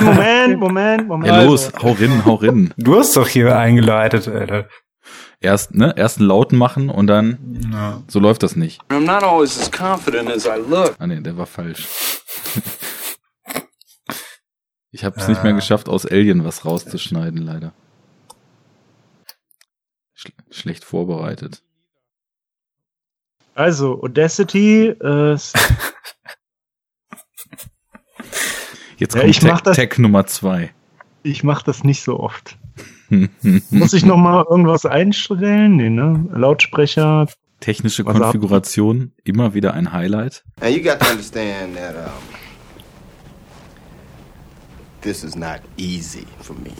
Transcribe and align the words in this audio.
Okay, 0.00 0.04
Moment, 0.14 0.58
Moment, 0.60 1.08
Moment. 1.08 1.26
Ja, 1.28 1.42
los, 1.42 1.72
hau 1.82 1.92
rin, 1.92 2.24
hau 2.24 2.34
rin. 2.34 2.72
Du 2.76 2.98
hast 2.98 3.16
doch 3.16 3.28
hier 3.28 3.56
eingeleitet, 3.58 4.28
Alter. 4.28 4.68
Erst, 5.40 5.74
ne, 5.74 5.94
erst 5.96 6.18
einen 6.18 6.28
Lauten 6.28 6.56
machen 6.58 6.90
und 6.90 7.06
dann, 7.06 7.70
Ja. 7.72 8.02
so 8.08 8.18
läuft 8.20 8.42
das 8.42 8.56
nicht. 8.56 8.80
I'm 8.90 9.00
not 9.00 9.22
always 9.22 9.58
as 9.58 9.70
confident 9.72 10.30
as 10.30 10.44
I 10.46 10.58
look. 10.68 10.94
Ah 10.98 11.06
nee, 11.06 11.20
der 11.20 11.36
war 11.36 11.46
falsch. 11.46 11.86
Ich 14.92 15.04
habe 15.04 15.20
es 15.20 15.28
nicht 15.28 15.44
mehr 15.44 15.52
Ah. 15.52 15.56
geschafft, 15.56 15.88
aus 15.88 16.04
Alien 16.04 16.44
was 16.44 16.64
rauszuschneiden, 16.64 17.40
leider. 17.42 17.72
Sch 20.14 20.32
schlecht 20.50 20.84
vorbereitet. 20.84 21.62
Also, 23.54 24.02
Audacity, 24.02 24.88
äh, 24.88 25.36
Jetzt 29.00 29.14
Ja, 29.14 29.22
kommt 29.22 29.30
ich 29.30 29.42
mach 29.42 29.56
Tech, 29.56 29.62
das- 29.64 29.76
Tech 29.76 29.98
Nummer 29.98 30.26
zwei. 30.26 30.72
ich 31.22 31.42
mache 31.42 31.64
das 31.64 31.82
nicht 31.84 32.02
so 32.02 32.20
oft. 32.20 32.56
Muss 33.70 33.92
ich 33.94 34.04
noch 34.04 34.18
mal 34.18 34.44
irgendwas 34.48 34.86
einstellen? 34.86 35.76
Nee, 35.76 35.90
ne? 35.90 36.26
Lautsprecher. 36.32 37.26
Technische 37.60 38.04
Was 38.06 38.14
ab? 38.16 38.22
Konfiguration, 38.22 39.12
immer 39.24 39.52
wieder 39.54 39.74
ein 39.74 39.92
Highlight. 39.92 40.44
And 40.60 40.76
you 40.76 40.82
got 40.82 41.00
to 41.00 41.10
understand 41.10 41.76
that 41.76 41.94
um, 41.96 42.12
this 45.00 45.24
is 45.24 45.34
not 45.34 45.60
easy 45.76 46.26
for 46.40 46.54
me. 46.56 46.70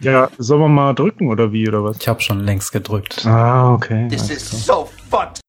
Ja, 0.00 0.30
sollen 0.38 0.60
wir 0.60 0.68
mal 0.68 0.94
drücken 0.94 1.28
oder 1.28 1.52
wie 1.52 1.66
oder 1.66 1.82
was? 1.82 1.96
Ich 2.00 2.06
habe 2.06 2.20
schon 2.20 2.40
längst 2.40 2.70
gedrückt. 2.70 3.26
Ah, 3.26 3.72
okay. 3.72 4.06
This 4.08 4.30
is 4.30 4.48
so 4.66 4.88
fucked. 5.10 5.40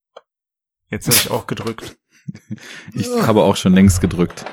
Jetzt 0.90 1.06
habe 1.08 1.18
ich 1.18 1.30
auch 1.32 1.46
gedrückt. 1.48 1.96
Ich 2.94 3.08
habe 3.24 3.42
auch 3.42 3.56
schon 3.56 3.74
längst 3.74 4.02
gedrückt. 4.02 4.46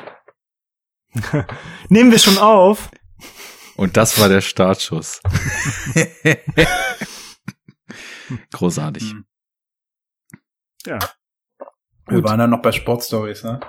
Nehmen 1.89 2.11
wir 2.11 2.19
schon 2.19 2.39
auf? 2.39 2.91
Und 3.77 3.97
das 3.97 4.19
war 4.19 4.29
der 4.29 4.41
Startschuss. 4.41 5.21
Großartig. 8.53 9.11
Hm. 9.11 9.27
Ja. 10.87 10.99
Wir 12.09 12.23
waren 12.25 12.39
dann 12.39 12.51
noch 12.51 12.63
bei 12.63 12.73
Sportstories, 12.73 13.43
ne? 13.43 13.61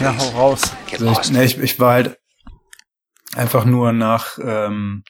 Ja, 0.00 0.16
hau 0.16 0.28
raus. 0.30 0.72
Also 0.92 1.10
ich, 1.10 1.30
ne, 1.30 1.44
ich, 1.44 1.58
ich 1.58 1.80
war 1.80 1.92
halt 1.92 2.18
einfach 3.34 3.64
nur 3.64 3.92
nach, 3.92 4.38
ähm, 4.38 5.04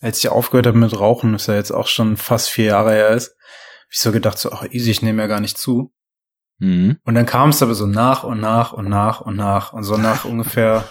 als 0.00 0.18
ich 0.18 0.28
aufgehört 0.28 0.66
habe 0.66 0.78
mit 0.78 0.98
Rauchen, 0.98 1.32
das 1.32 1.46
ja 1.46 1.54
jetzt 1.54 1.70
auch 1.70 1.86
schon 1.86 2.16
fast 2.16 2.50
vier 2.50 2.66
Jahre 2.66 2.92
her 2.92 3.10
ist, 3.10 3.28
hab 3.28 3.92
ich 3.92 4.00
so 4.00 4.12
gedacht, 4.12 4.38
so, 4.38 4.52
ach 4.52 4.64
easy, 4.70 4.90
ich 4.90 5.02
nehme 5.02 5.22
ja 5.22 5.28
gar 5.28 5.40
nicht 5.40 5.58
zu. 5.58 5.92
Mhm. 6.60 6.98
Und 7.04 7.14
dann 7.14 7.26
kam 7.26 7.50
es 7.50 7.62
aber 7.62 7.74
so 7.74 7.86
nach 7.86 8.22
und 8.22 8.40
nach 8.40 8.72
und 8.72 8.88
nach 8.88 9.20
und 9.20 9.36
nach. 9.36 9.72
Und 9.72 9.82
so 9.82 9.96
nach 9.96 10.24
ungefähr 10.26 10.84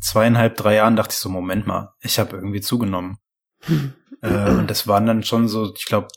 zweieinhalb, 0.00 0.56
drei 0.56 0.76
Jahren 0.76 0.96
dachte 0.96 1.12
ich 1.12 1.18
so, 1.18 1.28
Moment 1.28 1.66
mal, 1.66 1.94
ich 2.00 2.18
habe 2.18 2.36
irgendwie 2.36 2.60
zugenommen. 2.60 3.18
äh, 4.22 4.50
und 4.50 4.68
das 4.68 4.88
waren 4.88 5.06
dann 5.06 5.22
schon 5.22 5.46
so, 5.46 5.72
ich 5.74 5.84
glaube, 5.84 6.08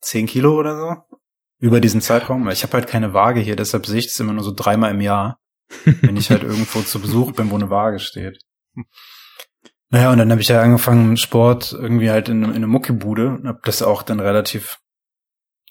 zehn 0.00 0.26
Kilo 0.26 0.58
oder 0.58 0.76
so 0.76 1.18
über 1.60 1.80
diesen 1.80 2.00
Zeitraum. 2.00 2.44
Weil 2.46 2.54
Ich 2.54 2.62
habe 2.62 2.72
halt 2.72 2.88
keine 2.88 3.12
Waage 3.12 3.40
hier, 3.40 3.54
deshalb 3.54 3.86
sehe 3.86 3.98
ich 3.98 4.06
das 4.06 4.18
immer 4.18 4.32
nur 4.32 4.44
so 4.44 4.52
dreimal 4.54 4.90
im 4.90 5.02
Jahr, 5.02 5.38
wenn 5.84 6.16
ich 6.16 6.30
halt 6.30 6.42
irgendwo 6.42 6.80
zu 6.80 7.00
Besuch 7.00 7.32
bin, 7.32 7.50
wo 7.50 7.56
eine 7.56 7.70
Waage 7.70 7.98
steht. 7.98 8.40
Naja, 9.90 10.12
und 10.12 10.18
dann 10.18 10.30
habe 10.30 10.40
ich 10.40 10.48
ja 10.48 10.62
angefangen 10.62 11.16
Sport 11.16 11.72
irgendwie 11.72 12.10
halt 12.10 12.28
in, 12.28 12.44
in 12.44 12.54
eine 12.54 12.66
Muckibude 12.66 13.28
und 13.28 13.46
habe 13.46 13.60
das 13.64 13.82
auch 13.82 14.02
dann 14.02 14.20
relativ 14.20 14.78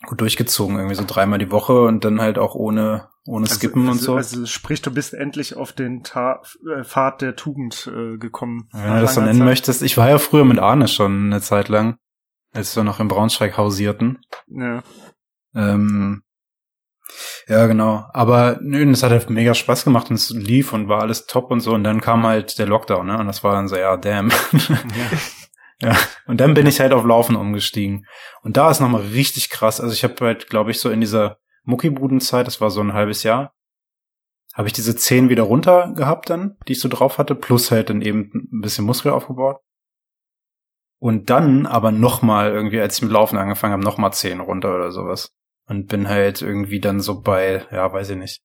gut 0.05 0.21
durchgezogen, 0.21 0.77
irgendwie 0.77 0.95
so 0.95 1.03
dreimal 1.05 1.39
die 1.39 1.51
Woche 1.51 1.81
und 1.81 2.05
dann 2.05 2.21
halt 2.21 2.37
auch 2.37 2.55
ohne, 2.55 3.09
ohne 3.25 3.47
Skippen 3.47 3.87
also, 3.87 3.91
und 3.91 3.99
so. 3.99 4.15
Also 4.15 4.45
sprich, 4.45 4.81
du 4.81 4.91
bist 4.91 5.13
endlich 5.13 5.55
auf 5.55 5.73
den 5.73 6.03
Ta 6.03 6.41
äh, 6.65 6.83
Pfad 6.83 7.21
der 7.21 7.35
Tugend 7.35 7.91
äh, 7.93 8.17
gekommen. 8.17 8.69
Wenn 8.71 8.95
du 8.95 9.01
das 9.01 9.15
so 9.15 9.21
nennen 9.21 9.39
Zeit. 9.39 9.45
möchtest. 9.45 9.81
Ich 9.81 9.97
war 9.97 10.09
ja 10.09 10.17
früher 10.17 10.45
mit 10.45 10.59
Arne 10.59 10.87
schon 10.87 11.25
eine 11.25 11.41
Zeit 11.41 11.67
lang, 11.67 11.97
als 12.53 12.75
wir 12.75 12.83
noch 12.83 12.99
in 12.99 13.09
Braunschweig 13.09 13.57
hausierten. 13.57 14.19
Ja. 14.47 14.83
Ähm, 15.53 16.23
ja, 17.47 17.67
genau. 17.67 18.05
Aber 18.13 18.59
nö, 18.61 18.85
das 18.89 19.03
hat 19.03 19.11
halt 19.11 19.29
mega 19.29 19.53
Spaß 19.53 19.83
gemacht 19.83 20.09
und 20.09 20.15
es 20.15 20.29
lief 20.29 20.71
und 20.73 20.87
war 20.87 21.01
alles 21.01 21.25
top 21.25 21.51
und 21.51 21.59
so. 21.59 21.73
Und 21.73 21.83
dann 21.83 22.01
kam 22.01 22.25
halt 22.25 22.57
der 22.59 22.67
Lockdown, 22.67 23.07
ne? 23.07 23.17
Und 23.17 23.27
das 23.27 23.43
war 23.43 23.53
dann 23.53 23.67
so, 23.67 23.75
ja, 23.75 23.97
damn. 23.97 24.29
ja. 24.29 24.37
Und 26.25 26.41
dann 26.41 26.53
bin 26.53 26.67
ich 26.67 26.79
halt 26.79 26.91
auf 26.91 27.05
Laufen 27.05 27.35
umgestiegen. 27.35 28.05
Und 28.41 28.57
da 28.57 28.69
ist 28.69 28.79
nochmal 28.79 29.01
richtig 29.01 29.49
krass. 29.49 29.79
Also 29.79 29.93
ich 29.93 30.03
habe 30.03 30.15
halt, 30.25 30.49
glaube 30.49 30.71
ich, 30.71 30.79
so 30.79 30.89
in 30.89 31.01
dieser 31.01 31.37
Muckibudenzeit, 31.63 32.47
das 32.47 32.59
war 32.61 32.69
so 32.69 32.81
ein 32.81 32.93
halbes 32.93 33.23
Jahr, 33.23 33.53
habe 34.53 34.67
ich 34.67 34.73
diese 34.73 34.95
zehn 34.95 35.29
wieder 35.29 35.43
runter 35.43 35.93
gehabt 35.95 36.29
dann, 36.29 36.57
die 36.67 36.73
ich 36.73 36.81
so 36.81 36.89
drauf 36.89 37.17
hatte, 37.17 37.35
plus 37.35 37.71
halt 37.71 37.89
dann 37.89 38.01
eben 38.01 38.31
ein 38.51 38.61
bisschen 38.61 38.85
Muskel 38.85 39.11
aufgebaut. 39.11 39.57
Und 41.01 41.29
dann 41.29 41.65
aber 41.65 41.91
nochmal 41.91 42.51
irgendwie, 42.51 42.81
als 42.81 42.97
ich 42.97 43.03
mit 43.03 43.11
Laufen 43.11 43.37
angefangen 43.37 43.73
habe, 43.73 43.83
nochmal 43.83 44.11
zehn 44.11 44.41
runter 44.41 44.75
oder 44.75 44.91
sowas. 44.91 45.33
Und 45.65 45.87
bin 45.87 46.09
halt 46.09 46.41
irgendwie 46.41 46.81
dann 46.81 46.99
so 46.99 47.21
bei, 47.21 47.65
ja, 47.71 47.93
weiß 47.93 48.09
ich 48.09 48.17
nicht, 48.17 48.41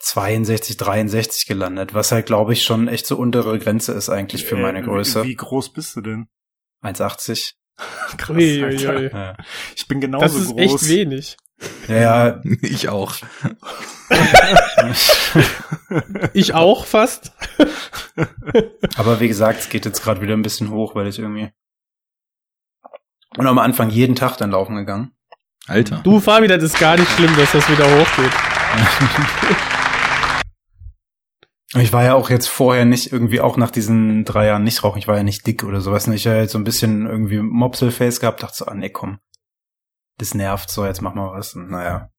62, 0.00 0.76
63 0.76 1.46
gelandet, 1.46 1.92
was 1.94 2.12
halt, 2.12 2.26
glaube 2.26 2.52
ich, 2.52 2.62
schon 2.62 2.86
echt 2.88 3.06
so 3.06 3.16
untere 3.16 3.58
Grenze 3.58 3.92
ist 3.92 4.08
eigentlich 4.08 4.44
für 4.44 4.56
meine 4.56 4.78
Äh, 4.80 4.82
Größe. 4.82 5.24
Wie, 5.24 5.28
wie 5.30 5.34
groß 5.36 5.72
bist 5.72 5.96
du 5.96 6.00
denn? 6.02 6.28
1,80. 6.84 7.52
Krass, 8.16 8.30
Ui, 8.36 8.64
ui, 8.64 8.86
ui. 8.88 9.10
Ja. 9.12 9.36
Ich 9.76 9.86
bin 9.88 10.00
genauso 10.00 10.24
Das 10.24 10.34
ist 10.36 10.48
groß. 10.50 10.60
echt 10.60 10.88
wenig. 10.88 11.36
ja, 11.88 11.96
ja, 11.96 12.40
Ich 12.62 12.88
auch. 12.88 13.14
Ich 16.32 16.54
auch 16.54 16.84
fast. 16.86 17.32
aber 18.96 19.20
wie 19.20 19.28
gesagt, 19.28 19.60
es 19.60 19.68
geht 19.68 19.84
jetzt 19.84 20.02
gerade 20.02 20.20
wieder 20.20 20.34
ein 20.34 20.42
bisschen 20.42 20.70
hoch, 20.70 20.94
weil 20.94 21.06
ich 21.08 21.18
irgendwie 21.18 21.50
und 23.36 23.46
am 23.46 23.58
Anfang 23.58 23.90
jeden 23.90 24.16
Tag 24.16 24.36
dann 24.38 24.50
laufen 24.50 24.76
gegangen. 24.76 25.12
Alter. 25.66 26.00
Du, 26.02 26.18
Fabi, 26.20 26.46
das 26.48 26.62
ist 26.62 26.78
gar 26.78 26.96
nicht 26.96 27.10
schlimm, 27.12 27.34
dass 27.36 27.52
das 27.52 27.68
wieder 27.70 27.84
hochgeht. 27.84 28.32
Ich 31.74 31.92
war 31.92 32.02
ja 32.04 32.14
auch 32.14 32.30
jetzt 32.30 32.48
vorher 32.48 32.84
nicht 32.86 33.12
irgendwie 33.12 33.40
auch 33.42 33.56
nach 33.58 33.70
diesen 33.70 34.24
drei 34.24 34.46
Jahren 34.46 34.64
nicht 34.64 34.82
rauchen. 34.84 34.98
Ich 34.98 35.06
war 35.08 35.16
ja 35.18 35.22
nicht 35.22 35.46
dick 35.46 35.64
oder 35.64 35.80
sowas. 35.82 36.06
Ich 36.08 36.26
habe 36.26 36.38
halt 36.38 36.50
so 36.50 36.58
ein 36.58 36.64
bisschen 36.64 37.06
irgendwie 37.06 37.40
Mopselface 37.40 38.20
gehabt. 38.20 38.42
Dachte 38.42 38.56
so, 38.56 38.66
ah 38.66 38.74
nee, 38.74 38.88
komm. 38.90 39.18
Das 40.16 40.34
nervt 40.34 40.70
so, 40.70 40.86
jetzt 40.86 41.02
mach 41.02 41.14
mal 41.14 41.30
was. 41.32 41.54
Und 41.54 41.70
naja. 41.70 42.10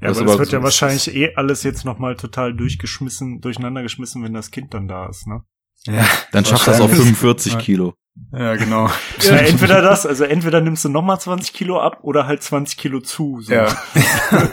Ja, 0.00 0.08
Das 0.08 0.16
aber 0.18 0.24
das 0.26 0.32
aber 0.34 0.38
wird 0.40 0.52
ja 0.52 0.58
so- 0.60 0.64
wahrscheinlich 0.64 1.14
eh 1.14 1.34
alles 1.34 1.62
jetzt 1.62 1.84
nochmal 1.84 2.16
total 2.16 2.54
durchgeschmissen, 2.56 3.40
durcheinander 3.40 3.82
geschmissen, 3.82 4.22
wenn 4.24 4.32
das 4.32 4.50
Kind 4.50 4.72
dann 4.72 4.88
da 4.88 5.08
ist, 5.08 5.26
ne? 5.26 5.42
Ja, 5.86 6.04
Dann 6.32 6.44
schafft 6.44 6.66
das 6.68 6.80
auf 6.80 6.88
Wahrscheinlich. 6.90 7.16
45 7.18 7.52
Ja. 7.52 7.58
Kilo. 7.60 7.94
Ja 8.32 8.56
genau. 8.56 8.88
Ja, 9.20 9.36
entweder 9.36 9.82
das, 9.82 10.06
also 10.06 10.24
entweder 10.24 10.60
nimmst 10.60 10.84
du 10.84 10.88
nochmal 10.88 11.20
20 11.20 11.52
Kilo 11.52 11.80
ab 11.80 11.98
oder 12.02 12.26
halt 12.26 12.42
20 12.42 12.76
Kilo 12.78 13.00
zu. 13.00 13.40
So. 13.40 13.52
Ja. 13.52 13.66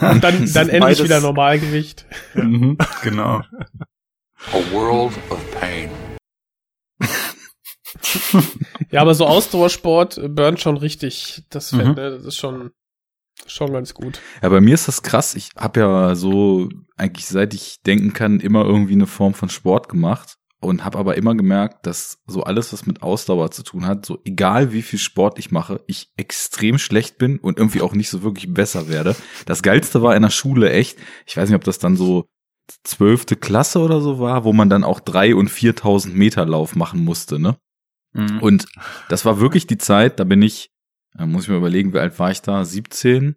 dann, 0.24 0.50
dann 0.52 0.68
endlich 0.68 0.80
beides- 0.80 1.02
wieder 1.04 1.20
Normalgewicht. 1.20 2.04
mhm, 2.34 2.76
genau. 3.02 3.42
A 4.52 4.72
world 4.72 5.12
of 5.30 5.38
pain. 5.60 5.90
Ja, 8.90 9.00
aber 9.00 9.14
so 9.14 9.26
Ausdauersport 9.26 10.20
burnt 10.34 10.60
schon 10.60 10.76
richtig 10.76 11.44
das 11.50 11.70
Fett, 11.70 11.86
Mhm. 11.86 11.94
Das 11.96 12.24
ist 12.24 12.36
schon, 12.36 12.70
schon 13.46 13.72
ganz 13.72 13.94
gut. 13.94 14.20
Ja, 14.42 14.48
bei 14.48 14.60
mir 14.60 14.74
ist 14.74 14.88
das 14.88 15.02
krass. 15.02 15.34
Ich 15.34 15.50
habe 15.56 15.80
ja 15.80 16.14
so 16.14 16.68
eigentlich 16.96 17.26
seit 17.26 17.54
ich 17.54 17.80
denken 17.82 18.12
kann 18.12 18.40
immer 18.40 18.64
irgendwie 18.64 18.92
eine 18.94 19.06
Form 19.06 19.34
von 19.34 19.48
Sport 19.48 19.88
gemacht 19.88 20.36
und 20.60 20.84
habe 20.84 20.98
aber 20.98 21.16
immer 21.16 21.34
gemerkt, 21.34 21.86
dass 21.86 22.22
so 22.26 22.42
alles, 22.42 22.72
was 22.72 22.86
mit 22.86 23.02
Ausdauer 23.02 23.50
zu 23.50 23.62
tun 23.62 23.86
hat, 23.86 24.06
so 24.06 24.18
egal 24.24 24.72
wie 24.72 24.82
viel 24.82 24.98
Sport 24.98 25.38
ich 25.38 25.50
mache, 25.50 25.82
ich 25.86 26.10
extrem 26.16 26.78
schlecht 26.78 27.18
bin 27.18 27.38
und 27.38 27.58
irgendwie 27.58 27.82
auch 27.82 27.94
nicht 27.94 28.08
so 28.08 28.22
wirklich 28.22 28.52
besser 28.52 28.88
werde. 28.88 29.14
Das 29.44 29.62
geilste 29.62 30.02
war 30.02 30.16
in 30.16 30.22
der 30.22 30.30
Schule 30.30 30.70
echt. 30.70 30.98
Ich 31.26 31.36
weiß 31.36 31.48
nicht, 31.48 31.56
ob 31.56 31.64
das 31.64 31.78
dann 31.78 31.96
so 31.96 32.26
zwölfte 32.84 33.36
Klasse 33.36 33.80
oder 33.80 34.00
so 34.00 34.18
war, 34.18 34.44
wo 34.44 34.52
man 34.52 34.70
dann 34.70 34.84
auch 34.84 35.00
drei 35.00 35.34
und 35.34 35.50
4.000 35.50 36.14
Meter 36.14 36.46
Lauf 36.46 36.74
machen 36.74 37.04
musste, 37.04 37.38
ne? 37.38 37.56
Mhm. 38.12 38.40
Und 38.40 38.66
das 39.08 39.24
war 39.24 39.40
wirklich 39.40 39.66
die 39.66 39.78
Zeit, 39.78 40.18
da 40.18 40.24
bin 40.24 40.42
ich, 40.42 40.70
äh, 41.18 41.26
muss 41.26 41.44
ich 41.44 41.48
mir 41.50 41.58
überlegen, 41.58 41.92
wie 41.92 41.98
alt 41.98 42.18
war 42.18 42.30
ich 42.30 42.42
da? 42.42 42.64
17? 42.64 43.36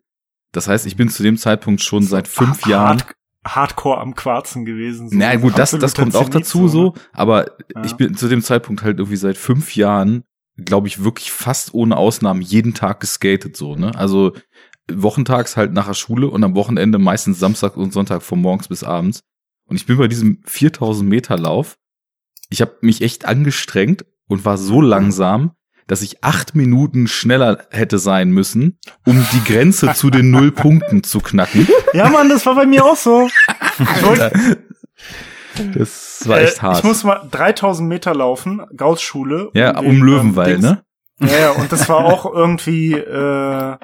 Das 0.51 0.67
heißt, 0.67 0.85
ich 0.87 0.95
bin 0.95 1.09
zu 1.09 1.21
dem 1.21 1.37
Zeitpunkt 1.37 1.81
schon 1.83 2.03
seit 2.03 2.27
fünf 2.27 2.65
Jahren. 2.65 3.03
Hardcore 3.45 3.99
am 3.99 4.15
Quarzen 4.15 4.65
gewesen. 4.65 5.09
so 5.09 5.15
Na 5.17 5.35
gut, 5.35 5.57
das, 5.57 5.71
das 5.71 5.95
kommt 5.95 6.15
auch 6.15 6.29
dazu 6.29 6.67
so, 6.67 6.83
ne? 6.83 6.93
aber 7.13 7.45
Ja. 7.75 7.83
ich 7.85 7.95
bin 7.95 8.15
zu 8.15 8.27
dem 8.27 8.41
Zeitpunkt 8.41 8.83
halt 8.83 8.97
irgendwie 8.99 9.15
seit 9.17 9.37
fünf 9.37 9.75
Jahren, 9.75 10.23
glaube 10.57 10.87
ich, 10.87 11.03
wirklich 11.03 11.31
fast 11.31 11.73
ohne 11.73 11.95
Ausnahmen 11.97 12.41
jeden 12.41 12.73
Tag 12.73 12.99
geskatet 12.99 13.55
so, 13.55 13.75
ne? 13.75 13.95
Also 13.95 14.33
wochentags 14.91 15.55
halt 15.55 15.71
nach 15.73 15.87
der 15.87 15.93
Schule 15.93 16.27
und 16.29 16.43
am 16.43 16.55
Wochenende 16.55 16.97
meistens 16.97 17.39
Samstag 17.39 17.77
und 17.77 17.93
Sonntag 17.93 18.23
von 18.23 18.41
morgens 18.41 18.67
bis 18.67 18.83
abends. 18.83 19.21
Und 19.65 19.75
ich 19.75 19.85
bin 19.85 19.97
bei 19.97 20.07
diesem 20.07 20.41
4000 20.45 21.07
Meter 21.07 21.37
Lauf, 21.37 21.77
ich 22.49 22.61
habe 22.61 22.75
mich 22.81 23.01
echt 23.01 23.25
angestrengt 23.25 24.05
und 24.27 24.45
war 24.45 24.57
so 24.57 24.81
langsam, 24.81 25.51
dass 25.89 26.01
ich 26.01 26.23
acht 26.23 26.55
Minuten 26.55 27.07
schneller 27.07 27.65
hätte 27.71 27.97
sein 27.99 28.29
müssen, 28.29 28.77
um 29.05 29.25
die 29.33 29.43
Grenze 29.43 29.93
zu 29.93 30.09
den 30.09 30.29
Nullpunkten 30.31 31.03
zu 31.03 31.19
knacken. 31.19 31.67
Ja, 31.93 32.07
Mann, 32.09 32.29
das 32.29 32.45
war 32.45 32.55
bei 32.55 32.65
mir 32.65 32.85
auch 32.85 32.95
so. 32.95 33.27
Das 35.73 36.27
war 36.27 36.39
echt 36.41 36.57
Äh, 36.57 36.61
hart. 36.61 36.77
Ich 36.79 36.83
muss 36.83 37.03
mal 37.03 37.27
3000 37.31 37.87
Meter 37.89 38.13
laufen, 38.13 38.61
Gauss-Schule. 38.75 39.49
ja, 39.53 39.73
den, 39.73 39.85
um 39.85 39.95
ähm, 39.97 40.03
Löwenwall, 40.03 40.51
Dings. 40.51 40.61
ne? 40.63 40.83
Ja, 41.19 41.37
ja, 41.39 41.51
und 41.51 41.71
das 41.71 41.89
war 41.89 42.05
auch 42.05 42.25
irgendwie 42.31 42.93
äh, 42.93 43.77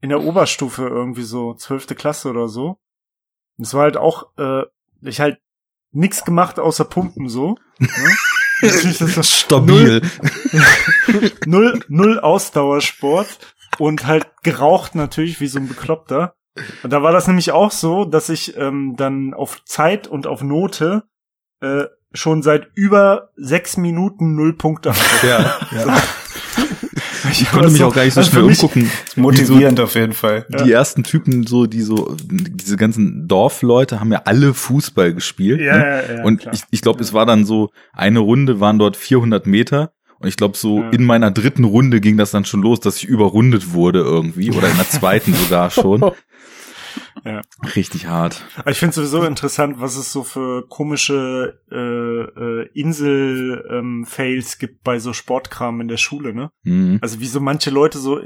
in 0.00 0.08
der 0.08 0.22
Oberstufe 0.22 0.88
irgendwie 0.88 1.22
so, 1.22 1.54
zwölfte 1.54 1.94
Klasse 1.94 2.30
oder 2.30 2.48
so. 2.48 2.78
Und 3.58 3.66
es 3.66 3.74
war 3.74 3.82
halt 3.82 3.96
auch, 3.96 4.26
äh, 4.38 4.62
ich 5.02 5.20
halt 5.20 5.38
nix 5.92 6.24
gemacht 6.24 6.58
außer 6.58 6.84
Pumpen 6.84 7.28
so. 7.28 7.56
Ne? 7.78 7.88
Stabil. 9.22 10.02
null, 11.46 11.80
null 11.88 12.18
Ausdauersport 12.20 13.38
und 13.78 14.06
halt 14.06 14.26
geraucht 14.42 14.94
natürlich 14.94 15.40
wie 15.40 15.46
so 15.46 15.58
ein 15.58 15.68
Bekloppter. 15.68 16.34
Und 16.82 16.92
da 16.92 17.02
war 17.02 17.12
das 17.12 17.26
nämlich 17.26 17.52
auch 17.52 17.70
so, 17.70 18.04
dass 18.04 18.28
ich 18.28 18.56
ähm, 18.56 18.94
dann 18.96 19.34
auf 19.34 19.64
Zeit 19.64 20.08
und 20.08 20.26
auf 20.26 20.42
Note 20.42 21.04
äh, 21.60 21.84
schon 22.12 22.42
seit 22.42 22.70
über 22.74 23.30
sechs 23.36 23.76
Minuten 23.76 24.34
null 24.34 24.56
Punkte 24.56 24.90
hatte. 24.90 25.26
Ja, 25.26 25.58
ja. 25.72 26.02
Ich 27.30 27.50
konnte 27.50 27.70
mich 27.70 27.82
auch 27.82 27.94
gar 27.94 28.04
nicht 28.04 28.14
so 28.14 28.20
also 28.20 28.30
schnell 28.30 28.44
umgucken. 28.44 28.90
Motivierend 29.16 29.80
auf 29.80 29.94
jeden 29.94 30.12
Fall. 30.12 30.46
Die 30.64 30.72
ersten 30.72 31.02
Typen, 31.04 31.46
so, 31.46 31.66
die 31.66 31.82
so, 31.82 32.16
diese 32.30 32.76
ganzen 32.76 33.26
Dorfleute 33.28 34.00
haben 34.00 34.12
ja 34.12 34.22
alle 34.24 34.54
Fußball 34.54 35.14
gespielt. 35.14 35.60
Ja, 35.60 35.76
ne? 35.76 35.84
ja, 35.84 36.16
ja, 36.16 36.24
und 36.24 36.40
klar. 36.40 36.54
ich, 36.54 36.62
ich 36.70 36.82
glaube, 36.82 37.00
es 37.02 37.12
war 37.12 37.26
dann 37.26 37.44
so, 37.44 37.70
eine 37.92 38.20
Runde 38.20 38.60
waren 38.60 38.78
dort 38.78 38.96
400 38.96 39.46
Meter. 39.46 39.92
Und 40.20 40.26
ich 40.28 40.36
glaube, 40.36 40.56
so 40.56 40.80
Ja. 40.80 40.90
in 40.90 41.04
meiner 41.04 41.30
dritten 41.30 41.62
Runde 41.64 42.00
ging 42.00 42.16
das 42.16 42.32
dann 42.32 42.44
schon 42.44 42.60
los, 42.62 42.80
dass 42.80 42.96
ich 42.96 43.04
überrundet 43.04 43.72
wurde 43.72 44.00
irgendwie. 44.00 44.50
Oder 44.50 44.68
in 44.68 44.76
der 44.76 44.88
zweiten 44.88 45.32
sogar 45.34 45.70
schon. 45.70 46.00
Ja. 47.24 47.42
Richtig 47.76 48.06
hart. 48.06 48.44
Aber 48.56 48.70
ich 48.70 48.78
finde 48.78 48.94
sowieso 48.94 49.24
interessant, 49.24 49.80
was 49.80 49.96
es 49.96 50.12
so 50.12 50.22
für 50.24 50.66
komische 50.68 51.60
äh, 51.70 51.76
äh, 51.76 52.68
Insel-Fails 52.74 54.58
gibt 54.58 54.82
bei 54.82 54.98
so 54.98 55.12
Sportkram 55.12 55.80
in 55.80 55.88
der 55.88 55.96
Schule, 55.96 56.34
ne? 56.34 56.50
Mhm. 56.62 56.98
Also 57.00 57.20
wie 57.20 57.26
so 57.26 57.40
manche 57.40 57.70
Leute 57.70 57.98
so, 57.98 58.20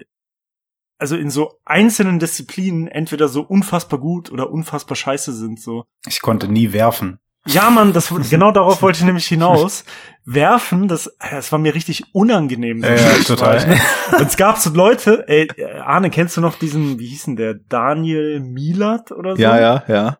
also 0.98 1.16
in 1.16 1.30
so 1.30 1.60
einzelnen 1.64 2.18
Disziplinen 2.18 2.86
entweder 2.86 3.28
so 3.28 3.42
unfassbar 3.42 3.98
gut 3.98 4.30
oder 4.30 4.50
unfassbar 4.50 4.96
scheiße 4.96 5.32
sind, 5.32 5.60
so. 5.60 5.84
Ich 6.06 6.20
konnte 6.20 6.48
nie 6.48 6.72
werfen. 6.72 7.18
Ja, 7.46 7.70
Mann, 7.70 7.92
das, 7.92 8.12
genau 8.30 8.52
darauf 8.52 8.82
wollte 8.82 8.98
ich 8.98 9.04
nämlich 9.04 9.26
hinaus. 9.26 9.84
Werfen, 10.24 10.86
das, 10.86 11.12
das 11.18 11.50
war 11.50 11.58
mir 11.58 11.74
richtig 11.74 12.04
unangenehm. 12.12 12.82
Ja, 12.82 12.94
ja, 12.94 13.24
total. 13.26 13.78
Und 14.16 14.26
es 14.28 14.36
gab 14.36 14.58
so 14.58 14.70
Leute, 14.70 15.24
ey, 15.26 15.48
Arne, 15.80 16.10
kennst 16.10 16.36
du 16.36 16.40
noch 16.40 16.56
diesen, 16.56 17.00
wie 17.00 17.08
hieß 17.08 17.24
denn 17.24 17.36
der, 17.36 17.54
Daniel 17.54 18.38
Milat 18.38 19.10
oder 19.10 19.34
so? 19.34 19.42
Ja, 19.42 19.58
ja, 19.58 19.82
ja. 19.88 20.18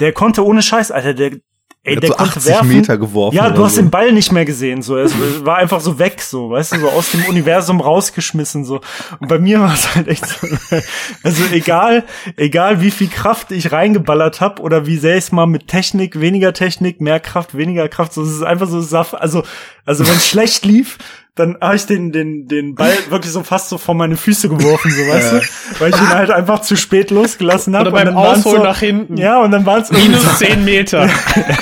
Der 0.00 0.12
konnte 0.12 0.44
ohne 0.44 0.62
Scheiß, 0.62 0.90
Alter, 0.90 1.12
der, 1.12 1.32
ey, 1.86 1.94
Der 1.94 2.00
der 2.00 2.10
hat 2.10 2.16
so 2.16 2.24
konnte 2.24 2.38
80 2.38 2.52
werfen. 2.52 2.68
Meter 2.68 2.98
geworfen. 2.98 3.36
ja, 3.36 3.50
du 3.50 3.64
hast 3.64 3.76
so. 3.76 3.80
den 3.82 3.90
Ball 3.90 4.12
nicht 4.12 4.32
mehr 4.32 4.44
gesehen, 4.44 4.82
so. 4.82 4.96
Es 4.96 5.14
war 5.44 5.56
einfach 5.56 5.80
so 5.80 5.98
weg, 5.98 6.20
so, 6.20 6.50
weißt 6.50 6.72
du, 6.72 6.80
so 6.80 6.88
aus 6.90 7.12
dem 7.12 7.24
Universum 7.26 7.80
rausgeschmissen, 7.80 8.64
so. 8.64 8.80
Und 9.20 9.28
bei 9.28 9.38
mir 9.38 9.60
war 9.60 9.72
es 9.72 9.94
halt 9.94 10.08
echt 10.08 10.26
so, 10.26 10.46
also 11.22 11.42
egal, 11.52 12.04
egal 12.36 12.80
wie 12.80 12.90
viel 12.90 13.08
Kraft 13.08 13.52
ich 13.52 13.72
reingeballert 13.72 14.40
hab 14.40 14.60
oder 14.60 14.86
wie 14.86 14.96
sehr 14.96 15.16
ich 15.16 15.30
mal 15.32 15.46
mit 15.46 15.68
Technik, 15.68 16.20
weniger 16.20 16.52
Technik, 16.52 17.00
mehr 17.00 17.20
Kraft, 17.20 17.56
weniger 17.56 17.88
Kraft, 17.88 18.12
so, 18.12 18.22
es 18.22 18.30
ist 18.30 18.42
einfach 18.42 18.68
so 18.68 18.80
Saft, 18.80 19.14
also, 19.14 19.44
also 19.84 20.06
wenn 20.06 20.16
es 20.16 20.26
schlecht 20.26 20.64
lief, 20.64 20.98
dann 21.36 21.58
habe 21.60 21.76
ich 21.76 21.84
den, 21.84 22.12
den, 22.12 22.46
den 22.48 22.74
Ball 22.74 22.92
wirklich 23.10 23.30
so 23.30 23.42
fast 23.42 23.68
so 23.68 23.76
vor 23.78 23.94
meine 23.94 24.16
Füße 24.16 24.48
geworfen, 24.48 24.90
so, 24.90 25.02
weißt 25.02 25.32
du, 25.32 25.40
weil 25.80 25.90
ich 25.90 26.00
ihn 26.00 26.08
halt 26.08 26.30
einfach 26.30 26.60
zu 26.60 26.76
spät 26.76 27.10
losgelassen 27.10 27.76
habe. 27.76 27.90
Oder 27.90 28.04
beim 28.04 28.16
Ausholen 28.16 28.62
nach 28.62 28.78
hinten. 28.78 29.16
Ja, 29.18 29.40
und 29.42 29.50
dann 29.50 29.66
waren 29.66 29.82
es 29.82 29.92
Minus 29.92 30.38
10 30.38 30.64
Meter. 30.64 31.08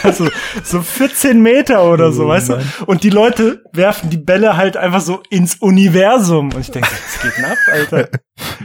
also 0.05 0.29
so 0.63 0.81
14 0.81 1.43
Meter 1.43 1.85
oder 1.85 2.13
so, 2.13 2.25
Oh 2.25 2.29
weißt 2.29 2.51
Mann. 2.51 2.61
du? 2.79 2.85
Und 2.87 3.03
die 3.03 3.11
Leute 3.11 3.63
werfen 3.73 4.11
die 4.11 4.17
Bälle 4.17 4.57
halt 4.57 4.77
einfach 4.77 5.01
so 5.01 5.23
ins 5.29 5.57
Universum. 5.57 6.53
Und 6.55 6.61
ich 6.61 6.71
denke, 6.71 6.89
was 6.89 7.23
geht 7.23 7.37
denn 7.37 7.45
ab, 7.45 7.59
Alter? 7.73 8.09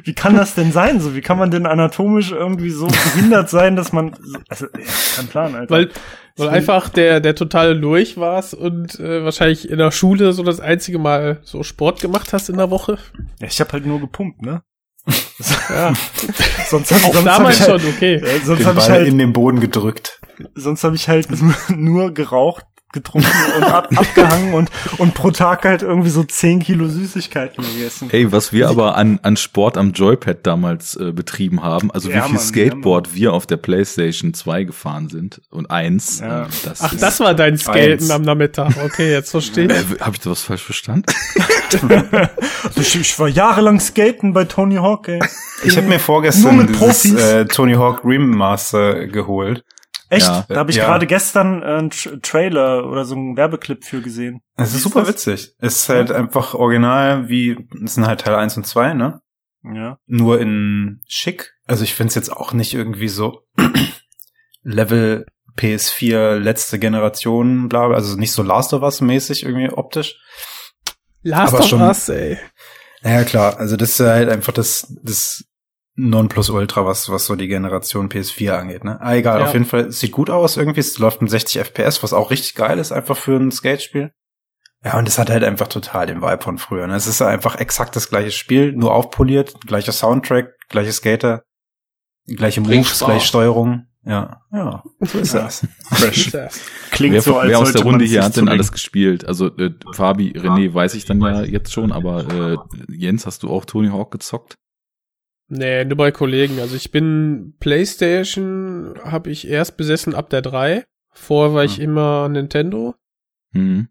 Wie 0.03 0.13
kann 0.13 0.35
das 0.37 0.53
denn 0.53 0.71
sein? 0.71 0.99
So, 0.99 1.15
wie 1.15 1.21
kann 1.21 1.37
man 1.39 1.49
denn 1.51 1.65
anatomisch 1.65 2.31
irgendwie 2.31 2.69
so 2.69 2.87
behindert 2.87 3.49
sein, 3.49 3.75
dass 3.75 3.91
man, 3.91 4.15
also, 4.47 4.65
ja, 4.65 4.85
kein 5.15 5.27
Plan, 5.27 5.55
Alter. 5.55 5.73
Weil, 5.73 5.89
weil 6.39 6.49
einfach 6.49 6.89
der, 6.89 7.19
der 7.19 7.35
totale 7.35 7.73
Lurch 7.73 8.17
warst 8.17 8.53
und 8.53 8.99
äh, 8.99 9.23
wahrscheinlich 9.23 9.69
in 9.69 9.77
der 9.77 9.91
Schule 9.91 10.33
so 10.33 10.43
das 10.43 10.59
einzige 10.59 10.99
Mal 10.99 11.39
so 11.43 11.63
Sport 11.63 12.01
gemacht 12.01 12.33
hast 12.33 12.49
in 12.49 12.57
der 12.57 12.69
Woche. 12.71 12.97
ja, 13.39 13.47
ich 13.47 13.59
habe 13.59 13.71
halt 13.73 13.85
nur 13.85 13.99
gepumpt, 13.99 14.41
ne? 14.41 14.63
Ja, 15.69 15.93
Sonst 16.69 16.91
hab, 16.91 16.97
auch 17.03 17.13
sonst 17.13 17.27
hab 17.27 17.37
damals 17.37 17.59
ich 17.59 17.67
halt, 17.67 17.81
schon, 17.81 17.89
okay. 17.91 18.15
äh, 18.15 18.39
sonst 18.43 18.59
Den 18.59 18.67
habe 18.67 18.79
ich 18.79 18.85
Ball 18.85 18.93
halt, 18.97 19.07
in 19.07 19.17
den 19.17 19.33
Boden 19.33 19.59
gedrückt. 19.59 20.19
sonst 20.55 20.83
habe 20.83 20.95
ich 20.95 21.07
halt 21.07 21.27
nur 21.69 22.13
geraucht, 22.13 22.65
getrunken 22.91 23.27
und 23.57 23.63
ab, 23.63 23.89
abgehangen 23.95 24.53
und, 24.53 24.69
und 24.97 25.13
pro 25.13 25.31
Tag 25.31 25.63
halt 25.65 25.81
irgendwie 25.83 26.09
so 26.09 26.23
10 26.23 26.59
Kilo 26.59 26.87
Süßigkeiten 26.87 27.63
gegessen. 27.63 28.09
Ey, 28.11 28.31
was 28.31 28.51
wir 28.53 28.69
aber 28.69 28.95
an, 28.97 29.19
an 29.23 29.37
Sport 29.37 29.77
am 29.77 29.91
Joypad 29.93 30.39
damals 30.45 30.95
äh, 30.95 31.11
betrieben 31.11 31.61
haben, 31.63 31.91
also 31.91 32.09
Ja, 32.09 32.17
wie 32.17 32.21
viel 32.29 32.35
Mann, 32.37 32.43
Skateboard 32.43 33.13
wir 33.15 33.33
auf 33.33 33.45
der 33.45 33.57
PlayStation 33.57 34.33
2 34.33 34.63
gefahren 34.63 35.09
sind 35.09 35.41
und 35.51 35.69
eins, 35.71 36.19
Ja. 36.19 36.43
äh, 36.43 36.47
das 36.63 36.81
Ach, 36.81 36.93
ist, 36.93 37.01
das 37.03 37.19
war 37.19 37.33
dein 37.33 37.57
Skaten 37.57 37.91
Eins. 37.93 38.09
am 38.09 38.21
Nachmittag. 38.23 38.73
Okay, 38.83 39.11
jetzt 39.11 39.31
verstehe 39.31 39.65
ich. 39.65 39.71
äh, 39.71 39.99
habe 40.01 40.15
ich 40.15 40.21
da 40.21 40.29
was 40.31 40.41
falsch 40.41 40.63
verstanden? 40.63 41.05
Also 41.81 42.81
ich, 42.81 42.95
ich 42.99 43.19
war 43.19 43.27
jahrelang 43.27 43.79
skaten 43.79 44.33
bei 44.33 44.45
Tony 44.45 44.75
Hawk, 44.75 45.07
ey. 45.07 45.19
Ich 45.63 45.77
habe 45.77 45.87
mir 45.87 45.99
vorgestern 45.99 46.57
mit 46.57 46.69
dieses 46.69 47.21
äh, 47.21 47.45
Tony 47.45 47.73
Hawk 47.73 48.01
Remaster 48.03 49.07
geholt. 49.07 49.63
Echt? 50.09 50.27
Ja. 50.27 50.45
da 50.49 50.55
habe 50.55 50.71
ich 50.71 50.77
Ja. 50.77 50.85
gerade 50.85 51.05
gestern 51.07 51.61
äh, 51.61 51.65
einen 51.65 51.89
Tra 51.91 52.11
Trailer 52.21 52.87
oder 52.87 53.05
so 53.05 53.15
einen 53.15 53.37
Werbeclip 53.37 53.83
für 53.83 54.01
gesehen. 54.01 54.41
Es 54.55 54.73
ist 54.73 54.83
super 54.83 55.01
das? 55.01 55.09
witzig. 55.09 55.53
Es 55.59 55.77
ist 55.81 55.89
halt 55.89 56.11
einfach 56.11 56.53
original 56.55 57.29
wie, 57.29 57.57
es 57.83 57.95
sind 57.95 58.07
halt 58.07 58.21
Teil 58.21 58.35
1 58.35 58.57
und 58.57 58.65
2, 58.65 58.93
ne? 58.93 59.21
Ja. 59.63 59.99
Nur 60.07 60.39
in 60.39 61.01
schick. 61.07 61.53
Also 61.67 61.83
ich 61.83 61.93
find's 61.93 62.15
jetzt 62.15 62.31
auch 62.31 62.53
nicht 62.53 62.73
irgendwie 62.73 63.09
so 63.09 63.41
Level 64.63 65.25
PS4 65.57 66.35
letzte 66.37 66.79
Generation, 66.79 67.67
bla, 67.69 67.87
bla, 67.87 67.95
also 67.95 68.15
nicht 68.17 68.31
so 68.31 68.43
Last 68.43 68.73
of 68.73 68.81
Us 68.81 69.01
mäßig 69.01 69.43
irgendwie 69.43 69.69
optisch. 69.69 70.15
Last 71.21 71.53
Aber 71.53 71.63
of 71.63 71.69
schon- 71.69 71.81
Us, 71.81 72.09
ey. 72.09 72.37
Naja, 73.01 73.23
klar, 73.23 73.57
also 73.57 73.75
das 73.77 73.91
ist 73.91 73.99
halt 73.99 74.29
einfach 74.29 74.53
das, 74.53 74.93
das 75.03 75.45
Nonplusultra, 75.99 76.85
was, 76.85 77.09
was 77.09 77.25
so 77.25 77.35
die 77.35 77.47
Generation 77.47 78.09
PS4 78.09 78.51
angeht, 78.51 78.83
ne? 78.83 78.99
Ah, 79.01 79.15
egal, 79.15 79.39
Ja. 79.39 79.45
auf 79.47 79.53
jeden 79.53 79.65
Fall, 79.65 79.87
es 79.87 79.99
sieht 79.99 80.11
gut 80.11 80.29
aus 80.29 80.55
irgendwie, 80.57 80.79
es 80.79 80.97
läuft 80.97 81.21
mit 81.21 81.29
60 81.29 81.59
FPS, 81.61 82.01
was 82.03 82.13
auch 82.13 82.31
richtig 82.31 82.55
geil 82.55 82.79
ist, 82.79 82.91
einfach 82.91 83.17
für 83.17 83.35
ein 83.37 83.51
Skatespiel. 83.51 84.11
Ja, 84.83 84.97
und 84.97 85.07
es 85.09 85.19
hat 85.19 85.29
halt 85.29 85.43
einfach 85.43 85.67
total 85.67 86.05
den 86.07 86.21
Vibe 86.21 86.41
von 86.41 86.57
früher, 86.57 86.87
ne? 86.87 86.95
Es 86.95 87.05
ist 87.07 87.21
einfach 87.21 87.57
exakt 87.57 87.95
das 87.95 88.09
gleiche 88.09 88.31
Spiel, 88.31 88.71
nur 88.71 88.93
aufpoliert, 88.93 89.53
gleicher 89.67 89.91
Soundtrack, 89.91 90.53
gleiche 90.69 90.93
Skater, 90.93 91.43
gleiche 92.27 92.61
Moves, 92.61 92.99
gleiche 92.99 93.25
Steuerung. 93.25 93.85
Ja, 94.05 94.41
ja, 94.53 94.81
so 95.01 95.19
ist 95.19 95.33
das. 95.33 95.67
Fresh. 95.91 96.31
Klingt 96.91 97.13
wer 97.15 97.21
so, 97.21 97.37
als 97.37 97.49
wer 97.49 97.59
aus 97.59 97.73
der 97.73 97.81
Runde 97.83 98.05
hier 98.05 98.23
hat 98.23 98.37
denn 98.37 98.47
alles 98.47 98.71
gespielt? 98.71 99.25
Also 99.25 99.47
äh, 99.57 99.71
Fabi, 99.93 100.31
René 100.31 100.73
weiß 100.73 100.93
ich 100.93 101.03
dann 101.03 101.19
ja 101.19 101.43
jetzt 101.43 101.73
schon, 101.73 101.91
aber 101.91 102.25
äh, 102.33 102.57
Jens, 102.87 103.25
hast 103.25 103.43
du 103.43 103.49
auch 103.49 103.65
Tony 103.65 103.89
Hawk 103.89 104.11
gezockt? 104.11 104.55
Nee, 105.49 105.83
nur 105.85 105.97
bei 105.97 106.11
Kollegen. 106.11 106.59
Also 106.59 106.75
ich 106.75 106.91
bin 106.91 107.55
PlayStation, 107.59 108.95
habe 109.03 109.31
ich 109.31 109.47
erst 109.47 109.77
besessen 109.77 110.13
ab 110.15 110.29
der 110.29 110.41
3. 110.41 110.85
Vorher 111.11 111.53
war 111.55 111.63
ich 111.63 111.77
Hm. 111.77 111.83
immer 111.83 112.29
Nintendo. 112.29 112.95
Mhm. 113.51 113.89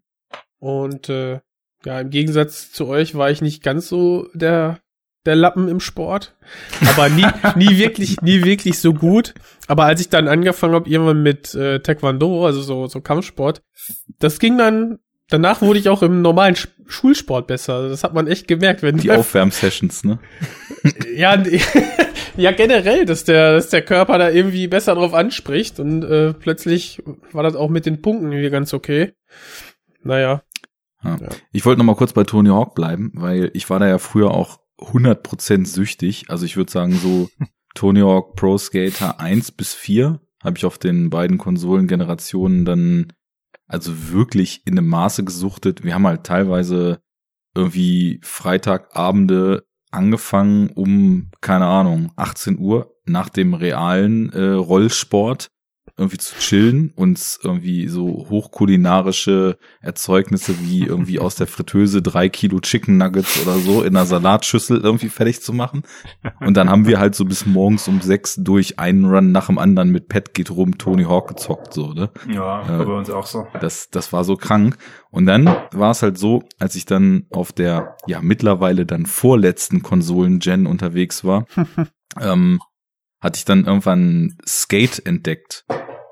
Und 0.59 1.09
äh, 1.09 1.41
ja, 1.85 1.99
im 1.99 2.09
Gegensatz 2.09 2.71
zu 2.71 2.87
euch 2.87 3.15
war 3.15 3.29
ich 3.29 3.41
nicht 3.41 3.61
ganz 3.63 3.87
so 3.87 4.27
der 4.33 4.79
der 5.25 5.35
Lappen 5.35 5.67
im 5.67 5.81
Sport, 5.81 6.33
aber 6.81 7.09
nie 7.09 7.25
nie 7.57 7.77
wirklich 7.77 8.21
nie 8.21 8.43
wirklich 8.45 8.79
so 8.79 8.93
gut. 8.93 9.33
Aber 9.67 9.83
als 9.83 9.99
ich 9.99 10.07
dann 10.09 10.29
angefangen 10.29 10.73
habe 10.75 10.89
irgendwann 10.89 11.21
mit 11.21 11.53
äh, 11.55 11.81
Taekwondo, 11.81 12.45
also 12.45 12.61
so 12.61 12.87
so 12.87 13.01
Kampfsport, 13.01 13.61
das 14.19 14.39
ging 14.39 14.57
dann. 14.57 14.99
Danach 15.29 15.61
wurde 15.61 15.79
ich 15.79 15.89
auch 15.89 16.01
im 16.01 16.21
normalen 16.21 16.55
Sch 16.55 16.67
Schulsport 16.87 17.45
besser. 17.45 17.87
Das 17.87 18.03
hat 18.03 18.15
man 18.15 18.25
echt 18.25 18.47
gemerkt, 18.47 18.81
wenn 18.81 18.97
Die 18.97 19.11
Aufwärmsessions, 19.11 20.03
ne? 20.03 20.17
ja, 21.15 21.41
ja, 22.35 22.51
generell, 22.51 23.05
dass 23.05 23.25
der, 23.25 23.53
dass 23.53 23.69
der 23.69 23.83
Körper 23.83 24.17
da 24.17 24.31
irgendwie 24.31 24.67
besser 24.67 24.95
drauf 24.95 25.13
anspricht 25.13 25.79
und 25.79 26.03
äh, 26.03 26.33
plötzlich 26.33 27.03
war 27.31 27.43
das 27.43 27.55
auch 27.55 27.69
mit 27.69 27.85
den 27.85 28.01
Punkten 28.01 28.31
irgendwie 28.31 28.49
ganz 28.49 28.73
okay. 28.73 29.13
Naja. 30.03 30.41
Ja. 31.03 31.17
Ja. 31.21 31.29
Ich 31.51 31.63
wollte 31.63 31.77
noch 31.77 31.85
mal 31.85 31.95
kurz 31.95 32.13
bei 32.13 32.23
Tony 32.23 32.49
Hawk 32.49 32.73
bleiben, 32.73 33.11
weil 33.13 33.51
ich 33.53 33.69
war 33.69 33.77
da 33.77 33.87
ja 33.87 33.99
früher 33.99 34.31
auch 34.31 34.59
100% 34.79 35.67
süchtig. 35.67 36.25
Also 36.29 36.45
ich 36.45 36.57
würde 36.57 36.71
sagen 36.71 36.93
so 36.93 37.29
Tony 37.75 37.99
Hawk 37.99 38.35
Pro 38.35 38.57
Skater 38.57 39.19
1 39.19 39.51
bis 39.51 39.75
4 39.75 40.19
habe 40.43 40.57
ich 40.57 40.65
auf 40.65 40.77
den 40.77 41.09
beiden 41.09 41.37
Konsolengenerationen 41.37 42.65
dann 42.65 43.13
also 43.69 44.11
wirklich 44.11 44.65
in 44.65 44.77
einem 44.77 44.89
Maße 44.89 45.23
gesuchtet. 45.23 45.83
Wir 45.83 45.93
haben 45.93 46.07
halt 46.07 46.25
teilweise 46.25 46.99
irgendwie 47.55 48.19
Freitagabende 48.23 49.65
angefangen 49.91 50.69
um, 50.71 51.31
keine 51.41 51.65
Ahnung, 51.65 52.11
18 52.15 52.59
Uhr 52.59 52.95
nach 53.05 53.29
dem 53.29 53.53
realen 53.53 54.31
äh, 54.33 54.51
Rollsport 54.51 55.47
irgendwie 55.99 56.17
zu 56.17 56.35
chillen, 56.37 56.91
uns 56.95 57.39
irgendwie 57.43 57.87
so 57.87 58.25
hochkulinarische 58.29 59.57
Erzeugnisse 59.81 60.55
wie 60.61 60.83
irgendwie 60.83 61.19
aus 61.19 61.35
der 61.35 61.47
Fritteuse 61.47 62.01
drei 62.01 62.29
Kilo 62.29 62.59
Chicken 62.59 62.97
Nuggets 62.97 63.41
oder 63.41 63.57
so 63.57 63.83
in 63.83 63.95
einer 63.95 64.05
Salatschüssel 64.05 64.79
irgendwie 64.79 65.09
fertig 65.09 65.41
zu 65.41 65.53
machen. 65.53 65.83
Und 66.39 66.55
dann 66.55 66.69
haben 66.69 66.87
wir 66.87 66.99
halt 66.99 67.15
so 67.15 67.25
bis 67.25 67.45
morgens 67.45 67.87
um 67.87 68.01
sechs 68.01 68.35
durch 68.35 68.79
einen 68.79 69.05
Run 69.05 69.31
nach 69.31 69.47
dem 69.47 69.57
anderen 69.57 69.89
mit 69.91 70.07
Pet 70.07 70.33
geht 70.33 70.49
rum, 70.51 70.77
Tony 70.77 71.03
Hawk 71.03 71.27
gezockt, 71.27 71.73
so, 71.73 71.93
ne? 71.93 72.09
Ja, 72.33 72.81
Äh, 72.81 72.85
bei 72.85 72.93
uns 72.93 73.09
auch 73.09 73.25
so. 73.25 73.47
Das, 73.59 73.89
das 73.89 74.13
war 74.13 74.23
so 74.23 74.35
krank. 74.37 74.77
Und 75.11 75.25
dann 75.25 75.45
war 75.71 75.91
es 75.91 76.01
halt 76.01 76.17
so, 76.17 76.43
als 76.59 76.75
ich 76.75 76.85
dann 76.85 77.25
auf 77.31 77.51
der, 77.51 77.97
ja, 78.07 78.21
mittlerweile 78.21 78.85
dann 78.85 79.05
vorletzten 79.05 79.81
Konsolen-Gen 79.83 80.65
unterwegs 80.65 81.23
war, 81.23 81.45
ähm, 82.19 82.59
hatte 83.19 83.37
ich 83.37 83.45
dann 83.45 83.65
irgendwann 83.65 84.37
Skate 84.47 85.05
entdeckt. 85.05 85.65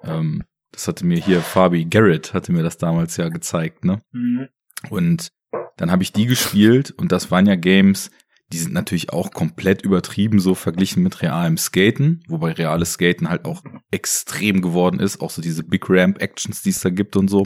Ähm, 0.07 0.43
das 0.71 0.87
hatte 0.87 1.05
mir 1.05 1.17
hier 1.17 1.41
Fabi 1.41 1.85
Garrett, 1.85 2.33
hatte 2.33 2.51
mir 2.51 2.63
das 2.63 2.77
damals 2.77 3.17
ja 3.17 3.29
gezeigt, 3.29 3.85
ne? 3.85 4.01
Mhm. 4.11 4.47
Und 4.89 5.29
dann 5.77 5.91
habe 5.91 6.03
ich 6.03 6.11
die 6.11 6.25
gespielt 6.25 6.91
und 6.91 7.11
das 7.11 7.31
waren 7.31 7.45
ja 7.45 7.55
Games, 7.55 8.11
die 8.51 8.57
sind 8.57 8.73
natürlich 8.73 9.11
auch 9.11 9.31
komplett 9.31 9.81
übertrieben 9.81 10.39
so 10.39 10.55
verglichen 10.55 11.03
mit 11.03 11.21
realem 11.21 11.57
Skaten, 11.57 12.23
wobei 12.27 12.53
reales 12.53 12.93
Skaten 12.93 13.29
halt 13.29 13.45
auch 13.45 13.63
extrem 13.91 14.61
geworden 14.61 14.99
ist, 14.99 15.19
auch 15.19 15.31
so 15.31 15.41
diese 15.41 15.63
Big 15.63 15.89
Ramp 15.89 16.21
Actions, 16.21 16.61
die 16.61 16.69
es 16.69 16.79
da 16.79 16.89
gibt 16.89 17.15
und 17.15 17.27
so. 17.27 17.45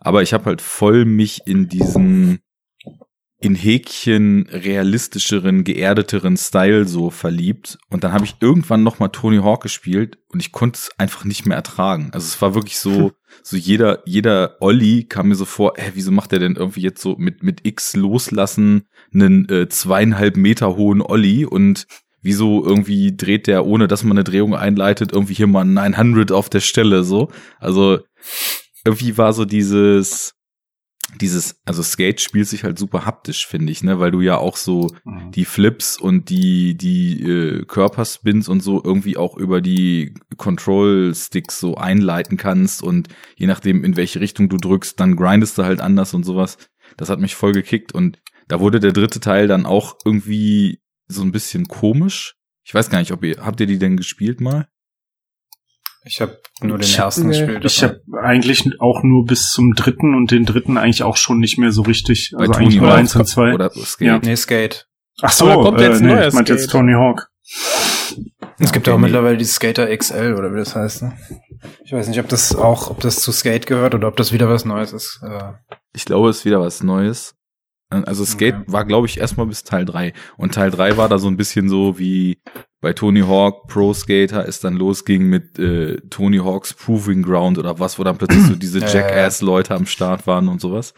Aber 0.00 0.22
ich 0.22 0.32
habe 0.32 0.46
halt 0.46 0.60
voll 0.60 1.04
mich 1.04 1.46
in 1.46 1.68
diesen 1.68 2.40
in 3.42 3.56
Häkchen 3.56 4.46
realistischeren, 4.50 5.64
geerdeteren 5.64 6.36
Style 6.36 6.86
so 6.86 7.10
verliebt. 7.10 7.76
Und 7.90 8.04
dann 8.04 8.12
habe 8.12 8.24
ich 8.24 8.36
irgendwann 8.40 8.84
noch 8.84 9.00
mal 9.00 9.08
Tony 9.08 9.38
Hawk 9.38 9.62
gespielt 9.62 10.18
und 10.28 10.40
ich 10.40 10.52
konnte 10.52 10.78
es 10.78 10.90
einfach 10.96 11.24
nicht 11.24 11.44
mehr 11.44 11.56
ertragen. 11.56 12.10
Also 12.12 12.26
es 12.26 12.40
war 12.40 12.54
wirklich 12.54 12.78
so, 12.78 13.12
so 13.42 13.56
jeder, 13.56 14.02
jeder 14.06 14.56
Olli 14.60 15.04
kam 15.04 15.28
mir 15.28 15.34
so 15.34 15.44
vor, 15.44 15.72
hä, 15.76 15.90
wieso 15.94 16.12
macht 16.12 16.32
er 16.32 16.38
denn 16.38 16.54
irgendwie 16.54 16.82
jetzt 16.82 17.02
so 17.02 17.16
mit, 17.18 17.42
mit 17.42 17.66
X 17.66 17.96
loslassen 17.96 18.86
einen 19.12 19.48
äh, 19.48 19.68
zweieinhalb 19.68 20.36
Meter 20.36 20.76
hohen 20.76 21.02
Olli 21.02 21.44
und 21.44 21.86
wieso 22.22 22.64
irgendwie 22.64 23.16
dreht 23.16 23.48
der, 23.48 23.66
ohne 23.66 23.88
dass 23.88 24.04
man 24.04 24.16
eine 24.16 24.24
Drehung 24.24 24.54
einleitet, 24.54 25.12
irgendwie 25.12 25.34
hier 25.34 25.48
mal 25.48 25.64
ein 25.64 25.74
900 25.74 26.30
auf 26.30 26.48
der 26.48 26.60
Stelle 26.60 27.02
so. 27.02 27.28
Also 27.58 27.98
irgendwie 28.84 29.18
war 29.18 29.32
so 29.32 29.44
dieses, 29.44 30.34
dieses, 31.20 31.60
also 31.64 31.82
Skate 31.82 32.20
spielt 32.20 32.48
sich 32.48 32.64
halt 32.64 32.78
super 32.78 33.04
haptisch, 33.04 33.46
finde 33.46 33.70
ich, 33.72 33.82
ne, 33.82 33.98
weil 34.00 34.10
du 34.10 34.20
ja 34.20 34.38
auch 34.38 34.56
so 34.56 34.88
Mhm. 35.04 35.30
die 35.32 35.44
Flips 35.44 35.98
und 35.98 36.30
die, 36.30 36.76
die 36.76 37.22
äh, 37.22 37.64
Körperspins 37.64 38.48
und 38.48 38.62
so 38.62 38.82
irgendwie 38.82 39.16
auch 39.16 39.36
über 39.36 39.60
die 39.60 40.14
Control-Sticks 40.36 41.60
so 41.60 41.76
einleiten 41.76 42.36
kannst 42.36 42.82
und 42.82 43.08
je 43.36 43.46
nachdem, 43.46 43.84
in 43.84 43.96
welche 43.96 44.20
Richtung 44.20 44.48
du 44.48 44.56
drückst, 44.56 44.98
dann 44.98 45.16
grindest 45.16 45.58
du 45.58 45.64
halt 45.64 45.80
anders 45.80 46.14
und 46.14 46.24
sowas. 46.24 46.56
Das 46.96 47.08
hat 47.10 47.20
mich 47.20 47.34
voll 47.34 47.52
gekickt 47.52 47.92
und 47.92 48.20
da 48.48 48.60
wurde 48.60 48.80
der 48.80 48.92
dritte 48.92 49.20
Teil 49.20 49.46
dann 49.48 49.66
auch 49.66 49.96
irgendwie 50.04 50.80
so 51.08 51.22
ein 51.22 51.32
bisschen 51.32 51.68
komisch. 51.68 52.34
Ich 52.64 52.74
weiß 52.74 52.90
gar 52.90 52.98
nicht, 53.00 53.12
ob 53.12 53.24
ihr, 53.24 53.36
habt 53.44 53.60
ihr 53.60 53.66
die 53.66 53.78
denn 53.78 53.96
gespielt 53.96 54.40
mal? 54.40 54.68
Ich 56.04 56.20
habe 56.20 56.38
nur 56.60 56.78
den 56.78 56.84
Ich 56.84 56.98
ersten 56.98 57.28
gespielt. 57.28 57.64
Ich 57.64 57.82
habe 57.82 58.00
eigentlich 58.20 58.64
auch 58.80 59.02
nur 59.02 59.24
bis 59.24 59.50
zum 59.50 59.74
dritten 59.74 60.14
und 60.14 60.30
den 60.30 60.44
dritten 60.44 60.76
eigentlich 60.76 61.02
auch 61.02 61.16
schon 61.16 61.38
nicht 61.38 61.58
mehr 61.58 61.70
so 61.72 61.82
richtig. 61.82 62.32
Also 62.36 62.52
eigentlich 62.52 62.80
nur 62.80 62.92
eins 62.92 63.14
und 63.14 63.26
zwei. 63.26 63.54
Oder 63.54 63.70
Skate? 63.70 64.06
Ja. 64.06 64.18
Nee, 64.22 64.36
Skate. 64.36 64.86
Ach 65.20 65.30
so, 65.32 65.48
Aber 65.50 65.62
kommt 65.62 65.80
jetzt 65.80 66.00
äh, 66.00 66.04
nee, 66.04 66.14
neuer 66.14 66.28
ich 66.28 66.34
meinte 66.34 66.54
jetzt. 66.54 66.70
Tony 66.70 66.94
Hawk. 66.94 67.28
Es 68.58 68.72
gibt 68.72 68.86
okay, 68.86 68.90
ja 68.90 68.96
auch 68.96 69.00
mittlerweile 69.00 69.36
die 69.36 69.44
Skater 69.44 69.94
XL 69.96 70.34
oder 70.38 70.52
wie 70.52 70.58
das 70.58 70.74
heißt. 70.76 71.02
Ne? 71.02 71.12
Ich 71.84 71.92
weiß 71.92 72.08
nicht, 72.08 72.20
ob 72.20 72.28
das 72.28 72.54
auch, 72.54 72.90
ob 72.90 73.00
das 73.00 73.16
zu 73.20 73.32
Skate 73.32 73.66
gehört 73.66 73.94
oder 73.94 74.08
ob 74.08 74.16
das 74.16 74.32
wieder 74.32 74.48
was 74.48 74.64
Neues 74.64 74.92
ist. 74.92 75.20
Äh, 75.24 75.52
Ich 75.94 76.04
glaube, 76.04 76.28
es 76.30 76.38
ist 76.38 76.44
wieder 76.44 76.60
was 76.60 76.82
Neues. 76.82 77.34
Also 78.04 78.24
Skate 78.24 78.54
Okay. 78.54 78.64
war, 78.66 78.84
glaube 78.84 79.06
ich, 79.06 79.18
erstmal 79.18 79.46
bis 79.46 79.64
Teil 79.64 79.84
3. 79.84 80.12
Und 80.36 80.54
Teil 80.54 80.70
3 80.70 80.96
war 80.96 81.08
da 81.08 81.18
so 81.18 81.28
ein 81.28 81.36
bisschen 81.36 81.68
so 81.68 81.98
wie 81.98 82.40
bei 82.80 82.92
Tony 82.92 83.20
Hawk 83.20 83.68
Pro 83.68 83.94
Skater 83.94 84.46
es 84.48 84.60
dann 84.60 84.74
losging 84.74 85.24
mit 85.28 85.58
äh, 85.58 86.00
Tony 86.10 86.38
Hawks 86.38 86.74
Proving 86.74 87.22
Ground 87.22 87.58
oder 87.58 87.78
was, 87.78 87.98
wo 87.98 88.04
dann 88.04 88.18
plötzlich 88.18 88.42
so 88.44 88.54
diese 88.56 88.78
Ja, 88.80 88.86
ja, 88.86 88.92
ja. 88.94 89.00
Jackass-Leute 89.00 89.74
am 89.74 89.86
Start 89.86 90.26
waren 90.26 90.48
und 90.48 90.60
sowas. 90.60 90.94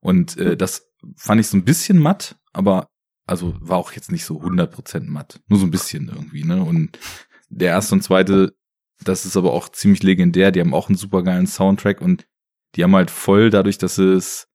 Und 0.00 0.36
äh, 0.36 0.56
das 0.56 0.86
fand 1.16 1.40
ich 1.40 1.48
so 1.48 1.56
ein 1.56 1.64
bisschen 1.64 1.98
matt, 1.98 2.36
aber 2.52 2.88
also 3.26 3.54
war 3.60 3.78
auch 3.78 3.92
jetzt 3.92 4.12
nicht 4.12 4.24
so 4.24 4.40
100% 4.40 5.04
matt. 5.10 5.40
Nur 5.48 5.58
so 5.58 5.66
ein 5.66 5.70
bisschen 5.70 6.08
irgendwie, 6.08 6.44
ne? 6.44 6.62
Und 6.62 6.98
der 7.48 7.70
erste 7.70 7.94
und 7.94 8.02
zweite, 8.02 8.52
das 9.02 9.24
ist 9.26 9.36
aber 9.36 9.52
auch 9.52 9.68
ziemlich 9.70 10.02
legendär. 10.02 10.50
Die 10.50 10.60
haben 10.60 10.74
auch 10.74 10.88
einen 10.88 10.96
super 10.96 11.22
geilen 11.22 11.46
Soundtrack 11.46 12.00
und 12.00 12.26
die 12.74 12.84
haben 12.84 12.94
halt 12.94 13.10
voll 13.10 13.50
dadurch, 13.50 13.78
dass 13.78 13.98
es 13.98 14.46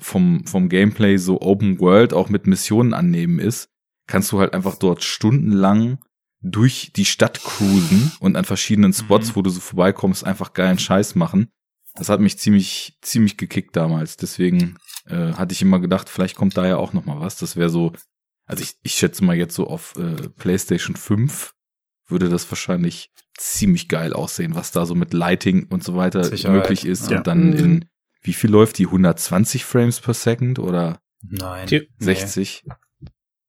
vom, 0.00 0.44
vom 0.46 0.68
Gameplay 0.68 1.16
so 1.16 1.40
Open 1.40 1.80
World 1.80 2.12
auch 2.12 2.28
mit 2.28 2.46
Missionen 2.46 2.94
annehmen 2.94 3.38
ist, 3.38 3.68
kannst 4.06 4.32
du 4.32 4.38
halt 4.40 4.54
einfach 4.54 4.76
dort 4.76 5.02
stundenlang 5.04 5.98
durch 6.40 6.92
die 6.94 7.04
Stadt 7.04 7.42
cruisen 7.42 8.12
und 8.20 8.36
an 8.36 8.44
verschiedenen 8.44 8.92
Spots, 8.92 9.30
Mhm. 9.30 9.36
wo 9.36 9.42
du 9.42 9.50
so 9.50 9.60
vorbeikommst, 9.60 10.24
einfach 10.24 10.52
geilen 10.52 10.78
Scheiß 10.78 11.14
machen. 11.14 11.48
Das 11.94 12.08
hat 12.08 12.20
mich 12.20 12.38
ziemlich, 12.38 12.96
ziemlich 13.02 13.36
gekickt 13.36 13.74
damals. 13.74 14.16
Deswegen 14.16 14.76
äh, 15.06 15.32
hatte 15.32 15.52
ich 15.52 15.62
immer 15.62 15.80
gedacht, 15.80 16.08
vielleicht 16.08 16.36
kommt 16.36 16.56
da 16.56 16.66
ja 16.66 16.76
auch 16.76 16.92
noch 16.92 17.04
mal 17.06 17.18
was. 17.20 17.38
Das 17.38 17.56
wäre 17.56 17.70
so, 17.70 17.92
also 18.46 18.62
ich, 18.62 18.76
ich 18.82 18.92
schätze 18.92 19.24
mal 19.24 19.34
jetzt 19.36 19.54
so 19.56 19.66
auf 19.66 19.94
äh, 19.96 20.28
PlayStation 20.36 20.94
5 20.96 21.52
würde 22.10 22.28
das 22.30 22.50
wahrscheinlich 22.50 23.10
ziemlich 23.36 23.88
geil 23.88 24.12
aussehen, 24.14 24.54
was 24.54 24.70
da 24.72 24.86
so 24.86 24.94
mit 24.94 25.12
Lighting 25.12 25.66
und 25.68 25.84
so 25.84 25.94
weiter 25.96 26.24
Sicherheit, 26.24 26.56
möglich 26.56 26.86
ist. 26.86 27.10
ja. 27.10 27.18
Und 27.18 27.26
dann 27.26 27.50
Mhm. 27.50 27.56
in, 27.56 27.84
wie 28.22 28.32
viel 28.32 28.50
läuft 28.50 28.78
die? 28.78 28.86
120 28.86 29.64
Frames 29.64 30.00
per 30.00 30.14
Second 30.14 30.58
oder 30.58 31.00
nein. 31.22 31.66
Die- 31.66 31.80
Nee. 31.80 31.88
60? 31.98 32.64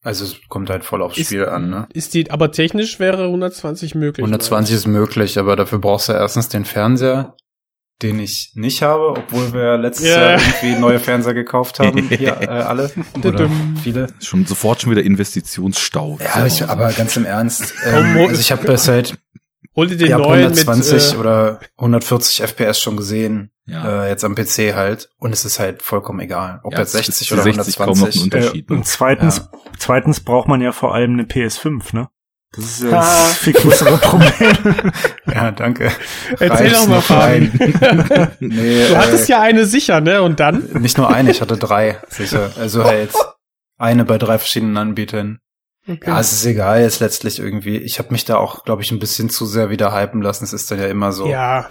Also 0.01 0.23
es 0.25 0.37
kommt 0.47 0.69
halt 0.69 0.85
voll 0.85 1.01
aufs 1.01 1.17
Ist- 1.17 1.27
Spiel 1.27 1.45
an, 1.45 1.69
ne? 1.69 1.87
Ist 1.93 2.13
die, 2.13 2.31
aber 2.31 2.51
technisch 2.51 2.99
wäre 2.99 3.27
120 3.27 3.95
möglich. 3.95 4.23
120 4.23 4.75
ist 4.75 4.87
möglich, 4.87 5.37
aber 5.37 5.55
dafür 5.57 5.79
brauchst 5.79 6.07
du 6.09 6.13
erstens 6.13 6.47
den 6.47 6.63
Fernseher, 6.63 7.35
den 8.01 8.17
ich 8.17 8.53
nicht 8.55 8.81
habe, 8.81 9.09
obwohl 9.09 9.51
wir 9.51 9.77
letztes 9.77 10.07
Ja. 10.07 10.31
Jahr 10.31 10.39
irgendwie 10.41 10.79
neue 10.79 10.99
Fernseher 10.99 11.33
gekauft 11.33 11.79
haben, 11.79 11.97
hier 12.07 12.39
äh, 12.41 12.47
alle 12.47 12.89
oder 13.21 13.49
viele. 13.83 14.07
Schon 14.21 14.45
sofort 14.45 14.81
schon 14.81 14.91
wieder 14.91 15.03
Investitionsstau. 15.03 16.17
Ja, 16.23 16.45
ich, 16.45 16.63
aber 16.63 16.93
ganz 16.93 17.17
im 17.17 17.25
Ernst. 17.25 17.73
Ähm, 17.85 18.15
also 18.19 18.39
ich 18.39 18.53
habe 18.53 18.65
das 18.65 18.87
halt 18.87 19.17
Hol 19.79 19.87
dir 19.87 19.97
den 19.97 20.07
ich 20.07 20.13
hab 20.13 20.21
neuen 20.21 20.41
120 20.43 20.93
mit, 20.93 21.13
äh, 21.13 21.17
oder 21.17 21.59
140 21.77 22.41
FPS 22.43 22.79
schon 22.79 22.97
gesehen, 22.97 23.51
ja. 23.65 24.03
äh, 24.05 24.09
jetzt 24.09 24.23
am 24.25 24.35
PC 24.35 24.75
halt. 24.75 25.09
Und 25.17 25.31
es 25.33 25.45
ist 25.45 25.59
halt 25.59 25.81
vollkommen 25.81 26.19
egal, 26.19 26.59
ob 26.63 26.73
Ja, 26.73 26.79
jetzt 26.79 26.93
es 26.95 27.07
ist 27.07 27.17
60 27.19 27.29
für 27.29 27.33
oder 27.35 27.43
60 27.43 27.77
kaum 27.77 27.87
noch 27.87 27.95
ein 27.95 28.01
120. 28.03 28.23
Unterschied. 28.23 28.69
Äh, 28.69 28.73
ne? 28.73 28.79
und 28.79 28.85
zweitens, 28.85 29.49
zweitens 29.77 30.19
braucht 30.19 30.47
man 30.47 30.61
ja 30.61 30.71
vor 30.71 30.93
allem 30.93 31.13
eine 31.13 31.23
PS5, 31.23 31.95
ne? 31.95 32.09
Das 32.51 32.65
ist 32.65 32.83
ja 32.83 32.89
Ah. 32.99 33.01
das 33.01 33.37
viel 33.37 33.53
größere 33.53 33.97
Problem. 34.01 34.91
Ja, 35.33 35.51
danke. 35.51 35.91
Erzähl 36.39 36.71
doch 36.71 36.87
mal, 36.87 36.99
Fabi. 37.01 37.51
nee, 38.39 38.87
Du 38.89 38.97
hattest 38.97 39.29
äh, 39.29 39.33
ja 39.33 39.41
eine 39.41 39.65
sicher, 39.65 40.01
ne? 40.01 40.21
Und 40.23 40.39
dann? 40.39 40.67
nicht 40.79 40.97
nur 40.97 41.09
eine, 41.13 41.31
ich 41.31 41.41
hatte 41.41 41.57
drei, 41.57 41.99
sicher. 42.09 42.51
Also 42.59 42.83
halt 42.83 43.11
eine 43.77 44.03
bei 44.03 44.17
drei 44.17 44.39
verschiedenen 44.39 44.77
Anbietern. 44.77 45.39
Okay. 45.87 45.99
Ja, 46.05 46.19
es 46.19 46.31
ist 46.33 46.45
egal 46.45 46.81
jetzt 46.81 46.99
letztlich 46.99 47.39
irgendwie. 47.39 47.77
Ich 47.77 47.97
habe 47.99 48.11
mich 48.11 48.25
da 48.25 48.37
auch, 48.37 48.63
glaube 48.63 48.81
ich, 48.83 48.91
ein 48.91 48.99
bisschen 48.99 49.29
zu 49.29 49.45
sehr 49.45 49.69
wieder 49.69 49.93
hypen 49.93 50.21
lassen. 50.21 50.43
Es 50.43 50.53
ist 50.53 50.69
dann 50.69 50.79
ja 50.79 50.87
immer 50.87 51.11
so. 51.11 51.27
ja. 51.27 51.69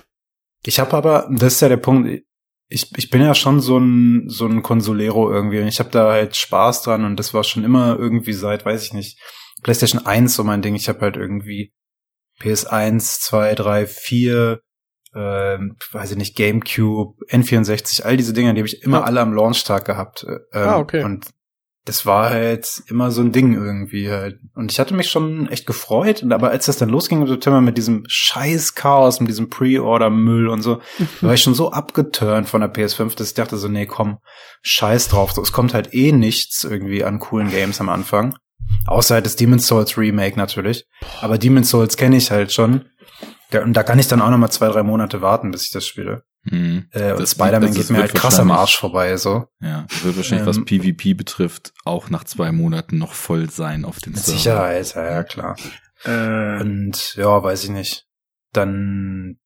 Ich 0.64 0.80
habe 0.80 0.92
aber, 0.96 1.28
das 1.30 1.54
ist 1.54 1.60
ja 1.60 1.68
der 1.68 1.76
Punkt, 1.76 2.22
ich, 2.68 2.90
ich 2.98 3.10
bin 3.10 3.22
ja 3.22 3.34
schon 3.36 3.60
so 3.60 3.78
ein, 3.78 4.24
so 4.28 4.44
ein 4.46 4.62
Consolero 4.62 5.30
irgendwie. 5.32 5.60
Und 5.60 5.68
ich 5.68 5.78
habe 5.78 5.90
da 5.90 6.10
halt 6.10 6.34
Spaß 6.34 6.82
dran 6.82 7.04
und 7.04 7.16
das 7.16 7.32
war 7.32 7.44
schon 7.44 7.62
immer 7.62 7.96
irgendwie 7.96 8.32
seit, 8.32 8.64
weiß 8.66 8.82
ich 8.82 8.92
nicht, 8.92 9.20
PlayStation 9.62 10.04
1 10.04 10.34
so 10.34 10.42
mein 10.42 10.60
Ding. 10.60 10.74
Ich 10.74 10.88
habe 10.88 11.00
halt 11.00 11.16
irgendwie 11.16 11.72
PS1, 12.42 13.20
2, 13.20 13.54
3, 13.54 13.86
4, 13.86 14.60
ähm, 15.14 15.76
weiß 15.92 16.10
ich 16.12 16.16
nicht, 16.16 16.36
GameCube, 16.36 17.24
N64, 17.30 18.02
all 18.02 18.16
diese 18.16 18.32
Dinge, 18.32 18.52
die 18.54 18.60
habe 18.60 18.68
ich 18.68 18.82
immer 18.82 18.98
Ja. 18.98 19.04
alle 19.04 19.20
am 19.20 19.32
Launchtag 19.32 19.84
gehabt. 19.84 20.24
äh, 20.24 20.32
Ähm, 20.58 20.68
Ah, 20.68 20.78
okay. 20.78 21.04
Und 21.04 21.26
das 21.88 22.04
war 22.04 22.30
halt 22.30 22.82
immer 22.88 23.10
so 23.10 23.22
ein 23.22 23.32
Ding 23.32 23.54
irgendwie 23.54 24.10
halt. 24.10 24.38
Und 24.54 24.70
ich 24.70 24.78
hatte 24.78 24.94
mich 24.94 25.08
schon 25.10 25.48
echt 25.48 25.66
gefreut. 25.66 26.22
Aber 26.30 26.50
als 26.50 26.66
das 26.66 26.76
dann 26.76 26.90
losging 26.90 27.22
im 27.22 27.26
September 27.26 27.62
mit 27.62 27.78
diesem 27.78 28.04
scheiß 28.06 28.74
Chaos, 28.74 29.20
mit 29.20 29.30
diesem 29.30 29.48
Pre-Order-Müll 29.48 30.48
und 30.48 30.60
so, 30.60 30.80
war 31.22 31.34
ich 31.34 31.40
schon 31.40 31.54
so 31.54 31.72
abgeturnt 31.72 32.48
von 32.48 32.60
der 32.60 32.72
PS5, 32.72 33.16
dass 33.16 33.28
ich 33.28 33.34
dachte 33.34 33.56
so, 33.56 33.68
nee, 33.68 33.86
komm, 33.86 34.18
scheiß 34.62 35.08
drauf. 35.08 35.32
So, 35.32 35.40
es 35.40 35.52
kommt 35.52 35.72
halt 35.72 35.94
eh 35.94 36.12
nichts 36.12 36.62
irgendwie 36.64 37.04
an 37.04 37.18
coolen 37.18 37.50
Games 37.50 37.80
am 37.80 37.88
Anfang. 37.88 38.36
Außer 38.86 39.14
halt 39.14 39.26
das 39.26 39.36
Demon's 39.36 39.66
Souls 39.66 39.96
Remake 39.96 40.36
natürlich. 40.36 40.84
Aber 41.22 41.38
Demon's 41.38 41.70
Souls 41.70 41.96
kenne 41.96 42.18
ich 42.18 42.30
halt 42.30 42.52
schon. 42.52 42.84
Ja, 43.50 43.62
und 43.62 43.72
da 43.72 43.82
kann 43.82 43.98
ich 43.98 44.08
dann 44.08 44.20
auch 44.20 44.30
noch 44.30 44.38
mal 44.38 44.50
zwei, 44.50 44.68
drei 44.68 44.82
Monate 44.82 45.22
warten, 45.22 45.50
bis 45.50 45.64
ich 45.64 45.70
das 45.70 45.86
spiele. 45.86 46.24
Mhm. 46.44 46.86
Äh, 46.92 47.12
und 47.14 47.26
Spider-Man 47.26 47.72
geht 47.72 47.90
mir 47.90 47.98
halt 47.98 48.14
krass 48.14 48.38
am 48.38 48.50
Arsch 48.50 48.76
vorbei, 48.78 49.16
so. 49.16 49.46
Ja, 49.60 49.86
das 49.88 50.04
wird 50.04 50.16
wahrscheinlich, 50.16 50.46
was 50.46 50.58
Ähm, 50.58 50.64
PvP 50.66 51.14
betrifft, 51.14 51.72
auch 51.84 52.10
nach 52.10 52.24
zwei 52.24 52.52
Monaten 52.52 52.98
noch 52.98 53.12
voll 53.12 53.50
sein 53.50 53.84
auf 53.84 53.98
den 54.00 54.12
Mit 54.12 54.22
Servern. 54.22 54.38
Sicherheit, 54.38 54.94
ja, 54.94 55.10
ja, 55.10 55.22
klar. 55.24 55.56
äh, 56.04 56.60
Und 56.60 57.14
ja, 57.16 57.42
weiß 57.42 57.64
ich 57.64 57.70
nicht. 57.70 58.06
Dann 58.52 59.38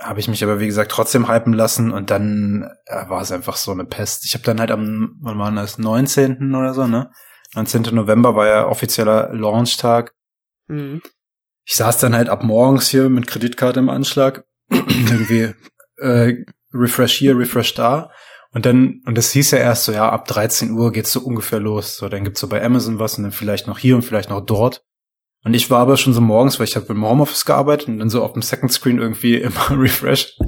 habe 0.00 0.20
ich 0.20 0.28
mich 0.28 0.44
aber, 0.44 0.60
wie 0.60 0.66
gesagt, 0.66 0.90
trotzdem 0.90 1.28
hypen 1.28 1.54
lassen 1.54 1.90
und 1.90 2.10
dann 2.10 2.68
äh, 2.86 3.08
war 3.08 3.22
es 3.22 3.32
einfach 3.32 3.56
so 3.56 3.72
eine 3.72 3.84
Pest. 3.84 4.26
Ich 4.26 4.34
habe 4.34 4.44
dann 4.44 4.60
halt 4.60 4.70
am, 4.70 5.16
wann 5.22 5.38
war 5.38 5.50
das, 5.52 5.78
19. 5.78 6.54
oder 6.54 6.74
so, 6.74 6.86
ne? 6.86 7.10
19. 7.54 7.94
November 7.94 8.34
war 8.34 8.46
ja 8.46 8.66
offizieller 8.66 9.32
Launchtag. 9.32 10.12
Mhm. 10.68 11.00
Ich 11.66 11.74
saß 11.74 11.98
dann 11.98 12.14
halt 12.14 12.28
ab 12.28 12.44
morgens 12.44 12.88
hier 12.88 13.08
mit 13.08 13.26
Kreditkarte 13.26 13.80
im 13.80 13.88
Anschlag. 13.88 14.44
irgendwie 14.70 15.52
äh, 15.98 16.34
Refresh 16.72 17.14
hier, 17.14 17.36
Refresh 17.36 17.74
da. 17.74 18.10
Und 18.52 18.64
dann, 18.64 19.02
und 19.04 19.18
das 19.18 19.32
hieß 19.32 19.50
ja 19.50 19.58
erst 19.58 19.84
so, 19.84 19.92
ja, 19.92 20.08
ab 20.08 20.26
13 20.28 20.70
Uhr 20.70 20.92
geht's 20.92 21.12
so 21.12 21.20
ungefähr 21.20 21.60
los. 21.60 21.96
So, 21.96 22.08
dann 22.08 22.24
gibt's 22.24 22.40
so 22.40 22.48
bei 22.48 22.64
Amazon 22.64 22.98
was 22.98 23.18
und 23.18 23.24
dann 23.24 23.32
vielleicht 23.32 23.66
noch 23.66 23.78
hier 23.78 23.96
und 23.96 24.02
vielleicht 24.02 24.30
noch 24.30 24.40
dort. 24.40 24.84
Und 25.44 25.54
ich 25.54 25.70
war 25.70 25.80
aber 25.80 25.96
schon 25.96 26.12
so 26.12 26.20
morgens, 26.20 26.58
weil 26.58 26.66
ich 26.66 26.76
habe 26.76 26.86
im 26.86 27.04
Homeoffice 27.04 27.44
gearbeitet 27.44 27.88
und 27.88 27.98
dann 27.98 28.10
so 28.10 28.22
auf 28.22 28.32
dem 28.32 28.42
Second 28.42 28.72
Screen 28.72 28.98
irgendwie 28.98 29.34
immer 29.40 29.70
refreshed. 29.70 30.38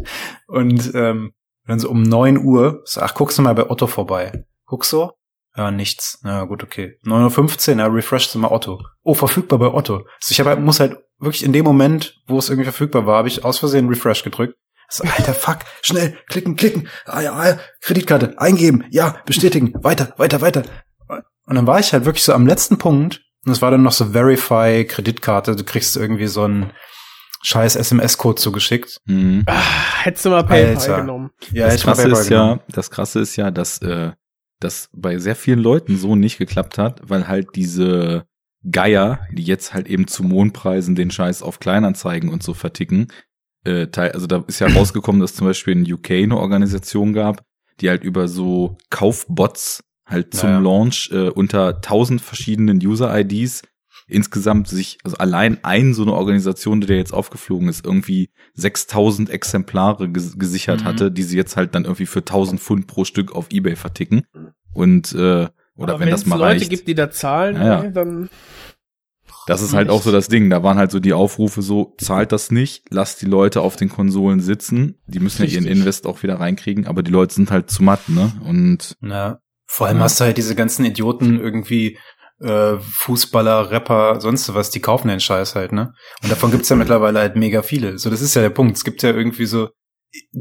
Und 0.46 0.92
ähm, 0.94 1.32
dann 1.66 1.78
so 1.80 1.90
um 1.90 2.02
neun 2.02 2.38
Uhr, 2.38 2.80
so, 2.84 3.00
ach, 3.00 3.14
guckst 3.14 3.38
du 3.38 3.42
mal 3.42 3.54
bei 3.54 3.68
Otto 3.68 3.86
vorbei. 3.88 4.44
Guckst 4.66 4.92
du? 4.92 5.10
Ja, 5.56 5.70
nichts. 5.70 6.20
Ja, 6.24 6.44
gut, 6.44 6.62
okay. 6.62 6.98
9.15 7.04 7.72
Uhr, 7.72 7.78
ja, 7.78 7.86
refreshed 7.86 8.34
du 8.34 8.38
mal 8.38 8.50
Otto. 8.50 8.80
Oh, 9.02 9.14
verfügbar 9.14 9.58
bei 9.58 9.66
Otto. 9.66 9.96
Also 9.96 10.30
ich 10.30 10.38
hab, 10.40 10.46
halt- 10.46 10.60
muss 10.60 10.80
halt 10.80 10.96
wirklich 11.18 11.44
in 11.44 11.52
dem 11.52 11.64
Moment, 11.64 12.20
wo 12.26 12.38
es 12.38 12.48
irgendwie 12.48 12.64
verfügbar 12.64 13.06
war, 13.06 13.18
habe 13.18 13.28
ich 13.28 13.44
aus 13.44 13.58
Versehen 13.58 13.88
Refresh 13.88 14.22
gedrückt. 14.22 14.54
So, 14.90 15.04
alter 15.04 15.34
Fuck, 15.34 15.58
schnell, 15.82 16.16
klicken, 16.28 16.56
klicken, 16.56 16.88
ah 17.04 17.20
ja, 17.20 17.32
ah, 17.34 17.48
ja, 17.48 17.58
Kreditkarte, 17.82 18.34
eingeben, 18.38 18.84
ja, 18.90 19.20
bestätigen, 19.26 19.74
weiter, 19.82 20.14
weiter, 20.16 20.40
weiter. 20.40 20.62
Und 21.44 21.56
dann 21.56 21.66
war 21.66 21.78
ich 21.78 21.92
halt 21.92 22.06
wirklich 22.06 22.24
so 22.24 22.32
am 22.32 22.46
letzten 22.46 22.78
Punkt 22.78 23.20
und 23.44 23.52
es 23.52 23.60
war 23.60 23.70
dann 23.70 23.82
noch 23.82 23.92
so 23.92 24.12
Verify 24.12 24.86
Kreditkarte, 24.86 25.56
du 25.56 25.64
kriegst 25.64 25.96
irgendwie 25.96 26.26
so 26.26 26.44
einen 26.44 26.72
scheiß 27.42 27.76
SMS-Code 27.76 28.40
zugeschickt. 28.40 28.98
Mhm. 29.04 29.44
Ah, 29.46 29.60
hättest 30.02 30.24
du 30.24 30.30
mal 30.30 30.42
PayPal 30.44 30.76
Alter. 30.76 31.00
genommen. 31.00 31.30
Ja, 31.52 31.66
das 31.66 31.74
hätte 31.74 31.80
ich 31.80 31.86
mal 31.86 31.92
krasse 31.92 32.02
PayPal 32.02 32.22
ist 32.22 32.30
ja, 32.30 32.42
genommen. 32.42 32.60
das 32.68 32.90
krasse 32.90 33.20
ist 33.20 33.36
ja, 33.36 33.50
dass 33.50 33.82
äh, 33.82 34.12
das 34.60 34.88
bei 34.92 35.18
sehr 35.18 35.36
vielen 35.36 35.60
Leuten 35.60 35.96
so 35.96 36.16
nicht 36.16 36.38
geklappt 36.38 36.78
hat, 36.78 37.00
weil 37.04 37.28
halt 37.28 37.48
diese 37.54 38.26
Geier, 38.70 39.26
die 39.32 39.42
jetzt 39.44 39.74
halt 39.74 39.86
eben 39.88 40.06
zu 40.06 40.22
Mondpreisen 40.22 40.94
den 40.94 41.10
Scheiß 41.10 41.42
auf 41.42 41.60
Kleinanzeigen 41.60 42.30
und 42.30 42.42
so 42.42 42.54
verticken, 42.54 43.08
äh, 43.64 43.86
also 43.96 44.26
da 44.26 44.44
ist 44.46 44.60
ja 44.60 44.68
rausgekommen, 44.74 45.20
dass 45.20 45.34
zum 45.34 45.46
Beispiel 45.46 45.74
in 45.74 45.92
UK 45.92 46.10
eine 46.10 46.36
Organisation 46.38 47.12
gab, 47.12 47.42
die 47.80 47.88
halt 47.88 48.02
über 48.04 48.28
so 48.28 48.76
Kaufbots 48.90 49.84
halt 50.06 50.34
zum 50.34 50.50
Naja. 50.50 50.60
Launch 50.60 51.10
äh, 51.12 51.28
unter 51.28 51.80
tausend 51.80 52.20
verschiedenen 52.20 52.78
User-IDs 52.84 53.62
insgesamt 54.10 54.68
sich, 54.68 54.96
also 55.04 55.18
allein 55.18 55.58
ein 55.64 55.92
so 55.92 56.00
eine 56.02 56.14
Organisation, 56.14 56.80
die 56.80 56.86
da 56.86 56.94
jetzt 56.94 57.12
aufgeflogen 57.12 57.68
ist, 57.68 57.84
irgendwie 57.84 58.30
6000 58.54 59.28
Exemplare 59.28 60.08
ges 60.08 60.38
gesichert 60.38 60.80
Mhm. 60.80 60.84
hatte, 60.86 61.12
die 61.12 61.22
sie 61.22 61.36
jetzt 61.36 61.56
halt 61.58 61.74
dann 61.74 61.84
irgendwie 61.84 62.06
für 62.06 62.20
1000 62.20 62.58
Pfund 62.58 62.86
pro 62.86 63.04
Stück 63.04 63.32
auf 63.32 63.48
Ebay 63.50 63.76
verticken. 63.76 64.22
Und, 64.72 65.12
äh, 65.12 65.48
oder 65.76 65.92
Aber 65.94 66.00
wenn 66.00 66.08
das 66.10 66.24
mal 66.24 66.36
Leute 66.38 66.60
reicht. 66.60 66.70
gibt, 66.70 66.88
die 66.88 66.94
da 66.94 67.10
zahlen, 67.10 67.56
Ja, 67.56 67.64
ja. 67.66 67.82
ey, 67.84 67.92
dann 67.92 68.30
Das 69.48 69.62
ist 69.62 69.72
halt 69.74 69.88
auch 69.88 70.02
so 70.02 70.12
das 70.12 70.28
Ding. 70.28 70.50
Da 70.50 70.62
waren 70.62 70.78
halt 70.78 70.90
so 70.90 71.00
die 71.00 71.12
Aufrufe 71.12 71.62
so, 71.62 71.94
zahlt 71.98 72.32
das 72.32 72.50
nicht, 72.50 72.84
lasst 72.90 73.22
die 73.22 73.26
Leute 73.26 73.60
auf 73.62 73.76
den 73.76 73.88
Konsolen 73.88 74.40
sitzen. 74.40 75.00
Die 75.06 75.20
müssen 75.20 75.42
ja 75.42 75.48
ihren 75.48 75.64
Richtig. 75.64 75.78
Invest 75.80 76.06
auch 76.06 76.22
wieder 76.22 76.38
reinkriegen, 76.40 76.86
aber 76.86 77.02
die 77.02 77.10
Leute 77.10 77.34
sind 77.34 77.50
halt 77.50 77.70
zu 77.70 77.82
matt, 77.82 78.08
ne? 78.08 78.32
Und 78.44 78.96
Ja. 79.00 79.38
Vor 79.66 79.86
allem 79.86 79.98
Ja. 79.98 80.04
hast 80.04 80.20
du 80.20 80.24
halt 80.24 80.36
diese 80.38 80.54
ganzen 80.54 80.84
Idioten 80.84 81.40
irgendwie 81.40 81.98
äh, 82.40 82.76
Fußballer, 82.78 83.70
Rapper, 83.72 84.20
sonst 84.20 84.54
was, 84.54 84.70
die 84.70 84.80
kaufen 84.80 85.08
den 85.08 85.18
Scheiß 85.20 85.56
halt, 85.56 85.72
ne? 85.72 85.92
Und 86.22 86.30
davon 86.30 86.50
gibt's 86.52 86.68
ja 86.68 86.76
mittlerweile 86.76 87.18
halt 87.18 87.34
mega 87.36 87.62
viele. 87.62 87.98
So, 87.98 88.10
das 88.10 88.20
ist 88.20 88.34
ja 88.34 88.42
der 88.42 88.50
Punkt. 88.50 88.76
Es 88.76 88.84
gibt 88.84 89.02
ja 89.02 89.10
irgendwie 89.10 89.46
so 89.46 89.70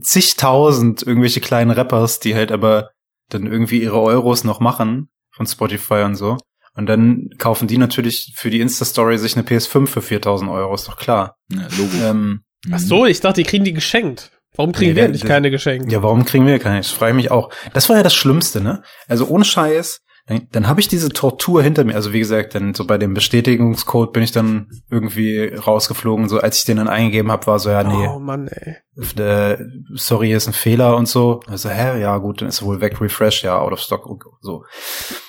zigtausend 0.03 1.01
irgendwelche 1.05 1.41
kleinen 1.41 1.71
Rappers, 1.71 2.19
die 2.19 2.35
halt 2.35 2.51
aber 2.51 2.91
dann 3.29 3.45
irgendwie 3.47 3.81
ihre 3.81 3.99
Euros 4.01 4.43
noch 4.43 4.59
machen 4.59 5.09
von 5.31 5.45
Spotify 5.45 6.03
und 6.03 6.15
so. 6.15 6.37
Und 6.77 6.85
dann 6.85 7.29
kaufen 7.39 7.67
die 7.67 7.77
natürlich 7.77 8.33
für 8.37 8.49
die 8.49 8.61
Insta-Story 8.61 9.17
sich 9.17 9.35
eine 9.35 9.45
PS5 9.45 9.87
für 9.87 10.01
4000 10.01 10.49
Euro, 10.51 10.73
ist 10.75 10.87
doch 10.87 10.95
klar. 10.97 11.35
ja, 11.51 11.63
Logo. 11.77 11.97
Ähm, 12.03 12.41
Ach 12.71 12.79
so, 12.79 13.05
ich 13.05 13.19
dachte, 13.19 13.41
die 13.43 13.49
kriegen 13.49 13.65
die 13.65 13.73
geschenkt. 13.73 14.31
Warum 14.55 14.71
kriegen 14.71 14.91
Nee, 14.91 14.95
wir 14.95 15.03
der- 15.03 15.11
nicht 15.11 15.23
der- 15.23 15.29
keine 15.29 15.51
geschenkt? 15.51 15.91
Ja, 15.91 16.01
warum 16.03 16.23
kriegen 16.25 16.45
wir 16.47 16.57
keine? 16.59 16.77
Das 16.77 16.89
frage 16.91 17.11
ich 17.11 17.15
mich 17.15 17.31
auch. 17.31 17.51
Das 17.73 17.89
war 17.89 17.97
ja 17.97 18.03
das 18.03 18.13
Schlimmste, 18.15 18.61
ne? 18.61 18.81
Also 19.07 19.27
ohne 19.27 19.43
Scheiß, 19.45 20.01
dann, 20.27 20.47
dann 20.51 20.67
habe 20.67 20.81
ich 20.81 20.89
diese 20.89 21.07
Tortur 21.07 21.63
hinter 21.63 21.85
mir. 21.85 21.95
Also 21.95 22.11
wie 22.11 22.19
gesagt, 22.19 22.53
dann 22.53 22.73
so 22.73 22.85
bei 22.85 22.97
dem 22.97 23.13
Bestätigungscode 23.13 24.11
bin 24.11 24.23
ich 24.23 24.33
dann 24.33 24.69
irgendwie 24.91 25.45
rausgeflogen. 25.45 26.27
So 26.27 26.39
als 26.39 26.59
ich 26.59 26.65
den 26.65 26.77
dann 26.77 26.89
eingegeben 26.89 27.31
habe, 27.31 27.47
war 27.47 27.59
so 27.59 27.69
ja 27.69 27.81
nee, 27.83 28.07
Oh 28.07 28.19
Mann, 28.19 28.49
ey. 28.49 28.75
äh, 29.17 29.57
sorry, 29.93 30.27
hier 30.27 30.37
ist 30.37 30.47
ein 30.47 30.53
Fehler 30.53 30.97
und 30.97 31.07
so. 31.07 31.39
Also 31.47 31.69
hä, 31.69 31.99
ja 32.01 32.17
gut, 32.17 32.41
dann 32.41 32.49
ist 32.49 32.61
er 32.61 32.67
wohl 32.67 32.81
weg, 32.81 32.99
refresh, 32.99 33.43
ja 33.43 33.57
out 33.57 33.71
of 33.71 33.79
stock, 33.79 34.05
so. 34.41 34.65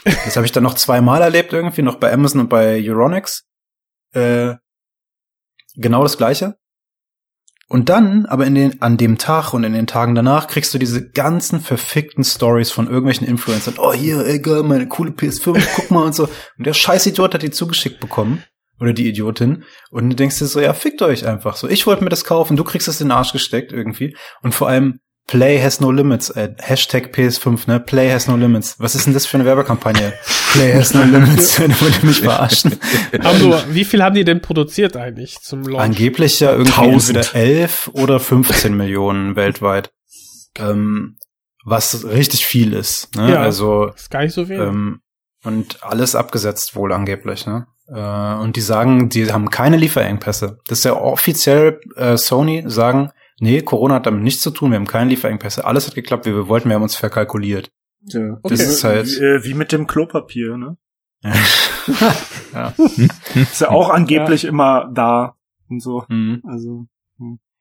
Das 0.04 0.36
habe 0.36 0.46
ich 0.46 0.52
dann 0.52 0.64
noch 0.64 0.74
zweimal 0.74 1.22
erlebt 1.22 1.52
irgendwie, 1.52 1.82
noch 1.82 1.96
bei 1.96 2.12
Amazon 2.12 2.40
und 2.42 2.48
bei 2.48 2.82
Euronics. 2.84 3.46
Äh, 4.12 4.54
genau 5.76 6.02
das 6.02 6.18
gleiche. 6.18 6.58
Und 7.70 7.90
dann, 7.90 8.24
aber 8.24 8.46
in 8.46 8.54
den, 8.54 8.80
an 8.80 8.96
dem 8.96 9.18
Tag 9.18 9.52
und 9.52 9.62
in 9.62 9.74
den 9.74 9.86
Tagen 9.86 10.14
danach 10.14 10.46
kriegst 10.46 10.72
du 10.72 10.78
diese 10.78 11.10
ganzen 11.10 11.60
verfickten 11.60 12.24
Stories 12.24 12.70
von 12.70 12.86
irgendwelchen 12.86 13.26
Influencern. 13.26 13.74
Oh, 13.76 13.92
hier, 13.92 14.24
ey, 14.24 14.40
geil, 14.40 14.62
meine 14.62 14.88
coole 14.88 15.10
PS5, 15.10 15.62
guck 15.76 15.90
mal 15.90 16.04
und 16.04 16.14
so. 16.14 16.24
Und 16.24 16.66
der 16.66 16.72
scheiß 16.72 17.06
Idiot 17.06 17.34
hat 17.34 17.42
die 17.42 17.50
zugeschickt 17.50 18.00
bekommen. 18.00 18.42
Oder 18.80 18.92
die 18.92 19.08
Idiotin. 19.08 19.64
Und 19.90 20.08
du 20.08 20.14
denkst 20.14 20.38
dir 20.38 20.46
so, 20.46 20.60
ja, 20.60 20.72
fickt 20.72 21.02
euch 21.02 21.26
einfach 21.26 21.56
so. 21.56 21.68
Ich 21.68 21.86
wollte 21.86 22.04
mir 22.04 22.10
das 22.10 22.24
kaufen, 22.24 22.56
du 22.56 22.62
kriegst 22.62 22.86
es 22.86 23.00
in 23.00 23.08
den 23.08 23.12
Arsch 23.12 23.32
gesteckt 23.32 23.72
irgendwie. 23.72 24.16
Und 24.40 24.54
vor 24.54 24.68
allem, 24.68 25.00
Play 25.28 25.60
has 25.62 25.80
no 25.80 25.92
limits. 25.92 26.30
Äh, 26.30 26.54
Hashtag 26.58 27.14
PS5, 27.14 27.68
ne? 27.68 27.78
Play 27.78 28.10
has 28.10 28.26
no 28.26 28.36
limits. 28.36 28.80
Was 28.80 28.94
ist 28.94 29.06
denn 29.06 29.14
das 29.14 29.26
für 29.26 29.36
eine 29.36 29.44
Werbekampagne? 29.44 30.14
Play 30.52 30.72
has 30.72 30.94
no 30.94 31.04
limits. 31.04 31.56
Du 31.56 31.80
wollt 31.80 32.02
mich 32.02 32.20
verarschen. 32.22 32.76
Nur, 33.40 33.62
wie 33.68 33.84
viel 33.84 34.02
haben 34.02 34.14
die 34.14 34.24
denn 34.24 34.40
produziert 34.40 34.96
eigentlich 34.96 35.38
zum 35.40 35.62
Launch? 35.64 35.84
Angeblich 35.84 36.40
ja 36.40 36.52
irgendwie 36.52 36.72
1000. 36.72 37.16
entweder 37.18 37.34
11 37.34 37.90
oder 37.92 38.18
15 38.18 38.74
Millionen 38.74 39.36
weltweit. 39.36 39.92
Ähm, 40.58 41.18
was 41.62 42.04
richtig 42.06 42.46
viel 42.46 42.72
ist. 42.72 43.14
Ne? 43.14 43.32
Ja. 43.32 43.42
Also 43.42 43.88
ist 43.94 44.10
gar 44.10 44.22
nicht 44.22 44.32
so 44.32 44.46
viel. 44.46 44.58
ähm, 44.58 45.00
und 45.44 45.82
alles 45.84 46.14
abgesetzt 46.14 46.74
wohl 46.74 46.90
angeblich. 46.90 47.46
Ne? 47.46 47.66
Äh, 47.88 48.34
und 48.42 48.56
die 48.56 48.62
sagen, 48.62 49.10
die 49.10 49.30
haben 49.30 49.50
keine 49.50 49.76
Lieferengpässe. 49.76 50.58
Das 50.66 50.78
ist 50.78 50.84
ja 50.84 50.96
offiziell 50.96 51.80
äh, 51.96 52.16
Sony 52.16 52.64
sagen, 52.66 53.10
nee, 53.40 53.62
Corona 53.62 53.94
hat 53.96 54.06
damit 54.06 54.22
nichts 54.22 54.42
zu 54.42 54.50
tun, 54.50 54.70
wir 54.70 54.76
haben 54.76 54.86
keine 54.86 55.10
Lieferengpässe. 55.10 55.64
Alles 55.64 55.86
hat 55.86 55.94
geklappt, 55.94 56.26
wie 56.26 56.34
wir 56.34 56.48
wollten, 56.48 56.68
wir 56.68 56.74
haben 56.76 56.82
uns 56.82 56.96
verkalkuliert. 56.96 57.70
Ja. 58.02 58.38
Okay. 58.42 58.54
Das 58.56 58.60
ist 58.60 58.84
halt 58.84 59.06
Wie, 59.06 59.24
äh, 59.24 59.44
wie 59.44 59.54
mit 59.54 59.72
dem 59.72 59.86
Klopapier, 59.86 60.56
ne? 60.56 60.76
ja. 62.52 62.74
Ist 63.34 63.60
ja 63.60 63.70
auch 63.70 63.90
angeblich 63.90 64.44
immer 64.44 64.90
da 64.94 65.34
und 65.68 65.82
so. 65.82 66.04
Mhm. 66.08 66.42
Also. 66.46 66.86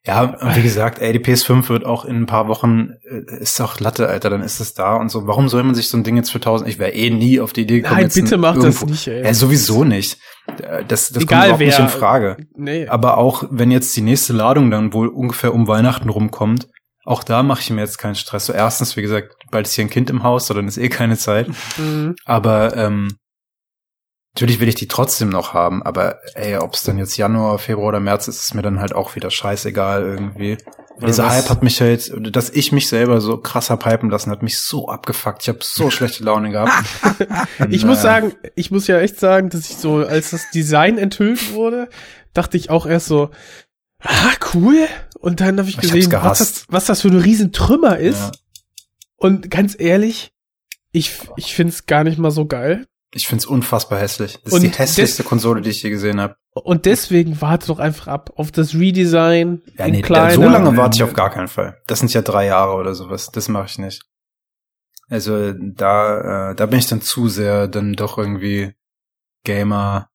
Ja, 0.05 0.37
wie 0.55 0.61
gesagt, 0.61 0.99
ey, 0.99 1.11
die 1.11 1.19
PS5 1.19 1.67
wird 1.67 1.85
auch 1.85 2.05
in 2.05 2.15
ein 2.15 2.25
paar 2.27 2.47
Wochen, 2.47 2.91
äh, 3.03 3.41
ist 3.41 3.59
doch 3.59 3.81
Latte, 3.81 4.07
Alter, 4.07 4.29
dann 4.29 4.41
ist 4.41 4.61
es 4.61 4.73
da 4.73 4.95
und 4.95 5.09
so. 5.09 5.27
Warum 5.27 5.49
soll 5.49 5.63
man 5.63 5.75
sich 5.75 5.89
so 5.89 5.97
ein 5.97 6.05
Ding 6.05 6.15
jetzt 6.15 6.31
für 6.31 6.37
1000, 6.37 6.69
ich 6.69 6.79
wäre 6.79 6.91
eh 6.93 7.09
nie 7.09 7.41
auf 7.41 7.51
die 7.51 7.63
Idee 7.63 7.81
gekommen. 7.81 8.01
Nein, 8.01 8.11
bitte 8.13 8.37
mach 8.37 8.55
das 8.55 8.63
irgendwo- 8.63 8.85
nicht, 8.85 9.07
ey. 9.07 9.25
Ja, 9.25 9.33
sowieso 9.33 9.83
nicht. 9.83 10.17
Äh, 10.61 10.83
Das, 10.85 11.09
das 11.09 11.23
Egal 11.23 11.25
kommt 11.25 11.43
überhaupt 11.45 11.59
nicht 11.61 11.77
wer- 11.77 11.85
in 11.85 11.89
Frage. 11.91 12.37
nee. 12.55 12.87
Aber 12.87 13.17
auch, 13.17 13.43
wenn 13.49 13.71
jetzt 13.71 13.95
die 13.95 14.01
nächste 14.01 14.33
Ladung 14.33 14.71
dann 14.71 14.93
wohl 14.93 15.07
ungefähr 15.07 15.53
um 15.53 15.67
Weihnachten 15.67 16.09
rumkommt, 16.09 16.67
auch 17.05 17.23
da 17.23 17.41
mache 17.43 17.61
ich 17.61 17.69
mir 17.69 17.81
jetzt 17.81 17.97
keinen 17.99 18.15
Stress. 18.15 18.47
So 18.47 18.53
erstens, 18.53 18.97
wie 18.97 19.01
gesagt, 19.01 19.35
bald 19.49 19.65
ist 19.67 19.73
hier 19.75 19.85
ein 19.85 19.89
Kind 19.89 20.09
im 20.09 20.23
Haus, 20.23 20.47
so 20.47 20.53
dann 20.53 20.67
ist 20.67 20.77
eh 20.77 20.89
keine 20.89 21.17
Zeit. 21.17 21.47
Mhm. 21.77 22.15
Aber 22.25 22.75
ähm, 22.75 23.15
natürlich 24.35 24.59
will 24.59 24.67
ich 24.67 24.75
die 24.75 24.87
trotzdem 24.89 25.29
noch 25.29 25.53
haben. 25.53 25.81
Aber 25.83 26.17
ey, 26.35 26.57
ob 26.57 26.73
es 26.73 26.83
dann 26.83 26.97
jetzt 26.97 27.15
Januar, 27.17 27.59
Februar 27.59 27.87
oder 27.89 27.99
März 28.01 28.27
ist, 28.27 28.41
ist 28.41 28.53
mir 28.55 28.61
dann 28.61 28.79
halt 28.81 28.93
auch 28.93 29.15
wieder 29.15 29.31
scheißegal 29.31 30.03
irgendwie. 30.03 30.57
Dieser 31.05 31.25
was- 31.25 31.33
Hype 31.33 31.49
hat 31.49 31.63
mich 31.63 31.79
halt, 31.81 32.11
dass 32.35 32.49
ich 32.49 32.71
mich 32.71 32.87
selber 32.87 33.21
so 33.21 33.37
krass 33.37 33.69
hab 33.69 33.85
hypen 33.85 34.09
lassen, 34.09 34.31
hat 34.31 34.41
mich 34.43 34.59
so 34.59 34.87
abgefuckt. 34.89 35.43
Ich 35.43 35.49
habe 35.49 35.59
so 35.61 35.89
schlechte 35.91 36.23
Laune 36.23 36.49
gehabt. 36.51 36.71
Ich 37.69 37.85
muss 37.85 38.01
sagen, 38.01 38.33
ich 38.55 38.71
muss 38.71 38.87
ja 38.87 38.99
echt 38.99 39.19
sagen, 39.19 39.49
dass 39.49 39.69
ich 39.69 39.77
so, 39.77 39.97
als 39.97 40.31
das 40.31 40.49
Design 40.51 40.97
enthüllt 40.97 41.53
wurde, 41.53 41.89
dachte 42.33 42.57
ich 42.57 42.69
auch 42.69 42.85
erst 42.85 43.07
so, 43.07 43.29
ah, 44.01 44.31
cool. 44.53 44.87
Und 45.19 45.41
dann 45.41 45.57
habe 45.59 45.69
ich 45.69 45.77
gesehen, 45.77 46.11
was 46.11 46.37
das, 46.39 46.65
was 46.69 46.85
das 46.85 47.01
für 47.01 47.09
ein 47.09 47.19
Riesentrümmer 47.19 47.97
ist. 47.97 48.19
Ja. 48.19 48.31
Und 49.17 49.49
ganz 49.49 49.75
ehrlich, 49.77 50.31
ich, 50.91 51.19
ich 51.35 51.53
find's 51.55 51.85
gar 51.87 52.03
nicht 52.03 52.17
mal 52.19 52.31
so 52.31 52.45
geil. 52.45 52.85
Ich 53.13 53.27
find's 53.27 53.45
unfassbar 53.45 53.99
hässlich. 53.99 54.37
Das 54.43 54.53
Und 54.53 54.63
ist 54.63 54.73
die 54.73 54.77
hässlichste 54.77 55.23
Konsole, 55.23 55.61
die 55.61 55.69
ich 55.69 55.81
je 55.81 55.89
gesehen 55.89 56.19
habe. 56.19 56.35
Und 56.53 56.85
deswegen 56.85 57.39
warte 57.41 57.67
doch 57.67 57.79
einfach 57.79 58.07
ab 58.07 58.31
auf 58.35 58.51
das 58.51 58.73
Redesign. 58.75 59.61
Ja, 59.77 59.87
nee, 59.87 60.01
kleiner. 60.01 60.33
so 60.33 60.41
lange 60.41 60.75
warte 60.75 60.97
ich 60.97 61.03
auf 61.03 61.13
gar 61.13 61.29
keinen 61.29 61.47
Fall. 61.47 61.77
Das 61.87 61.99
sind 61.99 62.13
ja 62.13 62.21
drei 62.21 62.45
Jahre 62.47 62.73
oder 62.73 62.93
sowas. 62.95 63.29
Das 63.31 63.47
mache 63.47 63.67
ich 63.67 63.77
nicht. 63.77 64.03
Also 65.09 65.53
da, 65.53 66.51
äh, 66.51 66.55
da 66.55 66.65
bin 66.65 66.79
ich 66.79 66.87
dann 66.87 67.01
zu 67.01 67.29
sehr 67.29 67.69
dann 67.69 67.93
doch 67.93 68.17
irgendwie 68.17 68.73
Gamer 69.45 70.09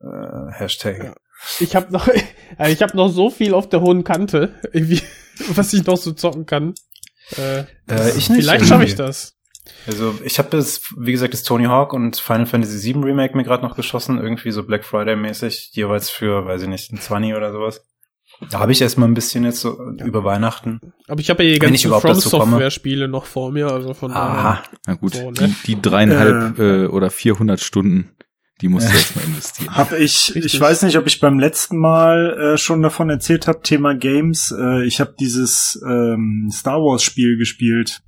äh, 0.00 0.52
Hashtag. 0.52 1.16
Ich 1.58 1.74
habe 1.74 1.92
noch, 1.92 2.06
äh, 2.58 2.72
ich 2.72 2.80
habe 2.80 2.96
noch 2.96 3.08
so 3.08 3.28
viel 3.28 3.54
auf 3.54 3.68
der 3.68 3.80
hohen 3.80 4.04
Kante, 4.04 4.54
irgendwie, 4.72 5.02
was 5.54 5.72
ich 5.72 5.84
noch 5.84 5.96
so 5.96 6.12
zocken 6.12 6.46
kann. 6.46 6.74
Äh, 7.36 7.64
Äh, 7.90 8.10
ich 8.16 8.30
nicht. 8.30 8.42
vielleicht 8.42 8.66
schaffe 8.66 8.84
ich 8.84 8.94
das. 8.94 9.33
Also 9.86 10.14
ich 10.22 10.38
habe 10.38 10.50
das, 10.50 10.82
wie 10.96 11.12
gesagt, 11.12 11.32
das 11.32 11.42
Tony 11.42 11.64
Hawk 11.64 11.92
und 11.92 12.16
Final 12.16 12.46
Fantasy 12.46 12.94
VII 12.94 13.02
Remake 13.04 13.36
mir 13.36 13.44
gerade 13.44 13.62
noch 13.62 13.76
geschossen, 13.76 14.18
irgendwie 14.18 14.50
so 14.50 14.62
Black 14.62 14.84
Friday 14.84 15.16
mäßig, 15.16 15.70
jeweils 15.72 16.10
für, 16.10 16.44
weiß 16.44 16.62
ich 16.62 16.68
nicht, 16.68 16.92
ein 16.92 17.00
20 17.00 17.34
oder 17.34 17.52
sowas. 17.52 17.82
Da 18.50 18.58
habe 18.58 18.72
ich 18.72 18.80
erstmal 18.82 19.08
ein 19.08 19.14
bisschen 19.14 19.44
jetzt 19.44 19.60
so 19.60 19.78
über 20.04 20.24
Weihnachten. 20.24 20.80
Aber 21.06 21.20
ich 21.20 21.30
habe 21.30 21.44
ja 21.44 21.54
die 21.54 21.58
ganzen 21.58 21.86
überhaupt 21.86 22.02
From. 22.02 22.20
Software 22.20 22.70
Spiele 22.70 23.08
noch 23.08 23.26
vor 23.26 23.52
mir, 23.52 23.70
also 23.70 23.94
von 23.94 24.10
daher. 24.10 24.38
Aha. 24.38 24.62
Na 24.86 24.94
gut, 24.94 25.14
So, 25.14 25.30
ne? 25.30 25.54
die, 25.66 25.74
die 25.74 25.80
dreieinhalb 25.82 26.58
äh, 26.58 26.86
oder 26.86 27.10
400 27.10 27.60
Stunden, 27.60 28.10
die 28.60 28.68
musst 28.68 28.88
du 28.88 28.92
erstmal 28.92 29.24
investieren. 29.24 29.74
Hab 29.74 29.92
ich, 29.92 30.32
Richtig. 30.34 30.54
ich 30.54 30.60
weiß 30.60 30.82
nicht, 30.82 30.98
ob 30.98 31.06
ich 31.06 31.20
beim 31.20 31.38
letzten 31.38 31.78
Mal 31.78 32.54
äh, 32.54 32.58
schon 32.58 32.82
davon 32.82 33.08
erzählt 33.08 33.46
habe, 33.46 33.62
Thema 33.62 33.94
Games. 33.94 34.52
Äh, 34.56 34.84
ich 34.84 35.00
habe 35.00 35.14
dieses 35.18 35.80
ähm, 35.86 36.50
Star 36.52 36.80
Wars 36.80 37.02
Spiel 37.02 37.38
gespielt. 37.38 38.00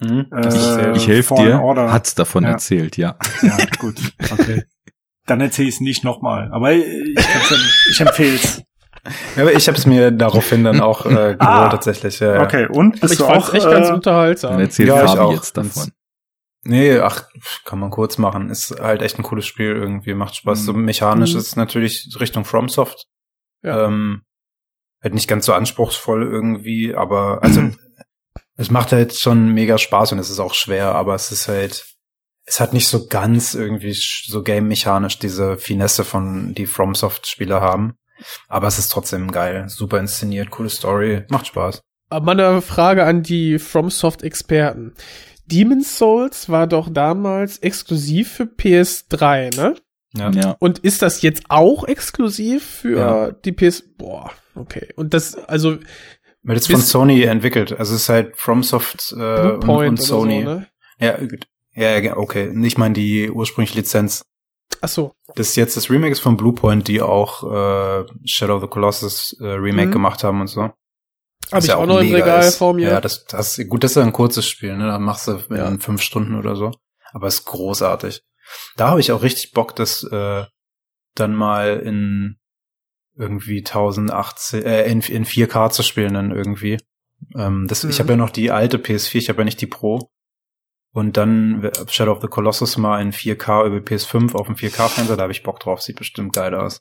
Mhm. 0.00 0.26
Äh, 0.32 0.96
ich 0.96 1.08
helfe 1.08 1.34
dir, 1.36 1.60
Order. 1.60 1.92
hat's 1.92 2.14
davon 2.14 2.44
Ja. 2.44 2.50
erzählt, 2.50 2.96
ja. 2.96 3.16
Ja, 3.42 3.56
gut, 3.78 3.96
okay. 4.30 4.64
Dann 5.26 5.40
erzähle 5.40 5.68
ich 5.68 5.76
es 5.76 5.80
nicht 5.80 6.04
nochmal. 6.04 6.50
Aber 6.52 6.72
ich, 6.72 6.84
ich 7.90 8.00
empfehle 8.00 8.34
es. 8.36 8.62
Ja, 9.36 9.42
aber 9.42 9.52
ich 9.54 9.66
habe 9.68 9.78
es 9.78 9.86
mir 9.86 10.10
daraufhin 10.10 10.64
dann 10.64 10.80
auch 10.80 11.06
äh, 11.06 11.08
geholt 11.10 11.40
Ah. 11.40 11.68
tatsächlich. 11.68 12.20
Ja, 12.20 12.34
ja. 12.36 12.42
Okay, 12.42 12.66
und 12.68 13.00
bist 13.00 13.14
ich 13.14 13.18
du 13.20 13.26
auch 13.26 13.54
echt 13.54 13.64
ganz 13.68 13.88
äh, 13.88 13.92
unterhaltsam. 13.92 14.52
Dann 14.52 14.60
erzählt 14.60 14.88
Ja, 14.88 15.04
ich 15.04 15.10
Fabi 15.10 15.20
auch. 15.20 15.32
jetzt 15.32 15.56
davon. 15.56 15.92
Nee, 16.64 16.98
ach, 16.98 17.24
kann 17.64 17.78
man 17.78 17.90
kurz 17.90 18.18
machen. 18.18 18.50
Ist 18.50 18.78
halt 18.80 19.00
echt 19.02 19.18
ein 19.18 19.22
cooles 19.22 19.46
Spiel 19.46 19.68
irgendwie, 19.70 20.14
macht 20.14 20.34
Spaß. 20.36 20.64
So 20.64 20.72
mechanisch 20.72 21.32
Mhm. 21.32 21.38
ist 21.38 21.46
es 21.48 21.56
natürlich 21.56 22.16
Richtung 22.18 22.44
FromSoft. 22.44 23.06
Ja. 23.62 23.86
Ähm, 23.86 24.22
halt 25.02 25.14
nicht 25.14 25.28
ganz 25.28 25.46
so 25.46 25.52
anspruchsvoll 25.54 26.22
irgendwie, 26.24 26.94
aber 26.94 27.42
also 27.42 27.60
es 28.56 28.70
macht 28.70 28.92
halt 28.92 29.14
schon 29.16 29.52
mega 29.52 29.78
Spaß 29.78 30.12
und 30.12 30.18
es 30.18 30.30
ist 30.30 30.40
auch 30.40 30.54
schwer, 30.54 30.94
aber 30.94 31.14
es 31.14 31.30
ist 31.32 31.48
halt, 31.48 31.86
es 32.44 32.60
hat 32.60 32.72
nicht 32.72 32.88
so 32.88 33.06
ganz 33.06 33.54
irgendwie 33.54 33.92
so 33.94 34.42
game-mechanisch 34.42 35.18
diese 35.18 35.56
Finesse 35.56 36.04
von 36.04 36.54
die 36.54 36.66
FromSoft-Spieler 36.66 37.60
haben. 37.60 37.94
Aber 38.48 38.66
es 38.66 38.78
ist 38.78 38.88
trotzdem 38.88 39.30
geil. 39.30 39.66
Super 39.68 39.98
inszeniert, 39.98 40.50
coole 40.50 40.70
Story, 40.70 41.24
macht 41.28 41.48
Spaß. 41.48 41.80
Aber 42.08 42.24
mal 42.24 42.40
eine 42.40 42.62
Frage 42.62 43.04
an 43.04 43.22
die 43.22 43.58
FromSoft-Experten. 43.58 44.94
Demon's 45.46 45.98
Souls 45.98 46.48
war 46.48 46.66
doch 46.66 46.88
damals 46.90 47.58
exklusiv 47.58 48.32
für 48.32 48.44
PS3, 48.44 49.54
ne? 49.56 49.76
Ja. 50.14 50.30
Ja. 50.30 50.56
Und 50.60 50.78
ist 50.78 51.02
das 51.02 51.20
jetzt 51.22 51.44
auch 51.48 51.84
exklusiv 51.84 52.64
für 52.64 52.98
Ja. 52.98 53.30
die 53.32 53.52
PS? 53.52 53.82
Boah, 53.98 54.30
okay. 54.54 54.92
Und 54.96 55.12
das, 55.14 55.34
also 55.36 55.78
Weil 56.46 56.54
das 56.56 56.66
von 56.68 56.80
Sony 56.80 57.22
entwickelt. 57.22 57.72
Also 57.72 57.94
es 57.94 58.02
ist 58.02 58.08
halt 58.08 58.36
FromSoft 58.36 59.12
äh, 59.18 59.50
und, 59.50 59.68
und 59.68 59.96
Sony. 60.02 60.42
so, 60.44 60.48
ne? 60.48 60.68
Ja, 60.98 61.16
gut. 61.18 61.46
ja, 61.74 62.16
okay. 62.16 62.50
Nicht 62.52 62.78
mal 62.78 62.90
die 62.92 63.30
ursprüngliche 63.30 63.76
Lizenz. 63.78 64.22
Ach 64.80 64.88
so. 64.88 65.12
Das 65.34 65.48
ist 65.48 65.56
jetzt 65.56 65.76
das 65.76 65.90
Remake 65.90 66.12
ist 66.12 66.20
von 66.20 66.36
Bluepoint, 66.36 66.86
die 66.88 67.00
auch 67.02 67.42
äh, 67.42 68.04
Shadow 68.24 68.56
of 68.56 68.62
the 68.62 68.68
Colossus 68.68 69.36
äh, 69.40 69.44
Remake 69.46 69.88
Mhm. 69.88 69.92
gemacht 69.92 70.22
haben 70.24 70.40
und 70.40 70.46
so. 70.46 70.62
Habe 70.62 70.74
Was 71.50 71.64
ich 71.64 71.70
ja 71.70 71.76
auch 71.76 71.86
noch 71.86 72.00
im 72.00 72.12
Regal 72.14 72.50
vor 72.52 72.74
mir. 72.74 72.88
Ja, 72.90 73.00
das, 73.00 73.24
das 73.24 73.60
gut, 73.68 73.84
das 73.84 73.92
ist 73.92 73.96
ja 73.96 74.02
ein 74.02 74.12
kurzes 74.12 74.46
Spiel, 74.46 74.76
ne? 74.76 74.86
Da 74.86 74.98
machst 74.98 75.28
du 75.28 75.32
in 75.50 75.56
Ja. 75.56 75.78
fünf 75.78 76.02
Stunden 76.02 76.36
oder 76.36 76.56
so. 76.56 76.72
Aber 77.12 77.26
ist 77.28 77.44
großartig. 77.44 78.22
Da 78.76 78.88
habe 78.90 79.00
ich 79.00 79.10
auch 79.12 79.22
richtig 79.22 79.52
Bock, 79.52 79.74
das 79.76 80.02
äh, 80.04 80.44
dann 81.14 81.34
mal 81.34 81.78
in 81.78 82.36
irgendwie 83.16 83.58
1080, 83.58 84.64
äh, 84.64 84.90
in, 84.90 85.00
in 85.00 85.24
4K 85.24 85.70
zu 85.70 85.82
spielen 85.82 86.14
dann 86.14 86.30
irgendwie. 86.30 86.78
Ähm, 87.34 87.66
das, 87.68 87.84
Ich 87.84 87.96
Mhm. 87.96 88.02
habe 88.02 88.12
ja 88.12 88.16
noch 88.16 88.30
die 88.30 88.50
alte 88.50 88.78
PS4, 88.78 89.16
ich 89.18 89.28
habe 89.28 89.40
ja 89.40 89.44
nicht 89.44 89.60
die 89.60 89.66
Pro. 89.66 90.10
Und 90.92 91.16
dann 91.18 91.70
Shadow 91.90 92.12
of 92.12 92.22
the 92.22 92.28
Colossus 92.28 92.78
mal 92.78 93.00
in 93.02 93.12
4K 93.12 93.66
über 93.66 93.76
PS5 93.78 94.34
auf 94.34 94.46
dem 94.46 94.56
4K-Fernseher, 94.56 95.16
da 95.16 95.22
habe 95.24 95.32
ich 95.32 95.42
Bock 95.42 95.60
drauf, 95.60 95.82
sieht 95.82 95.96
bestimmt 95.98 96.32
geil 96.32 96.54
aus. 96.54 96.80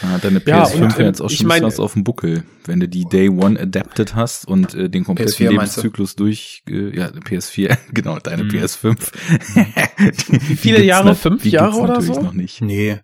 Ja, 0.00 0.16
deine 0.18 0.40
Ja, 0.46 0.64
PS5 0.64 0.82
und, 0.84 0.98
ja 0.98 1.04
jetzt 1.06 1.20
auch 1.20 1.30
ich 1.30 1.38
schon 1.38 1.50
ein 1.50 1.60
bisschen 1.60 1.84
auf 1.84 1.92
dem 1.94 2.04
Buckel. 2.04 2.44
Wenn 2.66 2.78
du 2.78 2.88
die 2.88 3.04
Day 3.04 3.28
One 3.28 3.58
adapted 3.58 4.14
hast 4.14 4.46
und 4.46 4.72
äh, 4.74 4.88
den 4.88 5.02
kompletten 5.04 5.32
PS4 5.34 5.52
meinst 5.52 5.76
du? 5.76 5.80
Lebenszyklus 5.80 6.14
durch, 6.14 6.62
äh, 6.68 6.96
ja, 6.96 7.08
PS4, 7.08 7.76
genau, 7.92 8.18
deine 8.20 8.44
Mhm. 8.44 8.50
PS5. 8.50 9.12
Wie 10.48 10.56
viele 10.56 10.82
Jahre? 10.84 11.14
Fünf 11.16 11.44
Jahre 11.46 11.78
oder 11.78 12.00
so? 12.00 12.20
noch 12.20 12.32
nicht. 12.32 12.60
Nee, 12.60 13.00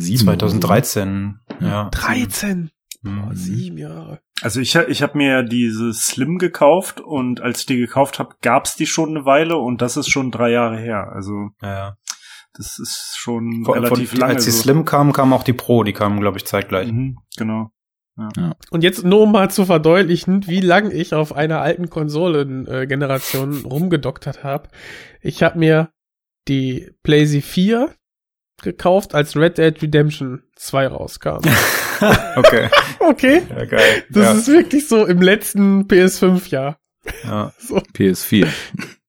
Sieben. 0.00 0.18
2013. 0.20 1.40
Ja. 1.60 1.66
Ja. 1.66 1.88
13. 1.90 2.70
Mhm. 3.02 3.24
Oh, 3.28 3.30
sieben 3.32 3.78
Jahre. 3.78 4.20
Also 4.42 4.60
ich, 4.60 4.74
ich 4.74 5.02
habe 5.02 5.16
mir 5.16 5.42
diese 5.42 5.92
Slim 5.94 6.38
gekauft 6.38 7.00
und 7.00 7.40
als 7.40 7.60
ich 7.60 7.66
die 7.66 7.76
gekauft 7.78 8.18
habe, 8.18 8.34
gab's 8.42 8.76
die 8.76 8.86
schon 8.86 9.10
eine 9.10 9.24
Weile 9.24 9.56
und 9.56 9.80
das 9.82 9.96
ist 9.96 10.10
schon 10.10 10.30
drei 10.30 10.50
Jahre 10.50 10.78
her. 10.78 11.10
Also 11.12 11.48
Ja, 11.62 11.68
ja. 11.68 11.96
das 12.54 12.78
ist 12.78 13.14
schon 13.16 13.64
Von, 13.64 13.74
relativ 13.74 14.10
von, 14.10 14.20
lange. 14.20 14.34
als 14.34 14.44
die 14.44 14.50
so. 14.50 14.62
Slim 14.62 14.84
kam, 14.84 15.12
kam 15.12 15.32
auch 15.32 15.42
die 15.44 15.52
Pro, 15.54 15.82
die 15.82 15.92
kamen, 15.94 16.20
glaube 16.20 16.36
ich, 16.38 16.44
zeitgleich. 16.44 16.92
Mhm, 16.92 17.18
genau. 17.36 17.70
Und 18.70 18.82
jetzt 18.84 19.02
nur 19.02 19.22
um 19.22 19.32
mal 19.32 19.50
zu 19.50 19.64
verdeutlichen, 19.64 20.46
wie 20.46 20.60
lang 20.60 20.90
ich 20.90 21.14
auf 21.14 21.34
einer 21.34 21.62
alten 21.62 21.88
Konsolengeneration 21.88 23.62
rumgedoktert 23.64 24.44
habe. 24.44 24.68
Ich 25.22 25.42
habe 25.42 25.58
mir 25.58 25.90
die 26.48 26.90
PlayStation 27.02 27.42
4 27.50 27.94
gekauft, 28.62 29.14
als 29.14 29.36
Red 29.36 29.58
Dead 29.58 29.80
Redemption 29.82 30.42
2 30.56 30.86
rauskam. 30.88 31.38
okay. 32.36 32.68
Okay. 33.02 33.42
Ja, 33.48 33.64
geil. 33.64 34.04
Das 34.10 34.24
ja, 34.24 34.32
ist 34.32 34.48
wirklich 34.48 34.86
so 34.86 35.04
im 35.06 35.20
letzten 35.22 35.86
PS5-Jahr. 35.88 36.78
ja. 37.24 37.52
PS4. 37.96 38.46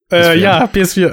Äh, 0.10 0.16
PS4. 0.16 0.34
ja, 0.36 0.66
PS4. 0.66 1.10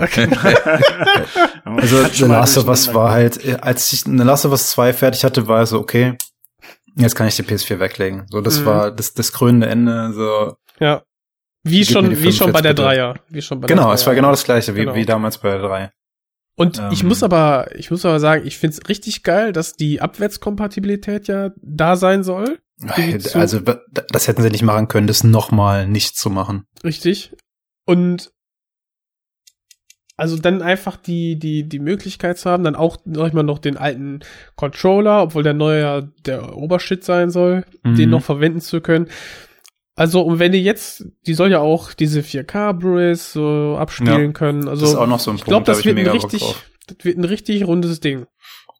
Also 1.64 2.05
Hat 2.05 2.14
The 2.14 2.24
Last 2.24 2.57
of 2.59 2.66
Us 2.68 2.94
war 2.94 3.11
halt, 3.11 3.44
äh, 3.44 3.57
als 3.61 3.92
ich 3.92 4.01
The 4.03 4.11
Last 4.12 4.46
of 4.46 4.53
Us 4.53 4.70
2 4.70 4.92
fertig 4.92 5.24
hatte, 5.24 5.48
war 5.48 5.66
so, 5.66 5.79
okay, 5.81 6.16
jetzt 6.96 7.14
kann 7.14 7.27
ich 7.29 7.37
die 7.37 7.42
PS4 7.42 7.79
weglegen. 7.79 8.27
So, 8.31 8.40
das 8.40 8.61
Mhm. 8.61 8.64
war 8.66 8.90
das, 8.90 9.12
das 9.14 9.33
krönende 9.33 9.66
Ende, 9.68 10.12
so. 10.14 10.55
ja. 10.81 11.03
Wie 11.64 11.81
Gib 11.81 11.88
schon, 11.90 12.11
wie 12.22 12.33
schon 12.33 12.53
bei 12.53 12.61
45 12.61 12.62
der. 12.62 12.74
Dreier. 12.74 13.14
Wie 13.29 13.42
schon 13.42 13.61
bei 13.61 13.66
der 13.66 13.77
Genau, 13.77 13.92
es 13.92 14.07
war 14.07 14.12
Dreier. 14.12 14.20
genau 14.22 14.31
das 14.31 14.44
gleiche, 14.44 14.74
wie, 14.77 14.81
Genau. 14.81 14.94
wie 14.94 15.05
damals 15.05 15.38
bei 15.38 15.51
der 15.51 15.61
3. 15.61 15.90
Und 16.59 16.83
ich 16.92 17.03
Ähm. 17.03 17.09
muss 17.09 17.23
aber, 17.23 17.68
ich 17.77 17.90
muss 17.90 18.05
aber 18.05 18.18
sagen, 18.21 18.47
ich 18.47 18.59
find's 18.59 18.81
richtig 18.88 19.23
geil, 19.23 19.53
dass 19.53 19.75
die 19.75 20.01
Abwärtskompatibilität 20.01 21.29
ja 21.29 21.51
da 21.62 21.97
sein 21.97 22.25
soll. 22.25 22.59
Also, 23.35 23.61
da- 23.61 23.81
das 24.11 24.29
hätten 24.29 24.42
sie 24.42 24.51
nicht 24.51 24.62
machen 24.62 24.88
können, 24.88 25.07
das 25.07 25.25
nochmal 25.25 25.87
nicht 25.88 26.16
zu 26.16 26.31
machen. 26.31 26.64
Richtig. 26.85 27.35
Und 27.87 28.31
also 30.16 30.37
dann 30.37 30.62
einfach 30.62 30.97
die, 30.97 31.38
die, 31.38 31.68
die 31.68 31.79
Möglichkeit 31.79 32.38
zu 32.38 32.51
haben, 32.51 32.64
dann 32.64 32.75
auch, 32.75 32.97
sag 33.05 33.29
ich 33.29 33.33
mal, 33.35 33.44
noch 33.44 33.61
den 33.61 33.77
alten 33.77 34.21
Controller, 34.57 35.23
obwohl 35.23 35.44
der 35.44 35.55
neue 35.55 35.81
ja 35.81 36.01
der 36.27 36.57
Obershit 36.57 37.05
sein 37.05 37.31
soll, 37.31 37.64
den 37.85 37.94
Mhm. 38.07 38.11
noch 38.11 38.23
verwenden 38.25 38.61
zu 38.61 38.81
können. 38.81 39.07
Also, 39.98 40.22
und 40.22 40.38
wenn 40.38 40.52
die 40.52 40.62
jetzt, 40.62 41.04
die 41.26 41.34
soll 41.34 41.50
ja 41.50 41.58
auch 41.61 41.92
diese 41.92 42.20
4K 42.20 42.72
Blu-rays 42.72 43.32
so 43.32 43.76
abspielen 43.78 44.26
Ja, 44.26 44.32
können. 44.32 44.68
Also, 44.68 44.82
das 44.82 44.90
ist 44.90 44.96
auch 44.96 45.06
noch 45.06 45.20
so 45.20 45.30
ein 45.30 45.37
ich 45.37 45.44
glaube, 45.44 45.64
Punkt, 45.64 45.68
da 45.68 45.72
das 45.72 45.84
wird 45.84 45.98
ein 45.98 46.06
richtig, 46.06 46.42
das 46.87 46.96
wird 47.04 47.18
ein 47.18 47.24
richtig 47.24 47.66
rundes 47.66 48.00
Ding. 48.00 48.26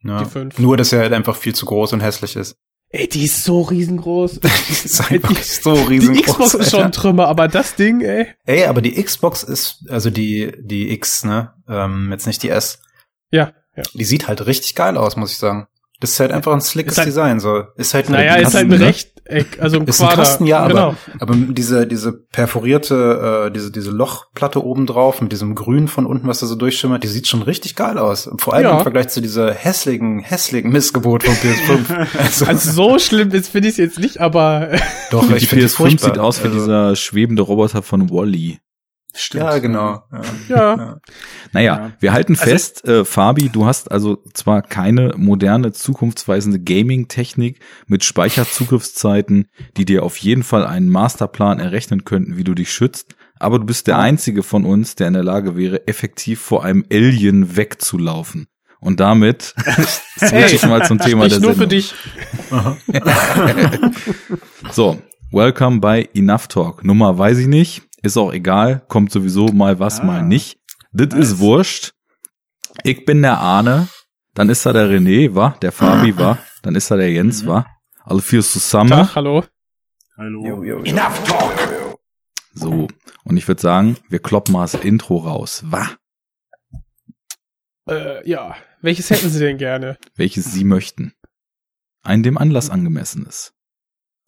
Ja. 0.05 0.21
Die 0.23 0.27
fünf. 0.31 0.59
Nur, 0.59 0.77
dass 0.77 0.93
er 0.93 1.01
halt 1.01 1.13
einfach 1.13 1.37
viel 1.37 1.55
zu 1.55 1.67
groß 1.67 1.93
und 1.95 2.01
hässlich 2.01 2.37
ist. 2.37 2.57
Ey, 2.91 3.07
die 3.09 3.25
ist 3.25 3.45
so 3.45 3.63
riesengroß. 3.63 4.41
Das 4.41 4.85
ist 4.85 5.11
einfach 5.11 5.29
die, 5.35 5.43
so 5.43 5.75
die 5.75 5.81
riesengroß. 5.83 6.25
Xbox 6.25 6.55
ist 6.55 6.71
schon 6.71 6.81
ein 6.81 6.85
Alter. 6.87 7.01
Trümmer, 7.01 7.27
aber 7.27 7.49
das 7.49 7.75
Ding, 7.75 8.01
ey. 8.01 8.29
Ey, 8.47 8.65
aber 8.65 8.81
die 8.81 9.03
Xbox 9.03 9.43
ist, 9.43 9.85
also 9.91 10.09
die, 10.11 10.53
die 10.61 10.91
X, 10.93 11.25
ne, 11.25 11.53
ähm, 11.69 12.11
jetzt 12.13 12.27
nicht 12.27 12.43
die 12.45 12.49
S, 12.51 12.79
Ja, 13.31 13.53
ja. 13.77 13.83
die 13.93 14.05
sieht 14.05 14.29
halt 14.29 14.47
richtig 14.47 14.75
geil 14.77 14.97
aus, 14.97 15.17
muss 15.17 15.33
ich 15.33 15.39
sagen. 15.39 15.67
Das 16.01 16.13
ist 16.13 16.21
halt 16.21 16.31
einfach 16.31 16.53
ein 16.53 16.61
slickes 16.61 16.97
halt- 16.97 17.09
Design, 17.09 17.41
so. 17.41 17.65
Ist 17.77 17.93
halt 17.93 18.09
Naja, 18.09 18.37
ist 18.37 18.55
halt 18.55 18.71
ein 18.73 18.79
ne? 18.79 18.95
Rechteck, 19.29 19.61
also 19.63 19.77
ein 19.79 19.87
Ist 19.87 20.01
ein 20.01 20.07
Quader. 20.09 20.23
Kasten, 20.23 20.47
ja, 20.47 20.59
aber, 20.61 20.69
genau. 20.69 20.95
aber 21.21 21.35
diese, 21.37 21.87
diese 21.87 22.13
perforierte, 22.13 23.47
äh, 23.49 23.51
diese, 23.53 23.71
diese 23.71 23.91
Lochplatte 23.91 24.65
oben 24.65 24.87
drauf 24.87 25.21
mit 25.21 25.33
diesem 25.33 25.55
Grün 25.55 25.89
von 25.89 26.07
unten, 26.07 26.27
was 26.29 26.41
da 26.41 26.47
so 26.47 26.55
durchschimmert, 26.55 27.03
die 27.05 27.09
sieht 27.09 27.27
schon 27.29 27.43
richtig 27.43 27.77
geil 27.77 27.99
aus. 27.99 28.29
Vor 28.39 28.55
allem 28.55 28.65
Ja. 28.65 28.77
im 28.79 28.83
Vergleich 28.83 29.09
zu 29.09 29.21
dieser 29.21 29.53
hässlichen, 29.53 30.21
hässlichen 30.21 30.71
Missgebot 30.71 31.25
von 31.25 31.35
PS5. 31.35 32.07
Also, 32.19 32.47
Also 32.47 32.71
so 32.73 32.99
schlimm 32.99 33.31
ist 33.31 33.49
finde 33.49 33.69
ich 33.69 33.73
es 33.75 33.79
jetzt 33.79 33.99
nicht, 33.99 34.21
aber 34.21 34.71
doch, 35.11 35.27
die 35.29 35.35
ich 35.37 35.49
finde 35.49 35.65
die 35.67 35.71
PS5 35.71 35.77
furchtbar. 35.77 36.09
sieht 36.11 36.19
aus 36.19 36.41
wie 36.43 36.49
Also, 36.49 36.59
dieser 36.59 36.97
schwebende 36.97 37.43
Roboter 37.43 37.83
von 37.83 38.11
Wally. 38.11 38.59
Stimmt. 39.15 39.45
Ja, 39.45 39.59
genau. 39.59 40.03
Ja. 40.13 40.21
ja. 40.49 40.77
Ja. 40.77 40.97
Naja, 41.53 41.77
Ja. 41.77 41.93
wir 41.99 42.13
halten 42.13 42.35
Also- 42.39 42.51
fest, 42.51 42.85
äh, 42.87 43.05
Fabi, 43.05 43.49
du 43.49 43.67
hast 43.67 43.91
also 43.91 44.23
zwar 44.35 44.63
keine 44.63 45.15
moderne, 45.17 45.73
zukunftsweisende 45.73 46.61
Gaming-Technik 46.61 47.61
mit 47.87 48.05
Speicherzugriffszeiten, 48.05 49.49
die 49.77 49.85
dir 49.85 50.03
auf 50.03 50.17
jeden 50.19 50.43
Fall 50.43 50.67
einen 50.67 50.89
Masterplan 50.91 51.59
errechnen 51.59 52.05
könnten, 52.05 52.37
wie 52.37 52.45
du 52.45 52.55
dich 52.55 52.71
schützt, 52.73 53.17
aber 53.41 53.59
du 53.59 53.65
bist 53.67 53.87
der 53.87 53.99
einzige 53.99 54.43
von 54.43 54.65
uns, 54.65 54.95
der 54.95 55.09
in 55.09 55.15
der 55.15 55.25
Lage 55.25 55.57
wäre, 55.57 55.87
effektiv 55.89 56.41
vor 56.41 56.65
einem 56.65 56.85
Alien 56.93 57.57
wegzulaufen. 57.57 58.47
Und 58.81 59.01
damit 59.01 59.55
switche 60.19 60.55
ich 60.57 60.67
mal 60.67 60.87
zum 60.87 60.99
Thema 61.01 61.29
der 61.29 61.41
nur 61.41 61.55
für 61.55 61.69
Sendung. 61.69 61.71
dich. 61.71 61.95
So, 64.71 64.99
welcome 65.33 65.81
bei 65.81 66.09
Enough 66.15 66.49
Talk. 66.49 66.85
Nummer 66.85 67.17
weiß 67.19 67.39
ich 67.39 67.47
nicht, 67.47 67.83
ist 68.03 68.17
auch 68.17 68.33
egal, 68.33 68.83
kommt 68.89 69.13
sowieso 69.13 69.47
mal 69.49 69.79
was, 69.79 70.01
Ah, 70.01 70.05
mal 70.05 70.23
nicht. 70.23 70.59
Das 70.93 71.09
nice. 71.09 71.19
ist 71.33 71.39
wurscht. 71.39 71.93
Ich 72.85 73.05
bin 73.05 73.23
der 73.23 73.39
Arne, 73.39 73.89
dann 74.35 74.49
ist 74.49 74.65
da 74.67 74.73
der 74.73 74.89
René, 74.89 75.35
wa? 75.35 75.57
Der 75.63 75.73
Fabi, 75.73 76.17
wa? 76.17 76.39
Dann 76.63 76.75
ist 76.75 76.91
da 76.91 76.97
der 76.97 77.11
Jens, 77.11 77.47
wa? 77.47 77.67
Alle 78.05 78.21
vier 78.23 78.43
zusammen. 78.43 78.91
Tag, 78.91 79.15
hallo. 79.17 79.45
Hallo. 80.17 80.63
Enough 80.85 81.25
talk. 81.25 81.99
So, 82.55 82.89
und 83.25 83.37
ich 83.37 83.47
würde 83.47 83.61
sagen, 83.61 83.97
wir 84.09 84.19
kloppen 84.21 84.53
mal 84.53 84.63
das 84.63 84.75
Intro 84.75 85.19
raus, 85.19 85.63
wa? 85.67 85.89
Äh, 87.89 88.29
ja, 88.29 88.55
welches 88.81 89.11
hätten 89.11 89.29
Sie 89.31 89.39
denn 89.39 89.59
gerne? 89.59 89.97
Welches 90.17 90.53
Sie 90.53 90.65
möchten. 90.65 91.15
Ein 92.03 92.23
dem 92.23 92.39
Anlass 92.39 92.71
angemessenes. 92.71 93.55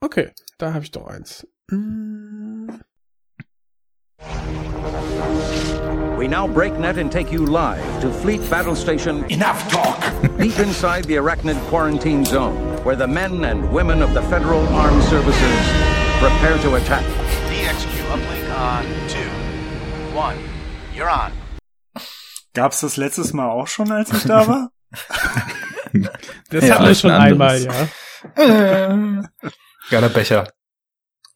Okay, 0.01 0.33
da 0.59 0.73
habe 0.73 0.85
ich 0.85 0.91
doch 0.91 1.07
eins. 1.07 1.47
We 6.19 6.29
now 6.29 6.47
break 6.47 6.75
net 6.79 6.99
and 6.99 7.11
take 7.11 7.33
you 7.33 7.47
live 7.47 8.01
to 8.03 8.13
Fleet 8.13 8.41
Battle 8.51 8.77
Station 8.77 9.25
Enough 9.31 9.69
talk. 9.71 9.99
deep 10.39 10.59
inside 10.59 11.05
the 11.05 11.17
Arachnid 11.17 11.59
Quarantine 11.69 12.25
Zone, 12.25 12.57
where 12.85 12.97
the 12.97 13.07
men 13.07 13.45
and 13.45 13.73
women 13.73 14.03
of 14.03 14.13
the 14.13 14.23
Federal 14.23 14.67
Armed 14.69 15.03
Services 15.05 15.61
prepare 16.19 16.59
to 16.59 16.75
attack. 16.75 17.05
DXQ 17.49 18.11
uplink 18.13 18.59
on 18.59 18.85
two. 19.09 19.31
One. 20.17 20.37
You're 20.95 21.09
on. 21.09 21.33
Gab's 22.53 22.81
das 22.81 22.97
letztes 22.97 23.33
Mal 23.33 23.49
auch 23.49 23.69
schon, 23.69 23.91
als 23.91 24.13
ich 24.13 24.25
da 24.25 24.47
war? 24.47 24.71
Das 26.51 26.65
Ja, 26.65 26.75
hatten 26.75 26.87
wir 26.87 26.95
schon 26.95 27.11
ein 27.11 27.33
einmal, 27.33 27.61
ja. 27.61 27.73
Äh. 28.37 29.23
Geiler 29.91 30.09
Becher. 30.09 30.47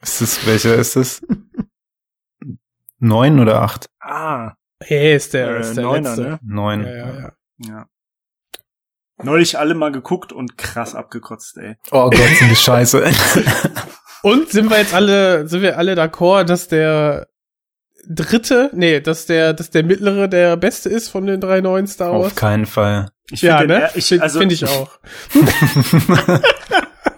Ist 0.01 0.21
das, 0.21 0.47
welcher 0.47 0.77
ist 0.77 0.95
das? 0.95 1.23
Neun 2.99 3.41
oder 3.41 3.61
acht? 3.63 3.87
Ah, 4.01 4.53
Hey, 4.83 5.15
ist 5.17 5.33
der, 5.35 5.49
äh, 5.57 5.61
ist 5.61 5.77
der 5.77 5.85
Neuner, 5.85 6.09
letzte. 6.11 6.23
ne? 6.23 6.39
Neun. 6.43 6.85
Ja, 6.85 6.91
ja, 6.97 7.07
ja. 7.15 7.33
Ja. 7.59 7.87
Neulich 9.23 9.59
alle 9.59 9.75
mal 9.75 9.93
geguckt 9.93 10.33
und 10.33 10.59
krass 10.59 10.95
abgekotzt, 10.95 11.57
ey. 11.59 11.77
Oh 11.93 12.11
Gott, 12.11 12.19
sind 12.39 12.51
die 12.51 12.57
scheiße. 12.57 13.03
Und 14.23 14.51
sind 14.51 14.71
wir 14.71 14.79
jetzt 14.79 14.93
alle, 14.95 15.47
sind 15.49 15.63
wir 15.63 15.79
alle 15.79 15.95
d'accord, 15.95 16.45
dass 16.45 16.67
der 16.69 17.29
dritte, 18.09 18.71
nee, 18.75 19.01
dass 19.01 19.27
der, 19.27 19.53
dass 19.53 19.71
der 19.71 19.85
mittlere 19.85 20.29
der 20.29 20.57
beste 20.57 20.89
ist 20.89 21.09
von 21.11 21.27
den 21.27 21.41
drei 21.41 21.61
neuen 21.61 21.87
Star 21.87 22.11
Auf 22.11 22.25
Wars? 22.25 22.35
keinen 22.35 22.67
Fall. 22.67 23.11
Ich 23.31 23.43
ja, 23.43 23.59
den 23.61 23.69
ne? 23.69 23.83
er- 23.83 23.97
ich, 23.97 24.07
Finde 24.09 24.23
also, 24.25 24.39
find 24.41 24.53
ich 24.53 24.65
auch. 24.69 24.99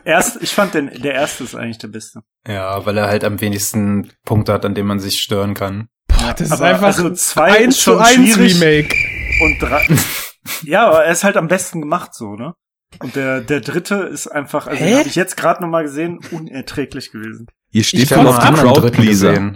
Erst, 0.06 0.40
ich 0.40 0.54
fand 0.54 0.74
den, 0.74 0.88
der 1.02 1.14
erste 1.14 1.42
ist 1.42 1.56
eigentlich 1.56 1.78
der 1.78 1.88
beste. 1.88 2.20
Ja, 2.46 2.86
weil 2.86 2.96
er 2.96 3.08
halt 3.08 3.24
am 3.24 3.40
wenigsten 3.40 4.12
Punkte 4.24 4.52
hat, 4.52 4.64
an 4.64 4.76
dem 4.76 4.86
man 4.86 5.00
sich 5.00 5.18
stören 5.18 5.54
kann. 5.54 5.88
Boah, 6.06 6.32
das 6.32 6.42
ist 6.42 6.52
aber 6.52 6.66
einfach 6.66 6.86
also 6.86 7.10
zwei 7.10 7.64
eins 7.64 7.78
ist 7.78 7.82
zu 7.82 7.98
eins. 7.98 8.38
Remake. 8.38 8.94
Und 9.42 9.60
drei, 9.60 9.84
ja, 10.62 10.86
aber 10.86 11.04
er 11.04 11.10
ist 11.10 11.24
halt 11.24 11.36
am 11.36 11.48
besten 11.48 11.80
gemacht 11.80 12.14
so, 12.14 12.36
ne? 12.36 12.54
Und 13.00 13.16
der, 13.16 13.40
der 13.40 13.60
dritte 13.60 13.96
ist 13.96 14.28
einfach, 14.28 14.68
also 14.68 14.80
habe 14.80 15.08
ich 15.08 15.16
jetzt 15.16 15.36
gerade 15.36 15.60
noch 15.60 15.68
mal 15.68 15.82
gesehen, 15.82 16.20
unerträglich 16.30 17.10
gewesen. 17.10 17.48
Ihr 17.72 17.82
steht 17.82 18.12
auf 18.12 18.22
Mal 18.22 18.52
die 18.52 18.60
Crowdpleaser. 18.60 19.54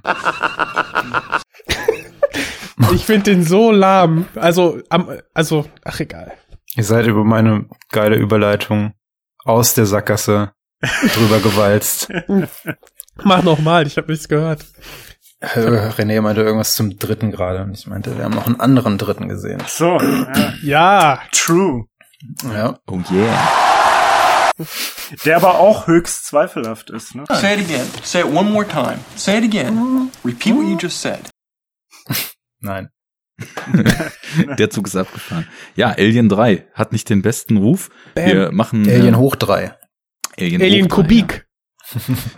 Ich 2.92 3.06
finde 3.06 3.30
den 3.30 3.44
so 3.44 3.70
lahm. 3.70 4.26
Also, 4.34 4.80
am, 4.88 5.10
also, 5.32 5.66
ach 5.84 6.00
egal. 6.00 6.32
Ihr 6.74 6.82
seid 6.82 7.06
über 7.06 7.22
meine 7.22 7.66
geile 7.92 8.16
Überleitung 8.16 8.94
aus 9.44 9.74
der 9.74 9.86
Sackgasse 9.86 10.52
drüber 11.14 11.38
gewalzt. 11.42 12.08
Mach 13.22 13.42
noch 13.42 13.58
mal, 13.58 13.86
ich 13.86 13.96
habe 13.96 14.10
nichts 14.10 14.28
gehört. 14.28 14.64
Äh, 15.40 15.58
René 15.58 16.20
meinte 16.20 16.42
irgendwas 16.42 16.72
zum 16.72 16.98
dritten 16.98 17.30
gerade 17.30 17.62
und 17.62 17.72
ich 17.72 17.86
meinte, 17.86 18.16
wir 18.16 18.24
haben 18.24 18.34
noch 18.34 18.46
einen 18.46 18.60
anderen 18.60 18.98
dritten 18.98 19.28
gesehen. 19.28 19.60
Ach 19.64 19.68
so, 19.68 19.98
ja, 19.98 20.52
Ja, 20.62 21.22
true. 21.32 21.84
Ja. 22.44 22.78
Oh 22.86 23.00
yeah. 23.10 23.48
Der 25.24 25.36
aber 25.36 25.58
auch 25.58 25.86
höchst 25.86 26.26
zweifelhaft 26.26 26.90
ist, 26.90 27.14
ne? 27.14 27.24
Say 27.28 27.54
it 27.54 27.60
again. 27.64 27.86
Say 28.02 28.20
it 28.20 28.26
one 28.26 28.50
more 28.50 28.68
time. 28.68 28.98
Say 29.16 29.38
it 29.38 29.44
again. 29.44 30.10
Repeat 30.22 30.54
what 30.54 30.66
you 30.66 30.76
just 30.78 31.00
said. 31.00 31.30
Nein. 32.60 32.90
Der 34.58 34.70
Zug 34.70 34.86
ist 34.86 34.96
abgefahren. 34.96 35.46
Ja, 35.76 35.90
Alien 35.90 36.28
3 36.28 36.68
hat 36.74 36.92
nicht 36.92 37.08
den 37.08 37.22
besten 37.22 37.56
Ruf. 37.56 37.90
Bam. 38.14 38.26
Wir 38.26 38.52
machen 38.52 38.88
Alien 38.88 39.14
äh, 39.14 39.18
hoch 39.18 39.36
drei. 39.36 39.76
Alien, 40.38 40.62
Alien 40.62 40.86
hoch 40.86 40.96
Kubik. 40.96 41.46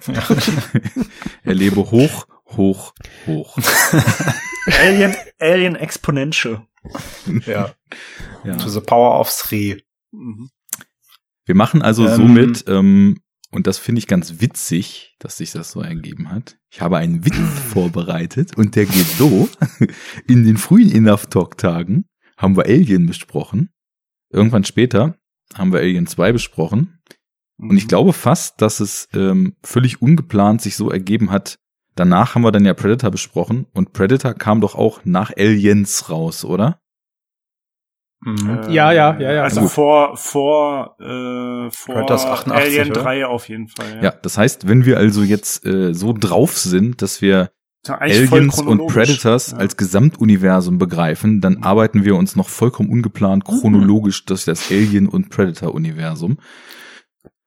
Ja. 0.07 0.29
er 1.45 1.55
lebe 1.55 1.77
hoch, 1.91 2.27
hoch, 2.47 2.95
hoch. 3.27 3.59
Alien, 4.81 5.15
Alien 5.39 5.77
Exponential. 5.77 6.67
Ja. 7.47 7.75
Ja. 8.45 8.57
To 8.57 8.69
the 8.69 8.81
power 8.81 9.21
of 9.21 9.31
three. 9.31 9.83
Mhm. 10.11 10.51
Wir 11.45 11.55
machen 11.55 11.83
also 11.83 12.07
Ähm. 12.07 12.17
somit, 12.17 12.65
ähm, 12.69 13.21
und 13.51 13.67
das 13.67 13.79
finde 13.79 13.99
ich 13.99 14.07
ganz 14.07 14.41
witzig, 14.41 15.17
dass 15.19 15.37
sich 15.37 15.53
das 15.53 15.73
so 15.73 15.83
ergeben 15.83 16.31
hat. 16.31 16.57
Ich 16.75 16.81
habe 16.81 16.97
einen 16.97 17.23
Witz 17.27 17.37
vorbereitet 17.37 18.57
und 18.57 18.77
der 18.77 18.87
geht 18.87 19.07
so. 19.07 19.47
In 20.27 20.45
den 20.45 20.57
frühen 20.57 20.91
Enough 20.91 21.27
Talk 21.27 21.59
Tagen 21.59 22.07
haben 22.39 22.57
wir 22.57 22.65
Alien 22.65 23.07
besprochen. 23.07 23.69
Irgendwann 24.31 24.65
später 24.65 25.17
haben 25.53 25.71
wir 25.71 25.81
Alien 25.81 26.07
2 26.07 26.33
besprochen. 26.33 26.99
Und 27.59 27.77
ich 27.77 27.89
glaube 27.89 28.15
fast, 28.15 28.63
dass 28.63 28.81
es 28.81 29.07
ähm, 29.13 29.55
völlig 29.63 30.01
ungeplant 30.01 30.63
sich 30.63 30.77
so 30.77 30.91
ergeben 30.91 31.31
hat. 31.31 31.59
Danach 31.95 32.35
haben 32.35 32.43
wir 32.43 32.53
dann 32.53 32.65
ja 32.65 32.73
Predator 32.73 33.11
besprochen 33.11 33.67
und 33.75 33.93
Predator 33.93 34.33
kam 34.33 34.63
doch 34.63 34.75
auch 34.75 35.05
nach 35.05 35.31
Aliens 35.37 36.09
raus, 36.09 36.43
oder? 36.43 36.81
Mhm. 38.25 38.61
Äh, 38.69 38.73
Ja, 38.73 38.93
ja, 38.93 39.19
ja, 39.19 39.33
ja, 39.33 39.43
Also 39.43 39.63
gut. 39.63 39.71
vor, 39.71 40.17
vor, 40.17 40.97
äh, 41.01 41.71
vor 41.71 41.95
Predators 41.95 42.25
88, 42.25 42.79
Alien 42.79 42.91
oder? 42.93 43.03
3 43.03 43.27
auf 43.27 43.49
jeden 43.49 43.69
Fall. 43.69 43.99
Ja, 44.03 44.11
das 44.13 44.39
heißt, 44.39 44.69
wenn 44.69 44.85
wir 44.85 44.99
also 44.99 45.23
jetzt 45.23 45.67
äh, 45.67 45.93
so 45.93 46.13
drauf 46.13 46.57
sind, 46.57 47.03
dass 47.03 47.21
wir 47.21 47.51
Ja, 47.87 47.97
Aliens 47.99 48.61
und. 48.61 48.87
Predators 48.87 49.51
Ja. 49.53 49.59
als 49.59 49.77
Gesamtuniversum 49.77 50.79
begreifen, 50.79 51.41
dann 51.41 51.65
arbeiten 51.65 52.05
wir 52.05 52.15
uns 52.15 52.37
noch 52.37 52.49
vollkommen 52.49 52.91
ungeplant 52.91 53.45
chronologisch 53.45 54.25
durch 54.25 54.45
das 54.45 54.71
Alien- 54.71 55.09
und 55.09 55.31
Predator-Universum 55.31 56.39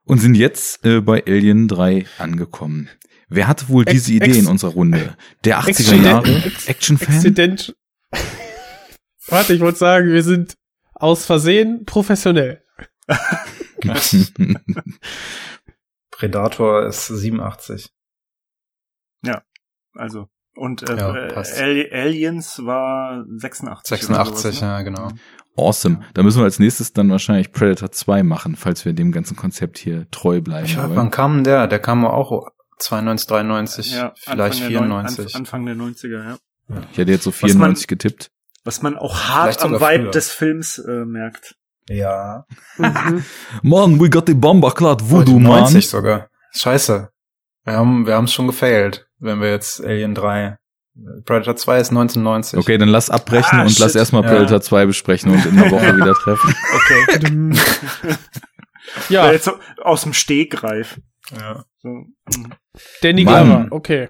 und 0.06 0.18
sind 0.20 0.36
jetzt 0.36 0.86
äh, 0.86 1.00
bei 1.00 1.24
Alien 1.26 1.70
3 1.70 2.06
angekommen. 2.20 2.90
Wer 3.30 3.48
hatte 3.48 3.70
wohl 3.70 3.84
Ex- 3.84 3.92
diese 3.94 4.14
Idee 4.14 4.26
ex- 4.26 4.38
in 4.40 4.48
unserer 4.48 4.72
Runde? 4.72 5.16
Der 5.46 5.60
80er 5.62 5.70
Exzident- 5.70 6.04
Jahre 6.06 6.44
Action-Fan? 6.68 7.58
Warte, 9.28 9.54
ich 9.54 9.62
wollte 9.62 9.80
sagen, 9.80 10.10
wir 10.12 10.22
sind 10.22 10.56
aus 10.96 11.26
Versehen 11.26 11.86
professionell. 11.86 12.64
Predator 16.12 16.86
ist 16.86 17.08
87. 17.08 17.90
Also, 19.98 20.28
und 20.58 20.84
äh, 20.90 20.98
Ja, 20.98 21.16
äh, 21.16 21.90
Aliens 21.94 22.60
war 22.66 23.24
86. 23.38 24.10
oder 24.10 24.26
86, 24.26 24.42
sowas, 24.42 24.62
ne? 24.62 24.68
ja, 24.68 24.82
genau. 24.82 25.08
awesome. 25.56 26.02
Da 26.14 26.22
müssen 26.22 26.40
wir 26.40 26.44
als 26.44 26.60
nächstes 26.60 26.92
dann 26.92 27.10
wahrscheinlich 27.12 27.54
Predator 27.54 27.92
2 27.94 28.24
machen, 28.24 28.58
falls 28.58 28.84
wir 28.84 28.92
dem 28.92 29.14
ganzen 29.14 29.38
Konzept 29.38 29.78
hier 29.78 30.06
treu 30.12 30.42
bleiben 30.42 30.66
Ich 30.66 30.78
wann 30.78 31.12
kam 31.12 31.46
der? 31.46 31.68
Der 31.68 31.80
kam 31.80 32.04
auch 32.06 32.50
92, 32.80 33.28
93, 33.28 33.94
Ja, 33.94 34.14
vielleicht 34.18 34.64
Anfang 34.64 34.70
der 34.74 34.82
neun- 34.82 34.88
94. 35.08 35.26
Anf- 35.28 35.38
Anfang 35.38 35.66
der 35.66 35.76
90er, 35.78 36.24
ja. 36.26 36.38
Ich 36.92 36.98
hätte 36.98 37.12
jetzt 37.12 37.24
so 37.24 37.32
Was 37.32 37.42
man- 37.42 37.52
94 37.52 37.88
getippt. 37.88 38.32
Was 38.66 38.82
man 38.82 38.98
auch 38.98 39.16
hart 39.30 39.62
am 39.64 39.76
Vibe 39.76 40.04
früher. 40.04 40.12
des 40.12 40.32
Films 40.32 40.78
äh, 40.80 41.06
merkt. 41.06 41.56
ja. 41.88 42.46
Man, 43.62 44.00
we 44.02 44.10
got 44.10 44.26
the 44.28 44.34
bomber 44.34 44.72
clad 44.72 45.10
voodoo, 45.10 45.40
man. 45.40 45.62
90 45.62 45.88
sogar. 45.88 46.30
Scheiße. 46.52 47.10
Wir 47.64 47.74
haben, 47.74 48.06
wir 48.08 48.16
haben 48.16 48.26
es 48.26 48.34
schon 48.34 48.48
gefailt, 48.48 49.08
wenn 49.20 49.40
wir 49.40 49.52
jetzt 49.52 49.84
Alien 49.84 50.14
3. 50.16 50.58
Predator 51.26 51.56
2 51.58 51.80
ist 51.80 51.90
1990. 51.90 52.58
Okay, 52.60 52.78
dann 52.78 52.88
lass 52.90 53.10
abbrechen 53.10 53.60
Ah, 53.60 53.64
und 53.64 53.78
lass 53.80 53.92
shit. 53.92 54.00
erstmal 54.00 54.24
Ja. 54.24 54.30
Predator 54.30 54.62
2 54.62 54.86
besprechen 54.86 55.32
und 55.32 55.46
in 55.46 55.58
der 55.58 55.70
Woche 55.72 55.96
wieder 55.98 56.14
treffen. 56.14 56.56
Okay. 56.74 58.16
Ja, 59.10 59.32
Jetzt 59.32 59.52
aus 59.82 60.04
dem 60.04 60.14
Stegreif. 60.14 61.02
Ja. 61.36 61.66
So. 61.80 61.90
mhm. 61.90 62.54
Danny 63.02 63.24
Mann. 63.26 63.48
Glover, 63.48 63.68
okay. 63.72 64.10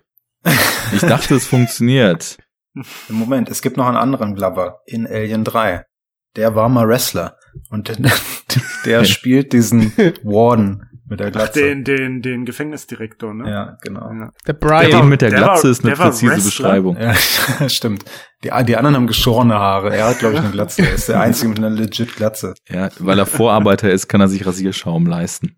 Ich 0.94 1.02
dachte, 1.02 1.36
es 1.36 1.48
funktioniert. 1.48 2.38
Moment, 3.10 3.50
es 3.50 3.62
gibt 3.62 3.78
noch 3.78 3.88
einen 3.88 3.98
anderen 3.98 4.36
Glover 4.36 4.80
in 4.86 5.08
Alien 5.08 5.44
3. 5.44 5.84
Der 6.36 6.56
war 6.56 6.68
mal 6.70 6.88
Wrestler. 6.88 7.38
Und 7.70 7.88
der, 7.88 7.98
der 8.86 9.06
spielt 9.06 9.54
diesen 9.54 9.94
Warden 10.24 10.84
mit 11.08 11.20
der 11.20 11.28
Ach, 11.28 11.32
Glatze. 11.32 11.62
den, 11.62 11.84
den, 11.84 12.22
den 12.22 12.46
Gefängnisdirektor, 12.46 13.34
ne? 13.34 13.50
ja, 13.50 13.78
genau. 13.82 14.10
Ja. 14.12 14.30
Der 14.48 14.54
Der 14.54 14.54
Brian. 14.54 15.08
mit 15.08 15.22
der 15.22 15.30
der 15.30 15.40
Glatze 15.40 15.64
war- 15.66 15.72
ist 15.72 15.86
eine 15.86 15.98
war 15.98 16.08
präzise 16.08 16.32
Wrestler? 16.32 16.46
Beschreibung. 16.50 16.98
Ja, 17.00 17.14
stimmt. 17.70 18.04
Die, 18.44 18.50
die 18.66 18.76
anderen 18.76 18.96
haben 18.96 19.08
geschorene 19.08 19.54
Haare. 19.54 19.96
Er 19.96 20.08
hat, 20.08 20.20
glaube 20.20 20.34
ich, 20.36 20.42
eine 20.42 20.50
Glatze. 20.52 20.82
Er 20.82 20.94
ist 20.94 21.08
der 21.08 21.22
Einzige 21.22 21.50
mit 21.50 21.60
einer 21.60 21.70
legit 21.70 22.16
Glatze. 22.16 22.56
Ja, 22.68 22.90
weil 23.00 23.18
er 23.20 23.26
Vorarbeiter 23.28 23.90
ist, 23.92 24.08
kann 24.08 24.20
er 24.20 24.28
sich 24.28 24.46
Rasierschaum 24.46 25.06
leisten. 25.06 25.56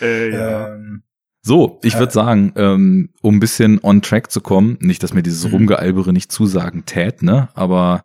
Äh, 0.00 0.30
ja. 0.32 0.68
Ähm, 0.74 1.02
So, 1.42 1.80
ich 1.82 1.98
würde 1.98 2.12
sagen, 2.12 2.52
ähm, 2.56 3.10
um 3.22 3.36
ein 3.36 3.40
bisschen 3.40 3.80
on 3.82 4.02
track 4.02 4.30
zu 4.30 4.40
kommen, 4.40 4.76
nicht, 4.80 5.02
dass 5.02 5.14
mir 5.14 5.22
dieses 5.22 5.44
Mhm. 5.46 5.52
Rumgealbere 5.52 6.12
nicht 6.12 6.30
zusagen 6.30 6.84
tät, 6.84 7.22
ne, 7.22 7.48
aber 7.54 8.04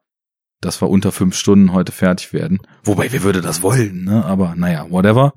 dass 0.62 0.82
wir 0.82 0.90
unter 0.90 1.12
fünf 1.12 1.36
Stunden 1.36 1.74
heute 1.74 1.92
fertig 1.92 2.32
werden. 2.34 2.60
Wobei, 2.86 3.12
wer 3.12 3.24
würde 3.24 3.42
das 3.42 3.62
wollen, 3.62 4.06
ne, 4.06 4.24
aber 4.24 4.56
naja, 4.56 4.90
whatever. 4.90 5.34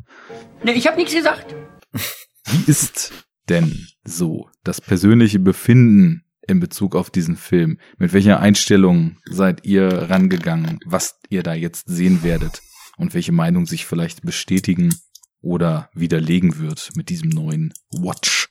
Ne, 0.63 0.73
ich 0.73 0.87
hab 0.87 0.97
nichts 0.97 1.13
gesagt. 1.15 1.55
Wie 2.47 2.71
ist 2.71 3.13
denn 3.49 3.89
so 4.05 4.49
das 4.63 4.81
persönliche 4.81 5.39
Befinden 5.41 6.23
in 6.47 6.61
Bezug 6.61 6.95
auf 6.95 7.11
diesen 7.11 7.37
Film? 7.37 7.79
Mit 7.99 8.13
welcher 8.13 8.41
Einstellung 8.41 9.19
seid 9.29 9.67
ihr 9.67 9.89
rangegangen, 10.09 10.79
was 10.87 11.19
ihr 11.31 11.43
da 11.43 11.53
jetzt 11.55 11.89
sehen 11.89 12.23
werdet? 12.23 12.63
Und 12.97 13.15
welche 13.15 13.33
Meinung 13.33 13.67
sich 13.67 13.87
vielleicht 13.87 14.23
bestätigen 14.23 14.93
oder 15.41 15.91
widerlegen 15.95 16.59
wird 16.59 16.91
mit 16.95 17.09
diesem 17.09 17.31
neuen 17.31 17.73
Watch? 17.91 18.49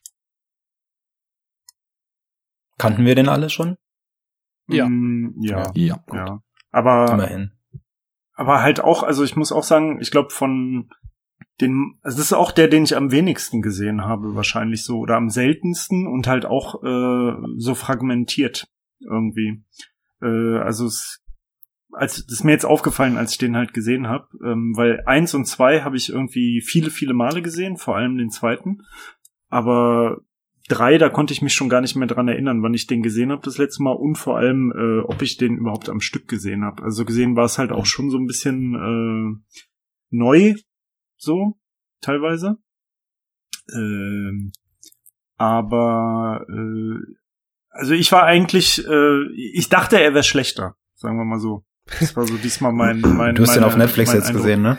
kannten 2.77 3.05
wir 3.05 3.15
den 3.15 3.29
alle 3.29 3.49
schon? 3.49 3.77
Ja. 4.67 4.87
Mm, 4.87 5.35
ja. 5.41 5.71
Ja. 5.75 6.03
ja. 6.13 6.41
Aber, 6.71 7.11
Immerhin. 7.13 7.51
aber 8.33 8.61
halt 8.61 8.79
auch, 8.79 9.03
also 9.03 9.23
ich 9.23 9.35
muss 9.35 9.51
auch 9.51 9.63
sagen, 9.63 9.99
ich 10.01 10.11
glaube 10.11 10.29
von 10.29 10.89
den, 11.61 11.97
also 12.01 12.17
das 12.17 12.27
ist 12.27 12.33
auch 12.33 12.51
der, 12.51 12.67
den 12.67 12.83
ich 12.83 12.95
am 12.95 13.11
wenigsten 13.11 13.61
gesehen 13.61 14.01
habe, 14.01 14.35
wahrscheinlich 14.35 14.83
so, 14.83 14.99
oder 14.99 15.15
am 15.15 15.29
seltensten 15.29 16.05
und 16.07 16.27
halt 16.27 16.45
auch 16.45 16.83
äh, 16.83 17.33
so 17.57 17.73
fragmentiert 17.73 18.67
irgendwie. 18.99 19.63
Äh, 20.21 20.59
also 20.59 20.85
es, 20.85 21.23
als 21.91 22.25
das 22.25 22.39
ist 22.39 22.43
mir 22.43 22.51
jetzt 22.51 22.65
aufgefallen, 22.65 23.17
als 23.17 23.31
ich 23.31 23.37
den 23.37 23.55
halt 23.55 23.73
gesehen 23.73 24.07
habe, 24.07 24.27
ähm, 24.43 24.73
weil 24.75 25.01
eins 25.05 25.33
und 25.33 25.45
zwei 25.45 25.81
habe 25.81 25.97
ich 25.97 26.09
irgendwie 26.09 26.61
viele, 26.61 26.91
viele 26.91 27.13
Male 27.13 27.41
gesehen, 27.41 27.77
vor 27.77 27.95
allem 27.95 28.17
den 28.17 28.29
zweiten. 28.29 28.81
Aber 29.49 30.17
drei, 30.67 30.97
da 30.97 31.09
konnte 31.09 31.33
ich 31.33 31.41
mich 31.41 31.53
schon 31.53 31.69
gar 31.69 31.81
nicht 31.81 31.95
mehr 31.95 32.07
dran 32.07 32.27
erinnern, 32.27 32.61
wann 32.61 32.73
ich 32.73 32.87
den 32.87 33.01
gesehen 33.01 33.31
habe 33.31 33.41
das 33.43 33.57
letzte 33.57 33.83
Mal 33.83 33.93
und 33.93 34.15
vor 34.15 34.37
allem, 34.37 34.71
äh, 34.75 34.99
ob 35.01 35.21
ich 35.21 35.37
den 35.37 35.57
überhaupt 35.57 35.89
am 35.89 36.01
Stück 36.01 36.27
gesehen 36.27 36.63
habe. 36.63 36.83
Also 36.83 37.05
gesehen 37.05 37.35
war 37.35 37.45
es 37.45 37.57
halt 37.57 37.71
auch 37.71 37.85
schon 37.85 38.09
so 38.09 38.17
ein 38.17 38.27
bisschen 38.27 38.75
äh, 38.75 39.55
neu, 40.09 40.55
so 41.15 41.57
teilweise. 42.01 42.57
Ähm, 43.73 44.51
aber 45.37 46.45
äh, 46.49 46.99
also 47.69 47.93
ich 47.93 48.11
war 48.11 48.23
eigentlich, 48.23 48.85
äh, 48.85 49.31
ich 49.33 49.69
dachte, 49.69 49.99
er 49.99 50.13
wäre 50.13 50.23
schlechter, 50.23 50.75
sagen 50.95 51.17
wir 51.17 51.25
mal 51.25 51.39
so. 51.39 51.63
Das 51.99 52.15
war 52.15 52.25
so 52.27 52.35
diesmal 52.37 52.71
mein, 52.73 53.01
mein 53.01 53.35
Du 53.35 53.43
hast 53.43 53.53
den 53.55 53.61
meine- 53.61 53.67
auf 53.73 53.77
Netflix 53.77 54.13
jetzt 54.13 54.27
Eindruck. 54.27 54.43
gesehen, 54.43 54.61
ne? 54.61 54.77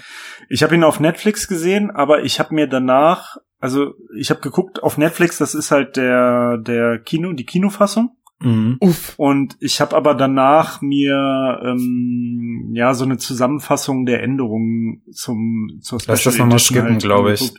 Ich 0.49 0.63
habe 0.63 0.75
ihn 0.75 0.85
auf 0.85 1.01
Netflix 1.01 1.47
gesehen, 1.49 1.91
aber 1.91 2.23
ich 2.25 2.39
habe 2.41 2.55
mir 2.55 2.67
danach, 2.67 3.37
also 3.61 3.95
ich 4.17 4.31
habe 4.31 4.41
geguckt 4.41 4.83
auf 4.83 4.97
Netflix, 4.99 5.39
das 5.39 5.55
ist 5.55 5.71
halt 5.71 5.97
der 5.97 6.59
der 6.59 6.99
Kino, 7.01 7.33
die 7.33 7.45
Kinofassung. 7.45 8.17
Mhm. 8.41 8.77
Uff. 8.81 9.15
Und 9.17 9.57
ich 9.59 9.81
habe 9.81 9.97
aber 9.97 10.15
danach 10.15 10.81
mir 10.81 11.61
ähm, 11.65 12.71
ja 12.73 12.95
so 12.95 13.05
eine 13.05 13.19
Zusammenfassung 13.19 14.07
der 14.07 14.23
Änderungen 14.23 15.03
zum 15.13 15.81
zur 15.83 15.99
Lass 16.07 16.23
das 16.23 16.39
nochmal 16.39 16.59
skippen, 16.61 16.91
halt 16.93 17.03
glaube 17.03 17.33
ich. 17.33 17.53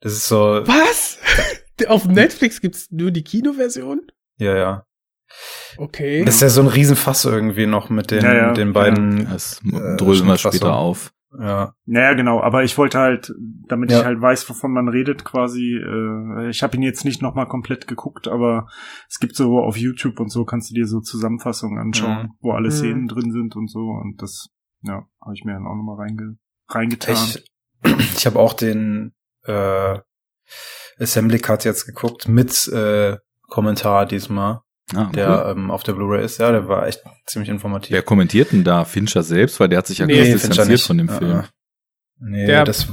Das 0.00 0.12
ist 0.12 0.26
so, 0.26 0.36
Was? 0.64 1.18
Auf 1.88 2.06
Netflix 2.06 2.60
gibt's 2.60 2.90
nur 2.90 3.10
die 3.12 3.22
Kinoversion? 3.24 4.00
ja, 4.38 4.56
ja. 4.56 4.84
Okay. 5.78 6.24
Das 6.24 6.36
ist 6.36 6.40
ja 6.42 6.48
so 6.48 6.60
ein 6.62 6.66
Riesenfass 6.68 7.24
irgendwie 7.24 7.66
noch 7.66 7.88
mit 7.90 8.10
den, 8.10 8.22
Ja, 8.24 8.34
ja, 8.34 8.52
den 8.52 8.72
beiden. 8.72 9.28
Das 9.30 9.60
Äh, 9.64 9.96
dröseln 9.96 10.28
wir 10.28 10.36
später 10.38 10.74
auf. 10.76 11.12
Ja. 11.38 11.72
Naja, 11.86 12.12
genau, 12.12 12.42
aber 12.42 12.62
ich 12.62 12.76
wollte 12.76 12.98
halt, 12.98 13.32
damit 13.66 13.90
Ja. 13.90 14.00
ich 14.00 14.04
halt 14.04 14.20
weiß, 14.20 14.48
wovon 14.50 14.72
man 14.72 14.88
redet, 14.88 15.24
quasi, 15.24 15.76
äh, 15.76 16.50
ich 16.50 16.62
habe 16.62 16.76
ihn 16.76 16.82
jetzt 16.82 17.06
nicht 17.06 17.22
nochmal 17.22 17.48
komplett 17.48 17.88
geguckt, 17.88 18.28
aber 18.28 18.66
es 19.08 19.18
gibt 19.18 19.34
so 19.34 19.58
auf 19.60 19.78
YouTube 19.78 20.20
und 20.20 20.28
so 20.30 20.44
kannst 20.44 20.70
du 20.70 20.74
dir 20.74 20.86
so 20.86 21.00
Zusammenfassungen 21.00 21.78
anschauen, 21.78 22.24
Mhm. 22.24 22.30
wo 22.40 22.52
alle 22.52 22.68
Mhm. 22.68 22.72
Szenen 22.72 23.08
drin 23.08 23.32
sind 23.32 23.56
und 23.56 23.70
so 23.70 23.80
und 23.80 24.20
das, 24.20 24.48
ja, 24.82 25.06
habe 25.22 25.32
ich 25.34 25.44
mir 25.44 25.54
dann 25.54 25.66
auch 25.66 25.74
nochmal 25.74 25.96
reinge 26.06 26.36
reingetan. 26.68 27.14
Ich, 27.16 27.44
ich 28.16 28.26
habe 28.26 28.38
auch 28.38 28.52
den 28.52 29.14
äh, 29.46 29.98
Assembly 30.98 31.38
Cut 31.38 31.64
jetzt 31.64 31.86
geguckt 31.86 32.28
mit 32.28 32.68
äh, 32.68 33.16
Kommentar 33.48 34.04
diesmal, 34.06 34.60
Ah, 34.94 35.04
cool. 35.06 35.12
der 35.12 35.46
ähm, 35.56 35.70
auf 35.70 35.82
der 35.84 35.92
Blu-ray 35.94 36.24
ist. 36.24 36.38
Ja, 36.38 36.50
der 36.52 36.68
war 36.68 36.86
echt 36.86 37.02
ziemlich 37.26 37.48
informativ. 37.48 37.92
Wer 37.92 38.02
kommentiert 38.02 38.52
denn 38.52 38.64
da? 38.64 38.84
Fincher 38.84 39.22
selbst? 39.22 39.58
Weil 39.60 39.68
der 39.68 39.78
hat 39.78 39.86
sich 39.86 39.98
ja 39.98 40.06
Nee, 40.06 40.16
ganz 40.16 40.28
Fincher 40.42 40.48
distanziert 40.48 40.68
nicht. 40.70 40.86
von 40.86 40.98
dem 40.98 41.08
Ja, 41.08 41.18
Film. 41.18 41.30
ja. 41.30 41.44
Nee, 42.20 42.46
Der- 42.46 42.64
das 42.64 42.86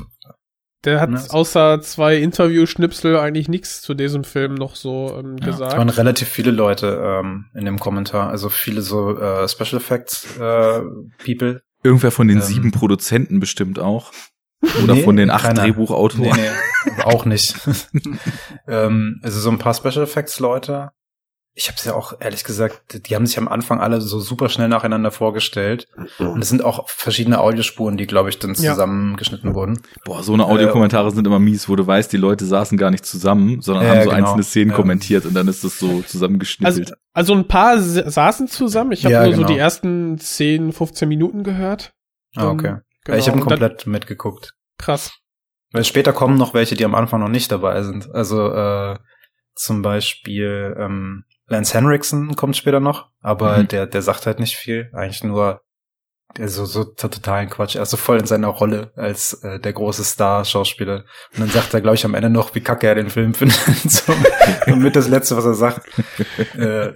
Der 0.86 1.02
hat 1.02 1.10
Ne? 1.10 1.22
außer 1.30 1.82
zwei 1.82 2.16
Interview-Schnipsel 2.18 3.18
eigentlich 3.18 3.50
nichts 3.50 3.82
zu 3.82 3.94
diesem 3.96 4.24
Film 4.24 4.56
noch 4.56 4.76
so 4.78 5.14
ähm, 5.20 5.36
Ja, 5.42 5.50
Es 5.50 5.60
waren 5.60 5.72
gesagt. 5.88 5.98
relativ 5.98 6.30
viele 6.30 6.52
Leute 6.52 7.02
ähm, 7.22 7.48
in 7.54 7.66
dem 7.66 7.80
Kommentar, 7.80 8.30
also 8.30 8.48
viele 8.48 8.82
so 8.82 9.18
äh, 9.20 9.46
Special 9.50 9.82
Effects 9.82 10.38
äh, 10.38 10.82
People. 11.26 11.62
Irgendwer 11.84 12.12
von 12.12 12.30
den 12.30 12.38
Ähm. 12.38 12.44
sieben 12.44 12.72
Produzenten 12.72 13.42
bestimmt 13.42 13.78
auch. 13.78 14.14
Oder 14.84 14.94
Nee, 14.96 15.04
von 15.04 15.16
den 15.18 15.30
acht 15.32 15.44
keiner. 15.46 15.64
Drehbuchautoren. 15.64 16.32
Nee, 16.38 16.50
nee, 16.98 17.04
auch 17.04 17.26
nicht. 17.26 17.56
ähm, 18.68 19.20
also 19.24 19.40
so 19.40 19.50
ein 19.50 19.58
paar 19.60 19.74
Special 19.74 20.04
Effects 20.04 20.40
Leute. 20.40 20.92
Ich 21.56 21.68
habe 21.68 21.76
es 21.78 21.84
ja 21.84 21.94
auch 21.94 22.14
ehrlich 22.22 22.44
gesagt, 22.46 23.08
die 23.10 23.16
haben 23.16 23.26
sich 23.26 23.38
am 23.38 23.48
Anfang 23.50 23.82
alle 23.82 24.00
so 24.00 24.20
super 24.20 24.48
schnell 24.48 24.70
nacheinander 24.70 25.12
vorgestellt. 25.12 25.88
Und 26.20 26.42
es 26.42 26.48
sind 26.50 26.64
auch 26.64 26.88
verschiedene 26.88 27.40
Audiospuren, 27.40 27.98
die, 27.98 28.08
glaube 28.08 28.30
ich, 28.30 28.40
dann 28.40 28.54
Ja. 28.54 28.72
zusammengeschnitten 28.74 29.54
wurden. 29.56 29.82
Boah, 30.06 30.24
so 30.24 30.34
eine 30.34 30.46
Audiokommentare 30.46 31.12
sind 31.12 31.28
immer 31.28 31.40
mies, 31.40 31.68
wo 31.68 31.76
du 31.76 31.86
weißt, 31.86 32.14
die 32.14 32.18
Leute 32.18 32.46
saßen 32.46 32.78
gar 32.78 32.92
nicht 32.92 33.06
zusammen, 33.06 33.62
sondern 33.62 33.84
Ja, 33.86 33.90
haben 33.92 34.04
so 34.04 34.10
genau. 34.12 34.18
einzelne 34.18 34.44
Szenen 34.44 34.70
Ja. 34.72 34.76
kommentiert 34.78 35.26
und 35.26 35.34
dann 35.34 35.48
ist 35.50 35.64
das 35.64 35.80
so 35.80 35.88
Also, 35.90 36.02
zusammengeschnippelt. 36.04 36.94
also 37.14 37.34
ein 37.34 37.48
paar 37.48 37.80
sa- 37.80 38.10
saßen 38.10 38.48
zusammen. 38.48 38.94
Ich 38.94 39.04
habe 39.04 39.14
Ja, 39.14 39.24
nur 39.26 39.34
so 39.34 39.42
genau. 39.42 39.52
die 39.54 39.58
ersten 39.58 40.18
10, 40.18 40.72
15 40.72 41.10
Minuten 41.10 41.44
gehört. 41.44 41.92
Ah, 42.36 42.44
Ähm, 42.44 42.50
okay. 42.52 42.76
Genau. 43.06 43.18
Ich 43.18 43.28
habe 43.28 43.42
Und 43.42 43.50
dann- 43.52 43.60
komplett 43.60 43.86
mitgeguckt. 43.88 44.54
Krass. 44.78 45.12
Weil 45.72 45.84
später 45.84 46.14
kommen 46.14 46.38
noch 46.38 46.54
welche, 46.54 46.76
die 46.76 46.86
am 46.86 46.96
Anfang 46.96 47.20
noch 47.20 47.28
nicht 47.28 47.52
dabei 47.52 47.82
sind. 47.84 48.10
Also 48.14 48.50
äh, 48.54 48.98
zum 49.56 49.82
Beispiel 49.82 50.74
ähm, 50.80 51.24
Lance 51.50 51.74
Henriksen 51.74 52.36
kommt 52.36 52.56
später 52.58 52.80
noch, 52.80 53.10
aber 53.22 53.60
Mhm. 53.60 53.68
der 53.70 53.88
der 53.88 54.02
sagt 54.02 54.26
halt 54.26 54.40
nicht 54.40 54.56
viel, 54.56 54.90
eigentlich 54.94 55.24
nur 55.24 55.62
der 56.38 56.48
so 56.48 56.66
so 56.66 56.84
totalen 56.84 57.50
Quatsch. 57.50 57.76
Er 57.76 57.82
ist 57.82 57.90
so 57.90 57.98
voll 57.98 58.20
in 58.20 58.28
seiner 58.28 58.50
Rolle 58.50 58.92
als 58.96 59.34
äh, 59.44 59.60
der 59.60 59.74
große 59.74 60.04
Star-Schauspieler. 60.04 61.06
Und 61.34 61.40
dann 61.40 61.50
sagt 61.50 61.74
er, 61.74 61.82
glaube 61.82 61.96
ich, 61.96 62.06
am 62.06 62.14
Ende 62.14 62.30
noch, 62.30 62.54
wie 62.54 62.62
kacke 62.62 62.86
er 62.86 62.94
den 62.94 63.10
Film 63.10 63.34
findet. 63.34 63.58
so, 63.90 64.14
und 64.68 64.80
mit 64.84 64.96
das 64.96 65.08
Letzte, 65.08 65.36
was 65.38 65.46
er 65.46 65.56
sagt. 65.56 65.88
äh, 66.56 66.94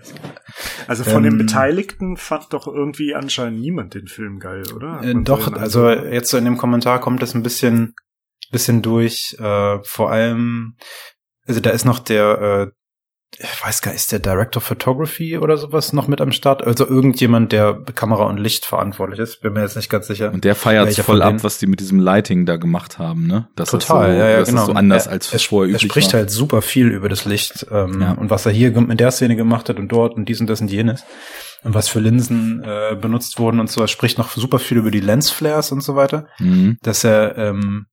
Also 0.87 1.03
von 1.03 1.23
den 1.23 1.31
Ähm, 1.33 1.37
Beteiligten 1.39 2.15
fand 2.15 2.53
doch 2.53 2.67
irgendwie 2.67 3.15
anscheinend 3.15 3.59
niemand 3.59 3.95
den 3.95 4.05
Film 4.05 4.37
geil, 4.39 4.63
oder? 4.75 5.01
Äh, 5.03 5.15
doch, 5.23 5.45
den 5.45 5.57
also 5.57 5.89
jetzt 5.89 6.29
so 6.29 6.37
in 6.37 6.45
dem 6.45 6.57
Kommentar 6.59 6.99
kommt 7.01 7.23
es 7.23 7.33
ein 7.33 7.41
bisschen, 7.41 7.95
bisschen 8.51 8.83
durch. 8.83 9.35
Äh, 9.39 9.79
vor 9.83 10.11
allem, 10.11 10.77
also 11.47 11.59
da 11.59 11.71
ist 11.71 11.85
noch 11.85 11.97
der, 11.97 12.67
äh, 12.67 12.71
ich 13.39 13.65
weiß 13.65 13.81
gar 13.81 13.91
nicht, 13.91 14.01
ist 14.01 14.11
der 14.11 14.19
Director 14.19 14.57
of 14.61 14.63
Photography 14.67 15.37
oder 15.37 15.57
sowas 15.57 15.93
noch 15.93 16.07
mit 16.07 16.21
am 16.21 16.31
Start? 16.31 16.63
Also 16.65 16.87
irgendjemand, 16.87 17.51
der 17.51 17.73
Kamera 17.95 18.25
und 18.25 18.37
Licht 18.37 18.65
verantwortlich 18.65 19.19
ist. 19.19 19.41
Bin 19.41 19.53
mir 19.53 19.61
jetzt 19.61 19.75
nicht 19.75 19.89
ganz 19.89 20.07
sicher. 20.07 20.31
Und 20.31 20.43
der 20.43 20.55
feiert 20.55 20.85
Welcher 20.87 21.03
voll 21.03 21.21
ab, 21.21 21.43
was 21.43 21.57
die 21.57 21.67
mit 21.67 21.79
diesem 21.79 21.99
Lighting 21.99 22.45
da 22.45 22.57
gemacht 22.57 22.99
haben, 22.99 23.27
ne? 23.27 23.47
Dass 23.55 23.71
Total, 23.71 24.07
das 24.07 24.15
so, 24.17 24.21
ja, 24.23 24.29
ja, 24.29 24.43
genau. 24.43 24.65
so 24.65 24.73
anders 24.73 25.07
er, 25.07 25.13
als 25.13 25.33
er, 25.33 25.39
vorher 25.39 25.69
Er 25.73 25.75
üblich 25.75 25.91
spricht 25.91 26.13
war. 26.13 26.19
halt 26.21 26.31
super 26.31 26.61
viel 26.61 26.87
über 26.87 27.09
das 27.09 27.25
Licht 27.25 27.65
ähm, 27.71 28.01
Ja. 28.01 28.11
und 28.13 28.29
was 28.29 28.45
er 28.45 28.51
hier 28.51 28.75
in 28.75 28.97
der 28.97 29.11
Szene 29.11 29.35
gemacht 29.35 29.69
hat 29.69 29.77
und 29.77 29.89
dort 29.91 30.15
und 30.15 30.29
dies 30.29 30.39
und 30.39 30.47
das 30.47 30.61
und 30.61 30.71
jenes 30.71 31.03
und 31.63 31.73
was 31.73 31.87
für 31.87 31.99
Linsen 31.99 32.63
äh, 32.63 32.95
benutzt 32.95 33.39
wurden 33.39 33.59
und 33.59 33.69
so. 33.69 33.81
Er 33.81 33.87
spricht 33.87 34.17
noch 34.17 34.31
super 34.31 34.59
viel 34.59 34.77
über 34.77 34.91
die 34.91 34.99
Lensflares 34.99 35.71
und 35.71 35.81
so 35.81 35.95
weiter. 35.95 36.27
Mhm. 36.39 36.77
dass 36.81 37.03
er, 37.03 37.37
ähm, 37.37 37.85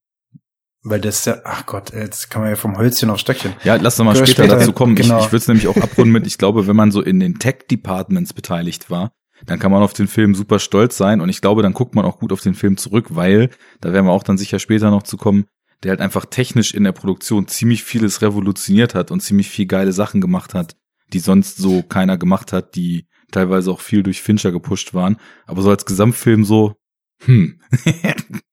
weil 0.82 1.00
das 1.00 1.24
ja, 1.24 1.38
ach 1.44 1.66
Gott, 1.66 1.92
jetzt 1.92 2.30
kann 2.30 2.42
man 2.42 2.50
ja 2.50 2.56
vom 2.56 2.78
Hölzchen 2.78 3.10
auf 3.10 3.18
Stöckchen. 3.18 3.52
Ja, 3.64 3.76
lass 3.76 3.96
doch 3.96 4.04
mal 4.04 4.14
später, 4.16 4.32
später- 4.32 4.56
dazu 4.56 4.72
kommen. 4.72 4.94
genau. 4.94 5.18
Ich, 5.18 5.26
ich 5.26 5.32
würde 5.32 5.42
es 5.42 5.48
nämlich 5.48 5.68
auch 5.68 5.76
abrunden 5.76 6.12
mit, 6.12 6.26
ich 6.26 6.38
glaube, 6.38 6.66
wenn 6.66 6.76
man 6.76 6.90
so 6.90 7.02
in 7.02 7.20
den 7.20 7.38
Tech-Departments 7.38 8.32
beteiligt 8.32 8.90
war, 8.90 9.12
dann 9.46 9.58
kann 9.58 9.72
man 9.72 9.82
auf 9.82 9.92
den 9.92 10.08
Film 10.08 10.34
super 10.34 10.58
stolz 10.58 10.96
sein 10.96 11.20
und 11.20 11.28
ich 11.28 11.40
glaube, 11.40 11.62
dann 11.62 11.72
guckt 11.72 11.94
man 11.94 12.04
auch 12.04 12.18
gut 12.18 12.32
auf 12.32 12.40
den 12.40 12.54
Film 12.54 12.76
zurück, 12.76 13.06
weil, 13.10 13.50
da 13.80 13.92
werden 13.92 14.06
wir 14.06 14.12
auch 14.12 14.22
dann 14.22 14.38
sicher 14.38 14.58
später 14.58 14.90
noch 14.90 15.02
zu 15.02 15.16
kommen, 15.16 15.46
der 15.82 15.90
halt 15.90 16.00
einfach 16.00 16.26
technisch 16.26 16.74
in 16.74 16.84
der 16.84 16.92
Produktion 16.92 17.48
ziemlich 17.48 17.82
vieles 17.84 18.20
revolutioniert 18.20 18.94
hat 18.94 19.10
und 19.10 19.20
ziemlich 19.20 19.48
viel 19.48 19.66
geile 19.66 19.92
Sachen 19.92 20.20
gemacht 20.20 20.52
hat, 20.52 20.76
die 21.12 21.20
sonst 21.20 21.56
so 21.56 21.82
keiner 21.82 22.18
gemacht 22.18 22.52
hat, 22.52 22.74
die 22.74 23.06
teilweise 23.30 23.70
auch 23.70 23.80
viel 23.80 24.02
durch 24.02 24.20
Fincher 24.20 24.52
gepusht 24.52 24.92
waren. 24.92 25.16
Aber 25.46 25.62
so 25.62 25.70
als 25.70 25.86
Gesamtfilm 25.86 26.44
so, 26.44 26.74
hm. 27.24 27.60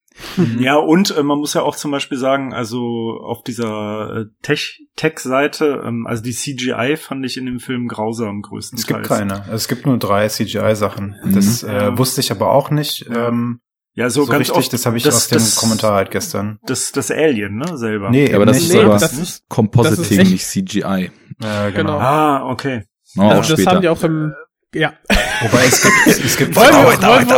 Ja, 0.60 0.76
und 0.78 1.16
äh, 1.16 1.24
man 1.24 1.38
muss 1.40 1.54
ja 1.54 1.62
auch 1.62 1.76
zum 1.76 1.92
Beispiel 1.92 2.18
sagen, 2.18 2.54
also 2.54 3.20
auf 3.22 3.44
dieser 3.44 4.16
äh, 4.22 4.26
Tech- 4.42 4.80
Tech-Seite, 4.96 5.84
ähm, 5.86 6.06
also 6.08 6.24
die 6.24 6.32
CGI 6.34 6.96
fand 6.98 7.26
ich 7.26 7.38
in 7.38 7.46
dem 7.46 7.60
Film 7.60 7.88
grausam 7.88 8.42
größtenteils. 8.42 8.82
Es 8.82 8.88
gibt 8.88 9.08
keine. 9.08 9.44
Es 9.52 9.68
gibt 9.68 9.86
nur 9.86 9.98
drei 9.98 10.28
CGI-Sachen. 10.28 11.16
Das 11.34 11.64
Mhm. 11.64 11.70
äh, 11.70 11.74
Ja. 11.76 11.98
wusste 11.98 12.22
ich 12.22 12.32
aber 12.32 12.52
auch 12.52 12.70
nicht. 12.72 13.06
Ja. 13.10 13.28
Ähm, 13.30 13.60
Ja, 13.94 14.12
so, 14.12 14.26
so 14.26 14.32
ganz 14.32 14.42
richtig, 14.42 14.58
oft, 14.58 14.74
das 14.74 14.86
habe 14.86 14.98
ich 14.98 15.04
das- 15.04 15.16
aus 15.16 15.28
dem 15.30 15.40
das- 15.40 15.56
Kommentar 15.56 15.96
halt 15.96 16.12
gestern. 16.12 16.60
Das, 16.68 16.92
das 16.92 17.10
Alien, 17.10 17.56
ne, 17.58 17.78
selber. 17.80 18.12
Nee, 18.12 18.32
aber 18.32 18.46
das 18.46 18.58
nicht 18.58 18.68
ist 18.70 18.74
Nee, 18.76 18.82
aber 18.82 18.94
das 19.00 19.14
ist- 19.14 19.50
Compositing, 19.50 20.18
das 20.20 20.28
ist 20.28 20.32
nicht 20.32 20.46
CGI. 20.46 20.84
Äh, 20.84 21.10
genau. 21.40 21.72
Genau. 21.74 21.98
Ah, 22.00 22.48
okay. 22.52 22.84
Auch 23.18 23.24
Also 23.32 23.42
das 23.42 23.48
später. 23.54 23.72
haben 23.72 23.82
die 23.82 23.90
auch 23.90 24.04
im, 24.04 24.34
ja. 24.76 24.94
Wobei 25.42 25.66
es 25.66 25.82
gibt, 25.82 25.96
es 26.26 26.38
gibt 26.38 26.56
Wollen 26.56 26.70
wir- 26.70 26.78
auch, 26.78 27.02
wollen 27.02 27.28
wir- 27.28 27.36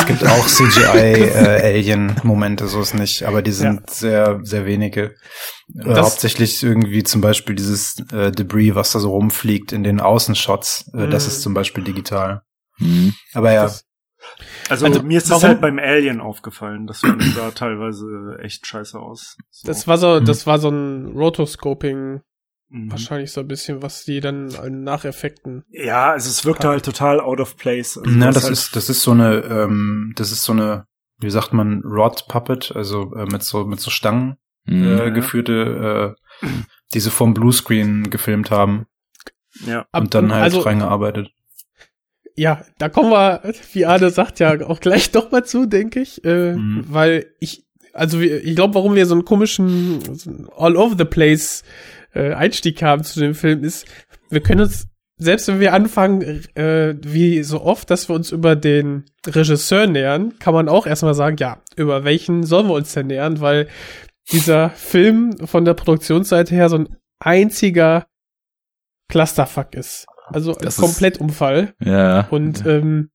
es 0.00 0.06
gibt 0.06 0.26
auch 0.26 0.46
CGI-Alien-Momente, 0.46 2.66
so 2.68 2.80
ist 2.80 2.94
nicht, 2.94 3.22
aber 3.24 3.42
die 3.42 3.52
sind 3.52 3.90
sehr, 3.90 4.40
sehr 4.42 4.64
wenige. 4.66 5.04
Äh, 5.04 5.14
Das- 5.94 5.98
hauptsächlich 6.12 6.62
irgendwie 6.62 7.02
zum 7.02 7.20
Beispiel 7.20 7.54
dieses 7.54 7.96
äh, 8.12 8.30
Debris, 8.32 8.74
was 8.74 8.92
da 8.92 8.98
so 8.98 9.10
rumfliegt 9.10 9.72
in 9.72 9.84
den 9.84 10.00
Außenshots, 10.00 10.90
äh, 10.94 11.08
das 11.08 11.24
Mhm. 11.24 11.28
ist 11.28 11.42
zum 11.42 11.54
Beispiel 11.54 11.84
digital. 11.84 12.42
Mhm. 12.78 13.14
Aber 13.34 13.52
ja, 13.52 13.64
Das- 13.64 13.84
Also, 14.68 14.86
Also, 14.86 15.02
mir 15.04 15.18
ist 15.18 15.30
das 15.30 15.44
halt 15.44 15.60
beim 15.60 15.78
Alien 15.78 16.20
aufgefallen. 16.20 16.86
Das 16.88 17.00
sah 17.00 17.50
teilweise 17.52 18.36
echt 18.42 18.66
scheiße 18.66 18.98
aus. 18.98 19.36
So. 19.50 19.68
Das 19.68 19.86
war 19.86 19.96
so, 19.96 20.18
Mhm. 20.20 20.24
das 20.24 20.44
war 20.46 20.58
so 20.58 20.70
ein 20.70 21.06
Rotoscoping, 21.14 22.20
Mhm. 22.70 22.90
wahrscheinlich 22.90 23.32
so 23.32 23.40
ein 23.40 23.48
bisschen, 23.48 23.82
was 23.82 24.04
die 24.04 24.20
dann 24.20 24.54
an 24.56 24.82
Nacheffekten. 24.84 25.64
Ja, 25.70 26.12
also 26.12 26.28
es 26.28 26.44
wirkte 26.44 26.68
halt 26.68 26.84
total 26.84 27.20
out 27.20 27.40
of 27.40 27.56
place. 27.56 27.96
Also 27.96 28.10
na, 28.10 28.30
das 28.30 28.44
halt, 28.44 28.52
ist, 28.52 28.76
das 28.76 28.90
ist 28.90 29.00
so 29.02 29.12
eine, 29.12 29.36
ähm, 29.44 30.12
das 30.16 30.32
ist 30.32 30.42
so 30.44 30.52
eine, 30.52 30.86
wie 31.18 31.30
sagt 31.30 31.52
man, 31.52 31.80
Rod 31.82 32.26
Puppet, 32.28 32.72
also 32.74 33.14
äh, 33.14 33.24
mit 33.24 33.42
so, 33.42 33.64
mit 33.64 33.80
so 33.80 33.90
Stangen 33.90 34.36
Mhm. 34.66 34.98
äh, 34.98 35.10
geführte, 35.12 36.14
äh, 36.42 36.46
die 36.92 37.00
sie 37.00 37.10
vom 37.10 37.32
Bluescreen 37.32 38.10
gefilmt 38.10 38.50
haben 38.50 38.86
ja. 39.66 39.86
Ab- 39.92 40.02
und 40.02 40.14
dann 40.14 40.30
halt 40.32 40.42
also, 40.44 40.60
reingearbeitet. 40.60 41.30
Ja, 42.36 42.64
da 42.78 42.88
kommen 42.88 43.10
wir, 43.10 43.42
wie 43.72 43.86
Arne 43.86 44.10
sagt, 44.10 44.38
ja 44.40 44.60
auch 44.66 44.80
gleich 44.80 45.10
doch 45.12 45.30
mal 45.30 45.44
zu, 45.44 45.66
denke 45.66 46.00
ich, 46.00 46.22
äh, 46.24 46.52
Mhm. 46.54 46.84
weil 46.88 47.32
ich, 47.40 47.64
also 47.94 48.20
wir, 48.20 48.44
ich 48.44 48.54
glaube, 48.54 48.74
warum 48.74 48.94
wir 48.94 49.06
so 49.06 49.14
einen 49.14 49.24
komischen, 49.24 50.14
so 50.16 50.30
einen 50.30 50.48
äh, 52.14 52.32
Einstieg 52.34 52.82
haben 52.82 53.04
zu 53.04 53.20
dem 53.20 53.34
Film 53.34 53.62
ist, 53.64 53.86
wir 54.30 54.40
können 54.40 54.60
uns, 54.62 54.86
selbst 55.16 55.48
wenn 55.48 55.60
wir 55.60 55.72
anfangen, 55.74 56.44
äh, 56.54 56.94
wie 57.02 57.42
so 57.42 57.60
oft, 57.62 57.90
dass 57.90 58.08
wir 58.08 58.14
uns 58.16 58.30
über 58.32 58.56
den 58.56 59.04
Regisseur 59.26 59.86
nähern, 59.86 60.38
kann 60.38 60.54
man 60.54 60.68
auch 60.68 60.86
erstmal 60.86 61.14
sagen, 61.14 61.36
ja, 61.38 61.62
über 61.76 62.04
welchen 62.04 62.44
sollen 62.44 62.68
wir 62.68 62.74
uns 62.74 62.92
denn 62.92 63.08
nähern, 63.08 63.40
weil 63.40 63.68
dieser 64.30 64.70
Film 64.70 65.46
von 65.46 65.64
der 65.64 65.74
Produktionsseite 65.74 66.54
her 66.54 66.68
so 66.68 66.76
ein 66.78 66.96
einziger 67.18 68.06
Clusterfuck 69.08 69.74
ist. 69.74 70.06
Also 70.26 70.52
ein 70.54 70.64
Das 70.64 70.74
ist- 70.74 70.80
Komplettumfall. 70.80 71.72
Ja. 71.80 72.26
Und 72.30 72.64
ähm, 72.66 73.10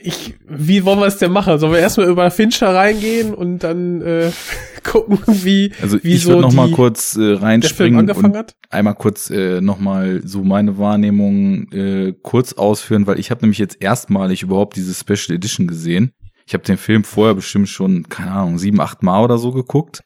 ich, 0.00 0.34
wie 0.46 0.84
wollen 0.84 1.00
wir 1.00 1.06
es 1.06 1.18
denn 1.18 1.32
machen? 1.32 1.58
Sollen 1.58 1.72
wir 1.72 1.80
erstmal 1.80 2.08
über 2.08 2.30
Fincher 2.30 2.74
reingehen 2.74 3.34
und 3.34 3.60
dann 3.60 4.00
äh, 4.02 4.30
gucken, 4.84 5.18
wie, 5.26 5.72
Also 5.82 6.02
wie 6.02 6.14
ich 6.14 6.22
so 6.22 6.30
würde 6.30 6.42
noch 6.42 6.52
mal 6.52 6.70
kurz 6.70 7.16
äh, 7.16 7.34
reinspringen 7.34 8.08
und 8.08 8.36
hat? 8.36 8.54
einmal 8.70 8.94
kurz 8.94 9.30
äh, 9.30 9.60
noch 9.60 9.78
mal 9.78 10.20
so 10.24 10.44
meine 10.44 10.78
Wahrnehmung 10.78 11.70
äh, 11.72 12.14
kurz 12.22 12.52
ausführen, 12.54 13.06
weil 13.06 13.18
ich 13.18 13.30
habe 13.30 13.42
nämlich 13.42 13.58
jetzt 13.58 13.80
erstmalig 13.80 14.42
überhaupt 14.42 14.76
diese 14.76 14.94
Special 14.94 15.36
Edition 15.36 15.66
gesehen. 15.66 16.12
Ich 16.46 16.54
habe 16.54 16.64
den 16.64 16.78
Film 16.78 17.04
vorher 17.04 17.34
bestimmt 17.34 17.68
schon 17.68 18.08
keine 18.08 18.30
Ahnung 18.30 18.58
sieben, 18.58 18.80
acht 18.80 19.02
Mal 19.02 19.22
oder 19.22 19.38
so 19.38 19.52
geguckt, 19.52 20.02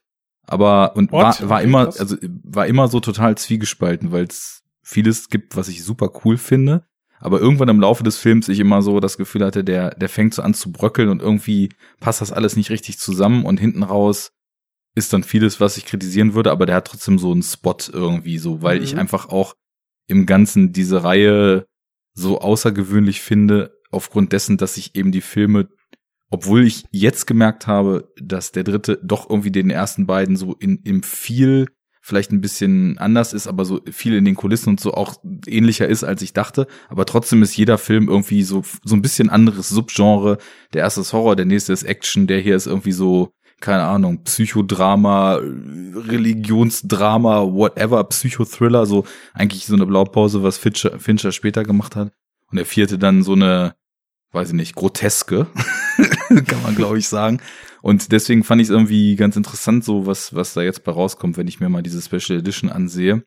aber 0.47 0.97
und 0.97 1.13
What? 1.13 1.41
war 1.43 1.49
war 1.49 1.63
immer 1.63 1.87
also 1.87 2.17
war 2.45 2.67
immer 2.67 2.89
so 2.89 3.01
total 3.01 3.37
zwiegespalten, 3.37 4.11
weil 4.11 4.25
es 4.25 4.63
vieles 4.83 5.29
gibt, 5.29 5.57
was 5.57 5.69
ich 5.69 5.85
super 5.85 6.11
cool 6.25 6.37
finde. 6.37 6.85
Aber 7.23 7.41
irgendwann 7.41 7.69
im 7.69 7.81
Laufe 7.81 8.03
des 8.03 8.19
Films 8.19 8.49
ich 8.49 8.59
immer 8.59 8.83
so 8.83 8.99
das 9.01 9.17
Gefühl 9.17 9.45
hatte, 9.45 9.63
der, 9.63 9.95
der 9.95 10.09
fängt 10.09 10.35
so 10.35 10.43
an 10.43 10.55
zu 10.55 10.73
bröckeln 10.73 11.09
und 11.09 11.23
irgendwie 11.23 11.71
passt 12.01 12.21
das 12.21 12.33
alles 12.33 12.57
nicht 12.57 12.71
richtig 12.71 12.99
zusammen 12.99 13.45
und 13.45 13.61
hinten 13.61 13.85
raus 13.85 14.33
ist 14.95 15.13
dann 15.13 15.25
vieles, 15.25 15.61
was 15.61 15.77
ich 15.77 15.87
kritisieren 15.87 16.35
würde, 16.35 16.51
aber 16.51 16.67
der 16.67 16.77
hat 16.77 16.89
trotzdem 16.89 17.19
so 17.19 17.33
einen 17.33 17.43
Spot 17.43 17.77
irgendwie 17.93 18.39
so, 18.39 18.61
weil 18.61 18.83
ich 18.83 18.93
Mhm. 18.95 18.99
einfach 18.99 19.29
auch 19.29 19.55
im 20.07 20.27
Ganzen 20.27 20.73
diese 20.73 21.03
Reihe 21.03 21.67
so 22.15 22.41
außergewöhnlich 22.41 23.23
finde, 23.23 23.73
aufgrund 23.91 24.33
dessen, 24.33 24.59
dass 24.59 24.77
ich 24.77 24.95
eben 24.95 25.13
die 25.13 25.21
Filme, 25.23 25.69
obwohl 26.31 26.67
ich 26.67 26.85
jetzt 26.91 27.27
gemerkt 27.27 27.67
habe, 27.67 28.13
dass 28.21 28.53
der 28.53 28.65
dritte 28.65 28.99
doch 29.03 29.31
irgendwie 29.31 29.51
den 29.51 29.71
ersten 29.71 30.07
beiden 30.07 30.37
so 30.37 30.55
in, 30.55 30.81
im 30.85 31.03
viel 31.03 31.69
vielleicht 32.03 32.33
ein 32.33 32.41
bisschen 32.41 32.99
anders 32.99 33.33
ist, 33.33 33.47
aber 33.47 33.65
so 33.65 33.81
viel 33.91 34.15
in 34.15 34.25
den 34.25 34.35
Kulissen 34.35 34.71
und 34.71 34.81
so 34.81 34.93
auch 34.93 35.15
ähnlicher 35.47 35.87
ist, 35.87 36.03
als 36.03 36.21
ich 36.21 36.33
dachte. 36.33 36.67
Aber 36.89 37.07
trotzdem 37.07 37.45
ist 37.45 37.57
jeder 37.57 37.79
Film 37.79 38.09
irgendwie 38.09 38.43
so, 38.43 38.65
so 38.85 38.97
ein 38.97 39.03
bisschen 39.03 39.31
anderes 39.31 39.69
Subgenre. 39.69 40.39
Der 40.75 40.83
erste 40.83 41.03
ist 41.03 41.13
Horror, 41.13 41.37
der 41.37 41.47
nächste 41.47 41.73
ist 41.73 41.85
Action, 41.85 42.27
der 42.27 42.41
hier 42.41 42.57
ist 42.57 42.67
irgendwie 42.67 42.93
so, 42.93 43.33
keine 43.61 43.85
Ahnung, 43.85 44.25
Psychodrama, 44.25 45.37
Religionsdrama, 45.37 47.45
whatever, 47.45 48.03
Psychothriller, 48.05 48.85
so 48.85 49.05
eigentlich 49.33 49.67
so 49.67 49.77
eine 49.77 49.87
Blaupause, 49.87 50.43
was 50.43 50.59
Fincher, 50.59 50.99
Fincher 50.99 51.31
später 51.31 51.63
gemacht 51.63 51.95
hat. 51.95 52.13
Und 52.51 52.57
der 52.57 52.67
vierte 52.67 52.99
dann 52.99 53.23
so 53.23 53.35
eine, 53.35 53.77
weiß 54.33 54.49
ich 54.49 54.55
nicht, 54.55 54.75
groteske, 54.75 55.47
kann 56.47 56.63
man 56.63 56.75
glaube 56.75 56.99
ich 56.99 57.09
sagen. 57.09 57.41
Und 57.83 58.13
deswegen 58.13 58.45
fand 58.45 58.61
ich 58.61 58.69
es 58.69 58.71
irgendwie 58.71 59.17
ganz 59.17 59.37
interessant, 59.37 59.85
so 59.85 60.07
was, 60.07 60.35
was 60.35 60.55
da 60.55 60.63
jetzt 60.63 60.85
bei 60.85 60.93
rauskommt, 60.93 61.37
wenn 61.37 61.49
ich 61.49 61.61
mir 61.61 61.69
mal 61.69 61.83
diese 61.83 62.01
Special 62.01 62.39
Edition 62.39 62.71
ansehe. 62.71 63.25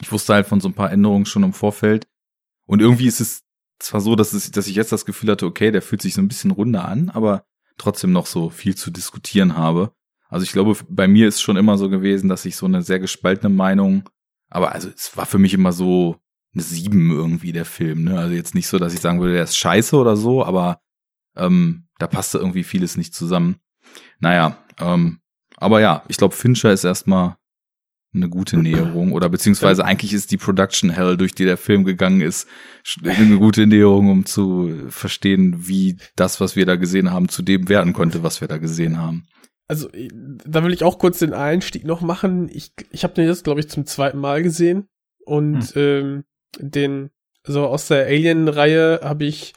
Ich 0.00 0.10
wusste 0.10 0.34
halt 0.34 0.46
von 0.46 0.60
so 0.60 0.68
ein 0.68 0.74
paar 0.74 0.90
Änderungen 0.90 1.26
schon 1.26 1.42
im 1.42 1.52
Vorfeld. 1.52 2.06
Und 2.66 2.80
irgendwie 2.80 3.06
ist 3.06 3.20
es 3.20 3.42
zwar 3.78 4.00
so, 4.00 4.16
dass, 4.16 4.32
es, 4.32 4.50
dass 4.50 4.66
ich 4.66 4.76
jetzt 4.76 4.92
das 4.92 5.04
Gefühl 5.04 5.30
hatte, 5.30 5.46
okay, 5.46 5.70
der 5.70 5.82
fühlt 5.82 6.00
sich 6.00 6.14
so 6.14 6.22
ein 6.22 6.28
bisschen 6.28 6.50
runder 6.50 6.86
an, 6.86 7.10
aber 7.10 7.44
trotzdem 7.76 8.12
noch 8.12 8.26
so 8.26 8.48
viel 8.48 8.74
zu 8.74 8.90
diskutieren 8.90 9.56
habe. 9.56 9.92
Also 10.28 10.44
ich 10.44 10.52
glaube, 10.52 10.76
bei 10.88 11.08
mir 11.08 11.28
ist 11.28 11.42
schon 11.42 11.58
immer 11.58 11.76
so 11.76 11.90
gewesen, 11.90 12.28
dass 12.28 12.46
ich 12.46 12.56
so 12.56 12.64
eine 12.64 12.82
sehr 12.82 12.98
gespaltene 12.98 13.50
Meinung, 13.50 14.08
aber 14.48 14.72
also 14.72 14.88
es 14.88 15.16
war 15.16 15.26
für 15.26 15.38
mich 15.38 15.52
immer 15.52 15.72
so 15.72 16.16
eine 16.54 16.62
Sieben 16.62 17.10
irgendwie 17.10 17.52
der 17.52 17.64
Film, 17.64 18.04
ne? 18.04 18.18
Also 18.18 18.34
jetzt 18.34 18.54
nicht 18.54 18.68
so, 18.68 18.78
dass 18.78 18.94
ich 18.94 19.00
sagen 19.00 19.20
würde, 19.20 19.34
der 19.34 19.44
ist 19.44 19.56
scheiße 19.56 19.96
oder 19.96 20.16
so, 20.16 20.44
aber 20.44 20.80
ähm, 21.36 21.88
da 21.98 22.06
passte 22.06 22.38
irgendwie 22.38 22.64
vieles 22.64 22.96
nicht 22.96 23.14
zusammen. 23.14 23.56
Naja, 24.18 24.58
ähm, 24.78 25.20
aber 25.56 25.80
ja, 25.80 26.02
ich 26.08 26.16
glaube, 26.16 26.34
Fincher 26.34 26.72
ist 26.72 26.84
erstmal 26.84 27.36
eine 28.14 28.28
gute 28.28 28.58
Näherung 28.58 29.12
oder 29.12 29.30
beziehungsweise 29.30 29.84
eigentlich 29.84 30.12
ist 30.12 30.30
die 30.30 30.36
Production 30.36 30.90
Hell, 30.90 31.16
durch 31.16 31.34
die 31.34 31.44
der 31.44 31.56
Film 31.56 31.84
gegangen 31.84 32.20
ist, 32.20 32.46
eine 33.02 33.38
gute 33.38 33.66
Näherung, 33.66 34.10
um 34.10 34.26
zu 34.26 34.86
verstehen, 34.88 35.66
wie 35.66 35.96
das, 36.14 36.40
was 36.40 36.54
wir 36.54 36.66
da 36.66 36.76
gesehen 36.76 37.10
haben, 37.10 37.28
zu 37.30 37.42
dem 37.42 37.70
werden 37.70 37.94
konnte, 37.94 38.22
was 38.22 38.42
wir 38.42 38.48
da 38.48 38.58
gesehen 38.58 38.98
haben. 38.98 39.24
Also, 39.66 39.90
äh, 39.92 40.08
da 40.44 40.62
will 40.62 40.74
ich 40.74 40.84
auch 40.84 40.98
kurz 40.98 41.20
den 41.20 41.32
Einstieg 41.32 41.86
noch 41.86 42.02
machen. 42.02 42.50
Ich, 42.52 42.74
ich 42.90 43.04
habe 43.04 43.14
den 43.14 43.26
jetzt, 43.26 43.44
glaube 43.44 43.60
ich, 43.60 43.70
zum 43.70 43.86
zweiten 43.86 44.18
Mal 44.18 44.42
gesehen. 44.42 44.88
Und 45.24 45.72
ähm, 45.76 46.24
den, 46.58 47.10
also 47.44 47.66
aus 47.66 47.88
der 47.88 48.06
Alien-Reihe 48.06 49.00
habe 49.02 49.24
ich 49.24 49.54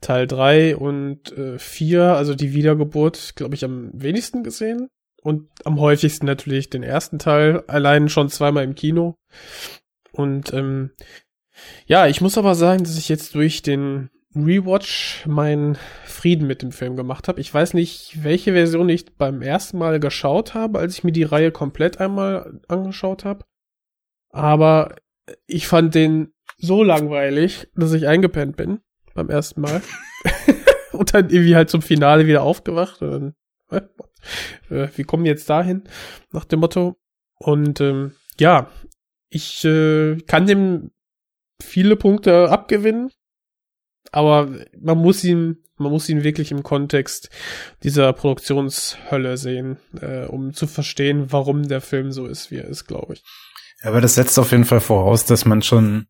Teil 0.00 0.26
drei 0.26 0.76
und 0.76 1.32
äh, 1.36 1.58
vier, 1.58 2.16
also 2.16 2.34
die 2.34 2.52
Wiedergeburt, 2.52 3.34
glaube 3.36 3.54
ich, 3.54 3.64
am 3.64 3.90
wenigsten 3.94 4.42
gesehen. 4.42 4.88
Und 5.22 5.48
am 5.64 5.78
häufigsten 5.78 6.26
natürlich 6.26 6.68
den 6.68 6.82
ersten 6.82 7.20
Teil, 7.20 7.62
allein 7.68 8.08
schon 8.08 8.28
zweimal 8.28 8.64
im 8.64 8.74
Kino. 8.74 9.14
Und 10.10 10.52
ähm, 10.52 10.90
ja, 11.86 12.08
ich 12.08 12.20
muss 12.20 12.36
aber 12.36 12.56
sagen, 12.56 12.82
dass 12.82 12.98
ich 12.98 13.08
jetzt 13.08 13.36
durch 13.36 13.62
den 13.62 14.10
Rewatch 14.34 15.24
meinen 15.26 15.78
Frieden 16.04 16.46
mit 16.46 16.62
dem 16.62 16.72
Film 16.72 16.96
gemacht 16.96 17.28
habe. 17.28 17.40
Ich 17.40 17.52
weiß 17.52 17.74
nicht, 17.74 18.24
welche 18.24 18.52
Version 18.52 18.88
ich 18.88 19.14
beim 19.16 19.42
ersten 19.42 19.78
Mal 19.78 20.00
geschaut 20.00 20.54
habe, 20.54 20.78
als 20.78 20.94
ich 20.94 21.04
mir 21.04 21.12
die 21.12 21.22
Reihe 21.22 21.52
komplett 21.52 22.00
einmal 22.00 22.60
angeschaut 22.66 23.24
habe. 23.24 23.44
Aber 24.30 24.96
ich 25.46 25.66
fand 25.66 25.94
den 25.94 26.32
so 26.58 26.82
langweilig, 26.82 27.68
dass 27.74 27.92
ich 27.92 28.06
eingepennt 28.06 28.56
bin 28.56 28.80
beim 29.14 29.28
ersten 29.28 29.60
Mal. 29.60 29.82
und 30.92 31.14
dann 31.14 31.30
irgendwie 31.30 31.56
halt 31.56 31.70
zum 31.70 31.82
Finale 31.82 32.26
wieder 32.26 32.42
aufgewacht. 32.42 33.02
Und 33.02 33.34
dann, 33.70 33.88
äh, 34.70 34.88
wir 34.94 35.04
kommen 35.04 35.26
jetzt 35.26 35.48
dahin, 35.50 35.84
nach 36.30 36.44
dem 36.44 36.60
Motto. 36.60 36.96
Und 37.38 37.80
ähm, 37.80 38.12
ja, 38.38 38.70
ich 39.28 39.64
äh, 39.64 40.16
kann 40.26 40.46
dem 40.46 40.90
viele 41.60 41.96
Punkte 41.96 42.50
abgewinnen, 42.50 43.10
aber 44.10 44.48
man 44.78 44.98
muss 44.98 45.24
ihn, 45.24 45.64
man 45.76 45.90
muss 45.90 46.08
ihn 46.08 46.22
wirklich 46.22 46.50
im 46.50 46.62
Kontext 46.62 47.30
dieser 47.82 48.12
Produktionshölle 48.12 49.36
sehen, 49.36 49.78
äh, 50.00 50.26
um 50.26 50.52
zu 50.52 50.66
verstehen, 50.66 51.32
warum 51.32 51.66
der 51.66 51.80
Film 51.80 52.12
so 52.12 52.26
ist, 52.26 52.50
wie 52.50 52.58
er 52.58 52.66
ist, 52.66 52.86
glaube 52.86 53.14
ich. 53.14 53.24
Aber 53.82 54.00
das 54.00 54.14
setzt 54.14 54.38
auf 54.38 54.50
jeden 54.52 54.64
Fall 54.64 54.80
voraus, 54.80 55.24
dass 55.24 55.44
man 55.44 55.62
schon 55.62 56.06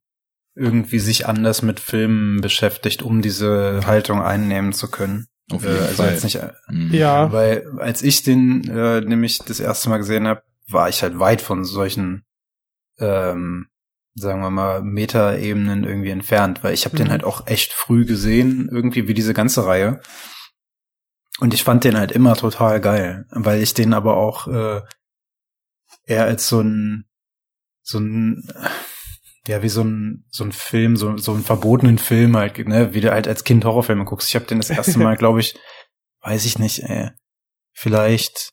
irgendwie 0.54 0.98
sich 0.98 1.26
anders 1.26 1.62
mit 1.62 1.80
Filmen 1.80 2.40
beschäftigt, 2.40 3.02
um 3.02 3.22
diese 3.22 3.80
Haltung 3.86 4.20
einnehmen 4.20 4.72
zu 4.72 4.90
können. 4.90 5.26
Auf 5.50 5.64
Äh, 5.64 5.68
jeden 5.72 5.82
also 5.84 6.02
Fall. 6.02 6.12
jetzt 6.12 6.24
nicht, 6.24 6.36
äh. 6.36 6.50
Ja. 6.96 7.32
weil 7.32 7.66
als 7.78 8.02
ich 8.02 8.22
den 8.22 8.68
äh, 8.68 9.00
nämlich 9.00 9.38
das 9.38 9.60
erste 9.60 9.88
Mal 9.88 9.98
gesehen 9.98 10.26
habe, 10.28 10.42
war 10.68 10.88
ich 10.88 11.02
halt 11.02 11.18
weit 11.18 11.40
von 11.40 11.64
solchen, 11.64 12.24
ähm, 12.98 13.68
sagen 14.14 14.42
wir 14.42 14.50
mal, 14.50 14.82
Metaebenen 14.82 15.84
irgendwie 15.84 16.10
entfernt, 16.10 16.62
weil 16.62 16.74
ich 16.74 16.84
habe 16.84 16.96
den 16.96 17.06
Mhm. 17.06 17.10
halt 17.12 17.24
auch 17.24 17.46
echt 17.46 17.72
früh 17.72 18.04
gesehen, 18.04 18.68
irgendwie 18.70 19.08
wie 19.08 19.14
diese 19.14 19.32
ganze 19.34 19.64
Reihe. 19.64 20.00
Und 21.40 21.54
ich 21.54 21.64
fand 21.64 21.84
den 21.84 21.96
halt 21.96 22.12
immer 22.12 22.36
total 22.36 22.78
geil, 22.80 23.24
weil 23.30 23.62
ich 23.62 23.72
den 23.72 23.94
aber 23.94 24.18
auch 24.18 24.46
äh, 24.48 24.82
eher 26.04 26.24
als 26.24 26.46
so 26.46 26.60
ein 26.60 27.06
so 27.82 27.98
ein 27.98 28.48
ja, 29.48 29.62
wie 29.62 29.68
so 29.68 29.82
ein, 29.82 30.24
so 30.30 30.44
ein 30.44 30.52
Film, 30.52 30.96
so, 30.96 31.16
so 31.16 31.32
einen 31.32 31.42
verbotenen 31.42 31.98
Film 31.98 32.36
halt, 32.36 32.58
ne, 32.58 32.94
wie 32.94 33.00
du 33.00 33.10
halt 33.10 33.26
als 33.26 33.44
Kind 33.44 33.64
Horrorfilme 33.64 34.04
guckst. 34.04 34.28
Ich 34.28 34.36
habe 34.36 34.46
den 34.46 34.58
das 34.58 34.70
erste 34.70 34.98
Mal, 34.98 35.16
glaube 35.18 35.40
ich, 35.40 35.58
weiß 36.20 36.44
ich 36.44 36.58
nicht, 36.58 36.84
ey, 36.84 37.10
vielleicht 37.72 38.50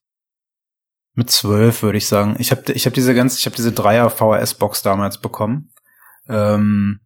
mit 1.14 1.30
zwölf, 1.30 1.84
würde 1.84 1.98
ich 1.98 2.08
sagen. 2.08 2.36
Ich 2.40 2.52
habe 2.52 2.72
ich 2.72 2.86
hab 2.86 2.94
diese 2.94 3.14
ganze, 3.14 3.38
ich 3.38 3.46
habe 3.46 3.56
diese 3.56 3.72
Dreier 3.72 4.10
VHS-Box 4.10 4.82
damals 4.82 5.20
bekommen. 5.20 5.72
Ähm, 6.28 7.02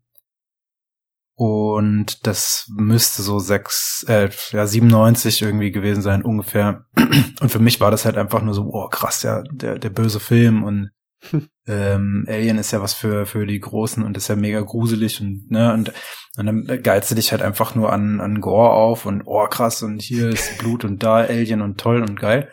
und 1.35 2.25
das 2.27 2.67
müsste 2.69 3.21
so 3.23 3.39
sechs, 3.39 4.05
äh, 4.07 4.29
ja, 4.51 4.67
97 4.67 5.41
irgendwie 5.41 5.71
gewesen 5.71 6.03
sein, 6.03 6.21
ungefähr. 6.21 6.85
Und 7.41 7.49
für 7.49 7.59
mich 7.59 7.81
war 7.81 7.89
das 7.89 8.05
halt 8.05 8.17
einfach 8.17 8.43
nur 8.43 8.53
so, 8.53 8.69
oh 8.71 8.87
krass, 8.87 9.23
ja, 9.23 9.41
der, 9.51 9.79
der 9.79 9.89
böse 9.89 10.19
Film 10.19 10.63
und 10.63 10.91
ähm, 11.67 12.25
Alien 12.27 12.57
ist 12.57 12.71
ja 12.71 12.81
was 12.81 12.93
für, 12.93 13.25
für 13.25 13.45
die 13.45 13.59
Großen 13.59 14.03
und 14.03 14.17
ist 14.17 14.27
ja 14.27 14.35
mega 14.35 14.61
gruselig 14.61 15.21
und, 15.21 15.49
ne, 15.49 15.73
und, 15.73 15.93
und 16.37 16.45
dann 16.45 16.83
geilst 16.83 17.11
du 17.11 17.15
dich 17.15 17.31
halt 17.31 17.41
einfach 17.41 17.75
nur 17.75 17.91
an, 17.91 18.19
an 18.21 18.41
Gore 18.41 18.71
auf 18.71 19.05
und, 19.05 19.23
oh 19.25 19.47
krass, 19.47 19.83
und 19.83 20.01
hier 20.01 20.29
ist 20.29 20.57
Blut 20.59 20.83
und 20.83 21.03
da 21.03 21.17
Alien 21.17 21.61
und 21.61 21.79
toll 21.79 22.01
und 22.01 22.19
geil. 22.19 22.49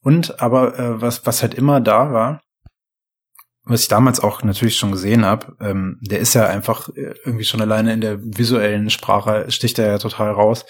Und 0.00 0.40
aber 0.40 0.78
äh, 0.78 1.00
was, 1.00 1.26
was 1.26 1.42
halt 1.42 1.54
immer 1.54 1.80
da 1.80 2.12
war, 2.12 2.40
was 3.64 3.82
ich 3.82 3.88
damals 3.88 4.20
auch 4.20 4.44
natürlich 4.44 4.76
schon 4.76 4.92
gesehen 4.92 5.24
habe, 5.24 5.56
ähm, 5.60 5.98
der 6.00 6.20
ist 6.20 6.34
ja 6.34 6.46
einfach 6.46 6.88
äh, 6.90 7.14
irgendwie 7.24 7.44
schon 7.44 7.60
alleine 7.60 7.92
in 7.92 8.00
der 8.00 8.20
visuellen 8.22 8.90
Sprache 8.90 9.50
sticht 9.50 9.80
er 9.80 9.88
ja 9.88 9.98
total 9.98 10.30
raus. 10.30 10.64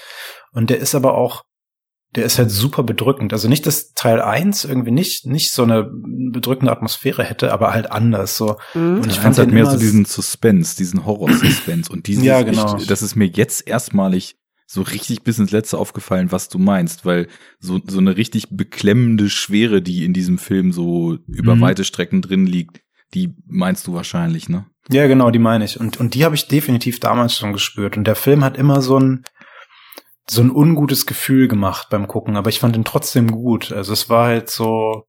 Und 0.52 0.70
der 0.70 0.78
ist 0.78 0.94
aber 0.94 1.14
auch, 1.14 1.44
der 2.16 2.24
ist 2.24 2.38
halt 2.38 2.50
super 2.50 2.82
bedrückend. 2.82 3.32
Also 3.32 3.48
nicht, 3.48 3.66
dass 3.66 3.92
Teil 3.92 4.20
1 4.20 4.64
irgendwie 4.64 4.90
nicht, 4.90 5.26
nicht 5.26 5.52
so 5.52 5.62
eine 5.62 5.88
bedrückende 6.32 6.72
Atmosphäre 6.72 7.22
hätte, 7.24 7.52
aber 7.52 7.72
halt 7.72 7.90
anders. 7.92 8.36
So. 8.36 8.56
Mhm. 8.74 8.96
Und 8.96 9.06
ich 9.06 9.12
Ich 9.12 9.18
fand 9.20 9.38
halt 9.38 9.52
mehr 9.52 9.66
so 9.66 9.78
diesen 9.78 10.04
Suspense, 10.04 10.76
diesen 10.76 11.04
Horror-Suspense. 11.06 11.92
Und 11.92 12.06
dieses, 12.06 12.24
Ja, 12.24 12.42
genau. 12.42 12.76
ich, 12.78 12.86
das 12.86 13.02
ist 13.02 13.14
mir 13.16 13.26
jetzt 13.26 13.66
erstmalig 13.68 14.36
so 14.66 14.82
richtig 14.82 15.22
bis 15.22 15.38
ins 15.38 15.52
Letzte 15.52 15.78
aufgefallen, 15.78 16.32
was 16.32 16.48
du 16.48 16.58
meinst, 16.58 17.04
weil 17.04 17.28
so, 17.60 17.80
so 17.86 17.98
eine 17.98 18.16
richtig 18.16 18.48
beklemmende 18.50 19.30
Schwere, 19.30 19.80
die 19.80 20.04
in 20.04 20.12
diesem 20.12 20.38
Film 20.38 20.72
so 20.72 21.18
über 21.28 21.54
Mhm. 21.54 21.60
weite 21.60 21.84
Strecken 21.84 22.20
drin 22.20 22.46
liegt, 22.46 22.80
die 23.14 23.34
meinst 23.46 23.86
du 23.86 23.94
wahrscheinlich, 23.94 24.48
ne? 24.48 24.66
Ja, 24.90 25.06
genau, 25.06 25.30
die 25.30 25.38
meine 25.38 25.64
ich. 25.64 25.78
Und, 25.78 25.98
und 25.98 26.14
die 26.14 26.24
habe 26.24 26.34
ich 26.34 26.48
definitiv 26.48 26.98
damals 27.00 27.36
schon 27.36 27.52
gespürt. 27.52 27.96
Und 27.96 28.06
der 28.06 28.14
Film 28.16 28.42
hat 28.44 28.56
immer 28.56 28.82
so 28.82 28.98
ein, 28.98 29.24
so 30.28 30.42
ein 30.42 30.50
ungutes 30.50 31.06
Gefühl 31.06 31.48
gemacht 31.48 31.88
beim 31.90 32.08
Gucken, 32.08 32.36
aber 32.36 32.48
ich 32.50 32.58
fand 32.60 32.74
ihn 32.76 32.84
trotzdem 32.84 33.30
gut. 33.30 33.72
Also 33.72 33.92
es 33.92 34.08
war 34.10 34.26
halt 34.26 34.50
so. 34.50 35.04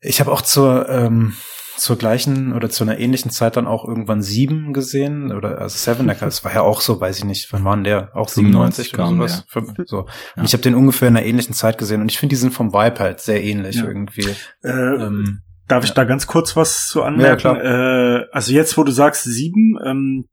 Ich 0.00 0.20
habe 0.20 0.30
auch 0.30 0.42
zur, 0.42 0.88
ähm, 0.88 1.34
zur 1.76 1.96
gleichen 1.96 2.52
oder 2.52 2.70
zu 2.70 2.84
einer 2.84 2.98
ähnlichen 2.98 3.30
Zeit 3.30 3.56
dann 3.56 3.66
auch 3.66 3.84
irgendwann 3.86 4.22
sieben 4.22 4.72
gesehen 4.72 5.32
oder 5.32 5.60
also 5.60 5.76
Seven, 5.76 6.06
das 6.06 6.44
war 6.44 6.52
ja 6.54 6.60
auch 6.62 6.80
so, 6.80 7.00
weiß 7.00 7.18
ich 7.18 7.24
nicht, 7.24 7.52
wann 7.52 7.64
war 7.64 7.74
denn 7.76 7.84
der? 7.84 8.10
Auch 8.14 8.28
97 8.28 8.94
oder 8.94 9.02
kam 9.04 9.16
sowas? 9.16 9.44
Fünf- 9.48 9.72
So. 9.86 10.06
Ja. 10.06 10.06
Und 10.36 10.44
ich 10.44 10.52
habe 10.52 10.62
den 10.62 10.74
ungefähr 10.74 11.08
in 11.08 11.16
einer 11.16 11.26
ähnlichen 11.26 11.54
Zeit 11.54 11.78
gesehen 11.78 12.00
und 12.00 12.10
ich 12.10 12.18
finde, 12.18 12.32
die 12.34 12.40
sind 12.40 12.52
vom 12.52 12.72
Vibe 12.72 12.98
halt 13.00 13.20
sehr 13.20 13.42
ähnlich 13.42 13.76
Ja. 13.76 13.84
irgendwie. 13.86 14.28
Äh, 14.62 14.70
Ähm, 14.70 15.40
Darf 15.66 15.84
ich 15.84 15.90
Ja. 15.90 15.96
da 15.96 16.04
ganz 16.04 16.26
kurz 16.26 16.56
was 16.56 16.86
zu 16.88 17.02
anmerken? 17.02 17.56
Ja, 17.56 18.20
äh, 18.20 18.26
also 18.32 18.52
jetzt, 18.52 18.78
wo 18.78 18.84
du 18.84 18.90
sagst 18.92 19.24
sieben, 19.24 19.76
ähm, 19.84 20.24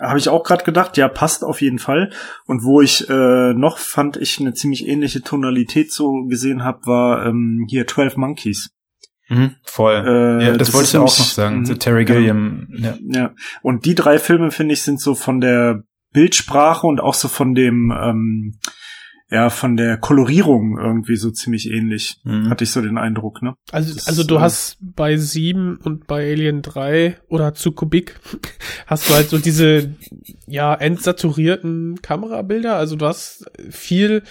habe 0.00 0.18
ich 0.18 0.28
auch 0.28 0.42
gerade 0.42 0.64
gedacht, 0.64 0.96
ja, 0.96 1.08
passt 1.08 1.44
auf 1.44 1.60
jeden 1.60 1.78
Fall. 1.78 2.10
Und 2.46 2.64
wo 2.64 2.80
ich 2.80 3.08
äh, 3.08 3.54
noch 3.54 3.78
fand, 3.78 4.16
ich 4.16 4.40
eine 4.40 4.54
ziemlich 4.54 4.86
ähnliche 4.88 5.22
Tonalität 5.22 5.92
so 5.92 6.24
gesehen 6.24 6.64
habe, 6.64 6.86
war 6.86 7.26
ähm, 7.26 7.66
hier 7.68 7.86
12 7.86 8.16
Monkeys. 8.16 8.70
mhm, 9.28 9.56
voll. 9.64 9.94
Äh, 9.94 10.44
ja, 10.44 10.48
das, 10.50 10.68
das 10.68 10.74
wollte 10.74 10.88
ich 10.88 10.96
auch 10.96 11.02
noch 11.02 11.08
sagen. 11.08 11.64
So 11.64 11.74
Terry 11.74 12.04
genau. 12.04 12.18
Gilliam. 12.18 12.68
Ja. 12.76 12.94
Ja, 13.08 13.34
und 13.62 13.84
die 13.84 13.94
drei 13.94 14.18
Filme, 14.18 14.50
finde 14.50 14.74
ich, 14.74 14.82
sind 14.82 15.00
so 15.00 15.14
von 15.14 15.40
der 15.40 15.84
Bildsprache 16.12 16.86
und 16.86 17.00
auch 17.00 17.14
so 17.14 17.28
von 17.28 17.54
dem, 17.54 17.92
ähm, 17.96 18.58
ja, 19.34 19.50
von 19.50 19.76
der 19.76 19.96
Kolorierung 19.98 20.78
irgendwie 20.78 21.16
so 21.16 21.30
ziemlich 21.30 21.70
ähnlich. 21.70 22.20
Mhm. 22.24 22.48
Hatte 22.50 22.64
ich 22.64 22.70
so 22.70 22.80
den 22.80 22.96
Eindruck, 22.98 23.42
ne? 23.42 23.54
Also, 23.72 23.92
Das, 23.92 24.06
also 24.06 24.22
du 24.24 24.36
äh, 24.36 24.40
hast 24.40 24.76
bei 24.80 25.16
7 25.16 25.76
und 25.82 26.06
bei 26.06 26.30
Alien 26.32 26.62
3 26.62 27.18
oder 27.28 27.52
zu 27.54 27.72
Kubik 27.72 28.20
hast 28.86 29.10
du 29.10 29.14
halt 29.14 29.28
so 29.28 29.38
diese 29.38 29.94
ja 30.46 30.74
entsaturierten 30.74 32.00
Kamerabilder. 32.00 32.76
Also 32.76 32.96
du 32.96 33.06
hast 33.06 33.50
viel 33.70 34.22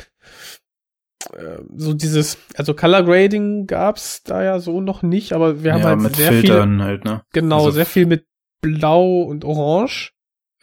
äh, 1.34 1.58
so 1.76 1.94
dieses, 1.94 2.38
also 2.56 2.74
Color 2.74 3.04
Grading 3.04 3.68
gab's 3.68 4.24
da 4.24 4.44
ja 4.44 4.60
so 4.60 4.82
noch 4.82 5.04
nicht, 5.04 5.34
aber 5.34 5.64
wir 5.64 5.74
haben 5.74 5.82
ja, 5.82 5.88
halt 5.90 6.00
mit 6.02 6.16
sehr 6.16 6.32
Filtern 6.32 6.82
halt, 6.82 7.06
ne? 7.06 7.24
viel, 7.32 7.42
genau, 7.42 7.58
Also- 7.66 7.72
sehr 7.72 7.86
viel 7.86 8.06
mit 8.06 8.26
Blau 8.62 9.22
und 9.24 9.44
Orange 9.44 10.12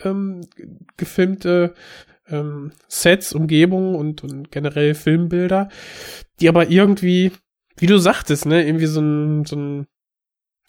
ähm, 0.03 0.41
gefilmte 0.97 1.75
ähm, 2.31 2.73
Sets, 2.89 3.33
Umgebungen 3.33 3.95
und, 3.95 4.23
und 4.23 4.51
generell 4.51 4.95
Filmbilder, 4.95 5.69
die 6.41 6.49
aber 6.49 6.71
irgendwie, 6.71 7.33
wie 7.77 7.87
du 7.87 7.99
sagtest, 7.99 8.47
ne, 8.47 8.65
irgendwie 8.67 8.87
so 8.87 9.01
ein, 9.01 9.45
so 9.45 9.57
ein, 9.57 9.87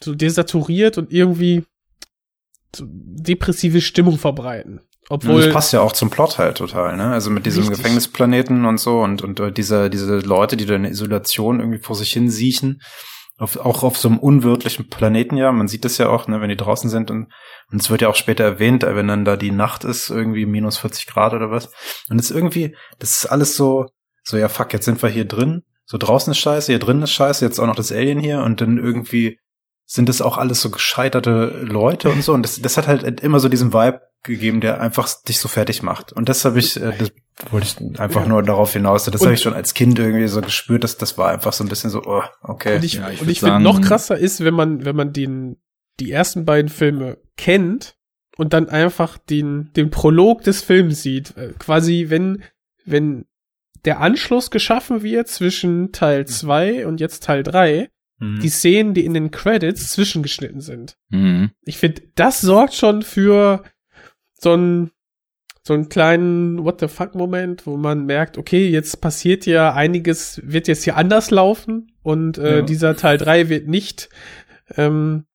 so 0.01 0.16
desaturiert 0.16 0.97
und 0.97 1.12
irgendwie 1.12 1.64
so 2.76 2.86
depressive 2.88 3.82
Stimmung 3.82 4.18
verbreiten. 4.18 4.82
Und 5.09 5.26
Obwohl, 5.26 5.43
das 5.43 5.53
passt 5.53 5.74
ja 5.74 5.82
auch 5.82 5.91
zum 5.91 6.09
Plot 6.09 6.38
halt 6.38 6.57
total, 6.57 6.95
ne? 6.95 7.12
Also 7.12 7.30
mit 7.32 7.45
diesem 7.45 7.64
Richtig. 7.64 7.80
Gefängnisplaneten 7.80 8.66
und 8.66 8.80
so 8.80 9.01
und, 9.01 9.22
und 9.22 9.39
äh, 9.39 9.51
diese, 9.51 9.89
diese 9.89 10.20
Leute, 10.20 10.55
die 10.55 10.66
da 10.66 10.76
in 10.76 10.86
Isolation 10.86 11.59
irgendwie 11.59 11.80
vor 11.80 11.95
sich 11.95 12.14
hin 12.14 12.30
siechen. 12.30 12.82
Auf, 13.41 13.57
auch 13.57 13.81
auf 13.81 13.97
so 13.97 14.07
einem 14.07 14.19
unwirtlichen 14.19 14.87
Planeten 14.87 15.35
ja. 15.35 15.51
Man 15.51 15.67
sieht 15.67 15.83
das 15.83 15.97
ja 15.97 16.09
auch, 16.09 16.27
ne, 16.27 16.41
wenn 16.41 16.49
die 16.49 16.57
draußen 16.57 16.91
sind 16.91 17.09
und, 17.09 17.31
und 17.71 17.81
es 17.81 17.89
wird 17.89 18.01
ja 18.01 18.09
auch 18.09 18.15
später 18.15 18.43
erwähnt, 18.43 18.83
äh, 18.83 18.95
wenn 18.95 19.07
dann 19.07 19.25
da 19.25 19.35
die 19.35 19.49
Nacht 19.49 19.83
ist, 19.83 20.11
irgendwie 20.11 20.45
minus 20.45 20.77
40 20.77 21.07
Grad 21.07 21.33
oder 21.33 21.49
was. 21.49 21.71
Und 22.09 22.19
es 22.19 22.29
ist 22.29 22.35
irgendwie, 22.35 22.75
das 22.99 23.15
ist 23.15 23.25
alles 23.25 23.55
so, 23.55 23.87
so, 24.23 24.37
ja 24.37 24.47
fuck, 24.47 24.73
jetzt 24.73 24.85
sind 24.85 25.01
wir 25.01 25.09
hier 25.09 25.25
drin. 25.25 25.63
So 25.85 25.97
draußen 25.97 26.29
ist 26.29 26.37
scheiße, 26.37 26.71
hier 26.71 26.77
drin 26.77 27.01
ist 27.01 27.11
scheiße, 27.13 27.43
jetzt 27.43 27.59
auch 27.59 27.65
noch 27.65 27.75
das 27.75 27.91
Alien 27.91 28.19
hier 28.19 28.43
und 28.43 28.61
dann 28.61 28.77
irgendwie 28.77 29.39
sind 29.87 30.07
das 30.07 30.21
auch 30.21 30.37
alles 30.37 30.61
so 30.61 30.69
gescheiterte 30.69 31.63
Leute 31.63 32.09
und 32.09 32.23
so. 32.23 32.33
Und 32.33 32.43
das, 32.43 32.61
das 32.61 32.77
hat 32.77 32.87
halt 32.87 33.21
immer 33.21 33.39
so 33.39 33.49
diesen 33.49 33.73
Vibe 33.73 34.01
gegeben, 34.24 34.61
der 34.61 34.80
einfach 34.82 35.09
dich 35.24 35.39
so 35.39 35.47
fertig 35.47 35.82
macht. 35.84 36.13
Und 36.13 36.30
das 36.30 36.45
habe 36.45 36.59
ich, 36.59 36.78
äh, 36.80 36.93
das 36.97 37.11
wollte 37.51 37.67
ich 37.67 37.99
einfach 37.99 38.22
Ja. 38.24 38.28
nur 38.28 38.43
darauf 38.43 38.74
hinaus. 38.74 39.05
Das 39.05 39.22
habe 39.22 39.34
ich 39.34 39.41
schon 39.41 39.53
als 39.53 39.74
Kind 39.74 39.97
irgendwie 39.99 40.28
so 40.28 40.41
gespürt, 40.41 40.84
dass 40.84 40.97
das 40.97 41.17
war 41.17 41.30
einfach 41.32 41.53
so 41.53 41.63
ein 41.63 41.69
bisschen 41.69 41.89
so, 41.89 42.03
oh, 42.05 42.22
okay. 42.41 42.76
und 42.76 42.84
ich, 42.84 42.93
Ja, 42.95 43.09
ich 43.09 43.22
und 43.22 43.30
ich 43.30 43.39
finde 43.39 43.59
noch 43.59 43.82
krasser 43.82 44.17
ist, 44.17 44.43
wenn 44.43 44.53
man, 44.53 44.86
wenn 44.86 44.95
man 44.95 45.11
den, 45.13 45.57
die 45.99 46.11
ersten 46.11 46.45
beiden 46.45 46.69
Filme 46.69 47.17
kennt 47.38 47.95
und 48.38 48.53
dann 48.53 48.69
einfach 48.69 49.17
den, 49.17 49.72
den 49.76 49.89
Prolog 49.89 50.43
des 50.43 50.61
Films 50.61 51.01
sieht. 51.01 51.36
Äh, 51.38 51.53
Quasi, 51.57 52.05
wenn, 52.09 52.43
wenn 52.86 53.26
der 53.86 53.99
Anschluss 53.99 54.51
geschaffen 54.51 55.01
wird 55.01 55.28
zwischen 55.28 55.91
Teil 55.91 56.28
2 56.28 56.86
und 56.86 56.99
jetzt 56.99 57.24
Teil 57.24 57.43
3, 57.43 57.89
Mhm. 58.24 58.39
die 58.39 58.49
Szenen, 58.49 58.93
die 58.93 59.03
in 59.03 59.15
den 59.15 59.32
Credits 59.32 59.93
zwischengeschnitten 59.93 60.61
sind. 60.61 60.95
Mhm. 61.09 61.49
Ich 61.63 61.78
finde, 61.80 62.03
das 62.13 62.39
sorgt 62.39 62.76
schon 62.76 63.01
für 63.01 63.63
so 64.41 64.53
einen 64.53 64.91
so 65.63 65.75
einen 65.75 65.89
kleinen 65.89 66.63
What 66.65 66.79
the 66.79 66.87
fuck 66.87 67.13
Moment, 67.13 67.67
wo 67.67 67.77
man 67.77 68.05
merkt, 68.07 68.39
okay, 68.39 68.67
jetzt 68.67 68.99
passiert 68.99 69.45
ja 69.45 69.73
einiges, 69.75 70.41
wird 70.43 70.67
jetzt 70.67 70.83
hier 70.85 70.97
anders 70.97 71.29
laufen 71.29 71.91
und 72.01 72.39
äh, 72.39 72.57
Ja. 72.57 72.61
dieser 72.63 72.95
Teil 72.95 73.17
3 73.19 73.49
wird 73.49 73.67
nicht 73.67 74.09
ähm, 74.75 75.25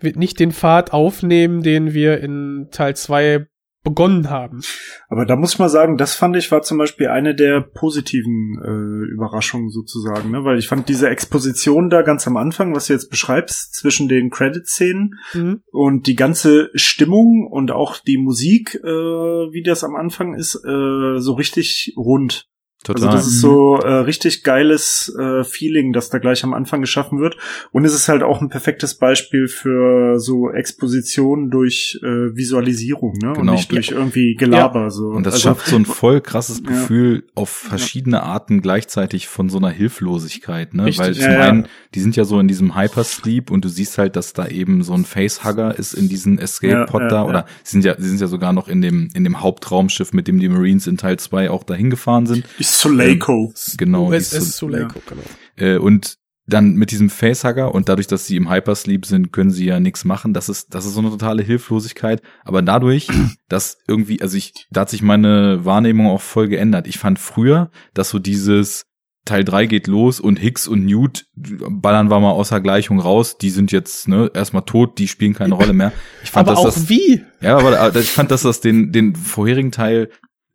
wird 0.00 0.16
nicht 0.16 0.40
den 0.40 0.52
Pfad 0.52 0.92
aufnehmen, 0.92 1.62
den 1.62 1.92
wir 1.92 2.20
in 2.20 2.68
Teil 2.70 2.96
2 2.96 3.46
begonnen 3.88 4.28
haben. 4.28 4.60
Aber 5.08 5.24
da 5.24 5.36
muss 5.36 5.54
ich 5.54 5.58
mal 5.58 5.68
sagen, 5.68 5.96
das 5.96 6.14
fand 6.14 6.36
ich 6.36 6.50
war 6.50 6.62
zum 6.62 6.78
Beispiel 6.78 7.08
eine 7.08 7.34
der 7.34 7.60
positiven 7.60 8.58
äh, 8.62 9.12
Überraschungen 9.12 9.70
sozusagen, 9.70 10.30
ne? 10.30 10.44
weil 10.44 10.58
ich 10.58 10.68
fand 10.68 10.88
diese 10.88 11.08
Exposition 11.08 11.88
da 11.90 12.02
ganz 12.02 12.26
am 12.26 12.36
Anfang, 12.36 12.74
was 12.74 12.86
du 12.86 12.92
jetzt 12.92 13.10
beschreibst, 13.10 13.74
zwischen 13.74 14.08
den 14.08 14.30
Credit-Szenen 14.30 15.14
Mhm. 15.32 15.62
und 15.72 16.06
die 16.06 16.14
ganze 16.16 16.70
Stimmung 16.74 17.46
und 17.50 17.70
auch 17.70 17.98
die 17.98 18.18
Musik, 18.18 18.74
äh, 18.74 18.88
wie 18.88 19.62
das 19.62 19.84
am 19.84 19.96
Anfang 19.96 20.34
ist, 20.34 20.54
äh, 20.54 21.18
so 21.18 21.32
richtig 21.32 21.94
rund. 21.96 22.46
Total. 22.84 23.08
Also 23.08 23.16
das 23.18 23.26
ist 23.26 23.40
so 23.40 23.76
äh, 23.76 23.92
richtig 23.92 24.44
geiles 24.44 25.12
äh, 25.18 25.42
Feeling, 25.42 25.92
das 25.92 26.10
da 26.10 26.18
gleich 26.18 26.44
am 26.44 26.54
Anfang 26.54 26.80
geschaffen 26.80 27.20
wird. 27.20 27.36
Und 27.72 27.84
es 27.84 27.92
ist 27.92 28.08
halt 28.08 28.22
auch 28.22 28.40
ein 28.40 28.48
perfektes 28.48 28.94
Beispiel 28.94 29.48
für 29.48 30.20
so 30.20 30.50
Exposition 30.50 31.50
durch 31.50 31.98
äh, 32.02 32.06
Visualisierung, 32.36 33.14
ne? 33.14 33.32
Genau. 33.34 33.40
Und 33.40 33.50
nicht 33.50 33.72
durch 33.72 33.90
irgendwie 33.90 34.36
Gelaber. 34.36 34.90
So. 34.90 35.08
Und 35.08 35.26
das 35.26 35.34
also, 35.34 35.48
schafft 35.48 35.66
so 35.66 35.76
ein 35.76 35.86
voll 35.86 36.20
krasses 36.20 36.62
Ja. 36.64 36.70
Gefühl 36.70 37.24
auf 37.34 37.48
verschiedene 37.50 38.22
Arten 38.22 38.62
gleichzeitig 38.62 39.26
von 39.28 39.48
so 39.50 39.58
einer 39.58 39.70
Hilflosigkeit, 39.70 40.72
ne? 40.74 40.86
Richtig. 40.86 41.04
Weil 41.06 41.14
zum 41.14 41.24
Ja, 41.24 41.32
ja. 41.32 41.48
einen, 41.48 41.66
die 41.94 42.00
sind 42.00 42.14
ja 42.16 42.24
so 42.24 42.38
in 42.38 42.46
diesem 42.48 42.76
Hypersleep 42.76 43.50
und 43.50 43.64
du 43.64 43.68
siehst 43.68 43.98
halt, 43.98 44.14
dass 44.16 44.32
da 44.32 44.46
eben 44.46 44.82
so 44.82 44.94
ein 44.94 45.04
Facehugger 45.04 45.76
ist 45.78 45.94
in 45.94 46.08
diesen 46.08 46.38
Escape-Pod 46.38 47.00
Ja, 47.00 47.06
ja, 47.06 47.10
da 47.10 47.16
ja. 47.16 47.24
oder 47.24 47.46
sie 47.64 47.72
sind 47.72 47.84
ja, 47.84 47.96
sie 47.98 48.08
sind 48.08 48.20
ja 48.20 48.28
sogar 48.28 48.52
noch 48.52 48.68
in 48.68 48.80
dem, 48.82 49.08
in 49.14 49.24
dem 49.24 49.40
Hauptraumschiff, 49.40 50.12
mit 50.12 50.28
dem 50.28 50.38
die 50.38 50.48
Marines 50.48 50.86
in 50.86 50.96
Teil 50.96 51.18
2 51.18 51.50
auch 51.50 51.64
dahin 51.64 51.90
gefahren 51.90 52.26
sind. 52.26 52.44
ist 52.58 52.67
Suleiko. 52.68 53.52
Genau. 53.76 54.10
die 54.10 54.16
USS 54.16 54.30
Sul- 54.30 54.70
Suleiko, 54.70 55.00
genau. 55.08 55.22
äh, 55.56 55.78
und 55.78 56.16
dann 56.46 56.74
mit 56.76 56.90
diesem 56.92 57.10
Facehugger 57.10 57.74
und 57.74 57.90
dadurch, 57.90 58.06
dass 58.06 58.26
sie 58.26 58.36
im 58.36 58.50
Hypersleep 58.50 59.04
sind, 59.04 59.32
können 59.34 59.50
sie 59.50 59.66
ja 59.66 59.80
nichts 59.80 60.06
machen. 60.06 60.32
Das 60.32 60.48
ist, 60.48 60.74
das 60.74 60.86
ist 60.86 60.94
so 60.94 61.00
eine 61.00 61.10
totale 61.10 61.42
Hilflosigkeit. 61.42 62.22
Aber 62.42 62.62
dadurch, 62.62 63.06
dass 63.48 63.76
irgendwie, 63.86 64.22
also 64.22 64.36
ich, 64.36 64.66
da 64.70 64.80
hat 64.82 64.90
sich 64.90 65.02
meine 65.02 65.64
Wahrnehmung 65.66 66.06
auch 66.06 66.22
voll 66.22 66.48
geändert. 66.48 66.86
Ich 66.86 66.98
fand 66.98 67.18
früher, 67.18 67.70
dass 67.92 68.08
so 68.08 68.18
dieses 68.18 68.86
Teil 69.26 69.44
3 69.44 69.66
geht 69.66 69.88
los 69.88 70.20
und 70.20 70.38
Hicks 70.38 70.66
und 70.66 70.86
Newt 70.86 71.26
ballern 71.36 72.08
wir 72.10 72.18
mal 72.18 72.30
außer 72.30 72.62
Gleichung 72.62 72.98
raus. 72.98 73.36
Die 73.36 73.50
sind 73.50 73.70
jetzt 73.70 74.08
ne, 74.08 74.30
erstmal 74.32 74.62
tot, 74.62 74.98
die 74.98 75.06
spielen 75.06 75.34
keine 75.34 75.52
Rolle 75.54 75.74
mehr. 75.74 75.92
Ich 76.24 76.30
fand, 76.30 76.48
Aber 76.48 76.54
dass 76.56 76.64
auch 76.64 76.74
das, 76.74 76.88
wie? 76.88 77.22
ja, 77.42 77.58
aber 77.58 77.78
aber 77.78 78.00
ich 78.00 78.08
fand, 78.10 78.30
dass 78.30 78.40
das 78.40 78.62
den, 78.62 78.90
den 78.90 79.14
vorherigen 79.14 79.70
Teil 79.70 80.08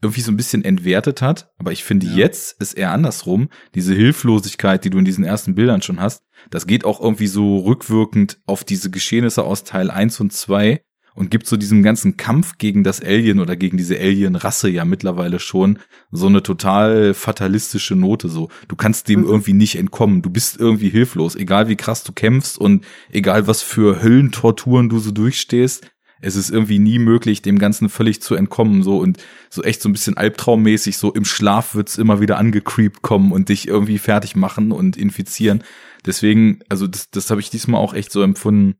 irgendwie 0.04 0.22
so 0.22 0.32
ein 0.32 0.38
bisschen 0.38 0.64
entwertet 0.64 1.22
hat. 1.22 1.52
Aber 1.58 1.72
ich 1.72 1.84
finde, 1.84 2.06
jetzt 2.08 2.62
ist 2.62 2.74
eher 2.74 2.92
andersrum. 2.92 3.50
Diese 3.76 3.94
Hilflosigkeit, 3.94 4.84
die 4.84 4.90
du 4.90 5.00
in 5.00 5.06
diesen 5.06 5.24
ersten 5.24 5.56
Bildern 5.56 5.82
schon 5.82 6.00
hast, 6.00 6.24
das 6.50 6.68
geht 6.68 6.86
auch 6.86 7.02
irgendwie 7.02 7.28
so 7.28 7.60
rückwirkend 7.60 8.40
auf 8.46 8.64
diese 8.64 8.92
Geschehnisse 8.92 9.44
aus 9.44 9.64
Teil 9.64 9.90
1 9.90 10.20
und 10.20 10.34
2 10.34 10.82
und 11.16 11.30
gibt 11.30 11.48
so 11.48 11.58
diesem 11.58 11.84
ganzen 11.84 12.18
Kampf 12.18 12.58
gegen 12.58 12.84
das 12.84 13.02
Alien 13.02 13.40
oder 13.40 13.56
gegen 13.56 13.78
diese 13.78 13.98
Alien-Rasse 13.98 14.70
ja 14.70 14.86
mittlerweile 14.86 15.40
schon 15.40 15.80
so 16.12 16.28
eine 16.28 16.44
total 16.44 17.14
fatalistische 17.14 17.96
Note 17.96 18.30
so. 18.30 18.50
Du 18.68 18.76
kannst 18.76 19.10
dem 19.10 19.24
irgendwie 19.24 19.54
nicht 19.54 19.76
entkommen. 19.78 20.22
Du 20.22 20.30
bist 20.30 20.60
irgendwie 20.60 20.90
hilflos, 20.90 21.36
egal 21.36 21.68
wie 21.68 21.76
krass 21.76 22.04
du 22.04 22.14
kämpfst 22.14 22.58
und 22.58 22.86
egal 23.12 23.48
was 23.48 23.62
für 23.62 24.02
Höllentorturen 24.02 24.90
du 24.90 25.00
so 25.00 25.12
durchstehst. 25.12 25.86
Es 26.24 26.36
ist 26.36 26.50
irgendwie 26.50 26.80
nie 26.80 27.00
möglich, 27.00 27.42
dem 27.42 27.60
Ganzen 27.60 27.90
völlig 27.90 28.22
zu 28.22 28.36
entkommen, 28.36 28.82
so 28.84 28.98
und 29.00 29.18
so 29.50 29.62
echt 29.64 29.82
so 29.82 29.90
ein 29.90 29.94
bisschen 29.94 30.18
albtraummäßig, 30.18 30.98
so 30.98 31.14
im 31.14 31.26
Schlaf 31.26 31.76
wird's 31.76 31.98
immer 31.98 32.22
wieder 32.22 32.38
angecreept 32.38 33.02
kommen 33.02 33.32
und 33.32 33.50
dich 33.50 33.68
irgendwie 33.68 33.98
fertig 33.98 34.36
machen 34.36 34.72
und 34.72 34.98
infizieren. 34.98 35.64
Deswegen, 36.06 36.60
also 36.70 36.88
das, 36.88 37.10
das 37.10 37.30
habe 37.30 37.42
ich 37.42 37.50
diesmal 37.50 37.82
auch 37.82 37.94
echt 37.94 38.12
so 38.12 38.22
empfunden. 38.22 38.76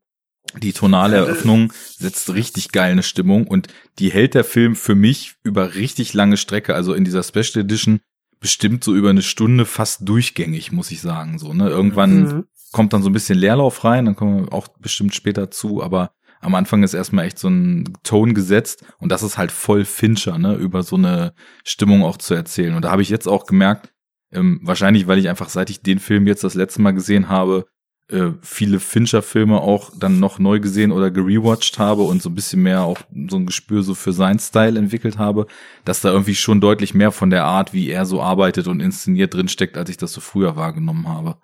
Die 0.62 0.72
tonale 0.72 1.16
Eröffnung 1.16 1.72
setzt 1.98 2.32
richtig 2.32 2.70
geil 2.72 2.92
eine 2.92 3.02
Stimmung 3.02 3.46
und 3.46 3.68
die 3.98 4.10
hält 4.10 4.34
der 4.34 4.44
Film 4.44 4.76
für 4.76 4.94
mich 4.94 5.34
über 5.42 5.74
richtig 5.74 6.12
lange 6.14 6.36
Strecke, 6.36 6.74
also 6.74 6.94
in 6.94 7.04
dieser 7.04 7.22
Special 7.22 7.64
Edition 7.64 8.00
bestimmt 8.40 8.84
so 8.84 8.94
über 8.94 9.10
eine 9.10 9.22
Stunde 9.22 9.64
fast 9.64 10.06
durchgängig, 10.08 10.70
muss 10.70 10.90
ich 10.90 11.00
sagen, 11.00 11.38
so, 11.38 11.54
ne? 11.54 11.68
Irgendwann 11.70 12.22
Mhm. 12.22 12.44
kommt 12.72 12.92
dann 12.92 13.02
so 13.02 13.08
ein 13.08 13.14
bisschen 13.14 13.38
Leerlauf 13.38 13.84
rein, 13.84 14.04
dann 14.04 14.16
kommen 14.16 14.44
wir 14.44 14.52
auch 14.52 14.68
bestimmt 14.68 15.14
später 15.14 15.50
zu, 15.50 15.82
aber 15.82 16.12
am 16.44 16.54
Anfang 16.54 16.82
ist 16.82 16.94
erstmal 16.94 17.24
echt 17.24 17.38
so 17.38 17.48
ein 17.48 17.92
Ton 18.02 18.34
gesetzt 18.34 18.84
und 18.98 19.10
das 19.10 19.22
ist 19.22 19.38
halt 19.38 19.50
voll 19.50 19.84
Fincher, 19.84 20.38
ne, 20.38 20.54
über 20.54 20.82
so 20.82 20.96
eine 20.96 21.32
Stimmung 21.64 22.02
auch 22.04 22.18
zu 22.18 22.34
erzählen. 22.34 22.74
Und 22.74 22.84
da 22.84 22.90
habe 22.90 23.02
ich 23.02 23.08
jetzt 23.08 23.26
auch 23.26 23.46
gemerkt, 23.46 23.92
ähm, 24.30 24.60
wahrscheinlich, 24.62 25.06
weil 25.06 25.18
ich 25.18 25.28
einfach, 25.28 25.48
seit 25.48 25.70
ich 25.70 25.82
den 25.82 25.98
Film 25.98 26.26
jetzt 26.26 26.44
das 26.44 26.54
letzte 26.54 26.82
Mal 26.82 26.92
gesehen 26.92 27.28
habe, 27.28 27.64
äh, 28.10 28.32
viele 28.42 28.80
Fincher-Filme 28.80 29.58
auch 29.58 29.90
dann 29.98 30.20
noch 30.20 30.38
neu 30.38 30.60
gesehen 30.60 30.92
oder 30.92 31.10
gerewatcht 31.10 31.78
habe 31.78 32.02
und 32.02 32.20
so 32.20 32.28
ein 32.28 32.34
bisschen 32.34 32.62
mehr 32.62 32.82
auch 32.82 32.98
so 33.30 33.36
ein 33.36 33.46
Gespür 33.46 33.82
so 33.82 33.94
für 33.94 34.12
seinen 34.12 34.38
Style 34.38 34.78
entwickelt 34.78 35.16
habe, 35.16 35.46
dass 35.86 36.02
da 36.02 36.10
irgendwie 36.10 36.34
schon 36.34 36.60
deutlich 36.60 36.92
mehr 36.92 37.12
von 37.12 37.30
der 37.30 37.44
Art, 37.44 37.72
wie 37.72 37.88
er 37.88 38.04
so 38.04 38.20
arbeitet 38.20 38.66
und 38.66 38.80
inszeniert 38.80 39.32
drinsteckt, 39.32 39.78
als 39.78 39.88
ich 39.88 39.96
das 39.96 40.12
so 40.12 40.20
früher 40.20 40.56
wahrgenommen 40.56 41.08
habe. 41.08 41.38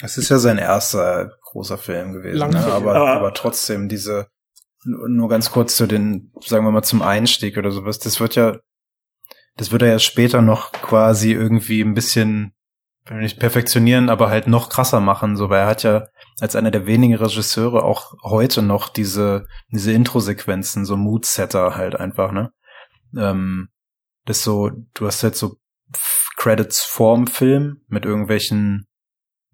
Es 0.00 0.16
ist 0.16 0.30
ja 0.30 0.38
sein 0.38 0.56
erster 0.56 1.36
großer 1.54 1.78
Film 1.78 2.12
gewesen, 2.12 2.50
ne? 2.50 2.66
Aber, 2.66 2.94
Aber- 2.94 3.12
aber 3.12 3.32
trotzdem 3.34 3.88
diese, 3.88 4.28
nur 4.84 5.28
ganz 5.30 5.50
kurz 5.50 5.74
zu 5.76 5.86
den, 5.86 6.30
sagen 6.44 6.64
wir 6.66 6.70
mal 6.72 6.82
zum 6.82 7.00
Einstieg 7.00 7.56
oder 7.56 7.70
sowas, 7.70 7.98
das 7.98 8.20
wird 8.20 8.34
ja, 8.34 8.58
das 9.56 9.72
wird 9.72 9.82
er 9.82 9.88
ja 9.88 9.98
später 9.98 10.42
noch 10.42 10.72
quasi 10.72 11.32
irgendwie 11.32 11.80
ein 11.80 11.94
bisschen, 11.94 12.52
will 13.06 13.18
nicht 13.20 13.38
perfektionieren, 13.40 14.10
aber 14.10 14.28
halt 14.28 14.46
noch 14.46 14.68
krasser 14.68 15.00
machen, 15.00 15.36
so, 15.36 15.48
weil 15.48 15.60
er 15.60 15.66
hat 15.66 15.82
ja 15.84 16.06
als 16.40 16.56
einer 16.56 16.70
der 16.70 16.86
wenigen 16.86 17.14
Regisseure 17.14 17.82
auch 17.84 18.12
heute 18.24 18.60
noch 18.62 18.88
diese, 18.88 19.46
diese 19.70 19.92
Intro-Sequenzen, 19.92 20.84
so 20.84 20.96
Mood-Setter 20.96 21.76
halt 21.76 21.94
einfach, 21.96 22.32
ne? 22.32 22.50
Ähm, 23.16 23.68
das 24.26 24.42
so, 24.42 24.70
du 24.94 25.06
hast 25.06 25.22
halt 25.22 25.36
so 25.36 25.56
Credits 26.36 26.82
vorm 26.82 27.26
Film 27.26 27.82
mit 27.88 28.04
irgendwelchen 28.04 28.86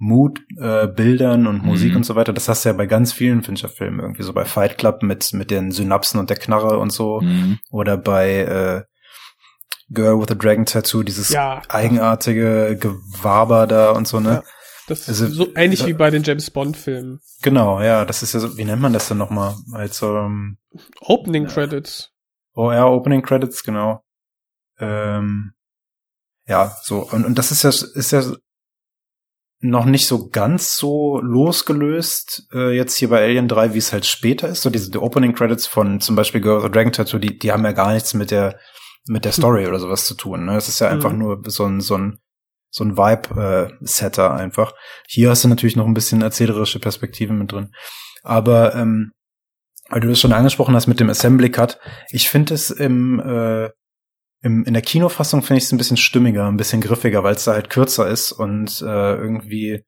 Mood-Bildern 0.00 1.46
und 1.46 1.62
Musik 1.62 1.90
Mhm. 1.90 1.96
und 1.98 2.04
so 2.04 2.14
weiter. 2.16 2.32
Das 2.32 2.48
hast 2.48 2.64
du 2.64 2.70
ja 2.70 2.72
bei 2.72 2.86
ganz 2.86 3.12
vielen 3.12 3.42
Fincher-Filmen 3.42 4.00
irgendwie, 4.00 4.22
so 4.22 4.32
bei 4.32 4.44
Fight 4.44 4.78
Club 4.78 5.02
mit, 5.02 5.32
mit 5.34 5.50
den 5.50 5.70
Synapsen 5.70 6.18
und 6.18 6.30
der 6.30 6.38
Knarre 6.38 6.78
und 6.78 6.90
so. 6.90 7.20
Mhm. 7.20 7.58
Oder 7.70 7.96
bei 7.96 8.34
äh, 8.40 8.82
Girl 9.92 10.18
with 10.20 10.30
a 10.30 10.34
Dragon 10.34 10.64
Tattoo, 10.66 11.02
dieses 11.02 11.28
Ja. 11.28 11.62
eigenartige 11.68 12.76
Gewaber 12.80 13.66
da 13.66 13.90
und 13.90 14.08
so, 14.08 14.20
ne? 14.20 14.30
Ja. 14.30 14.42
Das 14.88 15.00
ist 15.08 15.08
Also, 15.22 15.26
so 15.28 15.48
ähnlich 15.54 15.82
äh, 15.84 15.86
wie 15.88 15.92
bei 15.92 16.10
den 16.10 16.22
James 16.24 16.50
Bond 16.50 16.76
Filmen. 16.76 17.20
Genau, 17.42 17.80
ja, 17.80 18.04
das 18.04 18.22
ist 18.24 18.32
ja 18.34 18.40
so, 18.40 18.56
wie 18.56 18.64
nennt 18.64 18.82
man 18.82 18.92
das 18.92 19.06
denn 19.06 19.18
nochmal? 19.18 19.54
Als 19.72 20.00
ähm, 20.02 20.56
Opening 21.02 21.46
Credits. 21.46 22.10
OR 22.54 22.90
Opening 22.90 23.22
Credits, 23.22 23.62
genau. 23.62 24.02
Ähm, 24.78 25.52
ja, 26.46 26.74
so, 26.82 27.08
und, 27.10 27.24
und 27.24 27.38
das 27.38 27.52
ist 27.52 27.62
ja, 27.62 27.68
ist 27.70 28.10
ja 28.10 28.22
noch 29.60 29.84
nicht 29.84 30.06
so 30.06 30.28
ganz 30.30 30.76
so 30.76 31.20
losgelöst, 31.20 32.48
äh, 32.54 32.74
jetzt 32.74 32.96
hier 32.96 33.10
bei 33.10 33.22
Alien 33.22 33.46
3, 33.48 33.74
wie 33.74 33.78
es 33.78 33.92
halt 33.92 34.06
später 34.06 34.48
ist. 34.48 34.62
So 34.62 34.70
diese 34.70 34.90
die 34.90 34.98
Opening 34.98 35.34
Credits 35.34 35.66
von 35.66 36.00
zum 36.00 36.16
Beispiel 36.16 36.40
Girl 36.40 36.58
with 36.58 36.64
a 36.64 36.68
Dragon 36.70 36.92
Tattoo, 36.92 37.18
die, 37.18 37.38
die 37.38 37.52
haben 37.52 37.64
ja 37.64 37.72
gar 37.72 37.92
nichts 37.92 38.14
mit 38.14 38.30
der, 38.30 38.58
mit 39.06 39.24
der 39.24 39.32
Story 39.32 39.66
oder 39.66 39.78
sowas 39.78 40.06
zu 40.06 40.14
tun. 40.14 40.46
Ne? 40.46 40.56
Es 40.56 40.68
ist 40.68 40.80
ja 40.80 40.88
einfach 40.88 41.12
Mhm. 41.12 41.18
nur 41.18 41.42
so 41.46 41.66
ein, 41.66 41.80
so 41.80 41.96
ein, 41.96 42.18
so 42.70 42.84
ein 42.84 42.96
Vibe-Setter 42.96 44.32
einfach. 44.32 44.72
Hier 45.08 45.30
hast 45.30 45.44
du 45.44 45.48
natürlich 45.48 45.76
noch 45.76 45.86
ein 45.86 45.94
bisschen 45.94 46.22
erzählerische 46.22 46.78
Perspektiven 46.78 47.36
mit 47.36 47.52
drin. 47.52 47.72
Aber 48.22 48.74
ähm, 48.74 49.12
weil 49.90 50.00
du 50.00 50.08
das 50.08 50.20
schon 50.20 50.32
angesprochen 50.32 50.74
hast 50.74 50.86
mit 50.86 51.00
dem 51.00 51.10
Assembly 51.10 51.50
Cut, 51.50 51.80
ich 52.10 52.28
finde 52.30 52.54
es 52.54 52.70
im, 52.70 53.18
äh, 53.20 53.70
im 54.42 54.64
in 54.64 54.72
der 54.72 54.82
Kinofassung 54.82 55.42
finde 55.42 55.58
ich 55.58 55.64
es 55.64 55.72
ein 55.72 55.78
bisschen 55.78 55.96
stimmiger, 55.96 56.46
ein 56.48 56.56
bisschen 56.56 56.80
griffiger, 56.80 57.22
weil 57.22 57.34
es 57.34 57.44
da 57.44 57.52
halt 57.52 57.70
kürzer 57.70 58.08
ist 58.08 58.32
und 58.32 58.80
äh, 58.82 59.14
irgendwie 59.16 59.84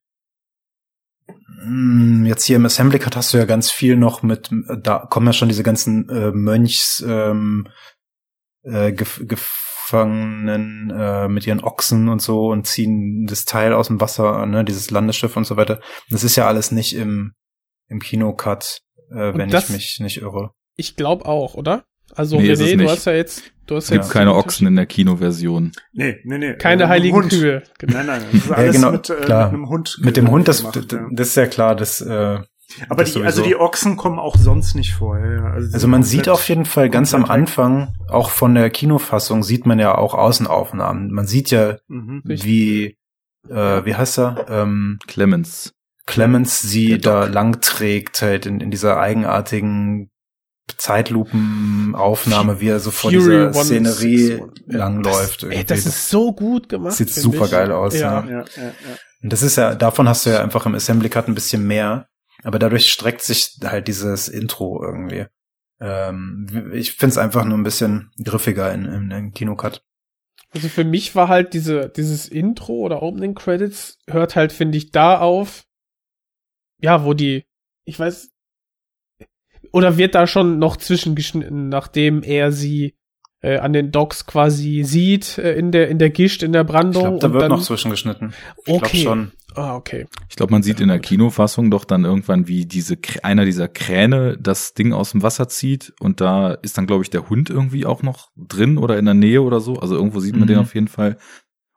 mh, 1.64 2.28
jetzt 2.28 2.44
hier 2.44 2.57
im 2.57 2.66
Assembly 2.66 2.98
Cut 2.98 3.16
hast 3.16 3.32
du 3.32 3.38
ja 3.38 3.44
ganz 3.44 3.70
viel 3.70 3.96
noch 3.96 4.22
mit, 4.22 4.50
da 4.82 4.98
kommen 5.11 5.26
ja 5.26 5.32
schon 5.32 5.48
diese 5.48 5.62
ganzen 5.62 6.09
äh, 6.09 6.30
Mönchs 6.32 7.05
ähm, 7.07 7.68
äh, 8.62 8.92
gef 8.92 9.22
Gefangenen 9.26 10.90
äh, 10.90 11.28
mit 11.28 11.46
ihren 11.46 11.62
Ochsen 11.62 12.09
und 12.09 12.22
so 12.22 12.46
und 12.48 12.66
ziehen 12.66 13.26
das 13.26 13.44
Teil 13.44 13.72
aus 13.74 13.88
dem 13.88 14.00
Wasser, 14.00 14.46
ne, 14.46 14.64
dieses 14.64 14.90
Landesschiff 14.90 15.36
und 15.36 15.44
so 15.44 15.57
weiter. 15.57 15.80
Das 16.09 16.24
ist 16.24 16.36
ja 16.36 16.46
alles 16.46 16.72
nicht 16.72 16.94
im 16.94 17.32
im 17.88 17.98
Kinocut, 18.00 18.80
äh, 19.11 19.34
wenn 19.34 19.50
das- 19.50 19.64
ich 19.64 19.70
mich 19.70 19.98
nicht 20.00 20.16
irre. 20.22 20.53
Ich 20.76 20.96
glaube 20.96 21.26
auch, 21.26 21.55
oder? 21.55 21.84
Also 22.14 22.38
Nee, 22.40 22.53
René, 22.53 22.76
du 22.78 22.88
hast 22.90 23.05
ja 23.05 23.12
jetzt, 23.12 23.42
du 23.66 23.76
hast 23.76 23.84
Es 23.84 23.90
gibt 23.90 24.10
keine 24.10 24.34
Ochsen 24.34 24.66
in 24.66 24.76
der 24.76 24.86
Kinoversion. 24.86 25.72
Nee, 25.92 26.18
nee, 26.24 26.38
nee. 26.38 26.54
keine 26.54 26.84
äh, 26.84 26.88
heiligen 26.88 27.16
Hund. 27.16 27.30
Kühe. 27.30 27.62
Nein, 27.82 28.06
nein, 28.06 28.22
das 28.30 28.40
ist 28.42 28.48
Ja, 28.50 28.54
alles 28.56 28.76
genau, 28.76 28.92
mit, 28.92 29.10
äh, 29.10 29.14
klar. 29.14 29.44
mit 29.46 29.54
einem 29.54 29.68
Hund. 29.68 29.98
Mit 30.02 30.16
dem 30.16 30.30
Hund, 30.30 30.48
das, 30.48 30.58
gemacht, 30.60 30.92
ja. 30.92 31.06
das 31.10 31.28
ist 31.28 31.36
ja 31.36 31.46
klar, 31.46 31.74
das, 31.74 32.00
äh, 32.00 32.40
Aber 32.88 33.02
das 33.02 33.12
die, 33.12 33.22
also 33.22 33.42
die 33.42 33.56
Ochsen 33.56 33.96
kommen 33.96 34.18
auch 34.18 34.36
sonst 34.36 34.74
nicht 34.74 34.94
vor. 34.94 35.18
Ja, 35.18 35.32
ja. 35.32 35.44
Also, 35.52 35.72
Also 35.72 35.88
man 35.88 36.02
sieht 36.02 36.28
auf 36.28 36.48
jeden 36.48 36.64
Fall 36.64 36.90
ganz 36.90 37.14
am. 37.14 37.24
Anfang, 37.24 37.94
auch 38.08 38.30
von 38.30 38.54
der 38.54 38.70
Kinofassung, 38.70 39.42
sieht 39.42 39.66
man 39.66 39.78
ja 39.78 39.96
auch 39.96 40.14
Außenaufnahmen. 40.14 41.12
Man 41.12 41.26
sieht 41.26 41.50
ja, 41.50 41.76
Mhm. 41.88 42.22
Wie, 42.24 42.98
äh, 43.48 43.84
wie 43.84 43.94
heißt 43.94 44.18
er, 44.18 44.46
ähm, 44.48 44.98
Clemens. 45.06 45.74
Clemens 46.06 46.60
sie 46.60 46.98
da 46.98 47.24
lang 47.26 47.60
trägt, 47.60 48.22
halt 48.22 48.46
in, 48.46 48.60
in 48.60 48.70
dieser 48.70 48.98
eigenartigen 48.98 50.10
Zeitlupenaufnahme, 50.77 52.61
wie 52.61 52.68
er 52.68 52.81
so 52.81 52.91
vor 52.91 53.11
Fury 53.11 53.23
dieser 53.23 53.49
161. 53.49 53.95
Szenerie 53.95 54.43
langläuft. 54.66 55.43
Ey, 55.43 55.49
irgendwie. 55.51 55.64
das 55.64 55.87
ist 55.87 56.09
so 56.09 56.33
gut 56.33 56.68
gemacht. 56.68 56.95
Sieht 56.95 57.11
super 57.11 57.49
geil 57.49 57.73
aus, 57.73 57.95
Ja. 57.95 58.25
ja. 58.25 58.31
Ja, 58.31 58.45
ja, 58.57 58.62
ja. 58.62 58.73
Und 59.23 59.33
das 59.33 59.43
ist 59.43 59.57
ja, 59.57 59.75
davon 59.75 60.09
hast 60.09 60.27
du 60.27 60.31
ja 60.31 60.43
einfach 60.43 60.66
im 60.66 60.75
Assembly 60.75 61.09
Cut 61.09 61.29
ein 61.29 61.35
bisschen 61.35 61.66
mehr, 61.66 62.09
aber 62.43 62.59
dadurch 62.59 62.87
streckt 62.93 63.23
sich 63.23 63.59
halt 63.62 63.87
dieses 63.89 64.29
Intro 64.29 64.83
irgendwie. 64.83 65.27
Ähm, 65.81 66.70
ich 66.73 66.93
find's 66.93 67.18
einfach 67.18 67.45
nur 67.45 67.57
ein 67.59 67.64
bisschen 67.64 68.11
griffiger 68.23 68.73
in, 68.73 68.85
in, 68.85 69.11
in 69.11 69.33
Kinocut. 69.33 69.83
Also 70.51 70.68
für 70.68 70.85
mich 70.85 71.14
war 71.14 71.29
halt 71.29 71.55
diese, 71.55 71.89
dieses 71.89 72.29
Intro 72.29 72.75
oder 72.75 73.03
Opening 73.03 73.35
Credits 73.35 73.99
hört 74.09 74.37
halt, 74.37 74.53
finde 74.53 74.77
ich, 74.77 74.91
da 74.91 75.18
auf, 75.18 75.64
ja, 76.79 77.05
wo 77.05 77.14
die, 77.14 77.47
ich 77.85 77.99
weiß, 77.99 78.29
oder 79.73 79.97
wird 79.99 80.14
da 80.14 80.27
schon 80.27 80.59
noch 80.59 80.77
zwischengeschnitten, 80.77 81.68
nachdem 81.68 82.23
er 82.23 82.53
sie 82.53 82.95
äh, 83.41 83.59
an 83.59 83.73
den 83.73 83.91
Docks 83.91 84.25
quasi 84.27 84.85
sieht, 84.85 85.37
äh, 85.39 85.55
in 85.55 85.73
der, 85.73 85.89
in 85.89 85.99
der 85.99 86.11
Gischt, 86.11 86.43
in 86.45 86.53
der 86.53 86.62
Ich 86.62 86.68
Brandung. 86.68 87.03
glaube, 87.03 87.18
da 87.18 87.33
wird 87.33 87.43
dann, 87.43 87.51
noch 87.51 87.62
zwischengeschnitten. 87.62 88.35
Ich 88.59 88.64
glaube 88.66 88.87
Okay. 88.87 89.03
schon. 89.03 89.33
Ah, 89.55 89.75
okay. 89.77 90.07
Ich 90.31 90.37
glaube, 90.37 90.53
man 90.53 90.62
sieht 90.62 90.81
in 90.81 90.89
der 90.89 90.99
Kinofassung 91.01 91.70
doch 91.70 91.85
dann 91.85 92.05
irgendwann, 92.05 92.49
wie 92.49 92.64
diese 92.64 92.97
einer 93.23 93.45
dieser 93.45 93.68
Kräne 93.68 94.39
das 94.41 94.73
Ding 94.75 94.93
aus 94.95 95.11
dem 95.11 95.23
Wasser 95.23 95.47
zieht 95.49 95.93
und 96.01 96.20
da 96.23 96.53
ist 96.55 96.79
dann, 96.79 96.87
glaube 96.87 97.03
ich, 97.03 97.11
der 97.11 97.29
Hund 97.29 97.51
irgendwie 97.51 97.85
auch 97.85 98.03
noch 98.03 98.31
drin 98.37 98.79
oder 98.79 98.97
in 98.99 99.05
der 99.05 99.12
Nähe 99.14 99.43
oder 99.43 99.61
so. 99.61 99.77
Also 99.77 99.95
irgendwo 99.97 100.20
sieht 100.20 100.33
man 100.35 100.43
Mhm. 100.45 100.47
den 100.47 100.59
auf 100.59 100.75
jeden 100.75 100.89
Fall. 100.89 101.18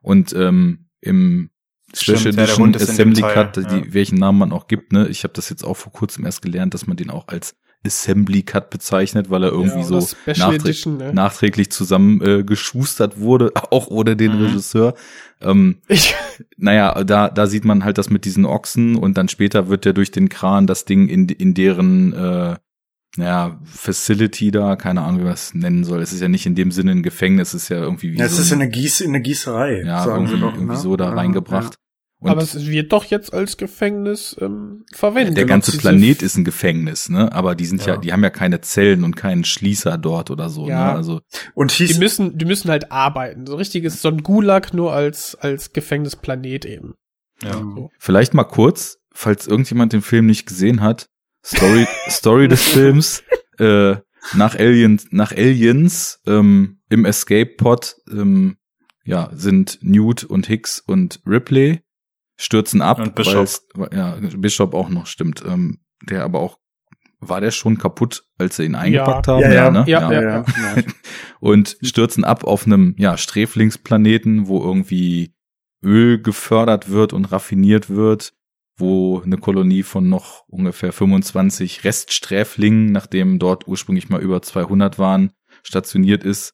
Und 0.02 0.34
ähm, 0.34 0.88
im 1.02 1.50
Special 1.94 2.18
Stimmt, 2.18 2.26
ja, 2.26 2.32
der 2.32 2.44
Edition 2.46 2.64
Hund 2.68 2.76
ist 2.78 2.82
in 2.82 2.88
dem 2.88 2.94
Assembly 3.12 3.22
Teil, 3.22 3.34
Cut, 3.34 3.58
ja. 3.58 3.64
die, 3.80 3.94
welchen 3.94 4.18
Namen 4.20 4.38
man 4.40 4.52
auch 4.54 4.68
gibt, 4.68 4.94
ne? 4.94 5.08
Ich 5.10 5.24
habe 5.24 5.34
das 5.34 5.50
jetzt 5.50 5.64
auch 5.64 5.76
vor 5.76 5.92
kurzem 5.92 6.26
erst 6.26 6.42
gelernt, 6.44 6.74
dass 6.74 6.88
man 6.88 6.96
den 6.96 7.10
auch 7.10 7.28
als 7.28 7.56
Assembly 7.86 8.44
Cut 8.44 8.70
bezeichnet, 8.70 9.30
weil 9.30 9.44
er 9.44 9.52
irgendwie 9.52 9.80
Ja, 9.80 9.84
so 9.84 10.08
nachträ 10.26 10.56
Edition, 10.56 10.98
ne? 10.98 11.14
nachträglich 11.14 11.72
zusammen 11.72 12.22
äh, 12.22 12.44
wurde, 13.18 13.52
auch 13.72 13.88
ohne 13.88 14.16
den 14.16 14.34
Mhm. 14.38 14.46
Regisseur. 14.46 14.94
Ähm, 15.42 15.78
Ich, 15.88 16.16
naja, 16.58 17.04
da, 17.04 17.30
da 17.30 17.48
sieht 17.48 17.66
man 17.66 17.84
halt 17.84 17.98
das 17.98 18.10
mit 18.10 18.26
diesen 18.26 18.46
Ochsen 18.46 18.96
und 18.96 19.18
dann 19.18 19.28
später 19.30 19.70
wird 19.70 19.86
ja 19.86 19.94
durch 19.94 20.12
den 20.12 20.30
Kran 20.30 20.68
das 20.68 20.86
Ding 20.86 21.08
in, 21.08 21.28
in 21.30 21.54
deren, 21.54 22.14
äh, 22.14 22.56
naja, 23.18 23.60
Facility 23.64 24.52
da, 24.52 24.76
keine 24.76 25.02
Ahnung, 25.04 25.22
wie 25.22 25.24
man 25.26 25.34
es 25.34 25.54
nennen 25.54 25.86
soll. 25.86 26.02
Es 26.02 26.12
ist 26.12 26.22
ja 26.22 26.28
nicht 26.28 26.46
in 26.46 26.56
dem 26.56 26.72
Sinne 26.72 26.92
ein 26.92 27.04
Gefängnis, 27.04 27.54
es 27.54 27.64
ist 27.64 27.70
ja 27.70 27.78
irgendwie 27.78 28.12
wie 28.14 28.18
Ja, 28.18 28.26
es 28.26 28.36
so 28.36 28.42
ist 28.42 28.52
ein, 28.52 28.58
in 28.60 28.64
eine, 28.64 28.72
Gieß, 28.72 29.02
in 29.02 29.10
eine 29.12 29.22
Gießerei, 29.22 29.84
ja, 29.86 30.04
sagen 30.04 30.26
irgendwie, 30.26 30.36
sie 30.36 30.42
doch. 30.42 30.54
irgendwie 30.54 30.74
ne? 30.74 30.80
so 30.80 30.98
da 30.98 31.06
Ja, 31.06 31.16
reingebracht. 31.16 31.76
Und 32.26 32.32
aber 32.32 32.42
es 32.42 32.68
wird 32.68 32.92
doch 32.92 33.06
jetzt 33.06 33.34
als 33.34 33.58
Gefängnis 33.58 34.36
ähm, 34.42 34.86
verwendet. 34.94 35.38
der 35.38 35.46
ganze 35.46 35.78
Planet 35.78 36.22
ist 36.22 36.36
ein 36.38 36.44
Gefängnis, 36.44 37.10
ne? 37.10 37.32
Aber 37.32 37.56
die 37.56 37.66
sind 37.66 37.86
ja. 37.86 37.94
Ja. 37.96 38.00
die 38.00 38.12
haben 38.14 38.24
ja 38.24 38.30
keine 38.30 38.62
Zellen 38.62 39.04
und 39.04 39.16
keinen 39.16 39.44
Schließer 39.44 39.98
dort 39.98 40.32
oder 40.32 40.50
so, 40.50 40.68
Ja. 40.68 40.92
ne? 40.92 40.98
Also. 40.98 41.22
Und 41.54 41.78
Die 41.78 41.86
hieß, 41.88 42.00
müssen, 42.00 42.38
die 42.38 42.46
müssen 42.46 42.70
halt 42.70 42.92
arbeiten. 42.92 43.46
So 43.48 43.56
richtig 43.56 43.84
ist 43.84 44.02
so 44.02 44.10
ein 44.10 44.24
Gulag 44.24 44.74
nur 44.74 44.94
als, 44.94 45.36
als 45.36 45.72
Gefängnisplanet 45.74 46.66
eben. 46.66 46.96
Ja. 47.44 47.54
So. 47.54 47.92
Vielleicht 48.00 48.34
mal 48.34 48.44
kurz, 48.46 48.98
falls 49.14 49.48
irgendjemand 49.48 49.94
den 49.94 50.02
Film 50.02 50.26
nicht 50.26 50.46
gesehen 50.46 50.82
hat, 50.82 51.08
Story, 51.46 51.86
Story 52.10 52.48
des 52.48 52.64
Films, 52.64 53.24
äh, 53.60 53.96
nach 54.34 54.56
Aliens, 54.56 55.08
nach 55.12 55.32
Aliens, 55.32 56.20
ähm, 56.26 56.80
im 56.90 57.06
Escape 57.06 57.52
Pod, 57.58 57.96
ähm, 58.12 58.58
ja, 59.04 59.30
sind 59.34 59.78
Newt 59.82 60.24
und 60.24 60.48
Hicks 60.48 60.80
und 60.80 61.20
Ripley 61.28 61.82
stürzen 62.38 62.82
ab. 62.82 63.00
Und 63.00 63.16
Bishop. 63.16 63.36
weil's- 63.36 63.68
Ja, 63.94 64.18
Bishop 64.38 64.74
auch 64.74 64.90
noch, 64.90 65.06
stimmt. 65.08 65.44
Ähm, 65.46 65.80
der 66.04 66.24
aber 66.24 66.40
auch, 66.40 66.58
war 67.20 67.42
der 67.42 67.52
schon 67.52 67.78
kaputt, 67.78 68.24
als 68.38 68.58
sie 68.58 68.66
ihn 68.66 68.76
eingepackt 68.76 69.28
haben? 69.28 69.42
Ja, 69.42 69.54
ja. 69.54 69.72
ne? 69.72 69.84
Ja, 69.88 70.12
ja, 70.12 70.22
ja. 70.22 70.22
ja, 70.22 70.42
genau. 70.44 70.88
und 71.40 71.78
stürzen 71.82 72.24
ab 72.24 72.44
auf 72.44 72.66
einem 72.66 72.94
ja, 72.98 73.18
Sträflingsplaneten, 73.18 74.48
wo 74.48 74.62
irgendwie 74.62 75.34
Öl 75.84 76.22
gefördert 76.22 76.90
wird 76.90 77.14
und 77.14 77.26
raffiniert 77.26 77.90
wird, 77.90 78.34
wo 78.78 79.22
eine 79.22 79.38
Kolonie 79.38 79.84
von 79.84 80.10
noch 80.10 80.44
ungefähr 80.48 80.92
25 80.92 81.84
Reststräflingen, 81.84 82.92
nachdem 82.92 83.40
dort 83.40 83.68
ursprünglich 83.68 84.10
mal 84.10 84.22
über 84.22 84.42
200 84.42 85.00
waren, 85.00 85.32
stationiert 85.64 86.24
ist. 86.24 86.54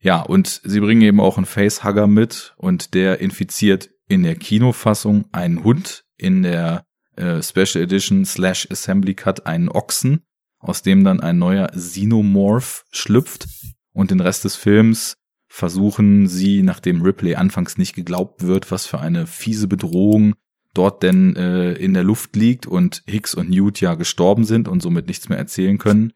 Ja, 0.00 0.20
und 0.22 0.60
sie 0.64 0.80
bringen 0.80 1.02
eben 1.02 1.20
auch 1.20 1.36
einen 1.36 1.46
Facehugger 1.46 2.06
mit 2.06 2.54
und 2.56 2.94
der 2.94 3.20
infiziert 3.20 3.90
in 4.12 4.24
der 4.24 4.34
Kinofassung 4.34 5.24
einen 5.32 5.64
Hund, 5.64 6.04
in 6.18 6.42
der 6.42 6.84
äh, 7.16 7.42
Special 7.42 7.82
Edition 7.82 8.26
slash 8.26 8.68
Assembly 8.70 9.14
Cut 9.14 9.46
einen 9.46 9.70
Ochsen, 9.70 10.20
aus 10.58 10.82
dem 10.82 11.02
dann 11.02 11.20
ein 11.20 11.38
neuer 11.38 11.68
Xenomorph 11.68 12.84
schlüpft 12.92 13.48
und 13.94 14.10
den 14.10 14.20
Rest 14.20 14.44
des 14.44 14.54
Films 14.54 15.14
versuchen 15.48 16.28
sie, 16.28 16.62
nachdem 16.62 17.00
Ripley 17.00 17.36
anfangs 17.36 17.78
nicht 17.78 17.94
geglaubt 17.94 18.42
wird, 18.42 18.70
was 18.70 18.86
für 18.86 19.00
eine 19.00 19.26
fiese 19.26 19.66
Bedrohung 19.66 20.34
dort 20.74 21.02
denn 21.02 21.34
äh, 21.36 21.72
in 21.72 21.94
der 21.94 22.04
Luft 22.04 22.36
liegt 22.36 22.66
und 22.66 23.02
Hicks 23.06 23.34
und 23.34 23.48
Newt 23.48 23.80
ja 23.80 23.94
gestorben 23.94 24.44
sind 24.44 24.68
und 24.68 24.82
somit 24.82 25.06
nichts 25.06 25.30
mehr 25.30 25.38
erzählen 25.38 25.78
können. 25.78 26.12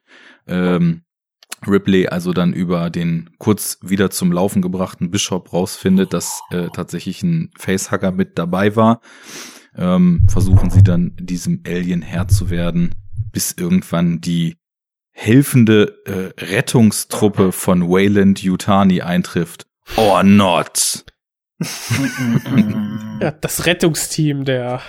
Ähm, 0.46 1.02
Ripley 1.66 2.08
also 2.08 2.32
dann 2.32 2.52
über 2.52 2.90
den 2.90 3.30
kurz 3.38 3.78
wieder 3.82 4.10
zum 4.10 4.32
Laufen 4.32 4.62
gebrachten 4.62 5.10
Bishop 5.10 5.52
rausfindet, 5.52 6.12
dass 6.12 6.40
äh, 6.50 6.68
tatsächlich 6.72 7.22
ein 7.22 7.50
Facehacker 7.56 8.12
mit 8.12 8.38
dabei 8.38 8.76
war. 8.76 9.00
Ähm, 9.76 10.22
versuchen 10.28 10.70
sie 10.70 10.82
dann 10.82 11.12
diesem 11.18 11.62
Alien 11.66 12.02
Herr 12.02 12.28
zu 12.28 12.50
werden, 12.50 12.94
bis 13.32 13.52
irgendwann 13.52 14.20
die 14.20 14.56
helfende 15.12 15.96
äh, 16.04 16.44
Rettungstruppe 16.44 17.52
von 17.52 17.88
Wayland 17.88 18.42
Yutani 18.42 19.02
eintrifft. 19.02 19.66
Or 19.96 20.22
not. 20.22 21.04
Ja, 23.18 23.30
das 23.30 23.64
Rettungsteam 23.64 24.44
der, 24.44 24.82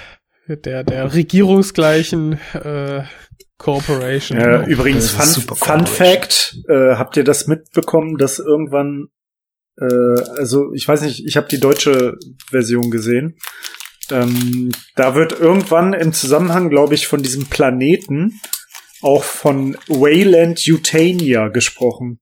der, 0.50 0.84
der 0.84 1.14
regierungsgleichen 1.14 2.34
äh, 2.54 3.04
Corporation. 3.58 4.40
Ja, 4.40 4.58
Genau. 4.58 4.68
übrigens, 4.68 5.10
Fun, 5.10 5.56
Fun. 5.56 5.88
Fact, 5.88 6.58
äh, 6.68 6.96
habt 6.96 7.18
ihr 7.18 7.24
das 7.24 7.48
mitbekommen, 7.48 8.18
dass 8.18 8.40
irgendwann, 8.40 9.08
äh, 9.80 9.86
also 10.38 10.74
ich 10.74 10.88
weiß 10.88 11.02
nicht, 11.02 11.26
ich 11.26 11.38
habe 11.38 11.48
die 11.48 11.60
deutsche 11.60 12.18
Version 12.50 12.92
gesehen. 12.92 13.38
Ähm, 14.10 14.72
da 14.96 15.16
wird 15.16 15.38
irgendwann 15.40 15.94
im 15.94 16.14
Zusammenhang, 16.14 16.70
glaube 16.70 16.96
ich, 16.96 17.08
von 17.08 17.22
diesem 17.22 17.46
Planeten 17.48 18.40
auch 19.02 19.24
von 19.24 19.76
Wayland 19.88 20.62
Utania 20.68 21.50
gesprochen. 21.50 22.20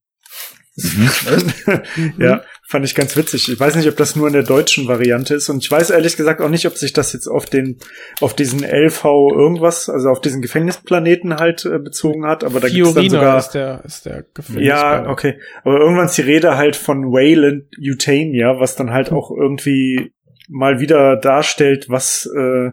ja, 2.18 2.44
fand 2.68 2.84
ich 2.84 2.96
ganz 2.96 3.16
witzig. 3.16 3.48
Ich 3.52 3.60
weiß 3.60 3.76
nicht, 3.76 3.88
ob 3.88 3.96
das 3.96 4.16
nur 4.16 4.26
in 4.28 4.34
der 4.34 4.44
deutschen 4.44 4.88
Variante 4.88 5.36
ist 5.36 5.50
und 5.50 5.64
ich 5.64 5.70
weiß 5.70 5.92
ehrlich 5.92 6.18
gesagt 6.18 6.42
auch 6.42 6.50
nicht, 6.50 6.66
ob 6.66 6.76
sich 6.78 6.94
das 6.94 7.14
jetzt 7.14 7.28
auf 7.28 7.46
den, 7.46 7.78
auf 8.22 8.34
diesen 8.36 8.64
LV 8.64 9.04
irgendwas, 9.06 9.88
also 9.88 10.10
auf 10.10 10.20
diesen 10.20 10.42
Gefängnisplaneten 10.42 11.36
halt 11.36 11.66
äh, 11.66 11.78
bezogen 11.78 12.26
hat, 12.26 12.44
aber 12.44 12.60
da 12.60 12.68
gibt's 12.68 12.94
dann 12.94 13.04
Fiorina 13.04 13.20
sogar 13.20 13.38
ist 13.38 13.50
der, 13.52 13.86
ist 13.86 14.06
der 14.06 14.26
Gefängnis. 14.34 14.66
ja, 14.68 15.08
okay. 15.10 15.40
Aber 15.64 15.80
irgendwann 15.80 16.08
ist 16.08 16.18
die 16.18 16.22
Rede 16.24 16.58
halt 16.58 16.76
von 16.76 17.12
Wayland 17.12 17.66
Utania, 17.80 18.60
was 18.60 18.76
dann 18.76 18.90
halt 18.92 19.12
auch 19.12 19.30
irgendwie 19.32 20.12
mal 20.50 20.80
wieder 20.80 21.18
darstellt, 21.18 21.86
was, 21.90 22.28
äh, 22.36 22.72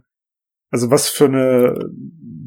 also 0.71 0.91
was 0.91 1.09
für 1.11 1.27
eine 1.27 1.91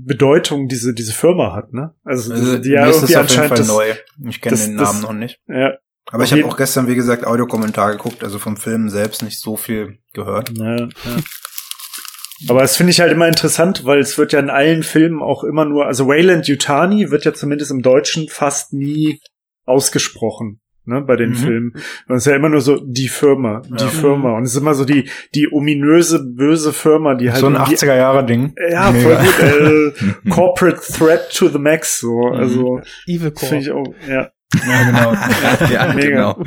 Bedeutung 0.07 0.67
diese, 0.67 0.93
diese 0.93 1.13
Firma 1.13 1.53
hat, 1.55 1.73
ne? 1.73 1.93
Also, 2.03 2.31
Also, 2.33 2.57
die 2.59 2.69
ja 2.71 2.85
das 2.85 2.97
irgendwie 2.97 3.17
auf 3.17 3.29
jeden 3.29 3.41
anscheinend 3.41 3.49
Fall 3.49 3.57
das, 3.57 3.67
neu. 3.67 4.29
Ich 4.29 4.41
kenne 4.41 4.51
das- 4.55 4.65
den 4.65 4.77
das- 4.77 4.87
Namen 4.93 5.01
noch 5.03 5.13
nicht. 5.13 5.39
ja, 5.47 5.73
Aber 6.11 6.23
ich 6.23 6.31
habe 6.31 6.45
auch 6.45 6.57
gestern, 6.57 6.87
wie 6.87 6.95
gesagt, 6.95 7.25
Audiokommentar 7.25 7.91
geguckt, 7.93 8.23
also 8.23 8.37
vom 8.39 8.57
Film 8.57 8.89
selbst 8.89 9.23
nicht 9.23 9.39
so 9.39 9.57
viel 9.57 9.97
gehört. 10.13 10.51
Ja, 10.57 10.75
ja. 10.77 10.87
Aber 12.49 12.61
das 12.61 12.75
finde 12.77 12.91
ich 12.91 12.99
halt 12.99 13.11
immer 13.11 13.27
interessant, 13.27 13.85
weil 13.85 13.99
es 13.99 14.17
wird 14.17 14.33
ja 14.33 14.39
in 14.39 14.49
allen 14.49 14.83
Filmen 14.83 15.21
auch 15.21 15.43
immer 15.43 15.65
nur, 15.65 15.85
also 15.85 16.07
Wayland 16.07 16.47
Yutani 16.47 17.09
wird 17.09 17.25
ja 17.25 17.33
zumindest 17.33 17.71
im 17.71 17.81
Deutschen 17.81 18.27
fast 18.29 18.73
nie 18.73 19.19
ausgesprochen, 19.65 20.59
ne, 20.85 21.01
bei 21.01 21.15
den 21.15 21.31
Mhm. 21.31 21.35
Filmen. 21.35 21.71
Und 22.07 22.15
es 22.17 22.25
ist 22.25 22.29
ja 22.31 22.35
immer 22.35 22.49
nur 22.49 22.61
so 22.61 22.79
die 22.85 23.07
Firma, 23.07 23.61
die 23.67 23.83
Ja. 23.83 23.89
Firma. 23.89 24.37
Und 24.37 24.43
es 24.43 24.51
ist 24.51 24.57
immer 24.61 24.75
so 24.75 24.85
die, 24.85 25.09
die 25.33 25.47
ominöse, 25.51 26.23
böse 26.23 26.71
Firma, 26.73 27.15
die 27.15 27.31
halt 27.31 27.39
so 27.39 27.47
ein 27.47 27.53
irgendwie- 27.53 27.73
80er-Jahre-Ding. 27.75 28.53
ja, 28.69 28.91
voll 28.93 29.15
gut, 29.15 29.39
äh, 29.39 30.29
Corporate 30.29 30.81
Threat 30.81 31.31
to 31.33 31.47
the 31.49 31.57
Max, 31.59 31.99
so, 31.99 32.11
Mhm. 32.29 32.33
also, 32.35 32.81
Evil 33.07 33.33
finde 33.35 33.57
ich 33.59 33.71
auch, 33.71 33.93
ja. 34.07 34.29
Ja, 34.67 34.83
genau. 34.83 35.13
ja, 35.73 35.93
genau. 35.93 36.43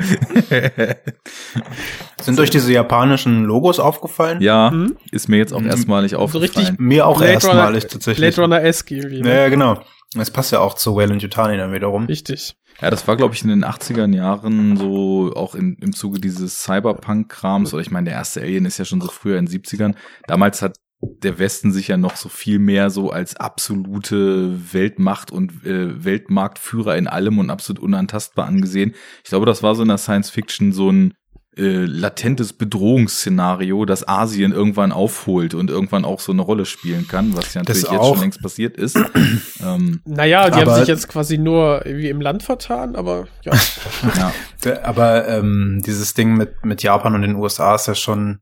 Sind 2.21 2.39
euch 2.39 2.49
diese 2.49 2.71
japanischen 2.73 3.43
Logos 3.45 3.79
aufgefallen? 3.79 4.41
ja, 4.41 4.71
Mhm. 4.71 4.97
ist 5.11 5.29
mir 5.29 5.37
jetzt 5.37 5.53
auch 5.53 5.61
Mhm. 5.61 5.67
erstmalig 5.69 6.11
So 6.11 6.17
aufgefallen. 6.17 6.51
richtig 6.67 6.79
Mir 6.79 7.05
auch 7.07 7.17
Blade 7.17 7.33
erstmalig 7.33 7.83
Runner- 7.83 7.91
tatsächlich. 7.91 8.35
Blade 8.35 8.41
Runner-esque 8.41 8.91
irgendwie. 8.91 9.21
Ne? 9.21 9.35
Ja, 9.35 9.49
genau. 9.49 9.81
Das 10.13 10.31
passt 10.31 10.51
ja 10.51 10.59
auch 10.59 10.73
zu 10.73 10.95
Wayland 10.95 11.21
Yutani 11.21 11.57
dann 11.57 11.71
wiederum. 11.71 12.05
Richtig. 12.05 12.55
Ja, 12.81 12.89
das 12.89 13.07
war, 13.07 13.15
glaube 13.17 13.35
ich, 13.35 13.43
in 13.43 13.49
den 13.49 13.63
80er 13.65 14.11
Jahren 14.13 14.75
so 14.77 15.31
auch 15.35 15.53
in, 15.53 15.75
im 15.81 15.93
Zuge 15.93 16.19
dieses 16.19 16.63
Cyberpunk-Krams. 16.63 17.73
Oder 17.73 17.81
ich 17.81 17.91
meine, 17.91 18.05
der 18.05 18.13
erste 18.15 18.41
Alien 18.41 18.65
ist 18.65 18.77
ja 18.79 18.85
schon 18.85 19.01
so 19.01 19.09
früher 19.09 19.37
in 19.37 19.45
den 19.45 19.61
70ern. 19.61 19.95
Damals 20.27 20.61
hat 20.61 20.77
der 21.01 21.39
Westen 21.39 21.71
sich 21.71 21.87
ja 21.87 21.97
noch 21.97 22.15
so 22.17 22.27
viel 22.29 22.59
mehr 22.59 22.89
so 22.89 23.09
als 23.09 23.35
absolute 23.37 24.73
Weltmacht 24.73 25.31
und 25.31 25.65
äh, 25.65 26.03
Weltmarktführer 26.03 26.97
in 26.97 27.07
allem 27.07 27.39
und 27.39 27.49
absolut 27.49 27.81
unantastbar 27.81 28.47
angesehen. 28.47 28.93
Ich 29.23 29.29
glaube, 29.29 29.45
das 29.45 29.63
war 29.63 29.75
so 29.75 29.81
in 29.83 29.87
der 29.87 29.97
Science 29.97 30.29
Fiction 30.29 30.73
so 30.73 30.91
ein 30.91 31.13
äh, 31.57 31.85
latentes 31.85 32.53
Bedrohungsszenario, 32.53 33.85
das 33.85 34.07
Asien 34.07 34.51
irgendwann 34.51 34.91
aufholt 34.91 35.53
und 35.53 35.69
irgendwann 35.69 36.05
auch 36.05 36.19
so 36.19 36.31
eine 36.31 36.41
Rolle 36.41 36.65
spielen 36.65 37.07
kann, 37.07 37.35
was 37.35 37.53
ja 37.53 37.61
natürlich 37.61 37.83
jetzt 37.83 38.05
schon 38.05 38.19
längst 38.19 38.41
passiert 38.41 38.77
ist. 38.77 38.95
ähm, 39.63 40.01
Naja, 40.05 40.49
die 40.49 40.59
haben 40.59 40.75
sich 40.75 40.87
jetzt 40.87 41.07
quasi 41.07 41.37
nur 41.37 41.85
irgendwie 41.85 42.09
im 42.09 42.21
Land 42.21 42.43
vertan, 42.43 42.95
aber 42.95 43.27
ja. 43.43 43.53
ja. 44.17 44.33
Der- 44.63 44.85
Aber 44.85 45.27
ähm, 45.27 45.81
dieses 45.85 46.13
Ding 46.13 46.35
mit, 46.35 46.63
mit 46.65 46.83
Japan 46.83 47.15
und 47.15 47.21
den 47.23 47.35
USA 47.35 47.75
ist 47.75 47.87
ja 47.87 47.95
schon 47.95 48.39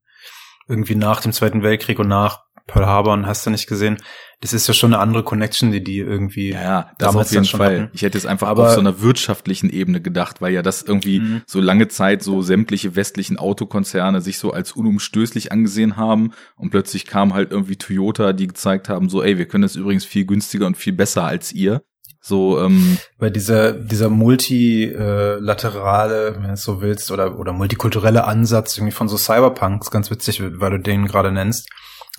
irgendwie 0.68 0.96
nach 0.96 1.22
dem 1.22 1.32
Zweiten 1.32 1.64
Weltkrieg 1.64 2.00
und 2.00 2.10
nach 2.10 2.42
Pearl 2.68 2.86
Harbor 2.86 3.14
und 3.14 3.26
hast 3.26 3.46
du 3.46 3.50
nicht 3.50 3.68
gesehen. 3.68 3.98
Das 4.40 4.54
ist 4.54 4.68
ja 4.68 4.76
schon 4.76 4.94
eine 4.94 5.02
andere 5.02 5.24
Connection, 5.24 5.72
die 5.72 5.84
die 5.84 5.98
irgendwie 5.98 6.52
Ja, 6.52 6.62
ja, 6.62 6.92
das 7.00 7.08
damals 7.10 7.30
auf 7.30 7.34
jeden 7.34 7.46
schon 7.46 7.58
Fall. 7.60 7.80
hatten. 7.82 7.90
Ich 7.94 8.04
hätte 8.04 8.20
es 8.20 8.28
einfach 8.28 8.48
Aber- 8.50 8.68
auf 8.68 8.74
so 8.74 8.80
einer 8.80 9.02
wirtschaftlichen 9.02 9.72
Ebene 9.72 10.00
gedacht, 10.00 10.42
weil 10.42 10.54
ja 10.54 10.62
das 10.62 10.84
irgendwie 10.84 11.22
Mhm. 11.22 11.42
so 11.48 11.60
lange 11.60 11.88
Zeit 11.88 12.22
so 12.22 12.44
sämtliche 12.44 12.96
westlichen 12.96 13.40
Autokonzerne 13.40 14.22
sich 14.22 14.38
so 14.38 14.52
als 14.52 14.74
unumstößlich 14.74 15.52
angesehen 15.52 15.98
haben 15.98 16.34
und 16.56 16.70
plötzlich 16.70 17.08
kam 17.08 17.34
halt 17.34 17.50
irgendwie 17.52 17.78
Toyota, 17.78 18.32
die 18.34 18.46
gezeigt 18.48 18.90
haben, 18.90 19.10
so, 19.10 19.24
ey, 19.24 19.40
wir 19.40 19.48
können 19.48 19.64
es 19.64 19.76
übrigens 19.76 20.06
viel 20.06 20.26
günstiger 20.26 20.68
und 20.68 20.78
viel 20.78 20.94
besser 20.94 21.24
als 21.24 21.52
ihr. 21.54 21.82
So, 22.22 22.60
ähm, 22.60 22.98
Weil 23.18 23.32
dieser, 23.32 23.72
dieser 23.72 24.10
multilaterale, 24.10 26.36
wenn 26.36 26.44
du 26.48 26.54
es 26.54 26.64
so 26.64 26.82
willst, 26.82 27.12
oder, 27.12 27.40
oder 27.40 27.54
multikulturelle 27.54 28.26
Ansatz 28.26 28.78
irgendwie 28.78 28.94
von 28.94 29.08
so 29.08 29.18
Cyberpunk 29.18 29.82
ist 29.84 29.92
ganz 29.92 30.12
witzig, 30.12 30.42
weil 30.44 30.72
du 30.72 30.80
den 30.80 31.06
gerade 31.08 31.32
nennst. 31.32 31.70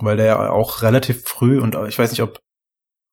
Weil 0.00 0.16
der 0.16 0.26
ja 0.26 0.50
auch 0.50 0.82
relativ 0.82 1.24
früh 1.24 1.60
und 1.60 1.76
ich 1.88 1.98
weiß 1.98 2.10
nicht, 2.10 2.22
ob, 2.22 2.38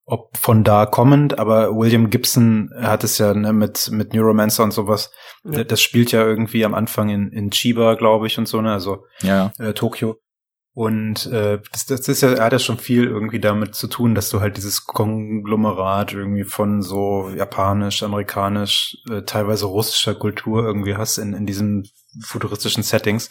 ob 0.05 0.38
von 0.38 0.63
da 0.63 0.86
kommend, 0.86 1.39
aber 1.39 1.75
William 1.75 2.09
Gibson 2.09 2.71
hat 2.79 3.03
es 3.03 3.17
ja 3.17 3.33
ne, 3.33 3.53
mit, 3.53 3.89
mit 3.91 4.13
Neuromancer 4.13 4.63
und 4.63 4.71
sowas. 4.71 5.11
Ja. 5.43 5.63
Das 5.63 5.81
spielt 5.81 6.11
ja 6.11 6.23
irgendwie 6.23 6.63
am 6.63 6.75
Anfang 6.75 7.09
in, 7.09 7.31
in 7.31 7.51
Chiba, 7.51 7.95
glaube 7.95 8.27
ich, 8.27 8.38
und 8.38 8.47
so, 8.47 8.61
ne, 8.61 8.73
also 8.73 9.05
ja, 9.21 9.51
äh, 9.57 9.73
Tokio. 9.73 10.19
Und 10.75 11.27
äh, 11.27 11.61
das, 11.71 11.86
das 11.86 12.07
ist 12.09 12.21
ja, 12.21 12.33
er 12.33 12.43
hat 12.43 12.51
ja 12.51 12.59
schon 12.59 12.77
viel 12.77 13.05
irgendwie 13.05 13.39
damit 13.39 13.75
zu 13.75 13.88
tun, 13.88 14.13
dass 14.13 14.29
du 14.29 14.41
halt 14.41 14.57
dieses 14.57 14.83
Konglomerat 14.83 16.11
irgendwie 16.11 16.43
von 16.43 16.81
so 16.81 17.29
japanisch, 17.29 18.03
amerikanisch, 18.03 18.97
äh, 19.09 19.21
teilweise 19.21 19.67
russischer 19.67 20.15
Kultur 20.15 20.65
irgendwie 20.65 20.97
hast 20.97 21.17
in, 21.17 21.33
in 21.33 21.45
diesen 21.45 21.89
futuristischen 22.24 22.84
Settings. 22.84 23.30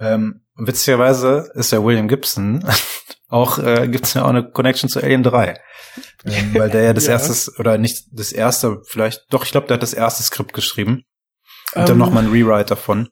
Ähm, 0.00 0.42
witzigerweise 0.56 1.50
ist 1.54 1.72
ja 1.72 1.82
William 1.82 2.08
Gibson 2.08 2.64
auch, 3.28 3.58
äh, 3.58 3.88
gibt's 3.88 4.14
ja 4.14 4.24
auch 4.24 4.28
eine 4.28 4.50
Connection 4.50 4.88
zu 4.88 5.00
Alien 5.02 5.22
3. 5.22 5.58
Ähm, 6.24 6.54
weil 6.54 6.70
der 6.70 6.82
ja 6.82 6.92
das 6.92 7.06
Ja. 7.06 7.12
erste, 7.12 7.52
oder 7.58 7.78
nicht 7.78 8.04
das 8.12 8.32
erste, 8.32 8.80
vielleicht, 8.86 9.22
doch, 9.30 9.44
ich 9.44 9.50
glaube, 9.50 9.66
der 9.66 9.74
hat 9.74 9.82
das 9.82 9.94
erste 9.94 10.22
Skript 10.22 10.52
geschrieben. 10.52 11.02
Und 11.74 11.82
dann 11.88 11.92
Ähm, 11.92 11.98
noch 11.98 12.10
mal 12.10 12.24
ein 12.24 12.30
Rewrite 12.30 12.66
davon. 12.70 13.08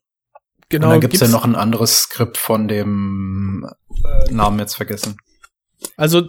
Genau, 0.69 0.87
und 0.87 0.93
dann 0.93 1.01
gibt's 1.01 1.21
ja 1.21 1.27
gibt's- 1.27 1.33
noch 1.33 1.45
ein 1.45 1.57
anderes 1.57 1.95
Skript 2.03 2.37
von 2.37 2.69
dem 2.69 3.67
äh, 4.05 4.33
Namen 4.33 4.59
jetzt 4.59 4.75
vergessen. 4.77 5.17
Also 5.97 6.23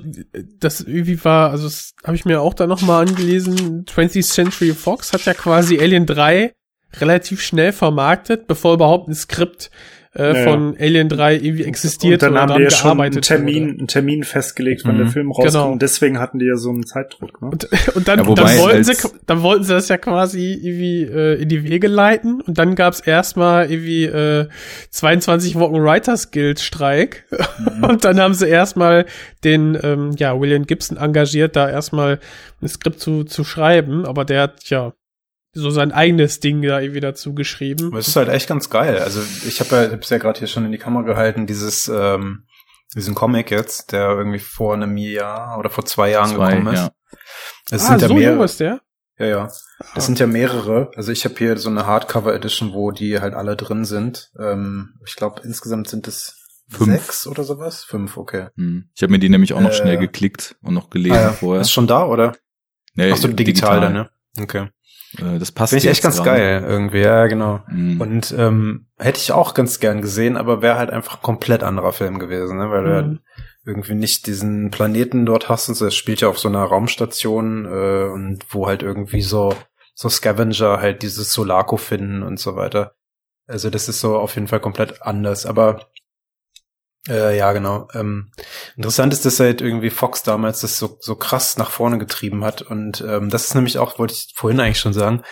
das 0.60 0.80
irgendwie 0.80 1.24
war, 1.26 1.52
also 1.52 1.66
das 1.66 1.92
habe 2.06 2.16
ich 2.16 2.24
mir 2.24 2.40
auch 2.42 2.54
da 2.54 2.68
noch 2.68 2.82
mal 2.82 3.02
angelesen. 3.06 3.84
20th 3.86 4.24
Century 4.34 4.74
Fox 4.74 5.12
hat 5.12 5.26
ja 5.26 5.34
quasi 5.34 5.78
Alien 5.80 6.06
3 6.06 6.54
relativ 7.00 7.42
schnell 7.42 7.72
vermarktet, 7.72 8.48
bevor 8.48 8.74
überhaupt 8.74 9.08
ein 9.08 9.16
Skript 9.16 9.72
äh, 10.14 10.38
Ja, 10.38 10.44
von 10.44 10.76
Alien 10.78 11.08
3 11.08 11.36
irgendwie 11.36 11.64
existiert 11.64 12.22
und 12.22 12.34
dann 12.34 12.42
haben 12.50 12.58
die 12.58 12.64
ja 12.64 12.70
schon 12.70 13.00
einen 13.00 13.22
Termin, 13.22 13.64
wurde. 13.70 13.78
einen 13.80 13.88
Termin 13.88 14.24
festgelegt, 14.26 14.82
wann 14.84 14.96
Mhm. 14.96 15.04
der 15.04 15.08
Film 15.08 15.32
rauskommt. 15.32 15.54
Genau. 15.54 15.72
Und 15.72 15.82
deswegen 15.82 16.20
hatten 16.20 16.38
die 16.38 16.48
ja 16.48 16.58
so 16.58 16.70
einen 16.70 16.86
Zeitdruck. 16.86 17.42
Ne? 17.42 17.50
Und, 17.50 17.70
und 17.96 18.08
dann, 18.10 18.20
Ja, 18.20 18.28
wobei 18.28 18.44
dann, 18.44 18.58
wollten 18.58 18.84
sie, 18.84 18.94
dann 19.26 19.42
wollten 19.42 19.64
sie 19.64 19.72
das 19.72 19.88
ja 19.88 19.98
quasi 19.98 20.52
irgendwie 20.62 21.04
äh, 21.04 21.42
in 21.42 21.48
die 21.48 21.64
Wege 21.64 21.88
leiten 21.88 22.42
und 22.42 22.58
dann 22.58 22.76
gab's 22.76 23.00
erstmal 23.00 23.72
irgendwie 23.72 24.04
äh, 24.04 24.50
22 24.90 25.56
Wochen 25.58 25.76
Writers 25.82 26.32
Guild 26.32 26.60
Streik 26.60 27.24
und 27.82 28.04
dann 28.04 28.20
haben 28.20 28.34
sie 28.34 28.50
erstmal 28.50 29.06
den 29.46 29.78
ähm, 29.82 30.12
ja 30.18 30.38
William 30.38 30.66
Gibson 30.68 30.98
engagiert, 30.98 31.56
da 31.56 31.70
erstmal 31.70 32.20
ein 32.62 32.68
Skript 32.68 33.00
zu 33.00 33.24
zu 33.24 33.46
schreiben, 33.46 34.06
aber 34.06 34.26
der 34.26 34.42
hat 34.42 34.66
ja 34.66 34.92
so 35.54 35.70
sein 35.70 35.92
eigenes 35.92 36.40
Ding 36.40 36.62
da 36.62 36.80
irgendwie 36.80 37.00
dazu 37.02 37.34
geschrieben. 37.34 37.88
Aber 37.88 38.00
es 38.00 38.08
ist 38.08 38.16
halt 38.16 38.30
echt 38.30 38.48
ganz 38.48 38.70
geil. 38.70 39.00
Also 39.00 39.22
ich 39.48 39.60
habe 39.60 39.76
ja, 39.76 39.86
ich 39.88 39.92
hab's 39.92 40.10
ja 40.10 40.18
gerade 40.18 40.40
hier 40.40 40.48
schon 40.48 40.66
in 40.66 40.72
die 40.72 40.78
Kamera 40.78 41.04
gehalten, 41.04 41.46
dieses 41.48 41.88
ähm, 41.94 42.46
diesen 42.96 43.16
Comic 43.16 43.52
jetzt, 43.52 43.92
der 43.94 44.10
irgendwie 44.12 44.40
vor 44.40 44.74
einem 44.74 44.98
Jahr 44.98 45.58
oder 45.58 45.70
vor 45.70 45.86
zwei 45.86 46.10
Jahren 46.12 46.36
Zwei, 46.36 46.52
gekommen 46.56 46.74
ist. 46.74 46.80
ja. 46.80 46.92
Es 47.72 47.84
ah, 47.84 47.88
sind 47.88 48.02
ja 48.02 48.08
so 48.10 48.14
mehrere. 48.14 48.36
jung 48.36 48.44
ist 48.44 48.60
der? 48.60 48.82
Ja, 49.18 49.26
ja. 49.28 49.52
Das 49.96 50.06
sind 50.06 50.20
ja 50.20 50.28
mehrere. 50.28 50.92
Also 50.96 51.12
ich 51.12 51.24
habe 51.26 51.36
hier 51.38 51.58
so 51.58 51.70
eine 51.70 51.86
Hardcover 51.86 52.34
Edition, 52.34 52.74
wo 52.74 52.92
die 52.92 53.20
halt 53.20 53.34
alle 53.34 53.56
drin 53.56 53.86
sind. 53.86 54.32
Ähm, 54.40 54.96
ich 55.06 55.16
glaube 55.16 55.42
insgesamt 55.44 55.88
sind 55.90 56.08
es 56.08 56.38
Fünf. 56.70 56.90
sechs 56.92 57.28
oder 57.28 57.44
sowas. 57.44 57.84
Fünf, 57.84 58.18
okay. 58.18 58.48
hm. 58.56 58.90
ich 58.96 59.04
habe 59.04 59.12
mir 59.12 59.20
die 59.20 59.30
nämlich 59.30 59.54
auch 59.54 59.62
noch 59.62 59.72
Äh, 59.72 59.76
schnell 59.76 59.98
geklickt 59.98 60.56
und 60.62 60.74
noch 60.74 60.90
gelesen 60.90 61.18
Ah, 61.18 61.22
ja. 61.22 61.32
vorher. 61.34 61.62
Ist 61.62 61.72
schon 61.72 61.88
da, 61.88 62.06
oder? 62.06 62.36
Nee, 62.94 63.12
Ach 63.14 63.18
so, 63.18 63.28
digital, 63.28 63.80
dann, 63.82 63.94
ne? 63.94 64.10
Okay. 64.40 64.68
Äh, 65.18 65.40
das 65.40 65.52
passt 65.52 65.72
Finde 65.72 65.84
ich 65.86 65.90
echt 65.92 66.04
ganz 66.04 66.18
gerade. 66.18 66.30
geil 66.38 66.66
irgendwie, 66.68 67.00
ja, 67.02 67.28
genau. 67.28 67.62
Mhm. 67.70 68.00
Und 68.02 68.36
ähm, 68.38 68.88
hätte 68.98 69.20
ich 69.20 69.32
auch 69.32 69.54
ganz 69.54 69.80
gern 69.80 70.02
gesehen, 70.02 70.38
aber 70.38 70.62
wäre 70.62 70.78
halt 70.78 70.90
einfach 70.90 71.16
ein 71.18 71.22
komplett 71.22 71.64
anderer 71.64 71.92
Film 71.94 72.20
gewesen, 72.20 72.58
ne? 72.58 72.70
weil 72.70 72.84
du 72.84 72.94
halt 72.94 73.08
Mhm. 73.08 73.20
irgendwie 73.66 73.96
nicht 73.96 74.26
diesen 74.28 74.72
Planeten 74.72 75.26
dort 75.26 75.50
hast 75.50 75.70
und 75.70 75.76
so. 75.76 75.86
Es 75.86 75.96
spielt 75.96 76.22
ja 76.22 76.28
auf 76.30 76.40
so 76.40 76.48
einer 76.48 76.64
Raumstation 76.64 77.66
äh, 77.66 78.10
und 78.12 78.46
wo 78.50 78.68
halt 78.68 78.84
irgendwie 78.84 79.22
so 79.22 79.54
so 79.94 80.10
Scavenger 80.10 80.80
halt 80.82 81.02
dieses 81.04 81.32
Solarko 81.34 81.78
finden 81.78 82.24
und 82.24 82.40
so 82.40 82.56
weiter. 82.56 82.96
Also 83.48 83.70
das 83.70 83.90
ist 83.90 84.00
so 84.00 84.18
auf 84.18 84.36
jeden 84.36 84.48
Fall 84.48 84.62
komplett 84.62 85.02
anders. 85.02 85.46
Aber 85.46 85.88
äh, 87.08 87.38
ja, 87.38 87.52
genau. 87.54 87.88
Ähm, 87.94 88.32
interessant 88.76 89.14
ist, 89.14 89.26
dass 89.26 89.40
halt 89.40 89.62
irgendwie 89.62 89.90
Fox 89.90 90.24
damals 90.24 90.62
das 90.62 90.78
so, 90.78 90.98
so 91.00 91.16
krass 91.16 91.58
nach 91.58 91.72
vorne 91.72 91.98
getrieben 91.98 92.44
hat. 92.44 92.62
Und 92.62 93.04
ähm, 93.08 93.30
das 93.30 93.46
ist 93.46 93.56
nämlich 93.56 93.78
auch, 93.80 93.98
wollte 93.98 94.14
ich 94.14 94.34
vorhin 94.36 94.60
eigentlich 94.60 94.80
schon 94.80 94.94
sagen, 94.94 95.24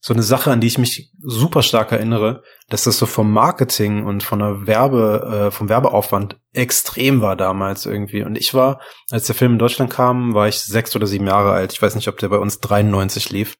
so 0.00 0.12
eine 0.12 0.22
Sache, 0.22 0.50
an 0.50 0.60
die 0.60 0.66
ich 0.66 0.76
mich 0.76 1.12
super 1.22 1.62
stark 1.62 1.92
erinnere, 1.92 2.42
dass 2.68 2.84
das 2.84 2.98
so 2.98 3.06
vom 3.06 3.32
Marketing 3.32 4.04
und 4.04 4.22
von 4.22 4.38
der 4.40 4.66
Werbe, 4.66 5.46
äh, 5.46 5.50
vom 5.50 5.68
Werbeaufwand 5.68 6.38
extrem 6.52 7.22
war 7.22 7.36
damals 7.36 7.86
irgendwie. 7.86 8.22
Und 8.22 8.36
ich 8.36 8.52
war, 8.52 8.80
als 9.10 9.26
der 9.26 9.34
Film 9.34 9.52
in 9.52 9.58
Deutschland 9.58 9.90
kam, 9.90 10.34
war 10.34 10.48
ich 10.48 10.60
sechs 10.60 10.94
oder 10.94 11.06
sieben 11.06 11.26
Jahre 11.26 11.52
alt. 11.52 11.72
Ich 11.72 11.80
weiß 11.80 11.94
nicht, 11.94 12.08
ob 12.08 12.18
der 12.18 12.28
bei 12.28 12.36
uns 12.36 12.60
93 12.60 13.30
lief 13.30 13.56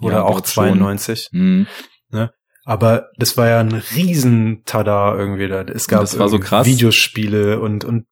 oder 0.00 0.18
Ja, 0.18 0.22
auch 0.22 0.36
glaub 0.36 0.48
schon. 0.48 0.64
92. 0.78 1.28
Mhm. 1.32 1.66
Aber 2.64 3.10
das 3.16 3.36
war 3.36 3.48
ja 3.48 3.60
ein 3.60 3.72
riesen 3.72 4.62
Tada 4.64 5.16
irgendwie 5.16 5.48
da. 5.48 5.62
Es 5.62 5.88
gab 5.88 6.00
das 6.00 6.18
war 6.18 6.28
so 6.28 6.38
krass. 6.38 6.66
Videospiele 6.66 7.60
und, 7.60 7.84
und 7.84 8.06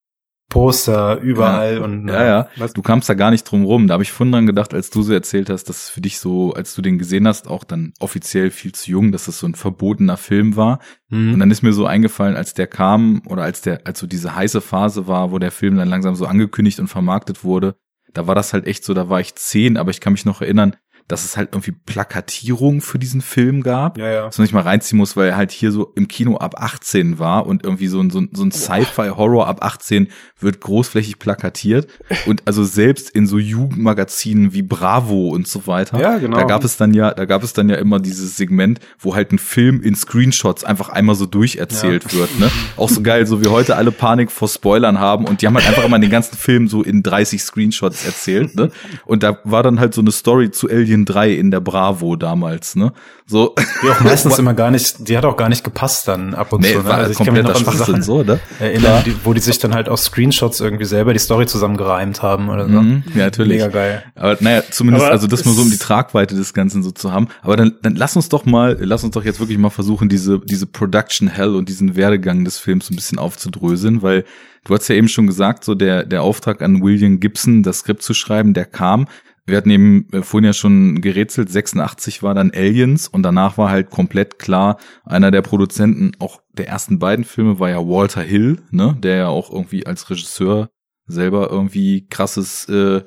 Poster 0.50 1.20
überall 1.20 1.78
und 1.78 2.08
Ja, 2.08 2.24
ja. 2.24 2.48
Was? 2.56 2.72
Du 2.72 2.82
kamst 2.82 3.08
da 3.08 3.14
gar 3.14 3.30
nicht 3.30 3.44
drum 3.44 3.64
rum. 3.64 3.86
Da 3.86 3.94
habe 3.94 4.02
ich 4.02 4.10
vorhin 4.10 4.32
dran 4.32 4.46
gedacht, 4.46 4.74
als 4.74 4.90
du 4.90 5.02
so 5.02 5.12
erzählt 5.12 5.48
hast, 5.48 5.64
dass 5.68 5.84
es 5.84 5.88
für 5.88 6.00
dich 6.00 6.18
so, 6.18 6.52
als 6.52 6.74
du 6.74 6.82
den 6.82 6.98
gesehen 6.98 7.28
hast, 7.28 7.46
auch 7.46 7.62
dann 7.62 7.92
offiziell 8.00 8.50
viel 8.50 8.72
zu 8.72 8.90
jung, 8.90 9.12
dass 9.12 9.28
es 9.28 9.38
so 9.38 9.46
ein 9.46 9.54
verbotener 9.54 10.16
Film 10.16 10.56
war. 10.56 10.80
Mhm. 11.08 11.34
Und 11.34 11.40
dann 11.40 11.52
ist 11.52 11.62
mir 11.62 11.72
so 11.72 11.86
eingefallen, 11.86 12.34
als 12.34 12.52
der 12.52 12.66
kam 12.66 13.22
oder 13.28 13.44
als 13.44 13.62
der, 13.62 13.86
als 13.86 14.00
so 14.00 14.08
diese 14.08 14.34
heiße 14.34 14.60
Phase 14.60 15.06
war, 15.06 15.30
wo 15.30 15.38
der 15.38 15.52
Film 15.52 15.76
dann 15.76 15.88
langsam 15.88 16.16
so 16.16 16.26
angekündigt 16.26 16.80
und 16.80 16.88
vermarktet 16.88 17.44
wurde, 17.44 17.76
da 18.12 18.26
war 18.26 18.34
das 18.34 18.52
halt 18.52 18.66
echt 18.66 18.84
so, 18.84 18.92
da 18.92 19.08
war 19.08 19.20
ich 19.20 19.36
zehn, 19.36 19.76
aber 19.76 19.92
ich 19.92 20.00
kann 20.00 20.12
mich 20.12 20.24
noch 20.24 20.42
erinnern, 20.42 20.74
dass 21.10 21.24
es 21.24 21.36
halt 21.36 21.50
irgendwie 21.52 21.72
Plakatierung 21.72 22.80
für 22.80 22.98
diesen 22.98 23.20
Film 23.20 23.62
gab. 23.62 23.98
ja, 23.98 24.10
ja. 24.10 24.24
dass 24.26 24.38
man 24.38 24.44
nicht 24.44 24.54
mal 24.54 24.62
reinziehen 24.62 24.98
muss, 24.98 25.16
weil 25.16 25.30
er 25.30 25.36
halt 25.36 25.50
hier 25.50 25.72
so 25.72 25.92
im 25.96 26.08
Kino 26.08 26.36
ab 26.36 26.54
18 26.58 27.18
war 27.18 27.46
und 27.46 27.64
irgendwie 27.64 27.88
so 27.88 28.00
ein, 28.00 28.10
so 28.10 28.20
ein, 28.20 28.30
so 28.32 28.44
ein 28.44 28.52
Sci-Fi-Horror 28.52 29.46
ab 29.46 29.64
18 29.64 30.08
wird 30.38 30.60
großflächig 30.60 31.18
plakatiert 31.18 31.88
und 32.26 32.42
also 32.46 32.64
selbst 32.64 33.10
in 33.10 33.26
so 33.26 33.38
Jugendmagazinen 33.38 34.52
wie 34.52 34.62
Bravo 34.62 35.28
und 35.28 35.48
so 35.48 35.66
weiter. 35.66 36.00
Ja, 36.00 36.18
genau. 36.18 36.36
Da 36.36 36.44
gab 36.44 36.64
es 36.64 36.76
dann 36.76 36.94
ja, 36.94 37.12
da 37.12 37.24
gab 37.24 37.42
es 37.42 37.52
dann 37.52 37.68
ja 37.68 37.76
immer 37.76 37.98
dieses 37.98 38.36
Segment, 38.36 38.80
wo 38.98 39.14
halt 39.14 39.32
ein 39.32 39.38
Film 39.38 39.82
in 39.82 39.96
Screenshots 39.96 40.64
einfach 40.64 40.90
einmal 40.90 41.16
so 41.16 41.26
durcherzählt 41.26 42.14
wird, 42.14 42.38
ne? 42.38 42.50
Auch 42.76 42.88
so 42.88 43.02
geil, 43.02 43.26
so 43.26 43.42
wie 43.42 43.48
heute 43.48 43.76
alle 43.76 43.90
Panik 43.90 44.30
vor 44.30 44.48
Spoilern 44.48 45.00
haben 45.00 45.24
und 45.24 45.42
die 45.42 45.46
haben 45.46 45.54
halt 45.54 45.66
einfach 45.66 45.84
immer 45.84 45.98
den 45.98 46.10
ganzen 46.10 46.36
Film 46.36 46.68
so 46.68 46.82
in 46.82 47.02
30 47.02 47.42
Screenshots 47.42 48.04
erzählt, 48.04 48.54
ne? 48.54 48.70
Und 49.06 49.22
da 49.22 49.38
war 49.44 49.62
dann 49.62 49.80
halt 49.80 49.94
so 49.94 50.00
eine 50.00 50.12
Story 50.12 50.50
zu 50.50 50.68
Alien 50.68 50.99
3 51.04 51.32
in 51.32 51.50
der 51.50 51.60
Bravo 51.60 52.16
damals, 52.16 52.76
ne? 52.76 52.92
So. 53.26 53.54
Die 53.82 53.88
auch 53.88 54.00
meistens 54.04 54.38
immer 54.38 54.54
gar 54.54 54.70
nicht, 54.70 55.08
die 55.08 55.16
hat 55.16 55.24
auch 55.24 55.36
gar 55.36 55.48
nicht 55.48 55.64
gepasst 55.64 56.08
dann 56.08 56.34
ab 56.34 56.52
und 56.52 56.62
Nee, 56.62 56.72
zu. 56.72 56.78
Ne? 56.78 56.84
war 56.84 56.94
Also 56.94 57.12
ich 57.12 57.18
kann 57.18 57.32
mich 57.32 57.42
noch 57.42 57.54
an 57.54 57.76
Sachen 57.76 58.02
so, 58.02 58.22
ne? 58.22 58.40
erinnern, 58.58 59.02
die, 59.04 59.14
wo 59.24 59.32
die 59.32 59.40
sich 59.40 59.58
dann 59.58 59.74
halt 59.74 59.88
aus 59.88 60.04
Screenshots 60.04 60.60
irgendwie 60.60 60.84
selber 60.84 61.12
die 61.12 61.18
Story 61.18 61.46
zusammengereimt 61.46 62.22
haben 62.22 62.48
oder 62.48 62.64
so. 62.68 62.80
Mhm, 62.80 63.04
ja, 63.14 63.24
natürlich. 63.24 63.58
Mega 63.58 63.68
geil. 63.68 64.04
Aber 64.14 64.36
naja, 64.40 64.62
zumindest, 64.70 65.04
Aber 65.04 65.12
also 65.12 65.26
das 65.26 65.44
nur 65.44 65.54
so 65.54 65.62
um 65.62 65.70
die 65.70 65.78
Tragweite 65.78 66.34
des 66.34 66.54
Ganzen 66.54 66.82
so 66.82 66.90
zu 66.90 67.12
haben. 67.12 67.28
Aber 67.42 67.56
dann, 67.56 67.74
dann 67.82 67.94
lass 67.94 68.16
uns 68.16 68.28
doch 68.28 68.44
mal, 68.44 68.76
lass 68.80 69.04
uns 69.04 69.14
doch 69.14 69.24
jetzt 69.24 69.40
wirklich 69.40 69.58
mal 69.58 69.70
versuchen, 69.70 70.08
diese, 70.08 70.40
diese 70.40 70.66
Production 70.66 71.28
Hell 71.28 71.54
und 71.54 71.68
diesen 71.68 71.96
Werdegang 71.96 72.44
des 72.44 72.58
Films 72.58 72.86
so 72.86 72.94
ein 72.94 72.96
bisschen 72.96 73.18
aufzudröseln, 73.18 74.02
weil 74.02 74.24
du 74.64 74.74
hast 74.74 74.88
ja 74.88 74.94
eben 74.94 75.08
schon 75.08 75.26
gesagt, 75.26 75.64
so 75.64 75.74
der, 75.74 76.04
der 76.04 76.22
Auftrag 76.22 76.62
an 76.62 76.82
William 76.82 77.20
Gibson, 77.20 77.62
das 77.62 77.78
Skript 77.78 78.02
zu 78.02 78.14
schreiben, 78.14 78.54
der 78.54 78.66
kam. 78.66 79.06
Wir 79.46 79.56
hatten 79.56 79.70
eben 79.70 80.08
äh, 80.12 80.22
vorhin 80.22 80.46
ja 80.46 80.52
schon 80.52 81.00
gerätselt, 81.00 81.50
86 81.50 82.22
war 82.22 82.34
dann 82.34 82.52
Aliens 82.54 83.08
und 83.08 83.22
danach 83.22 83.58
war 83.58 83.70
halt 83.70 83.90
komplett 83.90 84.38
klar, 84.38 84.78
einer 85.04 85.30
der 85.30 85.42
Produzenten 85.42 86.12
auch 86.18 86.40
der 86.52 86.68
ersten 86.68 86.98
beiden 86.98 87.24
Filme 87.24 87.58
war 87.58 87.70
ja 87.70 87.78
Walter 87.78 88.22
Hill, 88.22 88.62
ne, 88.70 88.96
der 89.02 89.16
ja 89.16 89.28
auch 89.28 89.50
irgendwie 89.50 89.86
als 89.86 90.10
Regisseur 90.10 90.70
selber 91.06 91.50
irgendwie 91.50 92.06
krasses 92.08 92.68
äh, 92.68 93.02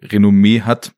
Renommee 0.00 0.62
hat 0.62 0.92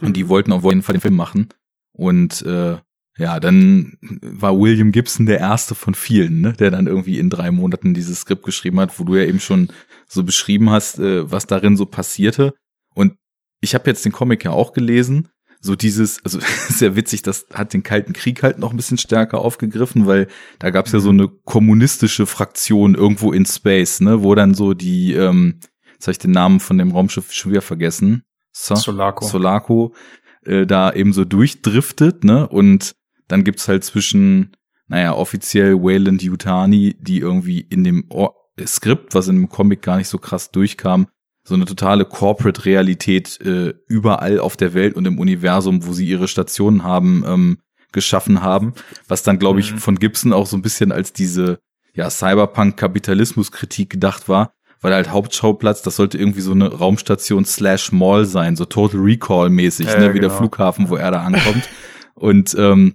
und 0.00 0.16
die 0.16 0.28
wollten 0.28 0.52
auf 0.52 0.64
jeden 0.64 0.82
Fall 0.82 0.94
den 0.94 1.00
Film 1.00 1.16
machen 1.16 1.48
und 1.92 2.42
äh, 2.42 2.76
ja, 3.18 3.40
dann 3.40 3.98
war 4.00 4.58
William 4.58 4.90
Gibson 4.90 5.26
der 5.26 5.38
erste 5.38 5.74
von 5.74 5.94
vielen, 5.94 6.40
ne, 6.40 6.52
der 6.54 6.70
dann 6.70 6.86
irgendwie 6.86 7.18
in 7.18 7.28
drei 7.28 7.50
Monaten 7.50 7.92
dieses 7.92 8.20
Skript 8.20 8.42
geschrieben 8.42 8.80
hat, 8.80 8.98
wo 8.98 9.04
du 9.04 9.16
ja 9.16 9.24
eben 9.24 9.40
schon 9.40 9.68
so 10.08 10.24
beschrieben 10.24 10.70
hast, 10.70 10.98
äh, 10.98 11.30
was 11.30 11.46
darin 11.46 11.76
so 11.76 11.84
passierte. 11.84 12.54
Und 12.94 13.14
ich 13.62 13.74
habe 13.74 13.88
jetzt 13.88 14.04
den 14.04 14.12
Comic 14.12 14.44
ja 14.44 14.50
auch 14.50 14.74
gelesen. 14.74 15.28
So 15.60 15.76
dieses, 15.76 16.22
also 16.24 16.40
sehr 16.68 16.96
witzig, 16.96 17.22
das 17.22 17.46
hat 17.54 17.72
den 17.72 17.82
Kalten 17.82 18.12
Krieg 18.12 18.42
halt 18.42 18.58
noch 18.58 18.72
ein 18.72 18.76
bisschen 18.76 18.98
stärker 18.98 19.38
aufgegriffen, 19.38 20.06
weil 20.06 20.26
da 20.58 20.70
gab 20.70 20.86
es 20.86 20.92
ja 20.92 20.98
so 20.98 21.10
eine 21.10 21.28
kommunistische 21.28 22.26
Fraktion 22.26 22.94
irgendwo 22.94 23.32
in 23.32 23.46
Space, 23.46 24.00
ne, 24.00 24.22
wo 24.22 24.34
dann 24.34 24.54
so 24.54 24.74
die, 24.74 25.14
ähm, 25.14 25.60
jetzt 25.94 26.08
habe 26.08 26.12
ich 26.12 26.18
den 26.18 26.32
Namen 26.32 26.60
von 26.60 26.76
dem 26.76 26.90
Raumschiff 26.90 27.32
schon 27.32 27.52
wieder 27.52 27.62
vergessen. 27.62 28.24
So, 28.50 28.74
Solaco. 28.74 29.24
Solaco 29.24 29.94
äh, 30.44 30.66
da 30.66 30.92
eben 30.92 31.12
so 31.12 31.24
durchdriftet, 31.24 32.24
ne? 32.24 32.48
Und 32.48 32.96
dann 33.28 33.44
gibt's 33.44 33.68
halt 33.68 33.84
zwischen, 33.84 34.56
naja, 34.88 35.14
offiziell 35.14 35.76
Wayland 35.76 36.22
Yutani, 36.22 36.96
die 37.00 37.18
irgendwie 37.18 37.60
in 37.60 37.84
dem 37.84 38.04
Or 38.10 38.34
Skript, 38.66 39.14
was 39.14 39.28
in 39.28 39.36
dem 39.36 39.48
Comic 39.48 39.80
gar 39.80 39.96
nicht 39.96 40.08
so 40.08 40.18
krass 40.18 40.50
durchkam, 40.50 41.06
so 41.44 41.54
eine 41.54 41.64
totale 41.64 42.04
Corporate-Realität 42.04 43.40
äh, 43.40 43.74
überall 43.88 44.38
auf 44.38 44.56
der 44.56 44.74
Welt 44.74 44.94
und 44.94 45.06
im 45.06 45.18
Universum, 45.18 45.86
wo 45.86 45.92
sie 45.92 46.06
ihre 46.08 46.28
Stationen 46.28 46.84
haben, 46.84 47.24
ähm, 47.26 47.58
geschaffen 47.92 48.42
haben, 48.42 48.72
was 49.08 49.22
dann, 49.22 49.38
glaube 49.38 49.60
ich, 49.60 49.72
Mhm. 49.72 49.78
von 49.78 49.98
Gibson 49.98 50.32
auch 50.32 50.46
so 50.46 50.56
ein 50.56 50.62
bisschen 50.62 50.92
als 50.92 51.12
diese 51.12 51.58
ja, 51.94 52.08
Cyberpunk-Kapitalismus-Kritik 52.08 53.90
gedacht 53.90 54.28
war, 54.28 54.52
weil 54.80 54.94
halt 54.94 55.10
Hauptschauplatz, 55.10 55.82
das 55.82 55.96
sollte 55.96 56.18
irgendwie 56.18 56.40
so 56.40 56.52
eine 56.52 56.68
Raumstation 56.72 57.44
slash 57.44 57.92
Mall 57.92 58.24
sein, 58.24 58.56
so 58.56 58.64
Total 58.64 59.00
Recall-mäßig, 59.00 59.86
Ja, 59.86 59.98
ne, 59.98 60.14
wie 60.14 60.20
der 60.20 60.28
genau. 60.28 60.36
Flughafen, 60.38 60.88
wo 60.88 60.96
er 60.96 61.10
da 61.10 61.20
ankommt. 61.24 61.68
und 62.14 62.54
ähm, 62.58 62.94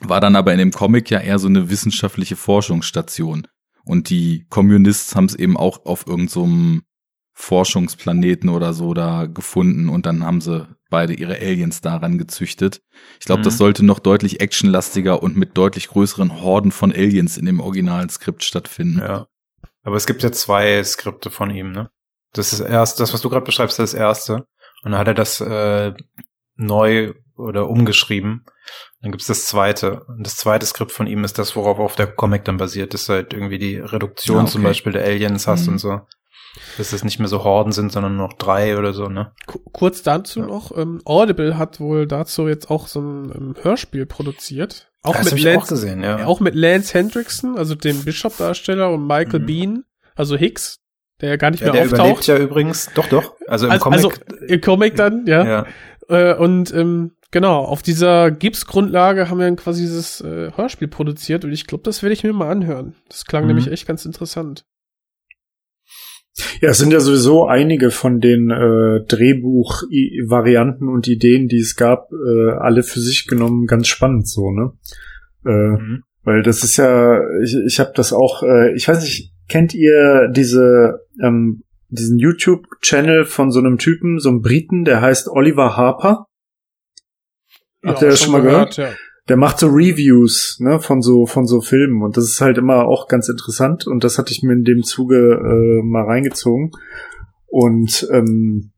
war 0.00 0.20
dann 0.20 0.36
aber 0.36 0.52
in 0.52 0.58
dem 0.58 0.70
Comic 0.72 1.10
ja 1.10 1.20
eher 1.20 1.38
so 1.38 1.48
eine 1.48 1.68
wissenschaftliche 1.70 2.36
Forschungsstation. 2.36 3.46
Und 3.84 4.08
die 4.10 4.46
Communists 4.50 5.14
haben 5.16 5.24
es 5.26 5.34
eben 5.34 5.56
auch 5.56 5.84
auf 5.84 6.06
irgendeinem 6.06 6.28
so 6.28 6.80
Forschungsplaneten 7.40 8.48
oder 8.48 8.72
so 8.72 8.94
da 8.94 9.26
gefunden 9.26 9.88
und 9.88 10.06
dann 10.06 10.24
haben 10.24 10.40
sie 10.40 10.66
beide 10.90 11.14
ihre 11.14 11.36
Aliens 11.36 11.80
daran 11.80 12.18
gezüchtet. 12.18 12.82
Ich 13.20 13.26
glaube, 13.26 13.40
Mhm. 13.40 13.44
das 13.44 13.58
sollte 13.58 13.84
noch 13.84 13.98
deutlich 13.98 14.40
actionlastiger 14.40 15.22
und 15.22 15.36
mit 15.36 15.56
deutlich 15.56 15.88
größeren 15.88 16.40
Horden 16.42 16.72
von 16.72 16.92
Aliens 16.92 17.36
in 17.38 17.46
dem 17.46 17.60
originalen 17.60 18.08
Skript 18.08 18.44
stattfinden. 18.44 18.98
Ja. 18.98 19.26
Aber 19.82 19.96
es 19.96 20.06
gibt 20.06 20.22
ja 20.22 20.32
zwei 20.32 20.82
Skripte 20.84 21.30
von 21.30 21.50
ihm, 21.50 21.72
ne? 21.72 21.90
Das 22.32 22.52
ist 22.52 22.60
erst, 22.60 23.00
das, 23.00 23.12
was 23.14 23.20
du 23.22 23.28
gerade 23.30 23.44
beschreibst, 23.44 23.78
das 23.78 23.94
erste. 23.94 24.44
Und 24.82 24.92
dann 24.92 24.98
hat 24.98 25.08
er 25.08 25.14
das 25.14 25.40
äh, 25.40 25.92
neu 26.56 27.14
oder 27.36 27.68
umgeschrieben. 27.68 28.44
Dann 29.00 29.10
gibt's 29.12 29.26
das 29.26 29.46
zweite. 29.46 30.04
Und 30.04 30.26
das 30.26 30.36
zweite 30.36 30.66
Skript 30.66 30.92
von 30.92 31.06
ihm 31.06 31.24
ist 31.24 31.38
das, 31.38 31.56
worauf 31.56 31.78
auf 31.78 31.96
der 31.96 32.06
Comic 32.06 32.44
dann 32.44 32.58
basiert. 32.58 32.94
Das 32.94 33.02
ist 33.02 33.08
halt 33.08 33.32
irgendwie 33.32 33.58
die 33.58 33.76
Reduktion 33.76 34.38
Ah, 34.38 34.42
okay. 34.42 34.50
zum 34.52 34.62
Beispiel 34.62 34.92
der 34.92 35.04
Aliens 35.04 35.46
hast 35.46 35.66
Mhm. 35.66 35.72
und 35.72 35.78
so. 35.78 36.00
Dass 36.78 36.92
es 36.92 37.04
nicht 37.04 37.18
mehr 37.18 37.28
so 37.28 37.44
Horden 37.44 37.72
sind, 37.72 37.92
sondern 37.92 38.16
nur 38.16 38.26
noch 38.28 38.34
drei 38.36 38.76
oder 38.76 38.92
so, 38.92 39.08
ne? 39.08 39.32
Ku- 39.46 39.60
Kurz 39.72 40.02
dazu 40.02 40.40
Ja. 40.40 40.46
noch, 40.46 40.76
ähm, 40.76 41.00
Audible 41.04 41.56
hat 41.56 41.78
wohl 41.80 42.06
dazu 42.06 42.48
jetzt 42.48 42.70
auch 42.70 42.86
so 42.88 43.00
ein 43.00 43.32
ähm, 43.34 43.54
Hörspiel 43.62 44.06
produziert. 44.06 44.90
Auch 45.02 45.14
das 45.16 45.26
mit 45.30 45.40
ich 45.40 45.48
auch 45.48 45.52
Lance, 45.54 45.74
gesehen, 45.74 46.02
ja. 46.02 46.26
auch 46.26 46.40
mit 46.40 46.54
Lance 46.54 46.92
Hendrickson, 46.92 47.56
also 47.56 47.74
dem 47.74 48.04
Bishop-Darsteller 48.04 48.90
und 48.92 49.06
Michael 49.06 49.40
Mhm. 49.40 49.46
Bean, 49.46 49.84
also 50.14 50.36
Hicks, 50.36 50.80
der 51.20 51.30
ja 51.30 51.36
gar 51.36 51.50
nicht 51.52 51.60
ja, 51.60 51.66
mehr 51.72 51.72
der 51.74 51.84
überlebt 51.86 52.10
auftaucht. 52.18 52.26
ja 52.26 52.36
übrigens. 52.38 52.90
Doch, 52.94 53.06
doch. 53.08 53.34
Also 53.46 53.66
im 53.66 53.72
also, 53.72 53.84
Comic. 53.84 53.98
also 54.04 54.12
im 54.46 54.60
Comic 54.60 54.96
dann, 54.96 55.26
ja. 55.26 55.46
ja. 55.46 55.66
Äh, 56.08 56.34
und 56.34 56.74
ähm, 56.74 57.12
genau, 57.30 57.60
auf 57.64 57.82
dieser 57.82 58.30
Gips-Grundlage 58.30 59.30
haben 59.30 59.38
wir 59.38 59.46
dann 59.46 59.56
quasi 59.56 59.82
dieses 59.82 60.20
äh, 60.20 60.50
Hörspiel 60.54 60.88
produziert 60.88 61.44
und 61.44 61.52
ich 61.52 61.66
glaube, 61.66 61.84
das 61.84 62.02
werde 62.02 62.12
ich 62.12 62.24
mir 62.24 62.32
mal 62.32 62.50
anhören. 62.50 62.94
Das 63.08 63.24
klang 63.24 63.42
Mhm. 63.44 63.48
nämlich 63.48 63.68
echt 63.70 63.86
ganz 63.86 64.04
interessant. 64.04 64.64
Ja, 66.60 66.70
es 66.70 66.78
sind 66.78 66.92
ja 66.92 67.00
sowieso 67.00 67.46
einige 67.46 67.90
von 67.90 68.20
den 68.20 68.50
äh, 68.50 69.04
Drehbuch-Varianten 69.06 70.88
und 70.88 71.08
Ideen, 71.08 71.48
die 71.48 71.58
es 71.58 71.76
gab, 71.76 72.10
äh, 72.12 72.50
alle 72.52 72.82
für 72.82 73.00
sich 73.00 73.26
genommen 73.26 73.66
ganz 73.66 73.88
spannend 73.88 74.28
so, 74.28 74.50
ne? 74.50 74.72
Äh, 75.44 75.50
Mhm. 75.50 76.02
Weil 76.22 76.42
das 76.42 76.62
ist 76.62 76.76
ja, 76.76 77.18
ich, 77.42 77.56
ich 77.66 77.80
habe 77.80 77.92
das 77.94 78.12
auch, 78.12 78.42
äh, 78.42 78.74
ich 78.74 78.86
weiß 78.86 79.02
nicht, 79.02 79.32
kennt 79.48 79.74
ihr 79.74 80.28
diese, 80.28 81.06
ähm, 81.22 81.62
diesen 81.88 82.18
YouTube-Channel 82.18 83.24
von 83.24 83.50
so 83.50 83.58
einem 83.58 83.78
Typen, 83.78 84.18
so 84.18 84.28
einem 84.28 84.42
Briten, 84.42 84.84
der 84.84 85.00
heißt 85.00 85.28
Oliver 85.28 85.76
Harper? 85.76 86.26
Habt 87.84 88.02
ihr 88.02 88.08
das 88.08 88.20
schon 88.20 88.32
mal 88.32 88.42
gehört? 88.42 88.76
Ja. 88.76 88.90
Der 89.30 89.36
macht 89.36 89.60
so 89.60 89.68
Reviews, 89.68 90.58
ne, 90.60 90.80
von 90.80 91.02
so, 91.02 91.24
von 91.24 91.46
so 91.46 91.60
Filmen. 91.60 92.02
Und 92.02 92.16
das 92.16 92.24
ist 92.24 92.40
halt 92.40 92.58
immer 92.58 92.86
auch 92.86 93.06
ganz 93.06 93.28
interessant. 93.28 93.86
Und 93.86 94.02
das 94.02 94.18
hatte 94.18 94.32
ich 94.32 94.42
mir 94.42 94.52
in 94.54 94.64
dem 94.64 94.82
Zuge 94.82 95.16
äh, 95.40 95.82
mal 95.84 96.02
reingezogen. 96.04 96.72
Und 97.46 98.08
ähm, 98.12 98.72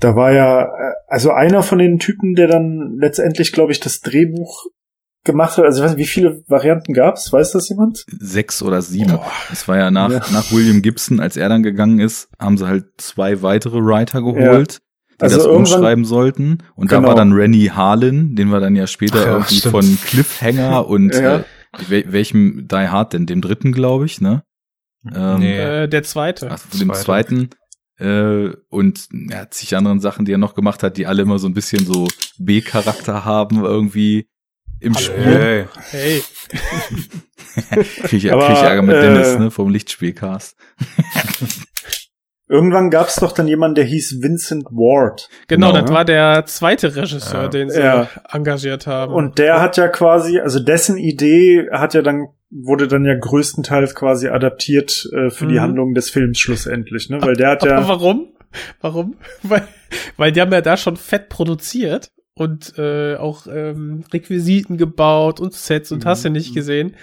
da 0.00 0.16
war 0.16 0.32
ja, 0.32 0.62
äh, 0.62 0.94
also 1.06 1.32
einer 1.32 1.62
von 1.62 1.78
den 1.78 1.98
Typen, 1.98 2.34
der 2.34 2.48
dann 2.48 2.96
letztendlich, 2.98 3.52
glaube 3.52 3.72
ich, 3.72 3.80
das 3.80 4.00
Drehbuch 4.00 4.64
gemacht 5.24 5.58
hat, 5.58 5.66
also 5.66 5.80
ich 5.80 5.84
weiß 5.84 5.96
nicht, 5.96 6.06
wie 6.06 6.10
viele 6.10 6.42
Varianten 6.48 6.94
gab's, 6.94 7.30
weiß 7.30 7.52
das 7.52 7.68
jemand? 7.68 8.06
Sechs 8.18 8.62
oder 8.62 8.80
sieben. 8.80 9.18
Es 9.52 9.68
war 9.68 9.76
ja 9.76 9.90
nach, 9.90 10.10
Ja. 10.10 10.22
nach 10.32 10.50
William 10.50 10.80
Gibson, 10.80 11.20
als 11.20 11.36
er 11.36 11.50
dann 11.50 11.62
gegangen 11.62 11.98
ist, 12.00 12.30
haben 12.38 12.56
sie 12.56 12.66
halt 12.66 12.86
zwei 12.96 13.42
weitere 13.42 13.80
Writer 13.80 14.22
geholt, 14.22 14.78
die 15.20 15.24
Also 15.24 15.36
das 15.38 15.46
umschreiben 15.46 16.04
sollten. 16.04 16.58
Und 16.74 16.92
da 16.92 16.96
Genau. 16.96 17.08
war 17.08 17.14
dann 17.14 17.32
Rennie 17.32 17.70
Harlan, 17.70 18.34
den 18.36 18.48
wir 18.50 18.60
dann 18.60 18.76
ja 18.76 18.86
später 18.86 19.20
Ach 19.20 19.26
ja, 19.26 19.32
irgendwie 19.32 19.56
stimmt. 19.56 19.72
von 19.72 19.98
Cliffhanger 20.04 20.86
und 20.86 21.14
Ja. 21.14 21.36
äh, 21.38 21.44
wel 21.88 22.12
welchem 22.12 22.66
Die 22.68 22.74
Hard 22.88 23.12
denn? 23.12 23.26
Dem 23.26 23.40
dritten, 23.40 23.72
glaube 23.72 24.06
ich, 24.06 24.20
ne? 24.20 24.42
Ähm, 25.14 25.38
Nee. 25.40 25.58
Äh, 25.58 25.88
der 25.88 26.02
zweite. 26.02 26.48
Ach, 26.50 26.60
dem 26.72 26.92
Zweite. 26.92 27.00
zweiten. 27.04 27.50
Äh, 28.00 28.56
und 28.68 29.08
ja, 29.30 29.50
zig 29.50 29.76
anderen 29.76 29.98
Sachen, 30.00 30.24
die 30.24 30.32
er 30.32 30.38
noch 30.38 30.54
gemacht 30.54 30.82
hat, 30.84 30.96
die 30.96 31.06
alle 31.06 31.22
immer 31.22 31.38
so 31.40 31.48
ein 31.48 31.54
bisschen 31.54 31.84
so 31.84 32.06
B-Charakter 32.38 33.24
haben 33.24 33.64
irgendwie 33.64 34.28
im 34.80 34.94
Spiel. 34.94 35.16
Hey. 35.24 35.64
Hey, 35.90 36.22
Krieg 38.04 38.24
ich, 38.24 38.32
Aber, 38.32 38.46
krieg 38.46 38.56
ich 38.56 38.62
Ärger 38.62 38.82
mit 38.82 38.94
äh, 38.94 39.00
Dennis, 39.00 39.36
ne, 39.38 39.50
vom 39.50 39.70
Lichtspielcast. 39.70 40.56
Irgendwann 42.48 42.90
gab's 42.90 43.16
doch 43.16 43.32
dann 43.32 43.46
jemanden, 43.46 43.74
der 43.76 43.84
hieß 43.84 44.22
Vincent 44.22 44.64
Ward. 44.70 45.28
genau, 45.48 45.72
Genau. 45.72 45.82
das 45.82 45.92
war 45.92 46.04
der 46.04 46.46
zweite 46.46 46.96
Regisseur, 46.96 47.42
Ja. 47.42 47.48
den 47.48 47.68
sie 47.70 47.80
Ja. 47.80 48.08
engagiert 48.30 48.86
haben. 48.86 49.12
Und 49.12 49.38
der 49.38 49.60
hat 49.60 49.76
ja 49.76 49.88
quasi, 49.88 50.38
also 50.40 50.58
dessen 50.60 50.96
Idee 50.96 51.68
hat 51.70 51.92
ja 51.94 52.02
dann, 52.02 52.28
wurde 52.50 52.88
dann 52.88 53.04
ja 53.04 53.14
größtenteils 53.14 53.94
quasi 53.94 54.28
adaptiert 54.28 55.06
äh, 55.12 55.28
für 55.30 55.46
die 55.46 55.56
Mhm. 55.56 55.60
Handlung 55.60 55.94
des 55.94 56.08
Films 56.10 56.38
schlussendlich, 56.38 57.10
ne? 57.10 57.20
Weil 57.20 57.34
der 57.36 57.50
hat 57.50 57.62
Aber 57.62 57.72
ja. 57.82 57.88
warum? 57.88 58.28
Warum? 58.80 59.16
Weil, 59.42 59.68
weil 60.16 60.32
die 60.32 60.40
haben 60.40 60.52
ja 60.52 60.62
da 60.62 60.78
schon 60.78 60.96
fett 60.96 61.28
produziert 61.28 62.08
und 62.34 62.72
äh, 62.78 63.16
auch 63.16 63.46
ähm, 63.46 64.04
Requisiten 64.12 64.78
gebaut 64.78 65.38
und 65.40 65.52
Sets 65.52 65.92
und 65.92 66.06
hast 66.06 66.24
du 66.24 66.30
nicht 66.30 66.54
gesehen. 66.54 66.94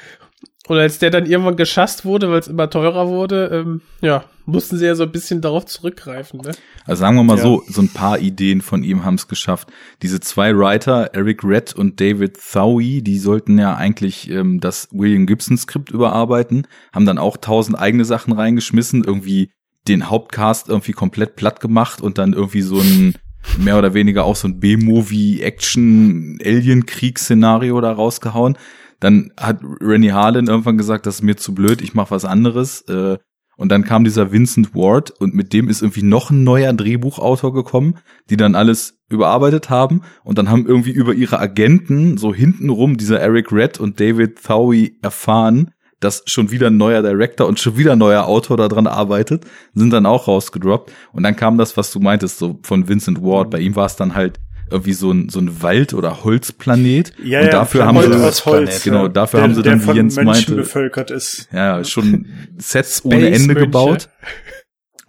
Und 0.68 0.78
als 0.78 0.97
der 0.97 1.11
dann 1.11 1.28
irgendwann 1.28 1.55
geschasst 1.57 2.05
wurde, 2.05 2.30
weil 2.32 2.39
es 2.39 2.47
immer 2.47 2.70
teurer 2.70 3.07
wurde, 3.07 3.49
ähm, 3.53 3.82
ja, 4.01 4.24
mussten 4.47 4.78
sie 4.78 4.86
ja 4.86 4.95
so 4.95 5.03
ein 5.03 5.11
bisschen 5.11 5.41
darauf 5.41 5.66
zurückgreifen. 5.66 6.41
Ne? 6.41 6.51
Also 6.86 7.01
sagen 7.01 7.16
wir 7.18 7.24
mal 7.24 7.38
Ja. 7.38 7.43
so, 7.43 7.63
so 7.68 7.82
ein 7.82 7.89
paar 7.89 8.20
Ideen 8.20 8.61
von 8.61 8.84
ihm 8.84 9.05
haben 9.05 9.16
es 9.16 9.28
geschafft. 9.28 9.70
Diese 10.01 10.20
zwei 10.20 10.55
Writer, 10.57 11.11
Eric 11.13 11.43
Red 11.43 11.74
und 11.76 11.99
David 12.01 12.39
Thowie, 12.51 13.01
die 13.03 13.20
sollten 13.20 13.59
ja 13.59 13.76
eigentlich 13.76 14.30
ähm, 14.30 14.59
das 14.59 14.88
William 14.91 15.28
Gibson 15.28 15.57
Skript 15.57 15.91
überarbeiten, 15.91 16.68
haben 16.93 17.05
dann 17.05 17.20
auch 17.20 17.38
tausend 17.38 17.78
eigene 17.80 18.05
Sachen 18.05 18.34
reingeschmissen, 18.34 19.03
irgendwie 19.03 19.51
den 19.88 20.09
Hauptcast 20.09 20.70
irgendwie 20.70 20.93
komplett 20.93 21.36
platt 21.36 21.59
gemacht 21.59 22.01
und 22.01 22.18
dann 22.18 22.34
irgendwie 22.34 22.63
so 22.63 22.80
ein 22.80 23.13
mehr 23.59 23.78
oder 23.78 23.93
weniger 23.93 24.24
auch 24.24 24.36
so 24.36 24.47
ein 24.47 24.59
B-Movie 24.59 25.41
Action 25.41 26.39
Alien 26.43 26.88
Kriegsszenario 26.88 27.80
da 27.82 27.91
rausgehauen. 27.91 28.57
Dann 29.00 29.32
hat 29.38 29.60
Rennie 29.82 30.12
Harlan 30.12 30.48
irgendwann 30.48 30.78
gesagt, 30.78 31.06
das 31.06 31.16
ist 31.16 31.22
mir 31.22 31.38
zu 31.38 31.54
blöd, 31.54 31.82
ich 31.82 31.93
mach 31.93 32.12
was 32.12 32.26
anderes. 32.26 32.82
Äh, 32.82 33.18
und 33.58 33.72
dann 33.72 33.84
kam 33.84 34.04
dieser 34.04 34.32
Vincent 34.32 34.76
Ward 34.76 35.12
und 35.12 35.34
mit 35.34 35.54
dem 35.54 35.70
ist 35.70 35.82
irgendwie 35.82 36.04
noch 36.04 36.30
ein 36.30 36.43
neuer 36.43 36.74
Drehbuchautor 36.74 37.54
gekommen, 37.54 37.98
die 38.30 38.38
dann 38.38 38.56
alles 38.56 39.00
überarbeitet 39.10 39.70
haben 39.70 40.02
und 40.24 40.38
dann 40.38 40.50
haben 40.50 40.66
irgendwie 40.66 40.91
über 40.91 41.14
ihre 41.14 41.39
Agenten 41.39 42.18
so 42.18 42.34
hintenrum 42.34 42.98
dieser 42.98 43.20
Eric 43.22 43.52
Red 43.52 43.80
und 43.80 44.00
David 44.00 44.43
Thowie 44.43 44.98
erfahren, 45.02 45.72
dass 46.02 46.24
schon 46.26 46.52
wieder 46.52 46.68
ein 46.68 46.78
neuer 46.78 47.02
Director 47.02 47.48
und 47.48 47.60
schon 47.60 47.78
wieder 47.78 47.93
ein 47.93 48.00
neuer 48.00 48.26
Autor 48.26 48.58
daran 48.58 48.88
arbeitet, 48.88 49.46
sind 49.74 49.91
dann 49.91 50.06
auch 50.06 50.28
rausgedroppt. 50.28 50.91
Und 51.14 51.24
dann 51.24 51.36
kam 51.36 51.58
das, 51.58 51.78
was 51.78 51.91
du 51.91 52.00
meintest, 52.00 52.38
so 52.38 52.60
von 52.64 52.88
Vincent 52.89 53.22
Ward. 53.22 53.50
Bei 53.50 53.60
ihm 53.60 53.76
war 53.76 53.86
es 53.86 53.96
dann 53.96 54.16
halt 54.16 54.39
irgendwie 54.70 54.93
so 54.93 55.11
ein, 55.11 55.30
so 55.30 55.39
ein 55.39 55.61
Wald- 55.61 55.93
oder 55.93 56.24
Holzplanet. 56.24 57.13
Ja, 57.24 57.39
und 57.39 57.45
ja, 57.45 57.51
dafür 57.51 57.86
haben 57.86 57.97
Holz 57.97 58.16
sie, 58.16 58.24
aus 58.24 58.45
Holz, 58.45 58.84
genau, 58.84 59.03
ja. 59.03 59.09
dafür 59.09 59.39
der, 59.39 59.43
haben 59.43 59.55
sie 59.55 59.61
der 59.61 59.78
dann, 59.78 59.88
wie 59.88 59.97
Jens 59.97 60.16
Menschen 60.16 60.26
meinte, 60.26 60.55
bevölkert 60.55 61.11
ist. 61.11 61.49
ja, 61.51 61.84
schon 61.84 62.28
Sets 62.57 63.05
ohne 63.05 63.28
Ende 63.28 63.53
Mönche. 63.53 63.61
gebaut. 63.61 64.09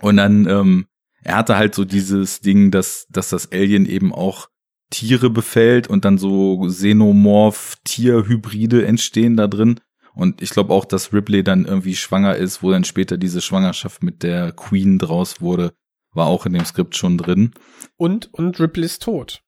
Und 0.01 0.19
dann, 0.19 0.47
ähm, 0.47 0.87
er 1.23 1.37
hatte 1.37 1.57
halt 1.57 1.75
so 1.75 1.85
dieses 1.85 2.41
Ding, 2.41 2.71
dass, 2.71 3.07
dass 3.09 3.31
das 3.31 3.51
Alien 3.51 3.87
eben 3.87 4.13
auch 4.13 4.49
Tiere 4.91 5.31
befällt 5.31 5.89
und 5.89 6.05
dann 6.05 6.19
so 6.19 6.61
Xenomorph-Tierhybride 6.61 8.87
entstehen 8.87 9.37
da 9.37 9.49
drin. 9.49 9.81
Und 10.15 10.43
ich 10.43 10.51
glaube 10.51 10.73
auch, 10.73 10.85
dass 10.85 11.13
Ripley 11.13 11.43
dann 11.43 11.67
irgendwie 11.67 11.97
schwanger 11.97 12.37
ist, 12.37 12.63
wo 12.63 12.71
dann 12.71 12.85
später 12.85 13.19
diese 13.19 13.41
Schwangerschaft 13.41 14.03
mit 14.03 14.23
der 14.23 14.53
Queen 14.53 14.99
draus 14.99 15.41
wurde, 15.41 15.73
war 16.13 16.27
auch 16.27 16.47
in 16.47 16.55
dem 16.55 16.65
Skript 16.65 16.97
schon 16.97 17.19
drin. 17.19 17.51
Und, 17.97 18.33
und 18.33 18.59
Ripley's 18.59 18.99
tot. 18.99 19.43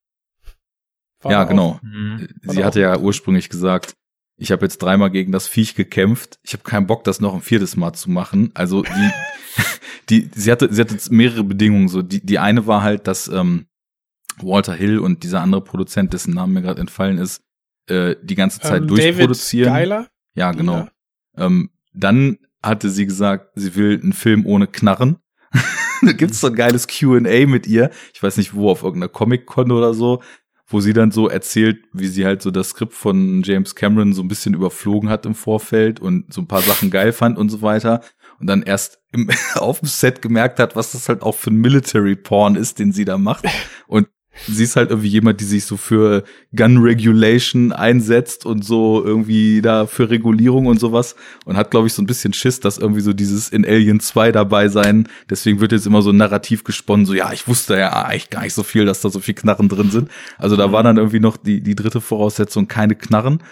War 1.21 1.33
ja, 1.33 1.45
genau. 1.45 1.81
Mhm. 1.83 2.29
Sie 2.43 2.65
hatte 2.65 2.81
ja 2.81 2.99
ursprünglich 2.99 3.49
gesagt, 3.49 3.95
ich 4.37 4.53
habe 4.53 4.65
jetzt 4.65 4.79
dreimal 4.79 5.11
gegen 5.11 5.33
das 5.33 5.49
Viech 5.49 5.75
gekämpft. 5.75 6.39
Ich 6.43 6.53
habe 6.53 6.63
keinen 6.63 6.87
Bock, 6.87 7.03
das 7.05 7.21
noch 7.21 7.35
ein 7.35 7.43
viertes 7.43 7.77
Mal 7.77 7.93
zu 7.93 8.11
machen. 8.11 8.53
Also 8.55 8.83
die, 8.83 9.11
die, 10.11 10.31
sie 10.35 10.53
hatte, 10.53 10.73
sie 10.73 10.81
hatte 10.81 10.95
jetzt 10.95 11.11
mehrere 11.11 11.43
Bedingungen. 11.43 11.89
So 11.89 12.03
die, 12.03 12.25
die 12.25 12.39
eine 12.39 12.67
war 12.67 12.83
halt, 12.83 13.09
dass 13.09 13.27
ähm, 13.27 13.67
Walter 14.41 14.75
Hill 14.75 15.01
und 15.01 15.25
dieser 15.25 15.41
andere 15.41 15.63
Produzent, 15.63 16.13
dessen 16.13 16.35
Name 16.35 16.53
mir 16.53 16.63
gerade 16.63 16.81
entfallen 16.81 17.19
ist, 17.19 17.43
äh, 17.89 18.15
die 18.23 18.37
ganze 18.37 18.61
Zeit 18.61 18.83
Ähm, 18.83 18.89
durchproduzieren. 18.89 19.73
David 19.73 19.89
Geiler? 19.89 20.09
Ja, 20.35 20.53
genau. 20.53 20.77
Ja. 20.77 20.91
Ähm, 21.37 21.71
dann 21.93 22.39
hatte 22.63 22.91
sie 22.91 23.07
gesagt, 23.07 23.51
sie 23.57 23.75
will 23.75 24.01
einen 24.01 24.13
Film 24.13 24.47
ohne 24.47 24.67
Knarren. 24.67 25.17
da 26.03 26.13
gibt's 26.13 26.41
so 26.41 26.49
ein 26.49 26.55
geiles 26.55 26.87
Q&A 26.87 27.47
mit 27.47 27.67
ihr. 27.67 27.91
Ich 28.15 28.23
weiß 28.23 28.37
nicht 28.37 28.55
wo, 28.55 28.71
auf 28.71 28.83
irgendeiner 28.83 29.09
Comic-Con 29.09 29.73
oder 29.73 29.95
so, 29.95 30.23
wo 30.69 30.81
sie 30.81 30.93
dann 30.93 31.11
so 31.11 31.29
erzählt, 31.29 31.85
wie 31.93 32.09
sie 32.09 32.27
halt 32.27 32.43
so 32.43 32.51
das 32.51 32.71
Skript 32.71 32.93
von 32.93 33.43
James 33.43 33.75
Cameron 33.75 34.13
so 34.13 34.23
ein 34.23 34.29
bisschen 34.29 34.55
überflogen 34.55 35.09
hat 35.09 35.25
im 35.25 35.35
Vorfeld 35.35 35.99
und 35.99 36.33
so 36.33 36.43
ein 36.43 36.47
paar 36.47 36.61
Sachen 36.61 36.91
geil 36.91 37.13
fand 37.13 37.39
und 37.39 37.49
so 37.49 37.63
weiter. 37.63 38.03
Und 38.39 38.47
dann 38.47 38.63
erst 38.63 39.01
im, 39.13 39.31
auf 39.55 39.81
dem 39.81 39.89
Set 39.89 40.21
gemerkt 40.21 40.59
hat, 40.59 40.77
was 40.77 40.93
das 40.93 41.09
halt 41.09 41.23
auch 41.23 41.35
für 41.35 41.51
ein 41.51 41.57
Military-Porn 41.57 42.55
ist, 42.55 42.79
den 42.79 42.93
sie 42.93 43.07
da 43.07 43.17
macht. 43.17 43.47
Und 43.87 44.09
sie 44.47 44.65
ist 44.65 44.77
halt 44.77 44.91
irgendwie 44.91 45.09
jemand, 45.09 45.41
die 45.41 45.45
sich 45.45 45.65
so 45.65 45.77
für 45.77 46.25
Gun 46.55 46.79
Regulation 46.79 47.73
einsetzt 47.73 48.47
und 48.47 48.65
so 48.65 49.05
irgendwie 49.05 49.61
da 49.63 49.87
für 49.87 50.11
Regulierung 50.11 50.67
und 50.67 50.79
sowas 50.79 51.17
und 51.45 51.57
hat, 51.57 51.71
glaube 51.71 51.87
ich, 51.87 51.95
so 51.95 52.03
ein 52.03 52.07
bisschen 52.07 52.33
Schiss, 52.33 52.61
dass 52.61 52.79
irgendwie 52.79 53.01
so 53.01 53.13
dieses 53.13 53.49
in 53.49 53.65
Alien 53.65 54.01
2 54.01 54.33
dabei 54.33 54.69
sein. 54.69 55.09
Deswegen 55.29 55.61
wird 55.61 55.73
jetzt 55.73 55.87
immer 55.87 56.03
so 56.03 56.11
ein 56.11 56.17
Narrativ 56.17 56.65
gesponnen, 56.65 57.07
so 57.07 57.15
ja, 57.15 57.33
ich 57.33 57.49
wusste 57.49 57.79
ja 57.79 58.05
eigentlich 58.05 58.31
gar 58.31 58.43
nicht 58.43 58.55
so 58.55 58.63
viel, 58.63 58.85
dass 58.85 59.01
da 59.01 59.11
so 59.11 59.21
viel 59.21 59.35
Knarren 59.35 59.69
drin 59.69 59.91
sind. 59.91 60.11
Also 60.39 60.57
da 60.57 60.73
war 60.73 60.83
dann 60.83 60.97
irgendwie 60.97 61.21
noch 61.21 61.37
die, 61.37 61.61
die 61.61 61.75
dritte 61.75 62.01
Voraussetzung, 62.01 62.69
keine 62.69 62.95
Knarren. 62.95 63.43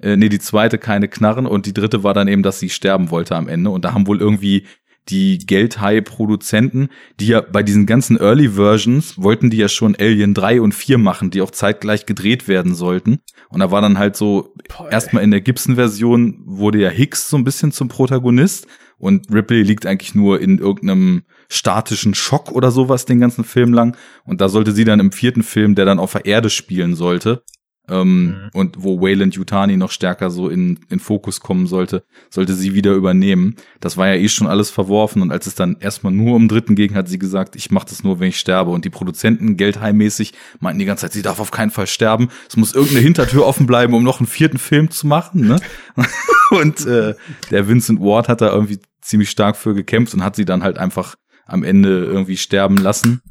Äh, 0.00 0.16
nee, 0.16 0.28
die 0.28 0.38
zweite 0.38 0.78
keine 0.78 1.08
Knarren 1.08 1.46
und 1.46 1.66
die 1.66 1.74
dritte 1.74 2.04
war 2.04 2.14
dann 2.14 2.28
eben, 2.28 2.42
dass 2.42 2.60
sie 2.60 2.70
sterben 2.70 3.10
wollte 3.10 3.34
am 3.36 3.48
Ende. 3.48 3.70
Und 3.70 3.84
da 3.84 3.92
haben 3.92 4.06
wohl 4.06 4.20
irgendwie 4.20 4.64
die 5.08 5.38
Geldhai-Produzenten, 5.38 6.88
die 7.20 7.28
ja 7.28 7.40
bei 7.40 7.62
diesen 7.62 7.86
ganzen 7.86 8.18
Early 8.18 8.50
Versions 8.50 9.18
wollten 9.18 9.50
die 9.50 9.56
ja 9.56 9.68
schon 9.68 9.96
Alien 9.96 10.34
3 10.34 10.60
und 10.60 10.74
4 10.74 10.98
machen, 10.98 11.30
die 11.30 11.42
auch 11.42 11.50
zeitgleich 11.50 12.06
gedreht 12.06 12.48
werden 12.48 12.74
sollten. 12.74 13.20
Und 13.48 13.60
da 13.60 13.70
war 13.70 13.80
dann 13.80 13.98
halt 13.98 14.16
so, 14.16 14.54
erstmal 14.90 15.22
in 15.22 15.30
der 15.30 15.40
Gibson-Version 15.40 16.42
wurde 16.44 16.80
ja 16.80 16.90
Hicks 16.90 17.28
so 17.28 17.36
ein 17.36 17.44
bisschen 17.44 17.72
zum 17.72 17.88
Protagonist 17.88 18.66
und 18.98 19.32
Ripley 19.32 19.62
liegt 19.62 19.86
eigentlich 19.86 20.14
nur 20.14 20.40
in 20.40 20.58
irgendeinem 20.58 21.22
statischen 21.48 22.14
Schock 22.14 22.52
oder 22.52 22.70
sowas 22.70 23.04
den 23.04 23.20
ganzen 23.20 23.44
Film 23.44 23.72
lang. 23.72 23.96
Und 24.24 24.40
da 24.40 24.48
sollte 24.48 24.72
sie 24.72 24.84
dann 24.84 25.00
im 25.00 25.12
vierten 25.12 25.42
Film, 25.42 25.74
der 25.74 25.84
dann 25.84 26.00
auf 26.00 26.12
der 26.12 26.26
Erde 26.26 26.50
spielen 26.50 26.94
sollte, 26.94 27.42
ähm, 27.88 28.26
Mhm. 28.26 28.50
und 28.52 28.76
wo 28.82 29.00
Wayland 29.00 29.34
Yutani 29.34 29.76
noch 29.76 29.90
stärker 29.90 30.30
so 30.30 30.48
in, 30.48 30.80
in 30.88 31.00
Fokus 31.00 31.40
kommen 31.40 31.66
sollte, 31.66 32.04
sollte 32.30 32.54
sie 32.54 32.74
wieder 32.74 32.92
übernehmen. 32.92 33.56
Das 33.80 33.96
war 33.96 34.08
ja 34.08 34.14
eh 34.14 34.28
schon 34.28 34.46
alles 34.46 34.70
verworfen 34.70 35.22
und 35.22 35.30
als 35.30 35.46
es 35.46 35.54
dann 35.54 35.76
erstmal 35.80 36.12
nur 36.12 36.36
um 36.36 36.48
dritten 36.48 36.74
ging, 36.74 36.94
hat 36.94 37.08
sie 37.08 37.18
gesagt, 37.18 37.56
ich 37.56 37.70
mache 37.70 37.86
das 37.88 38.04
nur, 38.04 38.20
wenn 38.20 38.28
ich 38.28 38.38
sterbe. 38.38 38.70
Und 38.70 38.84
die 38.84 38.90
Produzenten, 38.90 39.56
geldheimmäßig, 39.56 40.34
meinten 40.60 40.78
die 40.78 40.84
ganze 40.84 41.02
Zeit, 41.02 41.12
sie 41.12 41.22
darf 41.22 41.40
auf 41.40 41.50
keinen 41.50 41.70
Fall 41.70 41.86
sterben. 41.86 42.28
Es 42.48 42.56
muss 42.56 42.74
irgendeine 42.74 43.00
Hintertür 43.00 43.46
offen 43.46 43.66
bleiben, 43.66 43.94
um 43.94 44.02
noch 44.04 44.20
einen 44.20 44.26
vierten 44.26 44.58
Film 44.58 44.90
zu 44.90 45.06
machen. 45.06 45.46
Ne? 45.46 45.60
und 46.50 46.86
äh, 46.86 47.14
der 47.50 47.68
Vincent 47.68 48.00
Ward 48.00 48.28
hat 48.28 48.40
da 48.40 48.52
irgendwie 48.52 48.78
ziemlich 49.00 49.30
stark 49.30 49.56
für 49.56 49.74
gekämpft 49.74 50.14
und 50.14 50.22
hat 50.24 50.36
sie 50.36 50.44
dann 50.44 50.62
halt 50.62 50.78
einfach 50.78 51.14
am 51.46 51.62
Ende 51.64 52.04
irgendwie 52.04 52.36
sterben 52.36 52.76
lassen. 52.76 53.22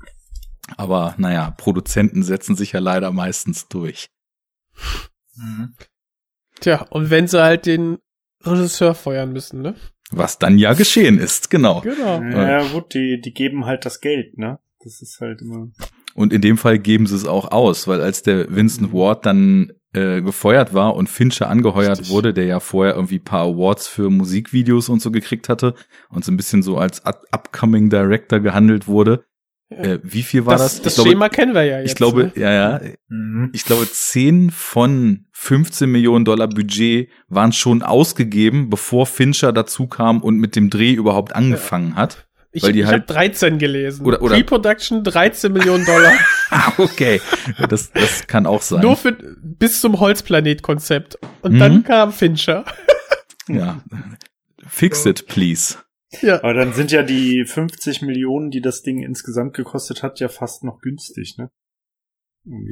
Aber 0.76 1.14
naja, 1.18 1.52
Produzenten 1.52 2.24
setzen 2.24 2.56
sich 2.56 2.74
ja 2.74 2.80
leider 2.80 3.12
meistens 3.12 3.68
durch. 3.70 4.08
Mhm. 5.36 5.74
Tja, 6.60 6.86
und 6.90 7.10
wenn 7.10 7.28
sie 7.28 7.42
halt 7.42 7.66
den 7.66 8.00
Regisseur 8.44 8.96
feuern 8.96 9.32
müssen, 9.32 9.62
ne? 9.62 9.76
Was 10.12 10.40
dann 10.40 10.58
ja 10.58 10.74
geschehen 10.74 11.20
ist, 11.20 11.50
genau. 11.50 11.82
Genau. 11.82 12.22
Ja, 12.22 12.66
gut, 12.70 12.94
die, 12.94 13.20
die 13.22 13.34
geben 13.34 13.66
halt 13.66 13.86
das 13.86 14.00
Geld, 14.00 14.38
ne? 14.38 14.60
Das 14.84 15.02
ist 15.02 15.20
halt 15.20 15.42
immer. 15.42 15.70
Und 16.14 16.34
in 16.34 16.42
dem 16.42 16.58
Fall 16.58 16.80
geben 16.80 17.08
sie 17.08 17.16
es 17.16 17.26
auch 17.26 17.52
aus, 17.52 17.88
weil 17.88 18.02
als 18.02 18.24
der 18.24 18.56
Vincent 18.56 18.94
Ward 18.94 19.26
dann 19.26 19.74
äh, 19.94 20.22
gefeuert 20.22 20.74
war 20.74 20.96
und 20.96 21.10
Fincher 21.10 21.50
angeheuert 21.50 22.00
Richtig. 22.00 22.10
wurde, 22.10 22.34
der 22.34 22.46
ja 22.46 22.60
vorher 22.60 22.96
irgendwie 22.96 23.20
paar 23.20 23.46
Awards 23.46 23.88
für 23.88 24.10
Musikvideos 24.10 24.90
und 24.90 25.02
so 25.02 25.12
gekriegt 25.12 25.50
hatte 25.50 25.76
und 26.10 26.26
so 26.26 26.32
ein 26.32 26.38
bisschen 26.38 26.64
so 26.64 26.78
als 26.78 27.06
up 27.06 27.24
upcoming 27.32 27.90
Director 27.90 28.40
gehandelt 28.40 28.88
wurde. 28.88 29.26
Äh, 29.70 30.00
wie 30.02 30.24
viel 30.24 30.46
war 30.46 30.58
das? 30.58 30.76
das 30.76 30.82
das 30.82 30.94
ich 30.94 30.96
glaube, 30.96 31.10
Schema 31.10 31.30
kennen 31.30 31.54
wir 31.54 31.64
ja 31.64 31.80
jetzt. 31.80 31.90
ich 31.92 31.96
glaube, 31.96 32.26
ne? 32.26 32.32
ja, 32.36 32.52
ja, 32.54 32.82
Mhm. 33.10 33.50
ich 33.54 33.66
glaube, 33.66 33.86
10 33.92 34.50
von 34.52 35.26
15 35.34 35.92
Millionen 35.92 36.24
Dollar 36.24 36.48
Budget 36.48 37.10
waren 37.28 37.52
schon 37.52 37.84
ausgegeben, 37.84 38.70
bevor 38.70 39.06
Fincher 39.06 39.52
dazu 39.52 39.88
kam 39.88 40.22
und 40.22 40.38
mit 40.38 40.56
dem 40.56 40.70
Dreh 40.70 40.94
überhaupt 40.94 41.36
angefangen 41.36 41.96
hat. 41.98 42.26
Ich, 42.54 42.64
weil 42.64 42.72
die 42.72 42.80
ich 42.80 42.86
halt- 42.86 43.02
habe 43.10 43.14
13 43.14 43.58
gelesen. 43.58 44.06
Oder- 44.06 44.22
oder- 44.22 44.36
Pre-Production 44.36 45.04
13 45.04 45.52
Millionen 45.52 45.86
Dollar. 45.86 46.14
Ah, 46.50 46.72
okay. 46.78 47.20
Das, 47.68 47.92
das 47.92 48.26
kann 48.26 48.46
auch 48.46 48.62
sein. 48.62 48.80
Nur 48.82 48.96
für 48.96 49.12
bis 49.12 49.82
zum 49.82 50.00
Holzplanet-Konzept. 50.00 51.20
Und 51.42 51.56
Mhm. 51.56 51.60
dann 51.60 51.84
kam 51.84 52.14
Fincher. 52.14 52.64
ja. 53.50 53.82
Fix 54.66 55.06
it, 55.06 55.28
please. 55.28 55.76
Ja. 56.22 56.36
Aber 56.42 56.54
dann 56.54 56.74
sind 56.74 56.92
ja 56.92 57.04
die 57.04 57.44
50 57.46 58.02
Millionen, 58.02 58.50
die 58.50 58.62
das 58.62 58.82
Ding 58.82 59.02
insgesamt 59.04 59.54
gekostet 59.54 60.04
hat, 60.04 60.20
ja 60.20 60.30
fast 60.30 60.64
noch 60.64 60.80
günstig, 60.80 61.36
ne? 61.38 61.50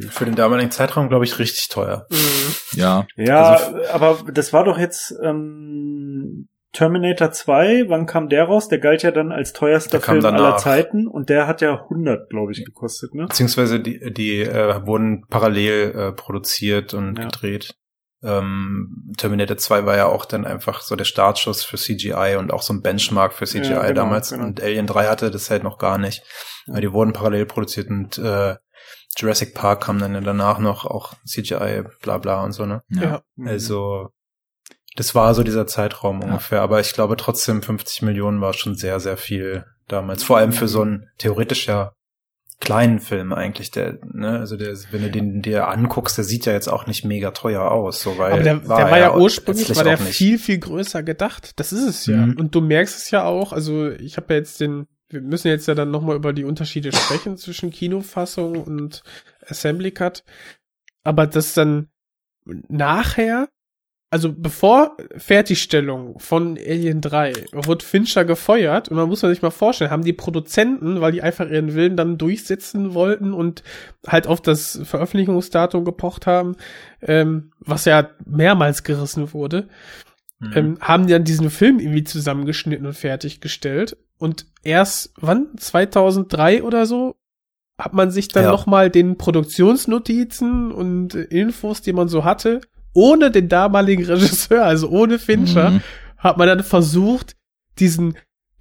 Für 0.10 0.24
den 0.24 0.36
damaligen 0.36 0.72
Zeitraum, 0.72 1.10
glaube 1.10 1.26
ich, 1.26 1.38
richtig 1.38 1.68
teuer. 1.68 2.08
Mhm. 2.10 2.56
Ja. 2.80 3.08
Ja, 3.18 3.44
Also 3.56 3.76
aber 3.92 4.32
das 4.32 4.54
war 4.54 4.64
doch 4.64 4.78
jetzt 4.78 5.14
ähm, 5.22 6.48
Terminator 6.72 7.32
2, 7.32 7.86
wann 7.90 8.06
kam 8.06 8.30
der 8.30 8.46
raus? 8.46 8.70
Der 8.70 8.80
galt 8.80 9.04
ja 9.04 9.12
dann 9.12 9.34
als 9.34 9.52
teuerster 9.52 10.00
Film 10.00 10.24
aller 10.24 10.32
danach. 10.38 10.58
Zeiten 10.58 11.08
und 11.08 11.30
der 11.30 11.46
hat 11.48 11.60
ja 11.60 11.74
100, 11.84 12.30
glaube 12.30 12.54
ich, 12.54 12.64
gekostet, 12.64 13.14
ne? 13.16 13.26
Beziehungsweise 13.28 13.82
die, 13.82 14.14
die 14.14 14.42
äh, 14.44 14.86
wurden 14.86 15.26
parallel 15.28 15.92
äh, 15.94 16.12
produziert 16.14 16.94
und 16.94 17.18
Ja. 17.18 17.26
gedreht. 17.26 17.76
Ähm, 18.26 19.14
Terminator 19.18 19.58
2 19.58 19.86
war 19.86 19.96
ja 19.96 20.08
auch 20.08 20.26
dann 20.26 20.46
einfach 20.46 20.82
so 20.82 20.96
der 20.96 21.06
Startschuss 21.06 21.64
für 21.64 21.78
CGI 21.78 22.36
und 22.40 22.52
auch 22.52 22.62
so 22.64 22.74
ein 22.74 22.82
Benchmark 22.82 23.34
für 23.34 23.46
CGI 23.46 23.70
Ja, 23.74 23.82
genau, 23.84 23.94
damals. 23.94 24.32
genau. 24.32 24.46
Und 24.46 24.62
Alien 24.62 24.88
3 24.88 25.08
hatte 25.08 25.30
das 25.32 25.50
halt 25.52 25.64
noch 25.64 25.78
gar 25.78 25.98
nicht. 25.98 26.24
Weil 26.68 26.82
die 26.82 26.92
wurden 26.92 27.14
parallel 27.14 27.46
produziert 27.46 27.90
und 27.90 28.18
äh, 28.18 28.56
Jurassic 29.18 29.54
Park 29.54 29.84
kam 29.86 30.00
dann 30.00 30.22
danach 30.24 30.60
noch, 30.60 30.86
auch 30.86 31.14
CGI, 31.26 31.84
bla 32.02 32.18
bla 32.18 32.44
und 32.44 32.52
so, 32.52 32.66
ne? 32.66 32.82
Ja. 32.90 33.22
Mhm. 33.36 33.48
Also, 33.48 34.10
das 34.98 35.14
war 35.16 35.34
so 35.36 35.44
dieser 35.44 35.68
Zeitraum 35.68 36.22
Ja. 36.22 36.28
ungefähr. 36.28 36.62
Aber 36.62 36.80
ich 36.80 36.94
glaube 36.94 37.16
trotzdem 37.18 37.62
50 37.62 38.02
Millionen 38.02 38.42
war 38.42 38.54
schon 38.54 38.76
sehr, 38.76 39.00
sehr 39.00 39.18
viel 39.18 39.66
damals. 39.88 40.24
Vor 40.24 40.38
allem 40.38 40.52
für 40.52 40.68
so 40.68 40.82
einen 40.82 41.08
theoretisch 41.18 41.68
ja 41.68 41.94
kleinen 42.60 43.00
Film 43.00 43.34
eigentlich, 43.34 43.72
der, 43.72 44.00
ne, 44.12 44.40
also 44.40 44.56
der, 44.56 44.76
wenn 44.92 45.02
du 45.02 45.12
den 45.12 45.42
dir 45.42 45.68
anguckst, 45.68 46.18
der 46.18 46.24
sieht 46.24 46.46
ja 46.46 46.54
jetzt 46.54 46.68
auch 46.68 46.88
nicht 46.88 47.04
mega 47.04 47.32
teuer 47.32 47.70
aus, 47.70 48.02
so 48.02 48.18
weil 48.18 48.34
Aber 48.34 48.44
der, 48.44 48.56
der 48.56 48.70
war, 48.70 48.98
ja 48.98 49.16
ursprünglich 49.16 49.76
war 49.76 49.84
der 49.84 49.98
viel, 49.98 50.40
viel 50.40 50.60
größer 50.60 51.04
gedacht. 51.04 51.52
Das 51.60 51.74
ist 51.74 51.84
es 51.84 52.06
ja. 52.06 52.18
Mhm. 52.18 52.38
Und 52.38 52.56
du 52.56 52.62
merkst 52.62 52.98
es 52.98 53.12
ja 53.12 53.24
auch, 53.26 53.52
also 53.52 53.90
ich 53.92 54.18
habe 54.18 54.34
ja 54.34 54.40
jetzt 54.40 54.62
den, 54.62 54.88
wir 55.10 55.22
müssen 55.22 55.50
jetzt 55.50 55.68
ja 55.68 55.76
dann 55.76 55.92
nochmal 55.92 56.16
über 56.16 56.34
die 56.34 56.46
Unterschiede 56.46 56.92
sprechen 56.92 57.38
zwischen 57.38 57.72
Kinofassung 57.72 58.64
und 58.64 59.04
Assembly 59.48 59.92
Cut. 59.92 60.24
Aber 61.04 61.28
das 61.28 61.54
dann 61.54 61.90
nachher, 62.46 63.50
also 64.12 64.32
bevor 64.32 64.96
Fertigstellung 65.18 66.20
von 66.20 66.58
Alien 66.58 67.02
3 67.02 67.34
wird 67.52 67.84
Fincher 67.84 68.24
gefeuert 68.24 68.88
und 68.90 68.96
man 68.98 69.10
muss 69.10 69.22
man 69.24 69.32
sich 69.32 69.42
mal 69.42 69.50
vorstellen, 69.52 69.92
haben 69.92 70.04
die 70.06 70.14
Produzenten, 70.14 71.02
weil 71.02 71.12
die 71.12 71.22
einfach 71.22 71.50
ihren 71.50 71.74
Willen 71.76 71.98
dann 71.98 72.18
durchsetzen 72.18 72.94
wollten 72.94 73.34
und 73.34 73.64
halt 74.08 74.28
auf 74.28 74.42
das 74.42 74.80
Veröffentlichungsdatum 74.84 75.84
gepocht 75.84 76.28
haben, 76.28 76.56
ähm, 77.02 77.52
was 77.60 77.86
ja 77.86 78.10
mehrmals 78.26 78.84
gerissen 78.84 79.34
wurde, 79.34 79.68
Mhm. 80.40 80.52
ähm, 80.54 80.78
haben 80.82 81.08
dann 81.08 81.24
diesen 81.24 81.50
Film 81.50 81.80
irgendwie 81.80 82.04
zusammengeschnitten 82.04 82.86
und 82.86 82.94
fertiggestellt. 82.94 83.98
Und 84.18 84.46
erst, 84.64 85.14
wann? 85.20 85.48
2003 85.58 86.62
oder 86.64 86.86
so? 86.86 87.16
Hat 87.78 87.94
man 87.94 88.12
sich 88.12 88.28
dann 88.30 88.44
Ja. 88.46 88.52
noch 88.52 88.66
mal 88.66 88.90
den 88.90 89.18
Produktionsnotizen 89.18 90.72
und 90.72 91.16
Infos, 91.16 91.82
die 91.82 91.94
man 91.94 92.08
so 92.08 92.24
hatte, 92.24 92.62
ohne 92.96 93.30
den 93.30 93.48
damaligen 93.50 94.04
Regisseur, 94.06 94.66
also 94.66 94.90
ohne 94.90 95.20
Fincher, 95.20 95.70
Mhm. 95.72 95.82
hat 96.18 96.38
man 96.38 96.48
dann 96.48 96.64
versucht, 96.64 97.36
diesen 97.78 98.18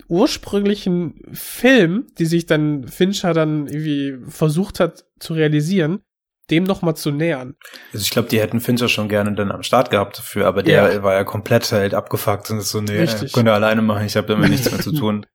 ursprünglichen 0.08 1.14
Film, 1.32 2.06
die 2.18 2.26
sich 2.26 2.46
dann 2.46 2.86
Fincher 2.88 3.32
dann 3.34 3.66
irgendwie 3.66 4.16
versucht 4.28 4.80
hat 4.80 5.04
zu 5.18 5.34
realisieren, 5.34 6.00
dem 6.50 6.64
noch 6.64 6.82
mal 6.82 6.94
zu 6.94 7.10
nähern. 7.10 7.54
Also 7.92 8.02
ich 8.04 8.10
glaube, 8.10 8.28
die 8.28 8.40
hätten 8.40 8.60
Fincher 8.60 8.88
schon 8.88 9.08
gerne 9.08 9.34
dann 9.34 9.50
am 9.50 9.62
Start 9.62 9.90
gehabt 9.90 10.18
dafür, 10.18 10.46
aber 10.46 10.62
der 10.62 10.92
Ja. 10.94 11.02
war 11.02 11.14
ja 11.14 11.24
komplett 11.24 11.70
halt 11.72 11.94
abgefuckt 11.94 12.50
und 12.50 12.58
ist 12.58 12.70
so, 12.70 12.80
nee, 12.80 13.00
Richtig. 13.00 13.32
könnt 13.32 13.48
ihr 13.48 13.54
alleine 13.54 13.82
machen, 13.82 14.04
ich 14.06 14.16
habe 14.16 14.26
damit 14.28 14.50
nichts 14.50 14.70
mehr 14.70 14.80
zu 14.80 14.92
tun. 15.00 15.26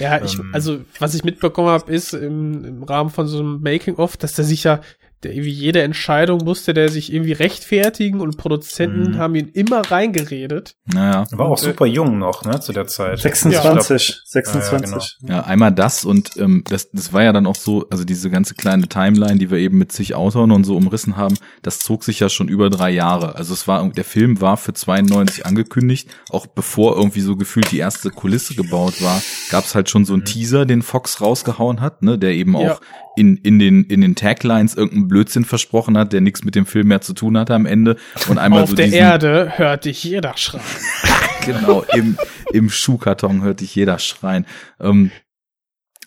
Ja, 0.00 0.22
ich, 0.24 0.38
Ähm. 0.38 0.50
also 0.52 0.80
was 0.98 1.14
ich 1.14 1.24
mitbekommen 1.24 1.68
habe, 1.68 1.92
ist 1.92 2.14
im, 2.14 2.64
im 2.64 2.82
Rahmen 2.82 3.10
von 3.10 3.26
so 3.28 3.38
einem 3.40 3.60
Making-of, 3.60 4.16
dass 4.16 4.32
der 4.34 4.44
sich 4.46 4.64
ja, 4.64 4.80
der 5.22 5.32
irgendwie 5.32 5.50
jede 5.50 5.82
Entscheidung 5.82 6.44
musste 6.44 6.74
der 6.74 6.88
sich 6.88 7.12
irgendwie 7.12 7.32
rechtfertigen 7.32 8.20
und 8.20 8.36
Produzenten 8.36 9.12
Mhm. 9.12 9.18
haben 9.18 9.34
ihn 9.34 9.48
immer 9.48 9.80
reingeredet. 9.90 10.74
Naja. 10.86 11.24
Er 11.30 11.38
war 11.38 11.46
auch 11.46 11.58
äh, 11.58 11.64
super 11.64 11.86
jung 11.86 12.18
noch, 12.18 12.44
ne, 12.44 12.60
zu 12.60 12.72
der 12.72 12.86
Zeit. 12.86 13.18
26, 13.20 14.08
Ja, 14.08 14.14
26. 14.24 15.18
Ja, 15.28 15.40
einmal 15.44 15.72
das 15.72 16.04
und 16.04 16.36
ähm, 16.38 16.64
das, 16.68 16.90
das 16.90 17.12
war 17.12 17.22
ja 17.22 17.32
dann 17.32 17.46
auch 17.46 17.54
so, 17.56 17.86
also 17.90 18.04
diese 18.04 18.30
ganze 18.30 18.54
kleine 18.54 18.88
Timeline, 18.88 19.38
die 19.38 19.50
wir 19.50 19.58
eben 19.58 19.78
mit 19.78 19.92
zig 19.92 20.14
Autoren 20.14 20.50
und 20.50 20.64
so 20.64 20.76
umrissen 20.76 21.16
haben, 21.16 21.36
das 21.62 21.78
zog 21.80 22.04
sich 22.04 22.20
ja 22.20 22.28
schon 22.28 22.48
über 22.48 22.70
drei 22.70 22.90
Jahre. 22.90 23.36
Also 23.36 23.54
es 23.54 23.68
war, 23.68 23.88
der 23.90 24.04
Film 24.04 24.40
war 24.40 24.56
für 24.56 24.72
92 24.72 25.46
angekündigt, 25.46 26.08
auch 26.30 26.46
bevor 26.46 26.96
irgendwie 26.96 27.20
so 27.20 27.36
gefühlt 27.36 27.70
die 27.70 27.78
erste 27.78 28.10
Kulisse 28.10 28.54
gebaut 28.54 29.02
war, 29.02 29.22
gab 29.50 29.64
es 29.64 29.74
halt 29.74 29.88
schon 29.90 30.04
so 30.04 30.14
einen 30.14 30.24
Teaser, 30.24 30.66
den 30.66 30.82
Fox 30.82 31.20
rausgehauen 31.20 31.80
hat, 31.80 32.02
ne, 32.02 32.18
der 32.18 32.32
eben 32.32 32.56
Ja. 32.58 32.74
auch 32.74 32.80
in, 33.16 33.36
in 33.36 33.58
den, 33.58 33.84
in 33.84 34.00
den 34.00 34.14
Taglines 34.14 34.74
irgendeinen 34.74 35.08
Blödsinn 35.08 35.44
versprochen 35.44 35.98
hat, 35.98 36.12
der 36.12 36.20
nichts 36.20 36.44
mit 36.44 36.54
dem 36.54 36.66
Film 36.66 36.88
mehr 36.88 37.00
zu 37.00 37.12
tun 37.12 37.36
hatte 37.36 37.54
am 37.54 37.66
Ende. 37.66 37.96
Und 38.28 38.38
einmal 38.38 38.62
Auf 38.62 38.70
so 38.70 38.76
der 38.76 38.92
Erde 38.92 39.52
hört 39.56 39.84
dich 39.84 40.02
jeder 40.02 40.36
schreien. 40.36 40.64
genau, 41.44 41.84
im, 41.92 42.16
im 42.52 42.70
Schuhkarton 42.70 43.42
hörte 43.42 43.64
ich 43.64 43.74
jeder 43.74 43.98
schreien. 43.98 44.46
Ähm, 44.80 45.10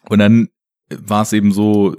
und 0.09 0.19
dann 0.19 0.49
war 0.89 1.23
es 1.23 1.33
eben 1.33 1.51
so, 1.51 1.95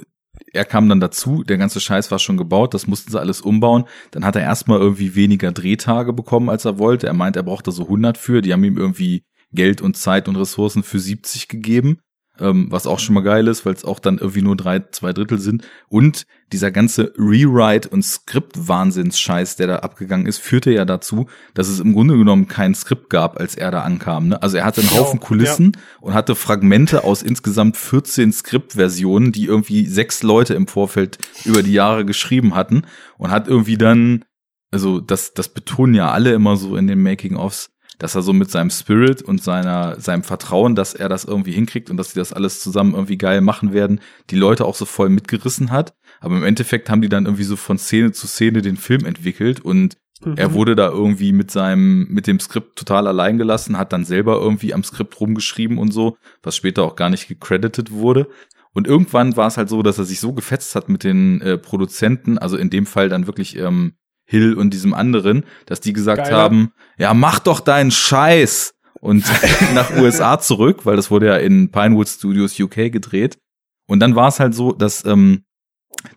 er 0.52 0.64
kam 0.64 0.88
dann 0.88 1.00
dazu, 1.00 1.42
der 1.42 1.58
ganze 1.58 1.80
Scheiß 1.80 2.10
war 2.10 2.18
schon 2.18 2.36
gebaut, 2.36 2.74
das 2.74 2.86
mussten 2.86 3.10
sie 3.10 3.20
alles 3.20 3.40
umbauen. 3.40 3.84
Dann 4.10 4.24
hat 4.24 4.36
er 4.36 4.42
erstmal 4.42 4.80
irgendwie 4.80 5.14
weniger 5.14 5.52
Drehtage 5.52 6.12
bekommen, 6.12 6.48
als 6.48 6.64
er 6.64 6.78
wollte. 6.78 7.06
Er 7.06 7.14
meint, 7.14 7.36
er 7.36 7.42
brauchte 7.42 7.72
so 7.72 7.84
100 7.84 8.18
für, 8.18 8.42
die 8.42 8.52
haben 8.52 8.64
ihm 8.64 8.76
irgendwie 8.76 9.24
Geld 9.52 9.80
und 9.80 9.96
Zeit 9.96 10.28
und 10.28 10.36
Ressourcen 10.36 10.82
für 10.82 10.98
70 10.98 11.48
gegeben. 11.48 12.00
Ähm, 12.38 12.66
was 12.70 12.86
auch 12.86 12.98
schon 12.98 13.14
mal 13.14 13.22
geil 13.22 13.48
ist, 13.48 13.64
weil 13.64 13.74
es 13.74 13.84
auch 13.84 13.98
dann 13.98 14.18
irgendwie 14.18 14.42
nur 14.42 14.56
drei, 14.56 14.80
zwei 14.90 15.12
Drittel 15.12 15.38
sind. 15.38 15.66
Und 15.88 16.26
dieser 16.52 16.70
ganze 16.70 17.12
Rewrite- 17.16 17.88
und 17.88 18.02
Skript-Wahnsinns-Scheiß, 18.02 19.56
der 19.56 19.66
da 19.66 19.76
abgegangen 19.76 20.26
ist, 20.26 20.38
führte 20.38 20.70
ja 20.70 20.84
dazu, 20.84 21.26
dass 21.54 21.68
es 21.68 21.80
im 21.80 21.92
Grunde 21.92 22.16
genommen 22.16 22.46
kein 22.46 22.74
Skript 22.74 23.10
gab, 23.10 23.40
als 23.40 23.56
er 23.56 23.70
da 23.70 23.82
ankam. 23.82 24.28
Ne? 24.28 24.42
Also 24.42 24.58
er 24.58 24.64
hatte 24.64 24.80
einen 24.80 24.90
Haufen 24.90 25.18
Kulissen 25.18 25.72
und 26.00 26.14
hatte 26.14 26.34
Fragmente 26.34 27.04
aus 27.04 27.22
insgesamt 27.22 27.76
14 27.76 28.32
Skriptversionen, 28.32 29.32
die 29.32 29.46
irgendwie 29.46 29.86
sechs 29.86 30.22
Leute 30.22 30.54
im 30.54 30.68
Vorfeld 30.68 31.18
über 31.44 31.62
die 31.62 31.72
Jahre 31.72 32.04
geschrieben 32.04 32.54
hatten 32.54 32.82
und 33.18 33.30
hat 33.30 33.48
irgendwie 33.48 33.78
dann, 33.78 34.24
also 34.70 35.00
das, 35.00 35.34
das 35.34 35.48
betonen 35.48 35.94
ja 35.94 36.12
alle 36.12 36.32
immer 36.32 36.56
so 36.56 36.76
in 36.76 36.86
den 36.86 37.02
Making-ofs, 37.02 37.70
dass 37.98 38.14
er 38.14 38.22
so 38.22 38.32
mit 38.32 38.50
seinem 38.50 38.70
Spirit 38.70 39.22
und 39.22 39.42
seiner, 39.42 39.98
seinem 40.00 40.22
Vertrauen, 40.22 40.74
dass 40.74 40.94
er 40.94 41.08
das 41.08 41.24
irgendwie 41.24 41.52
hinkriegt 41.52 41.90
und 41.90 41.96
dass 41.96 42.10
sie 42.12 42.18
das 42.18 42.32
alles 42.32 42.60
zusammen 42.60 42.94
irgendwie 42.94 43.18
geil 43.18 43.40
machen 43.40 43.72
werden, 43.72 44.00
die 44.30 44.36
Leute 44.36 44.64
auch 44.64 44.74
so 44.74 44.84
voll 44.84 45.08
mitgerissen 45.08 45.70
hat. 45.70 45.94
Aber 46.20 46.36
im 46.36 46.44
Endeffekt 46.44 46.90
haben 46.90 47.02
die 47.02 47.08
dann 47.08 47.24
irgendwie 47.26 47.44
so 47.44 47.56
von 47.56 47.78
Szene 47.78 48.12
zu 48.12 48.26
Szene 48.26 48.62
den 48.62 48.76
Film 48.76 49.04
entwickelt 49.04 49.60
und 49.60 49.96
er 50.34 50.48
Mhm. 50.48 50.54
wurde 50.54 50.76
da 50.76 50.88
irgendwie 50.88 51.32
mit 51.32 51.50
seinem, 51.50 52.06
mit 52.08 52.26
dem 52.26 52.40
Skript 52.40 52.78
total 52.78 53.06
allein 53.06 53.36
gelassen, 53.36 53.76
hat 53.76 53.92
dann 53.92 54.04
selber 54.06 54.40
irgendwie 54.40 54.72
am 54.72 54.82
Skript 54.82 55.20
rumgeschrieben 55.20 55.76
und 55.76 55.92
so, 55.92 56.16
was 56.42 56.56
später 56.56 56.84
auch 56.84 56.96
gar 56.96 57.10
nicht 57.10 57.28
gecredited 57.28 57.92
wurde. 57.92 58.28
Und 58.72 58.86
irgendwann 58.86 59.36
war 59.36 59.46
es 59.46 59.56
halt 59.58 59.68
so, 59.68 59.82
dass 59.82 59.98
er 59.98 60.04
sich 60.04 60.20
so 60.20 60.32
gefetzt 60.32 60.74
hat 60.74 60.88
mit 60.88 61.04
den 61.04 61.40
äh, 61.42 61.58
Produzenten, 61.58 62.38
also 62.38 62.56
in 62.56 62.70
dem 62.70 62.86
Fall 62.86 63.08
dann 63.08 63.26
wirklich 63.26 63.56
ähm, 63.58 63.94
Hill 64.26 64.54
und 64.54 64.74
diesem 64.74 64.92
anderen, 64.92 65.44
dass 65.66 65.80
die 65.80 65.92
gesagt 65.92 66.24
Geiler. 66.24 66.36
haben, 66.36 66.72
ja, 66.98 67.14
mach 67.14 67.38
doch 67.38 67.60
deinen 67.60 67.90
Scheiß 67.90 68.74
und 69.00 69.24
nach 69.74 69.96
USA 69.96 70.38
zurück, 70.38 70.84
weil 70.84 70.96
das 70.96 71.10
wurde 71.10 71.26
ja 71.26 71.36
in 71.36 71.70
Pinewood 71.70 72.08
Studios 72.08 72.58
UK 72.58 72.92
gedreht. 72.92 73.38
Und 73.86 74.00
dann 74.00 74.16
war 74.16 74.28
es 74.28 74.40
halt 74.40 74.54
so, 74.54 74.72
dass 74.72 75.04
ähm, 75.04 75.44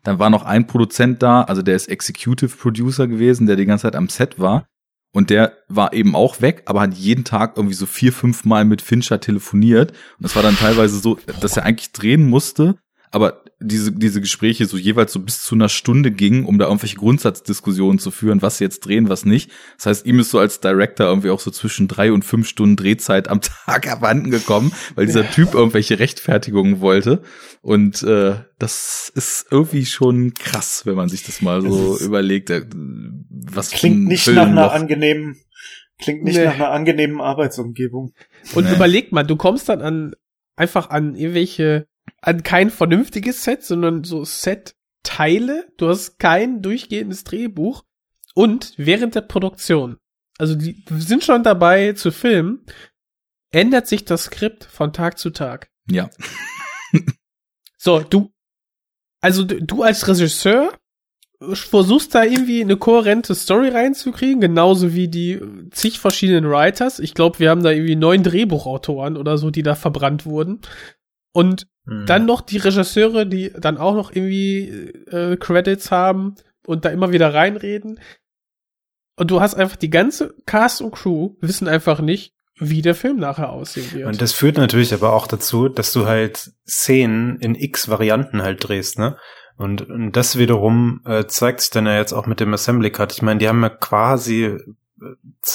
dann 0.04 0.20
war 0.20 0.30
noch 0.30 0.44
ein 0.44 0.68
Produzent 0.68 1.22
da, 1.22 1.44
also 1.44 1.62
der 1.62 1.76
ist 1.76 1.88
Executive 1.88 2.58
Producer 2.58 3.08
gewesen, 3.08 3.48
der 3.48 3.56
die 3.56 3.66
ganze 3.66 3.84
Zeit 3.84 3.96
am 3.96 4.10
Set 4.10 4.40
war. 4.40 4.68
Und 5.12 5.32
der 5.32 5.54
war 5.68 5.94
eben 5.94 6.16
auch 6.16 6.42
weg, 6.42 6.64
aber 6.66 6.82
hat 6.82 6.94
jeden 6.94 7.24
Tag 7.24 7.58
irgendwie 7.58 7.76
so 7.76 7.88
vier, 7.88 8.14
fünf 8.14 8.46
Mal 8.46 8.66
mit 8.66 8.82
Fincher 8.82 9.20
telefoniert. 9.20 9.92
Und 9.92 10.24
das 10.24 10.36
war 10.36 10.44
dann 10.44 10.56
teilweise 10.56 11.00
so, 11.00 11.18
dass 11.42 11.58
er 11.58 11.66
eigentlich 11.66 11.92
drehen 11.94 12.30
musste, 12.30 12.76
aber 13.10 13.44
diese, 13.62 13.92
diese 13.92 14.22
Gespräche 14.22 14.66
so 14.66 14.78
jeweils 14.78 15.12
so 15.12 15.20
bis 15.20 15.44
zu 15.44 15.54
einer 15.56 15.68
Stunde 15.70 16.12
gingen, 16.12 16.46
um 16.46 16.58
da 16.60 16.66
irgendwelche 16.68 16.96
Grundsatzdiskussionen 16.96 18.00
zu 18.00 18.10
führen, 18.12 18.42
was 18.42 18.58
sie 18.58 18.64
jetzt 18.64 18.80
drehen, 18.86 19.10
was 19.10 19.26
nicht. 19.26 19.52
Das 19.78 19.86
heißt, 19.88 20.06
ihm 20.06 20.20
ist 20.20 20.32
so 20.32 20.40
als 20.40 20.62
Director 20.62 21.08
irgendwie 21.08 21.30
auch 21.30 21.40
so 21.42 21.52
zwischen 21.52 21.88
drei 21.88 22.12
und 22.12 22.24
fünf 22.24 22.48
Stunden 22.48 22.76
Drehzeit 22.78 23.28
am 23.28 23.42
Tag 23.66 23.92
abhanden 23.92 24.32
gekommen, 24.32 24.72
weil 24.96 25.06
dieser 25.08 25.30
Typ 25.30 25.54
irgendwelche 25.54 26.00
Rechtfertigungen 26.00 26.80
wollte. 26.80 27.22
Und 27.62 28.02
äh, 28.04 28.36
das 28.60 29.12
ist 29.14 29.48
irgendwie 29.52 29.86
schon 29.86 30.34
krass, 30.34 30.84
wenn 30.86 30.96
man 30.96 31.10
sich 31.10 31.24
das 31.24 31.42
mal 31.42 31.62
so 31.62 31.96
ist- 31.96 32.02
überlegt. 32.02 32.50
äh, 32.50 32.66
Was 33.52 33.72
Klingt 33.72 34.06
nicht 34.08 34.24
Film 34.24 34.36
nach 34.38 34.48
einer 34.48 34.66
noch- 34.68 34.74
angenehmen, 34.74 35.36
klingt 36.02 36.24
nicht 36.24 36.38
Nee. 36.38 36.46
nach 36.46 36.56
einer 36.56 36.72
angenehmen 36.72 37.20
Arbeitsumgebung. 37.20 38.14
Und 38.56 38.64
Nee. 38.66 38.74
überleg 38.76 39.12
mal, 39.12 39.24
du 39.24 39.36
kommst 39.36 39.68
dann 39.68 39.82
an 39.82 40.14
einfach 40.56 40.90
an 40.90 41.16
irgendwelche, 41.16 41.88
an 42.22 42.44
kein 42.44 42.70
vernünftiges 42.70 43.44
Set, 43.44 43.64
sondern 43.64 44.04
so 44.04 44.26
Set-Teile. 44.26 45.68
Du 45.78 45.90
hast 45.90 46.20
kein 46.20 46.62
durchgehendes 46.62 47.24
Drehbuch. 47.24 47.84
Und 48.36 48.74
während 48.78 49.16
der 49.16 49.22
Produktion, 49.22 49.98
also 50.38 50.56
die 50.56 50.84
sind 50.90 51.24
schon 51.24 51.44
dabei 51.44 51.94
zu 51.94 52.12
filmen, 52.12 52.66
ändert 53.52 53.88
sich 53.88 54.06
das 54.06 54.26
Skript 54.26 54.64
von 54.64 54.94
Tag 54.94 55.18
zu 55.18 55.32
Tag. 55.32 55.70
Ja. 55.90 56.10
So, 57.82 58.02
du, 58.02 58.34
also 59.22 59.46
du, 59.46 59.84
als 59.84 60.06
Regisseur 60.08 60.78
versuchst 61.40 62.14
da 62.14 62.26
irgendwie 62.26 62.62
eine 62.62 62.76
kohärente 62.76 63.34
Story 63.34 63.70
reinzukriegen, 63.70 64.42
genauso 64.42 64.94
wie 64.94 65.08
die 65.08 65.40
zig 65.72 66.00
verschiedenen 66.00 66.50
Writers. 66.50 67.00
Ich 67.00 67.14
glaube, 67.14 67.40
wir 67.40 67.50
haben 67.50 67.64
da 67.64 67.72
irgendwie 67.72 67.96
neun 67.96 68.24
Drehbuchautoren 68.24 69.16
oder 69.16 69.38
so, 69.38 69.50
die 69.50 69.64
da 69.64 69.76
verbrannt 69.76 70.26
wurden. 70.26 70.60
Und 71.32 71.68
Mhm. 71.90 72.06
dann 72.06 72.26
noch 72.26 72.42
die 72.42 72.58
Regisseure, 72.58 73.26
die 73.26 73.52
dann 73.52 73.78
auch 73.78 73.96
noch 73.96 74.12
irgendwie 74.12 74.70
äh, 75.12 75.38
Credits 75.38 75.92
haben 75.92 76.36
und 76.66 76.86
da 76.86 76.90
immer 76.90 77.12
wieder 77.12 77.34
reinreden. 77.34 78.00
Und 79.16 79.32
du 79.32 79.42
hast 79.42 79.56
einfach 79.56 79.76
die 79.76 79.90
ganze 79.90 80.36
Cast 80.46 80.82
und 80.82 80.92
Crew 80.92 81.36
wissen 81.42 81.68
einfach 81.68 82.00
nicht, 82.00 82.34
wie 82.58 82.82
der 82.82 82.96
Film 82.96 83.18
nachher 83.18 83.50
aussehen 83.50 83.92
wird. 83.94 84.08
Und 84.08 84.22
das 84.22 84.34
führt 84.34 84.58
natürlich 84.58 84.94
aber 84.94 85.14
auch 85.14 85.28
dazu, 85.28 85.68
dass 85.68 85.92
du 85.92 86.06
halt 86.06 86.52
Szenen 86.68 87.38
in 87.40 87.56
x 87.56 87.90
Varianten 87.90 88.42
halt 88.42 88.68
drehst, 88.68 89.00
ne? 89.00 89.18
Und, 89.58 89.90
und 89.90 90.14
das 90.14 90.38
wiederum 90.38 91.02
äh, 91.06 91.26
zeigt 91.26 91.60
sich 91.60 91.70
dann 91.70 91.86
ja 91.86 91.98
jetzt 91.98 92.14
auch 92.14 92.28
mit 92.28 92.40
dem 92.40 92.54
Assembly 92.54 92.92
Cut. 92.92 93.12
Ich 93.12 93.22
meine, 93.22 93.40
die 93.40 93.50
haben 93.50 93.62
ja 93.62 93.68
quasi, 93.68 94.58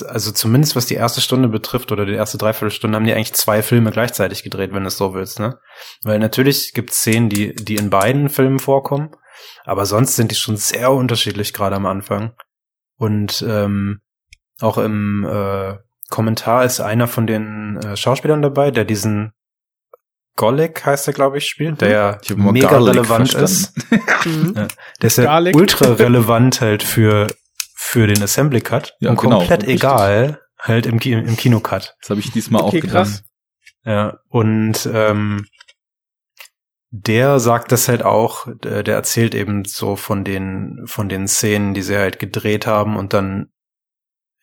also 0.07 0.33
zumindest 0.33 0.77
was 0.77 0.87
die 0.87 0.95
erste 0.95 1.21
Stunde 1.21 1.49
betrifft 1.49 1.93
oder 1.93 2.07
die 2.07 2.15
erste 2.15 2.39
Dreiviertelstunde, 2.39 2.97
haben 2.97 3.05
die 3.05 3.13
eigentlich 3.13 3.35
zwei 3.35 3.63
Filme 3.63 3.91
gleichzeitig 3.91 4.43
gedreht, 4.43 4.73
wenn 4.73 4.83
du 4.83 4.89
es 4.89 4.97
so 4.97 5.15
willst, 5.15 5.41
ne? 5.41 5.59
Weil 6.03 6.19
natürlich 6.19 6.73
gibt 6.75 6.91
es 6.91 6.99
Szenen, 6.99 7.29
die, 7.29 7.55
die 7.55 7.77
in 7.77 7.91
beiden 7.91 8.29
Filmen 8.29 8.59
vorkommen, 8.59 9.11
aber 9.65 9.87
sonst 9.87 10.17
sind 10.17 10.31
die 10.31 10.37
schon 10.37 10.57
sehr 10.57 10.93
unterschiedlich, 10.93 11.53
gerade 11.53 11.77
am 11.77 11.87
Anfang. 11.87 12.33
Und 12.97 13.45
ähm, 13.47 14.01
auch 14.61 14.79
im 14.79 15.25
äh, 15.25 15.75
Kommentar 16.11 16.65
ist 16.65 16.81
einer 16.81 17.09
von 17.09 17.27
den 17.27 17.77
äh, 17.83 17.97
Schauspielern 17.97 18.43
dabei, 18.43 18.71
der 18.71 18.85
diesen 18.85 19.33
Golek 20.37 20.85
heißt 20.85 21.07
er, 21.07 21.15
glaube 21.15 21.39
ich, 21.39 21.47
spielt, 21.47 21.81
der 21.81 21.91
ja 21.91 22.13
hab 22.15 22.31
immer 22.31 22.53
mega 22.53 22.69
Garlic 22.69 22.95
relevant 22.95 23.31
verstanden. 23.31 23.45
ist. 23.45 23.75
Mhm. 24.25 24.55
Ja, 24.57 24.69
der 25.03 25.07
ist 25.07 25.19
ja 25.19 25.25
Garlic. 25.25 25.55
ultra 25.55 25.93
relevant 25.93 26.63
halt 26.63 26.83
für, 26.83 27.27
für 27.95 28.09
den 28.09 28.21
Assembly 28.21 28.61
Cut 28.61 28.97
Ja, 28.99 29.11
und 29.11 29.21
genau, 29.21 29.39
komplett 29.39 29.63
richtig. 29.63 29.77
egal 29.77 30.41
halt 30.59 30.85
im, 30.87 30.99
im 30.99 31.37
Kinocut. 31.37 31.95
Das 32.01 32.11
habe 32.11 32.19
ich 32.19 32.33
diesmal 32.33 32.63
Okay, 32.63 32.79
auch 32.79 32.81
gedacht. 32.83 32.91
krass. 32.93 33.23
Ja, 33.85 34.19
und 34.31 34.89
ähm, 34.93 35.47
der 36.91 37.39
sagt 37.39 37.71
das 37.71 37.87
halt 37.89 38.03
auch, 38.03 38.49
der 38.65 38.85
erzählt 38.89 39.37
eben 39.37 39.65
so 39.65 39.95
von 39.95 40.25
den, 40.25 40.83
von 40.87 41.09
den 41.09 41.29
Szenen, 41.29 41.73
die 41.73 41.83
sie 41.83 41.97
halt 41.97 42.19
gedreht 42.19 42.67
haben 42.67 42.97
und 42.97 43.13
dann 43.13 43.53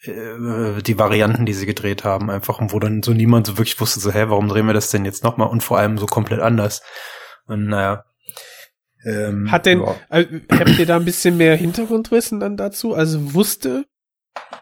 äh, 0.03 0.81
die 0.81 0.97
Varianten, 0.97 1.45
die 1.45 1.53
sie 1.53 1.65
gedreht 1.65 2.05
haben, 2.05 2.29
einfach 2.29 2.59
und 2.59 2.71
wo 2.71 2.79
dann 2.79 3.03
so 3.03 3.11
niemand 3.11 3.47
so 3.47 3.57
wirklich 3.57 3.77
wusste, 3.81 3.99
so, 3.99 4.13
hä, 4.13 4.25
warum 4.27 4.47
drehen 4.47 4.67
wir 4.67 4.73
das 4.73 4.91
denn 4.91 5.03
jetzt 5.03 5.25
nochmal 5.25 5.49
und 5.49 5.61
vor 5.61 5.77
allem 5.77 5.97
so 5.97 6.05
komplett 6.05 6.39
anders. 6.39 6.81
Und 7.47 7.65
naja. 7.67 8.05
Ähm, 9.03 9.51
Hat 9.51 9.65
denn, 9.65 9.79
ja. 9.81 9.95
äh, 10.09 10.25
habt 10.51 10.77
ihr 10.79 10.85
da 10.85 10.97
ein 10.97 11.05
bisschen 11.05 11.37
mehr 11.37 11.55
Hintergrundwissen 11.55 12.39
dann 12.39 12.57
dazu? 12.57 12.93
Also 12.93 13.33
wusste, 13.33 13.85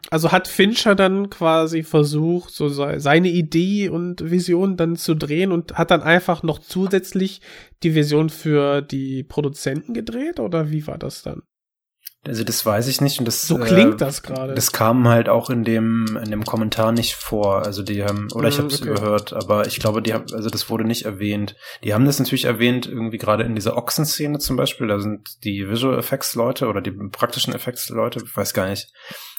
also 0.09 0.31
hat 0.31 0.47
Fincher 0.47 0.95
dann 0.95 1.29
quasi 1.29 1.83
versucht, 1.83 2.51
so 2.53 2.69
sei- 2.69 2.99
seine 2.99 3.29
Idee 3.29 3.89
und 3.89 4.31
Vision 4.31 4.77
dann 4.77 4.95
zu 4.95 5.13
drehen 5.15 5.51
und 5.51 5.77
hat 5.77 5.91
dann 5.91 6.01
einfach 6.01 6.41
noch 6.41 6.59
zusätzlich 6.59 7.41
die 7.83 7.95
Vision 7.95 8.29
für 8.29 8.81
die 8.81 9.23
Produzenten 9.23 9.93
gedreht 9.93 10.39
oder 10.39 10.71
wie 10.71 10.87
war 10.87 10.97
das 10.97 11.21
dann? 11.21 11.43
Also 12.27 12.43
das 12.43 12.65
weiß 12.65 12.87
ich 12.87 12.99
nicht 12.99 13.19
und 13.19 13.25
das 13.25 13.43
So 13.43 13.57
klingt 13.57 14.01
das 14.01 14.23
gerade. 14.23 14.53
Das 14.53 14.73
kam 14.73 15.07
halt 15.07 15.29
auch 15.29 15.49
in 15.49 15.63
dem 15.63 16.19
in 16.21 16.31
dem 16.31 16.43
Kommentar 16.43 16.91
nicht 16.91 17.15
vor. 17.15 17.63
Also 17.63 17.81
die 17.81 18.03
haben 18.03 18.27
oder 18.33 18.49
ich 18.49 18.57
Mm, 18.57 18.63
habe 18.63 18.67
es 18.67 18.81
okay. 18.81 18.89
überhört, 18.91 19.31
aber 19.31 19.67
ich 19.67 19.79
glaube, 19.79 20.01
die 20.01 20.13
haben 20.13 20.25
also 20.33 20.49
das 20.49 20.69
wurde 20.69 20.83
nicht 20.83 21.05
erwähnt. 21.05 21.55
Die 21.83 21.93
haben 21.93 22.05
das 22.05 22.19
natürlich 22.19 22.43
erwähnt 22.43 22.87
irgendwie 22.87 23.17
gerade 23.17 23.43
in 23.43 23.55
dieser 23.55 23.77
Ochsenszene 23.77 24.37
zum 24.39 24.57
Beispiel. 24.57 24.87
Da 24.87 24.99
sind 24.99 25.29
die 25.45 25.69
Visual 25.69 25.97
Effects 25.97 26.35
Leute 26.35 26.67
oder 26.67 26.81
die 26.81 26.91
praktischen 26.91 27.53
Effects 27.55 27.87
Leute, 27.89 28.21
ich 28.25 28.35
weiß 28.35 28.53
gar 28.53 28.67
nicht, 28.67 28.91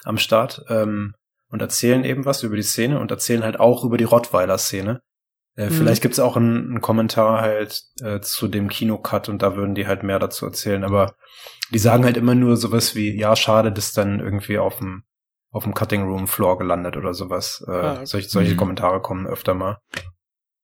am 0.03 0.17
Start 0.17 0.63
ähm, 0.69 1.13
und 1.49 1.61
erzählen 1.61 2.03
eben 2.03 2.25
was 2.25 2.41
über 2.41 2.55
die 2.55 2.63
Szene 2.63 2.99
und 2.99 3.11
erzählen 3.11 3.43
halt 3.43 3.59
auch 3.59 3.83
über 3.85 3.97
die 3.97 4.05
Rottweiler 4.05 4.57
Szene. 4.57 5.01
Äh, 5.55 5.65
Mhm. 5.67 5.71
Vielleicht 5.71 6.01
gibt's 6.01 6.19
auch 6.19 6.35
einen, 6.35 6.69
einen 6.71 6.81
Kommentar 6.81 7.41
halt 7.41 7.83
äh, 8.01 8.21
zu 8.21 8.47
dem 8.47 8.69
Kinocut 8.69 9.29
und 9.29 9.43
da 9.43 9.55
würden 9.55 9.75
die 9.75 9.85
halt 9.85 10.01
mehr 10.01 10.17
dazu 10.17 10.45
erzählen. 10.47 10.83
Aber 10.83 11.13
die 11.71 11.79
sagen 11.79 12.03
halt 12.03 12.17
immer 12.17 12.35
nur 12.35 12.57
sowas 12.57 12.95
wie, 12.95 13.17
ja, 13.17 13.35
schade, 13.35 13.71
das 13.71 13.93
dann 13.93 14.19
irgendwie 14.19 14.57
auf 14.57 14.77
dem 14.79 15.03
auf 15.53 15.63
dem 15.65 15.73
Cutting 15.73 16.03
Room 16.03 16.27
Floor 16.27 16.57
gelandet 16.57 16.95
oder 16.95 17.13
sowas. 17.13 17.61
Äh, 17.67 17.71
Ah, 17.71 17.93
okay. 17.95 18.05
solche, 18.05 18.29
solche 18.29 18.53
Mhm. 18.53 18.57
Kommentare 18.57 19.01
kommen 19.01 19.27
öfter 19.27 19.53
mal. 19.53 19.79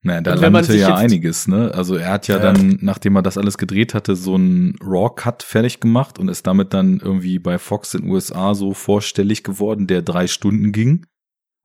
Naja, 0.04 0.22
da 0.22 0.36
landete 0.36 0.78
ja 0.78 0.96
einiges, 0.96 1.50
ne? 1.50 1.74
Also 1.74 1.96
er 1.96 2.12
hat 2.14 2.28
ja, 2.30 2.36
Ja. 2.38 2.42
dann, 2.42 2.78
nachdem 2.82 3.16
er 3.18 3.22
das 3.22 3.38
alles 3.38 3.58
gedreht 3.58 3.94
hatte, 3.94 4.16
so 4.16 4.36
einen 4.36 4.76
Raw-Cut 4.82 5.44
fertig 5.44 5.82
gemacht 5.82 6.20
und 6.20 6.30
ist 6.30 6.48
damit 6.48 6.74
dann 6.74 7.02
irgendwie 7.02 7.40
bei 7.40 7.58
Fox 7.60 7.94
in 7.96 8.04
den 8.04 8.12
USA 8.12 8.54
so 8.56 8.74
vorstellig 8.74 9.44
geworden, 9.44 9.88
der 9.88 10.04
drei 10.04 10.28
Stunden 10.28 10.72
ging 10.72 11.06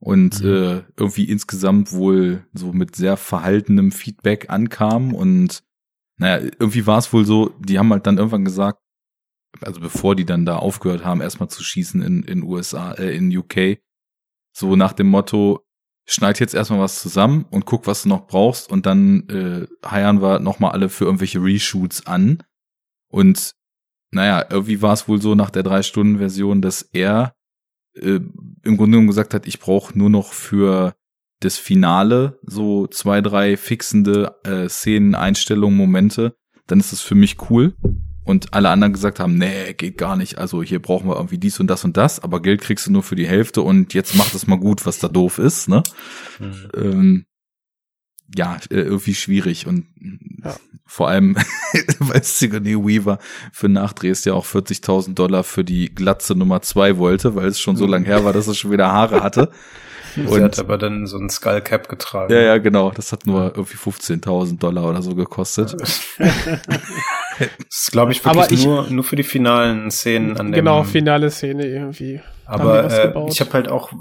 und 0.01 0.43
Mhm. 0.43 0.49
äh, 0.51 0.83
irgendwie 0.97 1.25
insgesamt 1.27 1.93
wohl 1.93 2.45
so 2.55 2.73
mit 2.73 2.97
sehr 2.97 3.17
verhaltenem 3.17 3.93
Feedback 3.93 4.51
ankam 4.51 5.15
und 5.15 5.63
naja, 6.19 6.43
irgendwie 6.59 6.87
war 6.89 6.99
es 6.99 7.13
wohl 7.13 7.25
so, 7.25 7.51
die 7.61 7.79
haben 7.79 7.93
halt 7.93 8.07
dann 8.09 8.19
irgendwann 8.19 8.45
gesagt, 8.45 8.81
also 9.61 9.81
bevor 9.81 10.17
die 10.17 10.25
dann 10.25 10.47
da 10.47 10.57
aufgehört 10.57 11.05
haben, 11.05 11.21
erstmal 11.21 11.49
zu 11.49 11.63
schießen 11.63 12.03
in, 12.03 12.23
in 12.23 12.43
USA, 12.43 12.93
äh, 12.93 13.15
in 13.17 13.37
UK, 13.37 13.79
so 14.53 14.77
nach 14.77 14.93
dem 14.93 15.09
Motto, 15.09 15.67
schneid 16.05 16.41
jetzt 16.41 16.55
erstmal 16.55 16.81
was 16.81 17.01
zusammen 17.01 17.47
und 17.51 17.65
guck, 17.65 17.87
was 17.87 18.03
du 18.03 18.09
noch 18.09 18.27
brauchst 18.27 18.71
und 18.71 18.87
dann 18.87 19.29
äh, 19.29 19.89
heiern 19.89 20.21
wir 20.21 20.41
nochmal 20.41 20.73
alle 20.73 20.89
für 20.89 21.05
irgendwelche 21.05 21.43
Reshoots 21.43 22.07
an. 22.07 22.43
Und 23.09 23.55
naja, 24.11 24.45
irgendwie 24.51 24.83
war 24.83 24.93
es 24.93 25.09
wohl 25.09 25.23
so 25.23 25.35
nach 25.35 25.51
der 25.51 25.63
Drei-Stunden-Version, 25.63 26.61
dass 26.61 26.83
er 26.83 27.35
äh, 27.95 28.21
im 28.63 28.77
Grunde 28.77 28.93
genommen 28.93 29.07
gesagt 29.07 29.33
hat, 29.35 29.47
ich 29.47 29.61
brauche 29.61 29.97
nur 29.97 30.11
noch 30.11 30.33
für 30.33 30.95
das 31.41 31.59
Finale 31.59 32.39
so 32.43 32.87
zwei, 32.87 33.21
drei 33.21 33.57
fixende 33.57 34.37
äh, 34.45 34.69
Szenen, 34.69 35.15
Einstellungen, 35.15 35.77
Momente, 35.77 36.37
dann 36.67 36.81
ist 36.81 36.93
es 36.93 37.01
für 37.01 37.15
mich 37.15 37.51
cool. 37.51 37.75
Und 38.25 38.55
alle 38.55 38.69
anderen 38.71 38.93
gesagt 38.93 39.19
haben, 39.19 39.37
nee, 39.37 39.73
geht 39.75 39.99
gar 39.99 40.17
nicht. 40.17 40.39
Also 40.39 40.63
hier 40.63 40.81
brauchen 40.81 41.09
wir 41.09 41.17
irgendwie 41.17 41.39
dies 41.39 41.59
und 41.59 41.67
das 41.67 41.85
und 41.85 41.97
das, 41.97 42.21
aber 42.21 42.41
Geld 42.41 42.61
kriegst 42.61 42.87
du 42.87 42.93
nur 42.93 43.03
für 43.03 43.17
die 43.17 43.27
Hälfte 43.27 43.63
und 43.63 43.95
jetzt 43.95 44.15
mach 44.15 44.31
das 44.31 44.47
mal 44.47 44.59
gut, 44.59 44.87
was 44.87 44.99
da 45.01 45.09
doof 45.09 45.39
ist, 45.39 45.69
ne? 45.69 45.83
Ähm, 46.77 47.27
ja, 48.35 48.57
äh, 48.71 48.77
irgendwie 48.77 49.15
schwierig 49.15 49.67
und 49.67 49.87
Ja. 50.45 50.57
vor 50.87 51.09
allem, 51.09 51.37
weil 51.99 52.23
Sigourney 52.23 52.77
Weaver 52.77 53.19
für 53.53 53.69
Nachdrehs 53.69 54.25
ja 54.25 54.35
auch 54.35 54.47
40.000 54.47 55.15
Dollar 55.15 55.43
für 55.45 55.65
die 55.65 55.93
Glatze 55.95 56.35
Nummer 56.37 56.63
zwei 56.63 56.99
wollte, 56.99 57.35
weil 57.35 57.49
es 57.49 57.61
schon 57.61 57.77
so 57.77 57.87
lang 57.87 58.05
her 58.05 58.25
war, 58.25 58.33
dass 58.33 58.47
er 58.49 58.55
schon 58.55 58.71
wieder 58.71 58.93
Haare 58.93 59.23
hatte. 59.23 59.51
Sie 60.15 60.27
Und- 60.27 60.43
hat 60.43 60.59
aber 60.59 60.79
dann 60.79 61.07
so 61.07 61.17
ein 61.19 61.29
Skullcap 61.31 61.89
getragen. 61.89 62.33
Ja, 62.33 62.41
ja, 62.41 62.59
genau. 62.59 62.91
Das 62.91 63.13
hat 63.13 63.27
nur 63.27 63.53
irgendwie 63.57 63.77
15.000 63.77 64.59
Dollar 64.59 64.85
oder 64.89 65.03
so 65.03 65.15
gekostet. 65.15 65.77
Das 67.39 67.49
ist, 67.71 67.91
glaube 67.93 68.13
ich, 68.13 68.25
Aber 68.27 68.41
wirklich 68.43 68.61
ich- 68.61 68.67
nur, 68.67 68.89
nur 68.91 69.05
für 69.05 69.17
die 69.17 69.23
finalen 69.23 69.91
Szenen 69.91 70.37
an 70.39 70.47
dem. 70.47 70.55
genau, 70.55 70.85
finale 70.85 71.31
Szene 71.31 71.67
irgendwie. 71.67 72.21
Aber 72.45 72.85
äh, 72.93 73.29
ich 73.29 73.41
habe 73.41 73.53
halt 73.55 73.69
auch 73.69 73.93
äh, 73.93 73.97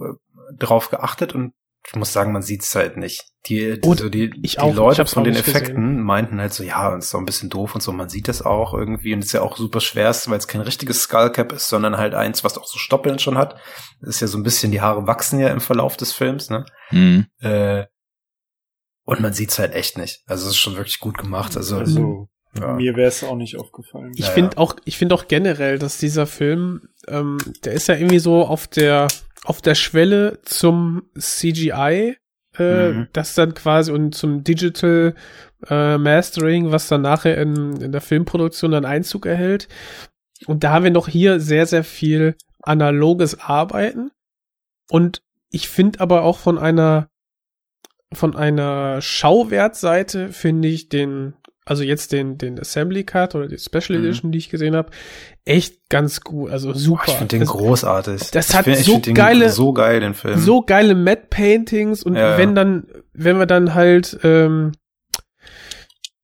drauf 0.60 0.90
geachtet 0.90 1.34
und 1.34 1.54
ich 1.88 1.96
muss 1.96 2.14
sagen, 2.14 2.32
man 2.32 2.42
sieht's 2.42 2.74
halt 2.76 2.98
nicht. 2.98 3.24
Die, 3.48 3.82
die, 3.82 3.88
Und 3.90 4.00
so 4.00 4.10
die, 4.10 4.32
ich 4.44 4.52
die 4.52 4.60
auch, 4.60 4.74
Leute 4.76 5.04
von 5.08 5.24
den 5.24 5.36
Effekten 5.36 5.76
gesehen. 5.76 6.02
meinten 6.04 6.40
halt 6.40 6.54
so, 6.54 6.64
ja, 6.64 6.96
ist 6.96 7.12
doch 7.12 7.18
ein 7.20 7.26
bisschen 7.26 7.50
doof 7.50 7.74
und 7.74 7.82
so. 7.82 7.92
Man 7.92 8.08
sieht 8.08 8.28
das 8.28 8.44
auch 8.44 8.76
irgendwie 8.76 9.14
und 9.16 9.22
ist 9.24 9.32
ja 9.34 9.42
auch 9.42 9.58
super 9.58 9.82
schwer, 9.82 10.16
weil 10.28 10.38
es 10.38 10.48
kein 10.48 10.62
richtiges 10.62 11.02
Skullcap 11.02 11.52
ist, 11.52 11.68
sondern 11.68 11.98
halt 11.98 12.14
eins, 12.14 12.44
was 12.44 12.58
auch 12.60 12.68
so 12.68 12.78
Stoppeln 12.78 13.18
schon 13.18 13.40
hat. 13.40 13.56
Das 14.00 14.10
ist 14.16 14.20
ja 14.22 14.28
so 14.28 14.38
ein 14.38 14.44
bisschen, 14.44 14.72
die 14.72 14.82
Haare 14.82 15.08
wachsen 15.08 15.40
ja 15.40 15.48
im 15.50 15.60
Verlauf 15.60 15.98
des 15.98 16.14
Films, 16.14 16.52
ne? 16.52 16.66
Mhm. 16.92 17.26
Äh, 17.40 17.86
und 19.06 19.22
man 19.22 19.34
sieht's 19.34 19.58
halt 19.58 19.74
echt 19.74 19.98
nicht. 19.98 20.22
Also 20.28 20.46
es 20.46 20.52
ist 20.52 20.58
schon 20.60 20.76
wirklich 20.78 21.00
gut 21.00 21.18
gemacht. 21.18 21.58
Also, 21.58 21.78
Also, 21.80 22.30
ja. 22.60 22.74
mir 22.76 22.96
wäre 22.96 23.08
es 23.08 23.24
auch 23.24 23.36
nicht 23.36 23.58
aufgefallen. 23.58 24.12
Ich 24.16 24.26
Ja, 24.28 24.32
finde 24.32 24.52
ja. 24.56 24.58
auch, 24.60 24.76
ich 24.86 24.98
finde 24.98 25.16
auch 25.16 25.28
generell, 25.28 25.80
dass 25.80 25.98
dieser 25.98 26.28
Film, 26.28 26.82
ähm, 27.08 27.40
der 27.64 27.74
ist 27.74 27.88
ja 27.88 27.96
irgendwie 27.96 28.20
so 28.20 28.46
auf 28.46 28.68
der, 28.68 29.08
auf 29.44 29.62
der 29.62 29.76
Schwelle 29.76 30.40
zum 30.44 31.04
CGI, 31.18 32.18
äh, 32.58 32.90
Mhm. 32.92 33.08
das 33.14 33.34
dann 33.36 33.54
quasi 33.54 33.92
und 33.92 34.14
zum 34.14 34.44
Digital 34.44 35.16
äh, 35.70 35.98
Mastering, 35.98 36.72
was 36.72 36.88
dann 36.88 37.02
nachher 37.02 37.38
in, 37.38 37.80
in 37.82 37.92
der 37.92 38.02
Filmproduktion 38.02 38.72
dann 38.72 38.86
Einzug 38.86 39.26
erhält. 39.26 39.68
Und 40.48 40.64
da 40.64 40.72
haben 40.72 40.84
wir 40.84 40.92
noch 40.92 41.08
hier 41.08 41.40
sehr, 41.40 41.66
sehr 41.66 41.84
viel 41.84 42.36
analoges 42.64 43.40
Arbeiten. 43.40 44.12
Und 44.90 45.22
ich 45.50 45.70
finde 45.70 46.00
aber 46.00 46.24
auch 46.24 46.40
von 46.40 46.58
einer, 46.58 47.10
von 48.14 48.36
einer 48.36 49.02
Schauwertseite 49.02 50.30
finde 50.30 50.68
ich 50.68 50.90
den, 50.90 51.34
also 51.72 51.84
jetzt 51.84 52.12
den, 52.12 52.38
den 52.38 52.60
Assembly 52.60 53.04
Cut 53.04 53.34
oder 53.34 53.48
die 53.48 53.58
Special 53.58 53.98
Mhm. 53.98 54.06
Edition, 54.06 54.32
die 54.32 54.38
ich 54.38 54.50
gesehen 54.50 54.76
habe, 54.76 54.92
echt 55.46 55.90
ganz 55.90 56.22
gut, 56.22 56.52
also 56.52 56.74
super. 56.74 57.04
Boah, 57.06 57.12
ich 57.14 57.18
finde 57.18 57.36
den 57.38 57.40
das, 57.42 57.50
großartig. 57.50 58.32
das 58.32 58.50
Ich 58.50 58.56
hat 58.56 58.66
find- 58.66 58.78
so 58.78 58.98
den 59.00 59.16
geile- 59.16 59.50
so 59.50 59.74
geil, 59.74 60.00
den 60.02 60.14
Film. 60.14 60.38
so 60.40 60.62
geile 60.62 60.94
Matte 60.94 61.28
Paintings 61.30 62.04
und 62.04 62.16
Ja, 62.16 62.32
ja. 62.32 62.38
wenn 62.38 62.54
dann, 62.54 62.86
wenn 63.14 63.40
wir 63.40 63.46
dann 63.48 63.74
halt 63.74 64.20
ähm, 64.24 64.74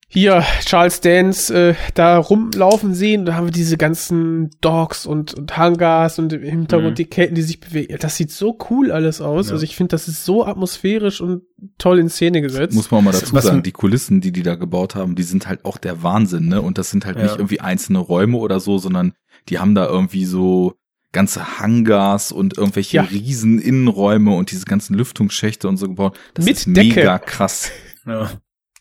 hier 0.10 0.42
Charles 0.66 1.02
Dance 1.02 1.54
äh, 1.54 1.76
da 1.94 2.18
rumlaufen 2.18 2.94
sehen, 2.94 3.26
da 3.26 3.36
haben 3.36 3.48
wir 3.48 3.52
diese 3.52 3.76
ganzen 3.78 4.50
Dogs 4.62 5.06
und, 5.06 5.34
und 5.34 5.58
Hangars 5.58 6.18
und 6.18 6.32
im 6.32 6.44
Hintergrund 6.44 6.92
Mhm. 6.92 6.96
die 6.96 7.06
Ketten, 7.06 7.36
die 7.36 7.42
sich 7.42 7.60
bewegen. 7.60 7.98
Das 8.00 8.16
sieht 8.16 8.32
so 8.32 8.58
cool 8.70 8.92
alles 8.92 9.20
aus. 9.20 9.48
Ja. 9.48 9.54
Also 9.54 9.66
ich 9.66 9.76
finde, 9.76 9.90
das 9.92 10.08
ist 10.08 10.24
so 10.24 10.46
atmosphärisch 10.46 11.20
und 11.20 11.42
toll 11.78 12.00
in 12.00 12.08
Szene 12.10 12.42
gesetzt. 12.42 12.74
Muss 12.74 12.90
man 12.90 13.04
mal 13.04 13.12
dazu 13.12 13.34
Was- 13.34 13.44
sagen, 13.44 13.64
die 13.64 13.74
Kulissen, 13.74 14.22
die 14.22 14.32
die 14.32 14.44
da 14.44 14.56
gebaut 14.56 14.96
haben, 14.96 15.16
die 15.16 15.24
sind 15.24 15.48
halt 15.48 15.66
auch 15.66 15.78
der 15.78 16.04
Wahnsinn, 16.04 16.48
ne? 16.48 16.62
Und 16.62 16.78
das 16.78 16.90
sind 16.90 17.06
halt 17.06 17.18
Ja. 17.18 17.24
nicht 17.24 17.36
irgendwie 17.36 17.60
einzelne 17.60 18.00
Räume 18.00 18.38
oder 18.38 18.60
so, 18.62 18.78
sondern 18.78 19.14
die 19.50 19.60
haben 19.60 19.76
da 19.76 19.88
irgendwie 19.88 20.24
so 20.26 20.74
ganze 21.12 21.60
Hangars 21.60 22.32
und 22.32 22.58
irgendwelche 22.58 22.98
Ja. 22.98 23.04
riesen 23.04 23.60
Innenräume 23.60 24.36
und 24.36 24.52
diese 24.52 24.66
ganzen 24.66 24.94
Lüftungsschächte 24.96 25.68
und 25.68 25.76
so 25.78 25.88
gebaut. 25.88 26.18
Das 26.34 26.46
Mit 26.46 26.58
ist 26.58 26.68
Decke. 26.68 27.00
mega 27.00 27.20
krass. 27.20 27.72
ja. 28.06 28.30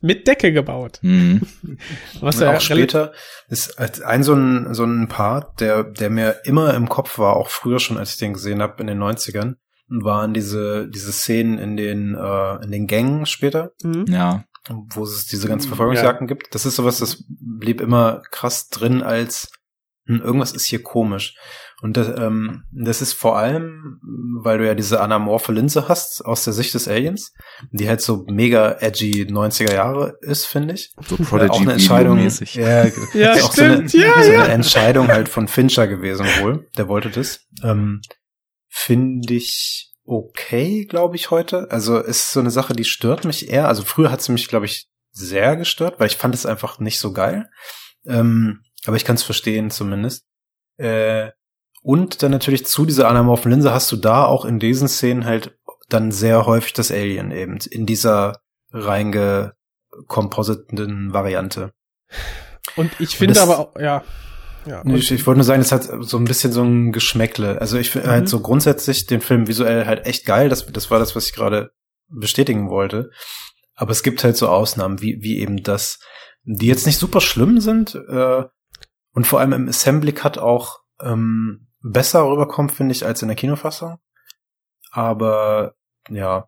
Mit 0.00 0.28
Decke 0.28 0.52
gebaut. 0.52 0.98
Mhm. 1.02 1.40
Was 2.20 2.36
Und 2.36 2.42
ja 2.42 2.56
auch 2.56 2.60
später 2.60 3.12
ist 3.48 3.78
als 3.78 4.00
ein 4.02 4.22
so 4.22 4.34
ein, 4.34 4.74
so 4.74 4.84
ein 4.84 5.08
Part, 5.08 5.60
der, 5.60 5.84
der 5.84 6.10
mir 6.10 6.40
immer 6.44 6.74
im 6.74 6.88
Kopf 6.88 7.18
war, 7.18 7.36
auch 7.36 7.48
früher 7.48 7.78
schon, 7.80 7.96
als 7.96 8.10
ich 8.10 8.18
den 8.18 8.34
gesehen 8.34 8.60
habe 8.60 8.80
in 8.80 8.86
den 8.86 8.98
90ern, 9.02 9.54
waren 9.88 10.34
diese, 10.34 10.88
diese 10.88 11.12
Szenen 11.12 11.58
in 11.58 11.76
den, 11.76 12.14
äh, 12.14 12.64
in 12.64 12.70
den 12.72 12.86
Gängen 12.86 13.24
später, 13.26 13.70
Mhm. 13.82 14.04
Ja. 14.08 14.44
wo 14.68 15.04
es 15.04 15.26
diese 15.26 15.48
ganzen 15.48 15.68
Verfolgungsjagden 15.68 16.26
gibt. 16.26 16.54
Das 16.54 16.66
ist 16.66 16.76
sowas, 16.76 16.98
das 16.98 17.24
blieb 17.28 17.80
immer 17.80 18.22
krass 18.30 18.68
drin 18.68 19.02
als 19.02 19.48
hm, 20.06 20.20
irgendwas 20.22 20.52
ist 20.52 20.66
hier 20.66 20.82
komisch. 20.82 21.36
Und 21.82 21.96
das, 21.98 22.08
ähm, 22.18 22.64
das 22.72 23.02
ist 23.02 23.12
vor 23.12 23.36
allem, 23.36 24.00
weil 24.42 24.58
du 24.58 24.66
ja 24.66 24.74
diese 24.74 25.00
anamorphe 25.00 25.52
Linse 25.52 25.88
hast 25.88 26.24
aus 26.24 26.44
der 26.44 26.54
Sicht 26.54 26.72
des 26.72 26.88
Aliens, 26.88 27.34
die 27.70 27.88
halt 27.88 28.00
so 28.00 28.24
mega 28.28 28.76
edgy 28.80 29.26
90er 29.26 29.74
Jahre 29.74 30.16
ist, 30.22 30.46
finde 30.46 30.74
ich. 30.74 30.94
So 31.06 31.16
Äh, 31.16 31.18
auch 31.20 31.26
eine 31.26 31.26
Prodigy 31.26 31.72
Entscheidung. 31.72 32.18
Ja, 32.54 32.86
Ja, 33.12 33.32
auch 33.34 33.52
stimmt. 33.52 33.90
So 33.90 33.98
eine, 33.98 34.06
Ja, 34.06 34.22
so 34.22 34.32
ja. 34.32 34.42
eine 34.44 34.52
Entscheidung 34.54 35.08
halt 35.08 35.28
von 35.28 35.48
Fincher 35.48 35.86
gewesen 35.86 36.24
wohl. 36.40 36.66
Der 36.78 36.88
wollte 36.88 37.10
das. 37.10 37.40
Ähm, 37.62 38.00
finde 38.68 39.34
ich 39.34 39.92
okay, 40.06 40.86
glaube 40.86 41.16
ich, 41.16 41.30
heute. 41.30 41.70
Also 41.70 41.98
ist 41.98 42.30
so 42.30 42.40
eine 42.40 42.50
Sache, 42.50 42.74
die 42.74 42.84
stört 42.84 43.24
mich 43.24 43.50
eher. 43.50 43.68
Also 43.68 43.82
früher 43.82 44.10
hat 44.10 44.22
sie 44.22 44.32
mich, 44.32 44.48
glaube 44.48 44.66
ich, 44.66 44.88
sehr 45.10 45.56
gestört, 45.56 45.98
weil 45.98 46.06
ich 46.06 46.16
fand 46.16 46.34
es 46.34 46.46
einfach 46.46 46.78
nicht 46.78 46.98
so 46.98 47.12
geil. 47.12 47.50
Ähm, 48.06 48.62
aber 48.86 48.96
ich 48.96 49.04
kann 49.04 49.16
es 49.16 49.22
verstehen 49.22 49.70
zumindest. 49.70 50.24
Äh, 50.78 51.30
Und 51.88 52.24
dann 52.24 52.32
natürlich 52.32 52.66
zu 52.66 52.84
dieser 52.84 53.06
anamorphen 53.08 53.52
Linse 53.52 53.70
hast 53.72 53.92
du 53.92 53.96
da 53.96 54.24
auch 54.24 54.44
in 54.44 54.58
diesen 54.58 54.88
Szenen 54.88 55.24
halt 55.24 55.56
dann 55.88 56.10
sehr 56.10 56.44
häufig 56.44 56.72
das 56.72 56.90
Alien 56.90 57.30
eben 57.30 57.58
in 57.70 57.86
dieser 57.86 58.40
reingekompositenden 58.72 61.12
Variante. 61.12 61.72
Und 62.74 62.90
ich 63.00 63.16
finde 63.16 63.34
das- 63.34 63.42
aber 63.44 63.58
auch, 63.60 63.76
ja. 63.78 64.02
ja 64.66 64.82
Nee, 64.84 64.94
und- 64.94 64.98
Ich, 64.98 65.10
ich 65.12 65.24
wollte 65.26 65.38
nur 65.38 65.44
sagen, 65.44 65.62
es 65.62 65.70
hat 65.72 65.88
so 66.00 66.16
ein 66.18 66.24
bisschen 66.24 66.52
so 66.52 66.62
ein 66.64 66.90
Geschmäckle. 66.92 67.60
Also 67.60 67.78
ich 67.78 67.90
finde 67.90 68.08
Mhm. 68.08 68.12
halt 68.12 68.28
so 68.28 68.40
grundsätzlich 68.40 69.06
den 69.06 69.20
Film 69.20 69.46
visuell 69.46 69.86
halt 69.86 70.06
echt 70.06 70.26
geil. 70.26 70.48
Das, 70.48 70.66
das 70.66 70.90
war 70.90 70.98
das, 70.98 71.14
was 71.14 71.28
ich 71.28 71.34
gerade 71.34 71.70
bestätigen 72.08 72.68
wollte. 72.68 73.10
Aber 73.74 73.92
es 73.92 74.02
gibt 74.02 74.24
halt 74.24 74.36
so 74.36 74.48
Ausnahmen, 74.48 75.00
wie, 75.02 75.18
wie 75.20 75.38
eben 75.38 75.62
das, 75.62 76.00
die 76.42 76.66
jetzt 76.66 76.86
nicht 76.86 76.98
super 76.98 77.20
schlimm 77.20 77.60
sind 77.60 77.94
äh, 77.94 78.42
und 79.12 79.26
vor 79.26 79.38
allem 79.40 79.52
im 79.52 79.68
Assembly 79.68 80.12
Cut 80.12 80.38
auch 80.38 80.80
ähm, 81.00 81.65
besser 81.90 82.26
rüberkommt, 82.28 82.72
finde 82.72 82.92
ich, 82.92 83.04
als 83.06 83.22
in 83.22 83.28
der 83.28 83.36
Kinofassung. 83.36 83.96
Aber 84.90 85.74
ja, 86.08 86.46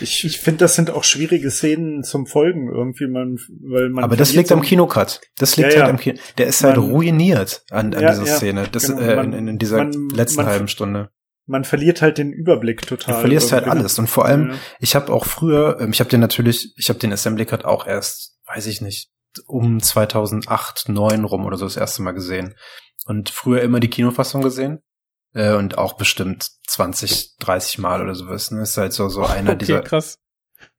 Ich, 0.00 0.24
ich 0.24 0.38
finde, 0.38 0.58
das 0.58 0.74
sind 0.74 0.90
auch 0.90 1.04
schwierige 1.04 1.50
Szenen 1.50 2.02
zum 2.04 2.26
Folgen 2.26 2.68
irgendwie, 2.72 3.06
man, 3.08 3.38
weil 3.62 3.88
man. 3.90 4.04
aber 4.04 4.16
das 4.16 4.32
liegt 4.34 4.52
am 4.52 4.60
Kinocut. 4.62 5.20
Das 5.38 5.56
liegt 5.56 5.72
Ja, 5.72 5.78
halt 5.80 5.86
ja. 5.88 5.92
am 5.92 5.98
Kino. 5.98 6.18
Der 6.36 6.46
ist 6.46 6.62
halt 6.62 6.76
Man- 6.76 6.90
ruiniert 6.90 7.64
an, 7.70 7.94
an 7.94 8.02
Ja, 8.02 8.10
dieser 8.10 8.26
Szene. 8.26 8.68
Das 8.70 8.86
genau. 8.88 9.00
äh, 9.00 9.16
Man- 9.16 9.32
in, 9.32 9.48
in 9.48 9.58
dieser 9.58 9.78
man- 9.78 10.10
letzten 10.10 10.44
halben 10.44 10.68
Stunde. 10.68 11.10
Man 11.46 11.64
verliert 11.64 12.02
halt 12.02 12.18
den 12.18 12.30
Überblick 12.32 12.86
total. 12.86 13.14
Du 13.14 13.20
verlierst 13.20 13.52
halt 13.52 13.64
irgendwie. 13.64 13.78
alles. 13.80 13.98
Und 13.98 14.06
vor 14.08 14.26
allem, 14.26 14.50
Ja. 14.50 14.56
ich 14.80 14.94
habe 14.94 15.12
auch 15.12 15.24
früher, 15.24 15.78
ähm, 15.80 15.90
ich 15.92 16.00
habe 16.00 16.10
den 16.10 16.20
natürlich, 16.20 16.74
ich 16.76 16.88
habe 16.90 16.98
den 16.98 17.12
Assembly 17.12 17.46
Cut 17.46 17.64
auch 17.64 17.86
erst, 17.86 18.36
weiß 18.46 18.66
ich 18.66 18.80
nicht, 18.82 19.10
um 19.46 19.80
2008, 19.80 20.88
9 20.88 21.24
rum 21.24 21.46
oder 21.46 21.56
so 21.56 21.64
das 21.64 21.76
erste 21.78 22.02
Mal 22.02 22.12
gesehen. 22.12 22.54
Und 23.08 23.30
früher 23.30 23.62
immer 23.62 23.80
die 23.80 23.88
Kinofassung 23.88 24.42
gesehen. 24.42 24.82
Äh, 25.34 25.54
und 25.54 25.78
auch 25.78 25.94
bestimmt 25.94 26.48
20, 26.68 27.36
30 27.38 27.78
Mal 27.78 28.02
oder 28.02 28.14
sowas. 28.14 28.50
Ne? 28.50 28.62
Ist 28.62 28.76
halt 28.76 28.92
so, 28.92 29.08
so 29.08 29.22
einer 29.26 29.52
okay, 29.52 29.58
dieser. 29.58 29.80
krass. 29.80 30.18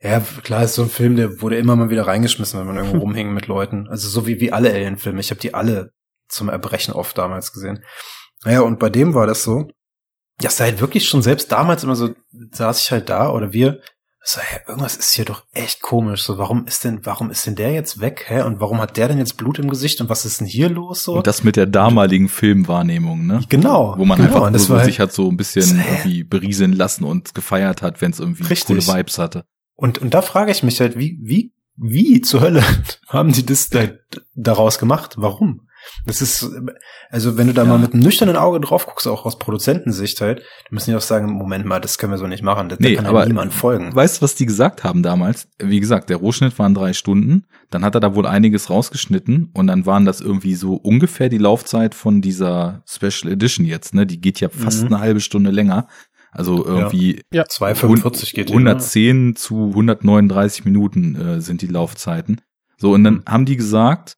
Ja, 0.01 0.21
klar, 0.43 0.63
ist 0.63 0.75
so 0.75 0.83
ein 0.83 0.89
Film, 0.89 1.15
der 1.15 1.41
wurde 1.41 1.57
immer 1.57 1.75
mal 1.75 1.89
wieder 1.89 2.05
reingeschmissen, 2.05 2.59
wenn 2.59 2.67
man 2.67 2.77
irgendwo 2.77 2.97
rumhing 2.99 3.33
mit 3.33 3.47
Leuten. 3.47 3.87
Also 3.87 4.07
so 4.07 4.27
wie, 4.27 4.39
wie 4.39 4.51
alle 4.51 4.71
Alien-Filme. 4.71 5.19
Ich 5.19 5.31
habe 5.31 5.41
die 5.41 5.53
alle 5.53 5.91
zum 6.27 6.49
Erbrechen 6.49 6.93
oft 6.93 7.17
damals 7.17 7.51
gesehen. 7.51 7.83
Naja, 8.43 8.61
und 8.61 8.79
bei 8.79 8.89
dem 8.89 9.13
war 9.15 9.25
das 9.25 9.43
so, 9.43 9.67
das 10.37 10.59
war 10.59 10.67
halt 10.67 10.79
wirklich 10.79 11.07
schon 11.09 11.21
selbst 11.21 11.51
damals 11.51 11.83
immer 11.83 11.95
so, 11.95 12.13
saß 12.51 12.81
ich 12.81 12.91
halt 12.91 13.09
da 13.09 13.31
oder 13.31 13.51
wir, 13.51 13.81
so, 14.21 14.41
hä, 14.41 14.59
irgendwas 14.67 14.95
ist 14.97 15.13
hier 15.13 15.25
doch 15.25 15.43
echt 15.53 15.81
komisch. 15.81 16.23
So, 16.23 16.37
warum 16.37 16.65
ist 16.67 16.83
denn, 16.83 17.05
warum 17.05 17.31
ist 17.31 17.47
denn 17.47 17.55
der 17.55 17.71
jetzt 17.71 18.01
weg, 18.01 18.25
hä? 18.27 18.41
Und 18.41 18.59
warum 18.59 18.79
hat 18.81 18.97
der 18.97 19.07
denn 19.07 19.17
jetzt 19.17 19.37
Blut 19.37 19.59
im 19.59 19.69
Gesicht 19.69 20.01
und 20.01 20.09
was 20.09 20.25
ist 20.25 20.41
denn 20.41 20.47
hier 20.47 20.69
los 20.69 21.03
so? 21.03 21.15
Und 21.17 21.25
das 21.27 21.43
mit 21.43 21.55
der 21.55 21.65
damaligen 21.65 22.27
Filmwahrnehmung, 22.27 23.25
ne? 23.25 23.41
Genau, 23.49 23.95
Wo 23.97 24.05
man 24.05 24.17
genau, 24.17 24.35
einfach 24.43 24.51
das 24.51 24.63
so 24.63 24.69
war 24.73 24.79
halt- 24.79 24.87
sich 24.87 24.99
hat 24.99 25.13
so 25.13 25.29
ein 25.29 25.37
bisschen 25.37 25.79
Hä? 25.79 25.87
irgendwie 25.89 26.23
berieseln 26.23 26.73
lassen 26.73 27.05
und 27.05 27.33
gefeiert 27.33 27.81
hat, 27.81 28.01
wenn 28.01 28.11
es 28.11 28.19
irgendwie 28.19 28.43
Richtig. 28.43 28.67
coole 28.85 28.97
Vibes 28.97 29.17
hatte. 29.17 29.45
Und, 29.75 29.99
und 29.99 30.13
da 30.13 30.21
frage 30.21 30.51
ich 30.51 30.63
mich 30.63 30.81
halt, 30.81 30.97
wie, 30.99 31.17
wie, 31.23 31.53
wie 31.77 32.19
zur 32.21 32.41
Hölle 32.41 32.61
haben 33.07 33.31
die 33.31 33.45
das 33.45 33.69
da, 33.69 33.87
daraus 34.35 34.79
gemacht? 34.79 35.15
Warum? 35.17 35.61
Das 36.05 36.21
ist, 36.21 36.49
also 37.09 37.37
wenn 37.37 37.47
du 37.47 37.53
da 37.53 37.63
Ja. 37.63 37.69
mal 37.69 37.79
mit 37.79 37.93
einem 37.93 38.03
nüchternen 38.03 38.35
Auge 38.35 38.59
drauf 38.59 38.85
guckst, 38.85 39.07
auch 39.07 39.25
aus 39.25 39.37
Produzentensicht 39.39 40.21
halt, 40.21 40.39
dann 40.39 40.45
müssen 40.71 40.91
die 40.91 40.95
auch 40.95 41.01
sagen, 41.01 41.31
Moment 41.33 41.65
mal, 41.65 41.79
das 41.79 41.97
können 41.97 42.13
wir 42.13 42.17
so 42.17 42.27
nicht 42.27 42.43
machen, 42.43 42.69
das, 42.69 42.79
Nee, 42.79 42.91
da 42.95 43.01
kann 43.01 43.05
aber 43.09 43.21
ja 43.21 43.25
niemand 43.27 43.53
folgen. 43.53 43.93
Weißt 43.95 44.17
du, 44.17 44.21
was 44.21 44.35
die 44.35 44.45
gesagt 44.45 44.83
haben 44.83 45.03
damals? 45.03 45.47
Wie 45.61 45.79
gesagt, 45.79 46.09
der 46.09 46.17
Rohschnitt 46.17 46.57
waren 46.59 46.73
drei 46.73 46.93
Stunden. 46.93 47.45
Dann 47.69 47.83
hat 47.83 47.95
er 47.95 48.01
da 48.01 48.15
wohl 48.15 48.25
einiges 48.27 48.69
rausgeschnitten 48.69 49.49
und 49.53 49.67
dann 49.67 49.85
waren 49.85 50.05
das 50.05 50.21
irgendwie 50.21 50.55
so 50.55 50.73
ungefähr 50.75 51.29
die 51.29 51.37
Laufzeit 51.37 51.95
von 51.95 52.21
dieser 52.21 52.83
Special 52.87 53.31
Edition 53.31 53.65
jetzt, 53.65 53.93
ne? 53.93 54.05
Die 54.05 54.19
geht 54.21 54.39
ja 54.39 54.49
fast 54.49 54.81
Mhm. 54.81 54.87
eine 54.87 54.99
halbe 54.99 55.19
Stunde 55.21 55.51
länger. 55.51 55.87
Also 56.31 56.63
irgendwie 56.65 57.21
2,45 57.33 58.33
geht 58.35 58.49
die, 58.49 58.53
ne? 58.53 58.59
110 58.59 59.35
zu 59.35 59.69
139 59.73 60.65
Minuten 60.65 61.15
äh, 61.15 61.41
sind 61.41 61.61
die 61.61 61.67
Laufzeiten. 61.67 62.41
So, 62.77 62.93
und 62.93 63.03
dann 63.03 63.15
Mhm. 63.15 63.23
haben 63.27 63.45
die 63.45 63.55
gesagt, 63.57 64.15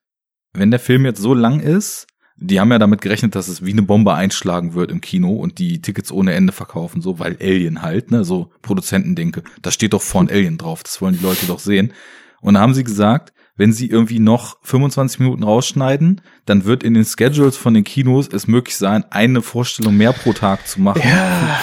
wenn 0.53 0.72
der 0.72 0.80
Film 0.80 1.06
jetzt 1.06 1.22
so 1.22 1.34
lang 1.34 1.60
ist, 1.60 2.07
die 2.38 2.60
haben 2.60 2.72
ja 2.72 2.80
damit 2.80 3.02
gerechnet, 3.02 3.36
dass 3.36 3.48
es 3.48 3.64
wie 3.64 3.72
eine 3.72 3.84
Bombe 3.84 4.15
einschlagen 4.15 4.73
wird 4.73 4.91
im 4.91 4.99
Kino 4.99 5.34
und 5.34 5.60
die 5.60 5.82
Tickets 5.82 6.11
ohne 6.11 6.34
Ende 6.34 6.52
verkaufen, 6.52 7.02
so, 7.02 7.19
weil 7.19 7.38
Alien 7.40 7.84
halt, 7.84 8.10
ne, 8.10 8.23
so 8.26 8.52
Produzenten 8.64 9.15
denke, 9.15 9.44
da 9.61 9.72
steht 9.72 9.94
doch 9.94 10.02
vorn 10.02 10.30
Alien 10.30 10.57
drauf, 10.57 10.82
das 10.82 11.02
wollen 11.02 11.15
die 11.18 11.23
Leute 11.23 11.45
doch 11.45 11.60
sehen. 11.60 11.94
Und 12.41 12.56
dann 12.56 12.64
haben 12.64 12.73
sie 12.73 12.84
gesagt, 12.84 13.32
wenn 13.56 13.73
sie 13.73 13.88
irgendwie 13.88 14.19
noch 14.19 14.57
25 14.64 15.19
Minuten 15.19 15.44
rausschneiden, 15.44 16.22
dann 16.45 16.65
wird 16.65 16.84
in 16.84 16.95
den 16.95 17.06
Schedules 17.06 17.57
von 17.57 17.76
den 17.76 17.84
Kinos 17.84 18.28
es 18.28 18.48
möglich 18.48 18.76
sein, 18.76 19.06
eine 19.11 19.44
Vorstellung 19.44 19.95
mehr 19.98 20.14
pro 20.14 20.34
Tag 20.34 20.68
zu 20.68 20.82
machen. 20.82 21.03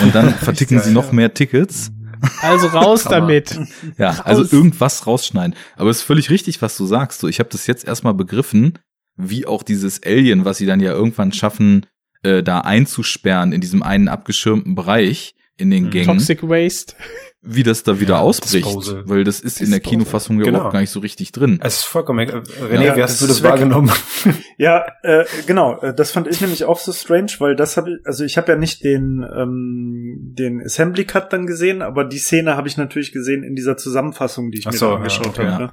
Und 0.02 0.14
dann 0.14 0.32
verticken 0.34 0.78
sie 0.78 0.92
noch 0.92 1.10
mehr 1.10 1.34
Tickets. 1.34 1.90
Also 2.40 2.68
raus 2.68 3.04
damit. 3.04 3.58
Ja, 3.96 4.10
Raus. 4.10 4.20
also 4.20 4.56
irgendwas 4.56 5.06
rausschneiden. 5.06 5.54
Aber 5.76 5.90
es 5.90 5.98
ist 5.98 6.02
völlig 6.02 6.30
richtig, 6.30 6.62
was 6.62 6.76
du 6.76 6.86
sagst. 6.86 7.20
So, 7.20 7.28
ich 7.28 7.40
habe 7.40 7.50
das 7.50 7.66
jetzt 7.66 7.86
erstmal 7.86 8.14
begriffen, 8.14 8.78
wie 9.16 9.46
auch 9.46 9.62
dieses 9.62 10.02
Alien, 10.04 10.44
was 10.44 10.58
sie 10.58 10.66
dann 10.66 10.80
ja 10.80 10.92
irgendwann 10.92 11.32
schaffen, 11.32 11.86
äh, 12.22 12.42
da 12.42 12.60
einzusperren 12.60 13.52
in 13.52 13.60
diesem 13.60 13.82
einen 13.82 14.08
abgeschirmten 14.08 14.74
Bereich 14.74 15.34
in 15.58 15.70
den 15.70 15.90
Gängen, 15.90 16.06
Toxic 16.06 16.42
Waste. 16.42 16.94
wie 17.42 17.62
das 17.62 17.82
da 17.82 18.00
wieder 18.00 18.14
Ja, 18.14 18.20
ausbricht. 18.20 18.64
Disposal. 18.66 19.02
Weil 19.06 19.24
das 19.24 19.40
ist 19.40 19.60
in 19.60 19.70
der 19.70 19.78
Disposal. 19.80 19.98
Kinofassung 19.98 20.38
ja 20.38 20.44
Genau. 20.44 20.58
überhaupt 20.58 20.72
gar 20.72 20.80
nicht 20.80 20.90
so 20.90 21.00
richtig 21.00 21.32
drin. 21.32 21.60
Es 21.62 21.78
ist 21.78 21.84
vollkommen, 21.84 22.28
äh, 22.28 22.32
René, 22.64 22.84
Ja, 22.84 22.96
wie 22.96 23.02
hast 23.02 23.20
du 23.20 23.26
das 23.26 23.42
wahrgenommen? 23.42 23.90
Ja, 24.56 24.86
äh, 25.02 25.24
genau. 25.46 25.78
äh, 25.80 25.94
Das 25.94 26.10
fand 26.10 26.26
ich 26.28 26.40
nämlich 26.40 26.64
auch 26.64 26.78
so 26.78 26.92
strange, 26.92 27.32
weil 27.38 27.54
das 27.56 27.76
habe 27.76 27.90
ich, 27.90 27.96
also 28.06 28.24
ich 28.24 28.36
habe 28.38 28.52
ja 28.52 28.58
nicht 28.58 28.82
den 28.82 29.24
ähm, 29.36 30.32
den 30.38 30.60
Assembly 30.64 31.04
Cut 31.04 31.32
dann 31.32 31.46
gesehen, 31.46 31.82
aber 31.82 32.04
die 32.04 32.18
Szene 32.18 32.56
habe 32.56 32.66
ich 32.68 32.76
natürlich 32.76 33.12
gesehen 33.12 33.42
in 33.44 33.54
dieser 33.54 33.76
Zusammenfassung, 33.76 34.50
die 34.50 34.58
ich 34.58 34.66
Ach 34.66 34.72
mir 34.72 34.78
so, 34.78 34.86
da 34.86 34.90
ja, 34.92 34.96
angeschaut 34.98 35.26
okay. 35.28 35.46
habe. 35.46 35.64
Ne? 35.64 35.72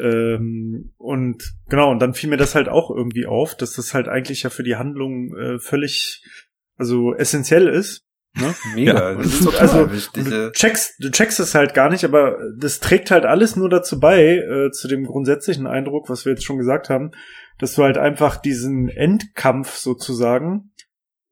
Ähm, 0.00 0.92
und 0.96 1.42
genau, 1.68 1.90
und 1.90 1.98
dann 2.00 2.14
fiel 2.14 2.30
mir 2.30 2.36
das 2.36 2.54
halt 2.54 2.68
auch 2.68 2.90
irgendwie 2.90 3.26
auf, 3.26 3.54
dass 3.56 3.72
das 3.74 3.94
halt 3.94 4.08
eigentlich 4.08 4.42
ja 4.42 4.50
für 4.50 4.62
die 4.62 4.76
Handlung 4.76 5.34
äh, 5.36 5.58
völlig, 5.58 6.22
also 6.76 7.14
essentiell 7.14 7.68
ist. 7.68 8.03
Ne? 8.36 8.54
Mega, 8.74 8.92
Ja, 8.92 9.14
das 9.14 9.26
ist 9.34 9.44
total 9.44 9.60
also, 9.60 9.92
wichtig. 9.92 10.24
du 10.24 10.50
checkst, 10.52 10.94
du 10.98 11.10
checkst 11.10 11.38
es 11.40 11.54
halt 11.54 11.72
gar 11.74 11.88
nicht, 11.90 12.04
aber 12.04 12.36
das 12.58 12.80
trägt 12.80 13.10
halt 13.10 13.24
alles 13.24 13.54
nur 13.56 13.68
dazu 13.68 14.00
bei, 14.00 14.36
äh, 14.38 14.70
zu 14.72 14.88
dem 14.88 15.04
grundsätzlichen 15.04 15.66
Eindruck, 15.66 16.08
was 16.08 16.24
wir 16.24 16.32
jetzt 16.32 16.44
schon 16.44 16.58
gesagt 16.58 16.88
haben, 16.90 17.12
dass 17.58 17.74
du 17.74 17.82
halt 17.84 17.96
einfach 17.98 18.36
diesen 18.36 18.88
Endkampf 18.88 19.76
sozusagen 19.76 20.72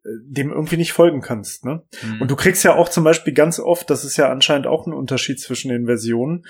äh, 0.05 0.09
dem 0.29 0.51
irgendwie 0.53 0.77
nicht 0.77 0.93
folgen 0.93 1.21
kannst. 1.21 1.65
Ne? 1.65 1.83
Mhm. 2.03 2.21
Und 2.23 2.31
du 2.31 2.37
kriegst 2.37 2.63
ja 2.63 2.75
auch 2.77 2.89
zum 2.89 3.03
Beispiel 3.05 3.33
ganz 3.35 3.59
oft, 3.59 3.91
das 3.91 4.05
ist 4.05 4.17
ja 4.17 4.31
anscheinend 4.31 4.69
auch 4.69 4.87
ein 4.87 4.93
Unterschied 4.93 5.41
zwischen 5.41 5.71
den 5.71 5.87
Versionen, 5.87 6.45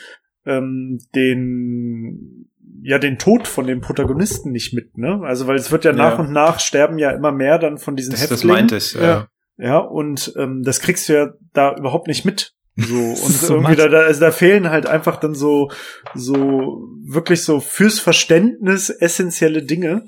ähm, 0.45 0.99
den 1.15 2.49
ja 2.83 2.99
den 2.99 3.17
Tod 3.19 3.47
von 3.47 3.67
den 3.67 3.81
Protagonisten 3.81 4.51
nicht 4.51 4.75
mit, 4.75 4.99
ne? 4.99 5.21
Also 5.23 5.47
weil 5.47 5.57
es 5.57 5.71
wird 5.71 5.85
ja, 5.85 5.93
Ja. 5.93 5.97
nach 5.97 6.19
und 6.19 6.33
nach 6.33 6.59
sterben 6.59 6.99
ja 6.99 7.11
immer 7.13 7.31
mehr 7.31 7.59
dann 7.59 7.79
von 7.79 7.95
diesen 7.97 8.11
das, 8.11 8.21
das 8.23 8.31
Häftlingen. 8.33 8.57
meinte 8.57 8.77
ich, 8.77 8.95
ja. 8.95 9.03
Ja. 9.03 9.29
Ja, 9.63 9.79
und 9.79 10.33
ähm, 10.37 10.63
das 10.65 10.81
kriegst 10.81 11.09
du 11.09 11.13
ja 11.15 11.29
da 11.53 11.77
überhaupt 11.77 12.09
nicht 12.09 12.25
mit. 12.25 12.53
So, 12.75 12.97
und 12.97 13.17
so 13.19 13.55
irgendwie 13.57 13.77
da, 13.77 13.87
da, 13.89 14.01
also 14.01 14.19
da 14.21 14.31
fehlen 14.33 14.71
halt 14.71 14.87
einfach 14.87 15.19
dann 15.21 15.35
so, 15.35 15.71
so, 16.15 16.89
wirklich 17.07 17.45
so 17.45 17.61
fürs 17.61 18.01
Verständnis 18.01 18.89
essentielle 18.91 19.63
Dinge. 19.63 20.07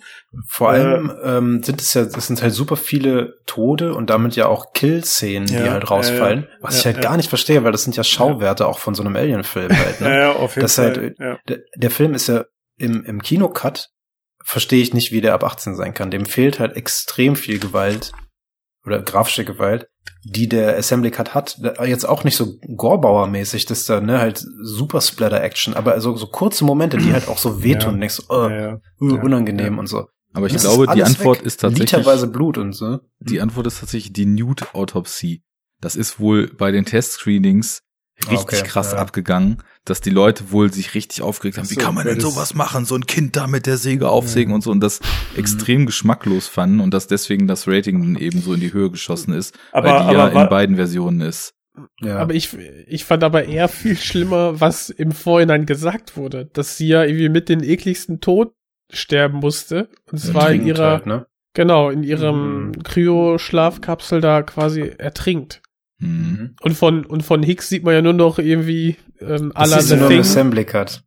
Vor 0.49 0.71
allem 0.71 1.13
ähm, 1.23 1.63
sind 1.63 1.81
es 1.83 1.93
ja, 1.95 2.05
das 2.05 2.27
sind 2.27 2.43
halt 2.43 2.53
super 2.55 2.77
viele 2.77 3.35
Tode 3.47 3.95
und 3.95 4.11
damit 4.11 4.35
ja 4.35 4.47
auch 4.47 4.73
Kill-Szenen, 4.73 5.47
die 5.47 5.55
Ja, 5.55 5.71
halt 5.73 5.91
rausfallen, 5.91 6.49
ja. 6.51 6.57
was 6.63 6.79
ich 6.79 6.85
Ja, 6.85 6.87
halt 6.95 6.97
ja. 7.05 7.11
gar 7.11 7.17
nicht 7.17 7.29
verstehe, 7.29 7.63
weil 7.65 7.73
das 7.73 7.85
sind 7.85 7.97
ja 7.97 8.03
Schauwerte 8.03 8.67
auch 8.67 8.79
von 8.79 8.95
so 8.95 9.03
einem 9.05 9.15
Alien-Film 9.15 9.71
halt. 9.77 10.01
Ne? 10.01 10.09
Ja, 10.19 10.33
auf 10.33 10.57
jeden 10.57 10.63
Das 10.63 10.77
Fall. 10.77 10.97
halt, 11.19 11.19
der, 11.49 11.59
der 11.77 11.91
Film 11.91 12.15
ist 12.15 12.29
ja 12.29 12.45
im, 12.79 13.05
im 13.05 13.21
Kinocut, 13.23 13.91
verstehe 14.43 14.83
ich 14.83 14.95
nicht, 14.95 15.13
wie 15.13 15.21
der 15.21 15.35
ab 15.35 15.45
18 15.45 15.77
sein 15.77 15.93
kann. 15.95 16.11
Dem 16.11 16.25
fehlt 16.27 16.59
halt 16.59 16.77
extrem 16.77 17.37
viel 17.37 17.59
Gewalt 17.59 18.13
oder 18.85 19.01
grafische 19.03 19.45
Gewalt, 19.45 19.89
die 20.25 20.49
der 20.49 20.77
Assembly 20.77 21.11
Cut 21.11 21.35
hat. 21.35 21.59
Jetzt 21.85 22.05
auch 22.09 22.25
nicht 22.25 22.37
so 22.37 22.59
Gorbauer-mäßig, 22.77 23.67
das 23.67 23.85
da, 23.87 24.01
ne, 24.01 24.19
halt 24.19 24.45
super 24.63 25.01
Splatter-Action, 25.01 25.75
aber 25.75 26.01
so, 26.01 26.17
so 26.17 26.27
kurze 26.27 26.65
Momente, 26.65 26.97
die 26.99 27.13
halt 27.13 27.29
auch 27.29 27.39
so 27.39 27.63
wehtun, 27.63 27.81
Ja. 27.83 27.89
und 27.95 28.01
denkst, 28.01 28.23
oh, 28.29 28.49
Ja, 28.49 28.61
ja. 28.61 28.81
uh, 29.01 29.17
Ja. 29.17 29.23
unangenehm 29.23 29.75
Ja. 29.75 29.81
und 29.81 29.87
so. 29.87 30.07
Aber 30.33 30.47
ich 30.47 30.53
Das 30.53 30.63
glaube, 30.63 30.89
die 30.95 31.03
Antwort 31.05 31.39
weg. 31.39 31.47
ist 31.47 31.61
tatsächlich, 31.61 31.93
Literweise 31.93 32.27
Blut 32.27 32.59
und 32.59 32.73
so. 32.73 32.99
die 33.21 33.41
Antwort 33.41 33.67
ist 33.69 33.81
tatsächlich 33.81 34.13
die 34.13 34.27
Nude-Autopsie. 34.27 35.43
Das 35.81 35.95
ist 35.97 36.19
wohl 36.19 36.49
bei 36.49 36.73
den 36.73 36.85
Testscreenings 36.85 37.83
richtig 38.21 38.39
Okay, 38.41 38.63
krass 38.65 38.93
ja. 38.93 38.99
abgegangen, 38.99 39.59
dass 39.85 40.01
die 40.01 40.11
Leute 40.11 40.51
wohl 40.51 40.73
sich 40.73 40.95
richtig 40.95 41.23
aufgeregt 41.23 41.59
haben. 41.59 41.71
Wie 41.71 41.75
kann 41.77 41.95
man 41.95 42.07
denn 42.07 42.21
sowas 42.21 42.55
machen? 42.55 42.85
So 42.85 42.95
ein 42.95 43.07
Kind 43.07 43.37
da 43.37 43.47
mit 43.47 43.67
der 43.67 43.77
Säge 43.77 44.09
aufsägen 44.09 44.55
und 44.55 44.63
so 44.63 44.71
und 44.71 44.81
das 44.81 45.01
extrem 45.37 45.85
geschmacklos 45.87 46.47
fanden 46.49 46.81
und 46.81 46.95
dass 46.95 47.07
deswegen 47.07 47.47
das 47.47 47.67
Rating 47.69 48.01
dann 48.01 48.17
eben 48.23 48.41
so 48.41 48.55
in 48.55 48.61
die 48.61 48.73
Höhe 48.73 48.91
geschossen 48.91 49.33
ist, 49.35 49.55
Aber- 49.73 49.89
weil 49.91 50.07
die 50.09 50.15
ja 50.15 50.25
aber 50.25 50.35
wa- 50.35 50.43
in 50.45 50.49
beiden 50.49 50.77
Versionen 50.77 51.21
ist. 51.21 51.53
Ja. 52.01 52.19
Aber 52.19 52.35
ich, 52.35 52.57
ich 52.87 53.05
fand 53.05 53.25
aber 53.25 53.47
eher 53.47 53.69
viel 53.69 53.97
schlimmer, 53.97 54.61
was 54.61 54.91
im 54.91 55.11
Vorhinein 55.11 55.67
gesagt 55.67 56.17
wurde, 56.17 56.47
dass 56.53 56.77
sie 56.77 56.87
ja 56.87 57.03
irgendwie 57.03 57.29
mit 57.29 57.49
den 57.49 57.65
ekligsten 57.65 58.21
Tod 58.21 58.53
sterben 58.93 59.39
musste. 59.39 59.89
Und 60.13 60.19
zwar 60.19 60.53
in 60.53 60.65
ihrer, 60.67 60.91
halt, 60.93 61.07
ne? 61.07 61.27
Genau, 61.53 61.91
in 61.91 62.05
ihrem 62.05 62.69
Mhm. 62.69 62.83
Kryo-Schlafkapsel 62.85 64.21
da 64.21 64.43
quasi 64.43 64.83
ertrinkt. 64.99 65.63
Mhm. 66.05 66.57
Und 66.63 66.75
von, 66.77 67.05
und 67.07 67.23
von 67.23 67.43
Hicks 67.43 67.69
sieht 67.69 67.85
man 67.85 67.95
ja 67.95 68.03
nur 68.03 68.13
noch 68.13 68.39
irgendwie 68.39 68.97
ähm, 69.21 69.53
à 69.55 69.61
Das 69.69 69.73
siehst 69.75 69.91
du 69.93 69.97
nur 69.97 70.11
im. 70.11 70.21
Assembly 70.21 70.65
Cut. 70.65 71.03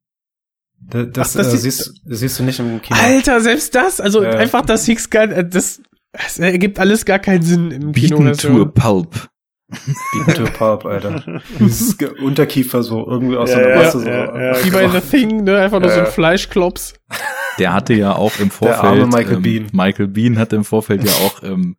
Da- 0.79 1.03
Das, 1.05 1.35
Ach, 1.35 1.41
das 1.41 1.53
äh, 1.53 1.57
siehst, 1.57 2.01
das 2.05 2.19
siehst 2.19 2.39
du 2.39 2.43
nicht 2.43 2.59
im 2.59 2.81
Kino. 2.81 2.97
Alter, 3.01 3.41
selbst 3.41 3.73
das, 3.75 3.99
also 4.01 4.23
Ja. 4.23 4.31
einfach, 4.31 4.65
dass 4.65 4.85
Hicks 4.85 5.09
gar, 5.09 5.23
äh, 5.29 5.47
das, 5.47 5.81
das 6.13 6.39
ergibt 6.39 6.79
alles 6.79 7.05
gar 7.05 7.19
keinen 7.19 7.41
Sinn 7.43 7.71
im 7.71 7.91
Kino. 7.93 8.17
Beaten 8.19 8.37
to 8.37 8.61
a 8.61 8.65
pulp. 8.65 9.29
Beaten 10.13 10.33
to 10.33 10.45
a 10.45 10.49
Pulp, 10.49 10.85
Alter. 10.85 11.41
Dieses 11.59 11.95
Unterkiefer 12.21 12.83
so 12.83 13.05
irgendwie 13.05 13.35
aus 13.35 13.49
Ja, 13.49 13.55
so 13.57 13.61
einer 13.61 13.69
ja, 13.69 13.75
Masse 13.83 13.99
so. 13.99 14.07
ja, 14.07 14.41
ja. 14.53 14.65
Wie 14.65 14.69
bei 14.71 14.87
The 14.87 15.01
Thing, 15.01 15.43
ne, 15.43 15.57
einfach 15.57 15.81
nur 15.81 15.89
so 15.89 15.99
ein. 15.99 16.05
Fleischklops. 16.05 16.93
Der 17.59 17.73
hatte 17.73 17.93
ja 17.93 18.15
auch 18.15 18.39
im 18.39 18.49
Vorfeld. 18.49 18.79
arme 18.83 19.07
Michael 19.07 19.35
ähm, 19.37 19.41
Biehn. 19.41 19.67
Michael 19.73 20.07
Bean 20.07 20.37
hatte 20.39 20.55
im 20.55 20.63
Vorfeld 20.63 21.03
ja 21.03 21.11
auch 21.11 21.43
ähm, 21.43 21.75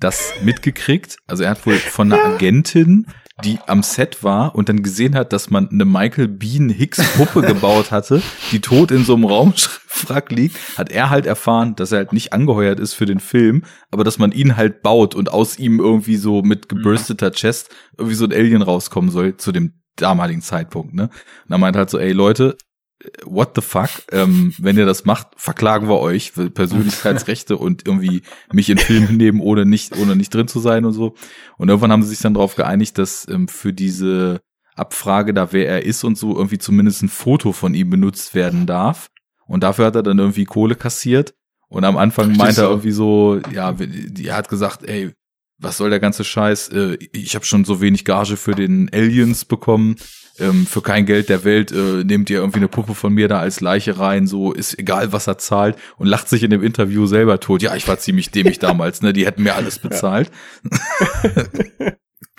das 0.00 0.32
mitgekriegt. 0.42 1.18
Also 1.26 1.44
er 1.44 1.50
hat 1.50 1.66
wohl 1.66 1.76
von 1.76 2.12
einer 2.12 2.24
Agentin, 2.34 3.06
die 3.44 3.58
am 3.66 3.82
Set 3.82 4.22
war 4.22 4.54
und 4.54 4.68
dann 4.68 4.82
gesehen 4.82 5.14
hat, 5.14 5.32
dass 5.32 5.50
man 5.50 5.68
eine 5.70 5.84
Michael 5.84 6.28
Bean 6.28 6.68
Hicks 6.68 7.00
Puppe 7.16 7.42
gebaut 7.42 7.90
hatte, 7.90 8.22
die 8.52 8.60
tot 8.60 8.90
in 8.90 9.04
so 9.04 9.14
einem 9.14 9.24
Raumwrack 9.24 10.30
liegt, 10.30 10.56
hat 10.76 10.90
er 10.90 11.10
halt 11.10 11.26
erfahren, 11.26 11.74
dass 11.76 11.92
er 11.92 11.98
halt 11.98 12.12
nicht 12.12 12.32
angeheuert 12.32 12.80
ist 12.80 12.94
für 12.94 13.06
den 13.06 13.20
Film, 13.20 13.64
aber 13.90 14.04
dass 14.04 14.18
man 14.18 14.32
ihn 14.32 14.56
halt 14.56 14.82
baut 14.82 15.14
und 15.14 15.32
aus 15.32 15.58
ihm 15.58 15.80
irgendwie 15.80 16.16
so 16.16 16.42
mit 16.42 16.68
gebürsteter 16.68 17.30
Chest 17.30 17.70
irgendwie 17.96 18.16
so 18.16 18.24
ein 18.24 18.32
Alien 18.32 18.62
rauskommen 18.62 19.10
soll 19.10 19.36
zu 19.36 19.52
dem 19.52 19.74
damaligen 19.96 20.42
Zeitpunkt, 20.42 20.94
ne? 20.94 21.04
Und 21.46 21.52
er 21.52 21.58
meint 21.58 21.76
halt 21.76 21.90
so, 21.90 21.98
ey 21.98 22.12
Leute, 22.12 22.56
what 23.24 23.52
the 23.54 23.62
fuck, 23.62 23.90
ähm, 24.12 24.54
wenn 24.58 24.76
ihr 24.76 24.86
das 24.86 25.04
macht, 25.04 25.28
verklagen 25.36 25.88
wir 25.88 26.00
euch 26.00 26.32
für 26.32 26.50
Persönlichkeitsrechte 26.50 27.56
und 27.56 27.86
irgendwie 27.86 28.22
mich 28.52 28.68
in 28.68 28.78
Filmen 28.78 29.16
nehmen, 29.16 29.40
ohne 29.40 29.64
nicht, 29.64 29.96
ohne 29.96 30.16
nicht 30.16 30.34
drin 30.34 30.48
zu 30.48 30.60
sein 30.60 30.84
und 30.84 30.92
so. 30.92 31.14
Und 31.56 31.68
irgendwann 31.68 31.92
haben 31.92 32.02
sie 32.02 32.10
sich 32.10 32.20
dann 32.20 32.34
darauf 32.34 32.56
geeinigt, 32.56 32.98
dass 32.98 33.26
ähm, 33.28 33.48
für 33.48 33.72
diese 33.72 34.40
Abfrage 34.76 35.34
da, 35.34 35.52
wer 35.52 35.68
er 35.68 35.84
ist 35.84 36.04
und 36.04 36.18
so, 36.18 36.36
irgendwie 36.36 36.58
zumindest 36.58 37.02
ein 37.02 37.08
Foto 37.08 37.52
von 37.52 37.74
ihm 37.74 37.90
benutzt 37.90 38.34
werden 38.34 38.66
darf. 38.66 39.08
Und 39.46 39.62
dafür 39.62 39.86
hat 39.86 39.96
er 39.96 40.02
dann 40.02 40.18
irgendwie 40.18 40.44
Kohle 40.44 40.74
kassiert. 40.74 41.34
Und 41.68 41.84
am 41.84 41.96
Anfang 41.96 42.36
meinte 42.36 42.62
er 42.62 42.68
irgendwie 42.68 42.90
so, 42.90 43.40
ja, 43.52 43.74
er 44.24 44.36
hat 44.36 44.48
gesagt, 44.48 44.84
ey, 44.84 45.12
was 45.58 45.76
soll 45.76 45.90
der 45.90 46.00
ganze 46.00 46.24
Scheiß? 46.24 46.68
Äh, 46.68 46.98
ich 47.12 47.34
habe 47.34 47.44
schon 47.44 47.64
so 47.64 47.80
wenig 47.80 48.04
Gage 48.04 48.36
für 48.36 48.54
den 48.54 48.90
Aliens 48.92 49.44
bekommen. 49.44 49.96
Ähm, 50.40 50.66
für 50.66 50.82
kein 50.82 51.06
Geld 51.06 51.28
der 51.28 51.44
Welt 51.44 51.72
äh, 51.72 52.04
nehmt 52.04 52.30
ihr 52.30 52.38
irgendwie 52.38 52.58
eine 52.58 52.68
Puppe 52.68 52.94
von 52.94 53.12
mir 53.12 53.28
da 53.28 53.38
als 53.40 53.60
Leiche 53.60 53.98
rein, 53.98 54.26
so 54.26 54.52
ist 54.52 54.78
egal, 54.78 55.12
was 55.12 55.26
er 55.26 55.38
zahlt 55.38 55.76
und 55.98 56.06
lacht 56.06 56.28
sich 56.28 56.42
in 56.42 56.50
dem 56.50 56.62
Interview 56.62 57.06
selber 57.06 57.40
tot. 57.40 57.62
Ja, 57.62 57.76
ich 57.76 57.86
war 57.88 57.98
ziemlich 57.98 58.30
dämlich 58.30 58.58
damals, 58.60 59.02
ne? 59.02 59.12
Die 59.12 59.26
hätten 59.26 59.42
mir 59.42 59.54
alles 59.54 59.78
bezahlt. 59.78 60.30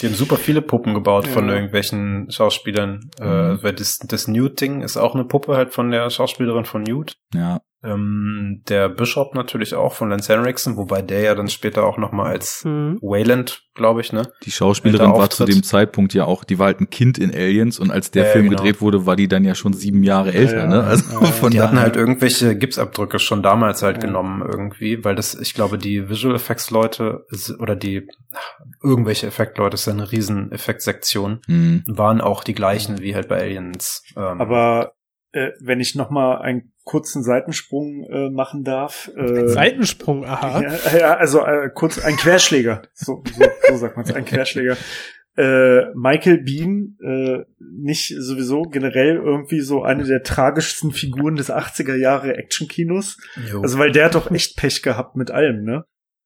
Die 0.01 0.07
haben 0.07 0.15
super 0.15 0.37
viele 0.37 0.61
Puppen 0.61 0.93
gebaut 0.93 1.27
von 1.27 1.47
Ja. 1.47 1.53
irgendwelchen 1.55 2.29
Schauspielern. 2.31 3.09
Mhm. 3.19 3.59
Äh, 3.63 3.73
das, 3.73 3.99
das 3.99 4.27
Newt-Ding 4.27 4.81
ist 4.81 4.97
auch 4.97 5.13
eine 5.15 5.25
Puppe 5.25 5.55
halt 5.55 5.73
von 5.73 5.91
der 5.91 6.09
Schauspielerin 6.09 6.65
von 6.65 6.83
Newt. 6.83 7.13
Ja, 7.33 7.61
Ähm, 7.83 8.61
der 8.69 8.89
Bishop 8.89 9.33
natürlich 9.33 9.73
auch 9.73 9.93
von 9.95 10.09
Lance 10.11 10.31
Henriksen, 10.31 10.77
wobei 10.77 11.01
der 11.01 11.21
ja 11.21 11.33
dann 11.33 11.47
später 11.47 11.83
auch 11.83 11.97
nochmal 11.97 12.27
als 12.31 12.61
Hm. 12.63 12.99
Wayland, 13.01 13.63
glaube 13.73 14.01
ich, 14.01 14.13
ne? 14.13 14.31
die 14.43 14.51
Schauspielerin 14.51 15.13
war 15.13 15.31
zu 15.31 15.45
dem 15.45 15.63
Zeitpunkt 15.63 16.13
ja 16.13 16.25
auch, 16.25 16.43
die 16.43 16.59
war 16.59 16.67
halt 16.67 16.79
ein 16.79 16.91
Kind 16.91 17.17
in 17.17 17.31
Aliens 17.33 17.79
und 17.79 17.89
als 17.89 18.11
der 18.11 18.25
Ja, 18.25 18.31
Film 18.33 18.49
genau. 18.49 18.57
gedreht 18.61 18.81
wurde, 18.81 19.07
war 19.07 19.15
die 19.15 19.27
dann 19.27 19.43
ja 19.43 19.55
schon 19.55 19.73
sieben 19.73 20.03
Jahre 20.03 20.31
älter, 20.31 20.57
ja. 20.57 20.67
ne? 20.67 20.83
Also 20.83 21.05
Ja, 21.21 21.25
von 21.25 21.49
Die 21.51 21.59
hatten 21.59 21.79
halt 21.79 21.95
irgendwelche 21.95 22.55
Gipsabdrücke 22.55 23.17
schon 23.17 23.41
damals 23.41 23.81
halt 23.81 23.99
genommen 23.99 24.43
irgendwie, 24.47 25.03
weil 25.03 25.15
das, 25.15 25.33
ich 25.33 25.55
glaube, 25.55 25.79
die 25.79 26.07
Visual 26.07 26.35
Effects 26.35 26.69
Leute 26.69 27.25
oder 27.57 27.75
die 27.75 28.07
ach, 28.35 28.59
irgendwelche 28.83 29.25
Effektleute, 29.25 29.71
das 29.71 29.87
ist 29.87 29.90
eine 29.91 30.11
riesen 30.11 30.51
Effektsektion, 30.51 31.41
Mhm. 31.47 31.83
waren 31.87 32.21
auch 32.21 32.43
die 32.43 32.53
gleichen 32.53 32.99
wie 33.01 33.15
halt 33.15 33.27
bei 33.27 33.39
Aliens. 33.41 34.03
Ähm, 34.15 34.41
Aber 34.41 34.93
äh, 35.33 35.51
wenn 35.59 35.79
ich 35.79 35.95
noch 35.95 36.09
mal 36.09 36.39
einen 36.41 36.73
kurzen 36.83 37.23
Seitensprung 37.23 38.03
äh, 38.11 38.29
machen 38.29 38.63
darf. 38.63 39.09
Äh, 39.15 39.47
Seitensprung, 39.47 40.25
aha. 40.25 40.61
Ja, 40.91 40.97
ja 40.97 41.13
also 41.17 41.45
äh, 41.45 41.69
kurz 41.73 42.03
ein 42.03 42.15
Querschläger. 42.17 42.81
So, 42.93 43.23
so, 43.37 43.45
so 43.69 43.77
sagt 43.77 43.95
man 43.95 44.05
es, 44.05 44.13
ein 44.13 44.25
Querschläger. 44.25 44.75
Äh, 45.37 45.93
Michael 45.95 46.43
Bean, 46.43 46.97
äh, 47.01 47.45
nicht 47.59 48.13
sowieso 48.19 48.63
generell 48.63 49.15
irgendwie 49.15 49.61
so 49.61 49.83
eine 49.83 50.03
der 50.03 50.23
tragischsten 50.23 50.91
Figuren 50.91 51.35
des 51.35 51.49
80er 51.49 51.95
Jahre 51.95 52.35
Actionkinos. 52.35 53.17
Also 53.61 53.79
weil 53.79 53.91
der 53.93 54.05
hat 54.05 54.15
doch 54.15 54.29
echt 54.29 54.57
Pech 54.57 54.81
gehabt 54.81 55.15
mit 55.15 55.31
allem, 55.31 55.63
ne? 55.63 55.85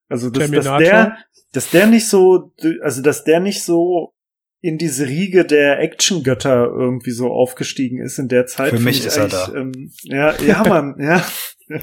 Also 0.10 0.30
dass, 0.32 0.50
dass 0.50 0.78
der, 0.80 1.18
dass 1.56 1.70
der 1.70 1.88
nicht 1.88 2.08
so, 2.08 2.52
also 2.82 3.02
dass 3.02 3.24
der 3.24 3.40
nicht 3.40 3.64
so 3.64 4.14
in 4.62 4.78
diese 4.78 5.08
Riege 5.08 5.46
der 5.46 5.80
Actiongötter 5.80 6.66
irgendwie 6.66 7.12
so 7.12 7.32
aufgestiegen 7.32 8.02
ist 8.02 8.18
in 8.18 8.28
der 8.28 8.48
Zeit. 8.48 8.72
Für 8.72 8.80
mich 8.80 9.02
ich 9.02 9.06
ist 9.06 9.18
er 9.18 9.28
da. 9.28 9.52
Ähm, 9.56 9.92
ja, 10.04 10.34
ja, 10.42 10.64
Mann, 10.68 10.96
ja. 11.00 11.24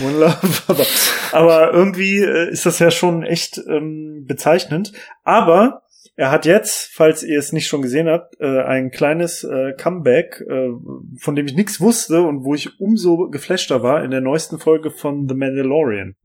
One 0.00 0.18
Love, 0.18 0.62
aber, 0.68 0.86
aber 1.32 1.74
irgendwie 1.74 2.18
äh, 2.18 2.50
ist 2.50 2.66
das 2.66 2.78
ja 2.78 2.90
schon 2.90 3.22
echt 3.22 3.60
ähm, 3.68 4.24
bezeichnend. 4.26 4.92
Aber 5.24 5.82
er 6.14 6.30
hat 6.30 6.46
jetzt, 6.46 6.90
falls 6.94 7.22
ihr 7.22 7.38
es 7.38 7.52
nicht 7.52 7.66
schon 7.66 7.82
gesehen 7.82 8.08
habt, 8.08 8.40
äh, 8.40 8.62
ein 8.62 8.90
kleines 8.90 9.44
äh, 9.44 9.72
Comeback, 9.74 10.40
äh, 10.48 10.70
von 11.18 11.34
dem 11.34 11.46
ich 11.46 11.54
nichts 11.54 11.80
wusste 11.80 12.22
und 12.22 12.44
wo 12.44 12.54
ich 12.54 12.80
umso 12.80 13.28
geflashter 13.28 13.82
war 13.82 14.02
in 14.02 14.10
der 14.10 14.22
neuesten 14.22 14.58
Folge 14.58 14.90
von 14.90 15.28
The 15.28 15.34
Mandalorian. 15.34 16.16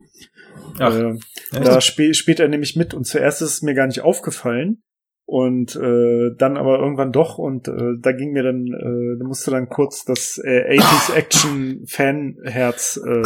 Ach, 0.81 0.95
äh, 0.95 1.17
da 1.51 1.77
sp 1.81 2.13
spielt 2.13 2.39
er 2.39 2.47
nämlich 2.47 2.75
mit 2.75 2.93
und 2.93 3.05
zuerst 3.05 3.41
ist 3.41 3.53
es 3.53 3.61
mir 3.61 3.73
gar 3.73 3.87
nicht 3.87 4.01
aufgefallen 4.01 4.81
und 5.25 5.75
äh, 5.77 6.31
dann 6.37 6.57
aber 6.57 6.79
irgendwann 6.79 7.11
doch 7.11 7.37
und 7.37 7.67
äh, 7.67 7.97
da 7.99 8.11
ging 8.11 8.31
mir 8.33 8.43
dann, 8.43 8.67
äh, 8.67 9.17
da 9.17 9.25
musste 9.25 9.51
dann 9.51 9.69
kurz 9.69 10.03
das 10.03 10.37
äh, 10.43 10.77
80s 10.77 11.13
Action 11.15 11.83
Fanherz 11.87 12.99
äh, 13.01 13.23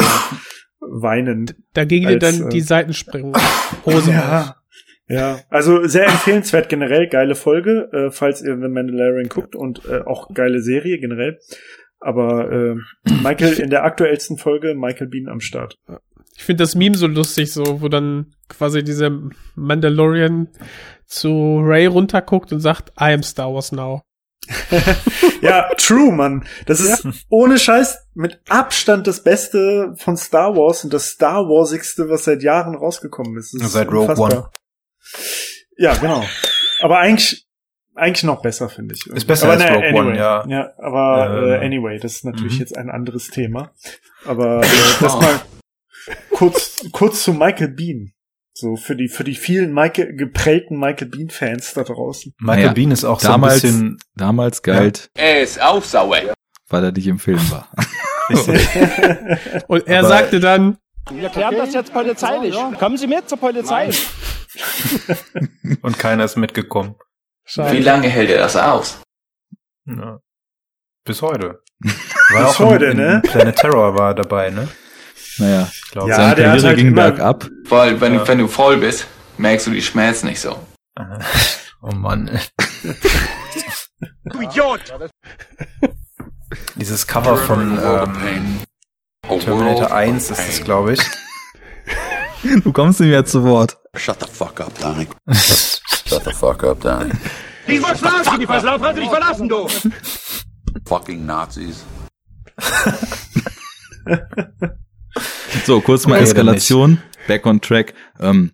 weinen. 0.80 1.52
Da 1.74 1.86
ging 1.86 2.08
dir 2.08 2.20
dann 2.20 2.44
äh, 2.44 2.50
die 2.50 2.62
Seitensprung 2.62 3.36
Hose. 3.86 4.12
Ja. 4.12 4.58
Ja, 5.08 5.40
also 5.50 5.86
sehr 5.86 6.08
empfehlenswert 6.08 6.68
generell, 6.68 7.08
geile 7.08 7.36
Folge, 7.36 7.90
äh, 7.92 8.12
falls 8.12 8.42
ihr 8.42 8.56
The 8.56 8.68
Mandalorian 8.68 9.30
guckt 9.30 9.56
und 9.56 9.86
äh, 9.86 10.00
auch 10.00 10.34
geile 10.34 10.62
Serie 10.62 10.98
generell. 11.00 11.40
Aber 12.00 12.52
äh, 12.52 12.76
Michael 13.24 13.60
in 13.60 13.70
der 13.70 13.84
aktuellsten 13.84 14.38
Folge, 14.38 14.74
Michael 14.74 15.08
Bean 15.08 15.28
am 15.28 15.42
Start. 15.42 15.78
Ich 16.36 16.44
finde 16.44 16.64
das 16.64 16.76
Meme 16.76 16.98
so 16.98 17.08
lustig, 17.08 17.52
so, 17.52 17.82
wo 17.82 17.88
dann 17.88 18.34
quasi 18.50 18.84
dieser 18.84 19.12
Mandalorian 19.56 20.50
zu 21.06 21.60
Ray 21.62 21.86
runterguckt 21.86 22.52
und 22.52 22.60
sagt, 22.60 22.90
I 23.00 23.14
am 23.14 23.24
Star 23.24 23.54
Wars 23.54 23.72
now. 23.72 24.02
Ja, 25.42 25.70
true, 25.78 26.12
Mann. 26.12 26.46
Das 26.66 26.80
ist 26.80 27.08
ohne 27.30 27.60
Scheiß 27.60 28.08
mit 28.16 28.40
Abstand 28.50 29.06
das 29.06 29.24
Beste 29.24 29.94
von 29.98 30.18
Star 30.18 30.56
Wars 30.56 30.84
und 30.84 30.94
das 30.94 31.10
Star 31.10 31.44
Warsigste, 31.44 32.10
was 32.10 32.24
seit 32.24 32.42
Jahren 32.42 32.76
rausgekommen 32.76 33.38
ist. 33.38 33.54
Das 33.54 33.62
ist 33.62 33.74
Seit 33.74 33.88
Rogue 33.90 34.10
unfassbar. 34.10 34.52
Ja, 35.78 35.96
genau. 35.96 36.24
Aber 36.82 37.00
eigentlich, 37.00 37.46
eigentlich 37.94 38.24
noch 38.24 38.42
besser, 38.42 38.70
finde 38.70 38.96
ich. 38.96 39.06
Ist 39.08 39.28
besser 39.28 39.52
aber 39.52 39.54
als 39.54 39.64
na, 39.64 39.74
Rogue 39.74 39.88
anyway. 39.88 40.00
One, 40.00 40.18
ja. 40.18 40.46
Ja, 40.48 40.74
aber 40.78 41.60
äh, 41.62 41.66
anyway, 41.66 42.00
das 42.00 42.14
ist 42.14 42.26
natürlich 42.26 42.56
mhm. 42.56 42.60
jetzt 42.60 42.78
ein 42.78 42.90
anderes 42.90 43.30
Thema. 43.30 43.72
Aber 44.26 44.62
äh, 44.64 44.68
das 45.00 45.14
mal 45.20 45.42
kurz, 46.32 46.86
kurz 46.92 47.24
zu 47.24 47.34
Michael 47.34 47.70
Bean. 47.70 48.12
So 48.58 48.76
für 48.78 48.96
die 48.96 49.10
für 49.10 49.24
die 49.26 49.36
vielen 49.36 49.74
Michael 49.74 50.16
geprellten 50.16 50.80
Michael 50.80 51.08
Bean 51.10 51.30
Fans 51.30 51.74
da 51.74 51.84
draußen. 51.84 52.34
Michael 52.40 52.62
Naja, 52.64 52.74
Bean 52.74 52.92
ist 52.92 53.04
auch 53.04 53.20
damals, 53.22 53.62
so 53.62 53.68
ein 53.68 53.72
bisschen 53.74 53.98
damals 54.16 54.62
galt, 54.62 55.10
Er 55.16 55.42
ist 55.42 55.62
auch 55.62 55.84
sauer. 55.84 56.34
weil 56.70 56.84
er 56.84 56.92
nicht 56.94 57.08
im 57.08 57.20
Film 57.20 57.40
war. 57.52 57.70
Und 59.68 59.88
er 59.88 60.00
Aber- 60.00 60.08
sagte 60.08 60.40
dann, 60.40 60.78
Wir 61.12 61.30
klären 61.30 61.56
das 61.58 61.74
jetzt 61.74 61.92
polizeilich. 61.94 62.56
Kommen 62.80 62.98
Sie 62.98 63.08
mit 63.08 63.28
zur 63.30 63.38
Polizei. 63.40 63.90
und 65.82 66.00
keiner 66.00 66.24
ist 66.24 66.38
mitgekommen. 66.38 66.96
Wie 67.46 67.52
schade. 67.52 67.80
lange 67.80 68.08
hält 68.08 68.30
er 68.30 68.40
das 68.40 68.56
aus? 68.56 69.02
Ja. 69.86 70.20
Bis 71.04 71.22
heute. 71.22 71.62
Bis 71.82 72.60
heute, 72.60 72.86
in, 72.86 72.98
ne? 72.98 73.22
Planet 73.24 73.56
Terror 73.58 73.96
war 73.98 74.12
er 74.12 74.16
dabei, 74.16 74.50
ne? 74.50 74.68
Naja, 75.38 75.68
Ich 75.72 75.92
glaube. 75.92 76.10
Ja, 76.10 76.16
seine 76.18 76.36
Karriere 76.36 76.68
halt 76.68 76.78
ging 76.78 76.88
immer- 76.88 77.02
bergab. 77.04 77.48
Weil 77.70 78.00
wenn, 78.02 78.14
Ja. 78.14 78.20
du, 78.20 78.28
wenn 78.28 78.38
du 78.40 78.48
voll 78.48 78.78
bist, 78.78 79.08
merkst 79.38 79.68
du 79.68 79.72
die 79.72 79.82
Schmerzen 79.82 80.28
nicht 80.28 80.40
so. 80.40 80.58
Oh 81.82 81.92
Mann. 81.94 82.40
Du 84.26 84.40
Idiot! 84.42 84.82
Dieses 86.76 87.06
Cover 87.08 87.38
von 87.38 87.78
ähm, 87.84 88.60
Terminator 89.40 89.92
1 89.94 90.32
ist 90.32 90.50
es, 90.50 90.64
glaube 90.64 90.94
ich. 90.94 91.00
Du 92.64 92.72
kommst 92.72 93.00
nicht 93.00 93.10
mehr 93.10 93.26
zu 93.26 93.44
Wort. 93.44 93.76
Shut 93.96 94.20
the 94.20 94.28
fuck 94.32 94.60
up, 94.62 94.78
Donnie. 94.80 95.08
Shut 95.34 96.24
the 96.26 96.32
fuck 96.32 96.64
up, 96.64 96.80
Donnie. 96.80 97.12
Ich 97.66 97.82
wollte 97.82 97.98
schlafen, 97.98 98.40
die 98.40 98.46
Verslauf 98.46 98.80
hat 98.82 98.96
dich 98.98 99.10
verlassen, 99.10 99.50
du! 99.50 99.68
Fucking 100.86 101.26
Nazis. 101.26 101.84
So, 105.66 105.82
kurz 105.82 106.08
mal 106.08 106.20
Eskalation. 106.20 107.02
back 107.28 107.46
on 107.46 107.62
track. 107.62 107.94
Ähm, 108.20 108.52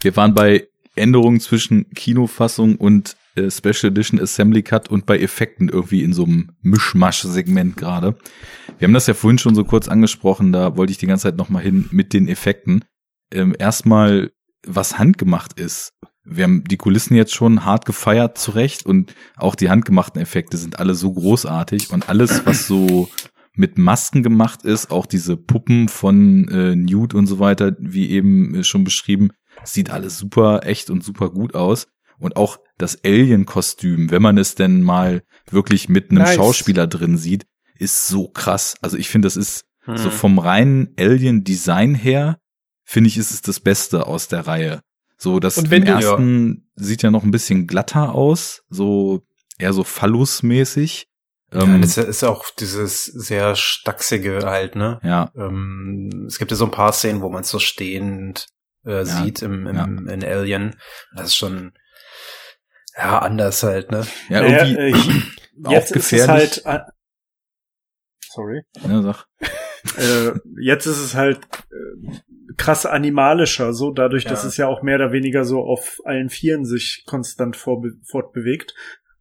wir 0.00 0.14
waren 0.16 0.34
bei 0.34 0.68
Änderungen 0.96 1.40
zwischen 1.40 1.90
Kinofassung 1.90 2.76
und 2.76 3.16
äh, 3.36 3.50
Special 3.50 3.90
Edition 3.90 4.20
Assembly 4.20 4.62
Cut 4.62 4.88
und 4.88 5.06
bei 5.06 5.18
Effekten 5.18 5.68
irgendwie 5.68 6.02
in 6.02 6.12
so 6.12 6.24
einem 6.24 6.52
Mischmasch-Segment 6.62 7.76
gerade. 7.76 8.16
Wir 8.78 8.86
haben 8.86 8.94
das 8.94 9.06
ja 9.06 9.14
vorhin 9.14 9.38
schon 9.38 9.54
so 9.54 9.64
kurz 9.64 9.88
angesprochen, 9.88 10.52
da 10.52 10.76
wollte 10.76 10.92
ich 10.92 10.98
die 10.98 11.06
ganze 11.06 11.24
Zeit 11.24 11.36
nochmal 11.36 11.62
hin 11.62 11.88
mit 11.90 12.12
den 12.12 12.28
Effekten. 12.28 12.84
Ähm, 13.32 13.56
erstmal, 13.58 14.30
was 14.66 14.98
handgemacht 14.98 15.58
ist. 15.58 15.94
Wir 16.26 16.44
haben 16.44 16.64
die 16.64 16.78
Kulissen 16.78 17.16
jetzt 17.16 17.34
schon 17.34 17.64
hart 17.64 17.84
gefeiert 17.84 18.38
zurecht 18.38 18.86
und 18.86 19.14
auch 19.36 19.54
die 19.54 19.68
handgemachten 19.68 20.22
Effekte 20.22 20.56
sind 20.56 20.78
alle 20.78 20.94
so 20.94 21.12
großartig 21.12 21.90
und 21.90 22.08
alles, 22.08 22.46
was 22.46 22.66
so 22.66 23.10
mit 23.54 23.78
Masken 23.78 24.22
gemacht 24.22 24.62
ist, 24.64 24.90
auch 24.90 25.06
diese 25.06 25.36
Puppen 25.36 25.88
von 25.88 26.48
äh, 26.48 26.74
Newt 26.76 27.14
und 27.14 27.26
so 27.26 27.38
weiter, 27.38 27.76
wie 27.78 28.10
eben 28.10 28.54
äh, 28.56 28.64
schon 28.64 28.84
beschrieben, 28.84 29.30
sieht 29.64 29.90
alles 29.90 30.18
super 30.18 30.60
echt 30.64 30.90
und 30.90 31.04
super 31.04 31.30
gut 31.30 31.54
aus. 31.54 31.86
Und 32.18 32.36
auch 32.36 32.58
das 32.78 33.04
Alien-Kostüm, 33.04 34.10
wenn 34.10 34.22
man 34.22 34.38
es 34.38 34.54
denn 34.54 34.82
mal 34.82 35.22
wirklich 35.50 35.88
mit 35.88 36.10
einem 36.10 36.22
Nice. 36.22 36.34
Schauspieler 36.36 36.86
drin 36.86 37.16
sieht, 37.16 37.46
ist 37.78 38.06
so 38.06 38.28
krass. 38.28 38.76
Also 38.82 38.96
ich 38.96 39.08
finde, 39.08 39.26
das 39.26 39.36
ist 39.36 39.64
Hm. 39.86 39.96
so 39.98 40.08
vom 40.10 40.38
reinen 40.38 40.94
Alien-Design 40.98 41.94
her, 41.94 42.38
finde 42.84 43.08
ich, 43.08 43.18
ist 43.18 43.32
es 43.32 43.42
das 43.42 43.60
Beste 43.60 44.06
aus 44.06 44.28
der 44.28 44.46
Reihe. 44.46 44.80
So, 45.18 45.40
das 45.40 45.58
im 45.58 45.68
du- 45.68 45.76
ersten 45.76 46.68
sieht 46.74 47.02
ja 47.02 47.10
noch 47.10 47.22
ein 47.22 47.30
bisschen 47.30 47.66
glatter 47.66 48.14
aus, 48.14 48.62
so 48.70 49.22
eher 49.58 49.72
so 49.74 49.84
Phallus-mäßig. 49.84 51.06
Ja, 51.54 51.62
Ähm, 51.62 51.80
das 51.80 51.96
ist 51.96 52.24
auch 52.24 52.44
dieses 52.58 53.04
sehr 53.04 53.54
stachsige 53.56 54.40
halt, 54.44 54.74
ne? 54.76 54.98
ja, 55.02 55.30
Ähm, 55.36 56.24
es 56.26 56.38
gibt 56.38 56.50
ja 56.50 56.56
so 56.56 56.64
ein 56.64 56.70
paar 56.70 56.92
Szenen, 56.92 57.22
wo 57.22 57.28
man 57.30 57.42
es 57.42 57.48
so 57.48 57.58
stehend 57.58 58.48
äh, 58.84 59.04
sieht 59.04 59.40
im, 59.42 59.66
im 59.66 60.08
in 60.08 60.24
Alien. 60.24 60.76
Das 61.16 61.26
ist 61.28 61.36
schon 61.36 61.72
ja 62.96 63.18
anders 63.20 63.62
halt, 63.62 63.90
ne? 63.90 64.06
ja, 64.28 64.40
Naja, 64.42 64.64
irgendwie 64.66 64.80
äh, 64.82 64.92
hi- 64.94 65.22
auch 65.64 65.70
jetzt 65.72 65.90
ist 65.92 65.96
es 65.96 66.10
gefährlich. 66.10 66.62
halt. 66.64 66.86
äh, 66.88 66.90
Sorry. 68.32 68.62
Ja, 68.88 69.02
sag. 69.02 69.26
äh, 69.98 70.32
jetzt 70.60 70.86
ist 70.86 70.98
es 70.98 71.14
halt 71.14 71.38
äh, 71.70 72.18
krass 72.56 72.84
animalischer, 72.84 73.72
so 73.72 73.92
dadurch, 73.92 74.24
dass 74.24 74.42
Ja. 74.42 74.48
es 74.48 74.56
ja 74.56 74.66
auch 74.66 74.82
mehr 74.82 74.96
oder 74.96 75.12
weniger 75.12 75.44
so 75.44 75.60
auf 75.60 75.98
allen 76.04 76.30
Vieren 76.30 76.64
sich 76.64 77.04
konstant 77.06 77.56
fortbewegt. 77.56 78.74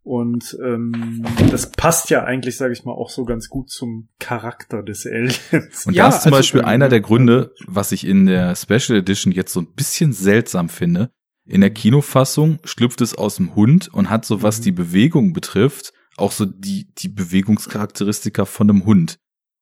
Und 0.03 0.57
ähm, 0.61 1.25
das 1.49 1.71
passt 1.71 2.09
ja 2.09 2.23
eigentlich, 2.25 2.57
sage 2.57 2.73
ich 2.73 2.83
mal, 2.83 2.91
auch 2.91 3.09
so 3.09 3.23
ganz 3.23 3.47
gut 3.47 3.69
zum 3.69 4.09
Charakter 4.19 4.83
des 4.83 5.05
Aliens. 5.05 5.85
Und 5.85 5.93
Ja, 5.93 6.07
das 6.07 6.17
ist 6.17 6.23
zum 6.23 6.33
also- 6.33 6.39
Beispiel 6.41 6.61
einer 6.63 6.89
der 6.89 6.99
Gründe, 7.01 7.53
was 7.67 7.91
ich 7.93 8.05
in 8.05 8.25
der 8.25 8.55
Special 8.55 8.97
Edition 8.99 9.31
jetzt 9.31 9.53
so 9.53 9.61
ein 9.61 9.73
bisschen 9.73 10.11
seltsam 10.11 10.67
finde. 10.67 11.09
In 11.45 11.61
der 11.61 11.69
Kinofassung 11.71 12.59
schlüpft 12.65 12.99
es 13.01 13.15
aus 13.15 13.37
dem 13.37 13.55
Hund 13.55 13.93
und 13.93 14.09
hat 14.09 14.25
so, 14.25 14.41
was 14.41 14.59
Mhm. 14.59 14.63
die 14.63 14.71
Bewegung 14.73 15.33
betrifft, 15.33 15.93
auch 16.17 16.31
so 16.33 16.45
die, 16.45 16.89
die 16.97 17.09
Bewegungscharakteristika 17.09 18.45
von 18.45 18.69
einem 18.69 18.85
Hund. 18.85 19.19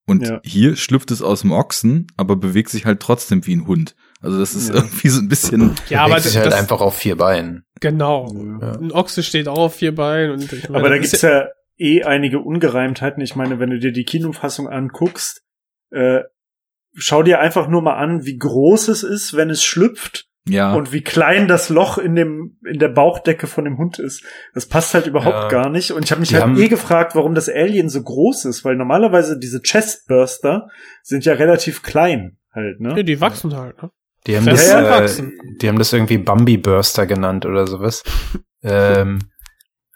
Und 0.07 0.27
Ja. 0.27 0.41
hier 0.43 0.75
schlüpft 0.75 1.11
es 1.11 1.21
aus 1.21 1.41
dem 1.41 1.51
Ochsen, 1.51 2.07
aber 2.17 2.35
bewegt 2.35 2.69
sich 2.69 2.85
halt 2.85 2.99
trotzdem 2.99 3.45
wie 3.45 3.55
ein 3.55 3.67
Hund. 3.67 3.95
Also 4.21 4.39
das 4.39 4.53
ist 4.55 4.69
Ja. 4.69 4.75
irgendwie 4.75 5.09
so 5.09 5.19
ein 5.19 5.27
bisschen, 5.27 5.75
Ja, 5.89 6.05
aber 6.05 6.19
sich 6.19 6.35
halt 6.37 6.47
das, 6.47 6.53
einfach 6.59 6.79
auf 6.81 6.95
vier 6.95 7.15
Beinen. 7.17 7.65
genau. 7.79 8.27
Ja. 8.61 8.73
Ein 8.73 8.91
Ochse 8.91 9.23
steht 9.23 9.47
auch 9.47 9.57
auf 9.59 9.75
vier 9.75 9.95
Beinen 9.95 10.31
und 10.31 10.53
ich 10.53 10.69
meine, 10.69 10.79
Aber 10.79 10.89
da 10.89 10.97
gibt's 10.97 11.21
ja 11.21 11.47
eh 11.77 12.03
einige 12.03 12.39
Ungereimtheiten. 12.39 13.21
Ich 13.23 13.35
meine, 13.35 13.59
wenn 13.59 13.71
du 13.71 13.79
dir 13.79 13.91
die 13.91 14.03
Kinofassung 14.05 14.67
anguckst, 14.69 15.41
äh, 15.91 16.21
schau 16.93 17.23
dir 17.23 17.39
einfach 17.39 17.67
nur 17.67 17.81
mal 17.81 17.95
an, 17.95 18.25
wie 18.25 18.37
groß 18.37 18.89
es 18.89 19.03
ist, 19.03 19.35
wenn 19.35 19.49
es 19.49 19.63
schlüpft 19.63 20.27
ja, 20.47 20.73
und 20.73 20.91
wie 20.91 21.01
klein 21.01 21.47
das 21.47 21.69
Loch 21.69 21.97
in 21.97 22.15
dem 22.15 22.57
in 22.65 22.79
der 22.79 22.89
Bauchdecke 22.89 23.47
von 23.47 23.63
dem 23.65 23.77
Hund 23.77 23.97
ist. 23.99 24.23
Das 24.53 24.65
passt 24.67 24.93
halt 24.93 25.07
überhaupt 25.07 25.35
Ja. 25.35 25.47
gar 25.49 25.69
nicht. 25.69 25.91
Und 25.91 26.03
ich 26.03 26.11
habe 26.11 26.19
mich 26.21 26.29
Die 26.29 26.37
halt 26.37 26.57
eh 26.57 26.67
gefragt, 26.67 27.15
warum 27.15 27.33
das 27.35 27.47
Alien 27.49 27.89
so 27.89 28.01
groß 28.03 28.45
ist, 28.45 28.65
weil 28.65 28.75
normalerweise 28.75 29.37
diese 29.39 29.61
Chestburster 29.61 30.67
sind 31.03 31.25
ja 31.25 31.33
relativ 31.33 31.81
klein 31.83 32.37
halt, 32.53 32.77
Ja, 32.79 32.93
ne? 32.95 33.03
die 33.03 33.21
wachsen 33.21 33.55
halt, 33.55 33.81
ne? 33.81 33.91
Die 34.27 34.37
haben, 34.37 34.43
Fest 34.43 34.71
das, 34.71 35.19
äh, 35.19 35.23
die 35.61 35.67
haben 35.67 35.79
das 35.79 35.93
irgendwie 35.93 36.17
Bambi 36.17 36.57
Burster 36.57 37.07
genannt 37.07 37.45
oder 37.45 37.65
sowas. 37.65 38.03
ähm, 38.63 39.19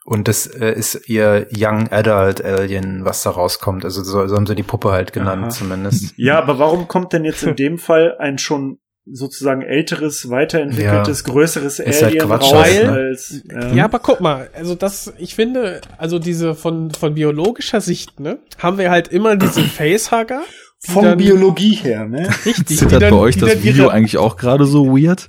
und 0.06 0.28
das 0.28 0.46
äh, 0.46 0.72
ist 0.72 1.10
ihr 1.10 1.48
Young 1.56 1.92
Adult 1.92 2.44
Alien, 2.44 3.06
was 3.06 3.24
da 3.24 3.32
rauskommt. 3.32 3.86
Also 3.86 4.04
so, 4.04 4.28
so 4.28 4.36
haben 4.36 4.46
sie 4.46 4.56
die 4.56 4.64
Puppe 4.64 4.92
halt 4.92 5.14
genannt 5.14 5.44
Aha. 5.44 5.50
zumindest. 5.50 6.14
Ja, 6.18 6.38
aber 6.38 6.60
warum 6.60 6.88
kommt 6.88 7.12
denn 7.14 7.26
jetzt 7.26 7.44
in 7.44 7.56
dem 7.56 7.78
Fall 7.80 8.16
ein 8.20 8.38
schon 8.38 8.80
sozusagen 9.06 9.62
älteres, 9.62 10.30
weiterentwickeltes, 10.30 11.24
größeres 11.24 11.80
Ist 11.80 12.02
halt 12.02 12.14
Alien 12.14 12.28
Quatsch 12.28 12.54
raus 12.54 12.54
halt, 12.54 12.86
ne? 12.86 12.92
als 12.92 13.44
ja. 13.52 13.74
Ja, 13.74 13.86
aber 13.86 14.00
guck 14.00 14.20
mal, 14.20 14.50
also 14.54 14.74
das, 14.76 15.14
ich 15.18 15.36
finde, 15.36 15.82
also 15.98 16.18
diese 16.18 16.56
von, 16.56 16.92
von 16.92 17.14
biologischer 17.14 17.82
Sicht, 17.82 18.20
ne, 18.20 18.40
haben 18.58 18.78
wir 18.78 18.90
halt 18.90 19.08
immer 19.10 19.36
diese 19.36 19.62
Facehugger. 19.62 20.44
Von 20.80 21.04
dann- 21.04 21.18
Biologie 21.18 21.74
her, 21.76 22.06
ne? 22.08 22.28
Richtig. 22.46 22.78
zittert 22.78 23.02
dann- 23.02 23.12
bei 23.12 23.18
euch 23.18 23.38
das 23.38 23.64
Video 23.64 23.86
ihre- 23.86 23.92
eigentlich 23.94 24.18
auch 24.18 24.38
gerade 24.38 24.66
so 24.66 24.88
weird? 24.98 25.28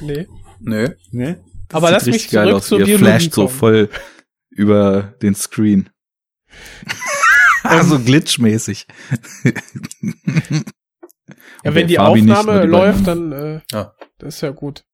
Nee. 0.00 0.26
Nö. 0.60 0.88
ne? 1.10 1.42
Aber 1.72 1.86
Sieht 1.88 1.94
lass 1.94 2.06
mich 2.06 2.14
richtig 2.16 2.30
geil 2.32 2.44
zurück 2.48 2.56
aus. 2.56 2.66
zur 2.66 2.78
Ihr 2.80 2.84
Biologie 2.84 3.04
flasht 3.04 3.32
so 3.34 3.46
kommen. 3.46 3.54
voll 3.58 3.88
über 4.50 5.14
den 5.22 5.34
Screen. 5.34 5.88
also 7.62 7.98
glitchmäßig. 7.98 8.86
Ja, 11.64 11.74
wenn 11.74 11.86
die 11.86 11.94
Fabi 11.96 12.22
nicht, 12.22 12.36
Aufnahme 12.36 12.60
die 12.62 12.66
läuft, 12.66 13.06
dann 13.06 13.32
äh, 13.32 13.60
Ja. 13.72 13.94
das 14.18 14.34
ist 14.36 14.40
ja 14.40 14.50
gut. 14.50 14.84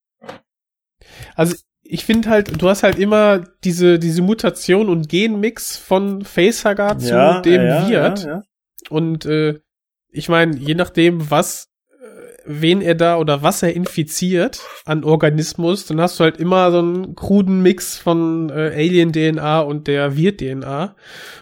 Also 1.35 1.57
ich 1.83 2.05
finde 2.05 2.29
halt, 2.29 2.61
du 2.61 2.69
hast 2.69 2.83
halt 2.83 2.99
immer 2.99 3.39
diese 3.65 3.99
diese 3.99 4.21
Mutation 4.23 4.89
und 4.91 5.09
Genmix 5.09 5.77
von 5.79 6.23
Facehugger 6.25 6.99
zu 6.99 7.09
Ja, 7.09 7.41
dem 7.41 7.63
ja, 7.63 7.89
Wirt. 7.89 8.25
Ja, 8.25 8.29
ja. 8.31 8.43
Und 8.91 9.25
äh, 9.25 9.59
ich 10.19 10.29
meine, 10.29 10.57
je 10.57 10.75
nachdem, 10.75 11.31
was, 11.31 11.71
äh, 11.91 12.43
wen 12.45 12.83
er 12.83 12.97
da 12.97 13.17
oder 13.19 13.43
was 13.43 13.63
er 13.63 13.75
infiziert 13.75 14.61
an 14.85 15.05
Organismus, 15.05 15.87
dann 15.87 16.01
hast 16.01 16.19
du 16.19 16.25
halt 16.25 16.39
immer 16.39 16.73
so 16.73 16.81
einen 16.81 17.15
kruden 17.15 17.63
Mix 17.63 17.97
von 17.97 18.51
äh, 18.51 18.73
Alien-DNA 18.75 19.61
und 19.61 19.87
der 19.87 20.17
Wirt-DNA. 20.17 20.97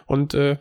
Und 0.05 0.35
äh, 0.35 0.59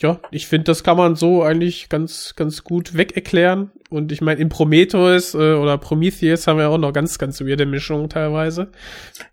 ja, 0.00 0.20
ich 0.30 0.46
finde, 0.46 0.64
das 0.64 0.84
kann 0.84 0.98
man 0.98 1.16
so 1.16 1.42
eigentlich 1.42 1.88
ganz, 1.88 2.34
ganz 2.36 2.62
gut 2.62 2.96
wegerklären. 2.96 3.72
Und 3.88 4.12
ich 4.12 4.20
meine, 4.20 4.40
in 4.40 4.50
Prometheus 4.50 5.34
äh, 5.34 5.54
oder 5.54 5.78
Prometheus 5.78 6.46
haben 6.46 6.58
wir 6.58 6.68
auch 6.68 6.78
noch 6.78 6.92
ganz, 6.92 7.18
ganz 7.18 7.40
weirde 7.40 7.64
Mischungen 7.64 8.10
teilweise. 8.10 8.70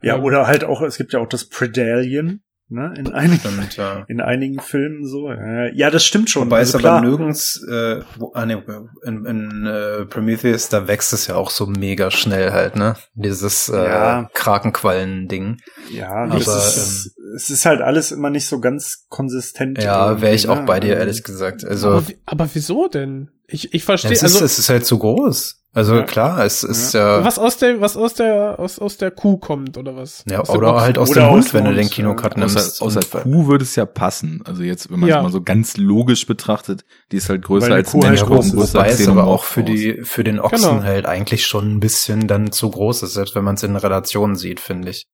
ja, 0.01 0.15
Ähm, 0.15 0.23
oder 0.23 0.47
halt 0.47 0.63
auch, 0.63 0.81
es 0.81 0.97
gibt 0.97 1.11
ja 1.11 1.19
auch 1.19 1.27
das 1.27 1.45
Predalien, 1.45 2.41
ne? 2.69 2.93
In 2.97 3.13
einigen, 3.13 3.39
Stimmt, 3.39 3.77
ja. 3.77 4.03
in 4.07 4.21
einigen 4.21 4.59
Filmen 4.59 5.05
so. 5.07 5.29
Äh, 5.29 5.75
Ja, 5.75 5.89
das 5.89 6.03
stimmt 6.05 6.29
schon. 6.29 6.47
Wobei 6.47 6.59
also 6.59 6.69
es 6.69 6.75
aber 6.75 6.81
klar. 6.99 7.01
nirgends, 7.01 7.63
äh, 7.69 8.01
wo, 8.17 8.31
ah, 8.33 8.45
nee, 8.45 8.57
in, 9.05 9.25
in 9.25 9.65
äh, 9.65 10.05
Prometheus, 10.05 10.69
da 10.69 10.87
wächst 10.87 11.13
es 11.13 11.27
ja 11.27 11.35
auch 11.35 11.49
so 11.49 11.65
mega 11.67 12.11
schnell 12.11 12.51
halt, 12.51 12.75
ne? 12.75 12.95
Dieses 13.13 13.69
äh, 13.69 13.75
Ja. 13.85 14.29
Krakenquallen-Ding. 14.33 15.57
Ja, 15.91 16.09
Aber, 16.11 16.35
das 16.39 16.77
ist, 16.77 17.15
es 17.35 17.49
ist 17.49 17.65
halt 17.65 17.81
alles 17.81 18.11
immer 18.11 18.29
nicht 18.29 18.47
so 18.47 18.59
ganz 18.59 19.05
konsistent. 19.09 19.81
Ja, 19.81 20.21
wäre 20.21 20.33
ich 20.35 20.47
auch 20.47 20.59
ne? 20.59 20.65
bei 20.65 20.79
dir, 20.79 20.93
Also- 20.93 20.99
ehrlich 21.01 21.23
gesagt. 21.23 21.65
Also, 21.65 21.89
aber, 21.89 22.03
aber 22.25 22.49
wieso 22.53 22.87
denn? 22.87 23.29
Ich, 23.47 23.73
ich 23.73 23.81
ja, 23.81 23.85
verstehe, 23.85 24.11
es, 24.11 24.23
ist, 24.23 24.33
also 24.35 24.45
es 24.45 24.57
ist 24.59 24.69
halt 24.69 24.85
zu 24.85 24.97
groß. 24.97 25.61
Also 25.75 25.95
Ja. 25.97 26.03
klar, 26.03 26.45
es 26.45 26.63
ist 26.63 26.93
ja, 26.93 27.23
was 27.25 27.37
aus 27.37 27.57
der, 27.57 27.81
was 27.81 27.97
aus 27.97 28.13
der, 28.13 28.59
aus, 28.59 28.79
aus 28.79 28.95
der 28.95 29.11
Kuh 29.11 29.35
kommt, 29.37 29.77
oder 29.77 29.95
was? 29.97 30.23
ja 30.27 30.39
Aus 30.39 30.49
oder 30.49 30.79
halt 30.79 30.97
aus 30.97 31.09
dem 31.11 31.29
Hund, 31.29 31.53
wenn 31.53 31.65
du 31.65 31.73
den 31.73 31.89
Kinocut 31.89 32.33
ja. 32.35 32.39
nimmst. 32.39 32.81
Außer, 32.81 32.99
außer 33.01 33.19
Kuh 33.23 33.47
würde 33.47 33.63
es 33.65 33.75
ja 33.75 33.85
passen. 33.85 34.41
Also 34.45 34.63
jetzt, 34.63 34.89
wenn 34.89 35.01
man 35.01 35.09
es 35.09 35.15
Ja. 35.15 35.21
mal 35.21 35.31
so 35.31 35.41
ganz 35.41 35.75
logisch 35.75 36.25
betrachtet, 36.27 36.85
die 37.11 37.17
ist 37.17 37.27
halt 37.27 37.43
größer 37.43 37.73
als 37.73 37.91
Kuh 37.91 37.97
ein 37.97 38.03
halt 38.03 38.11
Mensch, 38.11 38.21
Ja, 38.21 38.25
groß 38.27 38.37
groß, 38.37 38.45
ist. 38.47 38.55
größer 38.55 38.79
wobei 38.79 38.89
es 38.89 39.07
aber 39.09 39.25
auch 39.25 39.43
für 39.43 39.63
die, 39.63 40.01
für 40.03 40.23
den 40.23 40.39
Ochsen 40.39 40.69
Genau. 40.79 40.83
halt 40.83 41.05
eigentlich 41.07 41.45
schon 41.45 41.75
ein 41.75 41.79
bisschen 41.81 42.27
dann 42.27 42.53
zu 42.53 42.71
groß 42.71 43.03
ist, 43.03 43.13
selbst 43.13 43.35
wenn 43.35 43.43
man 43.43 43.55
es 43.55 43.63
in 43.63 43.75
Relation 43.75 44.37
sieht, 44.37 44.61
finde 44.61 44.91
ich. 44.91 45.05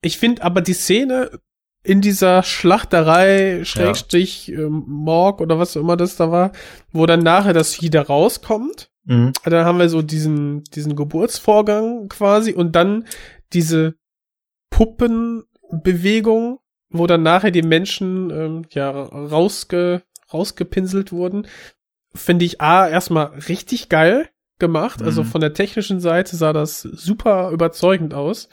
Ich 0.00 0.18
finde 0.18 0.44
aber 0.44 0.60
die 0.60 0.74
Szene 0.74 1.32
in 1.82 2.00
dieser 2.00 2.44
Schlachterei, 2.44 3.64
Schrägstrich, 3.64 4.50
ähm, 4.52 4.84
Morg 4.86 5.40
oder 5.40 5.58
was 5.58 5.76
auch 5.76 5.80
immer 5.80 5.96
das 5.96 6.16
da 6.16 6.30
war, 6.30 6.52
wo 6.92 7.04
dann 7.06 7.24
nachher 7.24 7.52
das 7.52 7.74
Vieh 7.74 7.90
da 7.90 8.02
rauskommt. 8.02 8.90
Mhm. 9.04 9.32
Dann 9.44 9.64
haben 9.64 9.78
wir 9.78 9.88
so 9.88 10.02
diesen, 10.02 10.64
diesen 10.64 10.96
Geburtsvorgang 10.96 12.08
quasi 12.08 12.52
und 12.52 12.72
dann 12.74 13.06
diese 13.52 13.94
Puppenbewegung, 14.70 16.58
wo 16.90 17.06
dann 17.06 17.22
nachher 17.22 17.50
die 17.50 17.62
Menschen 17.62 18.30
ähm, 18.30 18.66
ja 18.70 18.90
rausge, 18.90 20.02
rausgepinselt 20.32 21.12
wurden. 21.12 21.46
Finde 22.14 22.44
ich 22.44 22.60
A 22.60 22.88
erstmal 22.88 23.26
richtig 23.48 23.88
geil 23.88 24.28
gemacht. 24.58 25.02
Also 25.02 25.22
Mhm. 25.22 25.26
von 25.26 25.40
der 25.40 25.54
technischen 25.54 26.00
Seite 26.00 26.36
sah 26.36 26.52
das 26.52 26.82
super 26.82 27.50
überzeugend 27.50 28.14
aus. 28.14 28.48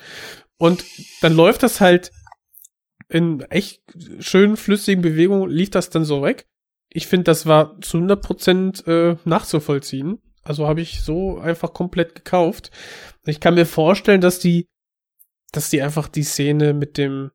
Und 0.58 0.84
dann 1.22 1.34
läuft 1.34 1.64
das 1.64 1.82
halt 1.82 2.12
in 3.10 3.42
echt 3.50 3.82
schönen 4.20 4.58
flüssigen 4.58 5.02
Bewegungen, 5.02 5.50
lief 5.50 5.70
das 5.70 5.90
dann 5.90 6.06
so 6.06 6.22
weg. 6.24 6.48
Ich 6.90 7.08
finde, 7.08 7.26
das 7.26 7.46
war 7.46 7.80
zu 7.82 7.98
100% 7.98 8.88
äh, 8.88 9.18
nachzuvollziehen. 9.26 10.20
Also 10.44 10.68
habe 10.68 10.82
ich 10.82 11.02
so 11.02 11.40
einfach 11.40 11.74
komplett 11.74 12.16
gekauft. 12.16 12.72
Ich 13.26 13.40
kann 13.40 13.54
mir 13.56 13.66
vorstellen, 13.66 14.22
dass 14.22 14.40
die, 14.40 14.68
dass 15.52 15.70
die 15.70 15.82
einfach 15.82 16.08
die 16.08 16.24
Szene 16.24 16.74
mit 16.74 16.98
dem, 16.98 17.32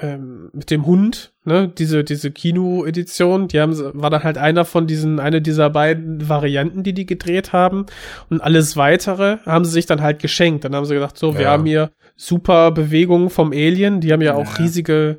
ähm, 0.00 0.50
mit 0.52 0.70
dem 0.70 0.86
Hund, 0.86 1.34
ne, 1.44 1.66
diese, 1.68 2.04
diese 2.04 2.30
Kino-Edition, 2.30 3.48
die 3.48 3.60
haben, 3.60 3.76
war 4.00 4.10
dann 4.10 4.22
halt 4.22 4.38
einer 4.38 4.64
von 4.64 4.86
diesen, 4.86 5.18
eine 5.18 5.42
dieser 5.42 5.70
beiden 5.70 6.28
Varianten, 6.28 6.84
die 6.84 6.92
die 6.92 7.06
gedreht 7.06 7.52
haben. 7.52 7.86
Und 8.30 8.40
alles 8.40 8.76
weitere 8.76 9.38
haben 9.38 9.64
sie 9.64 9.72
sich 9.72 9.86
dann 9.86 10.00
halt 10.00 10.20
geschenkt. 10.20 10.64
Dann 10.64 10.74
haben 10.76 10.84
sie 10.84 10.94
gedacht, 10.94 11.18
so, 11.18 11.34
wir 11.34 11.42
Ja. 11.46 11.50
haben 11.50 11.66
hier 11.66 11.90
super 12.14 12.70
Bewegungen 12.70 13.28
vom 13.30 13.50
Alien, 13.50 14.00
die 14.00 14.12
haben 14.12 14.22
ja 14.22 14.34
auch 14.34 14.50
Ja. 14.56 14.56
riesige, 14.58 15.18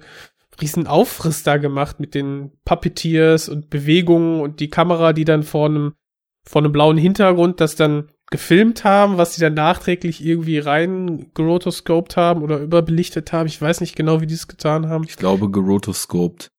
riesen 0.62 0.88
Aufriss 0.88 1.44
da 1.44 1.58
gemacht 1.58 2.00
mit 2.00 2.16
den 2.16 2.52
Puppeteers 2.64 3.50
und 3.50 3.70
Bewegungen 3.70 4.40
und 4.40 4.62
die 4.62 4.70
Kamera, 4.70 5.12
die 5.12 5.26
dann 5.26 5.44
vor 5.44 5.66
einem, 5.68 5.94
vor 6.50 6.64
einem 6.64 6.72
blauen 6.72 6.98
Hintergrund 6.98 7.62
das 7.62 7.76
dann 7.76 8.10
gefilmt 8.32 8.84
haben, 8.84 9.20
was 9.20 9.36
sie 9.36 9.42
dann 9.42 9.54
nachträglich 9.54 10.26
irgendwie 10.26 10.58
rein 10.58 11.28
gerotoscoped 11.36 12.18
haben 12.18 12.42
oder 12.42 12.58
überbelichtet 12.58 13.32
haben. 13.32 13.46
Ich 13.46 13.62
weiß 13.62 13.82
nicht 13.82 13.96
genau, 13.96 14.20
wie 14.20 14.26
die 14.26 14.34
es 14.34 14.48
getan 14.48 14.90
haben. 14.90 15.04
Ich 15.04 15.16
glaube, 15.16 15.52
gerotoscoped. 15.52 16.50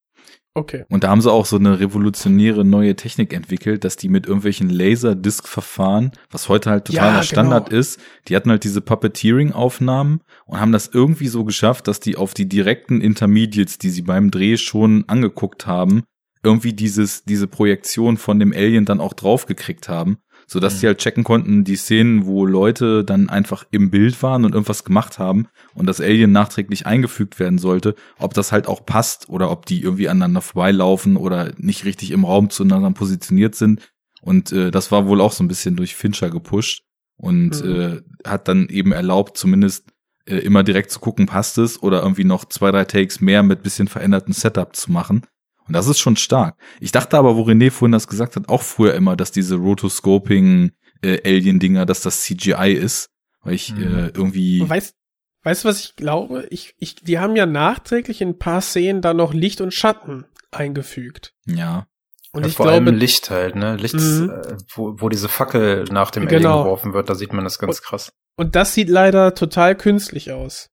Okay. 0.55 0.85
Und 0.91 1.03
da 1.03 1.09
haben 1.09 1.21
sie 1.21 1.33
auch 1.33 1.45
so 1.45 1.57
eine 1.57 1.81
revolutionäre 1.81 2.65
neue 2.65 2.95
Technik 2.95 3.33
entwickelt, 3.33 3.83
dass 3.83 3.97
die 3.97 4.09
mit 4.09 4.27
irgendwelchen 4.27 4.71
Laserdisk-Verfahren, 4.71 6.12
was 6.31 6.49
heute 6.49 6.71
halt 6.71 6.85
totaler 6.85 7.17
Ja, 7.17 7.23
Standard 7.25 7.71
genau. 7.71 7.81
ist, 7.81 7.99
die 8.29 8.37
hatten 8.37 8.51
halt 8.51 8.62
diese 8.62 8.81
Puppeteering-Aufnahmen 8.81 10.21
und 10.47 10.61
haben 10.61 10.71
das 10.73 10.89
irgendwie 10.93 11.29
so 11.29 11.45
geschafft, 11.45 11.89
dass 11.89 11.99
die 11.99 12.17
auf 12.17 12.33
die 12.33 12.49
direkten 12.49 13.01
Intermediates, 13.01 13.79
die 13.79 13.91
sie 13.91 14.03
beim 14.03 14.31
Dreh 14.31 14.57
schon 14.57 15.05
angeguckt 15.09 15.67
haben, 15.67 16.05
irgendwie 16.43 16.73
dieses, 16.73 17.25
diese 17.25 17.47
Projektion 17.47 18.17
von 18.17 18.39
dem 18.39 18.53
Alien 18.53 18.85
dann 18.85 19.01
auch 19.01 19.12
draufgekriegt 19.12 19.89
haben, 19.89 20.19
so 20.47 20.59
dass 20.61 20.75
Mhm. 20.75 20.79
sie 20.79 20.87
halt 20.87 20.99
checken 20.99 21.25
konnten, 21.25 21.65
die 21.65 21.77
Szenen, 21.77 22.25
wo 22.27 22.47
Leute 22.47 23.05
dann 23.05 23.29
einfach 23.29 23.65
im 23.71 23.91
Bild 23.91 24.23
waren 24.23 24.45
und 24.45 24.53
irgendwas 24.55 24.85
gemacht 24.85 25.19
haben 25.19 25.47
und 25.75 25.87
das 25.87 26.01
Alien 26.01 26.33
nachträglich 26.33 26.87
eingefügt 26.87 27.39
werden 27.39 27.59
sollte, 27.59 27.95
ob 28.19 28.35
das 28.35 28.53
halt 28.53 28.67
auch 28.69 28.85
passt 28.87 29.29
oder 29.29 29.51
ob 29.51 29.67
die 29.67 29.83
irgendwie 29.83 30.09
aneinander 30.09 30.41
vorbeilaufen 30.41 31.17
oder 31.17 31.53
nicht 31.59 31.85
richtig 31.85 32.11
im 32.11 32.25
Raum 32.25 32.51
zueinander 32.51 32.91
positioniert 32.93 33.55
sind. 33.55 33.93
Und 34.23 34.53
äh, 34.53 34.71
das 34.71 34.91
war 34.93 35.07
wohl 35.07 35.21
auch 35.21 35.33
so 35.33 35.45
ein 35.45 35.49
bisschen 35.49 35.77
durch 35.77 35.95
Fincher 35.95 36.31
gepusht 36.31 36.83
und 37.17 37.62
Mhm. 37.62 37.71
äh, 37.71 38.29
hat 38.29 38.49
dann 38.49 38.69
eben 38.69 38.93
erlaubt, 38.93 39.37
zumindest 39.37 39.89
äh, 40.27 40.37
immer 40.37 40.62
direkt 40.62 40.91
zu 40.91 41.01
gucken, 41.01 41.27
passt 41.27 41.59
es 41.59 41.83
oder 41.83 42.03
irgendwie 42.03 42.25
noch 42.25 42.45
zwei, 42.47 42.71
drei 42.71 42.85
Takes 42.85 43.21
mehr 43.21 43.43
mit 43.43 43.62
bisschen 43.62 43.89
veränderten 43.89 44.33
Setup 44.35 44.75
zu 44.77 44.91
machen. 44.93 45.23
Und 45.70 45.74
das 45.74 45.86
ist 45.86 46.01
schon 46.01 46.16
stark. 46.16 46.56
Ich 46.80 46.90
dachte 46.90 47.16
aber, 47.16 47.36
wo 47.36 47.42
René 47.44 47.70
vorhin 47.70 47.92
das 47.92 48.09
gesagt 48.09 48.34
hat, 48.34 48.48
auch 48.48 48.62
früher 48.62 48.92
immer, 48.94 49.14
dass 49.14 49.30
diese 49.30 49.55
Rotoscoping 49.55 50.72
äh, 51.01 51.20
Alien-Dinger, 51.24 51.86
dass 51.86 52.01
das 52.02 52.22
CGI 52.22 52.72
ist. 52.72 53.09
Weil 53.42 53.55
ich 53.55 53.72
Mhm. 53.72 53.82
äh, 53.82 54.06
irgendwie. 54.09 54.68
Weißt, 54.68 54.97
weißt 55.44 55.62
du, 55.64 55.68
was 55.68 55.78
ich 55.78 55.94
glaube? 55.94 56.48
Ich, 56.51 56.74
ich, 56.78 56.97
die 56.97 57.20
haben 57.20 57.36
ja 57.36 57.47
nachträglich 57.47 58.20
in 58.20 58.30
ein 58.30 58.38
paar 58.38 58.60
Szenen 58.60 59.01
da 59.01 59.14
noch 59.14 59.32
Licht 59.32 59.60
und 59.60 59.72
Schatten 59.72 60.26
eingefügt. 60.51 61.34
Ja. 61.47 61.86
Und 62.32 62.42
ja, 62.42 62.48
ich 62.48 62.56
vor 62.56 62.66
glaube, 62.66 62.86
allem 62.86 62.97
Licht 62.97 63.30
halt, 63.30 63.55
ne? 63.55 63.76
Licht, 63.76 63.94
Mhm. 63.94 64.28
äh, 64.30 64.56
wo, 64.74 64.97
wo 65.01 65.09
diese 65.09 65.28
Fackel 65.28 65.84
nach 65.92 66.10
dem 66.10 66.26
Genau. 66.26 66.48
Alien 66.51 66.64
geworfen 66.64 66.92
wird, 66.94 67.09
da 67.09 67.14
sieht 67.14 67.32
man 67.32 67.44
das 67.44 67.60
ganz 67.60 67.80
krass. 67.80 68.12
Und 68.36 68.56
das 68.56 68.74
sieht 68.74 68.88
leider 68.88 69.34
total 69.34 69.76
künstlich 69.76 70.32
aus. 70.32 70.68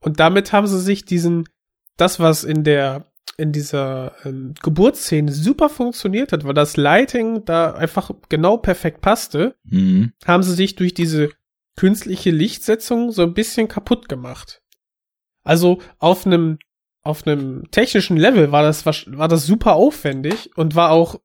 Und 0.00 0.18
damit 0.18 0.52
haben 0.54 0.66
sie 0.66 0.80
sich 0.80 1.04
diesen, 1.04 1.46
das, 1.98 2.20
was 2.20 2.42
in 2.44 2.64
der, 2.64 3.10
in 3.36 3.52
dieser 3.52 4.14
ähm, 4.24 4.54
Geburtsszene 4.62 5.32
super 5.32 5.68
funktioniert 5.68 6.32
hat, 6.32 6.44
weil 6.44 6.54
das 6.54 6.76
Lighting 6.76 7.44
da 7.44 7.72
einfach 7.72 8.10
genau 8.28 8.56
perfekt 8.58 9.00
passte, 9.00 9.56
Mhm. 9.64 10.12
haben 10.24 10.42
sie 10.42 10.54
sich 10.54 10.76
durch 10.76 10.94
diese 10.94 11.30
künstliche 11.76 12.30
Lichtsetzung 12.30 13.10
so 13.10 13.22
ein 13.22 13.34
bisschen 13.34 13.66
kaputt 13.68 14.08
gemacht. 14.08 14.62
Also 15.42 15.80
auf 15.98 16.26
einem 16.26 16.58
auf 17.02 17.26
einem 17.26 17.70
technischen 17.70 18.16
Level 18.16 18.50
war 18.50 18.62
das 18.62 18.86
wasch- 18.86 19.06
war 19.18 19.28
das 19.28 19.44
super 19.44 19.74
aufwendig 19.74 20.56
und 20.56 20.74
war 20.74 20.90
auch 20.90 21.20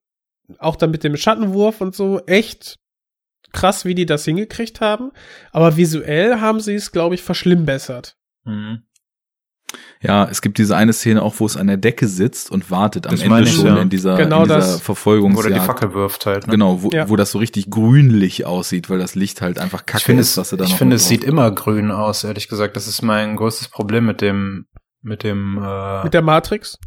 auch 0.57 0.75
dann 0.75 0.91
mit 0.91 1.03
dem 1.03 1.15
Schattenwurf 1.15 1.79
und 1.79 1.95
so 1.95 2.19
echt 2.25 2.79
krass, 3.53 3.85
wie 3.85 3.95
die 3.95 4.05
das 4.05 4.25
hingekriegt 4.25 4.81
haben. 4.81 5.11
Aber 5.51 5.77
visuell 5.77 6.41
haben 6.41 6.59
sie 6.59 6.73
es, 6.75 6.91
glaube 6.91 7.15
ich, 7.15 7.21
verschlimmbessert. 7.21 8.17
Mhm. 8.43 8.83
Ja, 10.01 10.29
es 10.31 10.41
gibt 10.41 10.57
diese 10.59 10.77
eine 10.77 10.93
Szene 10.93 11.21
auch, 11.21 11.35
wo 11.39 11.45
es 11.45 11.57
an 11.57 11.67
der 11.67 11.75
Decke 11.75 12.07
sitzt 12.07 12.49
und 12.51 12.71
wartet 12.71 13.05
am 13.05 13.11
Das 13.11 13.21
Ende 13.21 13.45
schon 13.47 13.65
ja. 13.65 13.81
in 13.81 13.89
dieser, 13.89 14.15
Genau 14.15 14.37
in 14.37 14.43
dieser 14.45 14.55
das. 14.55 14.79
Verfolgungsjagd. 14.81 15.45
Wo 15.45 15.49
der 15.49 15.59
die 15.59 15.65
Fackel 15.65 15.93
wirft 15.93 16.25
halt, 16.25 16.47
ne? 16.47 16.51
Genau, 16.51 16.81
wo, 16.83 16.89
Ja. 16.91 17.09
wo 17.09 17.17
das 17.17 17.31
so 17.31 17.37
richtig 17.39 17.69
grünlich 17.69 18.45
aussieht, 18.45 18.89
weil 18.89 18.97
das 18.97 19.15
Licht 19.15 19.41
halt 19.41 19.59
einfach 19.59 19.85
kacke 19.85 19.97
Ich 19.97 20.03
finde 20.05 20.21
ist, 20.21 20.29
es, 20.31 20.37
was 20.37 20.49
sie 20.51 20.57
da 20.57 20.63
ich 20.63 20.75
finde, 20.75 20.95
es 20.95 21.07
sieht 21.09 21.25
immer 21.25 21.51
grün 21.51 21.91
aus, 21.91 22.23
ehrlich 22.23 22.47
gesagt. 22.47 22.77
Das 22.77 22.87
ist 22.87 23.01
mein 23.01 23.35
größtes 23.35 23.67
Problem 23.67 24.05
mit 24.05 24.21
dem, 24.21 24.67
mit 25.01 25.23
dem, 25.23 25.59
äh, 25.61 26.03
Mit 26.05 26.13
der 26.13 26.21
Matrix. 26.21 26.77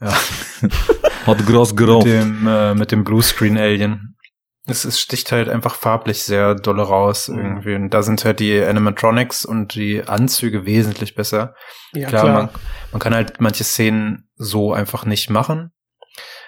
ja, 0.00 0.12
Hat 1.26 1.46
groß 1.46 1.76
geraucht. 1.76 2.06
mit 2.06 2.14
dem, 2.14 2.46
äh, 2.48 2.74
mit 2.74 2.90
dem 2.90 3.04
Bluescreen 3.04 3.56
Alien. 3.56 4.16
Es, 4.66 4.84
es 4.84 5.00
sticht 5.00 5.32
halt 5.32 5.48
einfach 5.48 5.74
farblich 5.74 6.22
sehr 6.22 6.54
dolle 6.54 6.82
raus 6.82 7.28
Mhm. 7.28 7.38
irgendwie. 7.38 7.74
Und 7.74 7.90
da 7.90 8.02
sind 8.02 8.24
halt 8.24 8.38
die 8.40 8.62
Animatronics 8.62 9.44
und 9.44 9.74
die 9.74 10.02
Anzüge 10.06 10.66
wesentlich 10.66 11.14
besser. 11.14 11.54
Ja, 11.92 12.08
klar, 12.08 12.22
klar. 12.22 12.34
Man, 12.44 12.48
man 12.92 13.00
kann 13.00 13.14
halt 13.14 13.40
manche 13.40 13.64
Szenen 13.64 14.28
so 14.36 14.72
einfach 14.72 15.04
nicht 15.04 15.30
machen. 15.30 15.72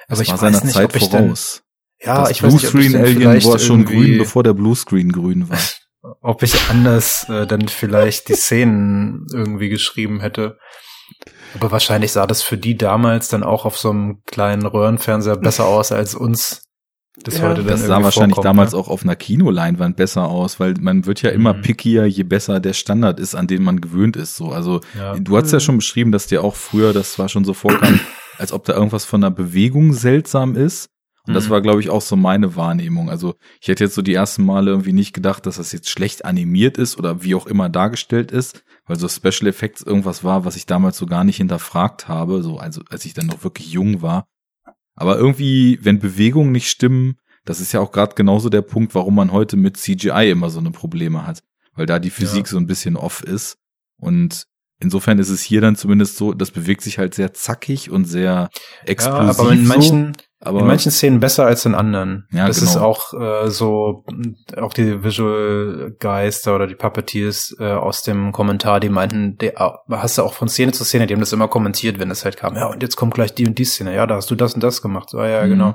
Aber 0.06 0.18
Das 0.18 0.20
ich 0.20 0.28
war 0.30 0.42
weiß 0.42 0.62
nicht, 0.64 0.74
Zeit 0.74 0.84
ob 0.84 0.96
ich 0.96 1.08
dann, 1.08 1.24
voraus. 1.24 1.62
ja, 2.00 2.20
das 2.20 2.30
ich 2.30 2.42
weiß 2.42 2.52
nicht, 2.52 2.68
ob 2.68 2.74
ich 2.74 2.92
dann 2.92 3.02
Alien 3.02 3.16
vielleicht 3.18 3.46
war 3.48 3.58
schon 3.58 3.84
grün, 3.84 4.18
bevor 4.18 4.42
der 4.44 4.52
Bluescreen 4.54 5.10
grün 5.10 5.48
war. 5.48 5.58
ob 6.20 6.42
ich 6.42 6.54
anders 6.70 7.26
äh, 7.30 7.46
dann 7.46 7.66
vielleicht 7.68 8.28
die 8.28 8.34
Szenen 8.34 9.26
irgendwie 9.32 9.70
geschrieben 9.70 10.20
hätte. 10.20 10.58
Aber 11.54 11.72
wahrscheinlich 11.72 12.12
sah 12.12 12.26
das 12.26 12.42
für 12.42 12.58
die 12.58 12.76
damals 12.76 13.28
dann 13.28 13.42
auch 13.42 13.64
auf 13.64 13.78
so 13.78 13.90
einem 13.90 14.22
kleinen 14.26 14.66
Röhrenfernseher 14.66 15.36
besser 15.36 15.64
aus 15.66 15.90
als 15.92 16.14
uns. 16.14 16.62
Das 17.22 17.38
Ja. 17.38 17.54
Das 17.54 17.86
sah 17.86 18.02
wahrscheinlich 18.02 18.34
vorkommt, 18.34 18.44
damals 18.44 18.72
ne? 18.72 18.78
auch 18.78 18.88
auf 18.88 19.04
einer 19.04 19.14
Kinoleinwand 19.14 19.96
besser 19.96 20.24
aus, 20.28 20.58
weil 20.58 20.74
man 20.80 21.06
wird 21.06 21.22
ja 21.22 21.30
immer 21.30 21.54
Mhm. 21.54 21.62
pickier, 21.62 22.06
je 22.06 22.24
besser 22.24 22.58
der 22.58 22.72
Standard 22.72 23.20
ist, 23.20 23.34
an 23.36 23.46
den 23.46 23.62
man 23.62 23.80
gewöhnt 23.80 24.16
ist. 24.16 24.34
So, 24.36 24.50
also 24.50 24.80
Ja. 24.98 25.16
du 25.16 25.36
hast 25.36 25.52
ja 25.52 25.58
Mhm. 25.58 25.60
schon 25.60 25.76
beschrieben, 25.76 26.10
dass 26.12 26.26
dir 26.26 26.42
auch 26.42 26.56
früher, 26.56 26.92
das 26.92 27.18
war 27.18 27.28
schon 27.28 27.44
so 27.44 27.54
vorkam, 27.54 28.00
als 28.38 28.52
ob 28.52 28.64
da 28.64 28.74
irgendwas 28.74 29.04
von 29.04 29.20
der 29.20 29.30
Bewegung 29.30 29.92
seltsam 29.92 30.56
ist. 30.56 30.88
Und 31.26 31.32
das 31.34 31.46
Mhm. 31.46 31.50
war, 31.52 31.62
glaube 31.62 31.80
ich, 31.80 31.88
auch 31.88 32.02
so 32.02 32.16
meine 32.16 32.56
Wahrnehmung. 32.56 33.08
Also 33.08 33.36
ich 33.60 33.68
hätte 33.68 33.84
jetzt 33.84 33.94
so 33.94 34.02
die 34.02 34.12
ersten 34.12 34.44
Male 34.44 34.70
irgendwie 34.72 34.92
nicht 34.92 35.14
gedacht, 35.14 35.46
dass 35.46 35.56
das 35.56 35.72
jetzt 35.72 35.88
schlecht 35.88 36.24
animiert 36.24 36.76
ist 36.76 36.98
oder 36.98 37.22
wie 37.22 37.34
auch 37.36 37.46
immer 37.46 37.68
dargestellt 37.70 38.30
ist, 38.32 38.62
weil 38.86 38.98
so 38.98 39.08
Special 39.08 39.46
Effects 39.48 39.80
irgendwas 39.82 40.22
war, 40.24 40.44
was 40.44 40.56
ich 40.56 40.66
damals 40.66 40.98
so 40.98 41.06
gar 41.06 41.24
nicht 41.24 41.36
hinterfragt 41.38 42.08
habe, 42.08 42.42
so 42.42 42.58
also 42.58 42.82
als 42.90 43.04
ich 43.06 43.14
dann 43.14 43.26
noch 43.28 43.42
wirklich 43.44 43.70
jung 43.72 44.02
war. 44.02 44.26
Aber 44.94 45.18
irgendwie, 45.18 45.78
wenn 45.82 45.98
Bewegungen 45.98 46.52
nicht 46.52 46.68
stimmen, 46.68 47.16
das 47.44 47.60
ist 47.60 47.72
ja 47.72 47.80
auch 47.80 47.92
gerade 47.92 48.14
genauso 48.14 48.48
der 48.48 48.62
Punkt, 48.62 48.94
warum 48.94 49.14
man 49.16 49.32
heute 49.32 49.56
mit 49.56 49.76
CGI 49.76 50.30
immer 50.30 50.50
so 50.50 50.60
eine 50.60 50.70
Probleme 50.70 51.26
hat, 51.26 51.42
weil 51.74 51.86
da 51.86 51.98
die 51.98 52.10
Physik 52.10 52.46
Ja. 52.46 52.50
so 52.52 52.56
ein 52.58 52.66
bisschen 52.66 52.96
off 52.96 53.22
ist. 53.22 53.58
Und 53.98 54.46
insofern 54.80 55.18
ist 55.18 55.30
es 55.30 55.40
hier 55.42 55.60
dann 55.60 55.76
zumindest 55.76 56.16
so, 56.16 56.32
das 56.34 56.50
bewegt 56.50 56.82
sich 56.82 56.98
halt 56.98 57.14
sehr 57.14 57.32
zackig 57.32 57.90
und 57.90 58.04
sehr 58.04 58.22
Ja, 58.32 58.48
explosiv. 58.86 59.40
aber 59.40 59.52
in 59.52 59.66
manchen, 59.66 60.16
Aber 60.40 60.60
in 60.60 60.66
manchen 60.66 60.90
Szenen 60.92 61.20
besser 61.20 61.46
als 61.46 61.64
in 61.64 61.74
anderen. 61.74 62.26
Ja, 62.30 62.46
das 62.46 62.58
genau. 62.58 62.70
ist 62.70 62.76
auch 62.76 63.14
äh, 63.14 63.48
so, 63.50 64.04
auch 64.60 64.74
die 64.74 65.02
Visual 65.02 65.94
Geister 65.98 66.54
oder 66.54 66.66
die 66.66 66.74
Puppeteers 66.74 67.56
äh, 67.58 67.64
aus 67.72 68.02
dem 68.02 68.30
Kommentar, 68.32 68.78
die 68.80 68.90
meinten, 68.90 69.38
der, 69.38 69.54
hast 69.90 70.18
du 70.18 70.22
auch 70.22 70.34
von 70.34 70.48
Szene 70.48 70.72
zu 70.72 70.84
Szene, 70.84 71.06
die 71.06 71.14
haben 71.14 71.20
das 71.20 71.32
immer 71.32 71.48
kommentiert, 71.48 71.98
wenn 71.98 72.10
es 72.10 72.24
halt 72.26 72.36
kam. 72.36 72.56
Ja, 72.56 72.66
und 72.66 72.82
jetzt 72.82 72.96
kommt 72.96 73.14
gleich 73.14 73.34
die 73.34 73.46
und 73.46 73.56
die 73.58 73.64
Szene. 73.64 73.94
Ja, 73.94 74.06
da 74.06 74.16
hast 74.16 74.30
du 74.30 74.34
das 74.34 74.52
und 74.54 74.62
das 74.62 74.82
gemacht. 74.82 75.08
So, 75.10 75.18
ah, 75.18 75.26
ja, 75.28 75.44
Mhm. 75.46 75.48
genau. 75.50 75.74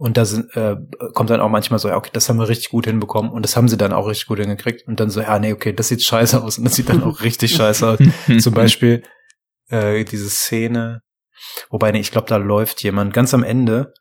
Und 0.00 0.16
da 0.16 0.24
sind, 0.24 0.56
äh, 0.56 0.76
kommt 1.12 1.28
dann 1.28 1.42
auch 1.42 1.50
manchmal 1.50 1.78
so, 1.78 1.88
ja, 1.88 1.96
okay, 1.98 2.08
das 2.14 2.26
haben 2.30 2.38
wir 2.38 2.48
richtig 2.48 2.70
gut 2.70 2.86
hinbekommen 2.86 3.30
und 3.30 3.42
das 3.44 3.54
haben 3.54 3.68
sie 3.68 3.76
dann 3.76 3.92
auch 3.92 4.08
richtig 4.08 4.28
gut 4.28 4.38
hingekriegt 4.38 4.88
und 4.88 4.98
dann 4.98 5.10
so, 5.10 5.20
ja, 5.20 5.38
nee, 5.38 5.52
okay, 5.52 5.74
das 5.74 5.88
sieht 5.88 6.02
scheiße 6.02 6.42
aus 6.42 6.56
und 6.56 6.64
das 6.64 6.74
sieht 6.74 6.88
dann 6.88 7.02
auch 7.02 7.20
richtig 7.22 7.50
scheiße 7.50 7.86
aus. 7.86 7.98
Zum 8.42 8.54
Beispiel 8.54 9.02
äh, 9.68 10.02
diese 10.06 10.30
Szene, 10.30 11.02
wobei, 11.68 11.92
nee, 11.92 12.00
ich 12.00 12.12
glaube, 12.12 12.28
da 12.28 12.38
läuft 12.38 12.82
jemand 12.82 13.12
ganz 13.12 13.34
am 13.34 13.42
Ende, 13.42 13.92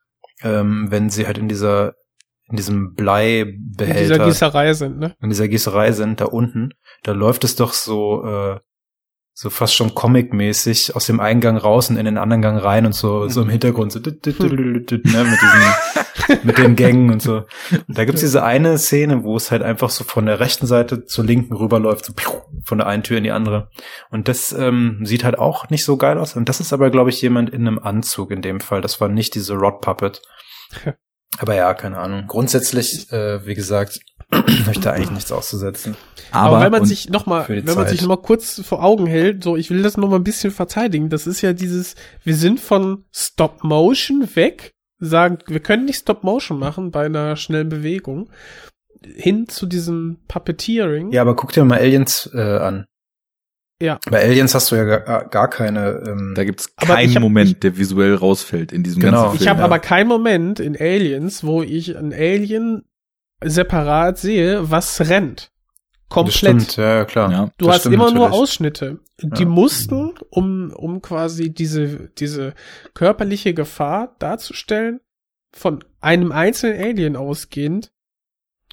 ähm, 0.42 0.88
wenn 0.90 1.10
sie 1.10 1.28
halt 1.28 1.38
in 1.38 1.50
dieser, 1.50 1.96
in 2.50 2.56
diesem 2.56 2.78
In 2.78 2.96
Bleibehälter, 2.96 4.00
dieser 4.00 4.26
Gießerei 4.26 4.74
sind, 4.76 5.00
ne? 5.00 5.18
in 5.22 5.30
dieser 5.30 5.50
Gießerei 5.50 5.92
sind, 5.92 6.22
da 6.22 6.28
unten, 6.28 6.70
da 7.04 7.12
läuft 7.12 7.44
es 7.44 7.58
doch 7.58 7.74
so, 7.74 8.24
äh, 8.24 8.60
so 9.42 9.50
fast 9.50 9.74
schon 9.74 9.96
comic-mäßig 9.96 10.98
aus 10.98 11.06
dem 11.06 11.22
einen 11.22 11.40
Gang 11.40 11.64
raus 11.64 11.90
und 11.90 11.96
in 11.96 12.04
den 12.04 12.18
anderen 12.18 12.42
Gang 12.42 12.62
rein 12.62 12.86
und 12.86 12.92
so, 12.92 13.30
so 13.30 13.42
im 13.42 13.48
Hintergrund 13.48 13.94
so, 13.94 14.00
ne, 14.00 14.12
mit 14.12 14.92
diesen, 14.92 16.44
mit 16.44 16.58
den 16.58 16.76
Gängen 16.76 17.10
und 17.10 17.22
so. 17.22 17.46
Und 17.72 17.98
da 17.98 18.04
gibt's 18.04 18.20
diese 18.20 18.44
eine 18.44 18.78
Szene, 18.78 19.24
wo 19.24 19.38
es 19.38 19.50
halt 19.50 19.64
einfach 19.64 19.92
so 19.92 20.04
von 20.04 20.26
der 20.26 20.42
rechten 20.42 20.68
Seite 20.68 21.06
zur 21.06 21.24
linken 21.24 21.56
rüberläuft, 21.56 22.04
so 22.04 22.14
von 22.66 22.80
der 22.80 22.88
einen 22.88 23.04
Tür 23.04 23.18
in 23.18 23.24
die 23.24 23.32
andere. 23.32 23.70
Und 24.10 24.28
das 24.28 24.52
ähm, 24.52 25.00
sieht 25.06 25.24
halt 25.24 25.40
auch 25.40 25.70
nicht 25.70 25.86
so 25.86 25.96
geil 25.96 26.18
aus. 26.18 26.36
Und 26.36 26.50
das 26.50 26.60
ist 26.60 26.74
aber, 26.74 26.90
glaube 26.90 27.10
ich, 27.10 27.22
jemand 27.22 27.50
in 27.50 27.66
einem 27.66 27.80
Anzug 27.80 28.32
in 28.32 28.42
dem 28.42 28.60
Fall. 28.60 28.82
Das 28.82 29.00
war 29.00 29.08
nicht 29.08 29.36
diese 29.36 29.54
Rod 29.54 29.80
Puppet. 29.80 30.22
Aber 31.38 31.56
ja, 31.56 31.74
keine 31.76 32.00
Ahnung. 32.00 32.26
Grundsätzlich, 32.28 33.10
äh, 33.14 33.46
wie 33.46 33.54
gesagt, 33.54 34.00
habe 34.32 34.72
ich 34.72 34.80
da 34.80 34.92
eigentlich 34.92 35.12
nichts 35.12 35.32
auszusetzen. 35.32 35.96
Aber, 36.32 36.58
Aber, 36.58 36.66
wenn 36.66 36.72
man 36.72 36.86
sich 36.86 37.10
noch 37.10 37.26
mal, 37.26 37.48
wenn 37.48 37.66
man 37.66 37.76
Zeit. 37.76 37.90
sich 37.90 38.02
noch 38.02 38.10
mal 38.10 38.18
kurz 38.18 38.62
vor 38.64 38.84
Augen 38.84 39.08
hält, 39.08 39.44
so 39.44 39.56
ich 39.58 39.70
will 39.72 39.82
das 39.82 39.98
noch 39.98 40.10
mal 40.10 40.18
ein 40.18 40.24
bisschen 40.24 40.52
verteidigen. 40.52 41.10
Das 41.10 41.26
ist 41.28 41.42
ja 41.42 41.54
dieses, 41.54 41.96
wir 42.24 42.36
sind 42.36 42.60
von 42.60 43.06
Stop 43.12 43.64
Motion 43.64 44.28
weg, 44.36 44.74
sagen, 45.00 45.40
wir 45.48 45.60
können 45.60 45.86
nicht 45.86 46.00
Stop 46.02 46.24
Motion 46.24 46.60
machen 46.60 46.92
bei 46.92 47.06
einer 47.06 47.36
schnellen 47.36 47.70
Bewegung, 47.70 48.30
hin 49.16 49.48
zu 49.48 49.66
diesem 49.66 50.20
Puppeteering. 50.28 51.12
Ja, 51.12 51.22
aber 51.22 51.36
guck 51.36 51.52
dir 51.54 51.64
mal 51.66 51.80
Aliens 51.80 52.30
äh, 52.34 52.40
an. 52.40 52.86
Ja. 53.82 53.98
Bei 54.12 54.22
Aliens 54.22 54.54
hast 54.54 54.72
du 54.72 54.76
ja 54.76 54.84
gar, 54.84 55.30
gar 55.30 55.50
keine. 55.50 56.04
Ähm, 56.06 56.34
da 56.36 56.44
gibt's 56.44 56.68
ich 56.82 56.88
keinen 56.88 57.16
hab- 57.16 57.22
Moment, 57.22 57.64
der 57.64 57.78
visuell 57.78 58.14
rausfällt 58.14 58.74
in 58.74 58.84
diesem 58.84 59.02
Genau. 59.02 59.24
ganzen 59.24 59.38
Film. 59.38 59.42
Ich 59.42 59.48
habe 59.50 59.60
ja. 59.60 59.66
aber 59.66 59.80
keinen 59.80 60.10
Moment 60.10 60.60
in 60.60 60.76
Aliens, 60.76 61.46
wo 61.46 61.64
ich 61.64 61.98
ein 61.98 62.12
Alien 62.14 62.84
separat 63.44 64.18
sehe, 64.18 64.70
was 64.70 65.00
rennt. 65.10 65.52
das 66.10 66.16
Komplett. 66.16 66.36
stimmt, 66.36 66.76
ja, 66.78 67.06
klar. 67.06 67.32
Ja. 67.32 67.50
Du 67.58 67.66
Das 67.66 67.76
hast 67.76 67.80
stimmt 67.82 67.96
immer 67.96 68.12
nur 68.12 68.26
natürlich. 68.26 68.42
Ausschnitte. 68.42 69.00
Die 69.22 69.44
Ja. 69.44 69.48
mussten, 69.50 70.16
um, 70.32 70.72
um 70.76 71.02
quasi 71.02 71.54
diese, 71.54 72.10
diese 72.18 72.54
körperliche 72.94 73.54
Gefahr 73.54 74.16
darzustellen, 74.20 75.02
von 75.52 75.84
einem 76.02 76.32
einzelnen 76.32 76.82
Alien 76.82 77.16
ausgehend, 77.16 77.92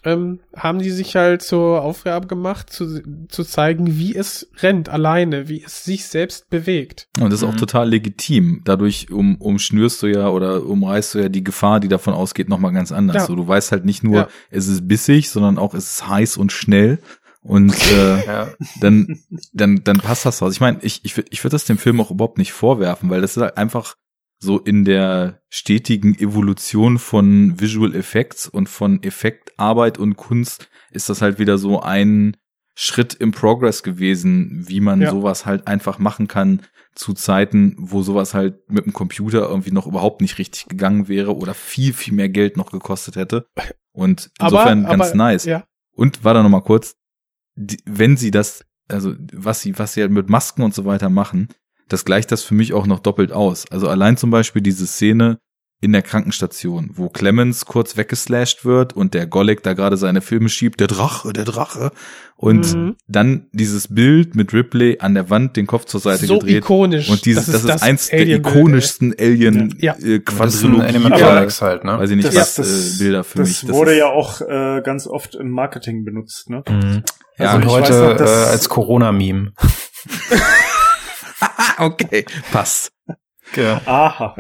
ähm, 0.07 0.41
haben 0.57 0.79
die 0.79 0.91
sich 0.91 1.17
halt 1.17 1.43
zur 1.43 1.83
Aufgabe 1.83 2.27
gemacht, 2.29 2.71
zu, 2.71 3.03
zu 3.29 3.45
zeigen, 3.45 3.99
wie 3.99 4.15
es 4.15 4.49
rennt 4.61 4.89
alleine, 4.89 5.49
wie 5.49 5.63
es 5.63 5.85
sich 5.85 6.07
selbst 6.07 6.49
bewegt. 6.49 7.09
Und 7.21 7.33
das 7.33 7.41
ist 7.43 7.49
auch 7.49 7.53
Mhm. 7.53 7.59
total 7.59 7.89
legitim. 7.91 8.63
Dadurch 8.65 9.11
um, 9.11 9.37
umschnürst 9.37 10.03
du 10.03 10.07
ja 10.07 10.29
oder 10.29 10.65
umreißt 10.65 11.15
du 11.15 11.19
ja 11.19 11.29
die 11.29 11.45
Gefahr, 11.45 11.81
die 11.81 11.89
davon 11.89 12.15
ausgeht, 12.15 12.49
nochmal 12.49 12.73
ganz 12.73 12.93
anders. 12.93 13.17
Ja. 13.17 13.27
So, 13.27 13.35
du 13.35 13.47
weißt 13.47 13.73
halt 13.73 13.85
nicht 13.85 14.05
nur, 14.05 14.17
Ja. 14.17 14.29
es 14.51 14.69
ist 14.69 14.87
bissig, 14.89 15.29
sondern 15.29 15.59
auch, 15.59 15.75
es 15.75 15.91
ist 15.91 16.09
heiß 16.09 16.37
und 16.37 16.53
schnell. 16.53 16.99
Und 17.43 17.75
äh, 17.93 18.17
Ja. 18.27 18.49
dann, 18.81 19.21
dann, 19.53 19.83
dann 19.85 19.99
passt 19.99 20.25
das 20.27 20.41
raus. 20.43 20.53
Ich 20.53 20.61
meine, 20.61 20.79
ich, 20.83 21.01
ich, 21.05 21.17
ich 21.31 21.43
würde 21.45 21.55
das 21.55 21.65
dem 21.65 21.79
Film 21.79 22.01
auch 22.01 22.11
überhaupt 22.11 22.39
nicht 22.39 22.53
vorwerfen, 22.53 23.11
weil 23.11 23.21
das 23.21 23.37
ist 23.37 23.43
halt 23.43 23.57
einfach 23.57 23.95
so 24.39 24.59
in 24.59 24.85
der 24.85 25.41
stetigen 25.49 26.15
Evolution 26.19 26.99
von 26.99 27.59
Visual 27.61 27.95
Effects 27.95 28.47
und 28.47 28.69
von 28.69 29.03
Effektarbeit 29.03 29.99
und 29.99 30.17
Kunst 30.17 30.69
ist 30.91 31.09
das 31.09 31.23
halt 31.23 31.39
wieder 31.39 31.59
so 31.59 31.81
ein 31.81 32.37
Schritt 32.75 33.15
im 33.15 33.33
Progress 33.33 33.83
gewesen, 33.83 34.65
wie 34.69 34.81
man 34.81 35.01
Ja. 35.01 35.11
sowas 35.11 35.47
halt 35.47 35.67
einfach 35.67 35.99
machen 35.99 36.29
kann 36.29 36.61
zu 36.95 37.15
Zeiten, 37.15 37.75
wo 37.79 38.03
sowas 38.03 38.35
halt 38.35 38.71
mit 38.71 38.85
dem 38.85 38.93
Computer 38.93 39.49
irgendwie 39.49 39.71
noch 39.71 39.87
überhaupt 39.87 40.21
nicht 40.21 40.39
richtig 40.39 40.67
gegangen 40.67 41.09
wäre 41.09 41.37
oder 41.37 41.55
viel, 41.55 41.93
viel 41.93 42.15
mehr 42.15 42.29
Geld 42.29 42.57
noch 42.57 42.71
gekostet 42.71 43.17
hätte. 43.17 43.47
Und 43.93 44.31
insofern 44.39 44.85
aber, 44.85 44.97
ganz 44.97 45.09
aber, 45.11 45.17
nice. 45.17 45.45
Ja. 45.45 45.65
Und 45.93 46.25
war 46.25 46.35
da 46.35 46.43
noch 46.43 46.51
mal 46.51 46.61
kurz, 46.63 46.97
die, 47.55 47.79
wenn 47.87 48.17
sie 48.19 48.31
das, 48.31 48.65
also 48.89 49.15
was 49.33 49.63
sie, 49.63 49.79
was 49.79 49.95
sie 49.95 50.03
halt 50.03 50.11
mit 50.11 50.29
Masken 50.29 50.63
und 50.63 50.75
so 50.75 50.85
weiter 50.85 51.09
machen, 51.09 51.49
das 51.89 52.05
gleicht 52.05 52.33
das 52.33 52.43
für 52.43 52.55
mich 52.55 52.73
auch 52.75 52.87
noch 52.87 53.01
doppelt 53.01 53.33
aus. 53.33 53.65
Also 53.71 53.89
allein 53.89 54.17
zum 54.17 54.31
Beispiel 54.31 54.63
diese 54.63 54.87
Szene 54.87 55.39
in 55.83 55.93
der 55.93 56.01
Krankenstation, 56.01 56.91
wo 56.95 57.11
Clemens 57.11 57.67
kurz 57.67 57.99
weggeslasht 57.99 58.65
wird 58.65 58.95
und 58.95 59.13
der 59.13 59.27
Golek 59.27 59.63
da 59.63 59.75
gerade 59.75 59.99
seine 59.99 60.23
Filme 60.23 60.49
schiebt, 60.49 60.81
der 60.81 60.87
Drache, 60.87 61.35
der 61.35 61.45
Drache. 61.45 61.91
Und 62.35 62.75
Mhm. 62.75 62.97
dann 63.09 63.47
dieses 63.53 63.89
Bild 63.95 64.35
mit 64.35 64.55
Ripley 64.55 64.99
an 65.01 65.13
der 65.15 65.29
Wand, 65.29 65.55
den 65.57 65.67
Kopf 65.67 65.85
zur 65.85 66.01
Seite 66.01 66.25
So 66.25 66.39
gedreht. 66.39 66.57
ikonisch. 66.65 67.11
Und 67.11 67.27
dieses, 67.27 67.45
das 67.47 67.63
ist, 67.65 67.83
eins 67.83 68.09
der 68.09 68.21
Alien-Bild, 68.21 68.55
ikonischsten 68.57 69.15
Alien 69.19 69.77
Ja. 69.79 69.93
äh, 69.93 69.97
Das 69.97 70.55
ist 70.55 70.65
ein 70.65 70.73
Quadrilogie. 70.73 70.83
Animatronics 70.97 71.61
halt, 71.63 71.85
ne? 71.85 71.99
Weiß 71.99 72.09
ich 72.11 72.17
nicht, 72.17 72.29
Das, 72.29 72.35
was 72.37 72.55
das, 72.55 72.95
äh, 72.95 72.99
Bilder 73.05 73.23
für 73.25 73.39
das 73.39 73.63
mich. 73.63 73.73
wurde 73.73 73.93
ist, 73.93 73.99
ja 73.99 74.07
auch 74.07 74.41
äh, 74.41 74.81
ganz 74.83 75.07
oft 75.07 75.35
im 75.35 75.51
Marketing 75.51 76.05
benutzt, 76.05 76.49
ne? 76.49 76.63
Mhm. 76.69 77.03
Ja, 77.39 77.55
und 77.55 77.65
ich 77.65 77.69
heute 77.69 77.93
noch, 78.19 78.21
äh, 78.21 78.23
als 78.25 78.71
Corona-Meme. 78.71 79.53
okay, 81.79 82.25
passt. 82.53 82.93
Ja. 83.55 83.81
Aha. 83.87 84.35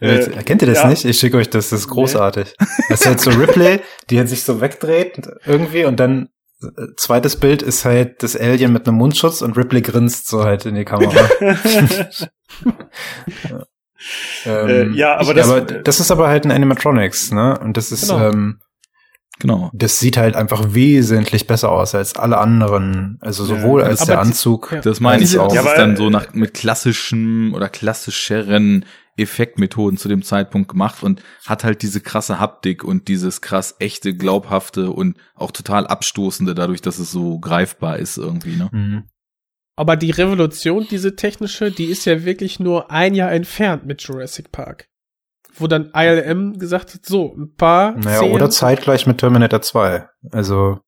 Äh, 0.00 0.42
Kennt 0.44 0.62
ihr 0.62 0.68
das 0.68 0.82
ja. 0.82 0.88
nicht? 0.88 1.04
Ich 1.04 1.18
schicke 1.18 1.38
euch 1.38 1.48
das, 1.48 1.70
das 1.70 1.80
ist 1.80 1.88
großartig. 1.88 2.54
Das 2.90 3.00
ist 3.00 3.06
halt 3.06 3.20
so 3.20 3.30
Ripley, 3.30 3.80
die 4.10 4.18
halt 4.18 4.28
sich 4.28 4.44
so 4.44 4.60
wegdreht 4.60 5.18
irgendwie 5.46 5.86
und 5.86 5.98
dann 5.98 6.28
äh, 6.62 6.66
zweites 6.98 7.36
Bild 7.36 7.62
ist 7.62 7.86
halt 7.86 8.22
das 8.22 8.36
Alien 8.36 8.70
mit 8.72 8.86
einem 8.86 8.98
Mundschutz 8.98 9.40
und 9.40 9.56
Ripley 9.56 9.80
grinst 9.80 10.28
so 10.28 10.44
halt 10.44 10.66
in 10.66 10.74
die 10.74 10.84
Kamera. 10.84 11.28
Ähm, 14.46 14.94
Äh, 14.94 14.96
ja, 14.96 15.16
aber 15.18 15.30
ich- 15.30 15.36
das- 15.36 15.48
aber 15.50 15.60
das 15.60 16.00
ist 16.00 16.10
aber 16.10 16.28
halt 16.28 16.46
ein 16.46 16.50
Animatronics, 16.50 17.32
ne? 17.32 17.58
Und 17.58 17.76
das 17.76 17.92
ist, 17.92 18.08
Genau. 18.08 18.30
ähm, 18.30 18.60
Genau. 19.40 19.70
das 19.72 19.98
sieht 19.98 20.16
halt 20.16 20.36
einfach 20.36 20.74
wesentlich 20.74 21.46
besser 21.46 21.72
aus 21.72 21.94
als 21.94 22.14
alle 22.16 22.38
anderen. 22.38 23.18
Also 23.20 23.44
sowohl 23.44 23.80
Ja, 23.80 23.86
als 23.88 24.04
der 24.04 24.16
die- 24.16 24.20
Anzug. 24.20 24.70
ja. 24.72 24.80
Das 24.80 25.00
meine 25.00 25.22
ich 25.24 25.38
auch. 25.38 25.52
Ja, 25.54 25.62
das 25.62 25.72
ist 25.72 25.78
aber- 25.78 25.86
dann 25.86 25.96
so 25.96 26.10
nach, 26.10 26.32
mit 26.34 26.54
klassischen 26.54 27.52
oder 27.54 27.68
klassischeren 27.68 28.84
Effektmethoden 29.16 29.98
zu 29.98 30.08
dem 30.08 30.22
Zeitpunkt 30.22 30.68
gemacht 30.70 31.02
und 31.02 31.22
hat 31.46 31.64
halt 31.64 31.82
diese 31.82 32.00
krasse 32.00 32.38
Haptik 32.38 32.84
und 32.84 33.08
dieses 33.08 33.40
krass 33.40 33.74
echte, 33.78 34.14
glaubhafte 34.14 34.90
und 34.90 35.18
auch 35.34 35.50
total 35.50 35.86
abstoßende 35.86 36.54
dadurch, 36.54 36.80
dass 36.80 36.98
es 36.98 37.10
so 37.10 37.38
greifbar 37.38 37.98
ist 37.98 38.16
irgendwie, 38.16 38.56
ne? 38.56 38.68
Mhm. 38.72 39.04
Aber 39.76 39.96
die 39.96 40.10
Revolution, 40.10 40.86
diese 40.90 41.16
technische, 41.16 41.70
die 41.70 41.86
ist 41.86 42.04
ja 42.04 42.24
wirklich 42.24 42.60
nur 42.60 42.90
ein 42.90 43.14
Jahr 43.14 43.32
entfernt 43.32 43.86
mit 43.86 44.02
Jurassic 44.02 44.52
Park. 44.52 44.86
Wo 45.54 45.66
dann 45.66 45.90
ILM 45.94 46.58
gesagt 46.58 46.94
hat, 46.94 47.04
so, 47.06 47.34
ein 47.36 47.54
paar 47.56 47.92
Naja, 47.92 48.18
Szenen- 48.18 48.34
oder 48.34 48.50
zeitgleich 48.50 49.06
mit 49.06 49.18
Terminator 49.18 49.60
2. 49.62 50.08
Also, 50.32 50.80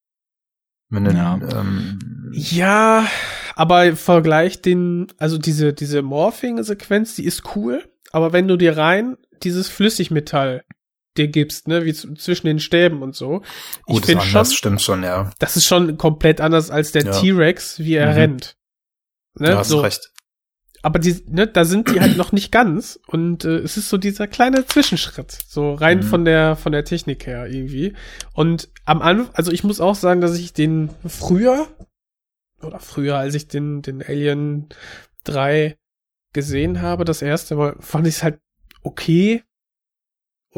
wenn 0.89 1.05
du, 1.05 1.11
Ja. 1.13 1.39
ähm, 1.53 2.31
Ja, 2.33 3.07
aber 3.55 3.95
vergleich 3.97 4.63
den, 4.63 5.09
also 5.19 5.37
diese, 5.39 5.73
diese 5.75 6.01
Morphing-Sequenz, 6.03 7.17
die 7.17 7.25
ist 7.25 7.57
cool, 7.57 7.85
aber 8.13 8.33
wenn 8.33 8.49
du 8.49 8.57
dir 8.57 8.77
rein 8.77 9.17
dieses 9.43 9.69
Flüssigmetall 9.69 10.65
dir 11.19 11.29
gibst, 11.29 11.69
ne, 11.69 11.85
wie 11.85 11.93
zwischen 11.93 12.47
den 12.47 12.59
Stäben 12.59 13.03
und 13.03 13.15
so, 13.15 13.43
ich 13.87 13.95
gut, 13.97 14.07
finde 14.07 14.23
ist 14.23 14.29
schon, 14.31 14.37
anders, 14.39 14.55
stimmt 14.55 14.81
schon, 14.83 15.03
ja. 15.03 15.31
das 15.39 15.57
ist 15.57 15.67
schon 15.67 15.99
komplett 15.99 16.41
anders 16.41 16.71
als 16.71 16.93
der 16.93 17.05
Ja. 17.05 17.13
T-Rex, 17.21 17.81
wie 17.81 17.95
er 17.97 18.11
Mhm. 18.13 18.15
rennt. 18.17 18.57
Ne, 19.39 19.51
Du 19.51 19.57
hast 19.59 19.69
so. 19.69 19.81
recht. 19.81 20.11
Aber 20.83 20.99
die, 20.99 21.23
ne, 21.29 21.47
da 21.47 21.65
sind 21.65 21.89
die 21.89 22.01
halt 22.01 22.17
noch 22.17 22.33
nicht 22.33 22.51
ganz 22.51 22.99
und 23.07 23.45
äh, 23.45 23.59
es 23.59 23.77
ist 23.77 23.89
so 23.89 23.99
dieser 23.99 24.27
kleine 24.27 24.67
Zwischenschritt, 24.67 25.31
so 25.31 25.75
rein 25.75 25.99
Mhm. 25.99 26.03
von 26.03 26.25
der 26.25 26.57
von 26.57 26.73
der 26.73 26.85
Technik 26.85 27.27
her 27.27 27.47
irgendwie. 27.47 27.95
Und 28.35 28.69
am 28.85 29.01
Anfang, 29.01 29.35
also 29.35 29.53
ich 29.53 29.65
muss 29.65 29.81
auch 29.81 29.95
sagen, 29.95 30.21
dass 30.21 30.37
ich 30.39 30.53
den 30.53 30.91
früher 31.07 31.69
oder 32.63 32.81
früher, 32.81 33.17
als 33.17 33.35
ich 33.35 33.49
den 33.49 33.83
den 33.83 34.03
Alien 34.03 34.69
3 35.25 35.77
gesehen 36.33 36.83
habe, 36.83 37.05
das 37.05 37.23
erste 37.23 37.55
Mal, 37.57 37.77
fand 37.81 38.07
ich 38.07 38.17
es 38.17 38.23
halt 38.23 38.41
okay, 38.83 39.43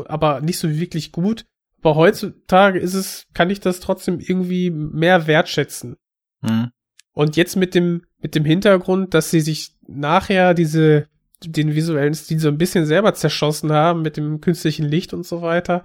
aber 0.07 0.41
nicht 0.41 0.59
so 0.59 0.71
wirklich 0.71 1.13
gut. 1.13 1.45
Aber 1.83 1.97
heutzutage 1.97 2.79
ist 2.79 2.95
es, 2.95 3.27
kann 3.35 3.51
ich 3.51 3.61
das 3.61 3.81
trotzdem 3.81 4.19
irgendwie 4.19 4.71
mehr 4.71 5.27
wertschätzen. 5.27 5.97
Mhm. 6.41 6.71
Und 7.13 7.37
jetzt 7.37 7.57
mit 7.57 7.75
dem, 7.75 8.07
mit 8.19 8.35
dem 8.35 8.45
Hintergrund, 8.47 9.13
dass 9.13 9.31
sie 9.31 9.41
sich 9.43 9.74
nachher 9.89 10.55
diese, 10.55 11.09
den 11.43 11.75
visuellen 11.75 12.15
Stil 12.15 12.39
so 12.39 12.49
ein 12.49 12.59
bisschen 12.59 12.87
selber 12.87 13.15
zerschossen 13.15 13.73
haben 13.73 14.03
mit 14.03 14.17
dem 14.17 14.41
künstlichen 14.41 14.87
Licht 14.87 15.13
und 15.13 15.27
so 15.27 15.43
weiter, 15.43 15.85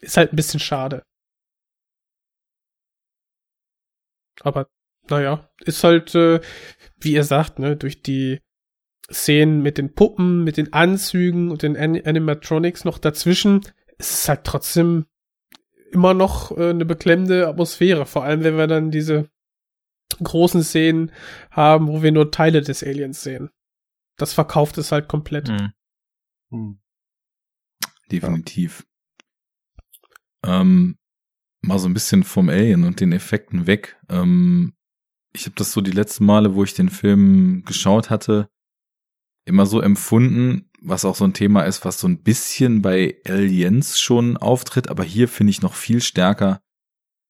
ist 0.00 0.16
halt 0.16 0.32
ein 0.32 0.36
bisschen 0.36 0.60
schade. 0.60 1.02
Aber, 4.42 4.68
naja, 5.08 5.48
ist 5.64 5.82
halt, 5.84 6.14
äh, 6.14 6.40
wie 6.98 7.12
ihr 7.12 7.24
sagt, 7.24 7.58
ne, 7.58 7.76
durch 7.76 8.02
die 8.02 8.40
Szenen 9.10 9.62
mit 9.62 9.78
den 9.78 9.94
Puppen, 9.94 10.44
mit 10.44 10.56
den 10.56 10.72
Anzügen 10.72 11.50
und 11.50 11.62
den 11.62 11.76
An 11.76 12.00
Animatronics 12.04 12.84
noch 12.84 12.98
dazwischen, 12.98 13.60
ist 13.98 14.12
es 14.12 14.28
halt 14.28 14.44
trotzdem 14.44 15.06
immer 15.92 16.14
noch 16.14 16.56
äh, 16.56 16.70
eine 16.70 16.84
beklemmende 16.84 17.48
Atmosphäre. 17.48 18.06
Vor 18.06 18.24
allem, 18.24 18.44
wenn 18.44 18.56
wir 18.56 18.66
dann 18.66 18.90
diese 18.90 19.30
großen 20.22 20.62
Szenen 20.62 21.12
haben, 21.50 21.88
wo 21.88 22.02
wir 22.02 22.12
nur 22.12 22.30
Teile 22.30 22.62
des 22.62 22.82
Aliens 22.82 23.22
sehen. 23.22 23.50
Das 24.16 24.32
verkauft 24.32 24.78
es 24.78 24.92
halt 24.92 25.08
komplett. 25.08 25.48
Mhm. 25.48 25.72
Hm. 26.50 26.80
Definitiv. 28.10 28.86
Ähm, 30.44 30.96
mal 31.60 31.78
so 31.78 31.88
ein 31.88 31.94
bisschen 31.94 32.22
vom 32.22 32.48
Alien 32.48 32.84
und 32.84 33.00
den 33.00 33.12
Effekten 33.12 33.66
weg. 33.66 33.98
Ähm, 34.08 34.74
ich 35.32 35.44
habe 35.44 35.56
das 35.56 35.72
so 35.72 35.80
die 35.80 35.92
letzten 35.92 36.24
Male, 36.24 36.54
wo 36.54 36.64
ich 36.64 36.74
den 36.74 36.88
Film 36.88 37.64
geschaut 37.66 38.08
hatte, 38.10 38.48
immer 39.44 39.66
so 39.66 39.80
empfunden, 39.80 40.70
was 40.80 41.04
auch 41.04 41.14
so 41.14 41.24
ein 41.24 41.34
Thema 41.34 41.62
ist, 41.62 41.84
was 41.84 42.00
so 42.00 42.08
ein 42.08 42.22
bisschen 42.22 42.82
bei 42.82 43.20
Aliens 43.26 43.98
schon 43.98 44.36
auftritt, 44.36 44.88
aber 44.88 45.04
hier 45.04 45.28
finde 45.28 45.50
ich 45.50 45.62
noch 45.62 45.74
viel 45.74 46.00
stärker, 46.00 46.62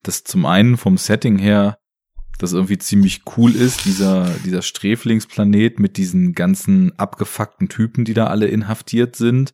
dass 0.02 0.24
zum 0.24 0.46
einen 0.46 0.76
vom 0.76 0.98
Setting 0.98 1.38
her 1.38 1.78
das 2.38 2.52
irgendwie 2.52 2.78
ziemlich 2.78 3.22
cool 3.36 3.54
ist, 3.54 3.84
dieser, 3.84 4.30
dieser 4.44 4.62
Sträflingsplanet 4.62 5.78
mit 5.78 5.96
diesen 5.96 6.32
ganzen 6.34 6.98
abgefuckten 6.98 7.68
Typen, 7.68 8.04
die 8.04 8.14
da 8.14 8.26
alle 8.26 8.46
inhaftiert 8.46 9.16
sind. 9.16 9.52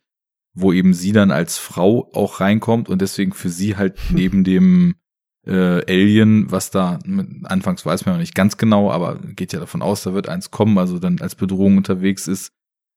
wo 0.54 0.70
eben 0.72 0.92
sie 0.92 1.12
dann 1.12 1.30
als 1.30 1.56
Frau 1.56 2.10
auch 2.12 2.40
reinkommt 2.40 2.90
und 2.90 3.00
deswegen 3.00 3.32
für 3.32 3.48
sie 3.48 3.76
halt 3.76 3.98
neben 4.10 4.44
dem 4.44 4.96
äh, 5.46 5.82
Alien, 5.90 6.50
was 6.50 6.70
da 6.70 6.98
anfangs 7.44 7.84
weiß 7.84 8.04
man 8.04 8.14
noch 8.14 8.20
nicht 8.20 8.34
ganz 8.34 8.56
genau, 8.58 8.90
aber 8.90 9.18
geht 9.18 9.52
ja 9.52 9.60
davon 9.60 9.82
aus, 9.82 10.02
da 10.02 10.14
wird 10.14 10.28
eins 10.28 10.50
kommen, 10.50 10.78
also 10.78 10.98
dann 10.98 11.20
als 11.20 11.34
Bedrohung 11.34 11.78
unterwegs 11.78 12.28
ist, 12.28 12.52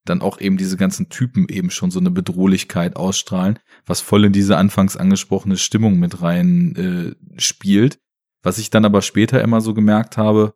dann 0.05 0.21
auch 0.21 0.39
eben 0.39 0.57
diese 0.57 0.77
ganzen 0.77 1.09
Typen 1.09 1.47
eben 1.49 1.71
schon 1.71 1.91
so 1.91 1.99
eine 1.99 2.11
Bedrohlichkeit 2.11 2.95
ausstrahlen, 2.95 3.59
was 3.85 4.01
voll 4.01 4.25
in 4.25 4.33
diese 4.33 4.57
anfangs 4.57 4.95
angesprochene 4.95 5.57
Stimmung 5.57 5.97
mit 5.97 6.21
rein 6.21 6.75
äh, 6.75 7.39
spielt. 7.41 7.99
Was 8.45 8.59
ich 8.59 8.69
dann 8.69 8.85
aber 8.85 9.01
später 9.01 9.41
immer 9.41 9.59
so 9.59 9.73
gemerkt 9.73 10.17
habe, 10.17 10.53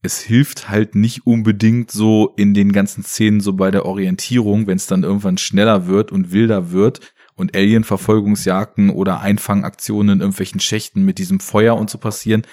es 0.00 0.18
hilft 0.18 0.70
halt 0.70 0.94
nicht 0.94 1.26
unbedingt 1.26 1.90
so 1.90 2.32
in 2.38 2.54
den 2.54 2.72
ganzen 2.72 3.04
Szenen 3.04 3.40
so 3.40 3.52
bei 3.52 3.70
der 3.70 3.84
Orientierung, 3.84 4.66
wenn 4.66 4.78
es 4.78 4.86
dann 4.86 5.02
irgendwann 5.02 5.36
schneller 5.36 5.86
wird 5.86 6.10
und 6.10 6.32
wilder 6.32 6.70
wird 6.70 7.12
und 7.34 7.54
Alien-Verfolgungsjagden 7.54 8.88
oder 8.88 9.20
Einfangaktionen 9.20 10.14
in 10.14 10.20
irgendwelchen 10.20 10.58
Schächten 10.58 11.04
mit 11.04 11.18
diesem 11.18 11.38
Feuer 11.38 11.76
und 11.76 11.90
so 11.90 11.98
passieren. 11.98 12.46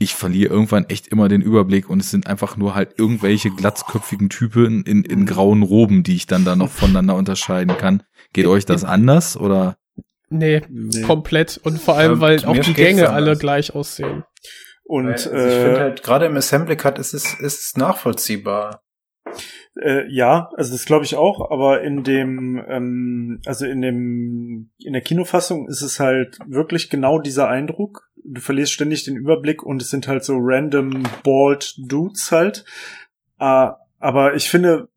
Ich 0.00 0.16
verliere 0.16 0.52
irgendwann 0.52 0.86
echt 0.86 1.06
immer 1.06 1.28
den 1.28 1.40
Überblick 1.40 1.88
und 1.88 2.00
es 2.00 2.10
sind 2.10 2.26
einfach 2.26 2.56
nur 2.56 2.74
halt 2.74 2.98
irgendwelche 2.98 3.50
glatzköpfigen 3.50 4.28
Typen 4.28 4.82
in, 4.82 5.04
in 5.04 5.24
grauen 5.24 5.62
Roben, 5.62 6.02
die 6.02 6.16
ich 6.16 6.26
dann 6.26 6.44
da 6.44 6.56
noch 6.56 6.70
voneinander 6.70 7.14
unterscheiden 7.14 7.76
kann. 7.78 8.02
Geht 8.32 8.46
euch 8.46 8.64
das 8.66 8.82
anders 8.82 9.36
oder? 9.36 9.76
Nee, 10.30 10.62
Nee. 10.68 11.02
komplett. 11.02 11.60
Und 11.62 11.80
vor 11.80 11.96
allem, 11.96 12.12
Ähm, 12.12 12.20
weil 12.20 12.36
mir 12.36 12.48
auch 12.48 12.58
die 12.58 12.74
Gänge 12.74 13.10
alle 13.10 13.36
gleich 13.36 13.74
aussehen. 13.74 14.24
Und 14.84 15.08
also 15.08 15.30
ich 15.30 15.36
finde 15.36 15.76
äh, 15.76 15.80
halt, 15.80 16.02
gerade 16.02 16.26
im 16.26 16.36
Assembly 16.36 16.76
Cut 16.76 16.98
ist 16.98 17.14
es, 17.14 17.34
ist 17.34 17.60
es 17.60 17.76
nachvollziehbar. 17.76 18.82
Äh, 19.80 20.12
ja, 20.12 20.50
also 20.56 20.72
das 20.72 20.84
glaube 20.84 21.04
ich 21.04 21.14
auch, 21.14 21.50
aber 21.50 21.82
in 21.82 22.02
dem, 22.02 22.60
ähm, 22.68 23.40
also 23.46 23.66
in 23.66 23.80
dem, 23.82 24.70
in 24.78 24.92
der 24.92 25.02
Kinofassung 25.02 25.68
ist 25.68 25.82
es 25.82 26.00
halt 26.00 26.38
wirklich 26.46 26.90
genau 26.90 27.20
dieser 27.20 27.48
Eindruck. 27.48 28.10
Du 28.24 28.40
verlierst 28.40 28.72
ständig 28.72 29.04
den 29.04 29.16
Überblick 29.16 29.62
und 29.62 29.80
es 29.80 29.90
sind 29.90 30.08
halt 30.08 30.24
so 30.24 30.36
random 30.38 31.04
bald 31.22 31.74
Dudes 31.78 32.32
halt. 32.32 32.64
Äh, 33.38 33.68
aber 34.00 34.34
ich 34.34 34.50
finde, 34.50 34.88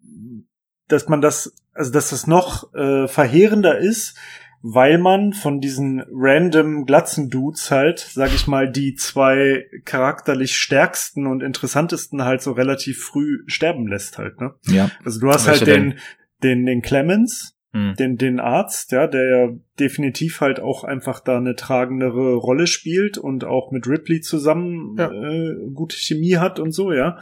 dass 0.87 1.07
man 1.07 1.21
das, 1.21 1.53
also 1.73 1.91
dass 1.91 2.09
das 2.09 2.25
noch 2.25 2.73
äh, 2.73 3.07
verheerender 3.07 3.77
ist, 3.77 4.17
weil 4.65 4.97
man 4.97 5.33
von 5.33 5.59
diesen 5.59 6.01
random 6.09 6.85
glatzen 6.85 7.29
Dudes 7.29 7.69
halt, 7.69 7.99
sag 7.99 8.33
ich 8.33 8.47
mal, 8.47 8.71
die 8.71 8.95
zwei 8.95 9.65
charakterlich 9.83 10.55
stärksten 10.55 11.27
und 11.27 11.43
interessantesten 11.43 12.23
halt 12.23 12.41
so 12.41 12.53
relativ 12.53 13.03
früh 13.03 13.43
sterben 13.45 13.87
lässt 13.87 14.17
halt, 14.17 14.39
ne? 14.39 14.53
Ja. 14.63 14.89
Also 15.03 15.19
du 15.19 15.27
hast 15.27 15.47
Welche 15.47 15.65
halt 15.65 15.75
den, 15.75 15.99
den, 16.41 16.65
den 16.65 16.81
Clemens, 16.81 17.57
Hm. 17.75 17.95
den, 17.97 18.17
den 18.17 18.39
Arzt, 18.39 18.91
ja, 18.91 19.07
der 19.07 19.25
ja 19.27 19.49
definitiv 19.79 20.41
halt 20.41 20.59
auch 20.59 20.83
einfach 20.83 21.19
da 21.19 21.37
eine 21.37 21.55
tragendere 21.55 22.35
Rolle 22.35 22.67
spielt 22.67 23.17
und 23.17 23.43
auch 23.45 23.71
mit 23.71 23.87
Ripley 23.87 24.21
zusammen 24.21 24.95
Ja. 24.97 25.11
äh, 25.11 25.55
gute 25.73 25.97
Chemie 25.97 26.37
hat 26.37 26.59
und 26.59 26.71
so, 26.71 26.93
ja. 26.93 27.17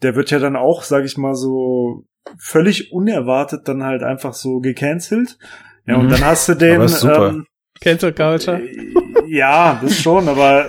Der 0.00 0.16
wird 0.16 0.30
ja 0.30 0.38
dann 0.38 0.56
auch, 0.56 0.82
sag 0.82 1.04
ich 1.04 1.16
mal, 1.18 1.34
so 1.34 2.06
völlig 2.38 2.90
unerwartet 2.92 3.68
dann 3.68 3.84
halt 3.84 4.02
einfach 4.02 4.32
so 4.32 4.60
gecancelt. 4.60 5.38
Ja, 5.86 5.96
und 5.96 6.06
Mhm. 6.06 6.10
dann 6.10 6.24
hast 6.24 6.48
du 6.48 6.54
den, 6.54 6.76
Aber 6.76 6.84
ist 6.84 7.00
super. 7.00 7.28
ähm, 7.30 7.46
Cancel 7.80 8.12
Culture. 8.12 8.60
äh, 8.60 8.92
ja, 9.26 9.78
das 9.82 9.96
schon, 10.00 10.28
aber 10.28 10.66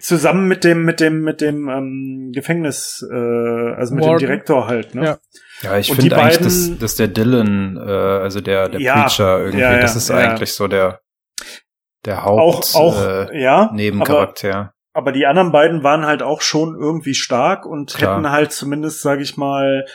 zusammen 0.00 0.48
mit 0.48 0.64
dem, 0.64 0.84
mit 0.84 1.00
dem, 1.00 1.22
mit 1.22 1.40
dem 1.40 1.68
ähm, 1.68 2.32
Gefängnis, 2.34 3.06
äh, 3.10 3.14
also 3.14 3.94
mit 3.94 4.04
Warden. 4.04 4.18
dem 4.18 4.26
Direktor 4.26 4.66
halt, 4.66 4.94
ne? 4.94 5.04
Ja. 5.04 5.18
Ja, 5.62 5.78
ich 5.78 5.90
Und 5.90 5.96
finde 6.00 6.16
eigentlich, 6.16 6.38
beiden- 6.38 6.70
dass, 6.72 6.78
dass 6.80 6.96
der 6.96 7.08
Dylan, 7.08 7.76
äh, 7.76 7.80
also 7.90 8.40
der, 8.40 8.68
der 8.68 8.80
Ja, 8.80 9.02
Preacher 9.02 9.38
irgendwie, 9.38 9.60
ja, 9.60 9.72
ja, 9.74 9.80
das 9.80 9.94
ist 9.96 10.08
ja. 10.10 10.16
eigentlich 10.16 10.52
so 10.52 10.66
der, 10.66 11.00
der 12.04 12.26
Auch, 12.26 12.56
Haupt, 12.56 12.74
auch, 12.74 13.00
äh, 13.02 13.40
ja. 13.40 13.62
Aber, 13.66 13.74
Nebencharakter. 13.74 14.72
aber 14.92 15.12
die 15.12 15.26
anderen 15.26 15.52
beiden 15.52 15.82
waren 15.84 16.04
halt 16.06 16.22
auch 16.22 16.40
schon 16.40 16.74
irgendwie 16.78 17.14
stark 17.14 17.64
und 17.66 17.94
Klar. 17.94 18.16
hätten 18.16 18.30
halt 18.30 18.50
zumindest, 18.52 19.00
sage 19.02 19.22
ich 19.22 19.36
mal, 19.36 19.86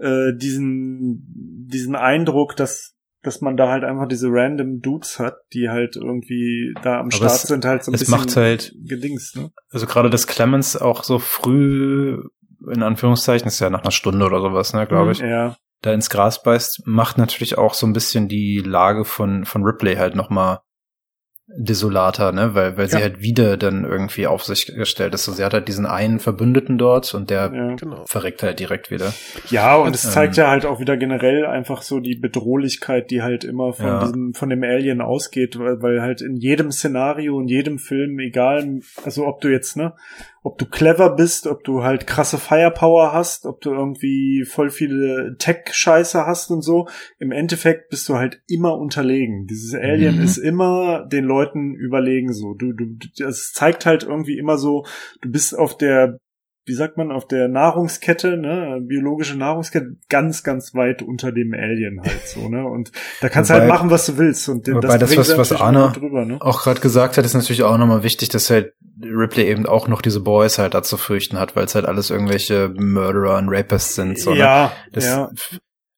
äh, 0.00 0.32
diesen, 0.36 1.24
diesen 1.70 1.94
Eindruck, 1.96 2.56
dass 2.56 2.92
dass 3.22 3.40
man 3.40 3.56
da 3.56 3.70
halt 3.70 3.82
einfach 3.82 4.06
diese 4.06 4.28
random 4.30 4.82
Dudes 4.82 5.18
hat, 5.18 5.34
die 5.52 5.68
halt 5.68 5.96
irgendwie 5.96 6.72
da 6.84 7.00
am 7.00 7.06
Aber 7.06 7.10
Start 7.12 7.32
es- 7.32 7.42
sind, 7.42 7.64
halt 7.64 7.82
so 7.82 7.90
ein 7.90 7.94
es 7.94 8.02
bisschen 8.02 8.12
macht 8.12 8.36
halt- 8.36 8.72
gedings, 8.84 9.34
ne? 9.34 9.50
Also 9.70 9.86
gerade 9.86 10.10
das 10.10 10.28
Clemens 10.28 10.76
auch 10.76 11.02
so 11.02 11.18
früh, 11.18 12.22
in 12.72 12.82
Anführungszeichen, 12.84 13.48
ist 13.48 13.58
ja 13.58 13.68
nach 13.68 13.82
einer 13.82 13.90
Stunde 13.90 14.26
oder 14.26 14.40
sowas, 14.40 14.72
ne, 14.74 14.86
glaube 14.86 15.10
ich, 15.10 15.18
Ja. 15.18 15.56
da 15.82 15.92
ins 15.92 16.08
Gras 16.08 16.44
beißt, 16.44 16.82
macht 16.86 17.18
natürlich 17.18 17.58
auch 17.58 17.74
so 17.74 17.84
ein 17.88 17.92
bisschen 17.92 18.28
die 18.28 18.58
Lage 18.64 19.04
von, 19.04 19.44
von 19.44 19.64
Ripley 19.64 19.96
halt 19.96 20.14
nochmal 20.14 20.60
desolater, 21.48 22.32
ne, 22.32 22.54
weil, 22.54 22.76
weil 22.76 22.88
sie 22.88 22.96
Ja. 22.96 23.02
halt 23.02 23.20
wieder 23.20 23.56
dann 23.56 23.84
irgendwie 23.84 24.26
auf 24.26 24.42
sich 24.44 24.66
gestellt 24.66 25.14
ist. 25.14 25.24
So, 25.24 25.32
sie 25.32 25.44
hat 25.44 25.54
halt 25.54 25.68
diesen 25.68 25.86
einen 25.86 26.18
Verbündeten 26.18 26.76
dort 26.76 27.14
und 27.14 27.30
der 27.30 27.52
Ja. 27.54 27.74
Genau. 27.76 28.04
verreckt 28.06 28.42
halt 28.42 28.58
direkt 28.58 28.90
wieder. 28.90 29.12
Ja, 29.48 29.76
und 29.76 29.94
es 29.94 30.04
Ähm, 30.04 30.10
zeigt 30.10 30.36
ja 30.36 30.50
halt 30.50 30.66
auch 30.66 30.80
wieder 30.80 30.96
generell 30.96 31.46
einfach 31.46 31.82
so 31.82 32.00
die 32.00 32.16
Bedrohlichkeit, 32.16 33.10
die 33.10 33.22
halt 33.22 33.44
immer 33.44 33.72
von 33.72 33.86
Ja. 33.86 34.00
diesem, 34.00 34.34
von 34.34 34.48
dem 34.50 34.62
Alien 34.64 35.00
ausgeht, 35.00 35.58
weil, 35.58 35.80
weil 35.82 36.02
halt 36.02 36.20
in 36.20 36.36
jedem 36.36 36.72
Szenario, 36.72 37.40
in 37.40 37.46
jedem 37.48 37.78
Film, 37.78 38.18
egal, 38.18 38.80
also 39.04 39.26
ob 39.26 39.40
du 39.40 39.48
jetzt, 39.48 39.76
ne, 39.76 39.92
ob 40.46 40.58
du 40.58 40.66
clever 40.66 41.16
bist, 41.16 41.46
ob 41.48 41.64
du 41.64 41.82
halt 41.82 42.06
krasse 42.06 42.38
Firepower 42.38 43.12
hast, 43.12 43.46
ob 43.46 43.60
du 43.62 43.72
irgendwie 43.72 44.44
voll 44.48 44.70
viele 44.70 45.34
Tech-Scheiße 45.38 46.24
hast 46.24 46.50
und 46.50 46.62
so, 46.62 46.86
im 47.18 47.32
Endeffekt 47.32 47.88
bist 47.90 48.08
du 48.08 48.14
halt 48.14 48.40
immer 48.46 48.76
unterlegen. 48.78 49.46
Dieses 49.46 49.74
Alien 49.74 50.18
Mhm. 50.18 50.22
ist 50.24 50.36
immer 50.38 51.04
den 51.06 51.24
Leuten 51.24 51.74
überlegen 51.74 52.32
so. 52.32 52.54
Du, 52.54 52.72
du, 52.72 52.84
es 53.24 53.52
zeigt 53.52 53.86
halt 53.86 54.04
irgendwie 54.04 54.38
immer 54.38 54.56
so, 54.56 54.84
du 55.20 55.30
bist 55.30 55.58
auf 55.58 55.76
der 55.76 56.18
wie 56.68 56.74
sagt 56.74 56.96
man, 56.96 57.12
auf 57.12 57.28
der 57.28 57.46
Nahrungskette, 57.46 58.36
ne, 58.36 58.80
biologische 58.82 59.38
Nahrungskette, 59.38 59.98
ganz, 60.08 60.42
ganz 60.42 60.74
weit 60.74 61.00
unter 61.00 61.30
dem 61.30 61.54
Alien 61.54 62.00
halt 62.00 62.26
so, 62.26 62.48
ne? 62.48 62.66
Und 62.66 62.90
da 63.20 63.28
kannst 63.28 63.50
du 63.50 63.54
Wobei- 63.54 63.60
halt 63.60 63.72
machen, 63.72 63.90
was 63.90 64.06
du 64.06 64.18
willst. 64.18 64.48
Und 64.48 64.66
wobei 64.66 64.98
das, 64.98 65.10
bringt 65.10 65.20
was- 65.28 65.38
was 65.38 65.52
Arne- 65.52 65.84
auch 65.84 65.92
drüber, 65.92 66.24
ne? 66.24 66.38
Auch 66.40 66.62
gerade 66.64 66.80
gesagt 66.80 67.18
hat, 67.18 67.24
ist 67.24 67.34
natürlich 67.34 67.62
auch 67.62 67.78
nochmal 67.78 68.02
wichtig, 68.02 68.30
dass 68.30 68.50
halt 68.50 68.72
Ripley 69.02 69.44
eben 69.46 69.66
auch 69.66 69.88
noch 69.88 70.00
diese 70.02 70.20
Boys 70.20 70.58
halt 70.58 70.74
da 70.74 70.82
zu 70.82 70.96
fürchten 70.96 71.38
hat, 71.38 71.54
weil 71.56 71.64
es 71.66 71.74
halt 71.74 71.84
alles 71.86 72.10
irgendwelche 72.10 72.70
Murderer 72.76 73.36
und 73.38 73.48
Rapists 73.50 73.94
sind. 73.94 74.18
So, 74.18 74.32
ne? 74.32 74.38
ja, 74.38 74.72
Das, 74.92 75.04
ja. 75.04 75.30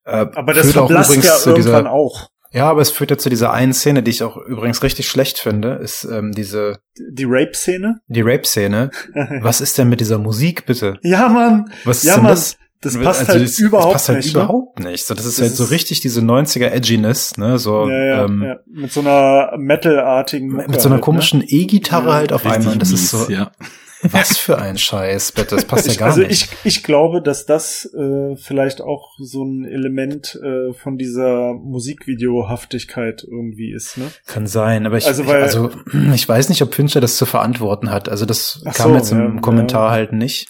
Äh, 0.05 0.27
Aber 0.35 0.53
das 0.55 0.73
verblasst 0.73 1.11
übrigens 1.11 1.27
ja 1.27 1.37
zu 1.37 1.51
irgendwann 1.51 1.85
dieser, 1.85 1.93
auch. 1.93 2.29
Ja, 2.51 2.71
aber 2.71 2.81
es 2.81 2.91
führt 2.91 3.11
ja 3.11 3.19
zu 3.19 3.29
dieser 3.29 3.53
einen 3.53 3.75
Szene, 3.75 4.03
die 4.03 4.11
ich 4.11 4.23
auch 4.23 4.37
übrigens 4.39 4.83
richtig 4.83 5.07
schlecht 5.09 5.39
finde, 5.39 5.75
ist 5.75 6.05
ähm, 6.05 6.33
diese 6.33 6.79
Die 7.13 7.27
Rape-Szene. 7.27 8.01
die 8.07 8.23
Rape-Szene. 8.23 8.91
Was 9.43 9.61
ist 9.61 9.77
denn 9.77 9.91
mit 9.91 10.01
dieser 10.01 10.19
Musik, 10.19 10.65
bitte? 10.65 10.99
ja, 11.03 11.29
Mann. 11.29 11.71
Was 11.85 11.99
ist 11.99 12.05
Ja, 12.05 12.15
denn 12.15 12.23
Mann. 12.25 12.33
das? 12.33 12.57
Das 12.81 12.97
passt 12.97 13.21
Also 13.21 13.33
halt 13.33 13.43
das, 13.43 13.59
überhaupt 13.59 13.87
das 13.87 13.93
passt 13.95 14.09
halt 14.09 14.19
nicht. 14.19 14.35
ne? 14.37 14.43
überhaupt 14.43 14.81
nicht. 14.81 15.05
So, 15.07 15.15
das 15.15 15.25
ist 15.27 15.39
Das 15.41 15.49
halt 15.49 15.57
so 15.57 15.65
ist- 15.65 15.71
richtig 15.73 16.01
diese 16.01 16.21
90er 16.21 16.71
Edginess, 16.71 17.37
ne? 17.37 17.59
So 17.59 17.89
Ja, 17.89 18.05
ja, 18.05 18.25
ähm, 18.25 18.43
ja. 18.45 18.57
Mit 18.67 18.93
so 18.93 19.01
einer 19.01 19.53
Metal-artigen 19.57 20.51
Mucke 20.53 20.71
mit 20.71 20.81
so 20.81 20.89
einer 20.89 20.97
halt, 20.97 21.05
komischen 21.05 21.43
E-Gitarre 21.47 22.09
Ja, 22.09 22.15
halt 22.15 22.33
auf 22.33 22.47
einmal. 22.47 22.77
Das 22.79 22.91
mies, 22.91 23.03
ist 23.03 23.11
so, 23.11 23.31
ja. 23.33 23.51
was 24.03 24.39
für 24.39 24.59
ein 24.59 24.79
Scheiß, 24.79 25.33
bitte. 25.33 25.57
Das 25.57 25.65
passt 25.65 25.87
Ne? 25.87 25.89
ja 25.89 25.93
Ich, 25.95 25.99
gar 25.99 26.09
also 26.11 26.21
nicht. 26.21 26.31
ich, 26.63 26.77
ich 26.77 26.83
glaube, 26.85 27.21
dass 27.21 27.47
das 27.47 27.85
äh, 27.99 28.37
vielleicht 28.37 28.81
auch 28.81 29.11
so 29.19 29.43
ein 29.43 29.65
Element 29.65 30.39
äh, 30.41 30.73
von 30.73 30.97
dieser 30.99 31.55
Musikvideohaftigkeit 31.55 33.25
irgendwie 33.29 33.73
ist, 33.73 33.97
ne? 33.99 34.05
Kann 34.27 34.47
sein, 34.47 34.87
aber 34.87 34.99
ich, 34.99 35.07
Also, 35.07 35.23
ich, 35.23 35.29
weil- 35.29 35.43
also, 35.43 35.71
ich 36.15 36.29
weiß 36.29 36.49
nicht, 36.49 36.63
ob 36.63 36.75
Fincher 36.75 37.01
das 37.01 37.17
zu 37.17 37.27
verantworten 37.27 37.91
hat. 37.91 38.09
Also 38.09 38.25
das 38.27 38.63
kam 38.75 38.91
so, 38.93 38.97
jetzt 38.97 39.13
im 39.13 39.35
ja, 39.37 39.41
Kommentar 39.41 39.87
ja. 39.87 39.91
halt 39.93 40.13
nicht. 40.13 40.49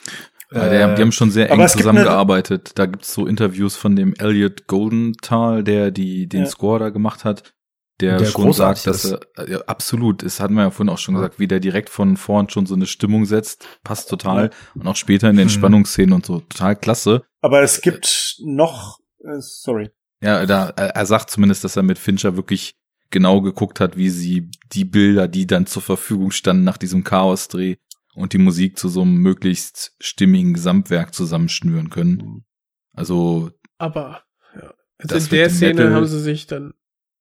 Ja, 0.51 0.69
die, 0.71 0.83
haben, 0.83 0.97
die 0.97 1.03
haben 1.03 1.13
schon 1.13 1.31
sehr 1.31 1.51
eng 1.51 1.59
gibt 1.59 1.71
eine- 1.71 1.79
zusammengearbeitet. 1.79 2.73
Da 2.77 2.87
gibt's 2.87 3.13
so 3.13 3.27
Interviews 3.27 3.77
von 3.77 3.97
dem 3.97 4.15
Elliot 4.19 4.67
Goldenthal, 4.67 5.63
der 5.63 5.91
die 5.91 6.27
den 6.27 6.45
Ja. 6.45 6.47
Score 6.47 6.79
da 6.79 6.89
gemacht 6.91 7.25
hat, 7.25 7.55
der, 8.01 8.19
Der 8.19 8.27
schon 8.27 8.53
sagt, 8.53 8.87
dass 8.87 9.05
er 9.13 9.21
ja, 9.49 9.59
absolut, 9.67 10.23
das 10.23 10.39
hatten 10.39 10.55
wir 10.55 10.63
ja 10.63 10.71
vorhin 10.71 10.89
auch 10.93 10.99
schon 10.99 11.17
gesagt, 11.17 11.39
wie 11.41 11.49
der 11.49 11.59
direkt 11.61 11.91
von 11.91 12.17
vorn 12.17 12.49
schon 12.49 12.65
so 12.65 12.75
eine 12.77 12.87
Stimmung 12.87 13.25
setzt, 13.27 13.67
passt 13.83 14.09
total 14.09 14.51
und 14.77 14.87
auch 14.87 14.95
später 14.97 15.29
in 15.29 15.37
den 15.37 15.49
Hm. 15.49 15.55
Spannungsszenen 15.55 16.13
und 16.13 16.25
so 16.25 16.39
total 16.41 16.77
klasse. 16.77 17.25
Aber 17.41 17.61
es 17.63 17.81
gibt 17.81 18.37
noch, 18.45 19.01
äh, 19.25 19.41
sorry. 19.41 19.91
Ja, 20.23 20.47
da 20.47 20.71
er 20.77 20.91
er 20.97 21.07
sagt 21.07 21.31
zumindest, 21.31 21.65
dass 21.65 21.77
er 21.77 21.83
mit 21.83 21.99
Fincher 21.99 22.37
wirklich 22.37 22.75
genau 23.11 23.41
geguckt 23.41 23.81
hat, 23.81 23.97
wie 23.97 24.11
sie 24.11 24.49
die 24.73 24.85
Bilder, 24.85 25.27
die 25.29 25.47
dann 25.47 25.67
zur 25.67 25.83
Verfügung 25.83 26.31
standen 26.31 26.63
nach 26.65 26.77
diesem 26.79 27.03
Chaos-Dreh 27.05 27.77
und 28.19 28.33
die 28.33 28.39
Musik 28.39 28.79
zu 28.79 28.89
so 28.89 29.03
einem 29.03 29.15
möglichst 29.17 29.95
stimmigen 30.01 30.55
Gesamtwerk 30.55 31.15
zusammenschnüren 31.15 31.91
können. 31.91 32.45
Also 32.93 33.51
Aber 33.79 34.23
ja. 34.55 34.73
Also 34.99 35.15
Das 35.15 35.25
in 35.25 35.31
der 35.31 35.51
Szene 35.51 35.75
Metal- 35.75 35.95
haben 35.95 36.07
sie 36.07 36.21
sich 36.21 36.47
dann 36.47 36.75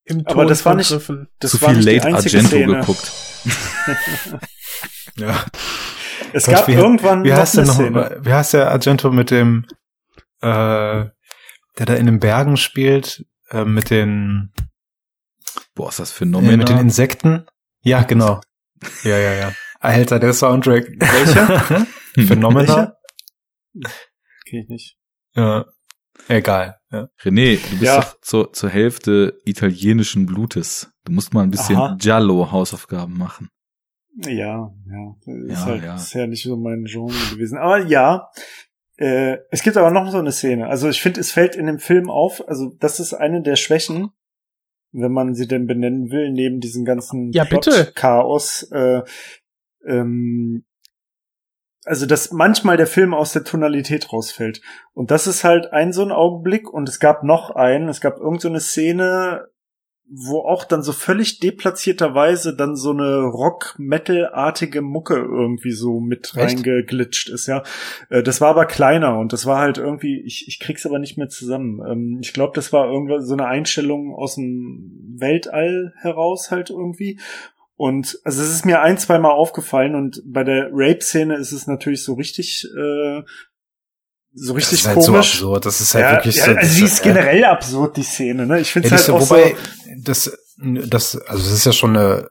im 0.05 0.23
Ton 0.25 0.33
Aber 0.33 0.45
das 0.45 0.65
war 0.65 0.75
nicht-. 0.75 0.91
Das 0.91 1.51
zu 1.51 1.61
war 1.61 1.69
viel 1.69 1.77
nicht 1.77 1.87
die 1.89 1.95
Late 1.95 2.07
einzige 2.07 2.37
Argento 2.37 2.57
Szene. 2.57 2.79
geguckt. 2.79 3.11
Ja. 5.17 5.45
Es 6.33 6.45
Gott, 6.45 6.55
gab 6.55 6.67
wie, 6.67 6.73
irgendwann 6.73 7.23
wie 7.23 7.33
heißt 7.33 7.55
der 7.55 7.63
eine 7.63 7.67
noch, 7.71 7.75
Szene. 7.75 8.17
wie 8.21 8.33
heißt 8.33 8.53
der 8.53 8.69
Argento 8.71 9.11
mit 9.11 9.31
dem, 9.31 9.65
äh, 10.41 10.47
der 10.49 11.85
da 11.85 11.93
in 11.95 12.05
den 12.05 12.19
Bergen 12.19 12.57
spielt, 12.57 13.25
äh, 13.49 13.65
mit 13.65 13.89
den 13.89 14.51
Boah, 15.73 15.89
ist 15.89 15.99
das 15.99 16.11
äh, 16.11 16.15
phänomenal. 16.15 16.57
mit 16.57 16.69
den 16.69 16.77
Insekten. 16.77 17.45
Ja, 17.81 18.03
genau. 18.03 18.41
Ja, 19.03 19.17
ja, 19.17 19.33
ja. 19.33 19.51
Alter, 19.79 20.19
der 20.19 20.33
Soundtrack. 20.33 20.87
Welcher? 20.99 21.85
Phänomenal. 22.27 22.97
Kenn 24.45 24.61
ich 24.63 24.69
nicht. 24.69 24.97
Ja. 25.35 25.65
Egal. 26.27 26.77
Ja. 26.91 27.09
René, 27.21 27.57
du 27.57 27.69
bist 27.71 27.81
Ja. 27.83 28.01
doch 28.01 28.19
zur, 28.21 28.53
zur 28.53 28.69
Hälfte 28.69 29.39
italienischen 29.45 30.25
Blutes. 30.25 30.91
Du 31.05 31.11
musst 31.11 31.33
mal 31.33 31.43
ein 31.43 31.51
bisschen 31.51 31.75
Aha. 31.77 31.95
Giallo-Hausaufgaben 31.99 33.17
machen. 33.17 33.49
Ja, 34.25 34.31
ja. 34.89 35.15
Ist 35.45 35.49
Ja, 35.59 35.65
halt 35.65 35.83
ja. 35.83 35.95
Ist 35.95 36.13
ja 36.13 36.25
nicht 36.27 36.43
so 36.43 36.57
mein 36.57 36.85
Genre 36.85 37.13
gewesen. 37.31 37.57
Aber 37.59 37.85
ja, 37.85 38.29
äh, 38.97 39.37
es 39.51 39.61
gibt 39.61 39.77
aber 39.77 39.91
noch 39.91 40.09
so 40.09 40.17
eine 40.17 40.31
Szene. 40.31 40.67
Also 40.67 40.89
ich 40.89 41.01
finde, 41.01 41.19
es 41.19 41.31
fällt 41.31 41.55
in 41.55 41.67
dem 41.67 41.77
Film 41.77 42.09
auf, 42.09 42.45
also 42.47 42.75
das 42.79 42.99
ist 42.99 43.13
eine 43.13 43.43
der 43.43 43.55
Schwächen, 43.57 44.09
wenn 44.91 45.11
man 45.11 45.35
sie 45.35 45.47
denn 45.47 45.67
benennen 45.67 46.09
will, 46.09 46.31
neben 46.31 46.59
diesem 46.61 46.83
ganzen 46.83 47.31
Ja, 47.31 47.43
bitte. 47.43 47.91
Chaos. 47.93 48.63
Äh, 48.71 49.03
ähm, 49.87 50.63
also 51.85 52.05
dass 52.05 52.31
manchmal 52.31 52.75
der 52.75 52.87
Film 52.87 53.13
aus 53.13 53.31
der 53.31 53.45
Tonalität 53.45 54.11
rausfällt. 54.11 54.61
Und 54.93 55.09
das 55.09 55.25
ist 55.25 55.43
halt 55.43 55.71
ein 55.71 55.93
so 55.93 56.03
ein 56.03 56.11
Augenblick. 56.11 56.69
Und 56.71 56.89
es 56.89 56.99
gab 56.99 57.23
noch 57.23 57.51
einen, 57.51 57.87
es 57.87 58.01
gab 58.01 58.17
irgend 58.17 58.41
so 58.41 58.49
eine 58.49 58.59
Szene, 58.59 59.47
wo 60.09 60.39
auch 60.39 60.63
dann 60.63 60.83
so 60.83 60.93
völlig 60.93 61.39
deplatzierterweise 61.39 62.55
dann 62.55 62.75
so 62.75 62.91
eine 62.91 63.23
Rock-Metal-artige 63.23 64.81
Mucke 64.81 65.15
irgendwie 65.15 65.71
so 65.71 65.99
mit 65.99 66.33
Echt? 66.35 66.57
reingeglitscht 66.57 67.29
ist, 67.29 67.47
ja. 67.47 67.63
Äh, 68.09 68.23
Das 68.23 68.39
war 68.39 68.49
aber 68.49 68.65
kleiner 68.65 69.17
und 69.19 69.33
das 69.33 69.45
war 69.45 69.59
halt 69.59 69.77
irgendwie, 69.77 70.21
ich, 70.21 70.47
ich 70.47 70.59
krieg's 70.59 70.85
aber 70.85 70.99
nicht 70.99 71.17
mehr 71.17 71.29
zusammen. 71.29 71.81
Ähm, 71.85 72.19
Ich 72.21 72.33
glaube, 72.33 72.53
das 72.55 72.71
war 72.71 72.89
irgendwas 72.89 73.25
so 73.27 73.33
eine 73.33 73.47
Einstellung 73.47 74.13
aus 74.13 74.35
dem 74.35 75.15
Weltall 75.17 75.93
heraus 75.97 76.51
halt 76.51 76.69
irgendwie. 76.69 77.19
Und 77.79 78.19
also 78.23 78.41
es 78.41 78.49
ist 78.49 78.65
mir 78.65 78.81
ein, 78.81 78.97
zwei 78.97 79.19
Mal 79.19 79.31
aufgefallen 79.31 79.93
und 79.95 80.21
bei 80.25 80.43
der 80.43 80.69
Rape-Szene 80.71 81.35
ist 81.37 81.51
es 81.51 81.67
natürlich 81.67 82.03
so 82.03 82.15
richtig, 82.15 82.65
äh, 82.75 83.21
so 84.33 84.53
Das 84.53 84.55
richtig 84.55 84.79
ist 84.79 84.87
halt 84.87 85.01
so 85.03 85.11
komisch. 85.11 85.33
absurd. 85.35 85.65
Das 85.65 85.79
ist 85.81 85.93
halt 85.93 86.05
ja, 86.05 86.11
wirklich 86.13 86.35
ja, 86.37 86.45
so. 86.45 86.51
Also 86.51 86.81
das- 86.81 86.91
ist 86.91 87.03
generell 87.03 87.43
absurd, 87.45 87.97
die 87.97 88.03
Szene, 88.03 88.45
ne? 88.47 88.59
Ich 88.59 88.71
finde 88.71 88.89
Ja, 88.89 88.95
es 88.95 89.05
das, 89.05 89.13
halt 89.13 89.23
auch 89.23 89.29
wobei, 89.29 89.49
so. 89.51 89.91
das, 90.03 90.37
das, 90.89 91.15
also 91.27 91.43
es 91.47 91.51
ist 91.53 91.65
ja 91.65 91.71
schon 91.73 91.95
eine, 91.95 92.29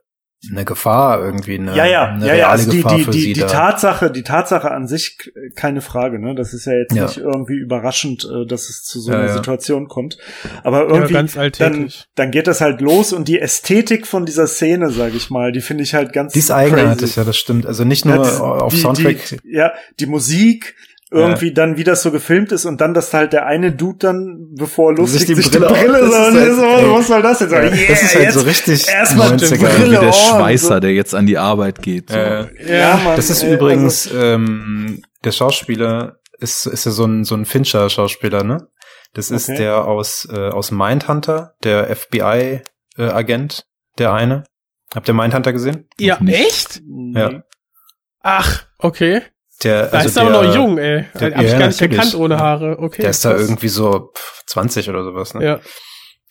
eine 0.51 0.65
Gefahr 0.65 1.19
irgendwie, 1.19 1.57
eine, 1.57 1.75
Ja, 1.75 1.85
ja, 1.85 2.05
eine 2.09 2.19
ja, 2.27 2.33
reale 2.33 2.39
ja, 2.39 2.49
also 2.49 2.69
die, 2.69 2.77
Gefahr 2.77 2.95
die, 2.97 3.03
für 3.05 3.11
die, 3.11 3.33
die. 3.33 3.39
Tatsache, 3.41 4.11
die 4.11 4.21
Tatsache 4.21 4.69
an 4.69 4.87
sich, 4.87 5.17
keine 5.55 5.81
Frage, 5.81 6.19
ne? 6.19 6.35
Das 6.35 6.53
ist 6.53 6.65
ja 6.65 6.73
jetzt 6.73 6.93
Ja. 6.95 7.05
nicht 7.05 7.17
irgendwie 7.17 7.55
überraschend, 7.55 8.23
äh, 8.23 8.45
dass 8.45 8.69
es 8.69 8.83
zu 8.83 8.99
so 9.01 9.11
Ja, 9.11 9.17
einer 9.17 9.27
ja. 9.27 9.33
Situation 9.33 9.87
kommt. 9.87 10.17
Aber 10.63 10.83
Ja, 10.87 10.93
irgendwie, 10.95 11.13
ganz 11.13 11.33
dann, 11.57 11.89
dann 12.15 12.31
geht 12.31 12.45
das 12.45 12.61
halt 12.61 12.81
los 12.81 13.13
und 13.13 13.27
die 13.27 13.39
Ästhetik 13.39 14.05
von 14.05 14.27
dieser 14.27 14.45
Szene, 14.45 14.91
sag 14.91 15.15
ich 15.15 15.31
mal, 15.31 15.51
die 15.51 15.61
finde 15.61 15.83
ich 15.83 15.95
halt 15.95 16.13
ganz 16.13 16.33
Die 16.33 16.39
ist 16.39 16.51
eigenartig, 16.51 17.15
ja, 17.15 17.23
das 17.23 17.35
stimmt. 17.37 17.65
Also 17.65 17.83
nicht 17.83 18.05
nur 18.05 18.15
Ja, 18.17 18.21
das- 18.21 18.39
auf 18.39 18.73
die, 18.73 18.79
Soundtrack. 18.79 19.17
Die, 19.43 19.51
ja, 19.55 19.73
die 19.99 20.05
Musik, 20.05 20.75
irgendwie 21.09 21.53
dann, 21.53 21.77
wie 21.77 21.83
das 21.85 22.01
so 22.03 22.11
gefilmt 22.11 22.51
ist 22.51 22.65
und 22.65 22.81
dann, 22.81 22.93
dass 22.93 23.13
halt 23.13 23.31
der 23.31 23.45
eine 23.45 23.71
Dude 23.71 23.97
dann, 23.99 24.49
bevor 24.57 24.91
er 24.91 24.95
Sich 25.07 25.21
loslegt, 25.25 25.29
die 25.29 25.35
sich 25.35 25.49
die 25.51 25.57
Brille 25.59 25.73
Brille, 25.73 25.99
so, 25.99 26.05
ist 26.07 26.33
halt- 26.33 26.55
so, 26.55 26.63
ey. 26.63 26.91
was 26.91 27.07
soll 27.07 27.21
das 27.21 27.39
jetzt? 27.39 27.51
Ja, 27.51 27.59
Yeah, 27.61 27.87
das 27.87 28.03
ist 28.03 28.15
halt 28.15 28.23
jetzt 28.25 28.33
so 28.33 28.41
richtig 28.41 28.87
Erstmal 28.89 29.37
die 29.37 29.45
90er. 29.45 29.57
Brille 29.69 30.01
Wie 30.01 30.05
der 30.05 30.11
Schweißer, 30.13 30.79
der 30.81 30.93
jetzt 30.93 31.15
an 31.15 31.25
die 31.25 31.37
Arbeit 31.37 31.81
geht. 31.81 32.09
So. 32.09 32.17
Äh, 32.17 32.47
Ja, 32.79 32.97
Mann, 32.97 33.15
das 33.15 33.29
ist 33.29 33.43
ey, 33.43 33.53
übrigens, 33.53 34.09
ähm, 34.13 35.01
der 35.23 35.31
Schauspieler 35.31 36.17
ist, 36.39 36.65
ist 36.67 36.85
ja 36.85 36.91
so 36.91 37.05
ein, 37.05 37.23
so 37.23 37.35
ein 37.35 37.45
Fincher-Schauspieler, 37.45 38.43
ne? 38.43 38.67
Das 39.13 39.31
ist 39.31 39.47
Okay. 39.49 39.59
der 39.59 39.85
aus, 39.85 40.27
äh, 40.31 40.49
aus 40.49 40.71
Mindhunter, 40.71 41.53
der 41.63 41.87
FBI-Agent, 41.95 43.65
der 43.97 44.13
eine. 44.13 44.43
Habt 44.93 45.07
ihr 45.07 45.13
Mindhunter 45.13 45.53
gesehen? 45.53 45.87
Ja, 45.99 46.17
nicht. 46.21 46.37
echt? 46.39 46.81
Ja. 47.13 47.43
Ach, 48.21 48.65
okay. 48.77 49.21
Der, 49.63 49.87
Da 49.87 49.97
also 49.97 50.09
ist 50.09 50.15
er 50.17 50.21
aber 50.23 50.31
der, 50.31 50.43
noch 50.43 50.55
jung, 50.55 50.77
ey. 50.77 51.05
der- 51.19 51.35
Hab 51.35 51.43
ich 51.43 51.51
ja, 51.51 51.57
gar 51.59 51.67
nicht 51.67 51.81
natürlich. 51.81 51.97
erkannt 51.97 52.15
ohne 52.15 52.37
Haare. 52.39 52.77
Okay. 52.79 53.01
Der 53.01 53.09
ist 53.11 53.25
da 53.25 53.31
krass. 53.31 53.41
irgendwie 53.41 53.67
so 53.69 54.11
pff, 54.15 54.43
20 54.47 54.89
oder 54.89 55.03
sowas, 55.03 55.33
ne? 55.33 55.43
Ja, 55.45 55.59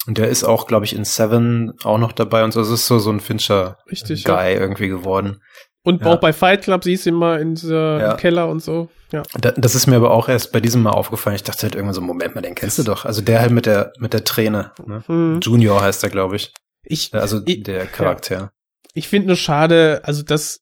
Und 0.06 0.18
der 0.18 0.28
ist 0.28 0.44
auch, 0.44 0.66
glaube 0.68 0.84
ich, 0.84 0.94
in 0.94 1.04
Seven 1.04 1.72
auch 1.82 1.98
noch 1.98 2.12
dabei 2.12 2.44
und 2.44 2.52
so. 2.52 2.60
Es 2.60 2.70
ist 2.70 2.86
so, 2.86 2.98
so 3.00 3.10
ein 3.10 3.18
Fincher-Guy 3.20 3.90
richtig. 3.90 4.24
Ja. 4.24 4.48
irgendwie 4.48 4.88
geworden. 4.88 5.42
Und 5.82 6.02
Ja. 6.02 6.08
auch 6.12 6.20
bei 6.20 6.32
Fight 6.32 6.62
Club 6.62 6.84
siehst 6.84 7.06
du 7.06 7.10
immer 7.10 7.38
in 7.40 7.54
dieser 7.56 8.00
Ja. 8.00 8.14
Keller 8.14 8.48
und 8.48 8.60
so. 8.62 8.88
Ja. 9.12 9.22
Da, 9.40 9.52
das 9.52 9.74
ist 9.74 9.86
mir 9.86 9.96
aber 9.96 10.10
auch 10.12 10.28
erst 10.28 10.52
bei 10.52 10.60
diesem 10.60 10.82
Mal 10.82 10.90
aufgefallen. 10.90 11.36
Ich 11.36 11.42
dachte 11.44 11.62
halt 11.62 11.74
irgendwann 11.74 11.94
so, 11.94 12.00
Moment 12.00 12.34
mal, 12.36 12.40
den 12.42 12.54
kennst 12.56 12.78
du 12.78 12.82
doch. 12.84 13.04
Also 13.04 13.20
der 13.22 13.40
halt 13.40 13.50
mit 13.52 13.66
der, 13.66 13.92
mit 13.98 14.12
der 14.12 14.24
Träne. 14.24 14.72
Ne? 14.84 15.02
Hm. 15.06 15.40
Junior 15.40 15.80
heißt 15.82 16.02
er, 16.04 16.10
glaube 16.10 16.36
ich. 16.36 16.52
Ich, 16.84 17.12
Also 17.14 17.40
ich, 17.44 17.62
der 17.64 17.86
Charakter. 17.86 18.50
ich 18.94 19.08
finde 19.08 19.28
nur 19.28 19.36
schade, 19.36 20.00
also 20.04 20.22
das, 20.22 20.60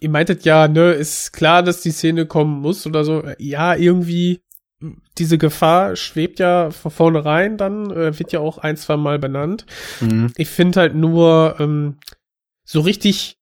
ihr 0.00 0.10
meintet 0.10 0.44
ja, 0.44 0.66
ne, 0.66 0.92
ist 0.92 1.32
klar, 1.32 1.62
dass 1.62 1.82
die 1.82 1.92
Szene 1.92 2.26
kommen 2.26 2.60
muss 2.60 2.86
oder 2.86 3.04
so. 3.04 3.22
Ja, 3.38 3.74
irgendwie, 3.74 4.40
diese 5.18 5.38
Gefahr 5.38 5.94
schwebt 5.94 6.38
ja 6.38 6.70
von 6.70 6.90
vornherein 6.90 7.58
dann, 7.58 7.90
äh, 7.90 8.18
wird 8.18 8.32
ja 8.32 8.40
auch 8.40 8.58
ein, 8.58 8.76
zwei 8.76 8.96
Mal 8.96 9.18
benannt. 9.18 9.66
Mhm. 10.00 10.32
Ich 10.36 10.48
finde 10.48 10.80
halt 10.80 10.94
nur 10.94 11.56
ähm, 11.60 11.98
so 12.64 12.80
richtig, 12.80 13.38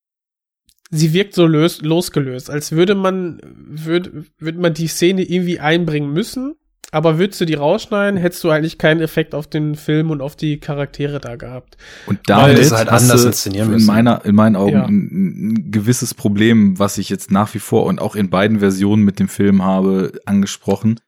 sie 0.90 1.12
wirkt 1.12 1.34
so 1.34 1.46
lös 1.46 1.80
losgelöst, 1.80 2.50
als 2.50 2.72
würde 2.72 2.96
man, 2.96 3.40
würde 3.44 4.24
würde 4.38 4.58
man 4.58 4.74
die 4.74 4.88
Szene 4.88 5.22
irgendwie 5.22 5.60
einbringen 5.60 6.12
müssen, 6.12 6.56
aber 6.90 7.18
würdest 7.18 7.40
du 7.40 7.44
die 7.44 7.54
rausschneiden, 7.54 8.18
hättest 8.18 8.42
du 8.44 8.50
eigentlich 8.50 8.78
keinen 8.78 9.00
Effekt 9.00 9.34
auf 9.34 9.46
den 9.46 9.74
Film 9.74 10.10
und 10.10 10.22
auf 10.22 10.36
die 10.36 10.58
Charaktere 10.58 11.20
da 11.20 11.36
gehabt. 11.36 11.76
Und 12.06 12.18
damit 12.26 12.58
es 12.58 12.72
halt 12.72 12.88
anders 12.88 13.24
inszenieren 13.24 13.68
in 13.68 13.74
müssen. 13.74 13.86
meiner, 13.86 14.24
in 14.24 14.34
meinen 14.34 14.56
Augen 14.56 14.72
Ja. 14.72 14.84
ein, 14.86 15.08
ein 15.52 15.70
gewisses 15.70 16.14
Problem, 16.14 16.78
was 16.78 16.96
ich 16.98 17.08
jetzt 17.08 17.30
nach 17.30 17.52
wie 17.54 17.58
vor 17.58 17.84
und 17.86 18.00
auch 18.00 18.16
in 18.16 18.30
beiden 18.30 18.60
Versionen 18.60 19.02
mit 19.04 19.18
dem 19.18 19.28
Film 19.28 19.62
habe, 19.62 20.12
angesprochen, 20.24 21.00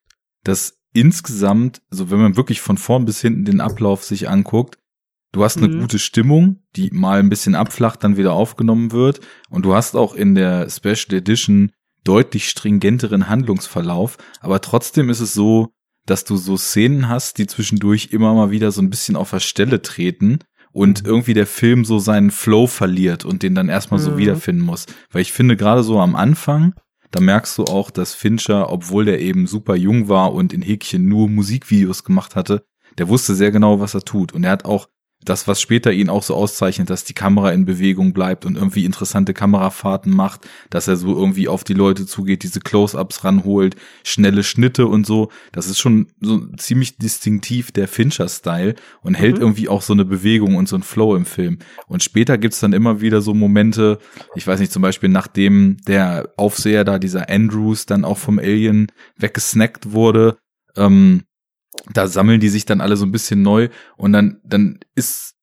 dass 0.44 0.78
insgesamt, 0.92 1.82
also 1.90 2.10
wenn 2.10 2.20
man 2.20 2.36
wirklich 2.36 2.60
von 2.60 2.76
vorn 2.76 3.04
bis 3.04 3.20
hinten 3.20 3.44
den 3.44 3.60
Ablauf 3.60 4.04
sich 4.04 4.28
anguckt, 4.28 4.78
du 5.32 5.44
hast 5.44 5.56
eine 5.58 5.68
Mhm. 5.68 5.80
gute 5.80 5.98
Stimmung, 5.98 6.62
die 6.76 6.90
mal 6.92 7.20
ein 7.20 7.28
bisschen 7.28 7.54
abflacht, 7.54 8.02
dann 8.04 8.16
wieder 8.16 8.32
aufgenommen 8.32 8.92
wird 8.92 9.20
und 9.48 9.64
du 9.64 9.74
hast 9.74 9.94
auch 9.96 10.14
in 10.14 10.34
der 10.34 10.68
Special 10.68 11.16
Edition 11.18 11.72
deutlich 12.04 12.48
stringenteren 12.48 13.28
Handlungsverlauf, 13.28 14.16
aber 14.40 14.60
trotzdem 14.60 15.10
ist 15.10 15.20
es 15.20 15.34
so, 15.34 15.68
dass 16.06 16.24
du 16.24 16.36
so 16.36 16.56
Szenen 16.56 17.08
hast, 17.08 17.38
die 17.38 17.46
zwischendurch 17.46 18.08
immer 18.12 18.34
mal 18.34 18.50
wieder 18.50 18.72
so 18.72 18.80
ein 18.82 18.90
bisschen 18.90 19.16
auf 19.16 19.30
der 19.30 19.40
Stelle 19.40 19.82
treten 19.82 20.38
und 20.72 21.04
irgendwie 21.04 21.34
der 21.34 21.46
Film 21.46 21.84
so 21.84 21.98
seinen 21.98 22.30
Flow 22.30 22.66
verliert 22.66 23.24
und 23.24 23.42
den 23.42 23.54
dann 23.54 23.68
erstmal 23.68 24.00
so 24.00 24.12
Mhm. 24.12 24.16
wiederfinden 24.18 24.62
muss. 24.62 24.86
Weil 25.10 25.22
ich 25.22 25.32
finde, 25.32 25.56
gerade 25.56 25.82
so 25.82 26.00
am 26.00 26.16
Anfang, 26.16 26.74
da 27.10 27.20
merkst 27.20 27.58
du 27.58 27.64
auch, 27.64 27.90
dass 27.90 28.14
Fincher, 28.14 28.70
obwohl 28.72 29.04
der 29.04 29.20
eben 29.20 29.46
super 29.46 29.74
jung 29.76 30.08
war 30.08 30.32
und 30.32 30.52
in 30.52 30.62
Häkchen 30.62 31.06
nur 31.08 31.28
Musikvideos 31.28 32.04
gemacht 32.04 32.36
hatte, 32.36 32.64
der 32.98 33.08
wusste 33.08 33.34
sehr 33.34 33.50
genau, 33.50 33.80
was 33.80 33.94
er 33.94 34.02
tut. 34.02 34.32
Und 34.32 34.44
er 34.44 34.52
hat 34.52 34.64
auch 34.64 34.88
das, 35.24 35.46
was 35.46 35.60
später 35.60 35.92
ihn 35.92 36.08
auch 36.08 36.22
so 36.22 36.34
auszeichnet, 36.34 36.88
dass 36.88 37.04
die 37.04 37.12
Kamera 37.12 37.50
in 37.52 37.66
Bewegung 37.66 38.12
bleibt 38.14 38.46
und 38.46 38.56
irgendwie 38.56 38.86
interessante 38.86 39.34
Kamerafahrten 39.34 40.10
macht, 40.14 40.48
dass 40.70 40.88
er 40.88 40.96
so 40.96 41.14
irgendwie 41.14 41.46
auf 41.46 41.62
die 41.62 41.74
Leute 41.74 42.06
zugeht, 42.06 42.42
diese 42.42 42.60
Close-ups 42.60 43.22
ranholt, 43.24 43.76
schnelle 44.02 44.42
Schnitte 44.42 44.86
und 44.86 45.06
so. 45.06 45.30
Das 45.52 45.66
ist 45.66 45.78
schon 45.78 46.06
so 46.20 46.46
ziemlich 46.56 46.96
distinktiv 46.96 47.70
der 47.70 47.86
Fincher-Style 47.86 48.76
und 49.02 49.14
hält 49.14 49.36
Mhm. 49.36 49.42
irgendwie 49.42 49.68
auch 49.68 49.82
so 49.82 49.92
eine 49.92 50.06
Bewegung 50.06 50.56
und 50.56 50.68
so 50.68 50.76
einen 50.76 50.82
Flow 50.82 51.14
im 51.14 51.26
Film. 51.26 51.58
Und 51.86 52.02
später 52.02 52.38
gibt's 52.38 52.60
dann 52.60 52.72
immer 52.72 53.00
wieder 53.02 53.20
so 53.20 53.34
Momente, 53.34 53.98
ich 54.34 54.46
weiß 54.46 54.58
nicht, 54.60 54.72
zum 54.72 54.82
Beispiel 54.82 55.10
nachdem 55.10 55.76
der 55.86 56.30
Aufseher 56.38 56.84
da, 56.84 56.98
dieser 56.98 57.28
Andrews, 57.28 57.84
dann 57.84 58.04
auch 58.06 58.18
vom 58.18 58.38
Alien 58.38 58.86
weggesnackt 59.16 59.92
wurde, 59.92 60.38
ähm, 60.76 61.24
da 61.92 62.06
sammeln 62.06 62.40
die 62.40 62.48
sich 62.48 62.64
dann 62.64 62.80
alle 62.80 62.96
so 62.96 63.04
ein 63.04 63.12
bisschen 63.12 63.42
neu 63.42 63.68
und 63.96 64.12
dann, 64.12 64.40
dann 64.44 64.80
ist, 64.94 65.34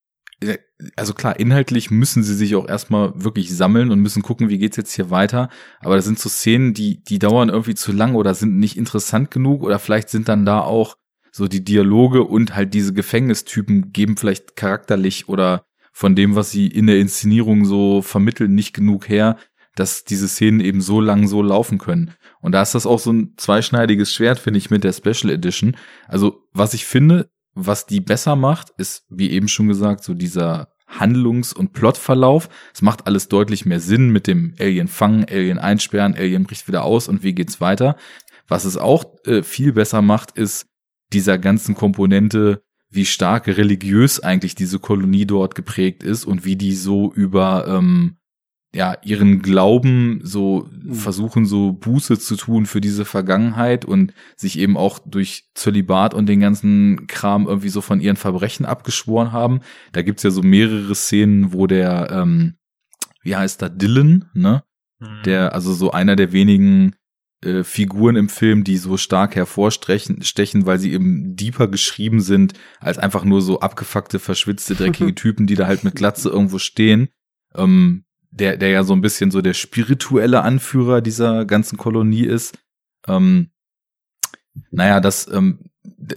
äh, 0.42 0.58
also 0.96 1.14
klar, 1.14 1.40
inhaltlich 1.40 1.92
müssen 1.92 2.24
sie 2.24 2.36
sich 2.36 2.56
auch 2.56 2.68
erstmal 2.68 3.12
wirklich 3.16 3.56
sammeln 3.56 3.92
und 3.92 4.00
müssen 4.00 4.22
gucken, 4.22 4.50
wie 4.50 4.60
geht's 4.60 4.78
jetzt 4.78 4.94
hier 4.94 5.10
weiter. 5.10 5.50
Aber 5.80 5.96
das 5.96 6.06
sind 6.06 6.20
so 6.20 6.30
Szenen, 6.30 6.74
die, 6.74 7.04
die 7.04 7.20
dauern 7.20 7.50
irgendwie 7.50 7.76
zu 7.76 7.92
lang 7.92 8.16
oder 8.16 8.34
sind 8.34 8.58
nicht 8.58 8.78
interessant 8.78 9.32
genug 9.32 9.64
oder 9.64 9.80
vielleicht 9.80 10.10
sind 10.10 10.30
dann 10.30 10.46
da 10.46 10.62
auch 10.62 10.96
so 11.32 11.48
die 11.48 11.64
Dialoge 11.64 12.24
und 12.24 12.56
halt 12.56 12.74
diese 12.74 12.94
Gefängnistypen 12.94 13.92
geben 13.92 14.18
vielleicht 14.18 14.56
charakterlich 14.56 15.30
oder 15.30 15.66
von 15.92 16.16
dem, 16.16 16.36
was 16.36 16.52
sie 16.52 16.68
in 16.68 16.88
der 16.88 17.00
Inszenierung 17.00 17.66
so 17.66 18.02
vermitteln, 18.02 18.54
nicht 18.54 18.74
genug 18.74 19.10
her, 19.10 19.38
dass 19.76 20.04
diese 20.04 20.28
Szenen 20.28 20.60
eben 20.60 20.82
so 20.82 21.02
lang 21.02 21.28
so 21.28 21.42
laufen 21.42 21.78
können. 21.78 22.12
Und 22.42 22.52
da 22.52 22.62
ist 22.62 22.76
das 22.76 22.86
auch 22.86 23.00
so 23.00 23.12
ein 23.12 23.34
zweischneidiges 23.38 24.14
Schwert, 24.14 24.40
finde 24.40 24.60
ich, 24.60 24.70
mit 24.70 24.84
der 24.84 24.94
Special 24.94 25.32
Edition. 25.32 25.76
Also, 26.08 26.44
was 26.54 26.74
ich 26.74 26.86
finde, 26.86 27.30
was 27.54 27.86
die 27.86 28.02
besser 28.02 28.36
macht, 28.36 28.70
ist, 28.78 29.06
wie 29.10 29.32
eben 29.32 29.48
schon 29.48 29.68
gesagt, 29.68 30.04
so 30.04 30.14
dieser 30.14 30.70
Handlungs- 30.88 31.54
und 31.54 31.74
Plotverlauf. 31.74 32.50
Es 32.74 32.82
macht 32.82 33.08
alles 33.08 33.28
deutlich 33.28 33.66
mehr 33.66 33.80
Sinn 33.80 34.10
mit 34.10 34.28
dem 34.28 34.56
Alien 34.60 34.88
fangen, 34.88 35.26
Alien 35.30 35.60
einsperren, 35.60 36.16
Alien 36.16 36.46
bricht 36.46 36.68
wieder 36.68 36.84
aus 36.84 37.08
und 37.08 37.24
wie 37.24 37.34
geht's 37.34 37.60
weiter. 37.60 37.98
Was 38.48 38.64
es 38.64 38.78
auch 38.78 39.06
äh, 39.26 39.44
viel 39.44 39.74
besser 39.74 40.02
macht, 40.02 40.32
ist 40.38 40.68
dieser 41.12 41.38
ganzen 41.38 41.76
Komponente 41.76 42.64
wie 42.90 43.06
stark 43.06 43.48
religiös 43.48 44.22
eigentlich 44.22 44.56
diese 44.56 44.80
Kolonie 44.80 45.26
dort 45.26 45.56
geprägt 45.56 46.04
ist 46.04 46.26
und 46.26 46.46
wie 46.46 46.56
die 46.56 46.74
so 46.74 47.12
über 47.12 47.68
ähm, 47.68 48.18
ja 48.76 48.96
ihren 49.02 49.42
Glauben 49.42 50.20
so 50.24 50.68
Mhm. 50.72 50.94
versuchen 50.94 51.46
so 51.46 51.72
Buße 51.74 52.20
zu 52.20 52.36
tun 52.36 52.66
für 52.66 52.82
diese 52.82 53.06
Vergangenheit 53.06 53.86
und 53.86 54.14
sich 54.36 54.60
eben 54.60 54.78
auch 54.78 55.00
durch 55.00 55.50
Zölibat 55.56 56.14
und 56.14 56.28
den 56.28 56.40
ganzen 56.40 57.08
Kram 57.08 57.48
irgendwie 57.48 57.70
so 57.70 57.82
von 57.82 58.02
ihren 58.02 58.18
Verbrechen 58.18 58.66
abgeschworen 58.66 59.32
haben. 59.32 59.62
Da 59.94 60.02
gibt's 60.02 60.24
ja 60.24 60.30
so 60.32 60.42
mehrere 60.42 60.96
Szenen, 60.96 61.54
wo 61.54 61.66
der 61.68 62.10
ähm, 62.12 62.56
wie 63.22 63.36
heißt 63.36 63.62
da 63.62 63.70
Dylan, 63.70 64.30
ne? 64.34 64.64
Der 65.26 65.54
also 65.54 65.74
so 65.74 65.92
einer 65.92 66.16
der 66.16 66.32
wenigen 66.32 66.96
äh, 67.44 67.64
Figuren 67.64 68.16
im 68.16 68.30
Film, 68.30 68.64
die 68.64 68.78
so 68.78 68.98
stark 68.98 69.36
hervorstechen, 69.36 70.24
stechen, 70.24 70.66
weil 70.66 70.80
sie 70.80 70.92
eben 70.92 71.36
deeper 71.36 71.68
geschrieben 71.68 72.20
sind, 72.20 72.54
als 72.80 72.98
einfach 72.98 73.24
nur 73.24 73.42
so 73.42 73.60
abgefuckte, 73.60 74.18
verschwitzte, 74.20 74.76
dreckige 74.76 75.14
Typen, 75.16 75.46
die 75.46 75.56
da 75.56 75.68
halt 75.68 75.84
mit 75.84 75.96
Glatze 75.96 76.30
irgendwo 76.30 76.58
stehen. 76.58 77.10
Ähm, 77.54 78.06
der, 78.40 78.58
der 78.58 78.70
ja 78.70 78.84
so 78.84 78.94
ein 78.94 79.02
bisschen 79.02 79.32
so 79.32 79.42
der 79.42 79.54
spirituelle 79.54 80.42
Anführer 80.42 81.02
dieser 81.02 81.46
ganzen 81.46 81.78
Kolonie 81.78 82.26
ist. 82.26 82.58
Ähm, 83.08 83.50
naja, 84.72 85.00
das, 85.00 85.28
ähm, 85.32 85.70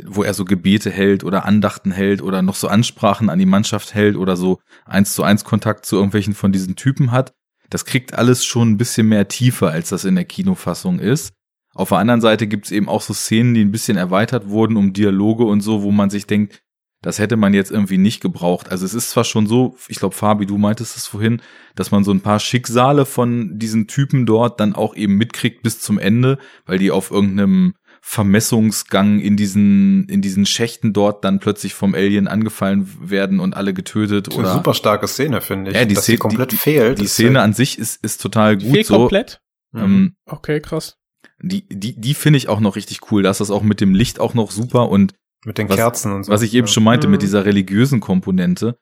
wo 0.04 0.22
er 0.22 0.34
so 0.34 0.44
Gebete 0.44 0.90
hält 0.90 1.24
oder 1.24 1.44
Andachten 1.44 1.92
hält 1.92 2.22
oder 2.22 2.42
noch 2.42 2.54
so 2.54 2.68
Ansprachen 2.68 3.30
an 3.30 3.38
die 3.38 3.46
Mannschaft 3.46 3.94
hält 3.94 4.16
oder 4.16 4.36
so 4.36 4.60
eins 4.84 5.14
zu 5.14 5.22
eins 5.22 5.44
Kontakt 5.44 5.86
zu 5.86 5.96
irgendwelchen 5.96 6.34
von 6.34 6.52
diesen 6.52 6.76
Typen 6.76 7.12
hat. 7.12 7.34
Das 7.68 7.84
kriegt 7.84 8.14
alles 8.14 8.44
schon 8.44 8.72
ein 8.72 8.76
bisschen 8.76 9.08
mehr 9.08 9.28
Tiefe, 9.28 9.68
als 9.68 9.90
das 9.90 10.04
in 10.04 10.16
der 10.16 10.24
Kinofassung 10.24 10.98
ist. 10.98 11.34
Auf 11.72 11.90
der 11.90 11.98
anderen 11.98 12.20
Seite 12.20 12.48
gibt's 12.48 12.72
eben 12.72 12.88
auch 12.88 13.00
so 13.00 13.14
Szenen, 13.14 13.54
die 13.54 13.64
ein 13.64 13.70
bisschen 13.70 13.96
erweitert 13.96 14.48
wurden 14.48 14.76
um 14.76 14.92
Dialoge 14.92 15.44
und 15.44 15.60
so, 15.60 15.82
wo 15.82 15.92
man 15.92 16.10
sich 16.10 16.26
denkt, 16.26 16.62
das 17.02 17.18
hätte 17.18 17.36
man 17.36 17.54
jetzt 17.54 17.70
irgendwie 17.70 17.96
nicht 17.98 18.20
gebraucht. 18.20 18.70
Also 18.70 18.84
es 18.84 18.92
ist 18.94 19.10
zwar 19.10 19.24
schon 19.24 19.46
so, 19.46 19.76
ich 19.88 19.98
glaube, 19.98 20.14
Fabi, 20.14 20.44
du 20.46 20.58
meintest 20.58 20.96
es 20.96 21.06
vorhin, 21.06 21.40
dass 21.74 21.90
man 21.90 22.04
so 22.04 22.10
ein 22.12 22.20
paar 22.20 22.38
Schicksale 22.40 23.06
von 23.06 23.58
diesen 23.58 23.86
Typen 23.86 24.26
dort 24.26 24.60
dann 24.60 24.74
auch 24.74 24.94
eben 24.94 25.14
mitkriegt 25.16 25.62
bis 25.62 25.80
zum 25.80 25.98
Ende, 25.98 26.38
weil 26.66 26.78
die 26.78 26.90
auf 26.90 27.10
irgendeinem 27.10 27.74
Vermessungsgang 28.02 29.18
in 29.20 29.36
diesen, 29.36 30.06
in 30.08 30.20
diesen 30.22 30.46
Schächten 30.46 30.92
dort 30.92 31.24
dann 31.24 31.40
plötzlich 31.40 31.74
vom 31.74 31.94
Alien 31.94 32.28
angefallen 32.28 32.88
werden 33.00 33.40
und 33.40 33.54
alle 33.56 33.72
getötet 33.74 34.26
Das 34.26 34.34
ist 34.34 34.38
eine 34.38 34.48
oder. 34.48 34.56
super 34.56 34.74
starke 34.74 35.08
Szene, 35.08 35.40
finde 35.40 35.70
ich. 35.70 35.76
Ja, 35.76 35.84
die 35.84 35.94
dass 35.94 36.04
Szene- 36.04 36.16
die 36.16 36.20
komplett 36.20 36.52
die- 36.52 36.56
fehlt. 36.56 36.98
Die 37.00 37.06
Szene 37.06 37.40
an 37.42 37.52
sich 37.54 37.78
ist, 37.78 38.02
ist 38.04 38.20
total 38.20 38.56
gut 38.58 38.70
Fehlt 38.72 38.86
so. 38.86 38.96
komplett? 38.96 39.40
Ähm, 39.74 40.14
Okay, 40.26 40.60
krass. 40.60 40.96
die, 41.42 41.66
die, 41.68 41.98
die 41.98 42.14
finde 42.14 42.36
ich 42.36 42.48
auch 42.48 42.60
noch 42.60 42.76
richtig 42.76 43.10
cool. 43.10 43.22
Da 43.22 43.30
ist 43.30 43.40
das 43.40 43.50
auch 43.50 43.62
mit 43.62 43.80
dem 43.80 43.94
Licht 43.94 44.20
auch 44.20 44.34
noch 44.34 44.50
super 44.50 44.88
und 44.90 45.14
mit 45.44 45.58
den 45.58 45.68
was, 45.68 45.76
Kerzen 45.76 46.12
und 46.12 46.24
so. 46.24 46.32
Was 46.32 46.42
ich 46.42 46.54
eben 46.54 46.66
Ja. 46.66 46.72
schon 46.72 46.84
meinte 46.84 47.08
mit 47.08 47.20
Mhm. 47.20 47.24
dieser 47.24 47.44
religiösen 47.44 48.00
Komponente. 48.00 48.76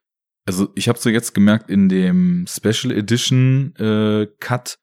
Also 0.47 0.69
ich 0.75 0.89
habe 0.89 0.99
so 0.99 1.11
jetzt 1.11 1.35
gemerkt 1.35 1.69
in 1.71 1.89
dem 1.89 2.47
Special 2.49 2.93
Edition 2.93 3.75
äh, 3.77 4.27
Cut, 4.41 4.79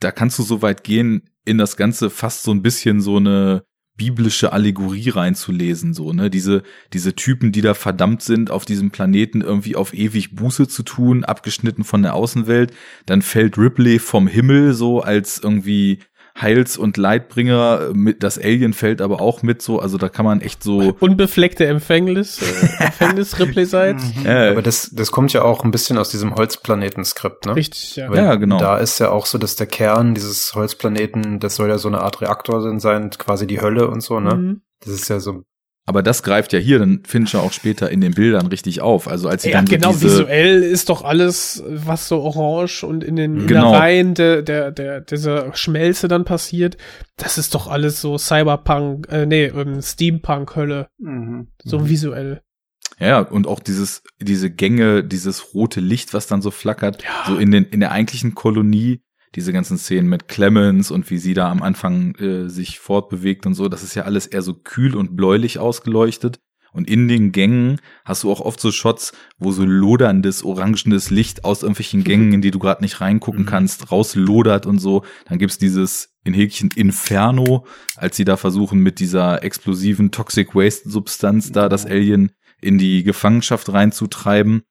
da 0.00 0.10
kannst 0.10 0.38
du 0.38 0.42
so 0.42 0.62
weit 0.62 0.84
gehen, 0.84 1.28
in 1.44 1.58
das 1.58 1.76
Ganze 1.76 2.10
fast 2.10 2.42
so 2.42 2.50
ein 2.50 2.62
bisschen 2.62 3.00
so 3.00 3.16
eine 3.16 3.62
biblische 3.98 4.52
Allegorie 4.52 5.08
reinzulesen, 5.08 5.94
so, 5.94 6.12
ne, 6.12 6.28
diese, 6.28 6.62
diese 6.92 7.14
Typen, 7.14 7.50
die 7.50 7.62
da 7.62 7.72
verdammt 7.72 8.20
sind, 8.20 8.50
auf 8.50 8.66
diesem 8.66 8.90
Planeten 8.90 9.40
irgendwie 9.40 9.74
auf 9.74 9.94
ewig 9.94 10.34
Buße 10.34 10.68
zu 10.68 10.82
tun, 10.82 11.24
abgeschnitten 11.24 11.82
von 11.82 12.02
der 12.02 12.12
Außenwelt, 12.14 12.74
dann 13.06 13.22
fällt 13.22 13.56
Ripley 13.56 13.98
vom 13.98 14.26
Himmel 14.26 14.74
so 14.74 15.00
als 15.00 15.38
irgendwie 15.42 16.00
Heils- 16.40 16.76
und 16.76 16.96
Leidbringer, 16.98 17.90
mit, 17.94 18.22
das 18.22 18.38
Alien 18.38 18.74
fällt 18.74 19.00
aber 19.00 19.20
auch 19.20 19.42
mit 19.42 19.62
so, 19.62 19.80
also 19.80 19.96
da 19.96 20.08
kann 20.08 20.24
man 20.26 20.40
echt 20.42 20.62
so, 20.62 20.94
Unbefleckte 21.00 21.66
Empfängnis, 21.66 22.42
äh, 22.42 22.82
Empfängnis 22.84 23.38
Ripley 23.38 23.64
seid. 23.64 23.96
äh, 24.24 24.50
Aber 24.50 24.62
das, 24.62 24.90
das 24.92 25.10
kommt 25.10 25.32
ja 25.32 25.42
auch 25.42 25.64
ein 25.64 25.70
bisschen 25.70 25.96
aus 25.96 26.10
diesem 26.10 26.34
Holzplaneten-Skript, 26.34 27.46
ne? 27.46 27.56
Richtig, 27.56 27.96
ja. 27.96 28.10
Weil 28.10 28.18
Ja, 28.18 28.34
genau. 28.34 28.58
Da 28.58 28.76
ist 28.76 28.98
ja 28.98 29.10
auch 29.10 29.24
so, 29.26 29.38
dass 29.38 29.56
der 29.56 29.66
Kern 29.66 30.14
dieses 30.14 30.52
Holzplaneten, 30.54 31.40
das 31.40 31.56
soll 31.56 31.68
ja 31.68 31.78
so 31.78 31.88
eine 31.88 32.00
Art 32.02 32.20
Reaktor 32.20 32.60
sein, 32.62 32.80
sein 32.80 33.10
quasi 33.10 33.46
die 33.46 33.60
Hölle 33.60 33.88
und 33.88 34.02
so, 34.02 34.20
ne? 34.20 34.34
Mhm. 34.34 34.60
Das 34.80 34.92
ist 34.92 35.08
ja 35.08 35.20
so. 35.20 35.42
Aber 35.88 36.02
das 36.02 36.24
greift 36.24 36.52
ja 36.52 36.58
hier 36.58 36.80
dann 36.80 37.02
Fincher 37.06 37.42
auch 37.42 37.52
später 37.52 37.90
in 37.92 38.00
den 38.00 38.12
Bildern 38.12 38.48
richtig 38.48 38.80
auf. 38.80 39.06
Also 39.06 39.28
als 39.28 39.44
sie 39.44 39.50
Ja, 39.50 39.58
dann 39.58 39.66
genau, 39.66 39.92
so 39.92 40.00
diese, 40.00 40.18
visuell 40.22 40.62
ist 40.64 40.88
doch 40.88 41.04
alles, 41.04 41.62
was 41.68 42.08
so 42.08 42.22
orange 42.22 42.82
und 42.82 43.04
in 43.04 43.14
den 43.14 43.46
Genau. 43.46 43.68
Innereien 43.70 44.14
der, 44.14 44.42
der, 44.42 44.72
der, 44.72 45.00
dieser 45.02 45.54
Schmelze 45.54 46.08
dann 46.08 46.24
passiert, 46.24 46.76
das 47.16 47.38
ist 47.38 47.54
doch 47.54 47.68
alles 47.68 48.00
so 48.00 48.18
Cyberpunk, 48.18 49.06
äh, 49.12 49.26
nee, 49.26 49.44
ähm, 49.44 49.80
Steampunk-Hölle, 49.80 50.88
Mhm. 50.98 51.48
so 51.62 51.88
visuell. 51.88 52.42
ja, 52.98 53.20
und 53.20 53.46
auch 53.46 53.60
dieses, 53.60 54.02
diese 54.20 54.50
Gänge, 54.50 55.04
dieses 55.04 55.54
rote 55.54 55.80
Licht, 55.80 56.14
was 56.14 56.26
dann 56.26 56.42
so 56.42 56.50
flackert, 56.50 57.04
so 57.28 57.36
in 57.36 57.52
den, 57.52 57.64
in 57.64 57.78
der 57.78 57.92
eigentlichen 57.92 58.34
Kolonie, 58.34 59.02
diese 59.36 59.52
ganzen 59.52 59.78
Szenen 59.78 60.08
mit 60.08 60.28
Clemens 60.28 60.90
und 60.90 61.08
wie 61.10 61.18
sie 61.18 61.34
da 61.34 61.50
am 61.50 61.62
Anfang 61.62 62.14
äh, 62.16 62.48
sich 62.48 62.78
fortbewegt 62.78 63.46
und 63.46 63.54
so, 63.54 63.68
das 63.68 63.82
ist 63.82 63.94
ja 63.94 64.02
alles 64.04 64.26
eher 64.26 64.42
so 64.42 64.54
kühl 64.54 64.96
und 64.96 65.16
bläulich 65.16 65.58
ausgeleuchtet. 65.58 66.40
Und 66.72 66.90
in 66.90 67.08
den 67.08 67.32
Gängen 67.32 67.80
hast 68.04 68.22
du 68.22 68.30
auch 68.30 68.40
oft 68.40 68.60
so 68.60 68.70
Shots, 68.70 69.12
wo 69.38 69.50
so 69.50 69.64
loderndes, 69.64 70.42
orangenes 70.44 71.08
Licht 71.08 71.42
aus 71.42 71.62
irgendwelchen 71.62 72.04
Gängen, 72.04 72.34
in 72.34 72.42
die 72.42 72.50
du 72.50 72.58
gerade 72.58 72.82
nicht 72.82 73.00
reingucken 73.00 73.46
kannst, 73.46 73.90
rauslodert 73.90 74.66
und 74.66 74.78
so. 74.78 75.02
Dann 75.26 75.38
gibt's 75.38 75.56
dieses 75.56 76.10
in 76.22 76.34
Häkchen 76.34 76.70
Inferno, 76.76 77.66
als 77.96 78.16
sie 78.16 78.26
da 78.26 78.36
versuchen, 78.36 78.80
mit 78.80 79.00
dieser 79.00 79.42
explosiven 79.42 80.10
Toxic 80.10 80.54
Waste 80.54 80.90
Substanz 80.90 81.50
da 81.50 81.70
das 81.70 81.86
Alien 81.86 82.32
in 82.60 82.76
die 82.76 83.04
Gefangenschaft 83.04 83.72
reinzutreiben. 83.72 84.62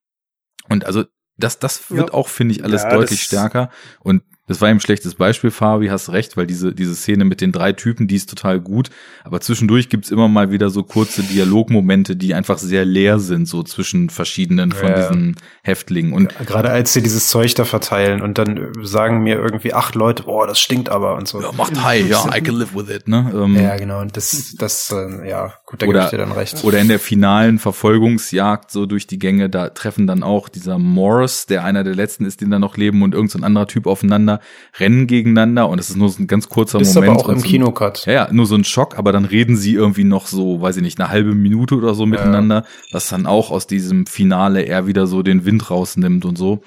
Und 0.69 0.85
also 0.85 1.05
das, 1.37 1.57
das 1.57 1.89
wird 1.89 2.09
Ja. 2.09 2.13
auch, 2.13 2.27
finde 2.29 2.53
ich, 2.53 2.63
alles 2.63 2.83
Ja, 2.83 2.89
deutlich 2.95 3.23
stärker. 3.23 3.71
Und 3.99 4.21
das 4.47 4.61
war 4.61 4.69
eben 4.69 4.77
ein 4.77 4.81
schlechtes 4.81 5.15
Beispiel, 5.15 5.49
Fabi, 5.51 5.87
hast 5.87 6.11
recht, 6.11 6.37
weil 6.37 6.45
diese, 6.45 6.73
diese 6.73 6.93
Szene 6.95 7.25
mit 7.25 7.41
den 7.41 7.51
drei 7.51 7.73
Typen, 7.73 8.07
die 8.07 8.15
ist 8.15 8.29
total 8.29 8.59
gut. 8.59 8.89
Aber 9.23 9.41
zwischendurch 9.41 9.89
gibt's 9.89 10.11
immer 10.11 10.27
mal 10.27 10.51
wieder 10.51 10.69
so 10.69 10.83
kurze 10.83 11.23
Dialogmomente, 11.23 12.15
die 12.15 12.33
einfach 12.35 12.57
sehr 12.57 12.85
leer 12.85 13.19
sind, 13.19 13.47
so 13.47 13.63
zwischen 13.63 14.09
verschiedenen 14.09 14.71
von 14.71 14.89
Ja. 14.89 14.95
diesen 14.97 15.35
Häftlingen. 15.63 16.13
Und 16.13 16.35
Gerade 16.45 16.69
als 16.69 16.93
sie 16.93 17.01
dieses 17.01 17.27
Zeug 17.27 17.55
da 17.55 17.65
verteilen 17.65 18.21
und 18.21 18.37
dann 18.37 18.71
sagen 18.83 19.23
mir 19.23 19.35
irgendwie 19.37 19.73
acht 19.73 19.95
Leute, 19.95 20.23
boah, 20.23 20.45
das 20.45 20.59
stinkt 20.59 20.89
aber 20.89 21.15
und 21.15 21.27
so. 21.27 21.41
ja, 21.41 21.51
macht 21.53 21.83
high, 21.83 22.07
ja, 22.07 22.25
I 22.35 22.41
can 22.41 22.55
live 22.55 22.75
with 22.75 22.89
it, 22.95 23.07
ne? 23.07 23.31
Ähm, 23.35 23.55
Ja, 23.55 23.75
genau. 23.77 24.01
Und 24.01 24.15
das, 24.15 24.55
das, 24.59 24.91
äh, 24.91 25.27
ja, 25.27 25.53
gut, 25.65 25.81
da 25.81 25.87
gebe 25.87 25.99
ich 25.99 26.09
dir 26.09 26.17
dann 26.17 26.31
recht. 26.31 26.63
oder 26.63 26.79
in 26.79 26.87
der 26.87 26.99
finalen 26.99 27.57
Verfolgungsjagd 27.59 28.69
so 28.71 28.85
durch 28.85 29.07
die 29.07 29.17
Gänge, 29.19 29.49
da 29.49 29.69
treffen 29.69 30.05
dann 30.07 30.21
auch 30.23 30.49
dieser 30.49 30.77
Morris, 30.77 31.45
der 31.45 31.63
einer 31.63 31.83
der 31.83 31.95
letzten 31.95 32.25
ist, 32.25 32.41
den 32.41 32.51
da 32.51 32.59
noch 32.59 32.77
leben, 32.77 33.01
und 33.01 33.13
irgendein 33.13 33.39
so 33.41 33.45
anderer 33.45 33.67
Typ 33.67 33.87
aufeinander, 33.87 34.34
rennen 34.79 35.07
gegeneinander 35.07 35.67
und 35.69 35.77
das 35.77 35.89
ist 35.89 35.95
nur 35.97 36.09
so 36.09 36.21
ein 36.21 36.27
ganz 36.27 36.49
kurzer 36.49 36.79
ist 36.79 36.93
Moment. 36.95 37.11
aber 37.13 37.19
auch 37.21 37.29
im 37.29 37.39
so 37.39 37.45
ein- 37.45 37.49
Kinocut. 37.51 38.05
Ja, 38.05 38.13
ja, 38.13 38.29
nur 38.33 38.45
so 38.45 38.55
ein 38.55 38.63
Schock, 38.63 38.97
aber 38.97 39.11
dann 39.11 39.25
reden 39.25 39.55
sie 39.57 39.73
irgendwie 39.73 40.03
noch 40.03 40.27
so, 40.27 40.61
weiß 40.61 40.77
ich 40.77 40.83
nicht, 40.83 40.99
eine 40.99 41.09
halbe 41.09 41.35
Minute 41.35 41.75
oder 41.75 41.93
so 41.93 42.05
miteinander, 42.05 42.65
was 42.91 43.09
dann 43.09 43.25
auch 43.25 43.51
aus 43.51 43.67
diesem 43.67 44.05
Finale 44.05 44.61
eher 44.63 44.87
wieder 44.87 45.07
so 45.07 45.23
den 45.23 45.45
Wind 45.45 45.69
rausnimmt 45.69 46.25
und 46.25 46.37
so. 46.37 46.61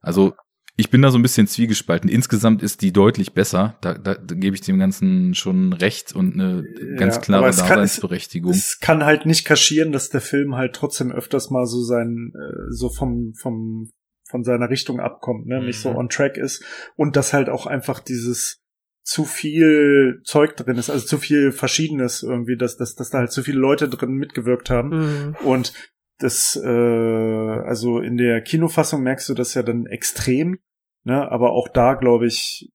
Also 0.00 0.32
ich 0.78 0.90
bin 0.90 1.00
da 1.00 1.10
so 1.10 1.16
ein 1.18 1.22
bisschen 1.22 1.46
zwiegespalten. 1.46 2.10
Insgesamt 2.10 2.62
ist 2.62 2.82
die 2.82 2.92
deutlich 2.92 3.32
besser. 3.32 3.76
Da, 3.80 3.94
da, 3.94 4.14
da 4.14 4.34
gebe 4.34 4.54
ich 4.54 4.60
dem 4.60 4.78
Ganzen 4.78 5.34
schon 5.34 5.72
recht 5.72 6.14
und 6.14 6.34
eine 6.34 6.64
ganz 6.98 7.14
Ja, 7.14 7.20
klare 7.22 7.48
es 7.48 7.56
kann- 7.56 7.68
Daseinsberechtigung. 7.78 8.52
Es 8.52 8.78
kann 8.78 9.02
halt 9.02 9.24
nicht 9.24 9.46
kaschieren, 9.46 9.90
dass 9.90 10.10
der 10.10 10.20
Film 10.20 10.54
halt 10.54 10.74
trotzdem 10.74 11.10
öfters 11.12 11.48
mal 11.48 11.64
so 11.66 11.82
sein, 11.82 12.30
äh, 12.34 12.70
so 12.70 12.90
vom, 12.90 13.32
vom, 13.40 13.88
von 14.28 14.44
seiner 14.44 14.70
Richtung 14.70 15.00
abkommt, 15.00 15.46
ne, 15.46 15.62
nicht 15.62 15.80
so 15.80 15.90
Mhm. 15.90 15.96
on 15.96 16.08
track 16.08 16.36
ist 16.36 16.64
und 16.96 17.16
dass 17.16 17.32
halt 17.32 17.48
auch 17.48 17.66
einfach 17.66 18.00
dieses 18.00 18.60
zu 19.02 19.24
viel 19.24 20.20
Zeug 20.24 20.56
drin 20.56 20.78
ist, 20.78 20.90
also 20.90 21.06
zu 21.06 21.18
viel 21.18 21.52
Verschiedenes 21.52 22.24
irgendwie, 22.24 22.56
dass, 22.56 22.76
dass, 22.76 22.96
dass 22.96 23.10
da 23.10 23.18
halt 23.18 23.30
zu 23.30 23.42
viele 23.44 23.58
Leute 23.58 23.88
drin 23.88 24.14
mitgewirkt 24.14 24.68
haben. 24.68 24.88
Mhm. 24.88 25.36
Und 25.44 25.72
das, 26.18 26.60
äh, 26.62 26.68
also 26.68 28.00
in 28.00 28.16
der 28.16 28.40
Kinofassung 28.42 29.02
merkst 29.02 29.28
du 29.28 29.34
das 29.34 29.54
ja 29.54 29.62
dann 29.62 29.86
extrem, 29.86 30.58
ne? 31.04 31.30
Aber 31.30 31.52
auch 31.52 31.68
da, 31.68 31.94
glaube 31.94 32.26
ich, 32.26 32.72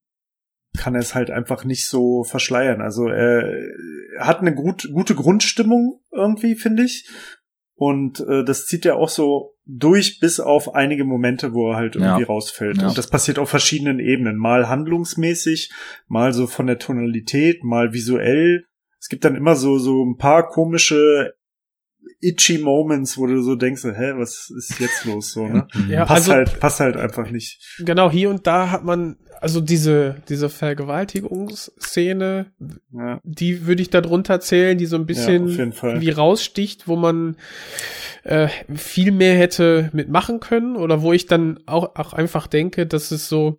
kann 0.78 0.96
er 0.96 1.02
es 1.02 1.16
halt 1.16 1.32
einfach 1.32 1.66
nicht 1.66 1.90
so 1.90 2.24
verschleiern. 2.24 2.82
Also 2.82 3.08
er, 3.08 3.44
er 4.16 4.26
hat 4.28 4.40
eine 4.40 4.56
gut, 4.56 4.90
gute 4.94 5.16
Grundstimmung 5.16 6.02
irgendwie, 6.12 6.56
finde 6.56 6.84
ich. 6.84 7.10
Und 7.76 8.22
äh, 8.22 8.46
das 8.46 8.68
zieht 8.68 8.86
ja 8.86 8.96
auch 8.96 9.10
so 9.10 9.56
durch 9.74 10.20
bis 10.20 10.40
auf 10.40 10.76
einige 10.76 11.06
Momente, 11.06 11.54
wo 11.54 11.72
er 11.72 11.78
halt 11.78 11.96
irgendwie 11.96 12.22
Ja. 12.22 12.28
rausfällt. 12.28 12.78
Ja. 12.82 12.90
Und 12.90 12.98
das 12.98 13.10
passiert 13.10 13.40
auf 13.40 13.50
verschiedenen 13.50 14.00
Ebenen. 14.00 14.38
Mal 14.38 14.68
handlungsmäßig, 14.68 15.72
mal 16.08 16.34
so 16.34 16.48
von 16.48 16.68
der 16.68 16.78
Tonalität, 16.78 17.64
mal 17.64 17.94
visuell. 17.94 18.66
Es 19.00 19.08
gibt 19.08 19.24
dann 19.24 19.36
immer 19.36 19.56
so, 19.56 19.78
so 19.80 20.04
ein 20.04 20.18
paar 20.18 20.48
komische 20.48 21.34
itchy 22.22 22.58
Moments, 22.60 23.18
wo 23.18 23.26
du 23.28 23.42
so 23.42 23.56
denkst, 23.56 23.84
hä, 23.84 24.14
was 24.16 24.50
ist 24.56 24.80
jetzt 24.80 25.06
los 25.06 25.32
so, 25.34 25.48
ne? 25.48 25.68
Ja, 25.90 26.06
passt 26.06 26.30
also- 26.30 26.34
halt, 26.34 26.60
passt 26.60 26.80
halt 26.80 26.96
einfach 26.98 27.30
nicht. 27.32 27.60
Genau, 27.80 28.12
hier 28.12 28.30
und 28.30 28.46
da 28.48 28.70
hat 28.72 28.84
man, 28.84 29.18
also 29.40 29.60
diese, 29.62 30.18
diese 30.30 30.50
Vergewaltigungsszene, 30.50 32.52
Ja. 32.92 33.20
die 33.24 33.66
würde 33.66 33.82
ich 33.82 33.90
da 33.90 34.02
drunter 34.02 34.40
zählen, 34.40 34.78
die 34.78 34.86
so 34.86 34.98
ein 34.98 35.02
Ja, 35.02 35.06
bisschen 35.06 35.74
Fall. 35.74 36.00
wie 36.02 36.10
raussticht, 36.12 36.88
wo 36.88 36.96
man 36.96 37.38
äh, 38.24 38.50
viel 38.76 39.12
mehr 39.12 39.36
hätte 39.36 39.90
mitmachen 39.94 40.40
können 40.40 40.76
oder 40.76 41.02
wo 41.02 41.12
ich 41.14 41.26
dann 41.26 41.60
auch, 41.66 41.96
auch 41.96 42.14
einfach 42.14 42.46
denke, 42.48 42.86
dass 42.86 43.10
es 43.12 43.28
so 43.28 43.58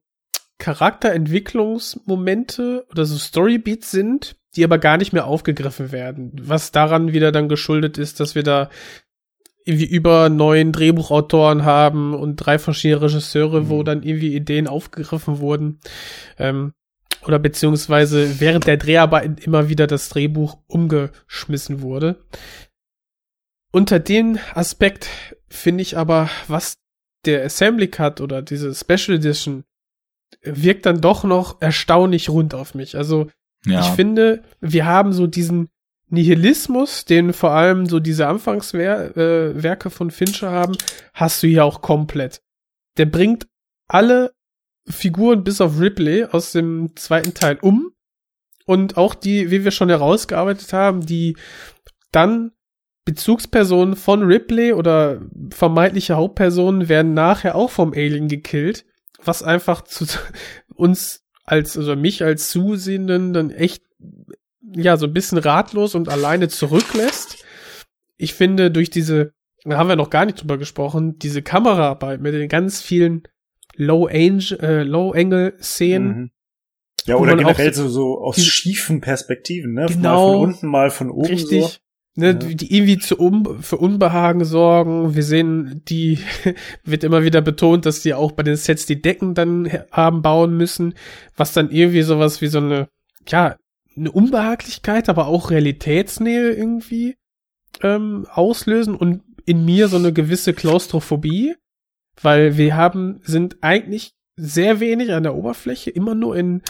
Charakterentwicklungsmomente 0.58 2.86
oder 2.90 3.04
so 3.04 3.18
Storybeats 3.18 3.90
sind, 3.90 4.36
die 4.56 4.64
aber 4.64 4.78
gar 4.78 4.96
nicht 4.96 5.12
mehr 5.12 5.26
aufgegriffen 5.26 5.92
werden. 5.92 6.32
Was 6.42 6.72
daran 6.72 7.12
wieder 7.12 7.32
dann 7.32 7.48
geschuldet 7.48 7.98
ist, 7.98 8.20
dass 8.20 8.34
wir 8.34 8.42
da 8.42 8.70
irgendwie 9.64 9.86
über 9.86 10.28
neun 10.28 10.72
Drehbuchautoren 10.72 11.64
haben 11.64 12.14
und 12.14 12.36
drei 12.36 12.58
verschiedene 12.58 13.02
Regisseure, 13.02 13.68
wo 13.68 13.82
dann 13.82 14.02
irgendwie 14.02 14.34
Ideen 14.34 14.66
aufgegriffen 14.66 15.38
wurden. 15.38 15.80
Ähm, 16.38 16.72
oder 17.24 17.38
beziehungsweise 17.38 18.40
während 18.40 18.66
der 18.66 18.76
Dreharbeiten 18.76 19.36
immer 19.38 19.68
wieder 19.68 19.86
das 19.86 20.08
Drehbuch 20.08 20.58
umgeschmissen 20.66 21.80
wurde. 21.80 22.24
Unter 23.70 24.00
dem 24.00 24.38
Aspekt 24.54 25.08
finde 25.48 25.82
ich 25.82 25.96
aber, 25.96 26.28
was 26.48 26.74
der 27.24 27.44
Assembly 27.44 27.88
Cut 27.88 28.20
oder 28.20 28.42
diese 28.42 28.74
Special 28.74 29.16
Edition 29.16 29.64
wirkt 30.42 30.86
dann 30.86 31.00
doch 31.00 31.22
noch 31.24 31.60
erstaunlich 31.60 32.28
rund 32.28 32.54
auf 32.54 32.74
mich. 32.74 32.96
Also 32.96 33.30
Ja. 33.66 33.80
ich 33.80 33.88
finde, 33.88 34.42
wir 34.60 34.86
haben 34.86 35.12
so 35.12 35.26
diesen 35.26 35.68
Nihilismus, 36.08 37.04
den 37.04 37.32
vor 37.32 37.52
allem 37.52 37.86
so 37.86 37.98
diese 37.98 38.26
Anfangswerke 38.26 39.88
äh, 39.88 39.90
von 39.90 40.10
Fincher 40.10 40.50
haben, 40.50 40.76
hast 41.14 41.42
du 41.42 41.46
hier 41.46 41.64
auch 41.64 41.80
komplett. 41.80 42.42
Der 42.98 43.06
bringt 43.06 43.46
alle 43.88 44.32
Figuren 44.86 45.44
bis 45.44 45.60
auf 45.60 45.80
Ripley 45.80 46.24
aus 46.24 46.52
dem 46.52 46.94
zweiten 46.96 47.34
Teil 47.34 47.58
um 47.62 47.92
und 48.66 48.96
auch 48.96 49.14
die, 49.14 49.50
wie 49.50 49.64
wir 49.64 49.70
schon 49.70 49.88
herausgearbeitet 49.88 50.72
haben, 50.72 51.06
die 51.06 51.36
dann 52.10 52.52
Bezugspersonen 53.04 53.96
von 53.96 54.22
Ripley 54.22 54.72
oder 54.72 55.22
vermeintliche 55.50 56.16
Hauptpersonen 56.16 56.88
werden 56.88 57.14
nachher 57.14 57.54
auch 57.54 57.70
vom 57.70 57.92
Alien 57.92 58.28
gekillt, 58.28 58.84
was 59.24 59.42
einfach 59.42 59.82
zu 59.82 60.06
uns 60.74 61.21
als, 61.52 61.76
also 61.76 61.94
mich 61.96 62.24
als 62.24 62.48
Zusehenden 62.50 63.32
dann 63.34 63.50
echt, 63.50 63.82
ja, 64.74 64.96
so 64.96 65.06
ein 65.06 65.12
bisschen 65.12 65.38
ratlos 65.38 65.94
und 65.94 66.08
alleine 66.08 66.48
zurücklässt. 66.48 67.44
Ich 68.16 68.32
finde, 68.34 68.70
durch 68.70 68.88
diese, 68.90 69.34
da 69.64 69.76
haben 69.76 69.88
wir 69.88 69.96
noch 69.96 70.08
gar 70.10 70.24
nicht 70.24 70.40
drüber 70.40 70.56
gesprochen, 70.56 71.18
diese 71.18 71.42
Kameraarbeit 71.42 72.20
mit 72.22 72.32
den 72.34 72.48
ganz 72.48 72.80
vielen 72.80 73.24
Low-Angle, 73.76 74.58
äh, 74.60 74.82
Low-Angle-Szenen, 74.82 76.08
Mhm. 76.08 76.30
Ja, 77.04 77.16
oder 77.16 77.36
generell 77.36 77.74
so- 77.74 77.88
so, 77.88 78.20
aus 78.20 78.42
schiefen 78.44 79.00
Perspektiven, 79.00 79.72
ne? 79.74 79.86
Genau. 79.88 80.00
Mal 80.02 80.32
von 80.38 80.48
unten, 80.48 80.66
mal 80.68 80.90
von 80.90 81.10
oben 81.10 81.26
Richtig. 81.26 81.80
Ne, 82.14 82.26
Ja. 82.26 82.34
die 82.34 82.76
irgendwie 82.76 82.98
zu 82.98 83.16
um, 83.18 83.62
für 83.62 83.78
Unbehagen 83.78 84.44
sorgen. 84.44 85.14
Wir 85.14 85.22
sehen, 85.22 85.82
die 85.88 86.18
wird 86.84 87.04
immer 87.04 87.24
wieder 87.24 87.40
betont, 87.40 87.86
dass 87.86 88.02
die 88.02 88.12
auch 88.12 88.32
bei 88.32 88.42
den 88.42 88.56
Sets 88.56 88.84
die 88.84 89.00
Decken 89.00 89.34
dann 89.34 89.66
haben 89.90 90.20
bauen 90.20 90.56
müssen, 90.56 90.94
was 91.36 91.54
dann 91.54 91.70
irgendwie 91.70 92.02
sowas 92.02 92.42
wie 92.42 92.48
so 92.48 92.58
eine, 92.58 92.88
ja, 93.26 93.56
eine 93.96 94.12
Unbehaglichkeit, 94.12 95.08
aber 95.08 95.26
auch 95.26 95.50
Realitätsnähe 95.50 96.50
irgendwie 96.52 97.16
ähm, 97.82 98.26
auslösen 98.30 98.94
und 98.94 99.22
in 99.46 99.64
mir 99.64 99.88
so 99.88 99.96
eine 99.96 100.12
gewisse 100.12 100.52
Klaustrophobie, 100.52 101.54
weil 102.20 102.58
wir 102.58 102.76
haben, 102.76 103.20
sind 103.22 103.56
eigentlich 103.62 104.12
sehr 104.36 104.80
wenig 104.80 105.12
an 105.12 105.22
der 105.22 105.34
Oberfläche, 105.34 105.90
immer 105.90 106.14
nur 106.14 106.36
in, 106.36 106.62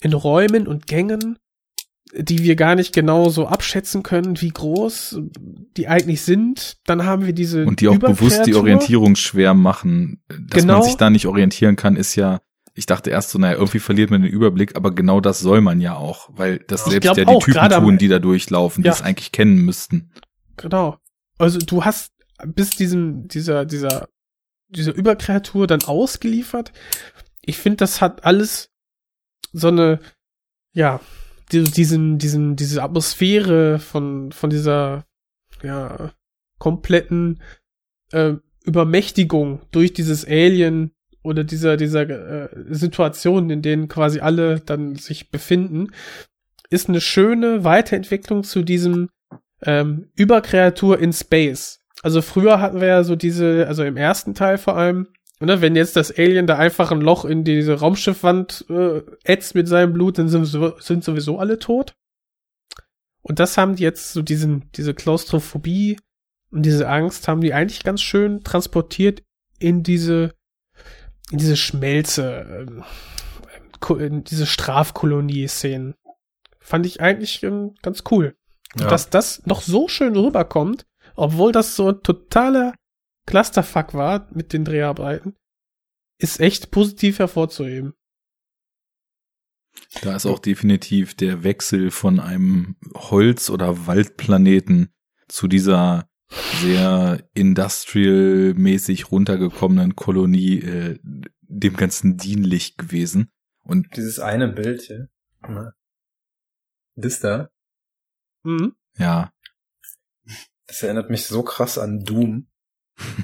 in 0.00 0.12
Räumen 0.12 0.66
und 0.66 0.86
Gängen, 0.86 1.38
die 2.14 2.42
wir 2.42 2.56
gar 2.56 2.74
nicht 2.74 2.92
genau 2.92 3.28
so 3.28 3.46
abschätzen 3.46 4.02
können, 4.02 4.40
wie 4.40 4.48
groß 4.48 5.20
die 5.76 5.88
eigentlich 5.88 6.22
sind. 6.22 6.78
Dann 6.86 7.04
haben 7.04 7.24
wir 7.24 7.32
diese 7.32 7.64
Und 7.64 7.80
die 7.80 7.88
auch 7.88 7.98
bewusst 7.98 8.46
die. 8.46 8.54
Orientierung 8.54 9.16
schwer 9.16 9.54
machen. 9.54 10.22
Dass 10.28 10.62
Genau. 10.62 10.74
man 10.78 10.82
sich 10.82 10.96
da 10.96 11.10
nicht 11.10 11.26
orientieren 11.26 11.76
kann, 11.76 11.96
ist 11.96 12.16
ja, 12.16 12.40
ich 12.74 12.86
dachte 12.86 13.10
erst 13.10 13.30
so, 13.30 13.38
naja, 13.38 13.54
irgendwie 13.56 13.78
verliert 13.78 14.10
man 14.10 14.22
den 14.22 14.30
Überblick, 14.32 14.76
aber 14.76 14.92
genau 14.94 15.20
das 15.20 15.40
soll 15.40 15.60
man 15.60 15.80
ja 15.80 15.94
auch, 15.96 16.30
weil 16.32 16.58
das 16.66 16.86
Ich 16.86 16.92
selbst 16.92 17.06
ja 17.06 17.14
die 17.14 17.26
auch, 17.26 17.42
Typen 17.44 17.68
tun, 17.70 17.98
die 17.98 18.08
da 18.08 18.18
durchlaufen, 18.18 18.82
Ja. 18.84 18.90
die 18.92 18.96
es 18.98 19.02
eigentlich 19.02 19.32
kennen 19.32 19.56
müssten. 19.64 20.12
Genau. 20.56 20.96
Also 21.38 21.58
du 21.58 21.84
hast 21.84 22.12
bis 22.46 22.70
diesem, 22.70 23.28
dieser, 23.28 23.64
dieser, 23.66 24.08
dieser 24.68 24.94
Überkreatur 24.94 25.66
dann 25.66 25.82
ausgeliefert. 25.84 26.72
Ich 27.42 27.58
finde, 27.58 27.76
das 27.78 28.00
hat 28.00 28.24
alles 28.24 28.70
so 29.52 29.68
eine, 29.68 30.00
ja, 30.72 31.00
diesen, 31.52 32.18
diesen, 32.18 32.56
diese 32.56 32.82
Atmosphäre 32.82 33.78
von, 33.78 34.32
von 34.32 34.50
dieser, 34.50 35.04
ja, 35.62 36.12
kompletten 36.58 37.40
äh, 38.12 38.34
Übermächtigung 38.64 39.62
durch 39.72 39.92
dieses 39.92 40.26
Alien 40.26 40.92
oder 41.22 41.44
dieser, 41.44 41.76
dieser 41.76 42.08
äh, 42.08 42.48
Situation, 42.70 43.50
in 43.50 43.62
denen 43.62 43.88
quasi 43.88 44.20
alle 44.20 44.60
dann 44.60 44.96
sich 44.96 45.30
befinden, 45.30 45.88
ist 46.70 46.88
eine 46.88 47.00
schöne 47.00 47.64
Weiterentwicklung 47.64 48.44
zu 48.44 48.62
diesem 48.62 49.08
ähm, 49.62 50.08
Überkreatur 50.14 50.98
in 50.98 51.12
Space. 51.12 51.80
Also 52.02 52.22
früher 52.22 52.60
hatten 52.60 52.80
wir 52.80 52.88
ja 52.88 53.04
so 53.04 53.16
diese, 53.16 53.66
also 53.66 53.82
im 53.84 53.96
ersten 53.96 54.34
Teil 54.34 54.56
vor 54.56 54.76
allem, 54.76 55.08
ne, 55.40 55.60
wenn 55.60 55.76
jetzt 55.76 55.96
das 55.96 56.16
Alien 56.16 56.46
da 56.46 56.56
einfach 56.56 56.90
ein 56.92 57.00
Loch 57.00 57.24
in 57.24 57.44
diese 57.44 57.74
Raumschiffwand 57.74 58.66
äh, 58.68 59.02
ätzt 59.24 59.54
mit 59.54 59.68
seinem 59.68 59.92
Blut, 59.92 60.18
dann 60.18 60.28
sind, 60.28 60.46
sind 60.82 61.04
sowieso 61.04 61.38
alle 61.38 61.58
tot. 61.58 61.94
Und 63.22 63.38
das 63.38 63.58
haben 63.58 63.76
die 63.76 63.82
jetzt 63.82 64.12
so 64.12 64.22
diesen, 64.22 64.70
diese 64.72 64.94
Klaustrophobie 64.94 65.98
und 66.50 66.62
diese 66.62 66.88
Angst 66.88 67.28
haben 67.28 67.40
die 67.40 67.54
eigentlich 67.54 67.84
ganz 67.84 68.00
schön 68.00 68.42
transportiert 68.42 69.22
in 69.58 69.82
diese, 69.82 70.34
in 71.30 71.38
diese 71.38 71.56
Schmelze, 71.56 72.66
ähm, 72.68 72.84
in 73.98 74.24
diese 74.24 74.46
Strafkolonie-Szenen. 74.46 75.94
Fand 76.58 76.86
ich 76.86 77.00
eigentlich 77.00 77.42
ähm, 77.42 77.74
ganz 77.82 78.04
cool. 78.10 78.36
Ja. 78.78 78.86
dass 78.86 79.10
das 79.10 79.44
noch 79.46 79.62
so 79.62 79.88
schön 79.88 80.16
rüberkommt, 80.16 80.86
obwohl 81.16 81.52
das 81.52 81.74
so 81.74 81.88
ein 81.88 82.02
totaler 82.02 82.74
Clusterfuck 83.26 83.94
war 83.94 84.28
mit 84.32 84.52
den 84.52 84.64
Dreharbeiten, 84.64 85.36
ist 86.18 86.40
echt 86.40 86.70
positiv 86.70 87.18
hervorzuheben. 87.18 87.94
Da 90.02 90.16
ist 90.16 90.26
auch 90.26 90.38
definitiv 90.38 91.14
der 91.14 91.44
Wechsel 91.44 91.90
von 91.90 92.20
einem 92.20 92.76
Holz- 92.94 93.50
oder 93.50 93.86
Waldplaneten 93.86 94.92
zu 95.28 95.46
dieser 95.48 96.08
sehr 96.60 97.28
industrial-mäßig 97.34 99.10
runtergekommenen 99.10 99.96
Kolonie 99.96 100.60
äh, 100.60 100.98
dem 101.42 101.76
Ganzen 101.76 102.16
dienlich 102.16 102.76
gewesen. 102.76 103.30
Und 103.62 103.96
Dieses 103.96 104.20
eine 104.20 104.48
Bild 104.48 104.82
hier. 104.82 105.08
Das 106.94 107.20
da. 107.20 107.50
Mhm. 108.42 108.74
ja, 108.96 109.32
Das 110.66 110.82
erinnert 110.82 111.10
mich 111.10 111.26
so 111.26 111.42
krass 111.42 111.78
an 111.78 112.04
Doom. 112.04 112.48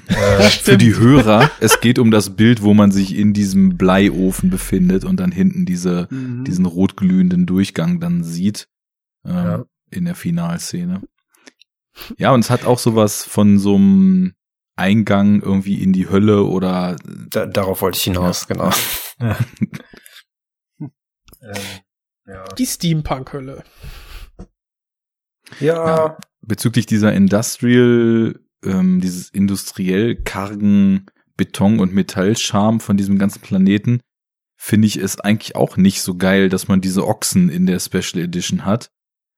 Äh, 0.07 0.49
für 0.49 0.77
die 0.77 0.95
Hörer, 0.95 1.49
es 1.59 1.79
geht 1.81 1.99
um 1.99 2.11
das 2.11 2.35
Bild, 2.35 2.61
wo 2.61 2.73
man 2.73 2.91
sich 2.91 3.15
in 3.15 3.33
diesem 3.33 3.77
Bleiofen 3.77 4.49
befindet 4.49 5.03
und 5.05 5.19
dann 5.19 5.31
hinten 5.31 5.65
diese, 5.65 6.07
Mhm. 6.11 6.43
diesen 6.45 6.65
rotglühenden 6.65 7.45
Durchgang 7.45 7.99
dann 7.99 8.23
sieht 8.23 8.67
ähm, 9.25 9.33
Ja. 9.35 9.65
in 9.91 10.05
der 10.05 10.15
Finalszene. 10.15 11.01
Ja, 12.17 12.31
und 12.31 12.41
es 12.41 12.49
hat 12.49 12.65
auch 12.65 12.79
sowas 12.79 13.23
von 13.23 13.57
so 13.59 13.75
einem 13.75 14.33
Eingang 14.75 15.41
irgendwie 15.41 15.81
in 15.81 15.91
die 15.93 16.07
Hölle 16.09 16.43
oder 16.43 16.95
Da, 17.29 17.45
darauf 17.47 17.81
wollte 17.81 17.97
ich 17.97 18.03
hinaus, 18.03 18.47
genau. 18.47 18.69
Ja. 19.19 19.37
ähm, 20.79 20.89
ja. 22.27 22.43
Die 22.57 22.65
Steampunk-Hölle. 22.65 23.63
ja. 25.59 25.85
Ja. 25.87 26.17
bezüglich 26.41 26.85
dieser 26.85 27.13
Industrial, 27.13 28.39
ähm, 28.63 29.01
dieses 29.01 29.29
industriell 29.29 30.15
kargen 30.15 31.05
Beton- 31.35 31.79
und 31.79 31.93
Metallscham 31.93 32.79
von 32.79 32.97
diesem 32.97 33.17
ganzen 33.19 33.41
Planeten, 33.41 33.99
finde 34.55 34.87
ich 34.87 34.97
es 34.97 35.19
eigentlich 35.19 35.55
auch 35.55 35.77
nicht 35.77 36.01
so 36.01 36.15
geil, 36.15 36.49
dass 36.49 36.67
man 36.67 36.81
diese 36.81 37.07
Ochsen 37.07 37.49
in 37.49 37.65
der 37.67 37.79
Special 37.79 38.23
Edition 38.23 38.65
hat. 38.65 38.89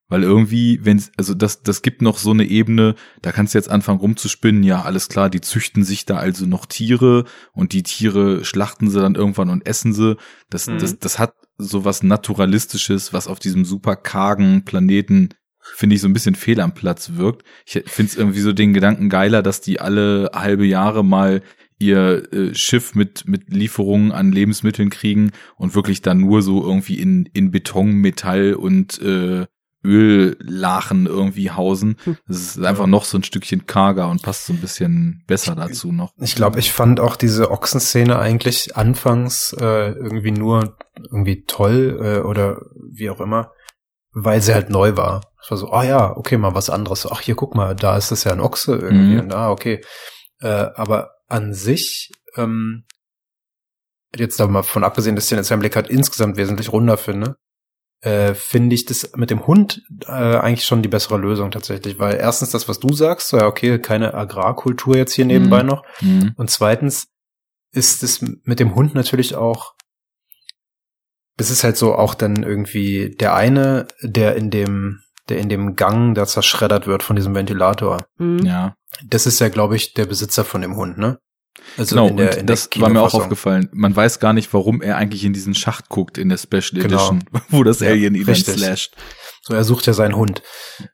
Weil 0.08 0.24
irgendwie, 0.24 0.84
wenn 0.84 1.00
also 1.16 1.34
das, 1.34 1.62
das 1.62 1.82
gibt 1.82 2.02
noch 2.02 2.18
so 2.18 2.32
eine 2.32 2.44
Ebene, 2.44 2.96
da 3.22 3.30
kannst 3.30 3.54
du 3.54 3.58
jetzt 3.58 3.70
anfangen 3.70 4.00
rumzuspinnen, 4.00 4.64
ja, 4.64 4.82
alles 4.82 5.08
klar, 5.08 5.30
die 5.30 5.40
züchten 5.40 5.84
sich 5.84 6.04
da 6.04 6.16
also 6.16 6.46
noch 6.46 6.66
Tiere 6.66 7.26
und 7.52 7.72
die 7.72 7.84
Tiere 7.84 8.44
schlachten 8.44 8.90
sie 8.90 8.98
dann 8.98 9.14
irgendwann 9.14 9.50
und 9.50 9.64
essen 9.66 9.92
sie. 9.92 10.16
Das, 10.48 10.66
Mhm. 10.66 10.78
das, 10.78 10.98
das 10.98 11.18
hat 11.20 11.34
so 11.58 11.84
was 11.84 12.02
Naturalistisches, 12.02 13.12
was 13.12 13.28
auf 13.28 13.38
diesem 13.38 13.64
super 13.64 13.94
kargen 13.94 14.64
Planeten 14.64 15.28
finde 15.60 15.96
ich, 15.96 16.02
so 16.02 16.08
ein 16.08 16.12
bisschen 16.12 16.34
fehl 16.34 16.60
am 16.60 16.74
Platz 16.74 17.12
wirkt. 17.14 17.44
Ich 17.64 17.72
finde 17.86 18.10
es 18.10 18.16
irgendwie 18.16 18.40
so 18.40 18.52
den 18.52 18.74
Gedanken 18.74 19.08
geiler, 19.08 19.42
dass 19.42 19.60
die 19.60 19.80
alle 19.80 20.30
halbe 20.34 20.66
Jahre 20.66 21.04
mal 21.04 21.42
ihr 21.78 22.32
äh, 22.32 22.54
Schiff 22.54 22.94
mit, 22.94 23.26
mit 23.26 23.48
Lieferungen 23.48 24.12
an 24.12 24.32
Lebensmitteln 24.32 24.90
kriegen 24.90 25.32
und 25.56 25.74
wirklich 25.74 26.02
dann 26.02 26.20
nur 26.20 26.42
so 26.42 26.62
irgendwie 26.62 27.00
in, 27.00 27.26
in 27.32 27.50
Beton, 27.50 27.92
Metall 27.94 28.54
und 28.54 29.00
äh, 29.00 29.46
Öllachen 29.82 31.06
irgendwie 31.06 31.50
hausen. 31.50 31.96
Das 32.28 32.36
ist 32.36 32.62
einfach 32.62 32.86
noch 32.86 33.04
so 33.04 33.16
ein 33.16 33.24
Stückchen 33.24 33.66
karger 33.66 34.10
und 34.10 34.22
passt 34.22 34.46
so 34.46 34.52
ein 34.52 34.60
bisschen 34.60 35.24
besser 35.26 35.54
dazu 35.54 35.90
noch. 35.90 36.12
Ich 36.18 36.34
glaube, 36.34 36.58
ich 36.58 36.70
fand 36.70 37.00
auch 37.00 37.16
diese 37.16 37.50
Ochsenszene 37.50 38.18
eigentlich 38.18 38.76
anfangs 38.76 39.56
äh, 39.58 39.92
irgendwie 39.92 40.32
nur 40.32 40.76
irgendwie 41.10 41.44
toll 41.46 41.98
äh, 42.02 42.18
oder 42.20 42.60
wie 42.92 43.08
auch 43.08 43.20
immer, 43.20 43.52
weil 44.12 44.42
sie 44.42 44.52
halt 44.52 44.68
neu 44.68 44.98
war. 44.98 45.22
Es 45.42 45.50
war 45.50 45.58
so, 45.58 45.70
ah 45.70 45.84
ja, 45.84 46.16
okay, 46.16 46.36
mal 46.36 46.54
was 46.54 46.70
anderes. 46.70 47.06
Ach 47.10 47.20
hier, 47.20 47.34
guck 47.34 47.54
mal, 47.54 47.74
da 47.74 47.96
ist 47.96 48.10
es 48.10 48.24
ja 48.24 48.32
ein 48.32 48.40
Ochse 48.40 48.76
irgendwie. 48.76 49.14
Mhm. 49.14 49.20
Und, 49.20 49.34
ah, 49.34 49.50
okay. 49.50 49.82
Äh, 50.40 50.48
aber 50.48 51.10
an 51.28 51.54
sich, 51.54 52.10
ähm, 52.36 52.84
jetzt 54.16 54.40
da 54.40 54.46
mal 54.46 54.62
von 54.62 54.84
abgesehen, 54.84 55.14
dass 55.14 55.24
ich 55.24 55.30
den 55.30 55.38
Assembly 55.38 55.70
Cut 55.70 55.88
insgesamt 55.88 56.36
wesentlich 56.36 56.72
runder 56.72 56.96
finde, 56.96 57.36
äh, 58.02 58.34
finde 58.34 58.74
ich 58.74 58.86
das 58.86 59.12
mit 59.14 59.30
dem 59.30 59.46
Hund 59.46 59.82
äh, 60.06 60.10
eigentlich 60.10 60.64
schon 60.64 60.82
die 60.82 60.88
bessere 60.88 61.18
Lösung 61.18 61.50
tatsächlich, 61.50 61.98
weil 61.98 62.16
erstens 62.16 62.50
das, 62.50 62.66
was 62.68 62.80
du 62.80 62.92
sagst, 62.94 63.28
so 63.28 63.36
ja 63.36 63.46
okay, 63.46 63.78
keine 63.78 64.14
Agrarkultur 64.14 64.96
jetzt 64.96 65.12
hier 65.12 65.26
nebenbei 65.26 65.62
Mhm. 65.62 65.68
noch, 65.68 65.84
Mhm. 66.00 66.32
und 66.36 66.50
zweitens 66.50 67.08
ist 67.72 68.02
es 68.02 68.20
mit 68.22 68.58
dem 68.58 68.74
Hund 68.74 68.94
natürlich 68.94 69.34
auch, 69.36 69.74
das 71.36 71.50
ist 71.50 71.62
halt 71.62 71.76
so 71.76 71.94
auch 71.94 72.14
dann 72.14 72.42
irgendwie 72.42 73.14
der 73.16 73.34
eine, 73.34 73.86
der 74.02 74.34
in 74.34 74.50
dem, 74.50 75.02
der 75.30 75.38
in 75.38 75.48
dem 75.48 75.76
Gang 75.76 76.14
da 76.14 76.26
zerschreddert 76.26 76.86
wird 76.86 77.02
von 77.02 77.16
diesem 77.16 77.34
Ventilator. 77.34 77.98
Mhm. 78.18 78.44
Ja, 78.44 78.74
Das 79.04 79.26
ist 79.26 79.38
ja, 79.40 79.48
glaube 79.48 79.76
ich, 79.76 79.94
der 79.94 80.06
Besitzer 80.06 80.44
von 80.44 80.60
dem 80.60 80.76
Hund, 80.76 80.98
ne? 80.98 81.18
Also 81.76 81.96
genau. 81.96 82.08
in 82.08 82.16
der, 82.16 82.26
und 82.30 82.36
in 82.38 82.46
der 82.46 82.56
das 82.56 82.68
war 82.76 82.88
mir 82.90 83.02
auch 83.02 83.12
aufgefallen. 83.14 83.68
Man 83.72 83.94
weiß 83.94 84.18
gar 84.20 84.32
nicht, 84.32 84.52
warum 84.54 84.82
er 84.82 84.96
eigentlich 84.96 85.24
in 85.24 85.32
diesen 85.32 85.54
Schacht 85.54 85.88
guckt 85.88 86.16
in 86.18 86.28
der 86.28 86.38
Special 86.38 86.82
Genau. 86.82 86.84
Edition, 86.96 87.24
wo 87.48 87.64
das 87.64 87.80
Ja, 87.80 87.88
Alien 87.90 88.14
ihn 88.14 88.24
dann 88.24 88.34
richtig. 88.34 88.54
slasht. 88.58 88.94
So, 89.42 89.54
er 89.54 89.64
sucht 89.64 89.86
ja 89.86 89.92
seinen 89.92 90.16
Hund, 90.16 90.42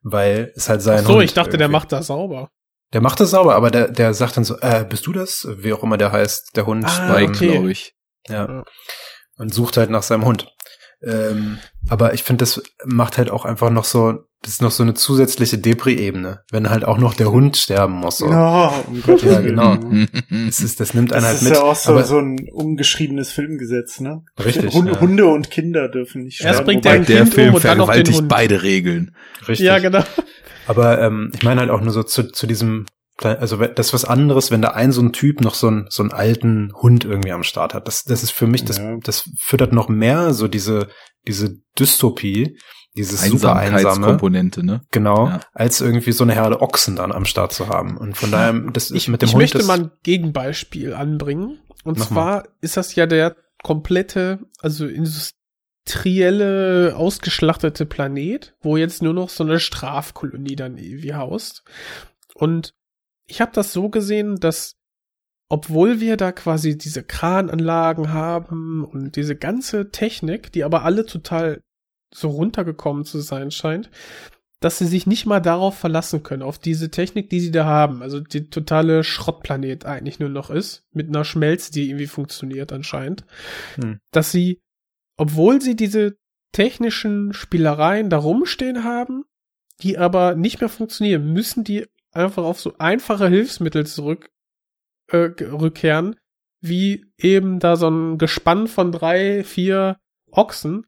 weil 0.02 0.52
es 0.54 0.68
halt 0.68 0.82
sein 0.82 1.00
Ach 1.02 1.06
so, 1.08 1.14
Hund 1.14 1.24
ich 1.24 1.34
dachte, 1.34 1.52
der 1.52 1.60
irgendwie- 1.66 1.72
macht 1.72 1.92
das 1.92 2.06
sauber. 2.06 2.48
Der 2.92 3.00
macht 3.00 3.18
das 3.20 3.30
sauber, 3.30 3.54
aber 3.56 3.70
der, 3.70 3.88
der 3.88 4.14
sagt 4.14 4.36
dann 4.36 4.44
so, 4.44 4.56
äh, 4.60 4.84
bist 4.88 5.06
du 5.06 5.12
das? 5.12 5.46
Wie 5.58 5.72
auch 5.72 5.82
immer 5.82 5.98
der 5.98 6.12
heißt, 6.12 6.52
der 6.56 6.66
Hund. 6.66 6.84
Ah, 6.84 6.88
Spike, 6.88 7.32
okay. 7.32 7.50
glaube 7.52 7.72
ich. 7.72 7.94
Ja. 8.28 8.46
Ja. 8.46 8.64
Und 9.38 9.52
sucht 9.52 9.76
halt 9.76 9.90
nach 9.90 10.02
seinem 10.04 10.24
Hund. 10.24 10.48
Ähm, 11.02 11.58
aber 11.88 12.14
ich 12.14 12.22
finde, 12.22 12.42
das 12.42 12.62
macht 12.84 13.18
halt 13.18 13.30
auch 13.30 13.44
einfach 13.44 13.70
noch 13.70 13.84
so, 13.84 14.24
das 14.42 14.52
ist 14.54 14.62
noch 14.62 14.70
so 14.70 14.82
eine 14.82 14.94
zusätzliche 14.94 15.58
Depri-Ebene, 15.58 16.42
wenn 16.50 16.70
halt 16.70 16.84
auch 16.84 16.98
noch 16.98 17.14
der 17.14 17.30
Hund 17.30 17.56
sterben 17.56 17.94
muss. 17.94 18.18
So. 18.18 18.30
Ja, 18.30 18.68
um 18.86 19.02
Gottes 19.02 19.24
Ja, 19.30 19.40
genau. 19.40 19.76
Das, 20.46 20.60
ist, 20.60 20.80
das 20.80 20.94
nimmt 20.94 21.12
einen 21.12 21.22
Das 21.22 21.32
halt 21.32 21.36
ist 21.42 21.48
mit. 21.48 21.54
ja 21.54 21.62
auch 21.62 21.74
so, 21.76 21.90
aber, 21.92 22.04
so 22.04 22.18
ein 22.18 22.48
ungeschriebenes 22.52 23.30
Filmgesetz, 23.32 24.00
ne? 24.00 24.22
Richtig, 24.42 24.72
Hunde, 24.74 24.92
ja. 24.92 25.00
Hunde 25.00 25.26
und 25.26 25.50
Kinder 25.50 25.88
dürfen 25.88 26.22
nicht 26.24 26.40
Erst 26.40 26.54
sterben. 26.56 26.66
bringt 26.66 26.84
wobei- 26.84 26.94
ein 26.94 27.04
Der 27.06 27.22
Kind 27.22 27.34
Film 27.34 27.48
um 27.50 27.54
und 27.56 27.64
dann 27.64 27.78
noch 27.78 27.86
den 27.86 27.92
vergewaltigt 27.94 28.18
Hund. 28.18 28.28
beide 28.28 28.62
Regeln. 28.62 29.16
richtig. 29.48 29.66
Ja, 29.66 29.78
genau. 29.78 30.02
Aber 30.66 31.00
ähm, 31.00 31.30
ich 31.34 31.42
meine 31.42 31.60
halt 31.60 31.70
auch 31.70 31.80
nur 31.80 31.92
so 31.92 32.02
zu, 32.02 32.30
zu 32.32 32.46
diesem, 32.46 32.86
also 33.22 33.56
das 33.56 33.86
ist 33.88 33.94
was 33.94 34.04
anderes, 34.04 34.50
wenn 34.50 34.62
da 34.62 34.68
ein 34.70 34.92
so 34.92 35.00
ein 35.00 35.12
Typ 35.12 35.40
noch 35.40 35.54
so, 35.54 35.70
ein, 35.70 35.86
so 35.88 36.02
einen 36.02 36.12
alten 36.12 36.72
Hund 36.74 37.04
irgendwie 37.04 37.32
am 37.32 37.44
Start 37.44 37.72
hat. 37.74 37.88
Das, 37.88 38.04
das 38.04 38.22
ist 38.22 38.32
für 38.32 38.46
mich, 38.46 38.64
das, 38.64 38.78
Ja. 38.78 38.96
das 39.02 39.28
füttert 39.40 39.72
noch 39.72 39.88
mehr 39.88 40.34
so 40.34 40.48
diese, 40.48 40.88
diese 41.26 41.56
Dystopie, 41.78 42.58
dieses 42.96 43.22
super 43.24 43.56
einsame, 43.56 43.76
Einsamkeitskomponente, 43.78 44.64
ne? 44.64 44.80
genau, 44.90 45.28
Ja. 45.28 45.40
als 45.52 45.80
irgendwie 45.80 46.12
so 46.12 46.24
eine 46.24 46.34
Herde 46.34 46.60
Ochsen 46.62 46.96
dann 46.96 47.12
am 47.12 47.24
Start 47.24 47.52
zu 47.52 47.68
haben. 47.68 47.96
Und 47.96 48.16
von 48.16 48.30
daher, 48.30 48.52
das 48.72 48.90
ist 48.90 48.96
Ich, 48.96 49.08
mit 49.08 49.22
dem 49.22 49.26
ich 49.28 49.34
Hund 49.34 49.42
möchte 49.42 49.58
das, 49.58 49.66
mal 49.66 49.80
ein 49.80 49.90
Gegenbeispiel 50.02 50.94
anbringen. 50.94 51.58
Und 51.84 51.98
Mach 51.98 52.06
zwar 52.08 52.48
ist 52.60 52.76
das 52.76 52.94
ja 52.96 53.06
der 53.06 53.36
komplette, 53.62 54.40
also 54.60 54.86
industrielle, 54.86 56.94
ausgeschlachtete 56.96 57.86
Planet, 57.86 58.54
wo 58.60 58.76
jetzt 58.76 59.02
nur 59.02 59.14
noch 59.14 59.28
so 59.28 59.44
eine 59.44 59.60
Strafkolonie 59.60 60.56
dann 60.56 60.78
irgendwie 60.78 61.14
haust. 61.14 61.62
Und 62.34 62.74
ich 63.26 63.40
habe 63.40 63.52
das 63.52 63.72
so 63.72 63.88
gesehen, 63.88 64.36
dass 64.36 64.76
obwohl 65.48 66.00
wir 66.00 66.16
da 66.16 66.32
quasi 66.32 66.76
diese 66.76 67.04
Krananlagen 67.04 68.12
haben 68.12 68.84
und 68.84 69.14
diese 69.16 69.36
ganze 69.36 69.90
Technik, 69.90 70.50
die 70.52 70.64
aber 70.64 70.82
alle 70.82 71.06
total 71.06 71.60
so 72.12 72.30
runtergekommen 72.30 73.04
zu 73.04 73.20
sein 73.20 73.50
scheint, 73.50 73.90
dass 74.60 74.78
sie 74.78 74.86
sich 74.86 75.06
nicht 75.06 75.26
mal 75.26 75.40
darauf 75.40 75.78
verlassen 75.78 76.22
können, 76.22 76.42
auf 76.42 76.58
diese 76.58 76.90
Technik, 76.90 77.30
die 77.30 77.40
sie 77.40 77.50
da 77.50 77.64
haben. 77.64 78.02
Also 78.02 78.20
die 78.20 78.48
totale 78.48 79.04
Schrottplanet 79.04 79.84
eigentlich 79.84 80.18
nur 80.18 80.30
noch 80.30 80.50
ist, 80.50 80.84
mit 80.92 81.08
einer 81.08 81.24
Schmelze, 81.24 81.72
die 81.72 81.88
irgendwie 81.88 82.06
funktioniert 82.06 82.72
anscheinend. 82.72 83.24
Hm. 83.76 84.00
Dass 84.12 84.32
sie, 84.32 84.60
obwohl 85.16 85.60
sie 85.60 85.76
diese 85.76 86.16
technischen 86.52 87.32
Spielereien 87.34 88.08
da 88.08 88.16
rumstehen 88.16 88.82
haben, 88.82 89.24
die 89.82 89.98
aber 89.98 90.34
nicht 90.34 90.60
mehr 90.60 90.70
funktionieren, 90.70 91.32
müssen 91.32 91.62
die 91.62 91.86
einfach 92.16 92.44
auf 92.44 92.60
so 92.60 92.74
einfache 92.78 93.28
Hilfsmittel 93.28 93.86
zurück 93.86 94.30
äh, 95.08 95.30
rückkehren, 95.40 96.16
wie 96.60 97.06
eben 97.18 97.58
da 97.60 97.76
so 97.76 97.88
ein 97.88 98.18
Gespann 98.18 98.66
von 98.66 98.92
drei, 98.92 99.44
vier 99.44 99.98
Ochsen, 100.30 100.86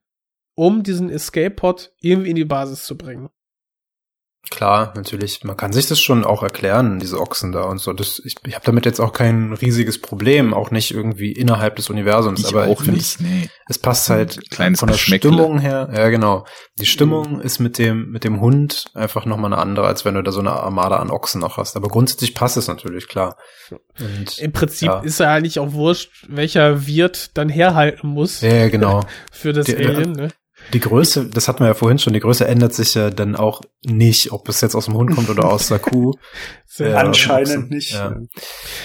um 0.55 0.83
diesen 0.83 1.11
Escape-Pod 1.11 1.95
irgendwie 2.01 2.31
in 2.31 2.37
die 2.37 2.45
Basis 2.45 2.85
zu 2.85 2.97
bringen. 2.97 3.29
Klar, 4.51 4.95
natürlich. 4.97 5.45
Man 5.45 5.59
kann 5.59 5.73
sich 5.75 5.87
das 5.89 6.01
schon 6.01 6.25
auch 6.25 6.43
erklären, 6.43 6.99
diese 7.01 7.21
Ochsen 7.21 7.53
da 7.53 7.65
und 7.65 7.79
so. 7.81 7.93
Das, 7.93 8.19
ich 8.25 8.37
ich 8.47 8.55
habe 8.55 8.65
damit 8.65 8.87
jetzt 8.87 8.99
auch 8.99 9.13
kein 9.13 9.53
riesiges 9.53 10.01
Problem, 10.01 10.55
auch 10.55 10.71
nicht 10.71 10.91
irgendwie 10.91 11.33
innerhalb 11.33 11.77
des 11.77 11.91
Universums. 11.91 12.41
Ich 12.41 12.49
aber 12.49 12.67
auch 12.67 12.81
ich 12.81 12.89
nicht, 12.89 13.21
nee. 13.21 13.51
Es 13.69 13.79
passt 13.79 14.09
halt 14.09 14.51
Kleines 14.51 14.81
von 14.81 14.89
der. 14.89 14.97
Stimmung 14.97 15.59
her. 15.59 15.91
Ja, 15.95 16.09
genau. 16.09 16.47
Die 16.81 16.87
Stimmung 16.87 17.43
ist 17.43 17.59
mit 17.59 17.77
dem 17.77 18.11
mit 18.11 18.25
dem 18.25 18.41
Hund 18.41 18.87
einfach 18.95 19.27
noch 19.27 19.37
mal 19.37 19.53
eine 19.53 19.59
andere, 19.59 19.87
als 19.87 20.07
wenn 20.07 20.15
du 20.15 20.23
da 20.23 20.33
so 20.33 20.41
eine 20.41 20.53
Armada 20.53 20.97
an 20.97 21.11
Ochsen 21.11 21.43
noch 21.43 21.59
hast. 21.59 21.77
Aber 21.77 21.89
grundsätzlich 21.89 22.35
passt 22.35 22.57
es 22.57 22.69
natürlich 22.69 23.07
klar. 23.09 23.37
Und 24.01 24.39
Im 24.39 24.53
Prinzip 24.53 24.89
Ja. 24.89 25.01
ist 25.01 25.21
ja 25.21 25.31
eigentlich 25.31 25.59
auch 25.59 25.73
wurscht, 25.73 26.25
welcher 26.27 26.87
Wirt 26.87 27.37
dann 27.37 27.51
herhalten 27.51 28.09
muss 28.09 28.41
ja, 28.41 28.55
ja, 28.55 28.69
genau. 28.69 29.05
für 29.31 29.53
das 29.53 29.67
Die- 29.67 29.77
Alien, 29.77 30.13
ne? 30.13 30.29
Die 30.73 30.81
Größe, 30.81 31.27
das 31.31 31.49
hatten 31.49 31.61
wir 31.61 31.69
ja 31.69 31.75
vorhin 31.75 31.99
schon, 31.99 32.13
die 32.13 32.21
Größe 32.21 32.47
ändert 32.47 32.75
sich 32.75 32.95
ja 32.95 33.11
dann 33.11 33.37
auch 33.37 33.63
nicht, 33.87 34.33
ob 34.33 34.49
es 34.49 34.61
jetzt 34.61 34.75
aus 34.75 34.85
dem 34.87 34.95
Hund 34.95 35.15
kommt 35.15 35.31
oder 35.31 35.51
aus 35.51 35.69
der 35.69 35.79
Kuh. 35.79 36.13
Äh, 36.81 36.93
Anscheinend 36.93 37.71
nicht. 37.73 37.93
Ja. 37.95 38.15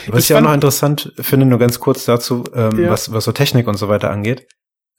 Was 0.08 0.24
Ich 0.24 0.32
ich 0.32 0.36
auch 0.36 0.42
noch 0.42 0.54
interessant 0.54 1.14
finde, 1.20 1.46
nur 1.46 1.60
ganz 1.60 1.80
kurz 1.80 2.06
dazu, 2.06 2.44
ähm, 2.56 2.80
Ja. 2.80 2.90
was, 2.90 3.12
was 3.14 3.26
so 3.26 3.32
Technik 3.34 3.68
und 3.68 3.78
so 3.78 3.88
weiter 3.88 4.10
angeht, 4.10 4.48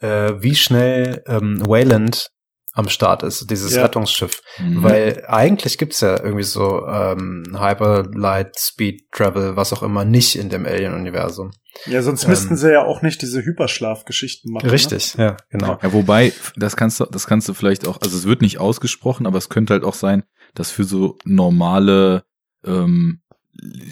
äh, 0.01 0.35
wie 0.39 0.55
schnell 0.55 1.25
ähm, 1.27 1.61
Wayland 1.67 2.29
am 2.75 2.89
Start 2.89 3.23
ist, 3.23 3.51
dieses 3.51 3.75
Ja. 3.75 3.83
Rettungsschiff. 3.85 4.43
Mhm. 4.59 4.83
Weil 4.83 5.25
eigentlich 5.29 5.79
gibt's 5.79 6.01
ja 6.01 6.21
irgendwie 6.21 6.43
so 6.43 6.85
ähm, 6.87 7.45
Hyperlight, 7.57 8.59
Speed 8.59 9.13
Travel, 9.13 9.57
was 9.57 9.73
auch 9.73 9.83
immer, 9.85 10.05
nicht 10.05 10.37
in 10.37 10.49
dem 10.51 10.67
Alien-Universum. 10.67 11.53
Ja, 11.87 12.03
sonst 12.03 12.25
Ähm, 12.25 12.31
müssten 12.31 12.57
sie 12.57 12.73
ja 12.73 12.85
auch 12.85 13.01
nicht 13.03 13.23
diese 13.23 13.45
Hyperschlafgeschichten 13.45 14.53
machen. 14.53 14.67
Ne? 14.67 14.73
Richtig, 14.73 15.15
ja, 15.15 15.37
genau. 15.51 15.79
Ja, 15.83 15.93
wobei, 15.93 16.33
das 16.57 16.77
kannst 16.77 16.99
du, 17.01 17.05
das 17.07 17.27
kannst 17.27 17.49
du 17.49 17.55
vielleicht 17.55 17.87
auch, 17.87 18.01
also 18.03 18.17
es 18.17 18.27
wird 18.27 18.43
nicht 18.43 18.59
ausgesprochen, 18.59 19.27
aber 19.27 19.39
es 19.39 19.49
könnte 19.49 19.73
halt 19.73 19.85
auch 19.85 19.95
sein, 19.95 20.25
dass 20.55 20.71
für 20.71 20.85
so 20.85 21.17
normale 21.25 22.25
ähm, 22.65 23.21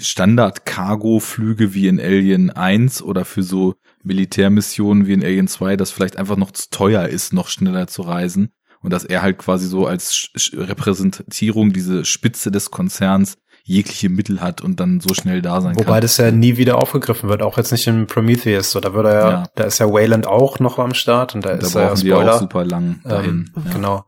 Standard-Cargo-Flüge 0.00 1.74
wie 1.74 1.86
in 1.88 2.00
Alien 2.00 2.50
1 2.50 3.02
oder 3.02 3.24
für 3.24 3.42
so 3.42 3.74
Militärmissionen 4.02 5.06
wie 5.06 5.12
in 5.12 5.22
Alien 5.24 5.48
2, 5.48 5.76
das 5.76 5.90
vielleicht 5.90 6.16
einfach 6.16 6.36
noch 6.36 6.50
zu 6.50 6.68
teuer 6.70 7.06
ist, 7.08 7.32
noch 7.32 7.48
schneller 7.48 7.86
zu 7.86 8.02
reisen. 8.02 8.52
Und 8.82 8.90
dass 8.92 9.04
er 9.04 9.22
halt 9.22 9.38
quasi 9.38 9.66
so 9.66 9.86
als 9.86 10.28
Repräsentierung 10.54 11.72
diese 11.72 12.04
Spitze 12.04 12.50
des 12.50 12.70
Konzerns 12.70 13.36
jegliche 13.64 14.08
Mittel 14.08 14.40
hat 14.40 14.60
und 14.60 14.80
dann 14.80 14.98
so 15.00 15.14
schnell 15.14 15.40
da 15.40 15.60
sein 15.60 15.76
Wobei 15.76 15.84
kann. 15.92 16.00
das 16.00 16.16
ja 16.16 16.32
nie 16.32 16.56
wieder 16.56 16.78
aufgegriffen 16.78 17.28
wird, 17.28 17.42
auch 17.42 17.58
jetzt 17.58 17.70
nicht 17.70 17.86
in 17.86 18.06
Prometheus. 18.08 18.72
So, 18.72 18.80
da 18.80 18.92
wird 18.92 19.06
er 19.06 19.14
ja, 19.14 19.30
Ja. 19.30 19.44
da 19.54 19.64
ist 19.64 19.78
ja 19.78 19.86
Wayland 19.88 20.26
auch 20.26 20.58
noch 20.58 20.80
am 20.80 20.94
Start 20.94 21.36
und 21.36 21.44
da, 21.44 21.50
da 21.56 21.66
ist 21.66 21.74
er 21.76 21.82
ja 21.84 21.94
die 21.94 22.08
Spoiler. 22.08 22.34
auch 22.34 22.40
super 22.40 22.64
lang 22.64 23.00
dahin. 23.04 23.52
ähm, 23.56 23.62
ja. 23.66 23.72
Genau. 23.72 24.04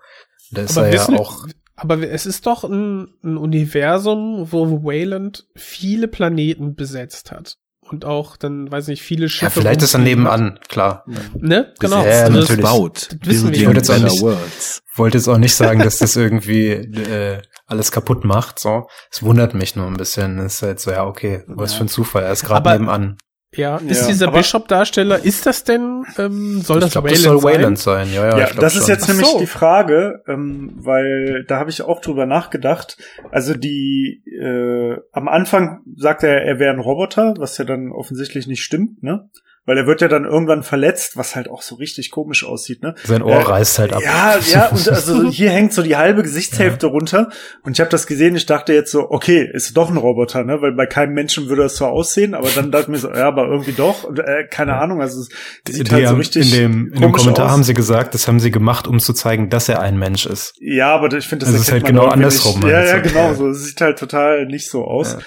Da 0.51 0.63
ist 0.63 0.77
Aber 0.77 0.89
er 0.89 0.95
ja 0.95 1.09
auch. 1.21 1.47
Aber 1.77 1.99
es 2.09 2.27
ist 2.27 2.47
doch 2.47 2.65
ein, 2.65 3.09
ein 3.23 3.37
Universum, 3.37 4.49
wo 4.51 4.83
Wayland 4.85 5.47
viele 5.55 6.09
Planeten 6.09 6.75
besetzt 6.75 7.31
hat. 7.31 7.59
Und 7.91 8.05
auch 8.05 8.37
dann, 8.37 8.71
weiß 8.73 8.89
nicht, 8.89 9.03
viele 9.03 9.29
Schiffe. 9.29 9.45
Ja, 9.45 9.51
vielleicht 9.51 9.83
ist 9.83 9.95
er 9.95 10.01
nebenan, 10.01 10.59
klar. 10.69 11.05
Ne? 11.39 11.73
Genau. 11.81 12.05
Ja, 12.05 12.29
das- 12.29 12.31
natürlich. 12.31 12.65
Baut. 12.65 13.09
das 13.21 13.29
wissen 13.29 13.53
wir 13.53 13.67
wollte 13.67 13.79
jetzt 13.81 13.91
auch 13.91 13.99
nicht- 13.99 14.23
worlds. 14.23 14.83
Wollte 14.97 15.19
jetzt 15.19 15.29
auch 15.29 15.39
nicht 15.39 15.55
sagen, 15.55 15.81
dass 15.81 15.99
das 15.99 16.17
irgendwie 16.17 16.69
äh, 16.71 17.43
alles 17.67 17.93
kaputt 17.93 18.25
macht. 18.25 18.59
So, 18.59 18.87
es 19.11 19.23
wundert 19.23 19.55
mich 19.55 19.77
nur 19.77 19.87
ein 19.87 19.97
bisschen. 19.97 20.39
Es 20.39 20.55
ist 20.57 20.63
halt 20.63 20.81
so, 20.81 20.91
ja, 20.93 21.05
okay, 21.05 21.43
was 21.47 21.73
Ja. 21.73 21.79
für 21.79 21.85
ein 21.85 21.89
Zufall. 21.89 22.23
Er 22.25 22.33
ist 22.33 22.45
gerade 22.45 22.71
nebenan. 22.71 23.17
Ja, 23.57 23.77
ist 23.79 24.03
Ja, 24.03 24.07
dieser 24.09 24.31
Bishop-Darsteller, 24.31 25.25
ist 25.25 25.47
das 25.47 25.65
denn, 25.65 26.05
ähm, 26.19 26.61
soll 26.61 26.81
das 26.81 26.89
ich 26.89 26.93
glaube, 26.93 27.09
Wayland 27.11 27.19
das 27.19 27.23
soll 27.25 27.41
sein? 27.41 27.53
Wayland 27.55 27.79
sein. 27.79 28.09
Ja, 28.13 28.29
ja, 28.29 28.39
Ja, 28.39 28.45
ich 28.45 28.51
glaub 28.53 28.61
das 28.61 28.75
ist 28.77 28.83
schon. 28.83 28.91
jetzt 28.91 29.05
Ach 29.05 29.09
nämlich 29.09 29.27
so. 29.27 29.39
die 29.39 29.47
Frage, 29.47 30.23
ähm, 30.27 30.73
weil 30.77 31.45
da 31.49 31.59
habe 31.59 31.71
ich 31.71 31.83
auch 31.83 32.01
drüber 32.01 32.27
nachgedacht. 32.27 32.97
Also 33.31 33.55
die 33.55 34.23
äh, 34.27 34.97
am 35.13 35.29
Anfang 35.29 35.81
sagt 35.97 36.23
er, 36.23 36.43
er 36.43 36.59
wäre 36.59 36.73
ein 36.73 36.81
Roboter, 36.81 37.35
was 37.39 37.57
ja 37.59 37.65
dann 37.65 37.91
offensichtlich 37.93 38.47
nicht 38.47 38.63
stimmt, 38.63 39.03
ne? 39.03 39.29
Weil 39.67 39.79
er 39.79 39.87
wird 39.87 40.03
ja 40.03 40.09
dann 40.09 40.25
irgendwann 40.27 40.63
verletzt, 40.63 41.17
was 41.17 41.35
halt 41.35 41.49
auch 41.49 41.63
so 41.63 41.77
richtig 41.77 42.11
komisch 42.11 42.45
aussieht, 42.45 42.83
ne? 42.83 42.95
Sein 43.05 43.23
Ohr 43.23 43.33
Äh, 43.37 43.43
reißt 43.43 43.79
halt 43.79 43.95
ab. 43.95 44.03
Ja, 44.03 44.37
ja, 44.53 44.69
und 44.69 44.89
also 44.91 45.31
hier 45.31 45.49
hängt 45.51 45.73
so 45.73 45.83
die 45.83 45.97
halbe 45.97 46.23
Gesichtshälfte 46.23 46.87
runter. 46.89 47.31
Und 47.63 47.73
ich 47.73 47.81
habe 47.81 47.89
das 47.89 48.07
gesehen, 48.07 48.37
ich 48.37 48.45
dachte 48.45 48.75
jetzt 48.75 48.93
so, 48.93 49.11
okay, 49.11 49.49
ist 49.53 49.75
doch 49.75 49.89
ein 49.91 49.97
Roboter, 49.97 50.45
ne? 50.45 50.61
Weil 50.61 50.73
bei 50.73 50.85
keinem 50.85 51.15
Menschen 51.15 51.49
würde 51.49 51.63
das 51.63 51.77
so 51.77 51.87
aussehen, 51.87 52.35
aber 52.35 52.51
dann 52.55 52.71
dachte 52.71 52.85
ich 52.85 52.89
mir 52.89 52.99
so, 52.99 53.09
ja, 53.09 53.27
aber 53.27 53.47
irgendwie 53.47 53.73
doch. 53.73 54.05
Und, 54.05 54.19
äh, 54.19 54.45
keine 54.51 54.75
Ahnung, 54.75 55.01
also 55.01 55.21
es 55.21 55.29
sieht 55.67 55.91
Die 55.91 55.95
halt 55.95 56.09
so 56.09 56.17
richtig. 56.17 56.53
in 56.53 56.59
dem, 56.61 56.93
in 56.93 57.01
dem 57.01 57.13
Kommentar 57.13 57.47
aus. 57.47 57.53
haben 57.53 57.65
sie 57.65 57.73
gesagt, 57.75 58.13
das 58.15 58.29
haben 58.29 58.41
sie 58.41 58.51
gemacht, 58.51 58.87
um 58.87 58.99
zu 59.01 59.15
zeigen, 59.15 59.49
dass 59.49 59.71
er 59.71 59.81
ein 59.81 59.99
Mensch 59.99 60.27
ist. 60.27 60.53
Ja, 60.61 60.95
aber 60.95 61.11
ich 61.17 61.27
finde, 61.27 61.47
das 61.47 61.55
Also 61.55 61.63
es 61.63 61.69
ist 61.69 61.73
halt 61.73 61.87
genau 61.87 62.07
andersrum, 62.09 62.61
Nicht. 62.61 62.69
Ja, 62.71 62.79
meinst 62.81 62.93
ja, 62.93 62.99
genau. 63.01 63.29
Ja. 63.29 63.35
So, 63.35 63.49
es 63.49 63.65
sieht 63.65 63.81
halt 63.81 63.99
total 63.99 64.45
nicht 64.45 64.69
so 64.71 64.85
aus. 64.85 65.15
Ja. 65.15 65.19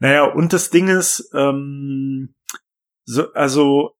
Naja, 0.00 0.24
und 0.24 0.52
das 0.52 0.68
Ding 0.70 0.88
ist, 0.88 1.30
ähm, 1.34 2.34
so, 3.08 3.32
also 3.32 3.92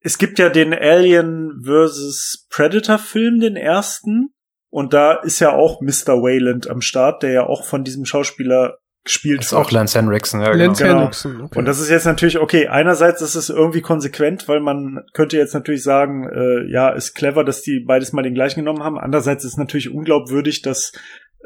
es 0.00 0.18
gibt 0.18 0.40
ja 0.40 0.48
den 0.48 0.74
Alien 0.74 1.62
vs. 1.64 2.48
Predator 2.50 2.98
Film, 2.98 3.38
den 3.38 3.54
ersten. 3.54 4.30
Und 4.70 4.92
da 4.92 5.14
ist 5.14 5.40
ja 5.40 5.52
auch 5.52 5.80
Mr. 5.80 6.22
Wayland 6.22 6.68
am 6.68 6.80
Start, 6.80 7.22
der 7.22 7.30
ja 7.30 7.46
auch 7.46 7.64
von 7.64 7.84
diesem 7.84 8.04
Schauspieler 8.04 8.78
gespielt 9.02 9.40
ist 9.40 9.54
auch 9.54 9.70
Lance 9.70 9.98
Henriksen, 9.98 10.42
ja, 10.42 10.52
Lance 10.52 10.84
genau. 10.84 10.98
Henriksen, 10.98 11.40
okay. 11.40 11.58
und 11.58 11.64
das 11.64 11.80
ist 11.80 11.88
jetzt 11.88 12.04
natürlich, 12.04 12.38
okay, 12.38 12.68
einerseits 12.68 13.22
ist 13.22 13.34
es 13.34 13.48
irgendwie 13.48 13.80
konsequent, 13.80 14.46
weil 14.46 14.60
man 14.60 15.00
könnte 15.14 15.38
jetzt 15.38 15.54
natürlich 15.54 15.82
sagen, 15.82 16.28
äh, 16.28 16.70
ja, 16.70 16.90
ist 16.90 17.14
clever, 17.14 17.42
dass 17.42 17.62
die 17.62 17.80
beides 17.80 18.12
mal 18.12 18.20
den 18.20 18.34
gleichen 18.34 18.60
genommen 18.60 18.84
haben. 18.84 18.98
Andererseits 18.98 19.44
ist 19.44 19.52
es 19.52 19.56
natürlich 19.56 19.90
unglaubwürdig, 19.90 20.60
dass, 20.60 20.92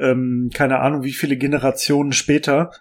ähm, 0.01 0.51
keine 0.53 0.81
Ahnung, 0.81 1.05
wie 1.05 1.13
viele 1.13 1.37
Generationen 1.37 2.11
später 2.11 2.73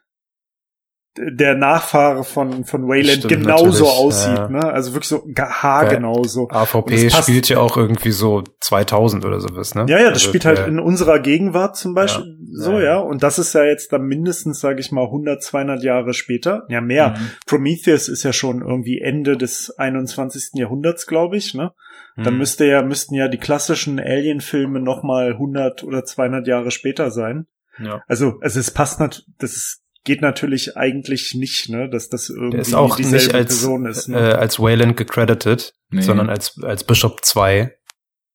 der 1.18 1.56
Nachfahre 1.56 2.23
von, 2.23 2.65
von 2.65 2.88
Wayland 2.88 3.19
Stimmt, 3.19 3.44
genauso 3.44 3.65
natürlich, 3.65 3.81
aussieht, 3.99 4.38
ja. 4.38 4.48
ne? 4.49 4.64
Also 4.73 4.94
wirklich 4.94 5.10
so 5.10 5.23
haargenau 5.38 6.23
so. 6.23 6.48
AVP 6.49 7.10
spielt 7.11 7.49
ja 7.49 7.60
auch 7.60 7.77
irgendwie 7.77 8.11
so 8.11 8.44
2000 8.61 9.23
oder 9.23 9.40
sowas, 9.40 9.76
ne? 9.76 9.85
Ja, 9.88 9.98
ja, 9.99 10.06
das 10.06 10.14
Also, 10.14 10.30
spielt 10.30 10.45
halt 10.45 10.60
äh, 10.60 10.68
in 10.68 10.80
unserer 10.80 11.19
Gegenwart 11.19 11.77
zum 11.77 11.94
Beispiel 11.94 12.26
Ja. 12.26 12.64
so, 12.64 12.72
Ja, 12.73 12.80
ja. 12.80 12.84
ja. 12.85 12.98
Und 12.99 13.22
das 13.22 13.38
ist 13.38 13.53
ja 13.53 13.64
jetzt 13.64 13.94
dann 13.94 14.03
mindestens, 14.07 14.60
sage 14.60 14.80
ich 14.80 14.91
mal, 14.91 15.06
100, 15.06 15.44
200 15.44 15.84
Jahre 15.84 16.14
später. 16.14 16.64
Ja, 16.69 16.81
mehr. 16.81 17.10
Mhm. 17.11 17.30
Prometheus 17.45 18.07
ist 18.07 18.23
ja 18.23 18.34
schon 18.34 18.61
irgendwie 18.61 18.99
Ende 18.99 19.38
des 19.38 19.69
21. 19.77 20.52
Jahrhunderts, 20.56 21.06
glaube 21.06 21.38
ich, 21.38 21.53
ne? 21.53 21.73
Dann 22.15 22.34
Mhm. 22.34 22.40
müsste 22.40 22.65
ja, 22.65 22.81
müssten 22.81 23.14
ja 23.15 23.27
die 23.27 23.38
klassischen 23.40 23.99
Alien-Filme 23.99 24.80
noch 24.80 25.03
mal 25.03 25.34
100 25.34 25.84
oder 25.84 26.03
200 26.03 26.48
Jahre 26.48 26.72
später 26.72 27.11
sein. 27.11 27.45
Ja. 27.80 28.02
Also, 28.07 28.35
also 28.41 28.60
es 28.60 28.69
passt 28.72 28.99
nat 28.99 29.23
das 29.40 29.53
ist, 29.56 29.82
geht 30.03 30.21
natürlich 30.21 30.75
eigentlich 30.77 31.34
nicht, 31.35 31.69
ne, 31.69 31.89
dass 31.89 32.09
das 32.09 32.30
irgendwie 32.30 32.57
ist 32.57 32.73
auch 32.73 32.95
dieselbe 32.97 33.17
nicht 33.17 33.34
als, 33.35 33.45
Person 33.59 33.85
ist. 33.85 34.07
äh, 34.09 34.11
Ne? 34.11 34.38
als 34.38 34.59
Wayland 34.59 34.97
gecredited, 34.97 35.73
Nee. 35.91 36.01
sondern 36.01 36.30
als, 36.30 36.59
als 36.61 36.84
Bishop 36.84 37.23
2. 37.23 37.73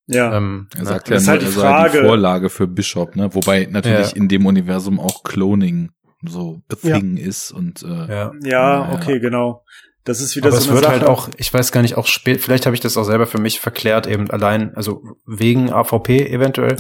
ja. 0.07 0.37
Ähm, 0.37 0.69
Er 0.79 0.85
sagt 0.87 1.11
Das 1.11 1.23
ist 1.23 1.27
ja 1.27 1.33
halt 1.33 1.43
die 1.43 1.47
sei 1.47 1.61
Frage. 1.61 2.01
die 2.01 2.07
Vorlage 2.07 2.49
für 2.51 2.67
Bishop, 2.67 3.17
ne? 3.17 3.35
Wobei 3.35 3.67
natürlich 3.71 4.11
Ja. 4.13 4.17
in 4.17 4.29
dem 4.29 4.47
Universum 4.47 4.99
auch 5.01 5.23
Cloning 5.25 5.91
so 6.27 6.63
a 6.73 6.77
Ja. 6.87 6.99
thing 6.99 7.17
ist 7.19 7.53
und 7.53 7.83
äh, 7.83 7.87
ja. 7.87 8.07
ja, 8.09 8.33
Ja. 8.43 8.93
okay, 8.93 9.21
genau. 9.21 9.65
Das 10.05 10.21
ist 10.23 10.35
wieder 10.37 10.47
Aber 10.49 10.57
so 10.57 10.63
es 10.63 10.67
eine 10.69 10.75
wird 10.77 10.85
Sache. 10.87 10.95
halt 11.01 11.05
auch, 11.05 11.29
ich 11.37 11.53
weiß 11.53 11.71
gar 11.71 11.83
nicht, 11.83 11.97
auch 11.99 12.07
spät, 12.07 12.41
vielleicht 12.41 12.65
habe 12.65 12.75
ich 12.75 12.81
das 12.81 12.97
auch 12.97 13.05
selber 13.05 13.27
für 13.27 13.39
mich 13.39 13.61
verklärt, 13.61 14.07
eben 14.07 14.31
allein, 14.31 14.75
also 14.75 15.03
wegen 15.27 15.71
AVP 15.71 16.27
eventuell 16.33 16.79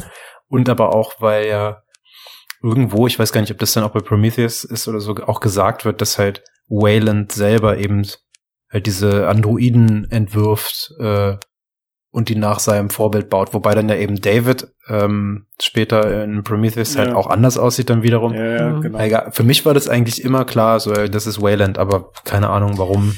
und 0.48 0.70
aber 0.70 0.94
auch, 0.94 1.20
weil 1.20 1.46
ja 1.46 1.82
irgendwo, 2.62 3.06
ich 3.06 3.18
weiß 3.18 3.32
gar 3.32 3.40
nicht, 3.40 3.50
ob 3.52 3.58
das 3.58 3.72
dann 3.72 3.84
auch 3.84 3.92
bei 3.92 4.00
Prometheus 4.00 4.64
ist 4.64 4.88
oder 4.88 5.00
so, 5.00 5.14
auch 5.16 5.40
gesagt 5.40 5.84
wird, 5.84 6.00
dass 6.00 6.18
halt 6.18 6.42
Wayland 6.68 7.32
selber 7.32 7.78
eben 7.78 8.06
halt 8.70 8.86
diese 8.86 9.28
Androiden 9.28 10.10
entwirft 10.10 10.92
äh, 11.00 11.36
und 12.10 12.28
die 12.30 12.36
nach 12.36 12.58
seinem 12.58 12.90
Vorbild 12.90 13.28
baut, 13.30 13.54
wobei 13.54 13.74
dann 13.74 13.88
ja 13.88 13.94
eben 13.96 14.20
David 14.20 14.68
ähm, 14.88 15.46
später 15.60 16.24
in 16.24 16.42
Prometheus 16.42 16.96
halt 16.96 17.10
Ja. 17.10 17.14
auch 17.16 17.26
anders 17.28 17.58
aussieht 17.58 17.90
dann 17.90 18.02
wiederum. 18.02 18.34
ja, 18.34 18.44
ja, 18.44 18.68
Mhm. 18.70 18.80
genau. 18.80 19.30
Für 19.30 19.42
mich 19.44 19.64
war 19.66 19.74
das 19.74 19.88
eigentlich 19.88 20.22
immer 20.24 20.44
klar, 20.44 20.80
so 20.80 20.92
äh, 20.92 21.08
das 21.10 21.26
ist 21.26 21.40
Wayland, 21.40 21.78
aber 21.78 22.10
keine 22.24 22.48
Ahnung, 22.50 22.78
warum 22.78 23.14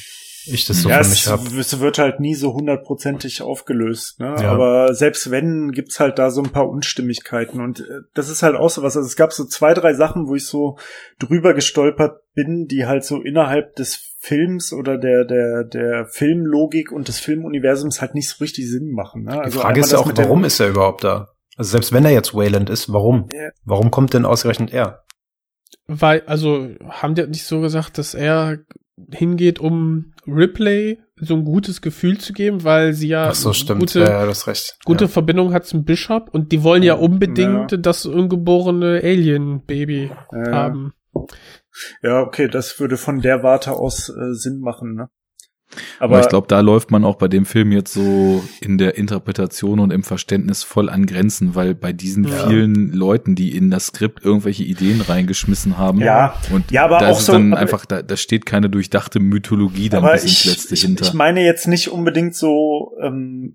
ich 0.46 0.64
das 0.64 0.82
so 0.82 0.88
ja, 0.88 0.96
für 0.96 1.00
es, 1.02 1.10
mich 1.10 1.26
habe. 1.26 1.58
es 1.58 1.80
wird 1.80 1.98
halt 1.98 2.20
nie 2.20 2.34
so 2.34 2.54
hundertprozentig 2.54 3.42
aufgelöst, 3.42 4.20
ne? 4.20 4.36
Ja. 4.40 4.50
Aber 4.52 4.94
selbst 4.94 5.30
wenn, 5.30 5.72
gibt's 5.72 6.00
halt 6.00 6.18
da 6.18 6.30
so 6.30 6.42
ein 6.42 6.50
paar 6.50 6.68
Unstimmigkeiten. 6.68 7.60
Und 7.60 7.80
äh, 7.80 8.02
das 8.14 8.28
ist 8.28 8.42
halt 8.42 8.56
auch 8.56 8.70
so 8.70 8.82
was. 8.82 8.96
Also 8.96 9.06
es 9.06 9.16
gab 9.16 9.32
so 9.32 9.44
zwei, 9.44 9.74
drei 9.74 9.94
Sachen, 9.94 10.28
wo 10.28 10.34
ich 10.34 10.46
so 10.46 10.78
drüber 11.18 11.54
gestolpert 11.54 12.20
bin, 12.34 12.66
die 12.66 12.86
halt 12.86 13.04
so 13.04 13.20
innerhalb 13.20 13.76
des 13.76 14.16
Films 14.20 14.72
oder 14.72 14.98
der, 14.98 15.24
der, 15.24 15.64
der 15.64 16.06
Filmlogik 16.06 16.92
und 16.92 17.08
des 17.08 17.20
Filmuniversums 17.20 18.00
halt 18.00 18.14
nicht 18.14 18.28
so 18.28 18.36
richtig 18.42 18.70
Sinn 18.70 18.90
machen. 18.92 19.24
Ne? 19.24 19.32
Die 19.32 19.38
Also 19.38 19.60
Frage 19.60 19.74
einmal 19.74 19.86
ist 19.86 19.92
ja 19.92 19.98
auch, 19.98 20.12
warum 20.14 20.44
ist 20.44 20.60
er 20.60 20.68
überhaupt 20.68 21.04
da? 21.04 21.28
Also 21.56 21.72
selbst 21.72 21.92
wenn 21.92 22.04
er 22.04 22.12
jetzt 22.12 22.34
Wayland 22.34 22.70
ist, 22.70 22.92
warum? 22.92 23.28
Ja. 23.32 23.50
Warum 23.64 23.90
kommt 23.90 24.14
denn 24.14 24.24
ausgerechnet 24.24 24.72
er? 24.72 25.04
Weil, 25.86 26.22
also, 26.26 26.68
haben 26.88 27.16
die 27.16 27.26
nicht 27.26 27.44
so 27.44 27.60
gesagt, 27.60 27.98
dass 27.98 28.14
er 28.14 28.58
hingeht, 29.12 29.58
um 29.58 30.12
Ripley 30.26 31.00
so 31.16 31.34
ein 31.34 31.44
gutes 31.44 31.82
Gefühl 31.82 32.18
zu 32.18 32.32
geben, 32.32 32.64
weil 32.64 32.92
sie 32.92 33.08
ja 33.08 33.32
so, 33.34 33.52
gute, 33.74 34.00
ja, 34.00 34.26
ja, 34.26 34.34
gute 34.84 35.04
ja. 35.04 35.08
Verbindung 35.08 35.52
hat 35.52 35.66
zum 35.66 35.84
Bishop 35.84 36.30
und 36.32 36.52
die 36.52 36.62
wollen 36.62 36.82
ja 36.82 36.94
unbedingt 36.94 37.84
das 37.84 38.06
ungeborene 38.06 39.00
Alien-Baby 39.02 40.10
haben. 40.50 40.92
Ja, 42.02 42.20
okay, 42.20 42.48
das 42.48 42.78
würde 42.80 42.96
von 42.96 43.20
der 43.20 43.42
Warte 43.42 43.72
aus 43.72 44.08
äh, 44.08 44.34
Sinn 44.34 44.60
machen, 44.60 44.94
ne? 44.94 45.10
Aber, 45.98 46.20
ich 46.20 46.28
glaube, 46.28 46.46
da 46.48 46.60
läuft 46.60 46.90
man 46.90 47.04
auch 47.04 47.16
bei 47.16 47.28
dem 47.28 47.44
Film 47.46 47.70
jetzt 47.72 47.92
so 47.92 48.42
in 48.60 48.76
der 48.78 48.98
Interpretation 48.98 49.78
und 49.78 49.92
im 49.92 50.02
Verständnis 50.02 50.62
voll 50.64 50.88
an 50.88 51.06
Grenzen, 51.06 51.54
weil 51.54 51.74
bei 51.74 51.92
diesen 51.92 52.24
Ja. 52.24 52.48
vielen 52.48 52.92
Leuten, 52.92 53.34
die 53.34 53.56
in 53.56 53.70
das 53.70 53.86
Skript 53.86 54.24
irgendwelche 54.24 54.64
Ideen 54.64 55.00
reingeschmissen 55.00 55.78
haben, 55.78 56.00
Ja. 56.00 56.34
und 56.52 56.70
Ja, 56.70 56.84
aber 56.86 56.98
da 56.98 57.08
auch 57.10 57.18
ist 57.18 57.26
so- 57.26 57.32
dann 57.32 57.52
aber- 57.52 57.60
einfach, 57.62 57.86
da, 57.86 58.02
da 58.02 58.16
steht 58.16 58.46
keine 58.46 58.68
durchdachte 58.68 59.20
Mythologie 59.20 59.88
dann 59.88 60.02
Aber 60.04 60.14
bis 60.14 60.22
ins 60.24 60.32
ich, 60.32 60.44
Letzte 60.46 60.74
ich, 60.74 60.82
hinter. 60.82 61.04
ich 61.04 61.12
meine 61.14 61.44
jetzt 61.44 61.68
nicht 61.68 61.88
unbedingt 61.88 62.34
so 62.34 62.92
ähm, 63.02 63.54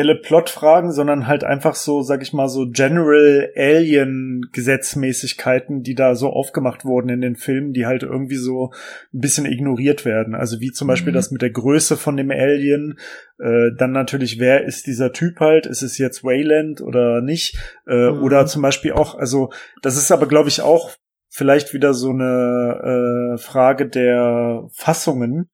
individuelle 0.00 0.14
Plotfragen, 0.20 0.92
sondern 0.92 1.26
halt 1.26 1.44
einfach 1.44 1.74
so, 1.74 2.02
sag 2.02 2.22
ich 2.22 2.32
mal, 2.32 2.48
so 2.48 2.66
General 2.68 3.50
Alien 3.56 4.48
Gesetzmäßigkeiten, 4.52 5.82
die 5.82 5.94
da 5.94 6.14
so 6.14 6.30
aufgemacht 6.30 6.84
wurden 6.84 7.08
in 7.08 7.20
den 7.20 7.36
Filmen, 7.36 7.72
die 7.72 7.86
halt 7.86 8.02
irgendwie 8.02 8.36
so 8.36 8.72
ein 9.12 9.20
bisschen 9.20 9.46
ignoriert 9.46 10.04
werden. 10.04 10.34
Also 10.34 10.60
wie 10.60 10.72
zum 10.72 10.88
Beispiel 10.88 11.12
Mhm. 11.12 11.16
das 11.16 11.30
mit 11.30 11.42
der 11.42 11.50
Größe 11.50 11.96
von 11.96 12.16
dem 12.16 12.30
Alien, 12.30 12.98
äh, 13.38 13.70
dann 13.76 13.92
natürlich, 13.92 14.38
wer 14.38 14.64
ist 14.64 14.86
dieser 14.86 15.12
Typ 15.12 15.40
halt? 15.40 15.66
Ist 15.66 15.82
es 15.82 15.98
jetzt 15.98 16.24
Wayland 16.24 16.80
oder 16.80 17.20
nicht? 17.20 17.56
Äh, 17.86 18.10
Mhm. 18.10 18.22
Oder 18.22 18.46
zum 18.46 18.62
Beispiel 18.62 18.92
auch, 18.92 19.16
also 19.16 19.50
das 19.82 19.96
ist 19.96 20.10
aber, 20.10 20.26
glaube 20.26 20.48
ich, 20.48 20.62
auch 20.62 20.92
vielleicht 21.28 21.72
wieder 21.74 21.94
so 21.94 22.10
eine 22.10 23.34
äh, 23.34 23.38
Frage 23.38 23.88
der 23.88 24.64
Fassungen. 24.72 25.48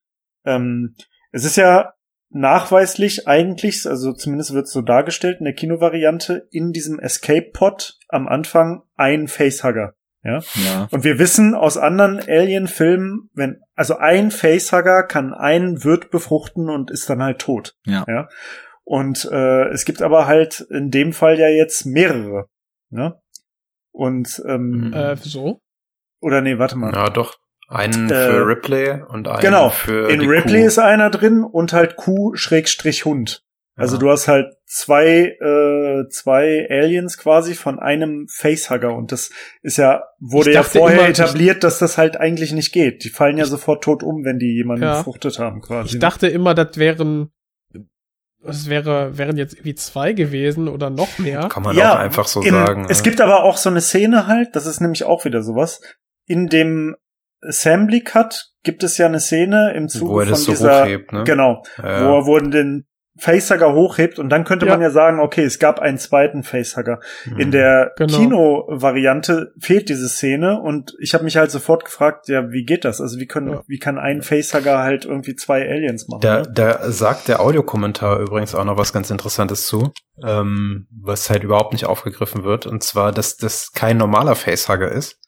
Ähm, 0.45 0.95
es 1.33 1.45
ist 1.45 1.57
ja 1.57 1.93
nachweislich 2.37 3.27
eigentlich, 3.27 3.87
also 3.87 4.13
zumindest 4.13 4.55
wird 4.55 4.67
es 4.67 4.73
so 4.73 4.83
dargestellt 4.83 5.39
in 5.39 5.45
der 5.45 5.55
Kinovariante, 5.55 6.47
in 6.51 6.73
diesem 6.73 6.99
Escape-Pod 6.99 7.99
am 8.09 8.29
Anfang 8.29 8.83
ein 8.97 9.29
Facehugger. 9.29 9.95
Ja? 10.23 10.41
ja. 10.55 10.89
Und 10.91 11.05
wir 11.05 11.19
wissen 11.19 11.55
aus 11.55 11.77
anderen 11.77 12.19
Alien-Filmen, 12.19 13.31
wenn, 13.35 13.61
also 13.75 13.97
ein 13.97 14.31
Facehugger 14.31 15.05
kann 15.05 15.33
einen 15.33 15.85
Wirt 15.85 16.11
befruchten 16.11 16.69
und 16.69 16.91
ist 16.91 17.09
dann 17.09 17.23
halt 17.23 17.41
tot. 17.41 17.75
Ja. 17.85 18.05
ja? 18.09 18.29
Und 18.85 19.25
äh, 19.31 19.69
es 19.69 19.85
gibt 19.85 20.03
aber 20.03 20.27
halt 20.27 20.61
in 20.71 20.91
dem 20.91 21.13
Fall 21.13 21.39
ja 21.39 21.49
jetzt 21.49 21.87
mehrere. 21.87 22.47
Ne? 22.91 23.21
Und 23.93 24.43
ähm, 24.47 24.93
Äh, 24.93 25.17
so? 25.17 25.61
oder 26.21 26.41
nee, 26.41 26.59
warte 26.59 26.77
mal. 26.77 26.93
Ja, 26.93 27.09
doch. 27.09 27.37
Einen 27.69 28.11
Äh, 28.11 28.15
für 28.31 28.47
Ripley 28.47 29.03
und 29.09 29.27
einen 29.29 29.41
Genau. 29.41 29.71
für 29.71 30.09
In 30.11 30.21
die 30.21 30.27
Ripley 30.27 30.61
Kuh. 30.61 30.67
ist 30.67 30.79
einer 30.79 31.11
drin 31.11 31.43
und 31.43 31.73
halt 31.73 31.97
Kuh-Hund. 31.97 33.43
Also 33.79 33.97
Ja. 33.97 34.01
du 34.01 34.11
hast 34.11 34.29
halt 34.29 34.47
zwei, 34.65 35.37
äh, 35.39 36.09
zwei 36.09 36.67
Aliens 36.71 37.19
quasi 37.19 37.55
von 37.55 37.79
einem 37.79 38.27
Facehugger 38.29 38.95
und 38.95 39.13
das 39.13 39.31
ist 39.63 39.77
ja, 39.77 40.03
wurde 40.19 40.53
ja 40.53 40.63
vorher 40.63 41.01
immer, 41.01 41.09
etabliert, 41.09 41.63
dass 41.63 41.79
das 41.79 41.99
halt 41.99 42.17
eigentlich 42.19 42.53
nicht 42.53 42.73
geht. 42.73 43.05
Die 43.05 43.11
fallen 43.11 43.37
ja 43.37 43.45
sofort 43.45 43.85
tot 43.85 44.03
um, 44.03 44.25
wenn 44.25 44.39
die 44.39 44.55
jemanden 44.55 44.85
Ja. 44.85 44.99
befruchtet 44.99 45.39
haben 45.39 45.61
quasi. 45.61 45.95
Ich 45.97 45.99
dachte 45.99 46.27
immer, 46.29 46.55
das 46.55 46.79
wären, 46.79 47.31
das 48.43 48.71
wäre, 48.71 49.19
wären 49.19 49.37
jetzt 49.37 49.55
irgendwie 49.55 49.75
zwei 49.75 50.13
gewesen 50.13 50.69
oder 50.69 50.89
noch 50.89 51.19
mehr. 51.19 51.49
Kann 51.49 51.63
man 51.65 51.77
ja, 51.77 51.95
auch 51.95 51.99
einfach 51.99 52.27
so 52.29 52.41
in, 52.43 52.53
sagen. 52.53 52.87
Es 52.89 52.99
ne? 52.99 53.05
gibt 53.05 53.21
aber 53.21 53.43
auch 53.43 53.57
so 53.59 53.69
eine 53.69 53.81
Szene 53.83 54.27
halt, 54.27 54.55
das 54.57 54.67
ist 54.67 54.81
nämlich 54.81 55.05
auch 55.05 55.25
wieder 55.27 55.43
sowas, 55.43 55.81
in 56.27 56.47
dem 56.47 56.97
Assembly 57.47 58.01
Cut 58.03 58.51
gibt 58.63 58.83
es 58.83 58.99
ja 58.99 59.07
eine 59.07 59.21
Szene 59.21 59.73
im 59.75 59.89
Zuge 59.89 60.11
Wo 60.11 60.21
er 60.21 60.27
von 60.27 60.33
das 60.33 60.45
so 60.45 60.53
dieser, 60.53 60.83
hochhebt, 60.83 61.13
ne? 61.13 61.25
genau, 61.25 61.63
Ja. 61.79 62.09
wo 62.09 62.19
er 62.19 62.27
wurden 62.27 62.51
den 62.51 62.87
Facehugger 63.19 63.73
hochhebt 63.73 64.19
und 64.19 64.29
dann 64.29 64.45
könnte 64.45 64.67
Ja. 64.67 64.73
man 64.73 64.83
ja 64.83 64.91
sagen, 64.91 65.21
okay, 65.21 65.43
es 65.45 65.59
gab 65.59 65.79
einen 65.81 65.97
zweiten 65.97 66.43
Facehugger. 66.43 67.01
Mhm. 67.25 67.39
In 67.41 67.51
der 67.51 67.93
Genau. 67.97 68.19
Kino-Variante 68.19 69.53
fehlt 69.59 69.89
diese 69.89 70.09
Szene 70.09 70.61
und 70.61 70.95
ich 71.01 71.15
habe 71.15 71.25
mich 71.25 71.37
halt 71.37 71.51
sofort 71.51 71.85
gefragt, 71.85 72.29
ja, 72.29 72.51
wie 72.51 72.65
geht 72.65 72.85
das? 72.85 73.01
Also 73.01 73.19
wie 73.19 73.27
können, 73.27 73.49
Ja. 73.53 73.63
wie 73.67 73.79
kann 73.79 73.99
ein 73.99 74.21
Facehugger 74.23 74.81
halt 74.81 75.05
irgendwie 75.05 75.35
zwei 75.35 75.63
Aliens 75.69 76.09
machen? 76.09 76.21
Da, 76.21 76.43
ne? 76.43 76.49
da 76.53 76.91
sagt 76.91 77.29
der 77.29 77.41
Audiokommentar 77.41 78.21
übrigens 78.21 78.55
auch 78.55 78.65
noch 78.65 78.77
was 78.77 78.93
ganz 78.93 79.11
Interessantes 79.11 79.67
zu, 79.67 79.93
ähm, 80.23 80.87
was 80.91 81.31
halt 81.31 81.43
überhaupt 81.43 81.73
nicht 81.73 81.87
aufgegriffen 81.87 82.45
wird, 82.45 82.67
und 82.67 82.83
zwar, 82.83 83.13
dass 83.13 83.37
das 83.37 83.71
kein 83.73 83.97
normaler 83.97 84.35
Facehugger 84.35 84.91
ist. 84.93 85.19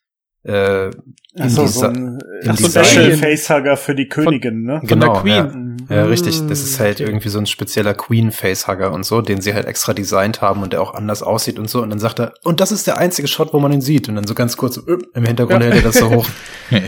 Äh, 0.44 0.86
in 1.34 1.48
so, 1.50 1.66
so 1.66 1.86
ein 1.86 2.18
in 2.42 2.50
äh, 2.50 2.54
dieser- 2.54 2.84
Special 2.84 3.12
Facehugger 3.16 3.76
für 3.76 3.94
die 3.94 4.08
Königin, 4.08 4.62
ne? 4.62 4.78
Von 4.80 4.88
der 5.00 5.08
Genau, 5.08 5.20
Queen. 5.20 5.76
Ja, 5.90 5.96
ja 5.96 6.04
richtig. 6.04 6.40
Das 6.46 6.60
ist 6.62 6.78
halt 6.80 6.98
Mm, 7.00 7.02
okay. 7.02 7.10
irgendwie 7.10 7.28
so 7.28 7.38
ein 7.38 7.46
spezieller 7.46 7.94
Queen-Facehugger 7.94 8.92
und 8.92 9.04
so, 9.04 9.20
den 9.20 9.40
sie 9.40 9.52
halt 9.54 9.66
extra 9.66 9.92
designt 9.94 10.40
haben 10.40 10.62
und 10.62 10.72
der 10.72 10.80
auch 10.80 10.94
anders 10.94 11.22
aussieht 11.22 11.58
und 11.58 11.68
so. 11.68 11.82
Und 11.82 11.90
dann 11.90 11.98
sagt 11.98 12.20
er, 12.20 12.34
und 12.44 12.60
das 12.60 12.72
ist 12.72 12.86
der 12.86 12.98
einzige 12.98 13.28
Shot, 13.28 13.52
wo 13.52 13.58
man 13.60 13.72
ihn 13.72 13.80
sieht. 13.80 14.08
Und 14.08 14.14
dann 14.14 14.26
so 14.26 14.34
ganz 14.34 14.56
kurz 14.56 14.76
äh, 14.78 14.96
im 15.14 15.24
Hintergrund 15.24 15.62
Ja. 15.62 15.70
hält 15.70 15.82
er 15.84 15.88
das 15.90 15.98
so 15.98 16.10
hoch. 16.14 16.26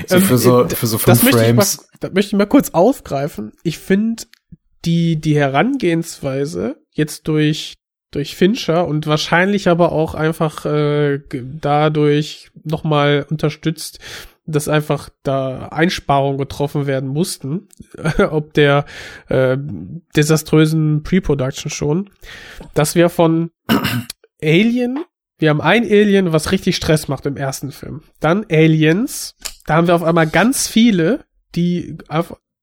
So 0.06 0.16
Ähm, 0.16 0.22
für 0.22 0.38
so, 0.38 0.64
äh, 0.64 0.68
für 0.68 0.86
so 0.86 0.96
das 0.96 1.20
fünf 1.20 1.22
möchte 1.24 1.38
mal, 1.38 1.44
Frames. 1.64 1.88
das 2.00 2.12
möchte 2.12 2.28
ich 2.34 2.38
mal 2.38 2.46
kurz 2.46 2.70
aufgreifen. 2.70 3.52
Ich 3.62 3.78
finde 3.78 4.22
die, 4.84 5.20
die 5.20 5.36
Herangehensweise 5.36 6.76
jetzt 6.92 7.28
durch, 7.28 7.74
durch 8.10 8.34
Fincher 8.36 8.86
und 8.86 9.06
wahrscheinlich 9.06 9.68
aber 9.68 9.92
auch 9.92 10.14
einfach 10.14 10.66
äh, 10.66 11.20
dadurch 11.30 12.50
nochmal 12.64 13.26
unterstützt, 13.28 14.00
dass 14.46 14.68
einfach 14.68 15.10
da 15.22 15.68
Einsparungen 15.68 16.38
getroffen 16.38 16.86
werden 16.86 17.08
mussten, 17.08 17.68
ob 18.30 18.52
der 18.54 18.84
äh, 19.28 19.56
desaströsen 20.16 21.02
Pre-Production 21.02 21.70
schon, 21.70 22.10
dass 22.74 22.94
wir 22.94 23.08
von 23.08 23.50
Alien, 24.42 25.04
wir 25.38 25.50
haben 25.50 25.60
ein 25.60 25.84
Alien, 25.84 26.32
was 26.32 26.52
richtig 26.52 26.76
Stress 26.76 27.08
macht 27.08 27.26
im 27.26 27.36
ersten 27.36 27.70
Film. 27.70 28.02
Dann 28.18 28.44
Aliens, 28.50 29.36
da 29.66 29.76
haben 29.76 29.86
wir 29.86 29.94
auf 29.94 30.02
einmal 30.02 30.26
ganz 30.26 30.66
viele, 30.66 31.24
die 31.54 31.96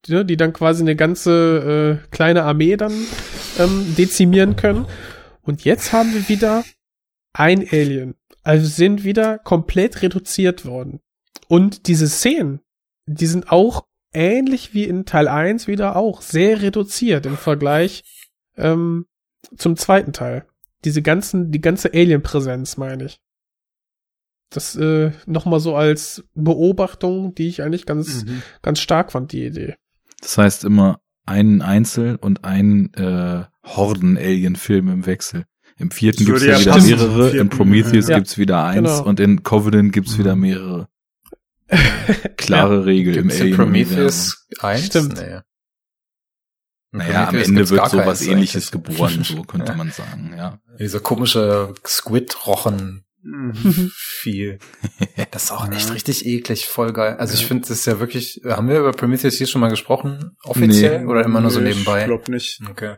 ne, 0.07 0.25
die 0.25 0.37
dann 0.37 0.53
quasi 0.53 0.83
eine 0.83 0.95
ganze 0.95 2.01
äh, 2.03 2.07
kleine 2.11 2.43
Armee 2.43 2.77
dann 2.77 2.93
ähm, 3.59 3.95
dezimieren 3.97 4.55
können. 4.55 4.85
Und 5.47 5.63
jetzt 5.63 5.93
haben 5.93 6.13
wir 6.13 6.27
wieder 6.27 6.65
ein 7.33 7.61
Alien. 7.71 8.15
Also 8.43 8.67
sind 8.67 9.03
wieder 9.05 9.39
komplett 9.39 10.01
reduziert 10.01 10.65
worden. 10.65 10.99
Und 11.47 11.87
diese 11.87 12.07
Szenen, 12.09 12.59
die 13.05 13.27
sind 13.27 13.49
auch 13.49 13.85
ähnlich 14.13 14.73
wie 14.73 14.83
in 14.83 15.05
Teil 15.05 15.29
1 15.29 15.67
wieder 15.67 15.95
auch 15.95 16.21
sehr 16.21 16.61
reduziert 16.61 17.25
im 17.25 17.37
Vergleich 17.37 18.03
ähm, 18.57 19.05
zum 19.55 19.77
zweiten 19.77 20.11
Teil. 20.11 20.45
Diese 20.83 21.01
ganzen, 21.01 21.49
die 21.51 21.61
ganze 21.61 21.93
Alien-Präsenz, 21.93 22.75
meine 22.75 23.05
ich. 23.05 23.19
Das 24.49 24.75
äh, 24.75 25.11
nochmal 25.25 25.59
so 25.61 25.75
als 25.75 26.25
Beobachtung, 26.33 27.35
die 27.35 27.47
ich 27.47 27.61
eigentlich 27.63 27.85
ganz, 27.85 28.25
Mhm. 28.25 28.43
ganz 28.61 28.79
stark 28.79 29.13
fand, 29.13 29.31
die 29.31 29.45
Idee. 29.45 29.75
Das 30.19 30.37
heißt 30.37 30.65
immer 30.65 30.99
einen 31.25 31.61
Einzel- 31.61 32.17
und 32.17 32.43
einen 32.43 32.93
äh, 32.93 33.45
Horden-Alien-Film 33.76 34.88
im 34.89 35.06
Wechsel. 35.06 35.45
Im 35.77 35.91
vierten 35.91 36.26
gibt's 36.26 36.41
würde 36.41 36.53
ja 36.53 36.60
ja 36.60 36.76
wieder 36.76 36.98
mehrere, 36.98 37.23
Im 37.26 37.31
vierten, 37.31 37.38
in 37.39 37.49
Prometheus 37.49 38.07
ja. 38.07 38.18
gibt's 38.18 38.38
wieder 38.38 38.64
eins 38.64 38.89
Genau. 38.89 39.03
und 39.06 39.19
in 39.19 39.44
Covenant 39.44 39.94
gibt's 39.94 40.18
wieder 40.18 40.35
mehrere. 40.35 40.88
Klare 42.38 42.85
Regel 42.85 43.14
Gibt's 43.14 43.35
im 43.35 43.39
in 43.39 43.41
Alien. 43.44 43.57
Prometheus 43.57 44.48
1? 44.60 44.85
Stimmt. 44.85 45.15
Nee. 45.18 45.39
Naja, 46.91 47.27
am 47.27 47.35
Ende 47.35 47.69
wird 47.69 47.80
gar 47.81 47.89
sowas 47.89 48.22
ähnliches 48.26 48.72
eigentlich. 48.73 48.89
geboren, 48.89 49.23
so 49.23 49.44
könnte 49.44 49.72
Ja. 49.73 49.77
man 49.77 49.91
sagen, 49.91 50.34
ja. 50.35 50.60
Dieser 50.80 50.99
komische 51.02 51.73
Squid-Rochen. 51.85 53.03
Mhm. 53.22 53.91
Viel. 53.94 54.60
Das 55.31 55.45
ist 55.45 55.52
auch 55.52 55.69
echt 55.72 55.94
richtig 55.94 56.26
eklig, 56.26 56.65
voll 56.68 56.94
geil. 56.94 57.18
Also 57.18 57.34
ich 57.34 57.45
finde, 57.45 57.68
das 57.68 57.80
ist 57.80 57.85
ja 57.85 57.99
wirklich, 57.99 58.41
haben 58.45 58.69
wir 58.69 58.80
über 58.80 58.91
Prometheus 58.94 59.35
hier 59.35 59.45
schon 59.48 59.61
mal 59.61 59.69
gesprochen? 59.69 60.38
Offiziell? 60.44 61.06
Oder 61.06 61.26
immer 61.26 61.41
nur 61.41 61.52
so 61.52 61.60
Nee, 61.60 61.69
nebenbei? 61.69 61.99
Ich 62.02 62.06
glaube 62.06 62.31
nicht. 62.31 62.61
Okay. 62.69 62.95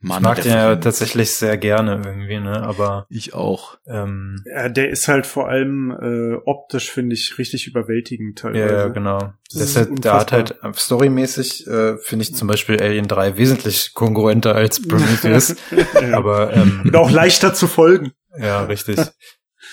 Mann, 0.00 0.18
ich 0.18 0.22
mag 0.22 0.42
den 0.42 0.52
ja 0.52 0.68
Film. 0.68 0.80
tatsächlich 0.82 1.32
sehr 1.32 1.56
gerne 1.56 2.02
irgendwie, 2.04 2.38
ne? 2.38 2.62
Aber 2.62 3.06
Ich 3.08 3.34
auch. 3.34 3.78
ähm, 3.86 4.42
Ja, 4.44 4.68
der 4.68 4.90
ist 4.90 5.08
halt 5.08 5.26
vor 5.26 5.48
allem 5.48 5.90
äh, 5.90 6.34
optisch, 6.44 6.90
finde 6.92 7.14
ich, 7.14 7.38
richtig 7.38 7.66
überwältigend 7.66 8.40
ja, 8.42 8.50
teilweise. 8.52 8.74
ja, 8.74 8.88
genau. 8.88 9.18
Das 9.18 9.32
Das 9.52 9.62
ist 9.62 9.68
ist 9.70 9.76
halt, 9.76 10.04
der 10.04 10.12
hat 10.14 10.32
halt 10.32 10.50
äh, 10.62 10.72
storymäßig 10.74 11.66
äh, 11.66 11.96
finde 11.98 12.24
ich 12.24 12.34
zum 12.34 12.46
Beispiel 12.46 12.80
Alien 12.80 13.08
3 13.08 13.36
wesentlich 13.38 13.94
konkurrenter 13.94 14.54
als 14.54 14.86
Prometheus. 14.86 15.56
ja. 16.00 16.16
aber 16.16 16.52
ähm, 16.52 16.82
Und 16.84 16.96
auch 16.96 17.10
leichter 17.10 17.54
zu 17.54 17.66
folgen. 17.66 18.12
Ja, 18.38 18.64
richtig. 18.64 18.98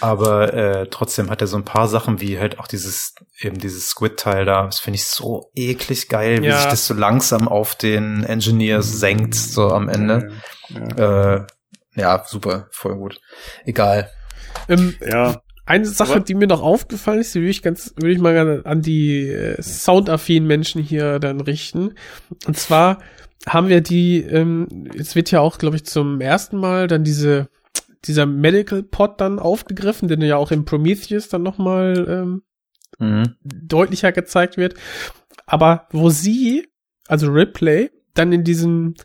Aber 0.03 0.53
äh, 0.53 0.87
trotzdem 0.89 1.29
hat 1.29 1.39
er 1.41 1.47
so 1.47 1.55
ein 1.55 1.63
paar 1.63 1.87
Sachen 1.87 2.19
wie 2.19 2.37
halt 2.37 2.59
auch 2.59 2.67
dieses 2.67 3.13
eben 3.39 3.57
dieses 3.57 3.87
Squid-Teil 3.87 4.43
da. 4.43 4.65
Das 4.65 4.79
finde 4.81 4.95
ich 4.95 5.05
so 5.05 5.49
eklig 5.55 6.09
geil, 6.09 6.41
wie 6.41 6.47
Ja. 6.47 6.57
sich 6.59 6.69
das 6.69 6.85
so 6.87 6.93
langsam 6.93 7.47
auf 7.47 7.73
den 7.75 8.23
Engineer 8.25 8.81
senkt 8.81 9.35
so 9.35 9.69
am 9.69 9.87
Ende. 9.87 10.31
Ja, 10.97 11.35
Äh, 11.35 11.45
ja, 11.95 12.23
super, 12.27 12.67
voll 12.71 12.95
gut. 12.95 13.21
Egal. 13.65 14.09
Ähm, 14.67 14.93
ja. 15.05 15.41
Eine 15.65 15.85
Sache, 15.85 16.15
Aber- 16.15 16.19
die 16.19 16.35
mir 16.35 16.47
noch 16.47 16.61
aufgefallen 16.61 17.21
ist, 17.21 17.33
die 17.33 17.39
würde 17.39 17.51
ich 17.51 17.61
ganz, 17.61 17.93
würde 17.95 18.11
ich 18.11 18.19
mal 18.19 18.33
gerne 18.33 18.61
an 18.65 18.81
die 18.81 19.29
äh, 19.29 19.61
soundaffinen 19.61 20.45
Menschen 20.47 20.83
hier 20.83 21.19
dann 21.19 21.39
richten. 21.39 21.93
Und 22.45 22.57
zwar 22.57 22.97
haben 23.47 23.69
wir 23.69 23.79
die, 23.79 24.21
ähm, 24.21 24.67
jetzt 24.93 25.15
wird 25.15 25.31
ja 25.31 25.39
auch, 25.39 25.57
glaube 25.59 25.77
ich, 25.77 25.85
zum 25.85 26.19
ersten 26.19 26.57
Mal 26.57 26.87
dann 26.87 27.05
diese, 27.05 27.47
dieser 28.05 28.25
Medical 28.25 28.83
Pod 28.83 29.19
dann 29.21 29.39
aufgegriffen, 29.39 30.07
den 30.07 30.21
ja 30.21 30.37
auch 30.37 30.51
im 30.51 30.65
Prometheus 30.65 31.29
dann 31.29 31.43
nochmal 31.43 32.05
ähm, 32.07 32.43
Mhm. 32.99 33.35
deutlicher 33.43 34.11
gezeigt 34.11 34.57
wird. 34.57 34.75
Aber 35.45 35.87
wo 35.91 36.09
sie, 36.09 36.67
also 37.07 37.27
Ripley, 37.31 37.91
dann 38.13 38.31
in 38.31 38.43
diesen 38.43 38.95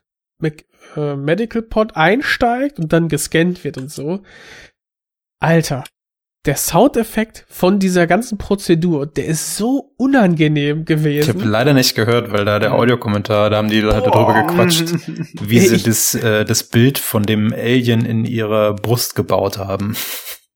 Mac 0.41 0.65
äh, 0.97 1.17
Medical 1.17 1.63
Pod 1.63 1.97
einsteigt 1.97 2.79
und 2.79 2.93
dann 2.93 3.09
gescannt 3.09 3.65
wird 3.65 3.79
und 3.79 3.91
so. 3.91 4.23
Alter, 5.41 5.85
der 6.49 6.57
Soundeffekt 6.57 7.45
von 7.51 7.79
dieser 7.79 8.07
ganzen 8.07 8.39
Prozedur, 8.39 9.05
der 9.07 9.27
ist 9.27 9.59
so 9.59 9.93
unangenehm 9.99 10.85
Ich 10.89 10.97
habe 10.97 11.03
gewesen. 11.03 11.41
leider 11.45 11.75
nicht 11.75 11.95
gehört, 11.95 12.33
weil 12.33 12.47
da 12.47 12.59
der 12.59 12.73
Audiokommentar, 12.73 13.51
da 13.51 13.59
haben 13.59 13.69
die 13.69 13.83
Leute 13.83 14.01
drüber 14.11 14.47
gequatscht, 14.47 14.87
wie 15.43 15.61
sie 15.61 15.77
ich- 15.77 15.83
das, 15.83 16.15
äh, 16.15 16.47
das 16.47 16.63
Bild 16.65 16.97
von 16.97 17.23
dem 17.25 17.53
Alien 17.53 18.07
in 18.07 18.25
ihrer 18.25 18.73
Brust 18.75 19.15
gebaut 19.15 19.59
haben. 19.59 19.95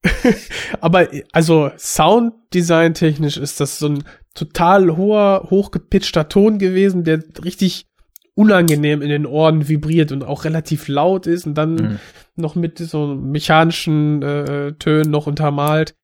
Aber 0.80 1.08
also 1.32 1.70
Sounddesign 1.76 2.94
technisch 2.94 3.36
ist 3.36 3.60
das 3.60 3.78
so 3.78 3.88
ein 3.88 4.04
total 4.34 4.96
hoher, 4.96 5.46
hochgepitchter 5.50 6.28
Ton 6.28 6.58
gewesen, 6.58 7.04
der 7.04 7.22
richtig 7.44 7.86
unangenehm 8.34 9.02
in 9.02 9.08
den 9.10 9.26
Ohren 9.26 9.68
vibriert 9.68 10.10
und 10.12 10.24
auch 10.24 10.44
relativ 10.44 10.88
laut 10.88 11.26
ist 11.26 11.46
und 11.46 11.54
dann 11.54 11.74
Mhm. 11.74 11.98
noch 12.36 12.54
mit 12.54 12.78
so 12.78 13.14
mechanischen 13.14 14.22
äh, 14.22 14.72
Tönen 14.74 15.10
noch 15.10 15.26
untermalt. 15.26 15.94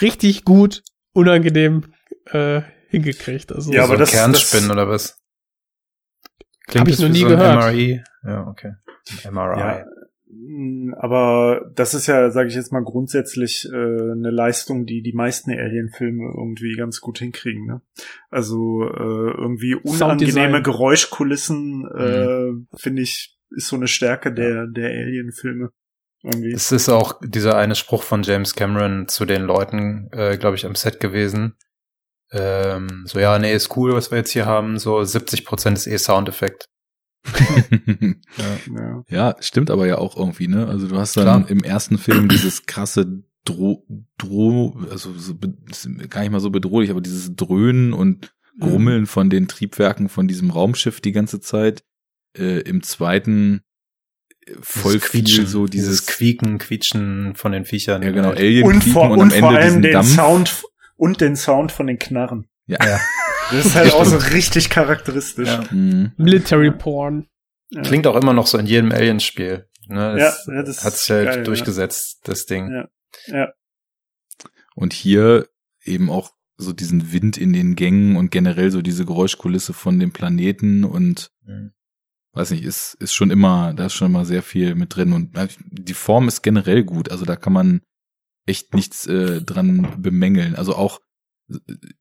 Richtig 0.00 0.44
gut, 0.44 0.82
unangenehm 1.12 1.92
äh, 2.26 2.62
hingekriegt. 2.88 3.52
Also 3.52 3.72
Ja, 3.72 3.84
aber 3.84 3.94
so 3.94 3.98
das- 4.00 4.10
Kernspinnen 4.10 4.70
oder 4.70 4.88
was? 4.88 5.18
Hab 6.74 6.88
ich 6.88 6.98
noch 6.98 7.08
wie 7.08 7.12
nie 7.12 7.18
so 7.20 7.28
gehört. 7.28 7.56
MRI? 7.62 8.02
Ja, 8.24 8.46
okay. 8.48 8.72
MRI. 9.30 9.58
Ja, 9.60 9.84
aber 10.96 11.70
das 11.74 11.94
ist 11.94 12.06
ja, 12.06 12.30
sage 12.30 12.48
ich 12.48 12.54
jetzt 12.54 12.72
mal, 12.72 12.82
grundsätzlich 12.82 13.68
äh, 13.70 13.76
eine 13.76 14.30
Leistung, 14.30 14.86
die 14.86 15.02
die 15.02 15.12
meisten 15.12 15.50
Alien-Filme 15.50 16.32
irgendwie 16.36 16.76
ganz 16.76 17.00
gut 17.00 17.18
hinkriegen. 17.18 17.66
Ne? 17.66 17.80
Also 18.30 18.82
äh, 18.84 19.30
irgendwie 19.30 19.74
unangenehme. 19.74 20.62
Geräuschkulissen, 20.62 21.86
äh, 21.86 22.76
finde 22.76 23.02
ich, 23.02 23.38
ist 23.50 23.68
so 23.68 23.76
eine 23.76 23.88
Stärke 23.88 24.32
der 24.32 24.66
der 24.66 24.90
Alien-Filme. 24.90 25.70
Irgendwie. 26.22 26.52
Es 26.52 26.72
ist 26.72 26.88
auch 26.88 27.20
dieser 27.22 27.56
eine 27.56 27.74
Spruch 27.74 28.02
von 28.02 28.22
James 28.22 28.54
Cameron 28.54 29.08
zu 29.08 29.26
den 29.26 29.42
Leuten, 29.42 30.08
äh, 30.12 30.38
glaube 30.38 30.56
ich, 30.56 30.64
am 30.64 30.74
Set 30.74 30.98
gewesen. 30.98 31.54
Ähm, 32.32 33.04
so, 33.06 33.20
ja, 33.20 33.38
nee, 33.38 33.54
ist 33.54 33.76
cool, 33.76 33.92
was 33.92 34.10
wir 34.10 34.18
jetzt 34.18 34.32
hier 34.32 34.46
haben. 34.46 34.78
So 34.78 35.04
70 35.04 35.44
Prozent 35.44 35.76
ist 35.76 35.86
eh 35.86 35.98
Soundeffekt. 35.98 36.64
ja. 38.68 39.04
Ja, 39.08 39.36
stimmt 39.40 39.70
aber 39.70 39.86
ja 39.86 39.98
auch 39.98 40.16
irgendwie, 40.16 40.48
ne? 40.48 40.66
Also 40.66 40.86
du 40.88 40.96
hast 40.96 41.16
dann 41.16 41.24
Klar. 41.24 41.50
im 41.50 41.64
ersten 41.64 41.98
Film 41.98 42.28
dieses 42.28 42.66
krasse 42.66 43.22
Dro, 43.44 43.86
Dro, 44.16 44.78
also 44.90 45.12
so, 45.14 45.34
gar 46.08 46.22
nicht 46.22 46.30
mal 46.30 46.40
so 46.40 46.50
bedrohlich, 46.50 46.90
aber 46.90 47.00
dieses 47.00 47.34
Dröhnen 47.36 47.92
und 47.92 48.34
Grummeln 48.58 49.06
von 49.06 49.30
den 49.30 49.48
Triebwerken 49.48 50.08
von 50.08 50.28
diesem 50.28 50.50
Raumschiff 50.50 51.00
die 51.00 51.12
ganze 51.12 51.40
Zeit. 51.40 51.84
Äh, 52.36 52.60
Im 52.60 52.82
zweiten 52.82 53.62
äh, 54.46 54.54
voll 54.60 54.94
Dieses 54.94 55.08
viel 55.10 55.46
so 55.46 55.66
dieses, 55.66 56.06
Quieken, 56.06 56.58
Quietschen 56.58 57.34
von 57.36 57.52
den 57.52 57.64
Viechern. 57.64 58.02
ja 58.02 58.10
genau, 58.10 58.28
Halt. 58.28 58.38
Alien 58.38 58.66
Und 58.66 58.84
vor, 58.84 59.10
und, 59.10 59.18
und 59.18 59.32
am 59.32 59.38
vor 59.38 59.50
allem 59.50 59.82
den 59.82 59.92
Dampf. 59.92 60.14
Sound 60.14 60.64
und 60.96 61.20
den 61.20 61.36
Sound 61.36 61.72
von 61.72 61.86
den 61.86 61.98
Knarren. 61.98 62.46
Ja. 62.66 62.78
Ja. 62.84 63.00
Das 63.50 63.66
ist 63.66 63.74
halt 63.74 63.92
auch 63.92 64.04
so 64.06 64.16
richtig 64.16 64.70
charakteristisch. 64.70 65.48
Ja. 65.48 65.64
Mhm. 65.70 66.12
Military 66.16 66.70
Porn. 66.70 67.28
Ja. 67.70 67.82
Klingt 67.82 68.06
auch 68.06 68.16
immer 68.16 68.32
noch 68.32 68.46
so 68.46 68.56
in 68.58 68.66
jedem 68.66 68.90
Aliens-Spiel. 68.92 69.68
Ne? 69.88 70.16
Ja, 70.18 70.28
Es 70.28 70.46
ja, 70.46 70.62
das 70.62 70.84
hat 70.84 70.94
sich 70.94 71.10
halt 71.10 71.26
geil, 71.26 71.38
ja. 71.38 71.44
durchgesetzt, 71.44 72.20
das 72.24 72.46
Ding. 72.46 72.70
Ja. 72.70 72.88
Ja. 73.26 73.52
Und 74.74 74.92
hier 74.92 75.46
eben 75.84 76.08
auch 76.10 76.30
so 76.56 76.72
diesen 76.72 77.12
Wind 77.12 77.36
in 77.36 77.52
den 77.52 77.74
Gängen 77.76 78.16
und 78.16 78.30
generell 78.30 78.70
so 78.70 78.80
diese 78.80 79.04
Geräuschkulisse 79.04 79.72
von 79.72 79.98
dem 79.98 80.12
Planeten 80.12 80.84
und 80.84 81.30
Mhm. 81.46 81.72
weiß 82.32 82.52
nicht, 82.52 82.64
ist, 82.64 82.94
ist 83.00 83.12
schon 83.12 83.30
immer, 83.30 83.74
da 83.74 83.86
ist 83.86 83.92
schon 83.94 84.08
immer 84.08 84.24
sehr 84.24 84.42
viel 84.42 84.74
mit 84.74 84.96
drin 84.96 85.12
und 85.12 85.36
äh, 85.36 85.48
die 85.70 85.92
Form 85.94 86.26
ist 86.28 86.40
generell 86.42 86.82
gut, 86.82 87.10
also 87.10 87.26
da 87.26 87.36
kann 87.36 87.52
man 87.52 87.82
echt 88.46 88.72
nichts 88.74 89.06
äh, 89.06 89.42
dran 89.42 89.94
bemängeln. 90.00 90.54
Also 90.54 90.74
auch 90.74 91.00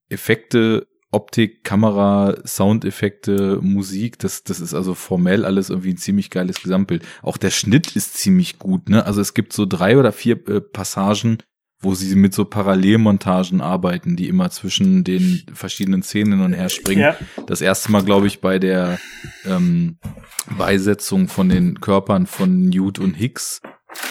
Effekte, 0.09 0.88
Optik, 1.11 1.63
Kamera, 1.63 2.35
Soundeffekte, 2.45 3.59
Musik, 3.61 4.17
das, 4.19 4.43
das 4.43 4.59
ist 4.59 4.73
also 4.73 4.95
formell 4.95 5.45
alles 5.45 5.69
irgendwie 5.69 5.91
ein 5.91 5.97
ziemlich 5.97 6.30
geiles 6.31 6.61
Gesamtbild. 6.61 7.05
Auch 7.22 7.38
der 7.38 7.51
Schnitt 7.51 7.95
ist 7.95 8.17
ziemlich 8.17 8.57
gut, 8.57 8.89
ne? 8.89 9.05
Also 9.05 9.22
es 9.22 9.33
gibt 9.33 9.53
so 9.53 9.65
drei 9.65 9.97
oder 9.97 10.11
vier 10.11 10.47
äh, 10.47 10.59
Passagen, 10.59 11.38
wo 11.83 11.93
sie 11.93 12.15
mit 12.15 12.33
so 12.33 12.45
Parallelmontagen 12.45 13.61
arbeiten, 13.61 14.15
die 14.15 14.27
immer 14.27 14.49
zwischen 14.49 15.03
den 15.03 15.43
verschiedenen 15.53 16.01
Szenen 16.01 16.33
hin 16.33 16.41
und 16.41 16.53
her 16.53 16.69
springen. 16.69 17.01
Ja. 17.01 17.17
Das 17.45 17.61
erste 17.61 17.91
Mal, 17.91 18.03
glaube 18.03 18.27
ich, 18.27 18.41
bei 18.41 18.57
der 18.57 18.99
ähm, 19.45 19.97
Beisetzung 20.57 21.27
von 21.27 21.49
den 21.49 21.80
Körpern 21.81 22.25
von 22.25 22.69
Newt 22.69 22.99
und 22.99 23.13
Hicks. 23.13 23.61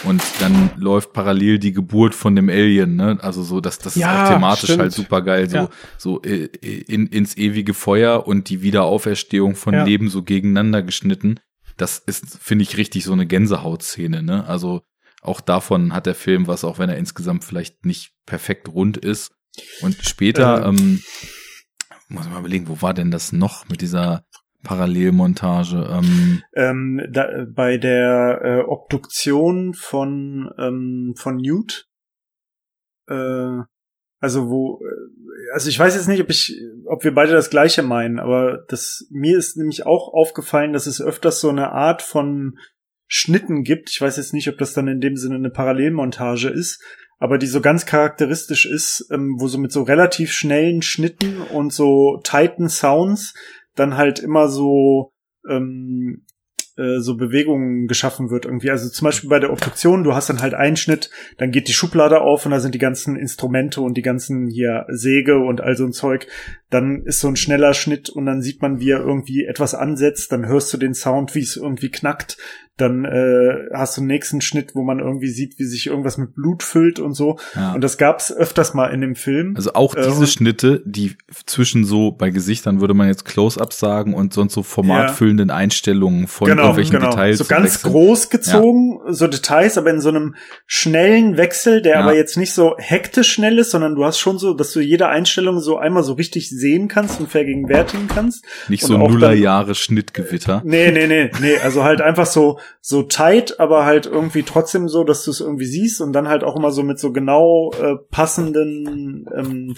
Und 0.05 0.23
dann 0.41 0.71
läuft 0.77 1.13
parallel 1.13 1.59
die 1.59 1.73
Geburt 1.73 2.15
von 2.15 2.35
dem 2.35 2.49
Alien, 2.49 2.97
ne? 2.97 3.19
Also 3.21 3.43
so, 3.43 3.61
dass 3.61 3.79
das 3.79 3.95
Ja, 3.95 4.25
ist 4.25 4.31
auch 4.31 4.35
thematisch 4.35 4.65
stimmt. 4.65 4.81
halt 4.81 4.93
super 4.93 5.23
geil, 5.23 5.49
so 5.49 5.57
Ja. 5.57 5.69
so 5.99 6.23
äh, 6.23 6.47
in, 6.57 7.07
ins 7.07 7.37
ewige 7.37 7.73
Feuer 7.75 8.27
und 8.27 8.49
die 8.49 8.63
Wiederauferstehung 8.63 9.55
von 9.55 9.75
Ja. 9.75 9.85
Leben 9.85 10.09
so 10.09 10.23
gegeneinander 10.23 10.83
geschnitten. 10.83 11.39
Das 11.77 11.99
ist, 11.99 12.39
finde 12.41 12.65
ich, 12.65 12.77
richtig 12.77 13.05
so 13.05 13.13
eine 13.13 13.27
Gänsehautszene, 13.27 14.23
ne? 14.23 14.45
Also 14.47 14.83
auch 15.23 15.41
davon 15.41 15.93
hat 15.95 16.07
der 16.07 16.15
Film 16.17 16.47
was, 16.49 16.65
auch 16.65 16.79
wenn 16.79 16.91
er 16.91 16.97
insgesamt 16.99 17.45
vielleicht 17.45 17.85
nicht 17.87 18.13
perfekt 18.27 18.69
rund 18.69 18.97
ist. 18.97 19.33
Und 19.83 19.97
später, 20.03 20.65
Äh. 20.65 20.69
ähm, 20.69 21.01
muss 22.09 22.27
ich 22.27 22.33
mal 22.33 22.41
überlegen, 22.41 22.69
wo 22.69 22.83
war 22.83 22.93
denn 22.95 23.11
das 23.11 23.33
noch 23.33 23.69
mit 23.69 23.81
dieser 23.81 24.25
Parallelmontage? 24.63 25.89
Ähm, 25.91 26.43
Ähm, 26.55 27.01
da, 27.11 27.47
bei 27.53 27.79
der 27.79 28.41
äh, 28.43 28.61
Obduktion 28.69 29.75
von 29.75 30.51
ähm, 30.59 31.15
von 31.17 31.37
Newt, 31.37 31.89
äh, 33.09 33.63
also 34.21 34.49
wo, 34.49 34.81
äh, 34.81 35.53
also 35.53 35.69
ich 35.69 35.79
weiß 35.79 35.95
jetzt 35.97 36.09
nicht, 36.09 36.23
ob 36.23 36.31
ich, 36.31 36.57
ob 36.87 37.03
wir 37.05 37.13
beide 37.13 37.33
das 37.33 37.51
Gleiche 37.51 37.83
meinen, 37.83 38.21
aber 38.21 38.65
das 38.69 39.07
mir 39.11 39.37
ist 39.37 39.57
nämlich 39.57 39.85
auch 39.85 40.13
aufgefallen, 40.15 40.73
dass 40.73 40.87
es 40.87 41.03
öfters 41.03 41.41
so 41.41 41.49
eine 41.49 41.73
Art 41.73 42.03
von 42.03 42.59
Schnitten 43.09 43.65
gibt. 43.65 43.91
Ich 43.91 44.01
weiß 44.01 44.17
jetzt 44.17 44.33
nicht, 44.33 44.49
ob 44.49 44.59
das 44.59 44.73
dann 44.73 44.89
in 44.89 45.01
dem 45.01 45.17
Sinne 45.17 45.35
eine 45.35 45.51
Parallelmontage 45.51 46.49
ist, 46.49 46.83
aber 47.19 47.37
die 47.37 47.47
so 47.47 47.61
ganz 47.61 47.85
charakteristisch 47.85 48.65
ist, 48.65 49.07
ähm, 49.11 49.37
wo 49.39 49.49
so 49.49 49.59
mit 49.59 49.73
so 49.73 49.83
relativ 49.83 50.33
schnellen 50.33 50.83
Schnitten 50.83 51.41
und 51.41 51.73
so 51.73 52.21
tighten 52.25 52.69
Sounds 52.69 53.35
dann 53.75 53.97
halt 53.97 54.19
immer 54.19 54.49
so 54.49 55.13
ähm, 55.49 56.25
äh, 56.77 57.01
so 57.01 57.19
Bewegungen 57.19 57.87
geschaffen 57.87 58.31
wird 58.31 58.47
irgendwie. 58.47 58.71
Also 58.71 58.89
zum 58.89 59.05
Beispiel 59.05 59.29
bei 59.29 59.39
der 59.39 59.53
Obduktion, 59.53 60.05
du 60.05 60.15
hast 60.15 60.31
dann 60.31 60.41
halt 60.41 60.55
einen 60.55 60.77
Schnitt, 60.77 61.11
dann 61.37 61.51
geht 61.51 61.69
die 61.69 61.75
Schublade 61.75 62.23
auf 62.23 62.47
und 62.47 62.53
da 62.53 62.61
sind 62.61 62.75
die 62.75 62.79
ganzen 62.79 63.17
Instrumente 63.17 63.83
und 63.83 63.95
die 63.99 64.03
ganzen 64.03 64.49
hier 64.49 64.87
Säge 64.89 65.37
und 65.37 65.61
all 65.61 65.77
so 65.77 65.85
ein 65.85 65.93
Zeug. 65.93 66.27
Dann 66.71 67.03
ist 67.05 67.21
so 67.21 67.29
ein 67.29 67.37
schneller 67.37 67.75
Schnitt 67.75 68.09
und 68.09 68.25
dann 68.25 68.41
sieht 68.41 68.63
man, 68.63 68.81
wie 68.81 68.91
er 68.91 69.01
irgendwie 69.01 69.45
etwas 69.45 69.75
ansetzt. 69.75 70.33
Dann 70.33 70.47
hörst 70.47 70.73
du 70.73 70.79
den 70.79 70.95
Sound, 70.95 71.35
wie 71.35 71.43
es 71.43 71.57
irgendwie 71.57 71.91
knackt. 71.91 72.39
Dann 72.79 73.05
äh, 73.05 73.69
hast 73.75 73.97
du 73.97 74.01
einen 74.01 74.09
nächsten 74.09 74.41
Schnitt, 74.41 74.75
wo 74.75 74.83
man 74.83 74.99
irgendwie 74.99 75.29
sieht, 75.29 75.59
wie 75.59 75.65
sich 75.65 75.89
irgendwas 75.89 76.17
mit 76.17 76.35
Blut 76.35 76.63
füllt 76.63 76.99
und 77.01 77.13
so. 77.15 77.39
ja. 77.55 77.75
Und 77.75 77.83
das 77.85 77.99
gab's 77.99 78.33
öfters 78.33 78.73
mal 78.73 78.87
in 78.87 79.03
dem 79.03 79.15
Film. 79.15 79.53
Also 79.57 79.75
auch 79.75 79.95
Äh, 79.95 80.03
diese 80.03 80.21
und- 80.21 80.29
Schnitte, 80.29 80.83
die 80.87 81.13
zwischen 81.47 81.85
so 81.85 82.13
bei 82.13 82.31
Gesichtern 82.31 82.81
würde 82.81 82.95
man 82.95 83.09
jetzt 83.09 83.27
Close-ups 83.27 83.79
sagen 83.79 84.15
und 84.15 84.33
sonst 84.33 84.55
so 84.55 84.63
formatfüllenden 84.63 85.51
Einstellungen 85.51 86.27
von 86.29 86.49
irgendwelchen 86.49 86.99
Details. 86.99 87.15
Genau, 87.15 87.33
So 87.37 87.45
zu 87.45 87.49
ganz 87.51 87.75
wechseln. 87.75 87.93
groß 87.93 88.31
gezogen, 88.31 89.01
so 89.09 89.27
Details, 89.27 89.77
aber 89.77 89.91
in 89.91 90.01
so 90.01 90.09
einem 90.09 90.35
schnellen 90.67 91.37
Wechsel, 91.37 91.83
der 91.83 91.97
Ja. 91.97 92.01
aber 92.01 92.17
jetzt 92.17 92.37
nicht 92.39 92.53
so 92.55 92.75
hektisch 92.79 93.31
schnell 93.33 93.59
ist, 93.59 93.71
sondern 93.71 93.95
du 93.95 94.05
hast 94.05 94.19
schon 94.19 94.39
so, 94.39 94.55
dass 94.55 94.73
du 94.73 94.81
jede 94.81 95.09
Einstellung 95.09 95.61
so 95.61 95.77
einmal 95.77 96.03
so 96.05 96.15
richtig 96.15 96.49
sehen 96.49 96.89
kannst 96.89 97.21
und 97.21 97.29
vergegenwärtigen 97.31 98.09
kannst. 98.09 98.45
Nicht 98.69 98.83
und 98.85 98.89
so 98.89 98.97
auch 98.97 99.03
dann- 99.05 99.13
Nullerjahre 99.13 99.75
Schnittgewitter. 99.75 100.63
Nee, 100.65 100.91
nee, 100.91 101.07
nee, 101.07 101.31
nee, 101.41 101.57
also 101.63 101.85
halt 101.85 102.01
einfach 102.01 102.27
so, 102.27 102.59
so 102.81 103.03
tight, 103.03 103.61
aber 103.61 103.85
halt 103.85 104.07
irgendwie 104.07 104.43
trotzdem 104.43 104.89
so, 104.89 105.05
dass 105.05 105.25
du 105.25 105.31
es 105.31 105.41
irgendwie 105.41 105.67
siehst 105.67 106.01
und 106.01 106.13
dann 106.13 106.29
halt 106.29 106.45
auch 106.45 106.57
immer 106.57 106.71
so 106.71 106.83
mit 106.83 106.99
so 106.99 107.13
genau 107.13 107.73
äh, 107.81 107.97
passenden 108.11 109.27
ähm, 109.35 109.77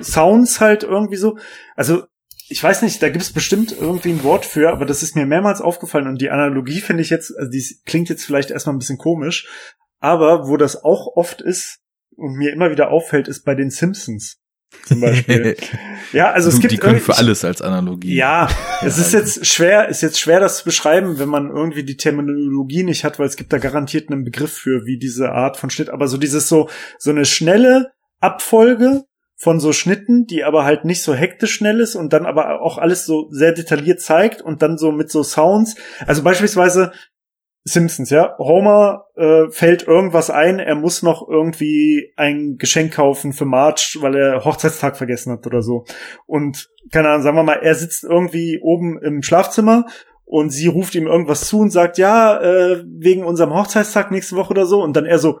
Sounds 0.00 0.60
halt 0.60 0.82
irgendwie 0.82 1.16
so. 1.16 1.38
Also, 1.74 2.04
ich 2.48 2.62
weiß 2.62 2.82
nicht, 2.82 3.02
da 3.02 3.08
gibt 3.08 3.24
es 3.24 3.32
bestimmt 3.32 3.72
irgendwie 3.78 4.10
ein 4.10 4.22
Wort 4.22 4.44
für, 4.44 4.70
aber 4.70 4.84
das 4.84 5.02
ist 5.02 5.16
mir 5.16 5.26
mehrmals 5.26 5.60
aufgefallen 5.60 6.06
und 6.06 6.20
die 6.20 6.30
Analogie 6.30 6.80
finde 6.80 7.02
ich 7.02 7.10
jetzt, 7.10 7.36
also 7.36 7.50
die 7.50 7.64
klingt 7.84 8.08
jetzt 8.08 8.24
vielleicht 8.24 8.50
erstmal 8.50 8.74
ein 8.74 8.78
bisschen 8.78 8.98
komisch, 8.98 9.48
aber 9.98 10.48
wo 10.48 10.56
das 10.56 10.84
auch 10.84 11.16
oft 11.16 11.40
ist 11.40 11.80
und 12.16 12.34
mir 12.34 12.52
immer 12.52 12.70
wieder 12.70 12.90
auffällt, 12.90 13.26
ist 13.26 13.44
bei 13.44 13.54
den 13.54 13.70
Simpsons 13.70 14.40
zum 14.84 15.00
Beispiel. 15.00 15.56
ja, 16.12 16.30
also 16.30 16.48
es 16.48 16.60
gibt 16.60 16.72
die 16.72 16.78
können 16.78 17.00
für 17.00 17.16
alles 17.16 17.44
als 17.44 17.62
Analogie. 17.62 18.14
ja, 18.14 18.48
es 18.82 18.98
ist 18.98 19.12
jetzt 19.12 19.46
schwer, 19.46 19.88
ist 19.88 20.02
jetzt 20.02 20.20
schwer, 20.20 20.40
das 20.40 20.58
zu 20.58 20.64
beschreiben, 20.64 21.18
wenn 21.18 21.28
man 21.28 21.50
irgendwie 21.50 21.84
die 21.84 21.96
Terminologie 21.96 22.82
nicht 22.82 23.04
hat, 23.04 23.18
weil 23.18 23.26
es 23.26 23.36
gibt 23.36 23.52
da 23.52 23.58
garantiert 23.58 24.10
einen 24.10 24.24
Begriff 24.24 24.52
für, 24.52 24.86
wie 24.86 24.98
diese 24.98 25.30
Art 25.30 25.56
von 25.56 25.70
Schnitt, 25.70 25.90
aber 25.90 26.08
so 26.08 26.16
dieses 26.16 26.48
so, 26.48 26.68
so 26.98 27.10
eine 27.10 27.24
schnelle 27.24 27.92
Abfolge 28.20 29.04
von 29.36 29.60
so 29.60 29.72
Schnitten, 29.72 30.26
die 30.26 30.44
aber 30.44 30.64
halt 30.64 30.84
nicht 30.84 31.02
so 31.02 31.14
hektisch 31.14 31.54
schnell 31.54 31.80
ist 31.80 31.94
und 31.94 32.12
dann 32.12 32.24
aber 32.24 32.62
auch 32.62 32.78
alles 32.78 33.04
so 33.04 33.28
sehr 33.30 33.52
detailliert 33.52 34.00
zeigt 34.00 34.40
und 34.40 34.62
dann 34.62 34.78
so 34.78 34.92
mit 34.92 35.10
so 35.10 35.22
Sounds. 35.22 35.76
Also 36.06 36.22
beispielsweise 36.22 36.92
Simpsons, 37.68 38.10
ja. 38.10 38.36
Homer 38.38 39.06
äh, 39.16 39.50
fällt 39.50 39.82
irgendwas 39.88 40.30
ein, 40.30 40.60
er 40.60 40.76
muss 40.76 41.02
noch 41.02 41.28
irgendwie 41.28 42.12
ein 42.16 42.58
Geschenk 42.58 42.94
kaufen 42.94 43.32
für 43.32 43.44
Marge, 43.44 43.96
weil 44.00 44.14
er 44.14 44.44
Hochzeitstag 44.44 44.96
vergessen 44.96 45.32
hat 45.32 45.46
oder 45.48 45.62
so. 45.62 45.84
Und 46.26 46.68
keine 46.92 47.08
Ahnung, 47.08 47.22
sagen 47.22 47.36
wir 47.36 47.42
mal, 47.42 47.58
er 47.60 47.74
sitzt 47.74 48.04
irgendwie 48.04 48.60
oben 48.62 49.02
im 49.02 49.20
Schlafzimmer 49.22 49.86
und 50.24 50.50
sie 50.50 50.68
ruft 50.68 50.94
ihm 50.94 51.08
irgendwas 51.08 51.48
zu 51.48 51.58
und 51.58 51.70
sagt, 51.70 51.98
ja, 51.98 52.40
äh, 52.40 52.84
wegen 52.86 53.24
unserem 53.24 53.52
Hochzeitstag 53.52 54.12
nächste 54.12 54.36
Woche 54.36 54.50
oder 54.50 54.66
so. 54.66 54.80
Und 54.80 54.94
dann 54.96 55.04
er 55.04 55.18
so, 55.18 55.40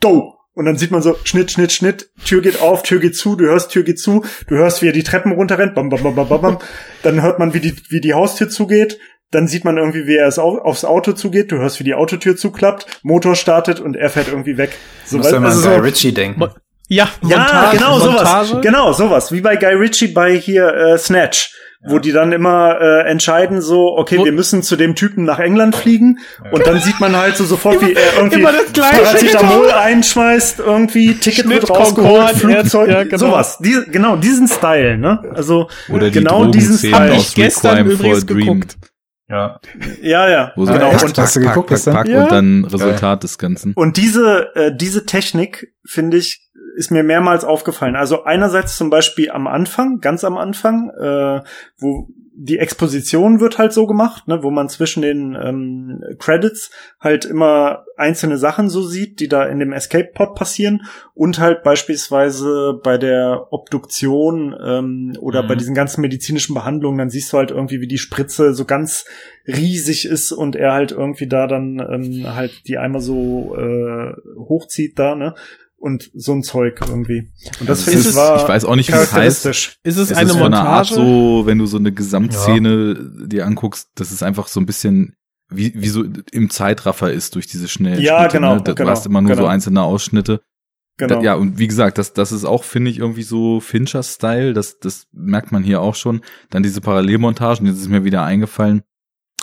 go! 0.00 0.34
Und 0.56 0.66
dann 0.66 0.76
sieht 0.76 0.92
man 0.92 1.02
so, 1.02 1.16
Schnitt, 1.24 1.50
Schnitt, 1.50 1.72
Schnitt, 1.72 2.10
Tür 2.24 2.40
geht 2.40 2.62
auf, 2.62 2.84
Tür 2.84 3.00
geht 3.00 3.16
zu, 3.16 3.34
du 3.34 3.46
hörst 3.46 3.72
Tür 3.72 3.82
geht 3.82 3.98
zu, 3.98 4.24
du 4.46 4.54
hörst, 4.54 4.82
wie 4.82 4.86
er 4.86 4.92
die 4.92 5.02
Treppen 5.02 5.32
runterrennt, 5.32 5.74
bam, 5.74 5.88
bam, 5.88 6.02
bam, 6.02 6.14
bam, 6.14 6.28
bam, 6.28 6.40
bam. 6.40 6.58
Dann 7.02 7.22
hört 7.22 7.40
man, 7.40 7.54
wie 7.54 7.60
die, 7.60 7.74
wie 7.88 8.00
die 8.00 8.14
Haustür 8.14 8.48
zugeht, 8.48 9.00
dann 9.30 9.48
sieht 9.48 9.64
man 9.64 9.76
irgendwie, 9.78 10.06
wie 10.06 10.16
er 10.16 10.28
es 10.28 10.38
auf, 10.38 10.58
aufs 10.60 10.84
Auto 10.84 11.12
zugeht, 11.12 11.50
du 11.50 11.56
hörst, 11.58 11.80
wie 11.80 11.84
die 11.84 11.94
Autotür 11.94 12.36
zuklappt, 12.36 12.86
Motor 13.02 13.34
startet 13.34 13.80
und 13.80 13.96
er 13.96 14.10
fährt 14.10 14.28
irgendwie 14.28 14.56
weg. 14.58 14.76
So, 15.04 15.16
muss 15.18 15.30
ja 15.30 15.40
mal 15.40 15.48
also 15.48 15.58
an 15.58 15.64
so- 15.64 15.70
Guy 15.70 15.78
Ritchie 15.88 16.12
denken. 16.12 16.38
Mo- 16.40 16.48
Ja, 16.88 17.08
ja, 17.22 17.38
Montage, 17.38 17.76
genau 17.78 17.98
Montage. 17.98 18.46
sowas. 18.46 18.62
Genau 18.62 18.92
sowas. 18.92 19.32
Wie 19.32 19.40
bei 19.40 19.56
Guy 19.56 19.74
Ritchie 19.74 20.08
bei 20.08 20.36
hier 20.36 20.68
äh, 20.68 20.98
Snatch, 20.98 21.50
wo 21.86 21.98
die 21.98 22.12
dann 22.12 22.32
immer 22.32 22.78
äh, 22.80 23.10
entscheiden 23.10 23.60
so, 23.60 23.96
okay, 23.98 24.18
Wo- 24.18 24.24
wir 24.24 24.32
müssen 24.32 24.62
zu 24.62 24.76
dem 24.76 24.94
Typen 24.94 25.24
nach 25.24 25.38
England 25.38 25.74
fliegen 25.76 26.18
und 26.52 26.66
dann 26.66 26.80
sieht 26.80 26.98
man 27.00 27.16
halt 27.16 27.36
so 27.36 27.44
sofort, 27.44 27.80
wie 27.82 27.92
er 27.94 28.16
irgendwie 28.16 28.38
immer 28.40 28.52
das 28.52 28.72
Gleiche, 28.72 29.02
Paracetamol 29.02 29.70
einschmeißt, 29.70 30.60
irgendwie 30.60 31.14
Ticket 31.14 31.44
Schnitt, 31.46 31.62
wird 31.62 31.70
rausgeholt, 31.70 31.96
Concorde, 31.96 32.36
Flugzeug, 32.36 32.88
ja, 32.88 33.02
genau. 33.04 33.16
sowas. 33.18 33.58
Die, 33.58 33.76
genau 33.90 34.16
diesen 34.16 34.46
Style, 34.48 34.96
ne? 34.96 35.22
Also 35.34 35.68
Oder 35.90 36.06
die 36.10 36.20
genau 36.20 36.46
diesen 36.46 36.78
Style. 36.78 36.94
Hab 36.94 37.16
ich 37.18 37.34
gestern 37.34 37.86
übrigens 37.86 38.24
Dream. 38.26 38.38
geguckt. 38.60 38.76
Ja. 39.28 39.58
Ja, 40.02 40.28
ja. 40.28 40.52
Wo 40.54 40.66
so 40.66 40.72
genau. 40.72 40.90
echt? 40.90 41.04
Und, 41.04 41.18
Hast 41.18 41.36
du 41.36 41.40
geguckt 41.40 41.68
pack, 41.68 41.76
gestern? 41.76 41.94
pack, 41.94 42.08
Ja. 42.08 42.24
und 42.24 42.32
dann 42.32 42.64
Resultat 42.66 43.22
des 43.22 43.38
Ganzen. 43.38 43.72
Und 43.74 43.96
diese, 43.96 44.54
äh, 44.54 44.76
diese 44.76 45.06
Technik, 45.06 45.72
finde 45.86 46.18
ich, 46.18 46.50
ist 46.76 46.90
mir 46.90 47.02
mehrmals 47.04 47.44
aufgefallen. 47.44 47.96
Also 47.96 48.24
einerseits 48.24 48.76
zum 48.76 48.90
Beispiel 48.90 49.30
am 49.30 49.46
Anfang, 49.46 50.00
ganz 50.00 50.24
am 50.24 50.36
Anfang, 50.36 50.90
äh, 50.90 51.40
wo 51.78 52.08
die 52.36 52.58
Exposition 52.58 53.38
wird 53.38 53.58
halt 53.58 53.72
so 53.72 53.86
gemacht, 53.86 54.26
ne, 54.26 54.42
wo 54.42 54.50
man 54.50 54.68
zwischen 54.68 55.02
den 55.02 55.36
ähm, 55.40 56.02
Credits 56.18 56.70
halt 56.98 57.24
immer 57.24 57.84
einzelne 57.96 58.38
Sachen 58.38 58.68
so 58.68 58.82
sieht, 58.82 59.20
die 59.20 59.28
da 59.28 59.44
in 59.44 59.60
dem 59.60 59.72
Escape 59.72 60.10
Pod 60.12 60.34
passieren 60.34 60.82
und 61.14 61.38
halt 61.38 61.62
beispielsweise 61.62 62.80
bei 62.82 62.98
der 62.98 63.46
Obduktion 63.50 64.54
ähm, 64.60 65.16
oder 65.20 65.42
Mhm. 65.44 65.46
bei 65.46 65.54
diesen 65.54 65.74
ganzen 65.74 66.00
medizinischen 66.00 66.54
Behandlungen, 66.54 66.98
dann 66.98 67.10
siehst 67.10 67.32
du 67.32 67.36
halt 67.38 67.50
irgendwie, 67.52 67.80
wie 67.80 67.86
die 67.88 67.98
Spritze 67.98 68.52
so 68.52 68.64
ganz 68.64 69.04
riesig 69.46 70.04
ist 70.04 70.32
und 70.32 70.56
er 70.56 70.72
halt 70.72 70.90
irgendwie 70.90 71.28
da 71.28 71.46
dann 71.46 71.78
ähm, 71.78 72.34
halt 72.34 72.66
die 72.66 72.78
einmal 72.78 73.00
so 73.00 73.54
äh, 73.56 74.12
hochzieht 74.38 74.98
da, 74.98 75.14
ne? 75.14 75.34
Und 75.84 76.10
so 76.14 76.32
ein 76.32 76.42
Zeug 76.42 76.80
irgendwie. 76.80 77.30
Und 77.60 77.68
das 77.68 77.80
Also 77.80 77.84
finde 77.90 77.98
es 78.00 78.04
ich 78.06 78.10
ist- 78.10 78.16
war 78.16 78.42
ich 78.42 78.48
weiß 78.48 78.64
auch 78.64 78.74
nicht, 78.76 78.88
wie 78.88 78.92
es 78.92 78.98
heißt. 79.00 79.10
charakteristisch. 79.10 79.78
Ist 79.82 79.96
es, 79.98 80.10
Es 80.10 80.16
eine 80.16 80.30
ist 80.30 80.36
von 80.38 80.46
einer 80.54 80.66
Art 80.66 80.90
Montage? 80.90 81.08
so, 81.08 81.46
wenn 81.46 81.58
du 81.58 81.66
so 81.66 81.76
eine 81.76 81.92
Gesamtszene 81.92 83.26
dir 83.26 83.46
anguckst, 83.46 83.90
das 83.94 84.10
ist 84.12 84.22
einfach 84.22 84.48
so 84.48 84.60
ein 84.60 84.66
bisschen 84.66 85.14
wie, 85.50 85.72
wie 85.76 85.88
so 85.88 86.04
im 86.32 86.48
Zeitraffer 86.50 87.12
ist 87.12 87.34
durch 87.34 87.46
diese 87.46 87.68
schnellen 87.68 88.00
Ja, 88.00 88.20
Schnitte, 88.20 88.36
genau, 88.38 88.54
Ne? 88.54 88.62
Da- 88.62 88.72
Du 88.72 88.74
genau, 88.76 88.90
hast 88.90 89.06
immer 89.06 89.20
nur 89.20 89.32
so 89.34 89.42
genau. 89.42 89.48
einzelne 89.48 89.82
Ausschnitte. 89.82 90.40
Genau. 90.96 91.16
Da, 91.16 91.20
ja, 91.22 91.34
und 91.34 91.58
wie 91.58 91.66
gesagt, 91.68 91.98
das, 91.98 92.12
das 92.12 92.32
ist 92.32 92.44
auch, 92.44 92.64
finde 92.64 92.90
ich, 92.90 92.98
irgendwie 92.98 93.24
so 93.24 93.60
Fincher-Style. 93.60 94.52
Das, 94.54 94.78
das 94.78 95.06
merkt 95.12 95.52
man 95.52 95.62
hier 95.64 95.80
auch 95.80 95.96
schon. 95.96 96.22
Dann 96.50 96.62
diese 96.62 96.80
Parallelmontagen, 96.80 97.66
jetzt 97.66 97.78
ist 97.80 97.88
mir 97.88 98.04
wieder 98.04 98.22
eingefallen. 98.24 98.82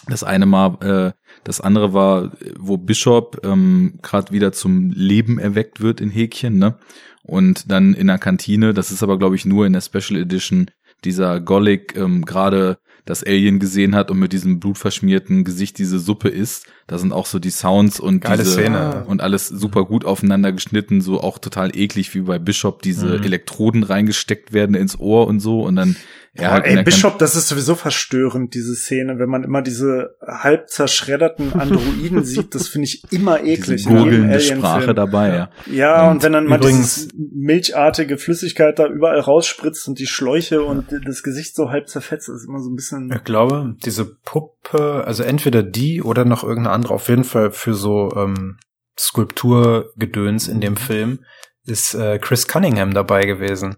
Das 0.08 0.24
eine 0.24 0.46
Mal, 0.48 0.78
äh, 0.82 1.21
das 1.44 1.62
andere 1.62 1.94
war, 1.94 2.32
wo 2.60 2.78
Bishop 2.78 3.42
ähm, 3.44 4.00
gerade 4.02 4.32
wieder 4.32 4.52
zum 4.52 4.92
Leben 4.92 5.40
erweckt 5.40 5.82
wird 5.82 6.02
in 6.02 6.10
Häkchen, 6.10 6.58
ne? 6.58 6.76
Und 7.24 7.72
dann 7.72 7.94
in 7.94 8.08
der 8.08 8.18
Kantine, 8.18 8.74
das 8.74 8.92
ist 8.92 9.04
aber, 9.04 9.18
glaube 9.20 9.36
ich, 9.36 9.46
nur 9.46 9.66
in 9.66 9.74
der 9.74 9.82
Special 9.82 10.20
Edition, 10.20 10.72
dieser 11.04 11.40
Golic 11.40 11.96
ähm, 11.96 12.26
gerade 12.26 12.78
das 13.06 13.24
Alien 13.24 13.58
gesehen 13.60 13.96
hat 13.96 14.12
und 14.12 14.20
mit 14.20 14.32
diesem 14.32 14.60
blutverschmierten 14.60 15.44
Gesicht 15.44 15.80
diese 15.80 16.00
Suppe 16.00 16.30
isst. 16.30 16.68
Da 16.86 17.00
sind 17.00 17.14
auch 17.14 17.26
so 17.26 17.40
die 17.40 17.50
Sounds 17.50 18.00
und 18.00 18.22
Geile 18.22 18.44
diese 18.44 18.54
Szene. 18.54 19.06
und 19.08 19.22
alles 19.22 19.48
super 19.48 19.86
gut 19.86 20.06
aufeinander 20.06 20.52
geschnitten, 20.52 21.02
so 21.02 21.20
auch 21.20 21.40
total 21.40 21.76
eklig 21.76 22.14
wie 22.14 22.22
bei 22.22 22.38
Bishop 22.38 22.84
diese 22.84 23.18
Mhm. 23.18 23.24
Elektroden 23.24 23.84
reingesteckt 23.84 24.54
werden 24.54 24.76
ins 24.76 25.00
Ohr 25.00 25.26
und 25.28 25.40
so 25.40 25.64
und 25.64 25.76
dann 25.76 25.96
Boah, 26.34 26.52
halt 26.52 26.66
ey, 26.66 26.82
Bishop, 26.84 27.20
das 27.20 27.36
ist 27.36 27.50
sowieso 27.50 27.76
verstörend, 27.76 28.54
diese 28.54 28.74
Szene, 28.74 29.20
wenn 29.20 29.28
man 29.28 29.44
immer 29.44 29.62
diese 29.62 30.16
halb 30.26 30.70
zerschredderten 30.70 31.52
Androiden 31.54 32.24
sieht, 32.24 32.56
das 32.56 32.70
finde 32.70 32.86
ich 32.86 33.04
immer 33.12 33.44
eklig. 33.44 33.86
Alien-Film. 33.86 34.60
Sprache 34.60 34.94
dabei, 34.94 35.36
ja. 35.36 35.50
Ja, 35.70 36.08
und, 36.08 36.16
Und 36.16 36.24
wenn 36.24 36.32
dann 36.32 36.46
mal 36.46 36.58
dieses 36.58 37.10
milchartige 37.16 38.18
Flüssigkeit 38.18 38.80
da 38.80 38.88
überall 38.88 39.20
rausspritzt 39.20 39.90
und 39.90 40.00
die 40.00 40.08
Schläuche 40.08 40.64
und 40.64 40.86
das 41.06 41.22
Gesicht 41.22 41.54
so 41.54 41.70
halb 41.70 41.90
zerfetzt, 41.90 42.30
ist 42.30 42.48
immer 42.48 42.60
so 42.60 42.70
ein 42.70 42.76
bisschen. 42.76 43.12
Ich 43.14 43.26
glaube, 43.26 43.76
diese 43.84 44.06
Puppe, 44.06 45.04
also 45.06 45.24
entweder 45.24 45.64
die 45.64 46.02
oder 46.02 46.24
noch 46.24 46.44
irgendeine 46.44 46.74
andere, 46.74 46.94
auf 46.94 47.10
jeden 47.10 47.26
Fall 47.26 47.52
für 47.52 47.74
so 47.74 48.10
ähm, 48.16 48.58
Skulpturgedöns 48.98 50.48
in 50.48 50.62
dem 50.62 50.78
Film, 50.78 51.26
ist 51.66 51.94
äh, 51.94 52.20
Chris 52.20 52.48
Cunningham 52.48 52.94
dabei 52.94 53.26
gewesen. 53.26 53.76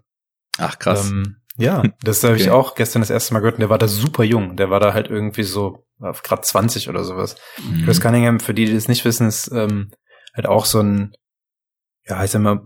Ach 0.58 0.78
krass. 0.78 1.10
Ähm, 1.10 1.38
ja, 1.56 1.82
das 2.02 2.22
habe 2.24 2.36
ich 2.36 2.42
Okay. 2.42 2.50
auch 2.50 2.74
gestern 2.74 3.02
das 3.02 3.10
erste 3.10 3.32
Mal 3.34 3.40
gehört 3.40 3.54
und 3.56 3.60
der 3.60 3.70
war 3.70 3.78
da 3.78 3.88
super 3.88 4.24
jung. 4.24 4.56
Der 4.56 4.70
war 4.70 4.80
da 4.80 4.92
halt 4.94 5.08
irgendwie 5.08 5.44
so 5.44 5.86
gerade 5.98 6.42
20 6.42 6.88
oder 6.88 7.04
sowas. 7.04 7.36
Mhm. 7.62 7.84
Chris 7.84 8.00
Cunningham, 8.00 8.40
für 8.40 8.54
die, 8.54 8.64
die 8.66 8.74
das 8.74 8.88
nicht 8.88 9.04
wissen, 9.04 9.28
ist 9.28 9.50
ähm, 9.52 9.90
halt 10.34 10.46
auch 10.46 10.64
so 10.66 10.80
ein, 10.80 11.12
ja, 12.06 12.22
ich 12.24 12.30
sag 12.32 12.42
mal, 12.42 12.60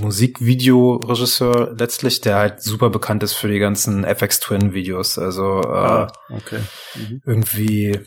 Musikvideoregisseur 0.00 1.74
letztlich, 1.78 2.20
der 2.20 2.36
halt 2.36 2.62
super 2.62 2.90
bekannt 2.90 3.22
ist 3.22 3.34
für 3.34 3.48
die 3.48 3.58
ganzen 3.58 4.04
FX 4.04 4.40
Twin 4.40 4.72
Videos. 4.74 5.18
Also 5.18 5.60
äh, 5.62 5.66
Ah, 5.68 6.12
okay. 6.30 6.60
Mhm. 6.94 7.20
irgendwie 7.24 8.00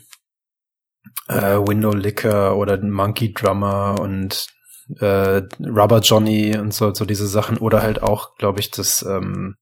äh, 1.28 1.56
Window 1.58 1.92
Licker 1.92 2.56
oder 2.56 2.78
Monkey 2.82 3.32
Drummer 3.32 3.96
und 4.00 4.46
äh, 5.00 5.42
Rubber 5.60 6.00
Johnny 6.00 6.56
und 6.58 6.74
so, 6.74 6.92
so 6.94 7.04
diese 7.04 7.26
Sachen. 7.26 7.58
Oder 7.58 7.82
halt 7.82 8.02
auch, 8.02 8.36
glaube 8.36 8.60
ich, 8.60 8.70
das 8.70 9.02
ähm, 9.02 9.56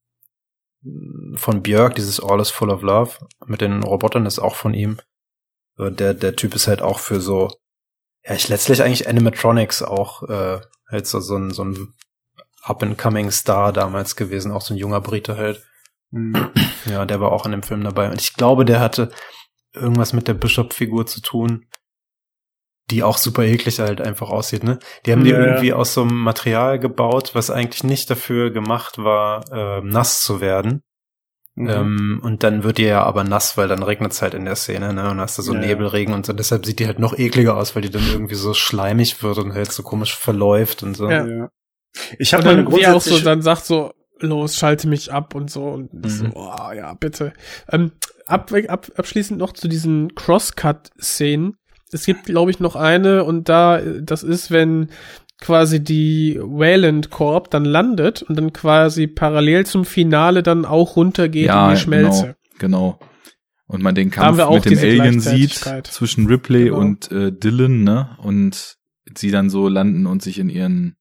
von 1.34 1.62
Björk, 1.62 1.94
dieses 1.94 2.20
All 2.20 2.40
is 2.40 2.50
Full 2.50 2.70
of 2.70 2.82
Love 2.82 3.12
mit 3.46 3.60
den 3.60 3.82
Robotern 3.82 4.26
ist 4.26 4.38
auch 4.38 4.54
von 4.54 4.74
ihm. 4.74 4.98
Der, 5.78 6.14
der 6.14 6.36
Typ 6.36 6.54
ist 6.54 6.66
halt 6.66 6.82
auch 6.82 6.98
für 6.98 7.20
so, 7.20 7.50
ja, 8.24 8.34
ich 8.34 8.48
letztlich 8.48 8.82
eigentlich 8.82 9.08
Animatronics 9.08 9.82
auch 9.82 10.22
äh, 10.24 10.60
halt 10.90 11.06
so, 11.06 11.20
so 11.20 11.36
ein, 11.36 11.50
so 11.52 11.64
ein 11.64 11.94
up-and-coming 12.62 13.30
Star 13.30 13.72
damals 13.72 14.16
gewesen, 14.16 14.52
auch 14.52 14.62
so 14.62 14.74
ein 14.74 14.78
junger 14.78 15.00
Brite 15.00 15.36
halt. 15.36 15.64
Mhm. 16.10 16.50
Ja, 16.86 17.04
der 17.04 17.20
war 17.20 17.32
auch 17.32 17.44
in 17.46 17.52
dem 17.52 17.62
Film 17.62 17.84
dabei. 17.84 18.10
Und 18.10 18.20
ich 18.20 18.34
glaube, 18.34 18.64
der 18.64 18.80
hatte 18.80 19.10
irgendwas 19.72 20.12
mit 20.12 20.26
der 20.28 20.34
Bishop-Figur 20.34 21.06
zu 21.06 21.20
tun, 21.20 21.66
die 22.90 23.02
auch 23.02 23.18
super 23.18 23.42
eklig 23.44 23.80
halt 23.80 24.00
einfach 24.00 24.30
aussieht, 24.30 24.64
ne? 24.64 24.78
Die 25.04 25.12
haben 25.12 25.24
die 25.24 25.30
Ja, 25.30 25.38
ja. 25.40 25.46
irgendwie 25.46 25.72
aus 25.72 25.94
so 25.94 26.02
einem 26.02 26.18
Material 26.18 26.78
gebaut, 26.78 27.30
was 27.34 27.50
eigentlich 27.50 27.84
nicht 27.84 28.08
dafür 28.10 28.50
gemacht 28.50 28.98
war, 28.98 29.44
äh, 29.52 29.80
nass 29.82 30.22
zu 30.22 30.40
werden. 30.40 30.82
Mhm. 31.54 31.68
Ähm, 31.68 32.20
und 32.22 32.44
dann 32.44 32.62
wird 32.62 32.78
die 32.78 32.84
ja 32.84 33.02
aber 33.02 33.24
nass, 33.24 33.56
weil 33.56 33.66
dann 33.68 33.82
regnet 33.82 34.12
es 34.12 34.22
halt 34.22 34.34
in 34.34 34.44
der 34.44 34.54
Szene, 34.54 34.92
ne? 34.92 35.02
Und 35.02 35.08
dann 35.08 35.20
hast 35.20 35.36
du 35.38 35.42
so 35.42 35.54
Ja, 35.54 35.60
ja. 35.60 35.66
Nebelregen 35.66 36.14
und 36.14 36.24
so. 36.24 36.32
Deshalb 36.32 36.64
sieht 36.64 36.78
die 36.78 36.86
halt 36.86 36.98
noch 36.98 37.18
ekliger 37.18 37.56
aus, 37.56 37.74
weil 37.74 37.82
die 37.82 37.90
dann 37.90 38.06
irgendwie 38.10 38.36
so 38.36 38.54
schleimig 38.54 39.22
wird 39.22 39.38
und 39.38 39.52
halt 39.54 39.72
so 39.72 39.82
komisch 39.82 40.16
verläuft 40.16 40.82
und 40.82 40.96
so. 40.96 41.10
Ja. 41.10 41.26
ja. 41.26 41.48
Ich 42.18 42.32
habe 42.32 42.44
dann, 42.44 42.66
er 42.72 42.94
auch 42.94 43.00
so 43.00 43.18
dann 43.18 43.42
sagt 43.42 43.64
so, 43.64 43.92
los, 44.20 44.54
schalte 44.56 44.88
mich 44.88 45.12
ab 45.12 45.34
und 45.34 45.50
so. 45.50 45.64
Und 45.64 45.90
ich 46.06 46.12
so, 46.12 46.24
Mhm. 46.24 46.32
oh, 46.34 46.70
ja, 46.74 46.94
bitte. 46.94 47.32
Ähm, 47.70 47.92
ab, 48.26 48.52
ab, 48.68 48.86
abschließend 48.96 49.38
noch 49.38 49.52
zu 49.52 49.68
diesen 49.68 50.14
Crosscut-Szenen. 50.14 51.56
Es 51.92 52.04
gibt, 52.04 52.24
glaube 52.24 52.50
ich, 52.50 52.60
noch 52.60 52.76
eine 52.76 53.24
und 53.24 53.48
da, 53.48 53.80
das 53.80 54.22
ist, 54.22 54.50
wenn 54.50 54.88
quasi 55.40 55.82
die 55.82 56.38
Wayland 56.40 57.10
Corp 57.10 57.50
dann 57.50 57.64
landet 57.64 58.22
und 58.22 58.36
dann 58.36 58.52
quasi 58.52 59.06
parallel 59.06 59.66
zum 59.66 59.84
Finale 59.84 60.42
dann 60.42 60.64
auch 60.64 60.96
runtergeht 60.96 61.46
ja, 61.46 61.68
in 61.68 61.74
die 61.74 61.80
Schmelze. 61.80 62.36
Genau, 62.58 62.98
genau. 62.98 63.08
Und 63.66 63.82
man 63.82 63.94
den 63.94 64.10
Kampf 64.10 64.38
mit 64.50 64.64
dem 64.64 64.78
Alien 64.78 65.20
sieht 65.20 65.60
zwischen 65.84 66.26
Ripley 66.26 66.64
Genau. 66.64 66.78
und 66.78 67.12
äh, 67.12 67.30
Dylan, 67.30 67.84
ne? 67.84 68.16
Und 68.22 68.76
sie 69.14 69.30
dann 69.30 69.50
so 69.50 69.68
landen 69.68 70.06
und 70.06 70.22
sich 70.22 70.38
in 70.38 70.48
ihren 70.48 70.96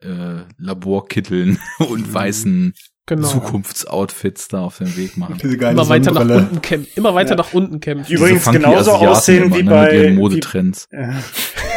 äh, 0.00 0.40
Laborkitteln 0.56 1.58
und 1.78 2.12
weißen 2.12 2.74
Genau. 3.08 3.28
Zukunftsoutfits 3.28 4.48
da 4.48 4.62
auf 4.62 4.78
den 4.78 4.96
Weg 4.96 5.16
machen. 5.16 5.38
Diese 5.40 5.56
geile 5.56 5.74
Immer 5.74 5.88
weiter 5.88 6.10
nach 6.12 6.28
unten 6.28 6.60
kämpfen. 6.60 6.90
Immer 6.96 7.14
weiter 7.14 7.30
Ja. 7.30 7.36
nach 7.36 7.52
unten 7.54 7.78
kämpfen. 7.80 8.12
Übrigens 8.12 8.50
genauso 8.50 8.90
Asiaten 8.94 9.06
aussehen 9.08 9.44
immer, 9.44 9.56
wie 9.56 9.62
ne, 9.62 9.70
bei- 9.70 10.08
wie- 10.08 10.14
Modetrends. 10.14 10.88
Äh, 10.90 11.12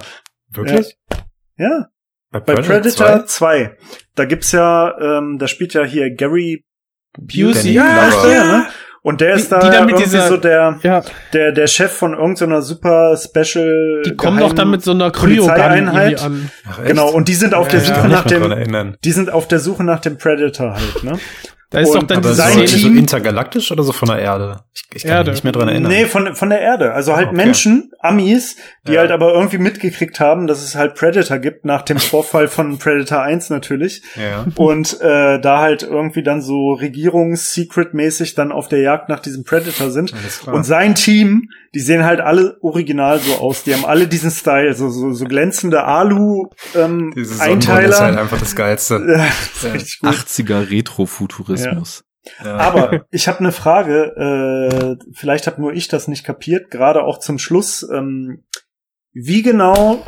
Wirklich? 0.61 0.98
Ja, 1.58 1.88
Bei 2.31 2.39
bei 2.41 2.56
Predator 2.56 3.25
2. 3.25 3.77
Da 4.15 4.25
gibt's 4.25 4.51
ja, 4.51 4.93
ähm, 4.99 5.38
da 5.39 5.47
spielt 5.47 5.73
ja 5.73 5.83
hier 5.83 6.14
Gary 6.14 6.65
Busey. 7.17 7.73
Ja, 7.73 8.09
Ach, 8.11 8.23
der, 8.25 8.43
ne? 8.45 8.65
Und 9.01 9.22
der 9.22 9.35
ist 9.35 9.45
Die- 9.45 9.49
da 9.51 9.59
die 9.69 9.77
irgendwie 9.77 10.03
dieser- 10.03 10.27
so 10.27 10.35
der, 10.38 10.80
Ja, 10.83 11.01
der, 11.31 11.53
der 11.53 11.67
Chef 11.67 11.91
von 11.93 12.14
irgendeiner 12.14 12.61
super 12.61 13.15
Special. 13.15 14.01
die 14.06 14.15
kommen 14.17 14.39
doch 14.39 14.51
dann 14.53 14.69
mit 14.69 14.83
so 14.83 14.91
einer 14.91 15.11
an. 16.22 16.51
Ach, 16.69 16.80
echt? 16.80 16.88
Genau, 16.88 17.09
und 17.11 17.30
die 17.30 17.33
sind 17.35 17.53
auf 17.53 17.72
Ja, 17.72 17.80
der 17.80 17.88
ja. 17.88 17.95
Suche 17.95 18.07
nach 18.09 18.25
dem, 18.25 18.51
erinnern. 18.51 18.97
die 19.06 19.11
sind 19.14 19.31
auf 19.31 19.47
der 19.47 19.59
Suche 19.59 19.83
nach 19.85 20.01
dem 20.01 20.17
Predator 20.17 20.73
halt, 20.73 21.03
ne? 21.03 21.14
Da 21.69 21.79
ist 21.81 21.89
Und- 21.89 21.95
doch 22.03 22.07
dann 22.07 22.17
Aber 22.19 22.29
diese 22.29 22.41
so, 22.41 22.47
sein 22.49 22.67
so 22.67 22.77
Team- 22.77 22.97
intergalaktisch 22.97 23.71
oder 23.73 23.83
so 23.83 23.91
von 23.91 24.07
der 24.07 24.19
Erde? 24.19 24.61
Ich, 24.73 24.83
ich 24.95 25.03
kann 25.03 25.11
Erde. 25.11 25.31
mich 25.31 25.37
nicht 25.39 25.43
mehr 25.43 25.51
dran 25.51 25.67
erinnern. 25.67 25.91
Nee, 25.91 26.05
von, 26.05 26.33
von 26.33 26.49
der 26.49 26.61
Erde. 26.61 26.93
Also 26.93 27.15
halt 27.17 27.27
Okay. 27.27 27.35
Menschen, 27.35 27.91
Amis, 27.99 28.55
die 28.87 28.93
Ja. 28.93 29.01
halt 29.01 29.11
aber 29.11 29.33
irgendwie 29.33 29.57
mitgekriegt 29.57 30.21
haben, 30.21 30.47
dass 30.47 30.63
es 30.63 30.75
halt 30.75 30.95
Predator 30.95 31.39
gibt, 31.39 31.65
nach 31.65 31.81
dem 31.81 31.97
Vorfall 31.99 32.47
von 32.47 32.77
Predator 32.77 33.21
1 33.21 33.49
natürlich. 33.49 34.01
Ja. 34.15 34.45
Und 34.55 35.01
äh, 35.01 35.41
da 35.41 35.59
halt 35.59 35.83
irgendwie 35.83 36.23
dann 36.23 36.41
so 36.41 36.71
Regierungs-Secret-mäßig 36.73 38.35
dann 38.35 38.53
auf 38.53 38.69
der 38.69 38.79
Jagd 38.79 39.09
nach 39.09 39.19
diesem 39.19 39.43
Predator 39.43 39.91
sind. 39.91 40.13
Und 40.45 40.63
sein 40.63 40.95
Team, 40.95 41.49
die 41.75 41.79
sehen 41.81 42.05
halt 42.05 42.21
alle 42.21 42.57
original 42.61 43.19
so 43.19 43.35
aus. 43.39 43.63
Die 43.63 43.73
haben 43.73 43.83
alle 43.85 44.07
diesen 44.07 44.31
Style, 44.31 44.73
so, 44.73 44.89
so, 44.89 45.11
so 45.11 45.25
glänzende 45.25 45.83
Alu-Einteiler. 45.83 47.11
Diese 47.15 47.35
Sonnenbrille 47.35 47.87
ist 47.89 47.99
halt 47.99 48.17
einfach 48.17 48.39
das 48.39 48.55
Geilste. 48.55 48.97
Ja, 49.17 49.25
das 49.73 49.83
ist 49.83 49.99
gut. 49.99 50.09
80er 50.11 50.69
Retrofuturismus. 50.69 51.56
Ja. 52.43 52.57
Aber 52.57 53.05
ich 53.11 53.27
habe 53.27 53.39
eine 53.39 53.51
Frage, 53.51 54.97
äh, 54.99 55.05
vielleicht 55.13 55.47
habe 55.47 55.61
nur 55.61 55.73
ich 55.73 55.87
das 55.87 56.07
nicht 56.07 56.23
kapiert, 56.23 56.71
gerade 56.71 57.03
auch 57.03 57.19
zum 57.19 57.39
Schluss. 57.39 57.87
Ähm, 57.93 58.43
wie 59.13 59.41
genau 59.41 60.03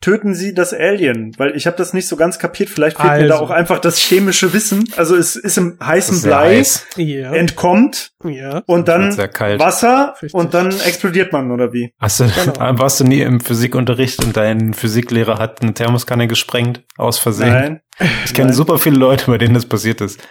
töten 0.00 0.34
sie 0.34 0.54
das 0.54 0.72
Alien? 0.72 1.32
Weil 1.38 1.54
ich 1.54 1.66
habe 1.66 1.76
das 1.76 1.92
nicht 1.92 2.08
so 2.08 2.16
ganz 2.16 2.38
kapiert. 2.38 2.70
Vielleicht 2.70 2.96
fehlt 2.98 3.20
mir 3.20 3.28
da 3.28 3.34
Also. 3.34 3.44
auch 3.44 3.50
einfach 3.50 3.78
das 3.78 3.98
chemische 3.98 4.52
Wissen. 4.52 4.84
Also 4.96 5.14
es 5.14 5.36
ist 5.36 5.58
im 5.58 5.76
heißen 5.82 6.22
Blei, 6.22 6.56
heiß. 6.56 6.86
Entkommt 7.32 8.12
ja. 8.24 8.62
und 8.66 8.88
dann 8.88 9.12
sehr 9.12 9.28
kalt. 9.28 9.60
Wasser 9.60 10.14
Richtig. 10.14 10.34
und 10.34 10.54
dann 10.54 10.68
explodiert 10.68 11.32
man, 11.32 11.50
oder 11.50 11.72
wie? 11.72 11.92
Hast 12.00 12.20
du, 12.20 12.24
Genau. 12.24 12.54
warst 12.78 13.00
du 13.00 13.04
nie 13.04 13.20
im 13.20 13.40
Physikunterricht 13.40 14.24
und 14.24 14.36
dein 14.36 14.72
Physiklehrer 14.72 15.38
hat 15.38 15.62
eine 15.62 15.74
Thermoskanne 15.74 16.26
gesprengt, 16.28 16.82
aus 16.96 17.18
Versehen? 17.18 17.52
Nein. 17.52 17.80
Ich 18.24 18.32
kenne 18.32 18.54
super 18.54 18.78
viele 18.78 18.96
Leute, 18.96 19.26
bei 19.26 19.36
denen 19.36 19.52
das 19.52 19.66
passiert 19.66 20.00
ist. 20.00 20.26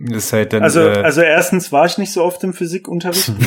Ist 0.00 0.32
halt 0.32 0.52
dann. 0.52 0.62
Also, 0.62 0.80
äh, 0.80 1.02
also 1.02 1.20
erstens 1.22 1.72
war 1.72 1.86
ich 1.86 1.98
nicht 1.98 2.12
so 2.12 2.22
oft 2.24 2.42
im 2.44 2.52
Physikunterricht. 2.54 3.32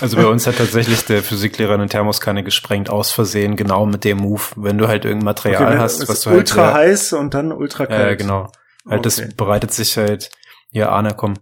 Also 0.00 0.16
bei 0.16 0.26
uns 0.26 0.46
hat 0.46 0.58
tatsächlich 0.58 1.04
der 1.04 1.22
Physiklehrer 1.22 1.74
eine 1.74 1.86
Thermoskanne 1.88 2.42
gesprengt, 2.44 2.90
aus 2.90 3.10
Versehen, 3.12 3.56
genau 3.56 3.86
mit 3.86 4.04
dem 4.04 4.18
Move. 4.18 4.42
Wenn 4.56 4.78
du 4.78 4.88
halt 4.88 5.04
irgendein 5.04 5.24
Material 5.26 5.72
Okay, 5.72 5.78
hast, 5.78 6.08
was 6.08 6.20
du 6.22 6.30
halt. 6.30 6.38
ultra 6.40 6.74
heiß 6.74 7.12
und 7.14 7.34
dann 7.34 7.52
ultra 7.52 7.86
kalt. 7.86 8.00
ja, 8.00 8.14
genau. 8.16 8.50
Halt, 8.88 9.06
das 9.06 9.18
Okay. 9.20 9.32
bereitet 9.36 9.72
sich 9.72 9.96
halt. 9.96 10.30
Ja, 10.70 10.88
Arne, 10.90 11.14
komm, 11.16 11.34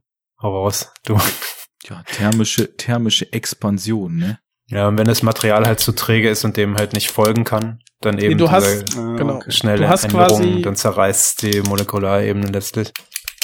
hau 0.43 0.63
raus. 0.65 0.93
Du. 1.05 1.19
Ja, 1.89 2.03
thermische, 2.13 2.77
thermische 2.77 3.33
Expansion, 3.33 4.17
ne? 4.17 4.39
Ja, 4.69 4.89
und 4.89 4.99
wenn 4.99 5.07
das 5.07 5.23
Material 5.23 5.65
halt 5.67 5.79
zu 5.81 5.93
träge 5.93 6.29
ist 6.29 6.45
und 6.45 6.57
dem 6.57 6.77
halt 6.77 6.93
nicht 6.93 7.11
folgen 7.11 7.45
kann, 7.45 7.79
dann 8.01 8.19
eben 8.19 8.31
Nee, 8.31 8.35
du 8.35 8.51
hast, 8.51 8.97
Ah, 8.99 9.17
genau, 9.17 9.41
schnelle 9.49 9.79
du 9.83 9.89
hast 9.89 10.05
Änderung, 10.05 10.27
quasi, 10.27 10.63
dann 10.63 10.75
zerreißt 10.77 11.43
die 11.43 11.61
Molekularebene 11.63 12.49
letztlich. 12.49 12.93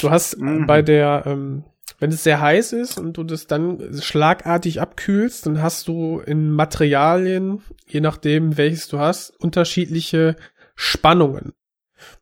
du 0.01 0.11
hast 0.11 0.37
Mhm. 0.37 0.65
bei 0.67 0.81
der, 0.81 1.23
ähm, 1.25 1.63
wenn 1.99 2.11
es 2.11 2.23
sehr 2.23 2.41
heiß 2.41 2.73
ist 2.73 2.97
und 2.99 3.13
du 3.17 3.23
das 3.23 3.47
dann 3.47 3.79
schlagartig 4.01 4.81
abkühlst, 4.81 5.45
dann 5.45 5.61
hast 5.61 5.87
du 5.87 6.19
in 6.19 6.51
Materialien, 6.51 7.61
je 7.87 8.01
nachdem 8.01 8.57
welches 8.57 8.89
du 8.89 8.99
hast, 8.99 9.29
unterschiedliche 9.39 10.35
Spannungen. 10.75 11.53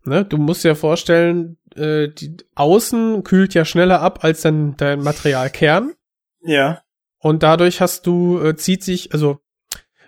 Ne? 0.06 0.26
Du 0.26 0.38
musst 0.38 0.64
dir 0.64 0.76
vorstellen, 0.76 1.58
äh, 1.76 2.08
die 2.10 2.38
Außen 2.54 3.24
kühlt 3.24 3.56
ja 3.56 3.66
schneller 3.66 4.02
ab 4.02 4.20
als 4.24 4.42
dann 4.42 4.76
dein 4.78 5.02
Materialkern. 5.02 5.94
Ja. 6.44 6.82
Und 7.22 7.44
dadurch 7.44 7.82
hast 7.82 8.08
du, 8.08 8.40
äh, 8.40 8.56
zieht 8.56 8.84
sich, 8.84 9.14
also 9.14 9.40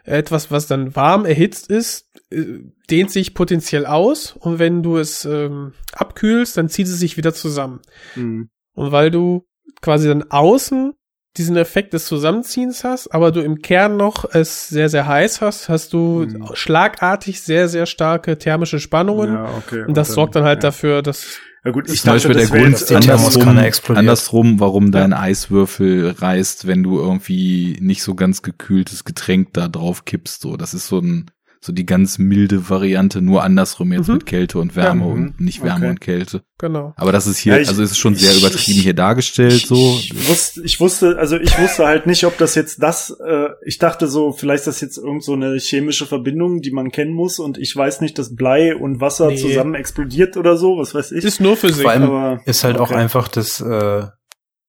etwas, 0.03 0.51
was 0.51 0.67
dann 0.67 0.95
warm 0.95 1.25
erhitzt 1.25 1.69
ist, 1.69 2.07
äh, 2.29 2.59
dehnt 2.89 3.11
sich 3.11 3.33
potenziell 3.33 3.85
aus. 3.85 4.35
Und 4.37 4.59
wenn 4.59 4.83
du 4.83 4.97
es 4.97 5.23
ähm, 5.25 5.73
abkühlst, 5.93 6.57
dann 6.57 6.69
zieht 6.69 6.87
es 6.87 6.99
sich 6.99 7.15
wieder 7.15 7.33
zusammen. 7.33 7.81
Hm. 8.15 8.49
Und 8.73 8.91
weil 8.91 9.11
du 9.11 9.45
quasi 9.81 10.07
dann 10.07 10.23
außen 10.23 10.93
diesen 11.37 11.57
Effekt 11.57 11.93
des 11.93 12.05
Zusammenziehens 12.05 12.83
hast, 12.83 13.07
aber 13.07 13.31
du 13.31 13.41
im 13.41 13.61
Kern 13.61 13.97
noch 13.97 14.25
es 14.33 14.69
sehr, 14.69 14.89
sehr 14.89 15.07
heiß 15.07 15.41
hast, 15.41 15.67
hast 15.67 15.93
du 15.93 16.25
Mhm. 16.27 16.49
schlagartig 16.53 17.41
sehr, 17.41 17.67
sehr 17.69 17.87
starke 17.87 18.37
thermische 18.37 18.79
Spannungen. 18.79 19.33
Ja, 19.33 19.49
okay. 19.57 19.83
Und 19.87 19.97
das 19.97 20.09
sorgt 20.09 20.35
dann 20.35 20.43
halt 20.43 20.63
ja. 20.63 20.69
dafür, 20.69 21.01
dass 21.01 21.39
Ja 21.65 21.71
gut, 21.71 21.87
Das 21.87 21.95
ich 21.95 22.01
dachte, 22.01 22.15
Beispiel 22.15 22.33
der 22.33 22.43
das 22.43 22.51
wäre 22.51 22.63
Grund, 22.63 22.91
andersrum. 22.91 23.41
Andersrum, 23.41 23.57
explodiert. 23.57 23.99
andersrum, 23.99 24.59
warum 24.59 24.91
dein 24.91 25.13
Eiswürfel 25.13 26.09
reißt, 26.11 26.67
wenn 26.67 26.83
du 26.83 26.99
irgendwie 26.99 27.77
nicht 27.79 28.03
so 28.03 28.15
ganz 28.15 28.41
gekühltes 28.41 29.05
Getränk 29.05 29.53
da 29.53 29.69
drauf 29.69 30.03
kippst. 30.03 30.41
So, 30.41 30.57
das 30.57 30.73
ist 30.73 30.87
so 30.87 30.99
ein, 30.99 31.31
so 31.63 31.71
die 31.71 31.85
ganz 31.85 32.17
milde 32.17 32.69
Variante, 32.69 33.21
nur 33.21 33.41
andersrum 33.41 33.93
jetzt 33.93 34.09
Mhm. 34.09 34.15
mit 34.15 34.25
Kälte 34.25 34.59
und 34.59 34.75
Wärme 34.75 35.05
Ja, 35.05 35.11
und 35.13 35.39
nicht 35.39 35.63
Wärme 35.63 35.77
Okay. 35.85 35.89
und 35.91 36.01
Kälte. 36.01 36.41
genau. 36.57 36.93
Aber 36.97 37.13
das 37.13 37.25
ist 37.25 37.37
hier, 37.37 37.53
Ja, 37.55 37.59
ich- 37.61 37.69
also 37.69 37.81
es 37.81 37.91
ist 37.91 37.99
schon 37.99 38.15
sehr 38.15 38.31
ich- 38.31 38.39
übertrieben 38.41 38.81
hier 38.81 38.93
dargestellt, 38.93 39.65
so. 39.65 39.97
Ich 39.97 40.27
wusste, 40.29 40.61
ich 40.63 40.79
wusste, 40.81 41.17
also 41.17 41.37
ich 41.37 41.57
wusste 41.57 41.85
halt 41.85 42.05
nicht, 42.05 42.25
ob 42.25 42.37
das 42.37 42.55
jetzt 42.55 42.83
das, 42.83 43.11
äh, 43.25 43.47
ich 43.65 43.77
dachte 43.77 44.07
so, 44.09 44.33
vielleicht 44.33 44.59
ist 44.61 44.67
das 44.67 44.81
jetzt 44.81 44.97
irgend 44.97 45.23
so 45.23 45.33
eine 45.33 45.55
chemische 45.57 46.05
Verbindung, 46.05 46.59
die 46.59 46.71
man 46.71 46.91
kennen 46.91 47.13
muss 47.13 47.39
und 47.39 47.57
ich 47.57 47.73
weiß 47.73 48.01
nicht, 48.01 48.19
dass 48.19 48.35
Blei 48.35 48.75
und 48.75 48.99
Wasser 48.99 49.29
Nee. 49.29 49.37
zusammen 49.37 49.75
explodiert 49.75 50.35
oder 50.35 50.57
so, 50.57 50.77
was 50.77 50.93
weiß 50.93 51.13
ich. 51.13 51.23
Ist 51.23 51.39
nur 51.39 51.55
Physik. 51.55 51.83
Vor 51.83 51.91
allem 51.91 52.03
aber- 52.03 52.41
ist 52.45 52.65
halt 52.65 52.77
auch 52.77 52.89
okay. 52.89 52.95
einfach 52.99 53.29
das, 53.29 53.61
äh, 53.61 54.03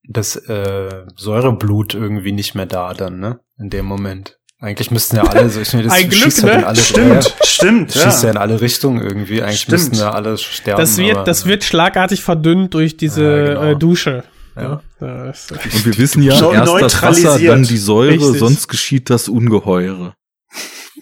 das 0.08 0.36
äh, 0.36 1.06
Säureblut 1.16 1.94
irgendwie 1.94 2.32
nicht 2.32 2.54
mehr 2.54 2.66
da 2.66 2.94
dann, 2.94 3.18
ne? 3.18 3.40
In 3.58 3.70
dem 3.70 3.86
Moment. 3.86 4.38
Eigentlich 4.64 4.90
müssten 4.90 5.16
ja 5.16 5.24
alle, 5.24 5.50
so 5.50 5.60
ich 5.60 5.72
meine, 5.74 5.84
das 5.84 5.92
Ein 5.92 6.08
Glück, 6.08 6.42
ne? 6.42 6.52
in 6.52 6.64
alle 6.64 6.80
Stimmt, 6.80 7.34
stimmt, 7.44 7.94
Ja, 7.94 8.02
schießt 8.02 8.22
ja 8.22 8.28
ja. 8.28 8.32
in 8.32 8.38
alle 8.38 8.60
Richtungen 8.60 9.02
irgendwie. 9.02 9.42
Eigentlich 9.42 9.60
Stimmt. 9.60 9.72
müssten 9.78 9.96
ja 9.96 10.10
alle 10.12 10.38
sterben. 10.38 10.80
Das 10.80 10.96
wird, 10.96 11.16
aber- 11.16 11.24
das 11.24 11.46
wird 11.46 11.64
schlagartig 11.64 12.22
verdünnt 12.22 12.72
durch 12.74 12.96
diese 12.96 13.22
Ja, 13.24 13.44
genau. 13.54 13.62
äh, 13.62 13.76
Dusche. 13.76 14.24
Ja. 14.56 14.80
Ja, 15.00 15.24
das, 15.26 15.50
Und 15.50 15.84
wir 15.86 15.98
wissen 15.98 16.22
ja, 16.22 16.32
erst 16.52 16.72
das 16.80 17.02
Wasser, 17.02 17.38
dann 17.40 17.64
die 17.64 17.76
Säure, 17.76 18.12
Richtig. 18.12 18.38
sonst 18.38 18.68
geschieht 18.68 19.10
das 19.10 19.28
Ungeheure. 19.28 20.14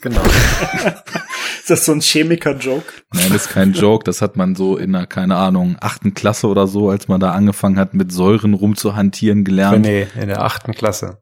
genau. 0.00 0.22
Ist 1.60 1.70
das 1.70 1.84
so 1.84 1.92
ein 1.92 2.00
Chemiker-Joke? 2.00 2.84
Nein, 3.14 3.28
das 3.32 3.42
ist 3.46 3.50
kein 3.52 3.72
Joke, 3.72 4.02
das 4.04 4.20
hat 4.20 4.36
man 4.36 4.56
so 4.56 4.76
in 4.76 4.94
einer, 4.96 5.06
keine 5.06 5.36
Ahnung, 5.36 5.76
achten 5.80 6.12
Klasse 6.12 6.48
oder 6.48 6.66
so, 6.66 6.90
als 6.90 7.06
man 7.06 7.20
da 7.20 7.30
angefangen 7.32 7.78
hat, 7.78 7.94
mit 7.94 8.10
Säuren 8.10 8.54
rumzuhantieren 8.54 9.44
gelernt. 9.44 9.82
Nee, 9.82 10.08
in 10.20 10.26
der 10.26 10.42
achten 10.42 10.72
Klasse. 10.72 11.18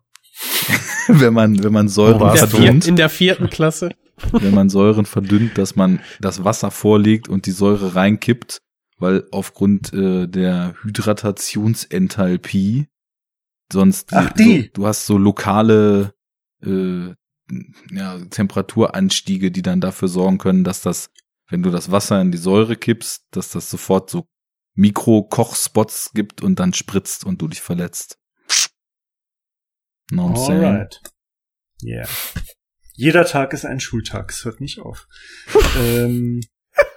wenn 1.09 1.35
man, 1.35 1.63
wenn 1.63 1.73
man 1.73 1.89
Säuren 1.89 2.19
du? 2.19 2.37
verdünnt, 2.37 2.87
in 2.87 2.97
der 2.97 3.09
vierten 3.09 3.51
Klasse. 3.51 3.91
wenn 4.33 4.55
man 4.55 4.69
Säuren 4.69 5.07
verdünnt, 5.07 5.59
dass 5.59 5.77
man 5.77 6.01
das 6.21 6.45
Wasser 6.45 6.71
vorlegt 6.71 7.29
und 7.29 7.47
die 7.47 7.53
Säure 7.53 7.95
reinkippt, 7.95 8.61
weil 8.99 9.27
aufgrund 9.31 9.93
äh, 9.93 10.27
der 10.27 10.75
Hydratationsenthalpie 10.83 12.89
sonst 13.73 14.13
Ach, 14.13 14.33
die. 14.33 14.63
So, 14.63 14.69
du 14.75 14.87
hast 14.87 15.07
so 15.07 15.17
lokale 15.17 16.13
äh, 16.63 17.15
ja, 17.91 18.19
Temperaturanstiege, 18.31 19.51
die 19.51 19.63
dann 19.63 19.81
dafür 19.81 20.09
sorgen 20.09 20.39
können, 20.39 20.65
dass 20.65 20.83
das, 20.83 21.11
wenn 21.49 21.63
du 21.63 21.71
das 21.71 21.91
Wasser 21.91 22.21
in 22.21 22.31
die 22.31 22.39
Säure 22.39 22.77
kippst, 22.77 23.25
dass 23.31 23.51
das 23.51 23.71
sofort 23.71 24.11
so 24.11 24.27
Mikro-Kochspots 24.75 26.13
gibt 26.15 26.43
und 26.43 26.61
dann 26.61 26.73
spritzt 26.73 27.25
und 27.25 27.43
du 27.43 27.49
dich 27.49 27.61
verletzt. 27.61 28.20
What 30.11 30.31
I'm 30.31 30.37
saying? 30.37 30.65
Alright. 30.65 31.01
Yeah. 31.83 32.07
Jeder 32.95 33.25
Tag 33.25 33.55
ist 33.55 33.65
ein 33.65 33.81
Schultag, 33.81 34.31
es 34.31 34.45
hört 34.45 34.61
nicht 34.61 34.79
auf. 34.81 35.09
ähm, 35.79 36.43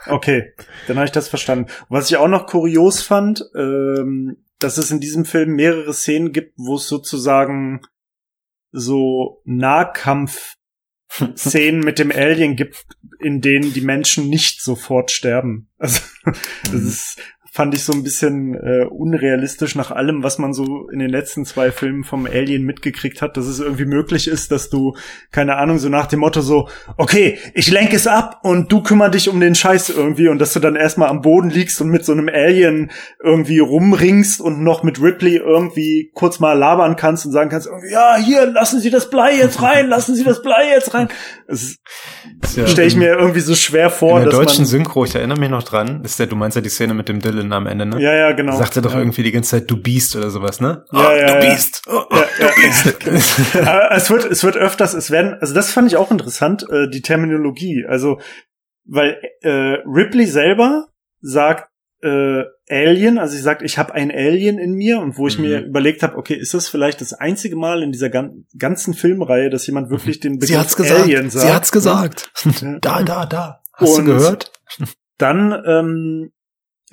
okay, 0.07 0.51
dann 0.87 0.97
habe 0.97 1.05
ich 1.05 1.11
das 1.11 1.29
verstanden. 1.29 1.71
Was 1.89 2.11
ich 2.11 2.17
auch 2.17 2.27
noch 2.27 2.47
kurios 2.47 3.01
fand, 3.01 3.45
ähm, 3.55 4.43
dass 4.59 4.77
es 4.77 4.91
in 4.91 4.99
diesem 4.99 5.23
Film 5.25 5.55
mehrere 5.55 5.93
Szenen 5.93 6.33
gibt, 6.33 6.53
wo 6.57 6.75
es 6.75 6.87
sozusagen 6.87 7.81
so 8.71 9.41
Nahkampf-Szenen 9.45 11.81
mit 11.81 11.97
dem 11.99 12.11
Alien 12.11 12.55
gibt, 12.55 12.85
in 13.19 13.41
denen 13.41 13.73
die 13.73 13.81
Menschen 13.81 14.29
nicht 14.29 14.61
sofort 14.61 15.11
sterben. 15.11 15.69
Also 15.77 15.99
das 16.63 16.73
ist, 16.73 17.21
fand 17.53 17.75
ich 17.75 17.83
so 17.83 17.93
ein 17.93 18.01
bisschen 18.01 18.55
äh, 18.55 18.85
unrealistisch 18.89 19.75
nach 19.75 19.91
allem, 19.91 20.23
was 20.23 20.39
man 20.39 20.55
so 20.55 20.89
in 20.89 20.97
den 20.97 21.11
letzten 21.11 21.45
zwei 21.45 21.71
Filmen 21.71 22.03
vom 22.03 22.25
Alien 22.25 22.63
mitgekriegt 22.63 23.21
hat, 23.21 23.37
dass 23.37 23.45
es 23.45 23.59
irgendwie 23.59 23.85
möglich 23.85 24.27
ist, 24.27 24.51
dass 24.51 24.71
du, 24.71 24.95
keine 25.31 25.57
Ahnung, 25.57 25.77
so 25.77 25.87
nach 25.87 26.07
dem 26.07 26.21
Motto 26.21 26.41
so, 26.41 26.67
okay, 26.97 27.37
ich 27.53 27.69
lenke 27.69 27.95
es 27.95 28.07
ab 28.07 28.39
und 28.41 28.71
du 28.71 28.81
kümmer 28.81 29.09
dich 29.09 29.29
um 29.29 29.39
den 29.39 29.53
Scheiß 29.53 29.91
irgendwie 29.91 30.29
und 30.29 30.39
dass 30.39 30.53
du 30.53 30.59
dann 30.61 30.75
erstmal 30.75 31.09
am 31.09 31.21
Boden 31.21 31.51
liegst 31.51 31.79
und 31.79 31.89
mit 31.89 32.03
so 32.03 32.13
einem 32.13 32.27
Alien 32.27 32.89
irgendwie 33.23 33.59
rumringst 33.59 34.41
und 34.41 34.63
noch 34.63 34.81
mit 34.81 34.99
Ripley 34.99 35.35
irgendwie 35.35 36.09
kurz 36.15 36.39
mal 36.39 36.53
labern 36.53 36.95
kannst 36.95 37.27
und 37.27 37.33
sagen 37.33 37.51
kannst, 37.51 37.69
ja, 37.87 38.15
hier, 38.15 38.47
lassen 38.47 38.79
Sie 38.79 38.89
das 38.89 39.11
Blei 39.11 39.37
jetzt 39.37 39.61
rein, 39.61 39.89
lassen 39.89 40.15
Sie 40.15 40.23
das 40.23 40.41
Blei 40.41 40.71
jetzt 40.71 40.95
rein. 40.95 41.07
Das 41.47 41.77
Ja, 42.55 42.65
stelle 42.65 42.87
ich 42.87 42.95
mir 42.95 43.09
irgendwie 43.09 43.41
so 43.41 43.53
schwer 43.53 43.91
vor, 43.91 44.17
in 44.17 44.23
der 44.23 44.33
deutschen 44.33 44.65
Synchro, 44.65 45.05
ich 45.05 45.13
erinnere 45.13 45.39
mich 45.39 45.51
noch 45.51 45.61
dran, 45.61 46.01
ist 46.03 46.17
der, 46.17 46.25
du 46.25 46.35
meinst 46.35 46.55
ja 46.55 46.61
die 46.61 46.69
Szene 46.69 46.95
mit 46.95 47.09
dem 47.09 47.19
Dylan 47.19 47.42
am 47.51 47.67
Ende, 47.67 47.85
ne? 47.85 48.01
ja, 48.01 48.13
ja, 48.13 48.31
genau. 48.31 48.55
Sagt 48.57 48.75
er 48.77 48.81
doch 48.81 48.93
ja. 48.93 48.99
irgendwie 48.99 49.23
die 49.23 49.31
ganze 49.31 49.51
Zeit, 49.59 49.69
du 49.69 49.75
Biest 49.81 50.15
oder 50.15 50.29
sowas, 50.29 50.61
ne? 50.61 50.85
Ja, 50.91 50.99
oh, 51.09 51.11
ja, 51.15 51.25
du 51.27 51.33
ja. 51.45 51.49
Biest! 51.51 51.81
Oh, 51.87 52.01
oh, 52.09 52.15
Ja, 52.39 52.47
du 52.99 53.05
ja. 53.09 53.09
Biest! 53.11 53.55
Es 53.91 54.09
wird, 54.09 54.25
es 54.25 54.43
wird 54.43 54.55
öfters, 54.55 54.93
es 54.93 55.11
werden, 55.11 55.35
also 55.41 55.53
das 55.53 55.71
fand 55.71 55.87
ich 55.87 55.97
auch 55.97 56.11
interessant, 56.11 56.65
äh, 56.69 56.87
die 56.89 57.01
Terminologie. 57.01 57.85
Also, 57.87 58.19
weil 58.85 59.17
äh, 59.41 59.49
Ripley 59.85 60.25
selber 60.25 60.87
sagt 61.21 61.69
äh, 62.01 62.43
Alien, 62.69 63.17
also 63.17 63.33
sie 63.35 63.41
sagt, 63.41 63.61
ich 63.61 63.77
habe 63.77 63.93
ein 63.93 64.11
Alien 64.11 64.57
in 64.57 64.73
mir 64.73 64.99
und 64.99 65.17
wo 65.17 65.27
ich 65.27 65.37
Mhm. 65.37 65.45
mir 65.45 65.59
überlegt 65.61 66.03
habe, 66.03 66.17
okay, 66.17 66.33
ist 66.35 66.53
das 66.53 66.67
vielleicht 66.67 66.99
das 66.99 67.13
einzige 67.13 67.55
Mal 67.55 67.81
in 67.81 67.91
dieser 67.93 68.09
gan 68.09 68.45
ganzen 68.57 68.93
Filmreihe, 68.93 69.49
dass 69.49 69.65
jemand 69.67 69.89
wirklich 69.89 70.19
den 70.19 70.33
Begriff 70.33 70.49
Sie 70.49 70.57
hat's 70.57 70.75
gesagt! 70.75 71.01
Alien 71.01 71.29
sagt? 71.29 71.45
Sie 71.45 71.53
hat's 71.53 71.71
ne? 71.71 71.77
gesagt! 71.77 72.31
Ja. 72.61 72.77
da, 72.81 73.03
da, 73.03 73.25
da! 73.25 73.61
Hast 73.73 73.99
Und- 73.99 74.05
du 74.05 74.15
gehört? 74.15 74.51
Dann 75.17 75.53
ähm, 75.65 76.31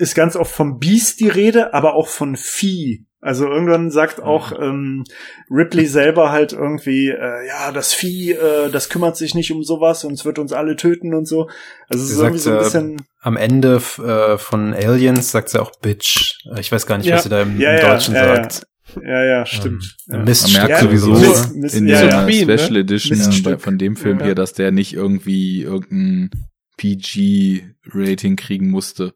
ist 0.01 0.15
ganz 0.15 0.35
oft 0.35 0.51
vom 0.53 0.79
Beast 0.79 1.19
die 1.19 1.29
Rede, 1.29 1.73
aber 1.73 1.93
auch 1.95 2.07
von 2.07 2.35
Vieh. 2.35 3.05
Also 3.23 3.45
irgendwann 3.45 3.91
sagt 3.91 4.19
auch 4.19 4.51
ähm, 4.59 5.03
Ripley 5.51 5.85
selber 5.85 6.31
halt 6.31 6.53
irgendwie, 6.53 7.09
äh, 7.09 7.47
ja, 7.47 7.71
das 7.71 7.93
Vieh, 7.93 8.31
äh, 8.31 8.71
das 8.71 8.89
kümmert 8.89 9.15
sich 9.15 9.35
nicht 9.35 9.51
um 9.51 9.63
sowas 9.63 10.03
und 10.03 10.13
es 10.13 10.25
wird 10.25 10.39
uns 10.39 10.53
alle 10.53 10.75
töten 10.75 11.13
und 11.13 11.27
so. 11.27 11.47
Also 11.87 12.03
es 12.03 12.07
Sie 12.09 12.13
ist 12.15 12.19
irgendwie 12.19 12.39
sagt, 12.39 12.43
so 12.43 12.49
ein 12.49 12.55
äh, 12.57 12.63
bisschen. 12.63 13.05
Am 13.19 13.37
Ende 13.37 13.75
äh, 13.75 14.37
von 14.39 14.73
Aliens 14.73 15.29
sagt 15.31 15.49
sie 15.49 15.61
auch 15.61 15.71
Bitch. 15.81 16.39
Ich 16.59 16.71
weiß 16.71 16.87
gar 16.87 16.97
nicht, 16.97 17.05
Ja. 17.07 17.17
was 17.17 17.23
sie 17.23 17.29
da 17.29 17.43
im, 17.43 17.59
Ja, 17.59 17.75
im 17.75 17.77
ja, 17.77 17.93
Deutschen 17.93 18.15
ja, 18.15 18.25
ja. 18.25 18.35
sagt. 18.37 18.63
Ja, 19.05 19.23
ja, 19.23 19.45
stimmt. 19.45 19.97
Ähm, 20.09 20.15
ja. 20.17 20.23
Mist 20.25 20.43
Man 20.43 20.53
merkt 20.53 20.69
Ja, 20.69 20.79
sowieso 20.81 21.11
Mist, 21.11 21.55
Mist, 21.55 21.75
in 21.75 21.87
ja, 21.87 22.01
der 22.01 22.09
ja. 22.09 22.25
Queen, 22.25 22.47
ne? 22.47 22.57
Special 22.57 22.77
Edition 22.77 23.43
bei- 23.43 23.57
von 23.59 23.77
dem 23.77 23.95
Film 23.95 24.19
Ja. 24.19 24.25
hier, 24.25 24.35
dass 24.35 24.53
der 24.53 24.71
nicht 24.71 24.93
irgendwie 24.93 25.61
irgendein 25.61 26.31
PG-Rating 26.77 28.35
kriegen 28.35 28.69
musste. 28.69 29.13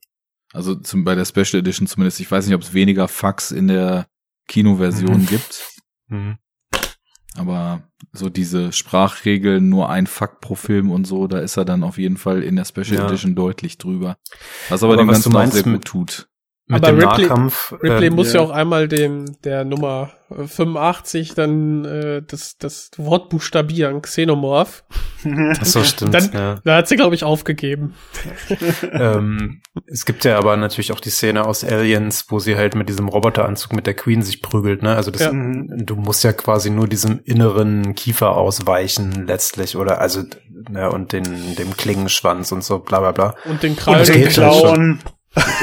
Also 0.55 0.75
zum, 0.75 1.03
bei 1.03 1.15
der 1.15 1.25
Special 1.25 1.59
Edition 1.59 1.87
zumindest. 1.87 2.19
Ich 2.19 2.31
weiß 2.31 2.45
nicht, 2.45 2.55
ob 2.55 2.61
es 2.61 2.73
weniger 2.73 3.07
Fax 3.07 3.51
in 3.51 3.67
der 3.67 4.07
Kinoversion 4.47 5.21
Mhm. 5.21 5.25
gibt. 5.27 5.65
Mhm. 6.07 6.37
Aber 7.37 7.83
so 8.13 8.29
diese 8.29 8.71
Sprachregeln, 8.71 9.67
nur 9.67 9.89
ein 9.89 10.07
Fuck 10.07 10.39
pro 10.39 10.55
Film 10.55 10.89
und 10.89 11.05
so, 11.05 11.27
da 11.27 11.39
ist 11.39 11.57
er 11.57 11.65
dann 11.65 11.83
auf 11.83 11.97
jeden 11.97 12.15
Fall 12.17 12.41
in 12.43 12.55
der 12.55 12.63
Special 12.63 12.93
Ja. 12.95 13.07
Edition 13.07 13.35
deutlich 13.35 13.77
drüber. 13.77 14.17
Was 14.69 14.83
aber, 14.83 14.93
Aber 14.93 15.03
dem 15.03 15.07
was 15.09 15.15
Ganzen 15.23 15.35
auch 15.35 15.51
sehr 15.51 15.63
gut 15.63 15.83
tut. 15.85 16.29
Mit 16.67 16.83
Aber 16.83 16.93
dem 16.93 16.99
Ripley- 17.07 17.27
Nahkampf. 17.27 17.73
Ripley 17.73 18.07
äh, 18.07 18.09
muss 18.09 18.33
ja 18.33 18.39
ja. 18.41 18.45
auch 18.47 18.49
einmal 18.49 18.87
dem 18.87 19.39
der 19.43 19.63
Nummer 19.65 20.09
äh, 20.31 20.47
85 20.47 21.35
dann 21.35 21.85
äh, 21.85 22.21
das 22.27 22.57
das 22.57 22.89
Wort 22.97 23.29
buchstabieren, 23.29 24.01
Xenomorph. 24.01 24.83
Ach 25.59 25.65
so, 25.65 25.83
stimmt. 25.83 26.15
Dann, 26.15 26.31
ja. 26.33 26.59
Da 26.63 26.77
hat 26.77 26.87
sie 26.87 26.95
glaube 26.95 27.13
ich 27.13 27.23
aufgegeben. 27.23 27.93
ähm, 28.91 29.61
es 29.85 30.05
gibt 30.05 30.25
ja 30.25 30.37
aber 30.39 30.57
natürlich 30.57 30.91
auch 30.91 30.99
die 30.99 31.09
Szene 31.11 31.45
aus 31.45 31.63
Aliens, 31.63 32.25
wo 32.29 32.39
sie 32.39 32.55
halt 32.55 32.73
mit 32.73 32.89
diesem 32.89 33.09
Roboteranzug 33.09 33.73
mit 33.73 33.85
der 33.85 33.93
Queen 33.93 34.23
sich 34.23 34.41
prügelt, 34.41 34.81
ne? 34.81 34.95
Also 34.95 35.11
das, 35.11 35.21
Ja. 35.21 35.31
du 35.33 35.95
musst 35.95 36.23
ja 36.23 36.33
quasi 36.33 36.71
nur 36.71 36.87
diesem 36.87 37.19
inneren 37.23 37.93
Kiefer 37.93 38.35
ausweichen 38.37 39.25
letztlich 39.27 39.77
oder 39.77 40.01
also 40.01 40.23
ne, 40.69 40.89
und 40.89 41.11
den 41.13 41.55
dem 41.55 41.77
Klingenschwanz 41.77 42.51
und 42.51 42.63
so 42.63 42.79
bla 42.79 42.99
bla 43.01 43.11
bla. 43.11 43.35
Und 43.45 43.61
den 43.61 43.71
Und 43.73 43.79
Krallen. 43.79 44.01
es 44.01 44.11
geht 44.11 44.33
schon. 44.33 44.43
Klauen. 44.43 44.99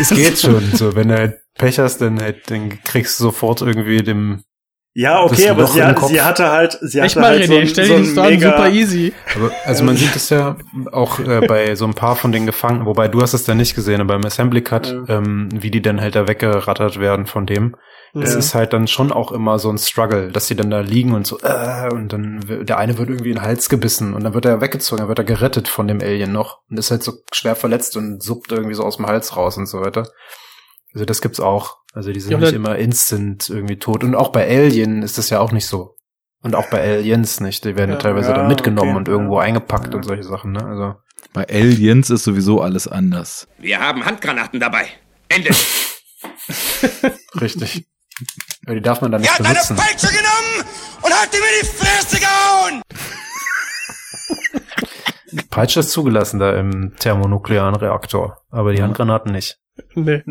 Es 0.00 0.10
geht 0.10 0.38
schon. 0.38 0.62
So, 0.74 0.94
wenn 0.94 1.08
du 1.08 1.16
halt 1.18 1.38
Pech 1.58 1.78
hast, 1.78 2.00
dann 2.00 2.20
halt, 2.20 2.50
dann 2.50 2.82
kriegst 2.84 3.18
du 3.18 3.24
sofort 3.24 3.62
irgendwie 3.62 4.02
dem. 4.02 4.42
Ja, 4.94 5.22
okay, 5.22 5.48
aber 5.48 5.66
sie, 5.66 5.78
im 5.80 5.86
hat, 5.86 6.06
sie 6.06 6.20
hatte 6.20 6.50
halt, 6.50 6.78
sie 6.82 7.00
hatte 7.00 7.18
mal, 7.18 7.30
halt 7.38 7.46
so, 7.46 7.52
René, 7.54 7.60
ein- 7.62 7.66
stell 7.68 7.86
so 7.86 7.96
dich 7.96 8.02
nicht 8.08 8.14
so 8.14 8.20
ein 8.20 8.26
an, 8.26 8.32
mega, 8.34 8.50
super 8.50 8.68
easy. 8.68 9.12
Aber, 9.34 9.50
also 9.64 9.84
man 9.84 9.96
sieht 9.96 10.14
es 10.14 10.28
ja 10.28 10.56
auch 10.92 11.18
äh, 11.18 11.46
bei 11.46 11.74
so 11.76 11.86
ein 11.86 11.94
paar 11.94 12.14
von 12.14 12.30
den 12.30 12.44
Gefangenen, 12.44 12.84
wobei 12.84 13.08
du 13.08 13.22
hast 13.22 13.32
es 13.32 13.44
da 13.44 13.54
nicht 13.54 13.74
gesehen, 13.74 14.02
aber 14.02 14.14
beim 14.18 14.26
Assembly 14.26 14.60
Cut, 14.60 14.88
Ja. 15.08 15.16
ähm, 15.16 15.48
wie 15.54 15.70
die 15.70 15.80
dann 15.80 15.98
halt 16.02 16.14
da 16.14 16.28
weggerattert 16.28 17.00
werden 17.00 17.24
von 17.24 17.46
dem. 17.46 17.74
Es 18.14 18.32
Ja. 18.32 18.38
ist 18.38 18.54
halt 18.54 18.72
dann 18.74 18.86
schon 18.88 19.10
auch 19.10 19.32
immer 19.32 19.58
so 19.58 19.70
ein 19.70 19.78
Struggle, 19.78 20.30
dass 20.30 20.46
sie 20.46 20.54
dann 20.54 20.70
da 20.70 20.80
liegen 20.80 21.14
und 21.14 21.26
so, 21.26 21.38
äh, 21.40 21.88
und 21.92 22.12
dann 22.12 22.40
der 22.66 22.76
eine 22.78 22.98
wird 22.98 23.08
irgendwie 23.08 23.30
in 23.30 23.36
den 23.36 23.42
Hals 23.42 23.68
gebissen 23.70 24.12
und 24.12 24.22
dann 24.24 24.34
wird 24.34 24.44
er 24.44 24.60
weggezogen, 24.60 24.98
dann 25.00 25.08
wird 25.08 25.18
er 25.18 25.24
gerettet 25.24 25.66
von 25.68 25.88
dem 25.88 26.00
Alien 26.00 26.30
noch 26.32 26.60
und 26.68 26.78
ist 26.78 26.90
halt 26.90 27.02
so 27.02 27.12
schwer 27.32 27.56
verletzt 27.56 27.96
und 27.96 28.22
suppt 28.22 28.52
irgendwie 28.52 28.74
so 28.74 28.82
aus 28.84 28.96
dem 28.98 29.06
Hals 29.06 29.34
raus 29.36 29.56
und 29.56 29.66
so 29.66 29.80
weiter. 29.80 30.08
Also 30.92 31.06
das 31.06 31.22
gibt's 31.22 31.40
auch. 31.40 31.78
Also 31.94 32.12
die 32.12 32.20
sind 32.20 32.32
Ja, 32.32 32.38
nicht 32.38 32.52
immer 32.52 32.76
instant 32.76 33.48
irgendwie 33.48 33.78
tot. 33.78 34.04
Und 34.04 34.14
auch 34.14 34.28
bei 34.30 34.46
Alien 34.46 35.02
ist 35.02 35.16
das 35.16 35.30
ja 35.30 35.40
auch 35.40 35.52
nicht 35.52 35.66
so. 35.66 35.96
Und 36.42 36.54
auch 36.54 36.66
bei 36.70 36.82
Aliens 36.82 37.40
nicht. 37.40 37.64
Die 37.64 37.76
werden 37.76 37.90
ja, 37.90 37.96
Ja, 37.96 38.00
teilweise 38.02 38.30
ja, 38.30 38.34
dann 38.36 38.48
mitgenommen 38.48 38.90
okay, 38.90 38.98
und 38.98 39.08
irgendwo 39.08 39.38
eingepackt 39.38 39.88
Ja. 39.88 39.94
und 39.94 40.02
solche 40.04 40.24
Sachen, 40.24 40.52
ne? 40.52 40.64
Also. 40.66 40.94
Bei 41.32 41.46
Aliens 41.48 42.10
ist 42.10 42.24
sowieso 42.24 42.60
alles 42.60 42.88
anders. 42.88 43.46
Wir 43.58 43.78
haben 43.80 44.04
Handgranaten 44.04 44.58
dabei. 44.60 44.86
Ende. 45.28 45.50
Richtig. 47.40 47.86
Aber 48.66 48.74
die 48.74 48.82
darf 48.82 49.00
man 49.00 49.12
dann 49.12 49.20
nicht 49.20 49.30
Er 49.30 49.38
hat 49.38 49.46
eine 49.46 49.54
benutzen. 49.54 49.76
Peitsche 49.76 50.08
genommen 50.08 50.68
und 51.02 51.12
hat 51.12 51.34
ihm 51.34 51.40
in 51.40 51.60
die 51.62 51.66
Fresse 51.66 52.20
gehauen. 52.20 52.82
Peitsche 55.50 55.80
ist 55.80 55.90
zugelassen 55.90 56.38
da 56.40 56.52
im 56.58 56.94
thermonuklearen 56.98 57.74
Reaktor, 57.74 58.42
aber 58.50 58.72
die 58.72 58.82
Handgranaten 58.82 59.32
nicht. 59.32 59.58
Nee. 59.94 60.22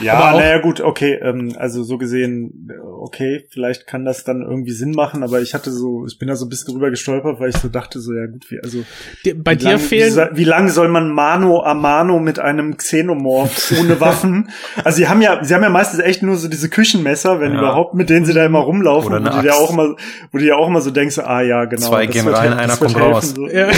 Ja, 0.00 0.32
naja, 0.32 0.58
gut, 0.58 0.80
okay, 0.80 1.18
ähm, 1.22 1.54
also 1.58 1.82
so 1.82 1.98
gesehen, 1.98 2.70
okay, 3.00 3.44
vielleicht 3.50 3.86
kann 3.86 4.04
das 4.04 4.24
dann 4.24 4.42
irgendwie 4.42 4.70
Sinn 4.72 4.92
machen, 4.92 5.22
aber 5.22 5.40
ich 5.40 5.54
hatte 5.54 5.70
so, 5.72 6.06
ich 6.06 6.18
bin 6.18 6.28
da 6.28 6.36
so 6.36 6.46
ein 6.46 6.48
bisschen 6.48 6.72
drüber 6.72 6.90
gestolpert, 6.90 7.40
weil 7.40 7.48
ich 7.50 7.56
so 7.56 7.68
dachte, 7.68 8.00
so, 8.00 8.12
ja 8.14 8.26
gut, 8.26 8.50
wie, 8.50 8.60
also, 8.62 8.84
Die, 9.24 9.34
bei 9.34 9.52
wie 9.52 9.56
dir 9.56 9.70
lang, 9.70 9.78
fehlen. 9.78 10.14
Wie, 10.32 10.38
wie 10.38 10.44
lang 10.44 10.68
soll 10.68 10.88
man 10.88 11.10
Mano 11.12 11.62
a 11.62 11.74
Mano 11.74 12.20
mit 12.20 12.38
einem 12.38 12.76
Xenomorph 12.76 13.72
ohne 13.80 14.00
Waffen? 14.00 14.50
also 14.84 14.96
sie 14.96 15.08
haben 15.08 15.20
ja, 15.20 15.42
sie 15.42 15.54
haben 15.54 15.62
ja 15.62 15.70
meistens 15.70 16.00
echt 16.00 16.22
nur 16.22 16.36
so 16.36 16.48
diese 16.48 16.68
Küchenmesser, 16.68 17.40
wenn 17.40 17.52
Ja. 17.52 17.58
überhaupt, 17.58 17.94
mit 17.94 18.08
denen 18.08 18.24
sie 18.24 18.34
da 18.34 18.46
immer 18.46 18.60
rumlaufen, 18.60 19.12
Oder 19.14 19.24
wo 19.36 19.40
du 19.40 19.46
ja 19.46 19.52
Axt. 19.52 19.62
auch 19.62 19.72
immer, 19.72 19.96
wo 20.30 20.38
du 20.38 20.44
ja 20.44 20.54
auch 20.56 20.68
immer 20.68 20.80
so 20.80 20.90
denkst, 20.90 21.18
ah 21.18 21.40
ja, 21.42 21.64
genau. 21.64 21.88
Zwei 21.88 22.06
das 22.06 22.14
gehen 22.14 22.24
wird 22.26 22.36
rein, 22.36 22.52
einer 22.52 22.76
kommt 22.76 22.96
raus. 22.96 23.34
so. 23.34 23.48
Ja. 23.48 23.68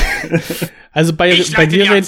Also 0.93 1.15
bei, 1.15 1.31
Ich 1.31 1.55
bei 1.55 1.67
dir. 1.67 1.87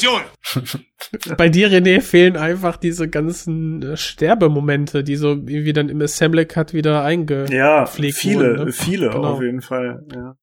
bei 1.37 1.49
dir, 1.49 1.71
René, 1.71 2.01
fehlen 2.01 2.37
einfach 2.37 2.77
diese 2.77 3.09
ganzen 3.09 3.83
äh, 3.83 3.97
Sterbemomente, 3.97 5.05
die 5.05 5.17
so 5.17 5.33
irgendwie 5.33 5.73
dann 5.73 5.89
im 5.89 6.01
Assembly 6.01 6.47
Cut 6.47 6.73
wieder 6.75 7.05
einge. 7.05 7.47
Ja, 7.51 7.87
viele, 7.87 8.53
wurden, 8.53 8.67
ne? 8.67 8.73
viele 8.73 9.11
Genau. 9.11 9.35
auf 9.35 9.43
jeden 9.43 9.63
Fall, 9.63 10.07
ja. 10.15 10.37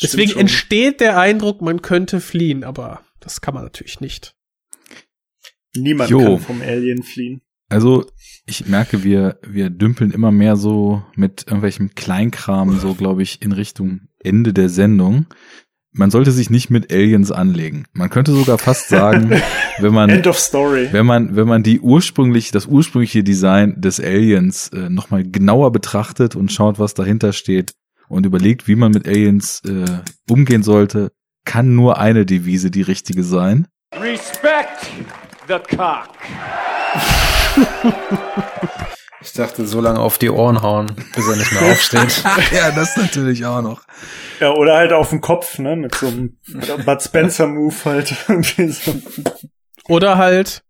Deswegen 0.00 0.30
schon. 0.32 0.42
entsteht 0.42 1.00
der 1.00 1.18
Eindruck, 1.18 1.60
man 1.60 1.82
könnte 1.82 2.20
fliehen, 2.20 2.62
aber 2.62 3.02
das 3.20 3.40
kann 3.40 3.54
man 3.54 3.64
natürlich 3.64 4.00
nicht. 4.00 4.34
Niemand 5.74 6.10
Jo. 6.10 6.20
kann 6.20 6.38
vom 6.38 6.62
Alien 6.62 7.02
fliehen. 7.02 7.42
Also 7.68 8.06
ich 8.46 8.66
merke, 8.66 9.04
wir, 9.04 9.38
wir 9.46 9.70
dümpeln 9.70 10.10
immer 10.10 10.30
mehr 10.30 10.56
so 10.56 11.02
mit 11.16 11.46
irgendwelchem 11.46 11.94
Kleinkram, 11.94 12.78
so 12.78 12.94
glaube 12.98 13.22
ich, 13.22 13.42
in 13.42 13.52
Richtung 13.52 14.08
Ende 14.22 14.52
der 14.52 14.68
Sendung. 14.68 15.26
Man 15.98 16.12
sollte 16.12 16.30
sich 16.30 16.48
nicht 16.48 16.70
mit 16.70 16.92
Aliens 16.92 17.32
anlegen. 17.32 17.84
Man 17.92 18.08
könnte 18.08 18.30
sogar 18.32 18.56
fast 18.58 18.88
sagen, 18.88 19.30
wenn 19.80 19.92
man 19.92 20.08
End 20.08 20.28
of 20.28 20.38
Story. 20.38 20.88
wenn 20.92 21.04
man 21.04 21.34
wenn 21.34 21.48
man 21.48 21.64
die 21.64 21.80
ursprünglich 21.80 22.52
das 22.52 22.66
ursprüngliche 22.66 23.24
Design 23.24 23.80
des 23.80 23.98
Aliens 23.98 24.68
äh, 24.68 24.88
noch 24.90 25.10
mal 25.10 25.28
genauer 25.28 25.72
betrachtet 25.72 26.36
und 26.36 26.52
schaut, 26.52 26.78
was 26.78 26.94
dahinter 26.94 27.32
steht 27.32 27.72
und 28.08 28.26
überlegt, 28.26 28.68
wie 28.68 28.76
man 28.76 28.92
mit 28.92 29.08
Aliens 29.08 29.60
äh, 29.66 30.32
umgehen 30.32 30.62
sollte, 30.62 31.10
kann 31.44 31.74
nur 31.74 31.98
eine 31.98 32.24
Devise 32.24 32.70
die 32.70 32.82
richtige 32.82 33.24
sein. 33.24 33.66
Respect 33.92 34.86
the 35.48 35.58
cock. 35.76 36.10
Ich 39.28 39.34
dachte, 39.34 39.66
so 39.66 39.80
lange 39.82 40.00
auf 40.00 40.16
die 40.16 40.30
Ohren 40.30 40.62
hauen, 40.62 40.86
bis 41.14 41.28
er 41.28 41.36
nicht 41.36 41.52
mehr 41.52 41.70
aufsteht. 41.70 42.24
ja, 42.52 42.70
das 42.70 42.96
natürlich 42.96 43.44
auch 43.44 43.60
noch. 43.60 43.82
Ja, 44.40 44.52
oder 44.52 44.76
halt 44.76 44.92
auf 44.94 45.10
dem 45.10 45.20
Kopf, 45.20 45.58
ne, 45.58 45.76
mit 45.76 45.94
so 45.94 46.06
einem 46.08 46.38
Bud 46.84 47.02
Spencer 47.02 47.46
Move 47.46 47.74
halt. 47.84 48.14
irgendwie 48.26 48.68
so. 48.68 48.94
Oder 49.86 50.16
halt, 50.16 50.62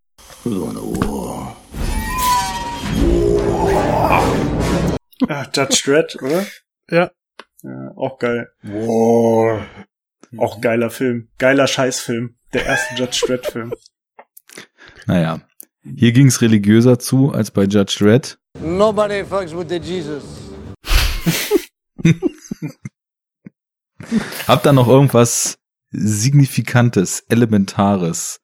Ah, 5.28 5.46
Judge 5.54 5.82
Dredd, 5.84 6.16
oder? 6.22 6.44
ja, 6.90 7.10
Ja, 7.62 7.92
auch 7.96 8.18
geil. 8.18 8.50
Wow. 8.62 9.60
Auch 10.36 10.60
geiler 10.60 10.90
Film. 10.90 11.28
Geiler 11.38 11.66
Scheißfilm. 11.66 12.34
Der 12.52 12.66
erste 12.66 12.94
Judge 12.96 13.22
Dredd 13.26 13.46
Film. 13.46 13.72
Naja, 15.06 15.40
hier 15.97 16.12
ging's 16.12 16.41
religiöser 16.41 16.99
zu 16.99 17.33
als 17.33 17.50
bei 17.50 17.65
Judge 17.65 17.97
Dredd. 17.99 18.39
Nobody 18.60 19.25
fucks 19.25 19.55
with 19.55 19.68
the 19.68 19.76
Jesus. 19.76 20.23
Habt 24.47 24.67
da 24.67 24.73
noch 24.73 24.89
irgendwas 24.89 25.58
Signifikantes, 25.91 27.25
Elementares, 27.28 28.41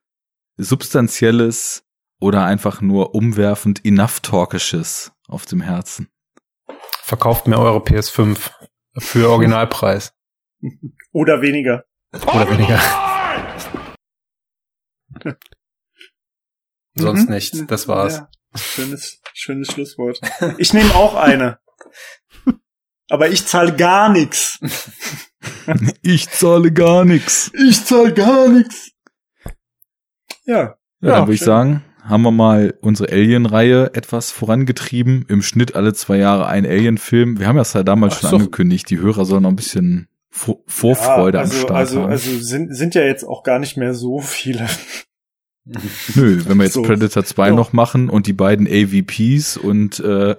Substanzielles 0.56 1.84
oder 2.20 2.44
einfach 2.44 2.80
nur 2.80 3.14
umwerfend 3.14 3.84
Enough-Talkisches 3.84 5.12
auf 5.28 5.46
dem 5.46 5.60
Herzen? 5.60 6.08
Verkauft 7.02 7.46
mir 7.46 7.58
eure 7.58 7.78
PS5 7.78 8.50
für 8.98 9.30
Originalpreis. 9.30 10.12
Oder 11.12 11.42
weniger. 11.42 11.84
Oder 12.12 12.50
weniger. 12.50 12.80
Sonst 16.96 17.28
Mhm. 17.28 17.34
nicht. 17.34 17.70
Das 17.70 17.88
war's. 17.88 18.16
Ja, 18.18 18.28
schönes, 18.56 19.20
schönes 19.32 19.68
Schlusswort. 19.72 20.20
Ich 20.58 20.72
nehme 20.72 20.94
auch 20.94 21.14
eine. 21.16 21.58
Aber 23.10 23.28
ich 23.30 23.46
zahle 23.46 23.74
gar 23.74 24.08
nichts. 24.10 24.58
Ich 26.00 26.30
zahle 26.30 26.72
gar 26.72 27.04
nichts. 27.04 27.50
Ich 27.68 27.84
zahle 27.84 28.14
gar 28.14 28.48
nichts. 28.48 28.92
Ja. 30.46 30.54
Ja, 30.56 30.74
Ja, 31.00 31.10
dann 31.16 31.22
würde 31.26 31.34
ich 31.34 31.40
sagen, 31.40 31.84
haben 32.02 32.22
wir 32.22 32.30
mal 32.30 32.78
unsere 32.80 33.12
Alien-Reihe 33.12 33.90
etwas 33.94 34.30
vorangetrieben. 34.30 35.26
Im 35.28 35.42
Schnitt 35.42 35.74
alle 35.74 35.92
zwei 35.92 36.16
Jahre 36.16 36.46
ein 36.46 36.64
Alien-Film. 36.66 37.38
Wir 37.40 37.46
haben 37.46 37.56
das 37.58 37.72
ja 37.74 37.82
damals 37.82 38.14
Ach 38.16 38.20
schon 38.22 38.30
so. 38.30 38.36
angekündigt. 38.36 38.88
Die 38.88 38.98
Hörer 38.98 39.24
sollen 39.26 39.42
noch 39.42 39.50
ein 39.50 39.56
bisschen 39.56 40.08
Vor 40.30 40.60
Vorfreude 40.66 41.38
ja, 41.38 41.42
also, 41.44 41.54
am 41.56 41.60
Start 41.62 41.78
also, 41.78 42.02
haben. 42.02 42.10
also 42.10 42.38
sind, 42.38 42.74
sind 42.74 42.94
ja 42.94 43.02
jetzt 43.02 43.24
auch 43.24 43.42
gar 43.42 43.58
nicht 43.58 43.76
mehr 43.76 43.92
so 43.94 44.20
viele. 44.20 44.66
Nö, 46.14 46.42
wenn 46.46 46.58
wir 46.58 46.64
jetzt 46.64 46.74
so. 46.74 46.82
Predator 46.82 47.24
2 47.24 47.48
Ja. 47.48 47.54
noch 47.54 47.72
machen 47.72 48.10
und 48.10 48.26
die 48.26 48.34
beiden 48.34 48.66
AVPs 48.66 49.56
und, 49.56 49.98
äh, 50.00 50.36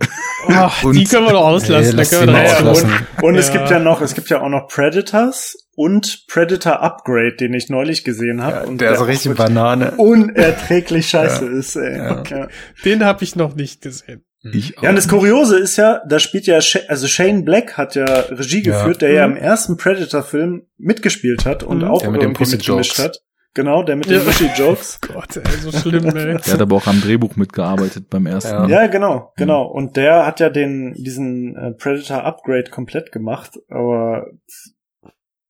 Ach, 0.49 0.83
Und- 0.83 0.95
die 0.95 1.05
können 1.05 1.25
wir 1.25 1.31
doch 1.33 1.45
auslassen. 1.47 1.97
Ey, 1.97 2.05
da 2.05 2.09
können 2.17 2.33
wir 2.35 2.43
doch 2.43 2.53
auslassen. 2.53 2.91
und, 3.17 3.23
und 3.23 3.35
es 3.35 3.47
Ja. 3.47 3.53
gibt 3.53 3.69
ja 3.71 3.79
noch, 3.79 4.01
es 4.01 4.13
gibt 4.13 4.29
ja 4.29 4.41
auch 4.41 4.49
noch 4.49 4.67
Predators 4.67 5.55
und 5.75 6.25
Predator 6.27 6.81
Upgrade, 6.83 7.35
den 7.39 7.53
ich 7.55 7.69
neulich 7.69 8.03
gesehen 8.03 8.43
habe. 8.43 8.55
Ja, 8.57 8.63
und 8.65 8.79
der 8.81 8.91
ist 8.93 8.99
auch 8.99 9.07
richtig 9.07 9.35
Banane. 9.35 9.91
Unerträglich 9.97 11.07
scheiße 11.09 11.45
ist, 11.47 11.75
ey. 11.75 11.97
Ja. 11.97 12.23
Ja. 12.29 12.47
Den 12.85 13.03
habe 13.03 13.23
ich 13.23 13.35
noch 13.35 13.55
nicht 13.55 13.81
gesehen. 13.81 14.23
ich 14.53 14.75
Ja, 14.79 14.89
und 14.89 14.95
das 14.95 15.07
Kuriose 15.07 15.57
ist 15.57 15.75
ja, 15.77 16.01
da 16.07 16.19
spielt 16.19 16.45
ja, 16.45 16.59
also 16.87 17.07
Shane 17.07 17.43
Black 17.43 17.77
hat 17.77 17.95
ja 17.95 18.05
Regie 18.05 18.61
Ja. 18.63 18.77
geführt, 18.77 19.01
der 19.01 19.11
ja 19.11 19.27
Mhm. 19.27 19.37
im 19.37 19.41
ersten 19.41 19.75
Predator-Film 19.77 20.67
mitgespielt 20.77 21.45
hat 21.45 21.63
und 21.63 21.79
Mhm. 21.79 21.83
auch 21.85 22.01
Der 22.01 22.11
mit 22.11 22.21
dem 22.21 22.27
irgendwie 22.29 22.43
Pussy 22.43 22.57
mitgemischt 22.57 22.99
hat. 22.99 23.17
Genau, 23.55 23.83
der 23.83 23.95
mit 23.95 24.07
den 24.09 24.19
Ja. 24.19 24.25
Wischi-Jokes. 24.27 24.99
Gott, 25.13 25.37
ey, 25.37 25.57
so 25.61 25.71
schlimm, 25.71 26.05
ey. 26.15 26.37
Der 26.37 26.53
hat 26.53 26.61
aber 26.61 26.75
auch 26.75 26.87
am 26.87 27.01
Drehbuch 27.01 27.37
mitgearbeitet 27.37 28.09
beim 28.09 28.25
ersten. 28.27 28.69
Ja, 28.69 28.85
genau, 28.87 29.31
genau. 29.37 29.63
Und 29.63 29.95
der 29.95 30.25
hat 30.25 30.41
ja 30.41 30.49
den, 30.49 30.93
diesen 30.93 31.55
äh, 31.55 31.71
Predator 31.71 32.23
Upgrade 32.25 32.69
komplett 32.69 33.13
gemacht, 33.13 33.57
aber 33.69 34.27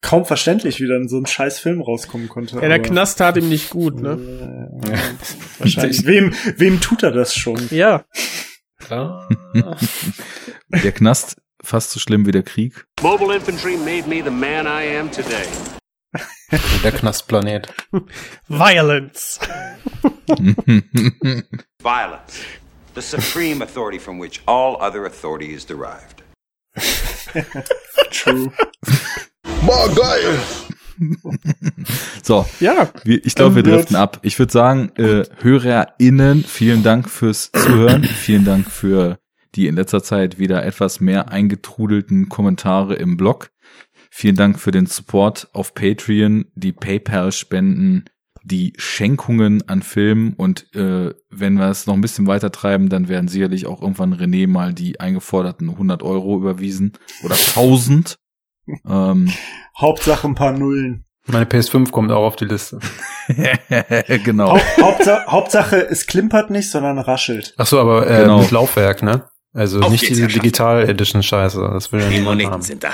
kaum 0.02 0.24
verständlich, 0.26 0.80
wie 0.80 0.88
dann 0.88 1.08
so 1.08 1.18
ein 1.18 1.26
scheiß 1.26 1.60
Film 1.60 1.82
rauskommen 1.82 2.30
konnte. 2.30 2.58
Ja, 2.58 2.68
der 2.68 2.80
Knast 2.82 3.18
tat 3.18 3.38
ihm 3.38 3.50
nicht 3.50 3.72
gut, 3.72 4.00
ne? 4.00 4.12
Äh, 4.84 5.60
wahrscheinlich. 5.60 6.06
wem, 6.06 6.32
wem 6.58 6.80
tut 6.80 7.02
er 7.02 7.12
das 7.12 7.36
schon? 7.36 7.60
Ja. 7.72 8.06
Der 10.84 10.92
Knast 10.92 11.42
fast 11.64 11.90
so 11.90 12.00
schlimm 12.00 12.28
wie 12.28 12.32
der 12.32 12.44
Krieg. 12.44 12.86
Mobile 13.02 13.36
infantry 13.36 13.78
made 13.78 14.08
me 14.08 14.24
the 14.24 14.30
man 14.30 14.68
I 14.68 14.96
am 15.00 15.10
today. 15.12 15.48
Der 16.84 16.92
Knastplanet. 16.92 17.74
Violence. 18.48 19.40
Violence, 21.82 22.42
the 22.94 23.02
supreme 23.02 23.62
authority 23.64 24.00
from 24.00 24.20
which 24.20 24.42
all 24.48 24.78
other 24.80 25.06
authority 25.06 25.54
is 25.54 25.66
derived. 25.66 26.24
True. 28.12 28.52
Boah, 29.66 29.90
geil! 29.96 30.40
So, 32.24 32.46
ja. 32.60 32.90
wir, 33.04 33.26
ich 33.26 33.36
glaube, 33.36 33.56
wir 33.56 33.64
driften 33.64 33.96
ab. 33.96 34.20
Ich 34.22 34.40
würde 34.40 34.52
sagen, 34.52 34.92
äh, 34.96 35.26
HörerInnen, 35.42 36.44
vielen 36.44 36.84
Dank 36.84 37.10
fürs 37.10 37.52
Zuhören. 37.52 38.04
vielen 38.04 38.46
Dank 38.46 38.70
für 38.72 39.20
die 39.56 39.68
in 39.68 39.76
letzter 39.76 40.04
Zeit 40.04 40.38
wieder 40.38 40.66
etwas 40.66 41.00
mehr 41.00 41.30
eingetrudelten 41.30 42.30
Kommentare 42.30 42.96
im 42.96 43.18
Blog. 43.18 43.52
Vielen 44.18 44.38
Dank 44.38 44.62
für 44.62 44.72
den 44.72 44.86
Support 44.86 45.50
auf 45.52 45.74
Patreon, 45.74 46.46
die 46.56 46.72
PayPal-Spenden, 46.72 48.06
die 48.46 48.72
Schenkungen 48.78 49.68
an 49.68 49.82
Filmen 49.82 50.36
und 50.38 50.74
äh, 50.74 51.14
wenn 51.30 51.56
wir 51.56 51.68
es 51.70 51.86
noch 51.86 51.96
ein 51.96 52.00
bisschen 52.00 52.26
weiter 52.26 52.50
treiben, 52.50 52.88
dann 52.88 53.10
werden 53.10 53.28
sicherlich 53.28 53.66
auch 53.68 53.82
irgendwann 53.82 54.14
René 54.14 54.48
mal 54.48 54.74
die 54.74 55.02
eingeforderten 55.02 55.70
100 55.70 56.02
Euro 56.02 56.38
überwiesen 56.38 56.94
oder 57.26 57.36
1000. 57.36 58.16
ähm, 58.88 59.34
Hauptsache 59.78 60.26
ein 60.30 60.36
paar 60.36 60.54
Nullen. 60.54 61.04
Meine 61.28 61.44
PS5 61.44 61.92
kommt 61.92 62.10
auch 62.14 62.24
auf 62.24 62.38
die 62.38 62.46
Liste. 62.46 62.80
genau. 64.24 64.52
Haupt, 64.54 64.78
Hauptsache, 64.82 65.26
Hauptsache, 65.28 65.76
es 65.90 66.08
klimpert 66.08 66.52
nicht, 66.52 66.72
sondern 66.72 67.00
raschelt. 67.00 67.54
Ach 67.58 67.66
so, 67.68 67.82
aber 67.82 68.10
äh, 68.10 68.22
Genau. 68.22 68.40
mit 68.40 68.52
Laufwerk, 68.52 69.04
ne? 69.04 69.28
Also 69.52 69.82
Auf 69.82 69.92
nicht 69.92 70.08
diese. 70.08 70.28
Digital 70.28 70.88
Edition 70.88 71.22
Scheiße. 71.22 71.60
Das 71.74 71.92
will 71.92 72.00
ja 72.00 72.08
Die 72.08 72.20
niemand 72.20 72.38
Moneten 72.38 72.52
haben. 72.52 72.62
sind 72.62 72.82
da. 72.82 72.92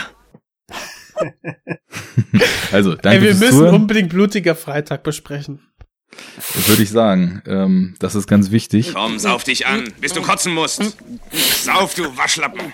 Also, 2.72 2.96
danke 2.96 3.18
Ey, 3.18 3.22
wir 3.22 3.30
fürs 3.32 3.40
müssen 3.40 3.58
Zuhören. 3.58 3.76
unbedingt 3.76 4.10
blutiger 4.10 4.56
Freitag 4.56 5.04
besprechen. 5.04 5.60
würde 6.66 6.84
ich 6.84 6.90
sagen. 6.90 7.42
Ähm, 7.46 7.96
das 8.00 8.16
ist 8.16 8.28
ganz 8.28 8.52
wichtig. 8.52 8.94
Komm, 8.94 9.20
sauf 9.20 9.44
dich 9.44 9.68
an, 9.68 9.92
bis 10.00 10.14
du 10.14 10.22
kotzen 10.22 10.54
musst. 10.54 10.82
Sauf, 11.32 11.94
du 11.96 12.16
Waschlappen. 12.18 12.74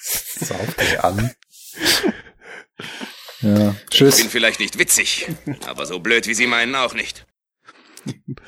Sauf 0.00 0.74
dich 0.74 1.00
an. 1.02 1.30
Ja. 3.42 3.70
Ich 3.70 3.90
Tschüss. 3.90 4.16
bin 4.18 4.28
vielleicht 4.30 4.60
nicht 4.60 4.78
witzig, 4.78 5.28
aber 5.66 5.86
so 5.86 6.00
blöd 6.00 6.26
wie 6.26 6.34
Sie 6.34 6.46
meinen 6.46 6.74
auch 6.74 6.94
nicht. 6.94 7.26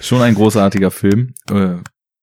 Schon 0.01 0.23
ein 0.23 0.35
großartiger 0.35 0.91
Film. 0.91 1.35
Äh, 1.51 1.77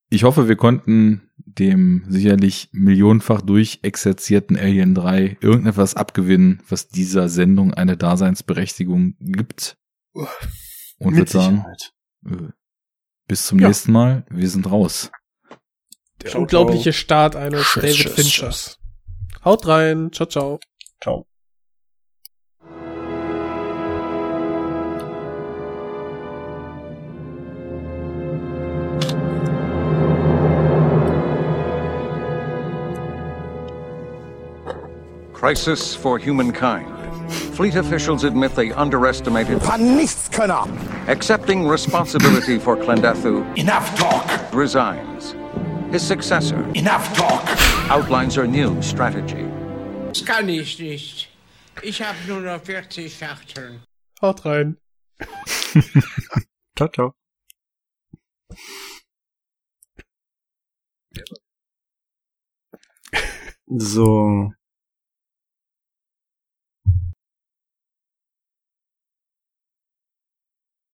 ich 0.08 0.24
hoffe, 0.24 0.48
wir 0.48 0.56
konnten 0.56 1.30
dem 1.58 2.04
sicherlich 2.08 2.68
millionenfach 2.72 3.40
durchexerzierten 3.42 4.56
Alien 4.56 4.94
3 4.94 5.38
irgendetwas 5.40 5.94
abgewinnen, 5.94 6.62
was 6.68 6.88
dieser 6.88 7.28
Sendung 7.28 7.72
eine 7.74 7.96
Daseinsberechtigung 7.96 9.16
gibt. 9.20 9.76
Und 10.12 10.26
Mit 10.98 11.16
würde 11.16 11.30
sagen, 11.30 11.56
Sicherheit. 11.56 11.92
äh, 12.26 12.52
bis 13.28 13.46
zum 13.46 13.58
Ja. 13.58 13.68
nächsten 13.68 13.92
Mal. 13.92 14.24
Wir 14.30 14.48
sind 14.48 14.70
raus. 14.70 15.10
Der 16.22 16.30
Ciao, 16.30 16.42
unglaubliche 16.42 16.92
Start 16.92 17.36
eines 17.36 17.74
David 17.74 18.08
Finchers. 18.10 18.78
Haut 19.44 19.66
rein. 19.66 20.10
Ciao, 20.12 20.26
ciao. 20.26 20.58
Ciao. 21.02 21.26
Crisis 35.46 35.94
for 35.94 36.18
humankind. 36.18 36.88
Fleet 37.54 37.76
officials 37.76 38.24
admit 38.24 38.56
they 38.56 38.72
underestimated. 38.72 39.60
Nichtskönner! 39.60 40.66
Accepting 41.06 41.68
responsibility 41.68 42.58
for 42.58 42.76
Klendathu 42.76 43.46
Enough 43.56 43.94
talk! 43.94 44.52
resigns. 44.52 45.36
His 45.92 46.02
successor 46.02 46.58
Enough 46.74 47.06
talk! 47.14 47.44
outlines 47.88 48.34
her 48.34 48.48
new 48.48 48.82
strategy. 48.82 49.46
Das 50.08 50.24
kann 50.24 50.48
ich 50.48 50.80
nicht. 50.80 51.28
Ich 51.80 52.02
habe 52.02 52.18
nur 52.26 52.40
noch 52.40 52.60
40 52.64 53.16
Schachteln. 53.16 53.82
Haut 54.20 54.44
rein. 54.44 54.78
Ciao, 56.76 56.88
ciao. 56.88 57.14
So. 63.78 64.55